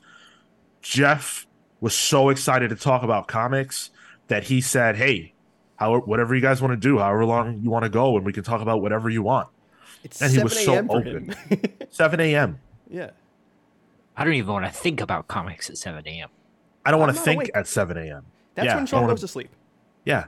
geoff 0.83 1.47
was 1.81 1.94
so 1.94 2.28
excited 2.28 2.70
to 2.70 2.77
talk 2.77 3.02
about 3.02 3.28
comics 3.28 3.91
that 4.28 4.44
he 4.44 4.60
said 4.60 4.97
hey 4.97 5.33
how 5.77 5.99
whatever 6.01 6.35
you 6.35 6.41
guys 6.41 6.60
want 6.62 6.73
to 6.73 6.77
do 6.77 6.99
however 6.99 7.25
long 7.25 7.60
you 7.62 7.70
want 7.70 7.83
to 7.85 7.89
go 7.89 8.17
and 8.17 8.25
we 8.27 8.33
can 8.33 8.43
talk 8.44 8.60
about 8.60 8.81
whatever 8.83 9.09
you 9.10 9.23
want 9.23 9.49
It's 10.05 10.20
And 10.23 10.33
he 10.33 10.43
was 10.43 10.59
so 10.65 10.78
open. 10.89 11.35
7 11.91 12.20
a.m 12.20 12.59
yeah. 12.91 13.10
I 14.17 14.25
don't 14.25 14.35
even 14.35 14.52
want 14.52 14.65
to 14.65 14.73
think 14.73 15.01
about 15.01 15.28
comics 15.28 15.68
at 15.70 15.77
7 15.78 16.02
a.m. 16.07 16.28
i 16.85 16.91
don't 16.91 17.01
want 17.01 17.15
to 17.15 17.20
think 17.23 17.43
awake. 17.43 17.51
at 17.55 17.67
7 17.67 17.97
a.m 17.97 18.25
That's 18.55 18.67
Yeah, 18.67 18.75
when 18.77 18.83
I 18.85 18.86
Sean 18.86 19.07
goes 19.07 19.20
to 19.20 19.28
sleep. 19.28 19.51
Yeah. 20.05 20.15
Yeah. 20.20 20.27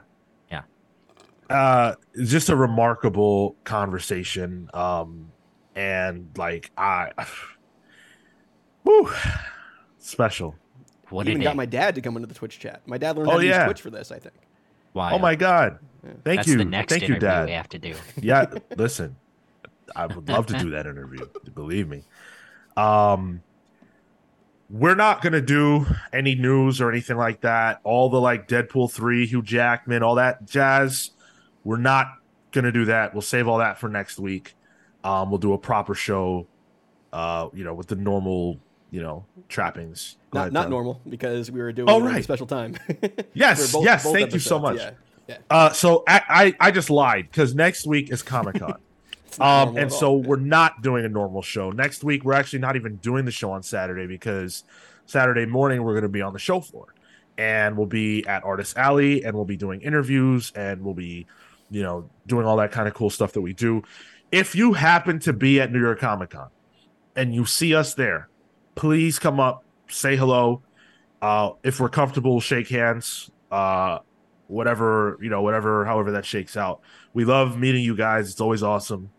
Uh 1.51 1.95
it's 2.13 2.31
just 2.31 2.49
a 2.49 2.55
remarkable 2.55 3.55
conversation. 3.63 4.69
Um 4.73 5.31
and 5.75 6.29
like 6.37 6.71
I 6.77 7.11
Woo 8.83 9.09
special. 9.99 10.55
What 11.09 11.27
Even 11.27 11.41
got 11.41 11.51
it? 11.51 11.57
my 11.57 11.65
dad 11.65 11.95
to 11.95 12.01
come 12.01 12.15
into 12.15 12.27
the 12.27 12.33
Twitch 12.33 12.57
chat. 12.59 12.81
My 12.85 12.97
dad 12.97 13.17
learned 13.17 13.27
Oh, 13.29 13.31
how 13.33 13.37
to 13.39 13.45
yeah. 13.45 13.57
use 13.59 13.65
Twitch 13.65 13.81
for 13.81 13.89
this, 13.89 14.11
I 14.11 14.19
think. 14.19 14.35
Why? 14.93 15.11
Oh 15.11 15.19
my 15.19 15.35
god. 15.35 15.79
Thank 16.23 16.39
That's 16.39 16.47
you. 16.47 16.57
the 16.57 16.65
next 16.65 16.91
Thank 16.91 17.07
you, 17.07 17.19
Dad. 17.19 17.45
we 17.45 17.51
have 17.51 17.69
to 17.69 17.77
do. 17.79 17.93
yeah, 18.21 18.45
listen. 18.75 19.15
I 19.95 20.07
would 20.07 20.27
love 20.29 20.47
to 20.47 20.57
do 20.57 20.71
that 20.71 20.85
interview, 20.87 21.27
believe 21.53 21.87
me. 21.89 22.03
Um 22.77 23.41
we're 24.69 24.95
not 24.95 25.21
gonna 25.21 25.41
do 25.41 25.85
any 26.13 26.33
news 26.33 26.79
or 26.79 26.89
anything 26.89 27.17
like 27.17 27.41
that. 27.41 27.81
All 27.83 28.09
the 28.09 28.19
like 28.21 28.47
Deadpool 28.47 28.89
3, 28.89 29.25
Hugh 29.25 29.41
Jackman, 29.41 30.01
all 30.01 30.15
that 30.15 30.45
jazz. 30.47 31.11
We're 31.63 31.77
not 31.77 32.07
gonna 32.51 32.71
do 32.71 32.85
that. 32.85 33.13
We'll 33.13 33.21
save 33.21 33.47
all 33.47 33.59
that 33.59 33.77
for 33.79 33.87
next 33.89 34.19
week. 34.19 34.55
Um, 35.03 35.29
we'll 35.29 35.39
do 35.39 35.53
a 35.53 35.57
proper 35.57 35.95
show, 35.95 36.47
uh, 37.13 37.49
you 37.53 37.63
know, 37.63 37.73
with 37.73 37.87
the 37.87 37.95
normal, 37.95 38.59
you 38.91 39.01
know, 39.01 39.25
trappings. 39.49 40.17
Go 40.31 40.39
Not 40.39 40.41
ahead, 40.43 40.53
not 40.53 40.69
normal 40.69 41.01
because 41.09 41.49
we 41.51 41.59
were 41.59 41.71
doing 41.71 41.89
Oh, 41.89 41.99
right. 42.01 42.23
special 42.23 42.45
time. 42.47 42.77
Yes, 43.33 43.71
both- 43.71 43.83
yes, 43.85 44.03
both 44.03 44.13
thank 44.13 44.33
you 44.33 44.39
so 44.39 44.59
much. 44.59 44.77
episodes, 44.79 44.97
Yeah. 45.27 45.37
Uh, 45.49 45.69
so 45.71 46.03
I, 46.07 46.21
I, 46.59 46.67
I 46.67 46.71
just 46.71 46.89
lied 46.89 47.29
because 47.31 47.55
next 47.55 47.87
week 47.87 48.11
is 48.11 48.21
Comic 48.21 48.59
Con. 48.59 48.75
Um, 49.39 49.77
and 49.77 49.89
so 49.93 50.11
we're 50.17 50.35
not 50.35 50.81
doing 50.81 51.05
a 51.05 51.07
normal 51.07 51.41
show 51.41 51.69
next 51.71 52.03
week. 52.03 52.25
We're 52.25 52.33
actually 52.33 52.59
not 52.59 52.75
even 52.75 52.97
doing 52.97 53.23
the 53.23 53.31
show 53.31 53.53
on 53.53 53.63
Saturday 53.63 54.05
because 54.05 54.65
Saturday 55.05 55.45
morning 55.45 55.83
we're 55.83 55.93
going 55.93 56.01
to 56.03 56.09
be 56.09 56.21
on 56.21 56.33
the 56.33 56.39
show 56.39 56.59
floor, 56.59 56.93
and 57.37 57.77
we'll 57.77 57.87
be 57.87 58.27
at 58.27 58.43
Artist 58.43 58.75
Alley, 58.77 59.23
and 59.23 59.33
we'll 59.33 59.45
be 59.45 59.55
doing 59.55 59.79
interviews, 59.83 60.51
and 60.53 60.81
we'll 60.83 60.93
be, 60.95 61.27
you 61.71 61.81
know, 61.81 62.09
doing 62.27 62.45
all 62.45 62.57
that 62.57 62.71
kind 62.71 62.87
of 62.87 62.93
cool 62.93 63.09
stuff 63.09 63.33
that 63.33 63.41
we 63.41 63.53
do. 63.53 63.81
If 64.31 64.55
you 64.55 64.73
happen 64.73 65.19
to 65.21 65.33
be 65.33 65.59
at 65.59 65.71
New 65.71 65.79
York 65.79 65.99
Comic 65.99 66.31
Con 66.31 66.49
and 67.15 67.33
you 67.33 67.45
see 67.45 67.73
us 67.73 67.93
there, 67.95 68.29
please 68.75 69.17
come 69.17 69.39
up, 69.39 69.63
say 69.89 70.15
hello. 70.15 70.61
Uh, 71.21 71.51
if 71.63 71.79
we're 71.79 71.89
comfortable, 71.89 72.39
shake 72.39 72.69
hands. 72.69 73.31
Uh, 73.49 73.99
whatever 74.47 75.17
you 75.21 75.29
know, 75.29 75.41
whatever, 75.41 75.85
however 75.85 76.11
that 76.11 76.25
shakes 76.25 76.57
out. 76.57 76.81
We 77.13 77.25
love 77.25 77.57
meeting 77.57 77.83
you 77.83 77.95
guys. 77.95 78.29
It's 78.29 78.41
always 78.41 78.63
awesome. 78.63 79.09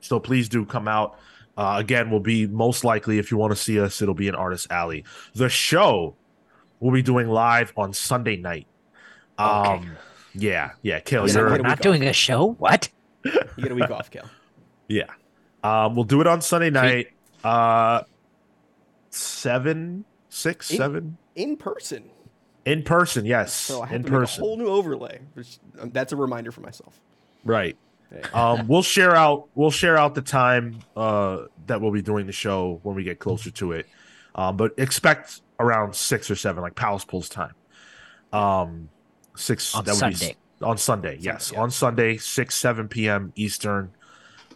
So 0.00 0.20
please 0.20 0.48
do 0.48 0.64
come 0.64 0.86
out. 0.86 1.18
Uh, 1.56 1.76
again, 1.78 2.10
we'll 2.10 2.20
be 2.20 2.46
most 2.46 2.84
likely 2.84 3.18
if 3.18 3.30
you 3.30 3.38
want 3.38 3.52
to 3.52 3.56
see 3.56 3.80
us, 3.80 4.02
it'll 4.02 4.14
be 4.14 4.28
in 4.28 4.34
Artist 4.34 4.66
Alley. 4.70 5.04
The 5.34 5.48
show 5.48 6.16
we'll 6.80 6.92
be 6.92 7.02
doing 7.02 7.28
live 7.28 7.72
on 7.76 7.92
Sunday 7.92 8.36
night. 8.36 8.66
Um, 9.38 9.48
Okay. 9.48 9.88
Yeah, 10.38 10.72
yeah, 10.82 11.00
Kale, 11.00 11.28
you're 11.28 11.50
We're 11.50 11.58
not 11.58 11.80
doing 11.80 12.04
a 12.04 12.12
show. 12.12 12.52
What? 12.58 12.88
you 13.24 13.32
get 13.58 13.72
a 13.72 13.74
week 13.74 13.90
off, 13.90 14.10
Cal. 14.10 14.28
yeah. 14.88 15.04
Um, 15.64 15.94
we'll 15.96 16.04
do 16.04 16.20
it 16.20 16.26
on 16.26 16.40
Sunday 16.42 16.70
night. 16.70 17.08
Uh, 17.42 18.02
seven, 19.10 20.04
six, 20.28 20.70
In- 20.70 20.76
seven 20.76 21.16
In 21.34 21.56
person. 21.56 22.10
in 22.64 22.82
person. 22.82 23.24
Yes, 23.24 23.52
So 23.52 23.82
I 23.82 23.86
have 23.86 23.96
in 23.96 24.02
make 24.02 24.12
a 24.12 24.14
person. 24.14 24.42
whole 24.44 24.56
new 24.56 24.66
overlay. 24.68 25.20
Um, 25.78 25.90
that's 25.90 26.12
a 26.12 26.16
reminder 26.16 26.52
for 26.52 26.60
myself. 26.60 27.00
Right. 27.44 27.76
Um 28.32 28.68
we'll 28.68 28.84
share 28.84 29.16
out 29.16 29.48
we'll 29.56 29.72
share 29.72 29.96
out 29.98 30.14
the 30.14 30.22
time 30.22 30.78
uh 30.96 31.46
that 31.66 31.80
we'll 31.80 31.90
be 31.90 32.02
doing 32.02 32.26
the 32.26 32.32
show 32.32 32.78
when 32.84 32.94
we 32.94 33.02
get 33.02 33.18
closer 33.18 33.50
to 33.50 33.72
it 33.72 33.86
um 34.36 34.56
but 34.56 34.72
expect 34.78 35.40
around 35.58 35.92
six 35.92 36.30
or 36.30 36.36
seven 36.36 36.62
like 36.62 36.76
palace 36.76 37.04
pulls 37.04 37.28
time 37.28 37.52
um 38.32 38.88
six 39.36 39.74
On 39.74 39.84
that 39.84 39.92
would 39.92 39.98
Sunday. 40.16 40.36
be 40.60 40.64
on 40.64 40.78
sunday 40.78 41.18
yes 41.20 41.52
yeah. 41.52 41.60
on 41.60 41.70
sunday 41.70 42.16
6 42.16 42.54
7 42.54 42.88
p.m 42.88 43.32
eastern 43.36 43.90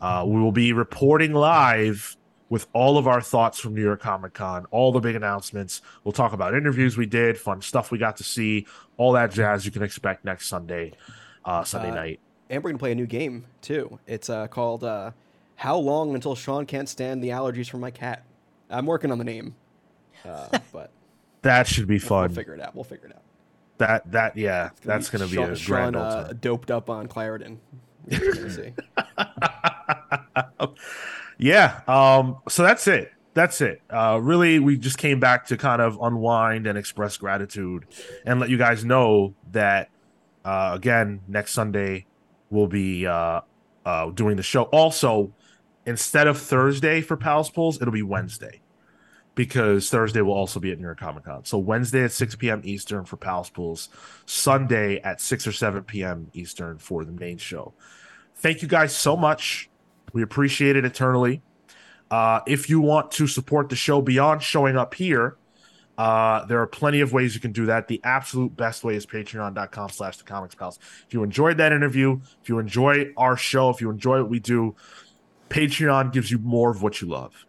uh 0.00 0.24
we 0.26 0.40
will 0.40 0.52
be 0.52 0.72
reporting 0.72 1.34
live 1.34 2.16
with 2.48 2.66
all 2.72 2.96
of 2.96 3.06
our 3.06 3.20
thoughts 3.20 3.58
from 3.60 3.74
new 3.74 3.82
york 3.82 4.00
comic 4.00 4.32
con 4.32 4.64
all 4.70 4.92
the 4.92 5.00
big 5.00 5.14
announcements 5.14 5.82
we'll 6.04 6.12
talk 6.12 6.32
about 6.32 6.54
interviews 6.54 6.96
we 6.96 7.04
did 7.06 7.36
fun 7.38 7.60
stuff 7.60 7.90
we 7.90 7.98
got 7.98 8.16
to 8.16 8.24
see 8.24 8.66
all 8.96 9.12
that 9.12 9.30
jazz 9.30 9.66
you 9.66 9.70
can 9.70 9.82
expect 9.82 10.24
next 10.24 10.48
sunday 10.48 10.90
uh 11.44 11.62
sunday 11.64 11.90
Uh, 11.90 11.94
night 11.94 12.20
And 12.48 12.64
we're 12.64 12.70
gonna 12.70 12.78
play 12.78 12.92
a 12.92 12.94
new 12.94 13.06
game 13.06 13.44
too. 13.60 13.98
It's 14.06 14.28
uh, 14.30 14.48
called 14.48 14.82
uh, 14.82 15.10
"How 15.56 15.76
Long 15.76 16.14
Until 16.14 16.34
Sean 16.34 16.64
Can't 16.66 16.88
Stand 16.88 17.22
the 17.22 17.28
Allergies 17.28 17.68
from 17.70 17.80
My 17.80 17.90
Cat." 17.92 18.24
I'm 18.70 18.86
working 18.86 19.12
on 19.12 19.18
the 19.18 19.24
name, 19.24 19.54
uh, 20.24 20.58
but 20.72 20.90
that 21.42 21.66
should 21.68 21.86
be 21.86 21.98
we'll, 21.98 22.08
fun 22.08 22.28
we'll 22.30 22.34
figure 22.36 22.54
it 22.54 22.60
out. 22.60 22.74
We'll 22.74 22.84
figure 22.84 23.06
it 23.08 23.14
out. 23.14 23.22
That 23.80 24.12
that 24.12 24.36
yeah, 24.36 24.68
It's 24.76 24.80
that's 24.80 25.08
gonna 25.08 25.26
be 25.26 25.36
Sean, 25.36 25.52
a 25.52 25.56
grand 25.56 25.96
uh, 25.96 26.32
doped 26.40 26.70
up 26.70 26.90
on 26.90 27.08
Claritin. 27.08 27.56
See. 28.10 28.74
yeah. 31.38 31.80
Um. 31.88 32.36
So 32.50 32.62
that's 32.62 32.86
it. 32.86 33.10
That's 33.32 33.62
it. 33.62 33.80
Uh. 33.88 34.20
Really, 34.22 34.58
we 34.58 34.76
just 34.76 34.98
came 34.98 35.18
back 35.18 35.46
to 35.46 35.56
kind 35.56 35.80
of 35.80 35.98
unwind 35.98 36.66
and 36.66 36.76
express 36.76 37.16
gratitude, 37.16 37.86
and 38.26 38.38
let 38.38 38.50
you 38.50 38.58
guys 38.58 38.84
know 38.84 39.34
that 39.52 39.88
uh, 40.44 40.72
again 40.74 41.22
next 41.26 41.54
Sunday 41.54 42.04
we'll 42.50 42.66
be 42.66 43.06
uh, 43.06 43.40
uh 43.86 44.10
doing 44.10 44.36
the 44.36 44.42
show. 44.42 44.64
Also, 44.64 45.32
instead 45.86 46.26
of 46.26 46.36
Thursday 46.36 47.00
for 47.00 47.16
Palace 47.16 47.48
Pulls, 47.48 47.80
it'll 47.80 47.94
be 47.94 48.02
Wednesday. 48.02 48.60
Because 49.40 49.88
Thursday 49.88 50.20
will 50.20 50.34
also 50.34 50.60
be 50.60 50.70
at 50.70 50.76
New 50.76 50.84
York 50.84 51.00
Comic 51.00 51.24
Con. 51.24 51.46
So 51.46 51.56
Wednesday 51.56 52.04
at 52.04 52.12
6 52.12 52.36
p.m. 52.36 52.60
Eastern 52.62 53.06
for 53.06 53.16
Palace 53.16 53.48
Pulls, 53.48 53.88
Sunday 54.26 55.00
at 55.00 55.18
6 55.18 55.46
or 55.46 55.52
7 55.52 55.82
p.m. 55.84 56.30
Eastern 56.34 56.76
for 56.76 57.06
the 57.06 57.12
main 57.12 57.38
show. 57.38 57.72
Thank 58.34 58.60
you 58.60 58.68
guys 58.68 58.94
so 58.94 59.16
much. 59.16 59.70
We 60.12 60.22
appreciate 60.22 60.76
it 60.76 60.84
eternally. 60.84 61.40
Uh, 62.10 62.40
if 62.46 62.68
you 62.68 62.82
want 62.82 63.12
to 63.12 63.26
support 63.26 63.70
the 63.70 63.76
show 63.76 64.02
beyond 64.02 64.42
showing 64.42 64.76
up 64.76 64.92
here, 64.92 65.38
uh, 65.96 66.44
there 66.44 66.60
are 66.60 66.66
plenty 66.66 67.00
of 67.00 67.14
ways 67.14 67.34
you 67.34 67.40
can 67.40 67.52
do 67.52 67.64
that. 67.64 67.88
The 67.88 67.98
absolute 68.04 68.54
best 68.54 68.84
way 68.84 68.94
is 68.94 69.06
patreon.com 69.06 69.88
slash 69.88 70.18
the 70.18 70.24
comics 70.24 70.54
pals. 70.54 70.78
If 71.06 71.14
you 71.14 71.22
enjoyed 71.22 71.56
that 71.56 71.72
interview, 71.72 72.20
if 72.42 72.50
you 72.50 72.58
enjoy 72.58 73.14
our 73.16 73.38
show, 73.38 73.70
if 73.70 73.80
you 73.80 73.88
enjoy 73.88 74.20
what 74.20 74.28
we 74.28 74.38
do, 74.38 74.76
Patreon 75.48 76.12
gives 76.12 76.30
you 76.30 76.36
more 76.36 76.70
of 76.70 76.82
what 76.82 77.00
you 77.00 77.08
love. 77.08 77.46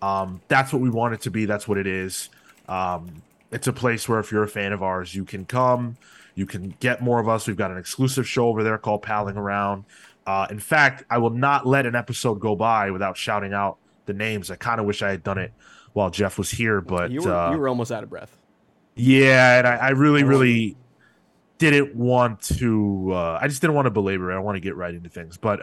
Um, 0.00 0.40
that's 0.48 0.72
what 0.72 0.80
we 0.82 0.90
want 0.90 1.14
it 1.14 1.20
to 1.22 1.30
be. 1.30 1.44
That's 1.44 1.66
what 1.66 1.78
it 1.78 1.86
is. 1.86 2.28
Um, 2.68 3.22
it's 3.50 3.66
a 3.66 3.72
place 3.72 4.08
where 4.08 4.20
if 4.20 4.30
you're 4.30 4.42
a 4.42 4.48
fan 4.48 4.72
of 4.72 4.82
ours, 4.82 5.14
you 5.14 5.24
can 5.24 5.44
come, 5.44 5.96
you 6.34 6.46
can 6.46 6.74
get 6.80 7.00
more 7.00 7.18
of 7.18 7.28
us. 7.28 7.46
We've 7.46 7.56
got 7.56 7.70
an 7.70 7.78
exclusive 7.78 8.28
show 8.28 8.48
over 8.48 8.62
there 8.62 8.78
called 8.78 9.02
Palling 9.02 9.36
Around. 9.36 9.84
Uh, 10.26 10.46
in 10.50 10.58
fact, 10.58 11.04
I 11.08 11.18
will 11.18 11.30
not 11.30 11.66
let 11.66 11.86
an 11.86 11.94
episode 11.96 12.34
go 12.40 12.54
by 12.54 12.90
without 12.90 13.16
shouting 13.16 13.54
out 13.54 13.78
the 14.06 14.12
names. 14.12 14.50
I 14.50 14.56
kind 14.56 14.78
of 14.80 14.86
wish 14.86 15.02
I 15.02 15.10
had 15.10 15.22
done 15.22 15.38
it 15.38 15.52
while 15.94 16.10
Geoff 16.10 16.36
was 16.36 16.50
here, 16.50 16.80
but 16.82 17.10
you 17.10 17.22
were 17.22 17.34
uh, 17.34 17.50
you 17.52 17.58
were 17.58 17.68
almost 17.68 17.90
out 17.90 18.02
of 18.04 18.10
breath. 18.10 18.36
yeah, 18.94 19.58
and 19.58 19.66
I, 19.66 19.76
I 19.76 19.88
really, 19.90 20.22
really 20.24 20.76
didn't 21.56 21.96
want 21.96 22.42
to. 22.42 23.10
Uh, 23.12 23.38
I 23.40 23.48
just 23.48 23.62
didn't 23.62 23.74
want 23.74 23.86
to 23.86 23.90
belabor 23.90 24.30
it. 24.30 24.36
I 24.36 24.38
want 24.40 24.56
to 24.56 24.60
get 24.60 24.76
right 24.76 24.94
into 24.94 25.08
things. 25.08 25.38
But 25.38 25.62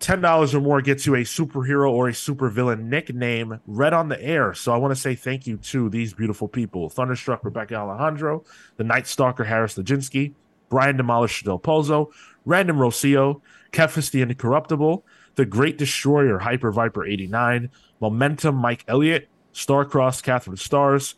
uh, 0.00 0.04
ten 0.04 0.20
dollars 0.20 0.54
or 0.54 0.60
more 0.60 0.82
gets 0.82 1.06
you 1.06 1.14
a 1.14 1.20
superhero 1.20 1.90
or 1.90 2.08
a 2.08 2.12
supervillain 2.12 2.84
nickname 2.84 3.60
read 3.66 3.92
on 3.92 4.08
the 4.08 4.22
air. 4.22 4.54
So 4.54 4.72
I 4.72 4.76
want 4.76 4.94
to 4.94 5.00
say 5.00 5.14
thank 5.14 5.46
you 5.46 5.56
to 5.58 5.88
these 5.88 6.14
beautiful 6.14 6.48
people: 6.48 6.88
Thunderstruck 6.88 7.44
Rebecca 7.44 7.76
Alejandro, 7.76 8.44
the 8.76 8.84
Night 8.84 9.06
Stalker 9.06 9.44
Harris 9.44 9.76
Lajinsky, 9.76 10.34
Brian 10.68 10.96
Demolished 10.96 11.44
Del 11.44 11.58
Pozo, 11.58 12.10
Random 12.44 12.78
Rocio, 12.78 13.40
Kefis 13.72 14.10
the 14.10 14.22
Incorruptible, 14.22 15.04
the 15.36 15.44
Great 15.44 15.78
Destroyer 15.78 16.38
Hyper 16.38 16.72
Viper 16.72 17.06
eighty 17.06 17.26
nine, 17.26 17.70
Momentum 18.00 18.54
Mike 18.54 18.84
Elliott, 18.88 19.28
Starcross 19.52 20.22
Catherine 20.22 20.56
Stars 20.56 21.14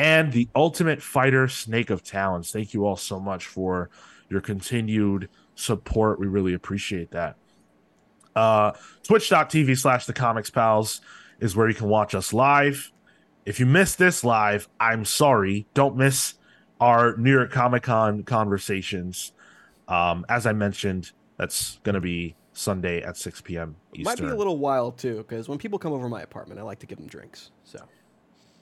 and 0.00 0.32
the 0.32 0.48
ultimate 0.54 1.02
fighter 1.02 1.48
snake 1.48 1.90
of 1.90 2.04
talons. 2.04 2.52
Thank 2.52 2.72
you 2.72 2.86
all 2.86 2.96
so 2.96 3.18
much 3.18 3.46
for 3.46 3.90
your 4.28 4.40
continued 4.40 5.28
support. 5.56 6.20
We 6.20 6.28
really 6.28 6.54
appreciate 6.54 7.10
that 7.10 7.36
uh 8.36 8.72
twitch.tv 9.02 9.76
slash 9.76 10.06
the 10.06 10.12
comics 10.12 10.50
pals 10.50 11.00
is 11.40 11.56
where 11.56 11.68
you 11.68 11.74
can 11.74 11.88
watch 11.88 12.14
us 12.14 12.32
live 12.32 12.92
if 13.46 13.58
you 13.58 13.66
missed 13.66 13.98
this 13.98 14.22
live 14.24 14.68
i'm 14.78 15.04
sorry 15.04 15.66
don't 15.74 15.96
miss 15.96 16.34
our 16.80 17.16
new 17.16 17.32
york 17.32 17.50
comic-con 17.50 18.22
conversations 18.22 19.32
um 19.88 20.24
as 20.28 20.46
i 20.46 20.52
mentioned 20.52 21.12
that's 21.36 21.78
gonna 21.84 22.00
be 22.00 22.34
sunday 22.52 23.02
at 23.02 23.16
6 23.16 23.40
p.m 23.42 23.76
It 23.94 24.04
might 24.04 24.18
be 24.18 24.24
a 24.24 24.34
little 24.34 24.58
wild 24.58 24.98
too, 24.98 25.18
because 25.18 25.48
when 25.48 25.58
people 25.58 25.78
come 25.78 25.92
over 25.92 26.08
my 26.08 26.22
apartment, 26.22 26.58
I 26.60 26.64
like 26.64 26.80
to 26.80 26.86
give 26.86 26.98
them 26.98 27.06
drinks. 27.06 27.52
So 27.64 27.78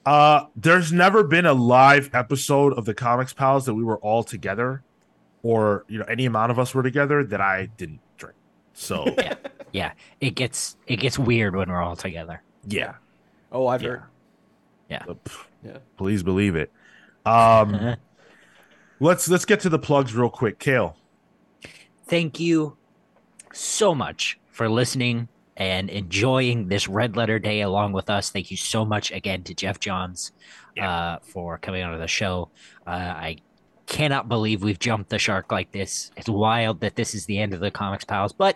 Uh, 0.05 0.45
there's 0.55 0.93
never 0.93 1.23
been 1.23 1.45
a 1.45 1.53
live 1.53 2.09
episode 2.13 2.73
of 2.73 2.85
the 2.85 2.93
Comics 2.93 3.33
Pals 3.33 3.65
that 3.65 3.73
we 3.73 3.83
were 3.83 3.97
all 3.97 4.23
together, 4.23 4.83
or 5.43 5.83
you 5.89 5.97
know, 5.99 6.05
any 6.05 6.25
amount 6.25 6.51
of 6.51 6.59
us 6.59 6.73
were 6.75 6.83
together 6.83 7.23
that 7.25 7.41
I 7.41 7.65
didn't 7.75 7.99
drink. 8.17 8.35
So 8.79 9.13
Yeah, 9.73 9.91
it 10.21 10.35
gets 10.35 10.77
it 10.85 10.97
gets 10.97 11.17
weird 11.19 11.55
when 11.55 11.69
we're 11.69 11.81
all 11.81 11.95
together. 11.95 12.41
yeah, 12.67 12.93
oh, 13.51 13.67
I've 13.67 13.81
Yeah. 13.81 13.89
heard. 13.89 14.03
Uh, 15.09 15.13
pff, 15.15 15.45
Yeah. 15.63 15.77
please 15.97 16.21
believe 16.23 16.55
it. 16.55 16.71
Um, 17.25 17.95
let's 18.99 19.27
let's 19.29 19.45
get 19.45 19.59
to 19.61 19.69
the 19.69 19.79
plugs 19.79 20.13
real 20.13 20.29
quick. 20.29 20.59
Kale, 20.59 20.95
Thank 22.07 22.39
you 22.39 22.77
so 23.51 23.93
much 23.95 24.39
for 24.51 24.69
listening 24.69 25.27
and 25.57 25.89
enjoying 25.89 26.67
this 26.67 26.87
Red 26.87 27.17
Letter 27.17 27.39
Day 27.39 27.61
along 27.61 27.91
with 27.93 28.09
us. 28.09 28.29
Thank 28.29 28.51
you 28.51 28.57
so 28.57 28.85
much 28.85 29.11
again 29.11 29.43
to 29.43 29.53
Geoff 29.55 29.79
Johns 29.79 30.31
uh, 30.79 31.17
for 31.23 31.57
coming 31.57 31.83
on 31.83 31.97
the 31.99 32.07
show. 32.07 32.49
Uh, 32.85 32.91
I 32.91 33.37
cannot 33.87 34.29
believe 34.29 34.63
we've 34.63 34.79
jumped 34.79 35.09
the 35.09 35.17
shark 35.19 35.51
like 35.51 35.71
this. 35.71 36.11
It's 36.15 36.29
wild 36.29 36.79
that 36.81 36.95
this 36.95 37.15
is 37.15 37.25
the 37.25 37.39
end 37.39 37.53
of 37.53 37.59
the 37.59 37.71
Comics 37.71 38.05
Pals, 38.05 38.31
but 38.33 38.55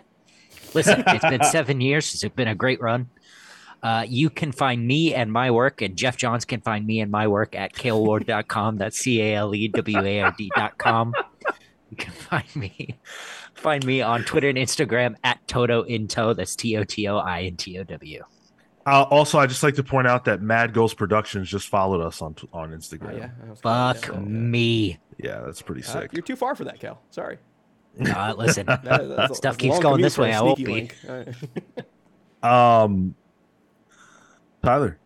listen, 0.74 1.02
it's 1.06 1.24
been 1.24 1.42
seven 1.44 1.80
years. 1.80 2.12
It's 2.22 2.34
been 2.34 2.48
a 2.48 2.54
great 2.54 2.80
run. 2.80 3.08
Uh, 3.82 4.04
you 4.08 4.30
can 4.30 4.52
find 4.52 4.86
me 4.86 5.12
and 5.12 5.32
my 5.32 5.50
work, 5.50 5.82
and 5.82 5.96
Geoff 5.96 6.16
Johns 6.16 6.44
can 6.44 6.60
find 6.60 6.86
me 6.86 7.00
and 7.00 7.10
my 7.10 7.26
work 7.26 7.56
at 7.56 7.72
caleward.com. 7.72 8.76
That's 8.78 8.96
C 8.96 9.20
A 9.20 9.34
L 9.34 9.54
E 9.54 9.68
W 9.68 9.98
A 9.98 10.20
R 10.20 10.34
D.com. 10.38 11.14
You 11.90 11.96
can 11.96 12.12
find 12.12 12.56
me 12.56 12.96
find 13.54 13.84
me 13.84 14.00
on 14.00 14.22
Twitter 14.24 14.48
and 14.48 14.56
Instagram 14.58 15.16
at 15.24 15.46
Toto 15.48 15.82
Into. 15.82 16.32
That's 16.34 16.54
T 16.56 16.76
O 16.76 16.84
T 16.84 17.08
O 17.08 17.18
I 17.18 17.42
N 17.42 17.56
T 17.56 17.78
O 17.78 17.84
W. 17.84 18.22
uh, 18.86 19.02
also 19.10 19.38
I 19.38 19.46
just 19.46 19.62
like 19.64 19.74
to 19.74 19.82
point 19.84 20.06
out 20.06 20.24
that 20.26 20.40
Mad 20.40 20.72
Ghost 20.72 20.96
Productions 20.96 21.50
just 21.50 21.68
followed 21.68 22.00
us 22.00 22.22
on 22.22 22.34
on 22.52 22.72
Oh, 22.72 22.76
Instagram. 22.76 23.18
yeah. 23.18 23.30
I 23.46 23.50
was 23.50 23.60
gonna- 23.60 23.94
Fuck 23.94 24.06
yeah, 24.06 24.12
yeah. 24.14 24.20
me. 24.20 24.98
Yeah, 25.18 25.40
that's 25.44 25.60
pretty 25.60 25.82
Uh, 25.82 25.86
sick. 26.00 26.12
you're 26.12 26.22
too 26.22 26.36
far 26.36 26.54
for 26.54 26.64
that, 26.64 26.78
Cal. 26.80 27.00
Sorry. 27.10 27.38
Uh, 28.00 28.34
listen, 28.36 28.66
That- 28.66 29.30
Stuff 29.34 29.54
a 29.54 29.58
keeps 29.58 29.78
going 29.78 30.00
this 30.00 30.16
way, 30.18 30.32
I 30.32 30.40
won't 30.40 30.58
be. 30.58 30.66
link. 30.66 30.96
Um, 32.42 33.14
Tyler. 34.62 34.98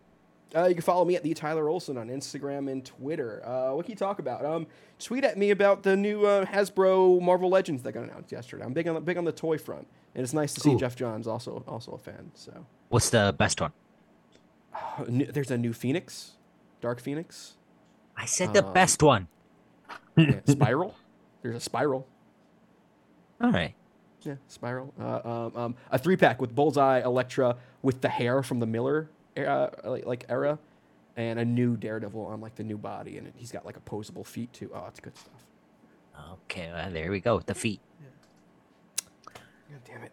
Uh, 0.55 0.65
you 0.65 0.73
can 0.73 0.81
follow 0.81 1.05
me 1.05 1.15
at 1.15 1.21
the 1.23 1.33
Tyler 1.35 1.69
Olson 1.69 1.97
on 1.97 2.07
Instagram 2.07 2.71
and 2.71 2.83
Twitter. 2.83 3.45
Uh, 3.45 3.73
what 3.75 3.85
can 3.85 3.91
you 3.91 3.95
talk 3.97 4.17
about? 4.17 4.43
Um, 4.43 4.65
tweet 4.97 5.23
at 5.23 5.37
me 5.37 5.51
about 5.51 5.83
the 5.83 5.95
new 5.95 6.25
uh, 6.25 6.45
Hasbro 6.45 7.21
Marvel 7.21 7.49
Legends 7.49 7.83
that 7.83 7.91
got 7.91 8.03
announced 8.05 8.31
yesterday. 8.31 8.63
I'm 8.63 8.73
big 8.73 8.87
on 8.87 8.95
the 8.95 9.01
big 9.01 9.17
on 9.17 9.25
the 9.25 9.31
toy 9.31 9.57
front, 9.59 9.85
and 10.15 10.23
it's 10.23 10.33
nice 10.33 10.53
to 10.55 10.61
see 10.61 10.69
Cool. 10.69 10.79
Geoff 10.79 10.95
Johns 10.95 11.27
also 11.27 11.63
also 11.67 11.91
a 11.91 11.97
fan. 11.99 12.31
So 12.33 12.65
what's 12.89 13.09
the 13.11 13.35
best 13.37 13.61
one? 13.61 13.73
Uh, 14.73 15.03
there's 15.07 15.51
a 15.51 15.57
new 15.59 15.73
Phoenix, 15.73 16.31
Dark 16.81 16.99
Phoenix, 17.01 17.53
I 18.15 18.25
said 18.25 18.53
the 18.53 18.65
Um, 18.65 18.73
best 18.73 19.03
one. 19.03 19.27
yeah, 20.15 20.39
Spiral. 20.47 20.95
There's 21.43 21.55
a 21.55 21.59
Spiral. 21.59 22.07
All 23.41 23.51
right. 23.51 23.73
Yeah, 24.23 24.35
Spiral. 24.47 24.93
Uh, 24.99 25.21
um, 25.23 25.51
um, 25.55 25.75
a 25.91 25.97
three 25.99 26.17
pack 26.17 26.41
with 26.41 26.53
Bullseye, 26.55 26.99
Elektra, 27.01 27.55
with 27.81 28.01
the 28.01 28.09
hair 28.09 28.41
from 28.43 28.59
the 28.59 28.65
Miller 28.65 29.09
era, 29.35 29.71
like, 29.83 30.05
like 30.05 30.25
era, 30.27 30.57
and 31.15 31.39
a 31.39 31.45
new 31.45 31.77
Daredevil 31.77 32.25
on 32.25 32.41
like 32.41 32.55
the 32.55 32.63
new 32.63 32.77
body, 32.77 33.17
and 33.17 33.31
he's 33.35 33.51
got 33.51 33.65
like 33.65 33.77
opposable 33.77 34.23
feet 34.23 34.51
too. 34.53 34.71
Oh, 34.73 34.85
it's 34.87 34.99
good 34.99 35.15
stuff. 35.17 35.33
Okay, 36.45 36.69
well, 36.73 36.89
there 36.91 37.11
we 37.11 37.19
go. 37.19 37.39
The 37.39 37.53
feet. 37.53 37.79
God 39.69 39.79
damn 39.85 40.03
it. 40.03 40.11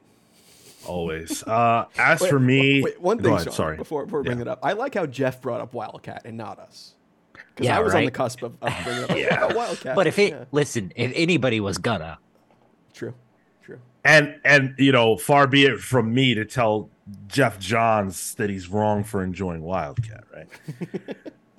Always. 0.86 1.42
Uh, 1.42 1.86
as 1.96 2.20
Wait, 2.20 2.28
for 2.30 2.38
me, 2.38 2.82
wait, 2.82 3.00
one 3.00 3.16
thing, 3.18 3.32
ahead, 3.32 3.44
Sean, 3.44 3.52
sorry. 3.54 3.76
before 3.78 4.04
before 4.04 4.20
we 4.20 4.26
bring 4.26 4.40
it 4.40 4.48
up, 4.48 4.58
I 4.62 4.74
like 4.74 4.94
how 4.94 5.06
Geoff 5.06 5.40
brought 5.40 5.62
up 5.62 5.72
Wildcat 5.72 6.22
and 6.26 6.36
not 6.36 6.58
us, 6.58 6.92
because 7.32 7.64
Yeah, 7.66 7.78
I 7.78 7.80
was 7.80 7.94
on 7.94 8.00
the 8.02 8.06
right? 8.08 8.14
cusp 8.14 8.42
of, 8.42 8.54
of 8.60 8.72
bringing 8.84 9.04
up. 9.04 9.10
Yeah. 9.16 9.54
Wildcat. 9.54 9.96
But 9.96 10.06
if 10.06 10.18
it 10.18 10.32
yeah, 10.32 10.44
listen, 10.52 10.92
if 10.94 11.10
anybody 11.14 11.58
was 11.60 11.78
gonna, 11.78 12.18
true, 12.94 13.14
true. 13.62 13.78
and 14.04 14.40
and 14.44 14.74
you 14.78 14.92
know, 14.92 15.16
far 15.16 15.46
be 15.46 15.66
it 15.66 15.80
from 15.80 16.14
me 16.14 16.34
to 16.34 16.46
tell 16.46 16.88
Geoff 17.26 17.58
Johns 17.58 18.34
that 18.36 18.48
he's 18.48 18.68
wrong 18.68 19.04
for 19.04 19.22
enjoying 19.22 19.62
Wildcat, 19.62 20.24
right? 20.32 20.48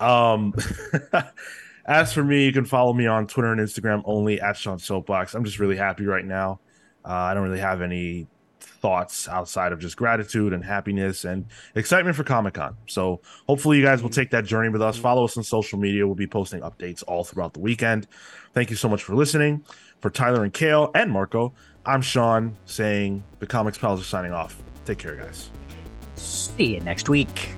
um, 0.00 0.54
as 1.86 2.12
for 2.12 2.24
me, 2.24 2.44
you 2.44 2.52
can 2.52 2.64
follow 2.64 2.92
me 2.92 3.06
on 3.06 3.26
Twitter 3.26 3.52
and 3.52 3.60
Instagram 3.60 4.02
only 4.04 4.40
at 4.40 4.56
Sean 4.56 4.78
Soapbox. 4.78 5.34
I'm 5.34 5.44
just 5.44 5.58
really 5.58 5.76
happy 5.76 6.04
right 6.04 6.24
now. 6.24 6.58
Uh, 7.04 7.12
I 7.12 7.34
don't 7.34 7.44
really 7.44 7.60
have 7.60 7.82
any 7.82 8.26
thoughts 8.86 9.28
outside 9.28 9.72
of 9.72 9.78
just 9.78 9.96
gratitude 9.96 10.52
and 10.52 10.64
happiness 10.64 11.24
and 11.24 11.46
excitement 11.74 12.16
for 12.16 12.24
Comic 12.24 12.54
Con. 12.54 12.76
So 12.86 13.20
hopefully 13.48 13.78
you 13.78 13.82
guys 13.82 14.02
will 14.02 14.10
take 14.10 14.30
that 14.30 14.44
journey 14.44 14.68
with 14.68 14.82
us. 14.82 14.96
Follow 14.96 15.24
us 15.24 15.36
on 15.36 15.44
social 15.44 15.78
media. 15.78 16.06
We'll 16.06 16.14
be 16.14 16.26
posting 16.26 16.60
updates 16.60 17.02
all 17.06 17.24
throughout 17.24 17.54
the 17.54 17.60
weekend. 17.60 18.06
Thank 18.52 18.70
you 18.70 18.76
so 18.76 18.88
much 18.88 19.02
for 19.02 19.14
listening. 19.14 19.64
For 20.00 20.10
Tyler 20.10 20.44
and 20.44 20.52
Kale 20.52 20.90
and 20.94 21.10
Marco, 21.10 21.52
I'm 21.84 22.02
Sean 22.02 22.56
saying 22.66 23.22
the 23.38 23.46
Comics 23.46 23.78
Pals 23.78 24.00
are 24.00 24.04
signing 24.04 24.32
off. 24.32 24.56
Take 24.84 24.98
care, 24.98 25.16
guys. 25.16 25.50
see 26.14 26.74
you 26.74 26.80
next 26.80 27.08
week. 27.08 27.55